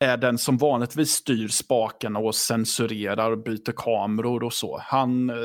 är 0.00 0.16
den 0.16 0.38
som 0.38 0.56
vanligtvis 0.56 1.10
styr 1.10 1.48
spaken 1.48 2.16
och 2.16 2.34
censurerar 2.34 3.30
och 3.30 3.42
byter 3.42 3.72
kameror 3.76 4.42
och 4.42 4.52
så. 4.52 4.80
Han, 4.82 5.30
eh, 5.30 5.36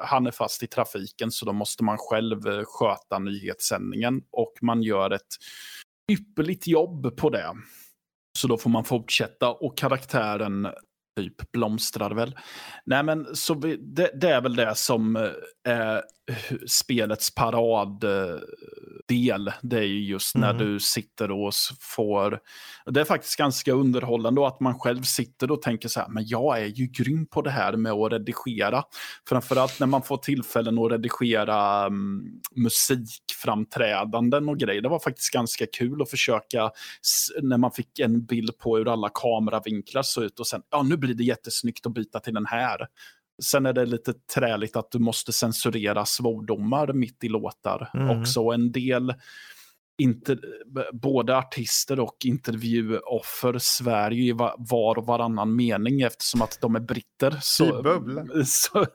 han 0.00 0.26
är 0.26 0.30
fast 0.30 0.62
i 0.62 0.66
trafiken 0.66 1.30
så 1.30 1.46
då 1.46 1.52
måste 1.52 1.84
man 1.84 1.98
själv 1.98 2.48
eh, 2.48 2.62
sköta 2.66 3.18
nyhetssändningen 3.18 4.22
och 4.32 4.52
man 4.62 4.82
gör 4.82 5.10
ett 5.10 5.36
ypperligt 6.12 6.66
jobb 6.66 7.16
på 7.16 7.30
det. 7.30 7.52
Så 8.38 8.48
då 8.48 8.58
får 8.58 8.70
man 8.70 8.84
fortsätta 8.84 9.52
och 9.52 9.78
karaktären 9.78 10.68
typ 11.16 11.52
blomstrar 11.52 12.10
väl. 12.10 12.38
Nej 12.84 13.02
men 13.02 13.36
så 13.36 13.54
vi, 13.54 13.76
det, 13.76 14.10
det 14.20 14.28
är 14.28 14.40
väl 14.40 14.56
det 14.56 14.74
som 14.74 15.16
eh, 15.16 15.30
är 15.68 16.02
spelets 16.66 17.34
paraddel. 17.34 18.40
Det 19.62 19.78
är 19.78 19.82
ju 19.82 20.04
just 20.04 20.36
när 20.36 20.50
Mm. 20.54 20.66
du 20.66 20.80
sitter 20.80 21.30
och 21.30 21.52
får... 21.80 22.40
Det 22.86 23.00
är 23.00 23.04
faktiskt 23.04 23.36
ganska 23.36 23.72
underhållande 23.72 24.46
att 24.46 24.60
man 24.60 24.78
själv 24.78 25.02
sitter 25.02 25.50
och 25.50 25.62
tänker 25.62 25.88
så 25.88 26.00
här, 26.00 26.08
men 26.08 26.26
jag 26.26 26.58
är 26.60 26.66
ju 26.66 26.86
grym 26.86 27.26
på 27.26 27.42
det 27.42 27.50
här 27.50 27.76
med 27.76 27.92
att 27.92 28.12
redigera. 28.12 28.82
Framförallt 29.28 29.80
när 29.80 29.86
man 29.86 30.02
får 30.02 30.16
tillfällen 30.16 30.78
att 30.78 30.92
redigera 30.92 31.86
um, 31.86 32.40
musikframträdanden 32.54 34.48
och 34.48 34.58
grejer. 34.58 34.82
Det 34.82 34.88
var 34.88 34.98
faktiskt 34.98 35.32
ganska 35.32 35.66
kul 35.66 36.02
att 36.02 36.10
försöka, 36.10 36.70
när 37.42 37.58
man 37.58 37.70
fick 37.72 37.98
en 37.98 38.24
bild 38.26 38.58
på 38.58 38.76
hur 38.76 38.92
alla 38.92 39.10
kameravinklar 39.14 40.02
såg 40.02 40.24
ut 40.24 40.40
och 40.40 40.46
sen, 40.46 40.62
ja 40.70 40.82
nu 40.82 40.96
blir 40.96 41.14
det 41.14 41.24
jättesnyggt 41.24 41.86
att 41.86 41.94
byta 41.94 42.20
till 42.20 42.34
den 42.34 42.46
här. 42.46 42.86
Sen 43.42 43.66
är 43.66 43.72
det 43.72 43.86
lite 43.86 44.12
träligt 44.34 44.76
att 44.76 44.90
du 44.90 44.98
måste 44.98 45.32
censurera 45.32 46.04
svordomar 46.06 46.92
mitt 46.92 47.24
i 47.24 47.28
låtar 47.28 47.90
Mm. 47.94 48.20
också. 48.20 48.40
En 48.40 48.72
del, 48.72 49.14
inte, 49.98 50.38
både 50.92 51.36
artister 51.38 52.00
och 52.00 52.16
intervjuoffer 52.24 53.58
svär 53.58 54.10
ju 54.10 54.26
i 54.26 54.32
va- 54.32 54.54
var 54.58 54.98
och 54.98 55.06
varannan 55.06 55.56
mening 55.56 56.00
eftersom 56.00 56.42
att 56.42 56.58
de 56.60 56.76
är 56.76 56.80
britter. 56.80 57.38
Så, 57.42 57.80
I 57.80 57.82
bubbla. 57.82 58.24
så 58.46 58.86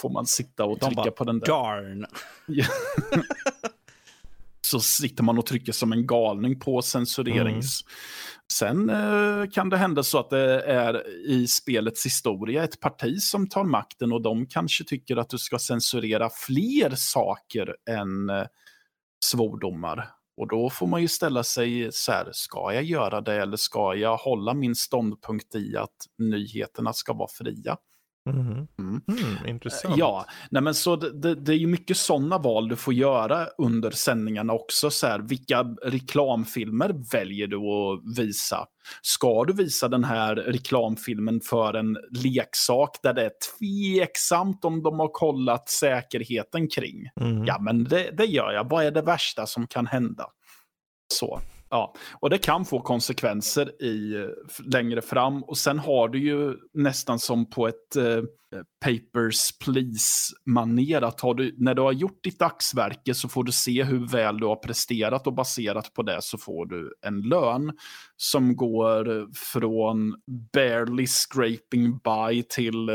får 0.00 0.10
man 0.10 0.26
sitta 0.26 0.64
och 0.64 0.78
De 0.78 0.86
trycka 0.86 1.02
bara, 1.02 1.10
på 1.10 1.24
den 1.24 1.38
där. 1.38 1.46
Darn. 1.46 2.06
så 4.60 4.80
sitter 4.80 5.22
man 5.22 5.38
och 5.38 5.46
trycker 5.46 5.72
som 5.72 5.92
en 5.92 6.06
galning 6.06 6.60
på 6.60 6.82
censurerings... 6.82 7.80
Sen 8.52 8.90
eh, 8.90 9.50
kan 9.50 9.68
det 9.68 9.76
hända 9.76 10.02
så 10.02 10.18
att 10.18 10.30
det 10.30 10.60
är 10.60 11.08
i 11.26 11.46
spelets 11.46 12.06
historia 12.06 12.64
ett 12.64 12.80
parti 12.80 13.18
som 13.20 13.48
tar 13.48 13.64
makten 13.64 14.12
och 14.12 14.22
de 14.22 14.46
kanske 14.46 14.84
tycker 14.84 15.16
att 15.16 15.28
du 15.28 15.38
ska 15.38 15.58
censurera 15.58 16.30
fler 16.30 16.94
saker 16.94 17.76
än 17.90 18.30
eh, 18.30 18.46
svordomar. 19.24 20.08
Och 20.36 20.48
då 20.48 20.70
får 20.70 20.86
man 20.86 21.02
ju 21.02 21.08
ställa 21.08 21.42
sig 21.42 21.88
så 21.92 22.12
här, 22.12 22.28
ska 22.32 22.72
jag 22.74 22.84
göra 22.84 23.20
det 23.20 23.34
eller 23.42 23.56
ska 23.56 23.94
jag 23.94 24.16
hålla 24.16 24.54
min 24.54 24.74
ståndpunkt 24.74 25.54
i 25.54 25.76
att 25.76 25.96
nyheterna 26.18 26.92
ska 26.92 27.12
vara 27.12 27.28
fria? 27.28 27.76
Mhm. 28.26 28.68
Mm. 28.78 29.00
Mm, 29.08 29.46
intressant. 29.46 29.96
Ja, 29.96 30.26
nej 30.50 30.62
men 30.62 30.74
så 30.74 30.96
det, 30.96 31.20
det, 31.20 31.34
det 31.34 31.52
är 31.52 31.56
ju 31.56 31.66
mycket 31.66 31.96
sådana 31.96 32.38
val 32.38 32.68
du 32.68 32.76
får 32.76 32.94
göra 32.94 33.46
under 33.58 33.90
sändningarna 33.90 34.52
också. 34.52 34.90
Så 34.90 35.06
här, 35.06 35.18
vilka 35.18 35.62
reklamfilmer 35.82 36.94
väljer 37.12 37.46
du 37.46 37.56
att 37.56 38.18
visa? 38.18 38.66
Ska 39.02 39.44
du 39.44 39.52
visa 39.52 39.88
den 39.88 40.04
här 40.04 40.36
reklamfilmen 40.36 41.40
för 41.40 41.74
en 41.74 41.98
leksak 42.10 42.96
där 43.02 43.12
det 43.12 43.24
är 43.24 43.32
tveksamt 43.58 44.64
om 44.64 44.82
de 44.82 45.00
har 45.00 45.08
kollat 45.08 45.68
säkerheten 45.68 46.68
kring? 46.68 47.08
Mm. 47.20 47.44
Ja, 47.44 47.58
men 47.60 47.84
det, 47.84 48.10
det 48.10 48.24
gör 48.26 48.52
jag. 48.52 48.70
Vad 48.70 48.84
är 48.84 48.90
det 48.90 49.02
värsta 49.02 49.46
som 49.46 49.66
kan 49.66 49.86
hända? 49.86 50.26
Så. 51.14 51.40
Ja, 51.70 51.94
och 52.20 52.30
det 52.30 52.38
kan 52.38 52.64
få 52.64 52.80
konsekvenser 52.80 53.82
i, 53.82 54.14
eh, 54.14 54.28
längre 54.72 55.02
fram. 55.02 55.44
Och 55.44 55.58
sen 55.58 55.78
har 55.78 56.08
du 56.08 56.18
ju 56.18 56.54
nästan 56.72 57.18
som 57.18 57.50
på 57.50 57.68
ett 57.68 57.96
eh, 57.96 58.22
Papers, 58.84 59.58
please-maner 59.58 61.02
Att 61.02 61.20
har 61.20 61.34
du, 61.34 61.54
när 61.58 61.74
du 61.74 61.82
har 61.82 61.92
gjort 61.92 62.24
ditt 62.24 62.38
dagsverke 62.38 63.14
så 63.14 63.28
får 63.28 63.44
du 63.44 63.52
se 63.52 63.84
hur 63.84 64.08
väl 64.08 64.38
du 64.38 64.46
har 64.46 64.56
presterat 64.56 65.26
och 65.26 65.34
baserat 65.34 65.94
på 65.94 66.02
det 66.02 66.22
så 66.22 66.38
får 66.38 66.66
du 66.66 66.94
en 67.06 67.20
lön 67.20 67.72
som 68.16 68.56
går 68.56 69.18
eh, 69.18 69.26
från 69.52 70.14
barely 70.52 71.06
scraping 71.06 71.98
by 71.98 72.42
till 72.42 72.88
eh, 72.88 72.94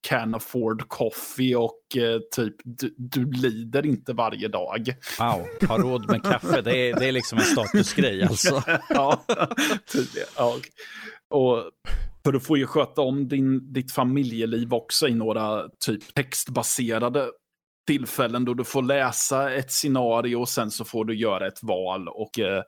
can 0.00 0.34
afford 0.34 0.88
coffee 0.88 1.56
och 1.56 1.96
eh, 1.96 2.20
typ 2.36 2.54
du, 2.64 2.94
du 2.98 3.32
lider 3.32 3.86
inte 3.86 4.12
varje 4.12 4.48
dag. 4.48 4.94
Wow, 5.18 5.68
ha 5.68 5.78
råd 5.78 6.10
med 6.10 6.22
kaffe. 6.22 6.60
Det 6.60 6.76
är, 6.76 7.00
det 7.00 7.08
är 7.08 7.12
liksom 7.12 7.38
en 7.38 7.44
statusgrej 7.44 8.22
alltså. 8.28 8.62
ja, 8.88 9.24
tydligen. 9.92 10.28
Ja. 10.36 10.56
Och 11.30 11.70
för 12.24 12.32
du 12.32 12.40
får 12.40 12.58
ju 12.58 12.66
sköta 12.66 13.00
om 13.00 13.28
din, 13.28 13.72
ditt 13.72 13.92
familjeliv 13.92 14.74
också 14.74 15.08
i 15.08 15.14
några 15.14 15.68
typ 15.68 16.14
textbaserade 16.14 17.30
tillfällen 17.86 18.44
då 18.44 18.54
du 18.54 18.64
får 18.64 18.82
läsa 18.82 19.52
ett 19.52 19.70
scenario 19.70 20.36
och 20.36 20.48
sen 20.48 20.70
så 20.70 20.84
får 20.84 21.04
du 21.04 21.16
göra 21.16 21.46
ett 21.46 21.62
val. 21.62 22.08
Och 22.08 22.38
eh, 22.38 22.62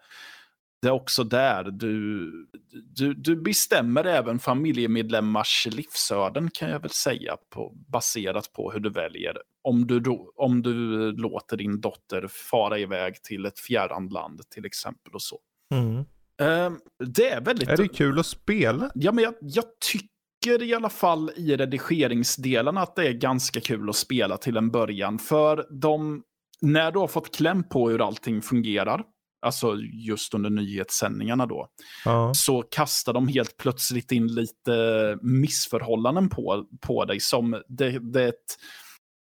det 0.83 0.89
är 0.89 0.93
också 0.93 1.25
där 1.25 1.65
du, 1.65 2.31
du, 2.97 3.15
du 3.15 3.37
bestämmer 3.37 4.05
även 4.05 4.39
familjemedlemmars 4.39 5.69
livsöden 5.71 6.51
kan 6.51 6.71
jag 6.71 6.81
väl 6.81 6.91
säga 6.91 7.37
på, 7.55 7.73
baserat 7.89 8.53
på 8.53 8.73
hur 8.73 8.81
du 8.81 8.91
väljer. 8.91 9.37
Om 9.63 9.87
du, 9.87 10.03
om 10.37 10.63
du 10.63 10.73
låter 11.13 11.57
din 11.57 11.81
dotter 11.81 12.27
fara 12.51 12.79
iväg 12.79 13.23
till 13.23 13.47
ett 13.47 13.59
fjärran 13.59 14.09
land 14.09 14.41
till 14.51 14.65
exempel 14.65 15.15
och 15.15 15.23
så. 15.23 15.39
Mm. 15.75 16.05
Ehm, 16.41 16.79
det 17.05 17.31
är 17.31 17.41
väldigt... 17.41 17.69
Är 17.69 17.77
det 17.77 17.89
kul 17.89 18.19
att 18.19 18.27
spela? 18.27 18.91
Ja, 18.95 19.13
men 19.13 19.25
jag, 19.25 19.35
jag 19.41 19.65
tycker 19.81 20.63
i 20.63 20.75
alla 20.75 20.91
fall 20.91 21.31
i 21.37 21.57
redigeringsdelen 21.57 22.79
att 22.79 22.97
det 22.97 23.09
är 23.09 23.13
ganska 23.13 23.61
kul 23.61 23.89
att 23.89 23.97
spela 23.97 24.37
till 24.37 24.57
en 24.57 24.71
början. 24.71 25.19
För 25.19 25.67
de, 25.71 26.23
när 26.61 26.93
du 26.93 26.99
har 26.99 27.09
fått 27.09 27.37
kläm 27.37 27.69
på 27.69 27.91
hur 27.91 28.07
allting 28.07 28.43
fungerar, 28.43 29.05
alltså 29.43 29.77
just 29.93 30.35
under 30.35 30.51
nyhetssändningarna 30.51 31.47
då, 31.47 31.69
Ja. 32.05 32.33
så 32.35 32.63
kastar 32.63 33.13
de 33.13 33.29
helt 33.29 33.57
plötsligt 33.57 34.13
in 34.13 34.27
lite 34.27 35.19
missförhållanden 35.23 36.29
på, 36.29 36.67
på 36.81 37.05
dig. 37.05 37.21
Som 37.21 37.63
det, 37.69 37.99
det 37.99 38.25
ett, 38.25 38.57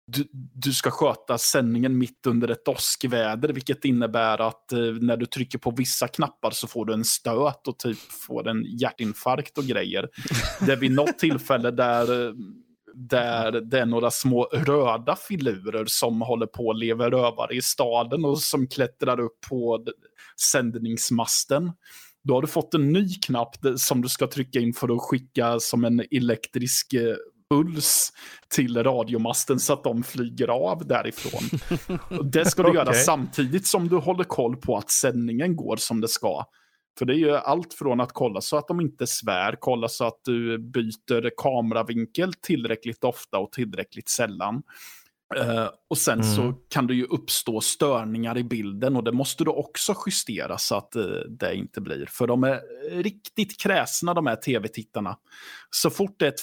du, 0.07 0.27
du 0.53 0.73
ska 0.73 0.91
sköta 0.91 1.37
sändningen 1.37 1.97
mitt 1.97 2.25
under 2.27 2.47
ett 2.47 2.67
åskväder, 2.67 3.49
vilket 3.49 3.85
innebär 3.85 4.41
att 4.47 4.71
eh, 4.71 4.79
när 4.79 5.17
du 5.17 5.25
trycker 5.25 5.57
på 5.57 5.71
vissa 5.71 6.07
knappar 6.07 6.51
så 6.51 6.67
får 6.67 6.85
du 6.85 6.93
en 6.93 7.05
stöt 7.05 7.67
och 7.67 7.79
typ 7.79 7.97
får 8.27 8.47
en 8.47 8.63
hjärtinfarkt 8.65 9.57
och 9.57 9.63
grejer. 9.63 10.09
Det 10.65 10.71
är 10.71 10.77
vid 10.77 10.91
något 10.91 11.19
tillfälle 11.19 11.71
där 11.71 12.27
eh, 12.27 12.33
där 12.95 13.51
det 13.51 13.79
är 13.79 13.85
några 13.85 14.11
små 14.11 14.43
röda 14.43 15.15
filurer 15.15 15.85
som 15.87 16.21
håller 16.21 16.45
på 16.45 16.71
att 16.71 16.79
leva 16.79 17.09
rövare 17.09 17.55
i 17.55 17.61
staden 17.61 18.25
och 18.25 18.39
som 18.39 18.67
klättrar 18.67 19.19
upp 19.19 19.41
på 19.49 19.85
sändningsmasten. 20.51 21.71
Då 22.23 22.33
har 22.33 22.41
du 22.41 22.47
fått 22.47 22.73
en 22.73 22.93
ny 22.93 23.13
knapp 23.13 23.55
som 23.75 24.01
du 24.01 24.09
ska 24.09 24.27
trycka 24.27 24.59
in 24.59 24.73
för 24.73 24.95
att 24.95 25.01
skicka 25.01 25.59
som 25.59 25.85
en 25.85 26.03
elektrisk 26.11 26.93
eh, 26.93 27.15
puls 27.49 28.11
till 28.49 28.83
radiomasten 28.83 29.59
så 29.59 29.73
att 29.73 29.83
de 29.83 30.03
flyger 30.03 30.47
av 30.47 30.87
därifrån. 30.87 31.59
Det 32.31 32.45
ska 32.45 32.63
du 32.63 32.73
göra 32.73 32.89
Okej. 32.89 33.03
samtidigt 33.03 33.67
som 33.67 33.87
du 33.87 33.95
håller 33.95 34.23
koll 34.23 34.57
på 34.57 34.77
att 34.77 34.91
sändningen 34.91 35.55
går 35.55 35.77
som 35.77 36.01
det 36.01 36.07
ska. 36.07 36.45
För 36.99 37.05
det 37.05 37.13
är 37.13 37.17
ju 37.17 37.35
allt 37.35 37.73
från 37.73 37.99
att 38.01 38.13
kolla 38.13 38.41
så 38.41 38.57
att 38.57 38.67
de 38.67 38.81
inte 38.81 39.07
svär, 39.07 39.55
kolla 39.59 39.87
så 39.87 40.05
att 40.05 40.19
du 40.23 40.57
byter 40.57 41.31
kameravinkel 41.37 42.33
tillräckligt 42.33 43.03
ofta 43.03 43.37
och 43.37 43.51
tillräckligt 43.51 44.09
sällan. 44.09 44.61
Eh, 45.35 45.67
och 45.89 45.97
sen 45.97 46.21
Mm. 46.21 46.35
så 46.35 46.53
kan 46.69 46.87
det 46.87 46.93
ju 46.93 47.03
uppstå 47.05 47.61
störningar 47.61 48.37
i 48.37 48.43
bilden 48.43 48.95
och 48.95 49.03
det 49.03 49.11
måste 49.11 49.43
du 49.43 49.49
också 49.49 49.95
justera 50.05 50.57
så 50.57 50.75
att 50.75 50.95
eh, 50.95 51.03
det 51.29 51.55
inte 51.55 51.81
blir. 51.81 52.05
För 52.05 52.27
de 52.27 52.43
är 52.43 52.61
riktigt 53.03 53.61
kräsna 53.61 54.13
de 54.13 54.27
här 54.27 54.35
tv-tittarna. 54.35 55.17
Så 55.69 55.89
fort 55.89 56.19
det 56.19 56.25
är 56.25 56.29
ett, 56.29 56.41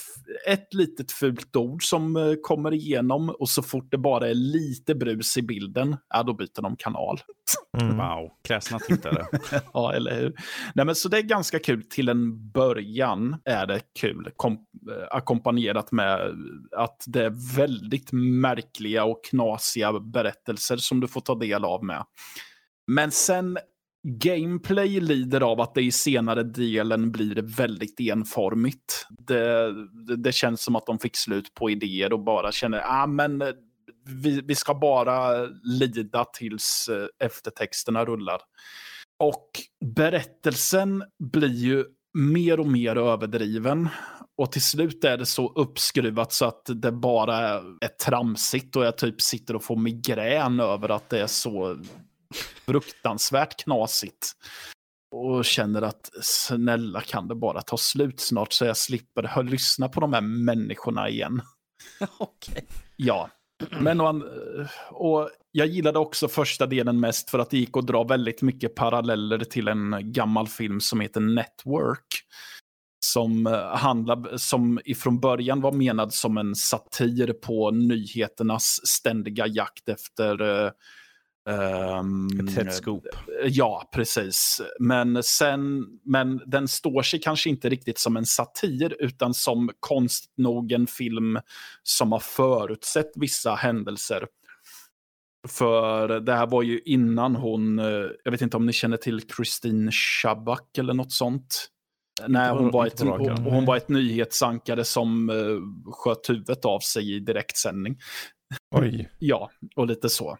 ett 0.48 0.74
litet 0.74 1.12
fult 1.12 1.56
ord 1.56 1.84
som 1.84 2.16
eh, 2.16 2.34
kommer 2.42 2.74
igenom 2.74 3.30
och 3.30 3.48
så 3.48 3.62
fort 3.62 3.90
det 3.90 3.98
bara 3.98 4.28
är 4.28 4.34
lite 4.34 4.94
brus 4.94 5.36
i 5.36 5.42
bilden, 5.42 5.96
ja 6.08 6.22
då 6.22 6.32
byter 6.32 6.62
de 6.62 6.76
kanal. 6.76 7.20
Mm. 7.80 7.96
Wow, 7.96 8.30
kräsna 8.44 8.78
tittare. 8.78 9.26
ja, 9.72 9.92
eller 9.92 10.14
hur? 10.14 10.34
Nej, 10.74 10.86
men 10.86 10.94
så 10.94 11.08
det 11.08 11.18
är 11.18 11.22
ganska 11.22 11.58
kul. 11.58 11.82
Till 11.82 12.08
en 12.08 12.50
början 12.50 13.36
är 13.44 13.66
det 13.66 13.80
kul. 14.00 14.30
Kom, 14.36 14.52
eh, 14.52 15.06
ackompanjerat 15.10 15.92
med 15.92 16.20
att 16.76 17.04
det 17.06 17.24
är 17.24 17.56
väldigt 17.56 18.12
märkliga 18.12 19.04
och 19.04 19.24
knasiga 19.24 20.00
berättelser 20.00 20.76
som 20.76 21.00
du 21.00 21.08
får 21.08 21.20
ta 21.20 21.34
del 21.34 21.64
av 21.64 21.84
med. 21.84 22.04
Men 22.86 23.10
sen 23.10 23.58
gameplay 24.06 25.00
lider 25.00 25.40
av 25.40 25.60
att 25.60 25.74
det 25.74 25.82
i 25.82 25.92
senare 25.92 26.42
delen 26.42 27.12
blir 27.12 27.56
väldigt 27.56 28.00
enformigt. 28.00 29.06
Det, 29.08 29.72
det, 30.06 30.16
det 30.16 30.32
känns 30.32 30.62
som 30.62 30.76
att 30.76 30.86
de 30.86 30.98
fick 30.98 31.16
slut 31.16 31.54
på 31.54 31.70
idéer 31.70 32.12
och 32.12 32.24
bara 32.24 32.52
känner, 32.52 32.82
ah, 32.84 33.06
men 33.06 33.42
vi, 34.06 34.40
vi 34.40 34.54
ska 34.54 34.74
bara 34.74 35.46
lida 35.62 36.24
tills 36.24 36.88
eh, 36.88 37.26
eftertexterna 37.26 38.04
rullar. 38.04 38.40
Och 39.18 39.50
berättelsen 39.84 41.04
blir 41.18 41.54
ju 41.54 41.84
mer 42.18 42.60
och 42.60 42.66
mer 42.66 42.96
överdriven. 42.96 43.88
Och 44.38 44.52
till 44.52 44.62
slut 44.62 45.04
är 45.04 45.16
det 45.16 45.26
så 45.26 45.52
uppskruvat 45.52 46.32
så 46.32 46.44
att 46.44 46.62
det 46.66 46.92
bara 46.92 47.38
är 47.80 47.88
tramsigt 48.04 48.76
och 48.76 48.84
jag 48.84 48.98
typ 48.98 49.20
sitter 49.20 49.56
och 49.56 49.64
får 49.64 49.76
migrän 49.76 50.60
över 50.60 50.88
att 50.88 51.10
det 51.10 51.20
är 51.20 51.26
så 51.26 51.78
fruktansvärt 52.66 53.64
knasigt. 53.64 54.32
Och 55.10 55.44
känner 55.44 55.82
att 55.82 56.10
snälla 56.22 57.00
kan 57.00 57.28
det 57.28 57.34
bara 57.34 57.62
ta 57.62 57.76
slut 57.76 58.20
snart 58.20 58.52
så 58.52 58.64
jag 58.64 58.76
slipper 58.76 59.42
lyssna 59.42 59.88
på 59.88 60.00
de 60.00 60.12
här 60.12 60.20
människorna 60.20 61.08
igen. 61.08 61.42
Okej. 62.18 62.66
Ja, 62.96 63.30
men 63.80 64.00
och, 64.00 64.22
och 64.90 65.30
jag 65.52 65.66
gillade 65.66 65.98
också 65.98 66.28
första 66.28 66.66
delen 66.66 67.00
mest 67.00 67.30
för 67.30 67.38
att 67.38 67.50
det 67.50 67.58
gick 67.58 67.76
att 67.76 67.86
dra 67.86 68.04
väldigt 68.04 68.42
mycket 68.42 68.74
paralleller 68.74 69.38
till 69.38 69.68
en 69.68 70.12
gammal 70.12 70.48
film 70.48 70.80
som 70.80 71.00
heter 71.00 71.20
Network. 71.20 72.06
Som, 73.04 73.46
eh, 73.46 73.76
handlade, 73.76 74.38
som 74.38 74.80
ifrån 74.84 75.20
början 75.20 75.60
var 75.60 75.72
menad 75.72 76.14
som 76.14 76.38
en 76.38 76.54
satir 76.54 77.32
på 77.32 77.70
nyheternas 77.70 78.80
ständiga 78.84 79.46
jakt 79.46 79.88
efter 79.88 80.42
uh, 80.42 80.70
Um, 81.48 82.28
Ett 82.40 82.54
hett 82.54 82.74
scoop. 82.74 83.06
Ja, 83.44 83.88
precis. 83.92 84.60
Men, 84.80 85.22
sen, 85.22 85.86
men 86.04 86.42
den 86.46 86.68
står 86.68 87.02
sig 87.02 87.20
kanske 87.20 87.50
inte 87.50 87.68
riktigt 87.68 87.98
som 87.98 88.16
en 88.16 88.26
satir 88.26 88.96
utan 88.98 89.34
som 89.34 89.70
konst 89.80 90.32
nog 90.36 90.72
en 90.72 90.86
film 90.86 91.38
som 91.82 92.12
har 92.12 92.18
förutsett 92.18 93.12
vissa 93.14 93.54
händelser. 93.54 94.26
För 95.48 96.20
det 96.20 96.34
här 96.34 96.46
var 96.46 96.62
ju 96.62 96.80
innan 96.84 97.36
hon, 97.36 97.78
eh, 97.78 98.06
jag 98.24 98.30
vet 98.30 98.42
inte 98.42 98.56
om 98.56 98.66
ni 98.66 98.72
känner 98.72 98.96
till 98.96 99.22
Christine 99.36 99.92
Shabak 99.92 100.78
eller 100.78 100.94
något 100.94 101.12
sånt. 101.12 101.68
Nej, 102.26 102.50
hon 102.50 102.70
var, 102.70 102.86
ett, 102.86 103.00
hon, 103.00 103.30
hon 103.30 103.64
var 103.64 103.76
ett 103.76 103.88
nyhetsankare 103.88 104.84
som 104.84 105.30
uh, 105.30 105.60
sköt 105.92 106.30
huvudet 106.30 106.64
av 106.64 106.80
sig 106.80 107.16
i 107.16 107.20
direktsändning. 107.20 107.98
Oj. 108.74 109.10
ja, 109.18 109.50
och 109.76 109.86
lite 109.86 110.08
så. 110.08 110.38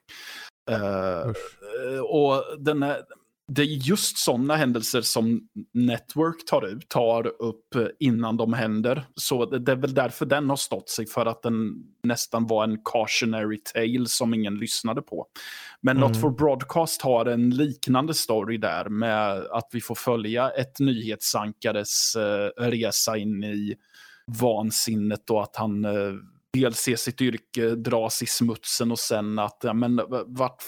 Uh, 0.71 2.01
och 2.01 2.45
den 2.59 2.83
är, 2.83 3.03
det 3.49 3.63
är 3.63 3.67
just 3.67 4.19
sådana 4.19 4.57
händelser 4.57 5.01
som 5.01 5.49
Network 5.75 6.45
tar, 6.47 6.67
ut, 6.67 6.89
tar 6.89 7.27
upp 7.27 7.75
innan 7.99 8.37
de 8.37 8.53
händer. 8.53 9.07
Så 9.15 9.47
det, 9.47 9.59
det 9.59 9.73
är 9.73 9.77
väl 9.77 9.95
därför 9.95 10.27
den 10.27 10.51
har 10.51 10.57
stått 10.57 10.89
sig, 10.89 11.07
för 11.07 11.27
att 11.27 11.43
den 11.43 11.75
nästan 12.03 12.47
var 12.47 12.65
en 12.65 12.79
cautionary 12.85 13.59
tale 13.75 14.07
som 14.07 14.35
ingen 14.35 14.59
lyssnade 14.59 15.03
på. 15.03 15.27
Men 15.81 15.97
mm. 15.97 16.09
Not 16.09 16.21
for 16.21 16.31
Broadcast 16.31 17.03
har 17.03 17.27
en 17.27 17.51
liknande 17.51 18.15
story 18.15 18.59
där 18.59 18.89
med 18.89 19.39
att 19.39 19.69
vi 19.73 19.81
får 19.81 19.95
följa 19.95 20.51
ett 20.51 20.79
nyhetsankares 20.79 22.17
uh, 22.17 22.63
resa 22.63 23.17
in 23.17 23.45
i 23.45 23.75
vansinnet 24.41 25.31
och 25.31 25.43
att 25.43 25.57
han 25.57 25.85
uh, 25.85 26.15
dels 26.61 26.79
se 26.79 26.97
sitt 26.97 27.21
yrke 27.21 27.71
dras 27.71 28.23
i 28.23 28.27
smutsen 28.27 28.91
och 28.91 28.99
sen 28.99 29.39
att, 29.39 29.59
ja, 29.63 29.73
men 29.73 30.01
vart 30.27 30.63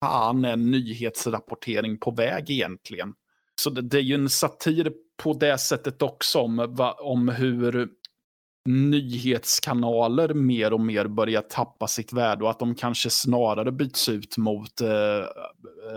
fan 0.00 0.44
är 0.44 0.56
nyhetsrapportering 0.56 1.98
på 1.98 2.10
väg 2.10 2.50
egentligen? 2.50 3.14
Så 3.60 3.70
det, 3.70 3.82
det 3.82 3.98
är 3.98 4.02
ju 4.02 4.14
en 4.14 4.28
satir 4.28 4.92
på 5.22 5.32
det 5.32 5.58
sättet 5.58 6.02
också 6.02 6.38
om, 6.38 6.66
va, 6.68 6.92
om 6.92 7.28
hur 7.28 7.88
nyhetskanaler 8.68 10.34
mer 10.34 10.72
och 10.72 10.80
mer 10.80 11.06
börjar 11.08 11.42
tappa 11.42 11.86
sitt 11.86 12.12
värde 12.12 12.44
och 12.44 12.50
att 12.50 12.58
de 12.58 12.74
kanske 12.74 13.10
snarare 13.10 13.72
byts 13.72 14.08
ut 14.08 14.36
mot 14.36 14.80
eh, 14.80 15.18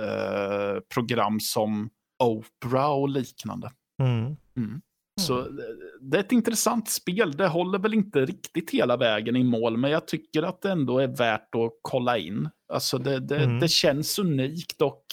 eh, 0.01 0.79
program 0.93 1.39
som 1.39 1.89
Oprah 2.23 2.91
och 2.91 3.09
liknande. 3.09 3.71
Mm. 4.01 4.35
Mm. 4.57 4.81
Så 5.21 5.41
mm. 5.41 5.55
det 6.01 6.17
är 6.17 6.21
ett 6.21 6.31
intressant 6.31 6.89
spel. 6.89 7.31
Det 7.31 7.47
håller 7.47 7.79
väl 7.79 7.93
inte 7.93 8.25
riktigt 8.25 8.71
hela 8.71 8.97
vägen 8.97 9.35
i 9.35 9.43
mål, 9.43 9.77
men 9.77 9.91
jag 9.91 10.07
tycker 10.07 10.43
att 10.43 10.61
det 10.61 10.71
ändå 10.71 10.99
är 10.99 11.07
värt 11.07 11.55
att 11.55 11.71
kolla 11.81 12.17
in. 12.17 12.49
Alltså 12.73 12.97
det, 12.97 13.19
det, 13.19 13.37
mm. 13.37 13.59
det 13.59 13.67
känns 13.67 14.19
unikt 14.19 14.81
och 14.81 15.05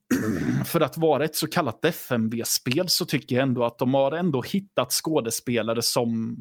för 0.64 0.80
att 0.80 0.96
vara 0.96 1.24
ett 1.24 1.36
så 1.36 1.46
kallat 1.46 1.84
FMV-spel 1.84 2.88
så 2.88 3.04
tycker 3.04 3.36
jag 3.36 3.42
ändå 3.42 3.64
att 3.64 3.78
de 3.78 3.94
har 3.94 4.12
ändå 4.12 4.42
hittat 4.42 4.92
skådespelare 4.92 5.82
som 5.82 6.36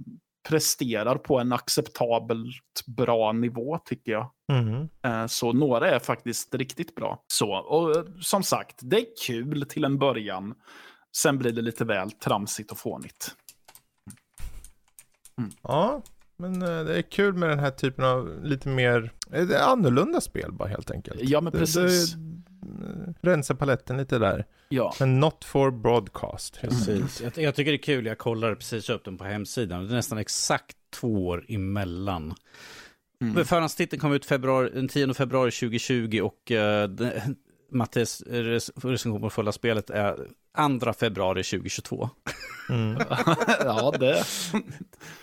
presterar 0.50 1.16
på 1.16 1.40
en 1.40 1.54
acceptabelt 1.54 2.86
bra 2.88 3.32
nivå 3.32 3.80
tycker 3.86 4.12
jag. 4.12 4.32
Mm. 4.52 4.90
Eh, 5.06 5.28
så 5.28 5.54
några 5.54 5.90
är 5.90 6.00
faktiskt 6.00 6.56
riktigt 6.56 6.96
bra. 6.96 7.24
Så, 7.34 7.56
och 7.56 7.96
eh, 7.96 8.04
som 8.22 8.44
sagt, 8.44 8.80
det 8.82 8.98
är 8.98 9.06
kul 9.28 9.66
till 9.70 9.84
en 9.84 10.00
början. 10.00 10.54
Sen 11.16 11.38
blir 11.38 11.52
det 11.52 11.62
lite 11.62 11.86
väl 11.86 12.12
tramsigt 12.12 12.72
och 12.72 12.78
fånigt. 12.78 13.36
Mm. 15.38 15.52
Ja, 15.62 16.02
men 16.38 16.62
eh, 16.62 16.84
det 16.84 16.98
är 16.98 17.02
kul 17.02 17.34
med 17.34 17.50
den 17.50 17.60
här 17.60 17.72
typen 17.72 18.06
av 18.06 18.44
lite 18.44 18.70
mer 18.70 19.12
det 19.28 19.56
är 19.56 19.72
annorlunda 19.72 20.22
spel 20.22 20.52
bara 20.52 20.70
helt 20.70 20.92
enkelt. 20.92 21.20
Ja, 21.24 21.42
men 21.42 21.52
precis. 21.52 22.14
Det, 22.14 23.14
det, 23.22 23.32
rensa 23.32 23.56
paletten 23.56 23.98
lite 23.98 24.20
där. 24.20 24.46
Ja. 24.70 24.94
Men 25.00 25.20
not 25.20 25.44
for 25.44 25.72
broadcast. 25.72 26.62
Precis. 26.62 27.22
Jag, 27.22 27.38
jag, 27.38 27.56
tycker 27.56 27.72
det 27.72 27.76
är 27.76 27.84
kul, 27.84 28.06
jag 28.06 28.18
kollar 28.18 28.56
precis 28.56 28.90
upp 28.90 29.06
den 29.06 29.18
på 29.18 29.24
hemsidan. 29.24 29.86
Det 29.86 29.94
är 29.94 29.96
nästan 29.96 30.18
exakt 30.18 30.78
två 30.94 31.28
år 31.28 31.46
emellan. 31.48 32.34
Mm. 33.22 33.46
Förhandstiteln 33.46 34.00
kom 34.00 34.14
ut 34.14 34.26
februari, 34.26 34.70
den 34.74 34.88
10 34.88 35.14
februari 35.14 35.52
2020 35.52 36.20
och 36.24 36.52
uh, 36.52 36.58
Mattes 37.76 38.24
recension 38.76 39.22
på 39.22 39.30
fulla 39.30 39.52
spelet 39.52 39.90
är 39.90 40.16
2 40.80 40.94
februari 40.94 41.44
2022. 41.44 42.10
Mm. 42.70 42.98
ja, 43.60 43.94
det... 44.00 44.00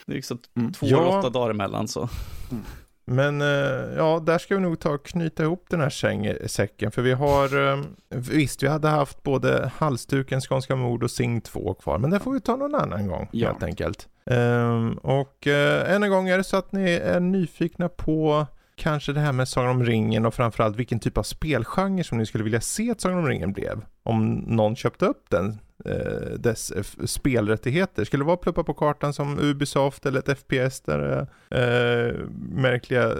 det 0.07 0.12
är 0.12 0.15
liksom 0.15 0.39
mm. 0.57 0.73
två 0.73 0.87
ja. 0.87 1.19
åtta 1.19 1.31
dagar 1.31 1.51
emellan 1.51 1.89
så. 1.89 2.09
Mm. 2.51 2.65
Men 3.05 3.41
eh, 3.41 3.97
ja, 3.97 4.23
där 4.27 4.39
ska 4.39 4.55
vi 4.55 4.61
nog 4.61 4.81
ta 4.81 4.91
och 4.91 5.07
knyta 5.07 5.43
ihop 5.43 5.66
den 5.70 5.81
här 5.81 6.49
säcken. 6.49 6.91
För 6.91 7.03
vi 7.03 7.12
har, 7.12 7.73
eh, 7.73 7.81
visst 8.09 8.62
vi 8.62 8.69
hade 8.69 8.89
haft 8.89 9.23
både 9.23 9.70
halsduken, 9.77 10.41
Skånska 10.41 10.77
mord 10.77 11.03
och 11.03 11.11
Sing 11.11 11.41
2 11.41 11.74
kvar. 11.74 11.99
Men 11.99 12.11
det 12.11 12.20
får 12.20 12.33
vi 12.33 12.41
ta 12.41 12.57
någon 12.57 12.74
annan 12.74 13.07
gång 13.07 13.29
ja. 13.33 13.49
helt 13.49 13.62
enkelt. 13.62 14.09
Um, 14.24 14.93
och 14.93 15.47
uh, 15.47 15.95
än 15.95 16.03
en 16.03 16.11
gång 16.11 16.29
är 16.29 16.39
det 16.39 16.45
så 16.45 16.57
att 16.57 16.73
ni 16.73 16.91
är 16.91 17.20
nyfikna 17.20 17.89
på 17.89 18.47
kanske 18.83 19.13
det 19.13 19.21
här 19.21 19.33
med 19.33 19.49
Sagan 19.49 19.71
om 19.71 19.85
ringen 19.85 20.27
och 20.27 20.35
framförallt 20.35 20.77
vilken 20.77 21.01
typ 21.01 21.19
av 21.19 21.23
spelgenre 21.23 22.05
som 22.05 22.19
ni 22.19 22.27
skulle 22.27 22.45
vilja 22.45 22.61
se 22.61 22.91
att 22.91 23.01
Sagan 23.01 23.19
om 23.19 23.27
ringen 23.27 23.53
blev. 23.53 23.85
Om 24.03 24.35
någon 24.35 24.77
köpte 24.77 25.07
upp 25.07 25.25
den, 25.29 25.59
eh, 25.85 26.39
dess 26.39 26.71
eh, 26.71 26.83
spelrättigheter. 27.05 28.05
Skulle 28.05 28.23
det 28.23 28.27
vara 28.27 28.37
pluppa 28.37 28.65
på 28.65 28.75
kartan 28.75 29.13
som 29.13 29.39
Ubisoft 29.39 30.07
eller 30.07 30.19
ett 30.19 30.39
FPS 30.39 30.81
där 30.81 31.29
eh, 31.51 31.61
eh 31.61 32.15
märkliga 32.51 33.05
eh, 33.05 33.17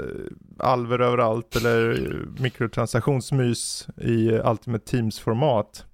alver 0.59 0.99
överallt 0.99 1.57
eller 1.57 2.09
mikrotransaktionsmys 2.39 3.89
i 3.97 4.31
Ultimate 4.31 4.85
Teams-format. 4.91 5.85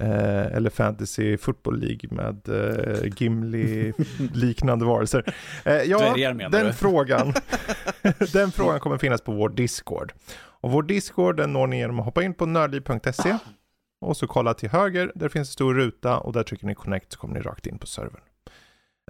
Eh, 0.00 0.46
eller 0.56 0.70
Fantasy 0.70 1.36
Football 1.36 1.78
League 1.78 2.10
med 2.10 2.48
eh, 2.48 3.12
Gimli-liknande 3.16 4.84
varelser. 4.84 5.34
Eh, 5.64 5.82
ja, 5.82 6.14
den 6.50 6.72
frågan, 6.72 7.34
den 8.32 8.52
frågan 8.52 8.80
kommer 8.80 8.98
finnas 8.98 9.20
på 9.20 9.32
vår 9.32 9.48
Discord. 9.48 10.12
Och 10.36 10.70
vår 10.70 10.82
Discord 10.82 11.36
den 11.36 11.52
når 11.52 11.66
ni 11.66 11.78
genom 11.78 11.98
att 11.98 12.04
hoppa 12.04 12.22
in 12.22 12.34
på 12.34 12.46
nördliv.se 12.46 13.38
och 14.00 14.16
så 14.16 14.26
kolla 14.26 14.54
till 14.54 14.70
höger, 14.70 15.12
där 15.14 15.28
finns 15.28 15.48
en 15.48 15.52
stor 15.52 15.74
ruta 15.74 16.18
och 16.18 16.32
där 16.32 16.42
trycker 16.42 16.66
ni 16.66 16.74
connect 16.74 17.12
så 17.12 17.18
kommer 17.18 17.34
ni 17.34 17.40
rakt 17.40 17.66
in 17.66 17.78
på 17.78 17.86
servern. 17.86 18.20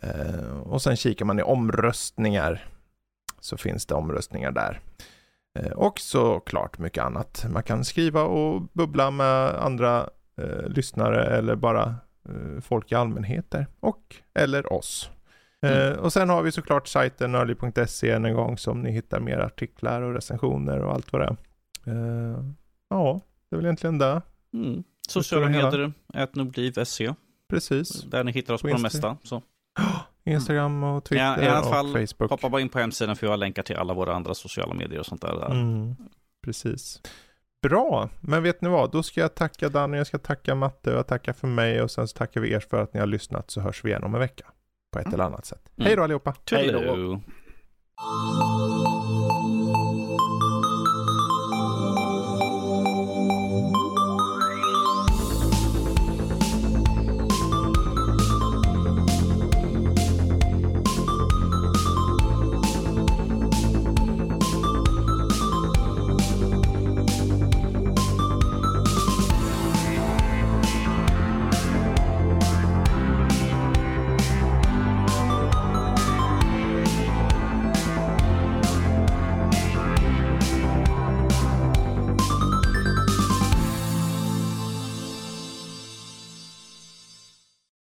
Eh, 0.02 0.58
och 0.60 0.82
sen 0.82 0.96
kikar 0.96 1.24
man 1.24 1.38
i 1.38 1.42
omröstningar 1.42 2.68
så 3.40 3.56
finns 3.56 3.86
det 3.86 3.94
omröstningar 3.94 4.52
där. 4.52 4.80
Eh, 5.58 5.72
och 5.72 6.00
såklart 6.00 6.78
mycket 6.78 7.04
annat. 7.04 7.46
Man 7.50 7.62
kan 7.62 7.84
skriva 7.84 8.22
och 8.22 8.62
bubbla 8.62 9.10
med 9.10 9.54
andra 9.54 10.08
eh, 10.42 10.68
lyssnare 10.68 11.24
eller 11.24 11.56
bara 11.56 11.94
eh, 12.28 12.60
folk 12.60 12.92
i 12.92 12.94
allmänhet 12.94 13.50
där. 13.50 13.66
Och 13.80 14.16
eller 14.34 14.72
oss. 14.72 15.10
Eh, 15.62 15.86
mm. 15.86 15.98
och 15.98 16.12
sen 16.12 16.28
har 16.28 16.42
vi 16.42 16.52
såklart 16.52 16.88
sajten 16.88 17.32
nörli.se 17.32 18.10
en 18.10 18.34
gång 18.34 18.58
som 18.58 18.80
ni 18.80 18.90
hittar 18.90 19.20
mer 19.20 19.38
artiklar 19.38 20.02
och 20.02 20.14
recensioner 20.14 20.78
och 20.78 20.92
allt 20.92 21.12
vad 21.12 21.22
det 21.22 21.26
är. 21.26 21.36
Eh, 21.92 22.44
ja, 22.90 23.20
det 23.50 23.56
är 23.56 23.56
väl 23.56 23.66
egentligen 23.66 23.98
det. 23.98 24.22
Mm. 24.54 24.84
Sociala 25.08 25.48
medier, 25.48 25.92
ätnobliv.se. 26.14 27.14
Precis. 27.48 28.02
Där 28.02 28.24
ni 28.24 28.32
hittar 28.32 28.54
oss 28.54 28.62
På 28.62 28.68
på 28.68 28.76
det 28.76 28.82
mesta. 28.82 29.16
Så. 29.22 29.42
Instagram 30.24 30.84
och 30.84 31.04
Twitter 31.04 31.24
Ja, 31.24 31.42
i 31.42 31.48
alla 31.48 31.60
och 31.60 31.70
fall, 31.70 32.06
Facebook. 32.06 32.30
Hoppa 32.30 32.48
bara 32.48 32.60
in 32.60 32.68
på 32.68 32.78
hemsidan 32.78 33.16
för 33.16 33.26
jag 33.26 33.32
har 33.32 33.36
länkar 33.36 33.62
till 33.62 33.76
alla 33.76 33.94
våra 33.94 34.14
andra 34.14 34.34
sociala 34.34 34.74
medier 34.74 35.00
och 35.00 35.06
sånt 35.06 35.22
där. 35.22 35.34
där. 35.34 35.50
Mm, 35.50 35.96
precis. 36.44 37.02
Bra, 37.68 38.08
men 38.20 38.42
vet 38.42 38.60
ni 38.60 38.68
vad? 38.68 38.90
Då 38.92 39.02
ska 39.02 39.20
jag 39.20 39.34
tacka 39.34 39.68
Danny, 39.68 39.96
jag 39.96 40.06
ska 40.06 40.18
tacka 40.18 40.54
Matte 40.54 40.90
och 40.92 40.98
jag 40.98 41.06
tackar 41.06 41.32
för 41.32 41.48
mig 41.48 41.82
och 41.82 41.90
sen 41.90 42.08
så 42.08 42.16
tackar 42.16 42.40
vi 42.40 42.52
er 42.52 42.60
för 42.60 42.82
att 42.82 42.94
ni 42.94 43.00
har 43.00 43.06
lyssnat 43.06 43.50
så 43.50 43.60
hörs 43.60 43.84
vi 43.84 43.88
igen 43.90 44.04
om 44.04 44.14
en 44.14 44.20
vecka. 44.20 44.44
På 44.92 44.98
ett 44.98 45.06
Mm. 45.06 45.14
eller 45.14 45.24
annat 45.24 45.46
sätt. 45.46 45.70
Mm. 45.76 45.86
Hej 45.86 45.96
då 45.96 46.02
allihopa! 46.02 46.34
Hej 46.50 46.72
då. 46.72 47.20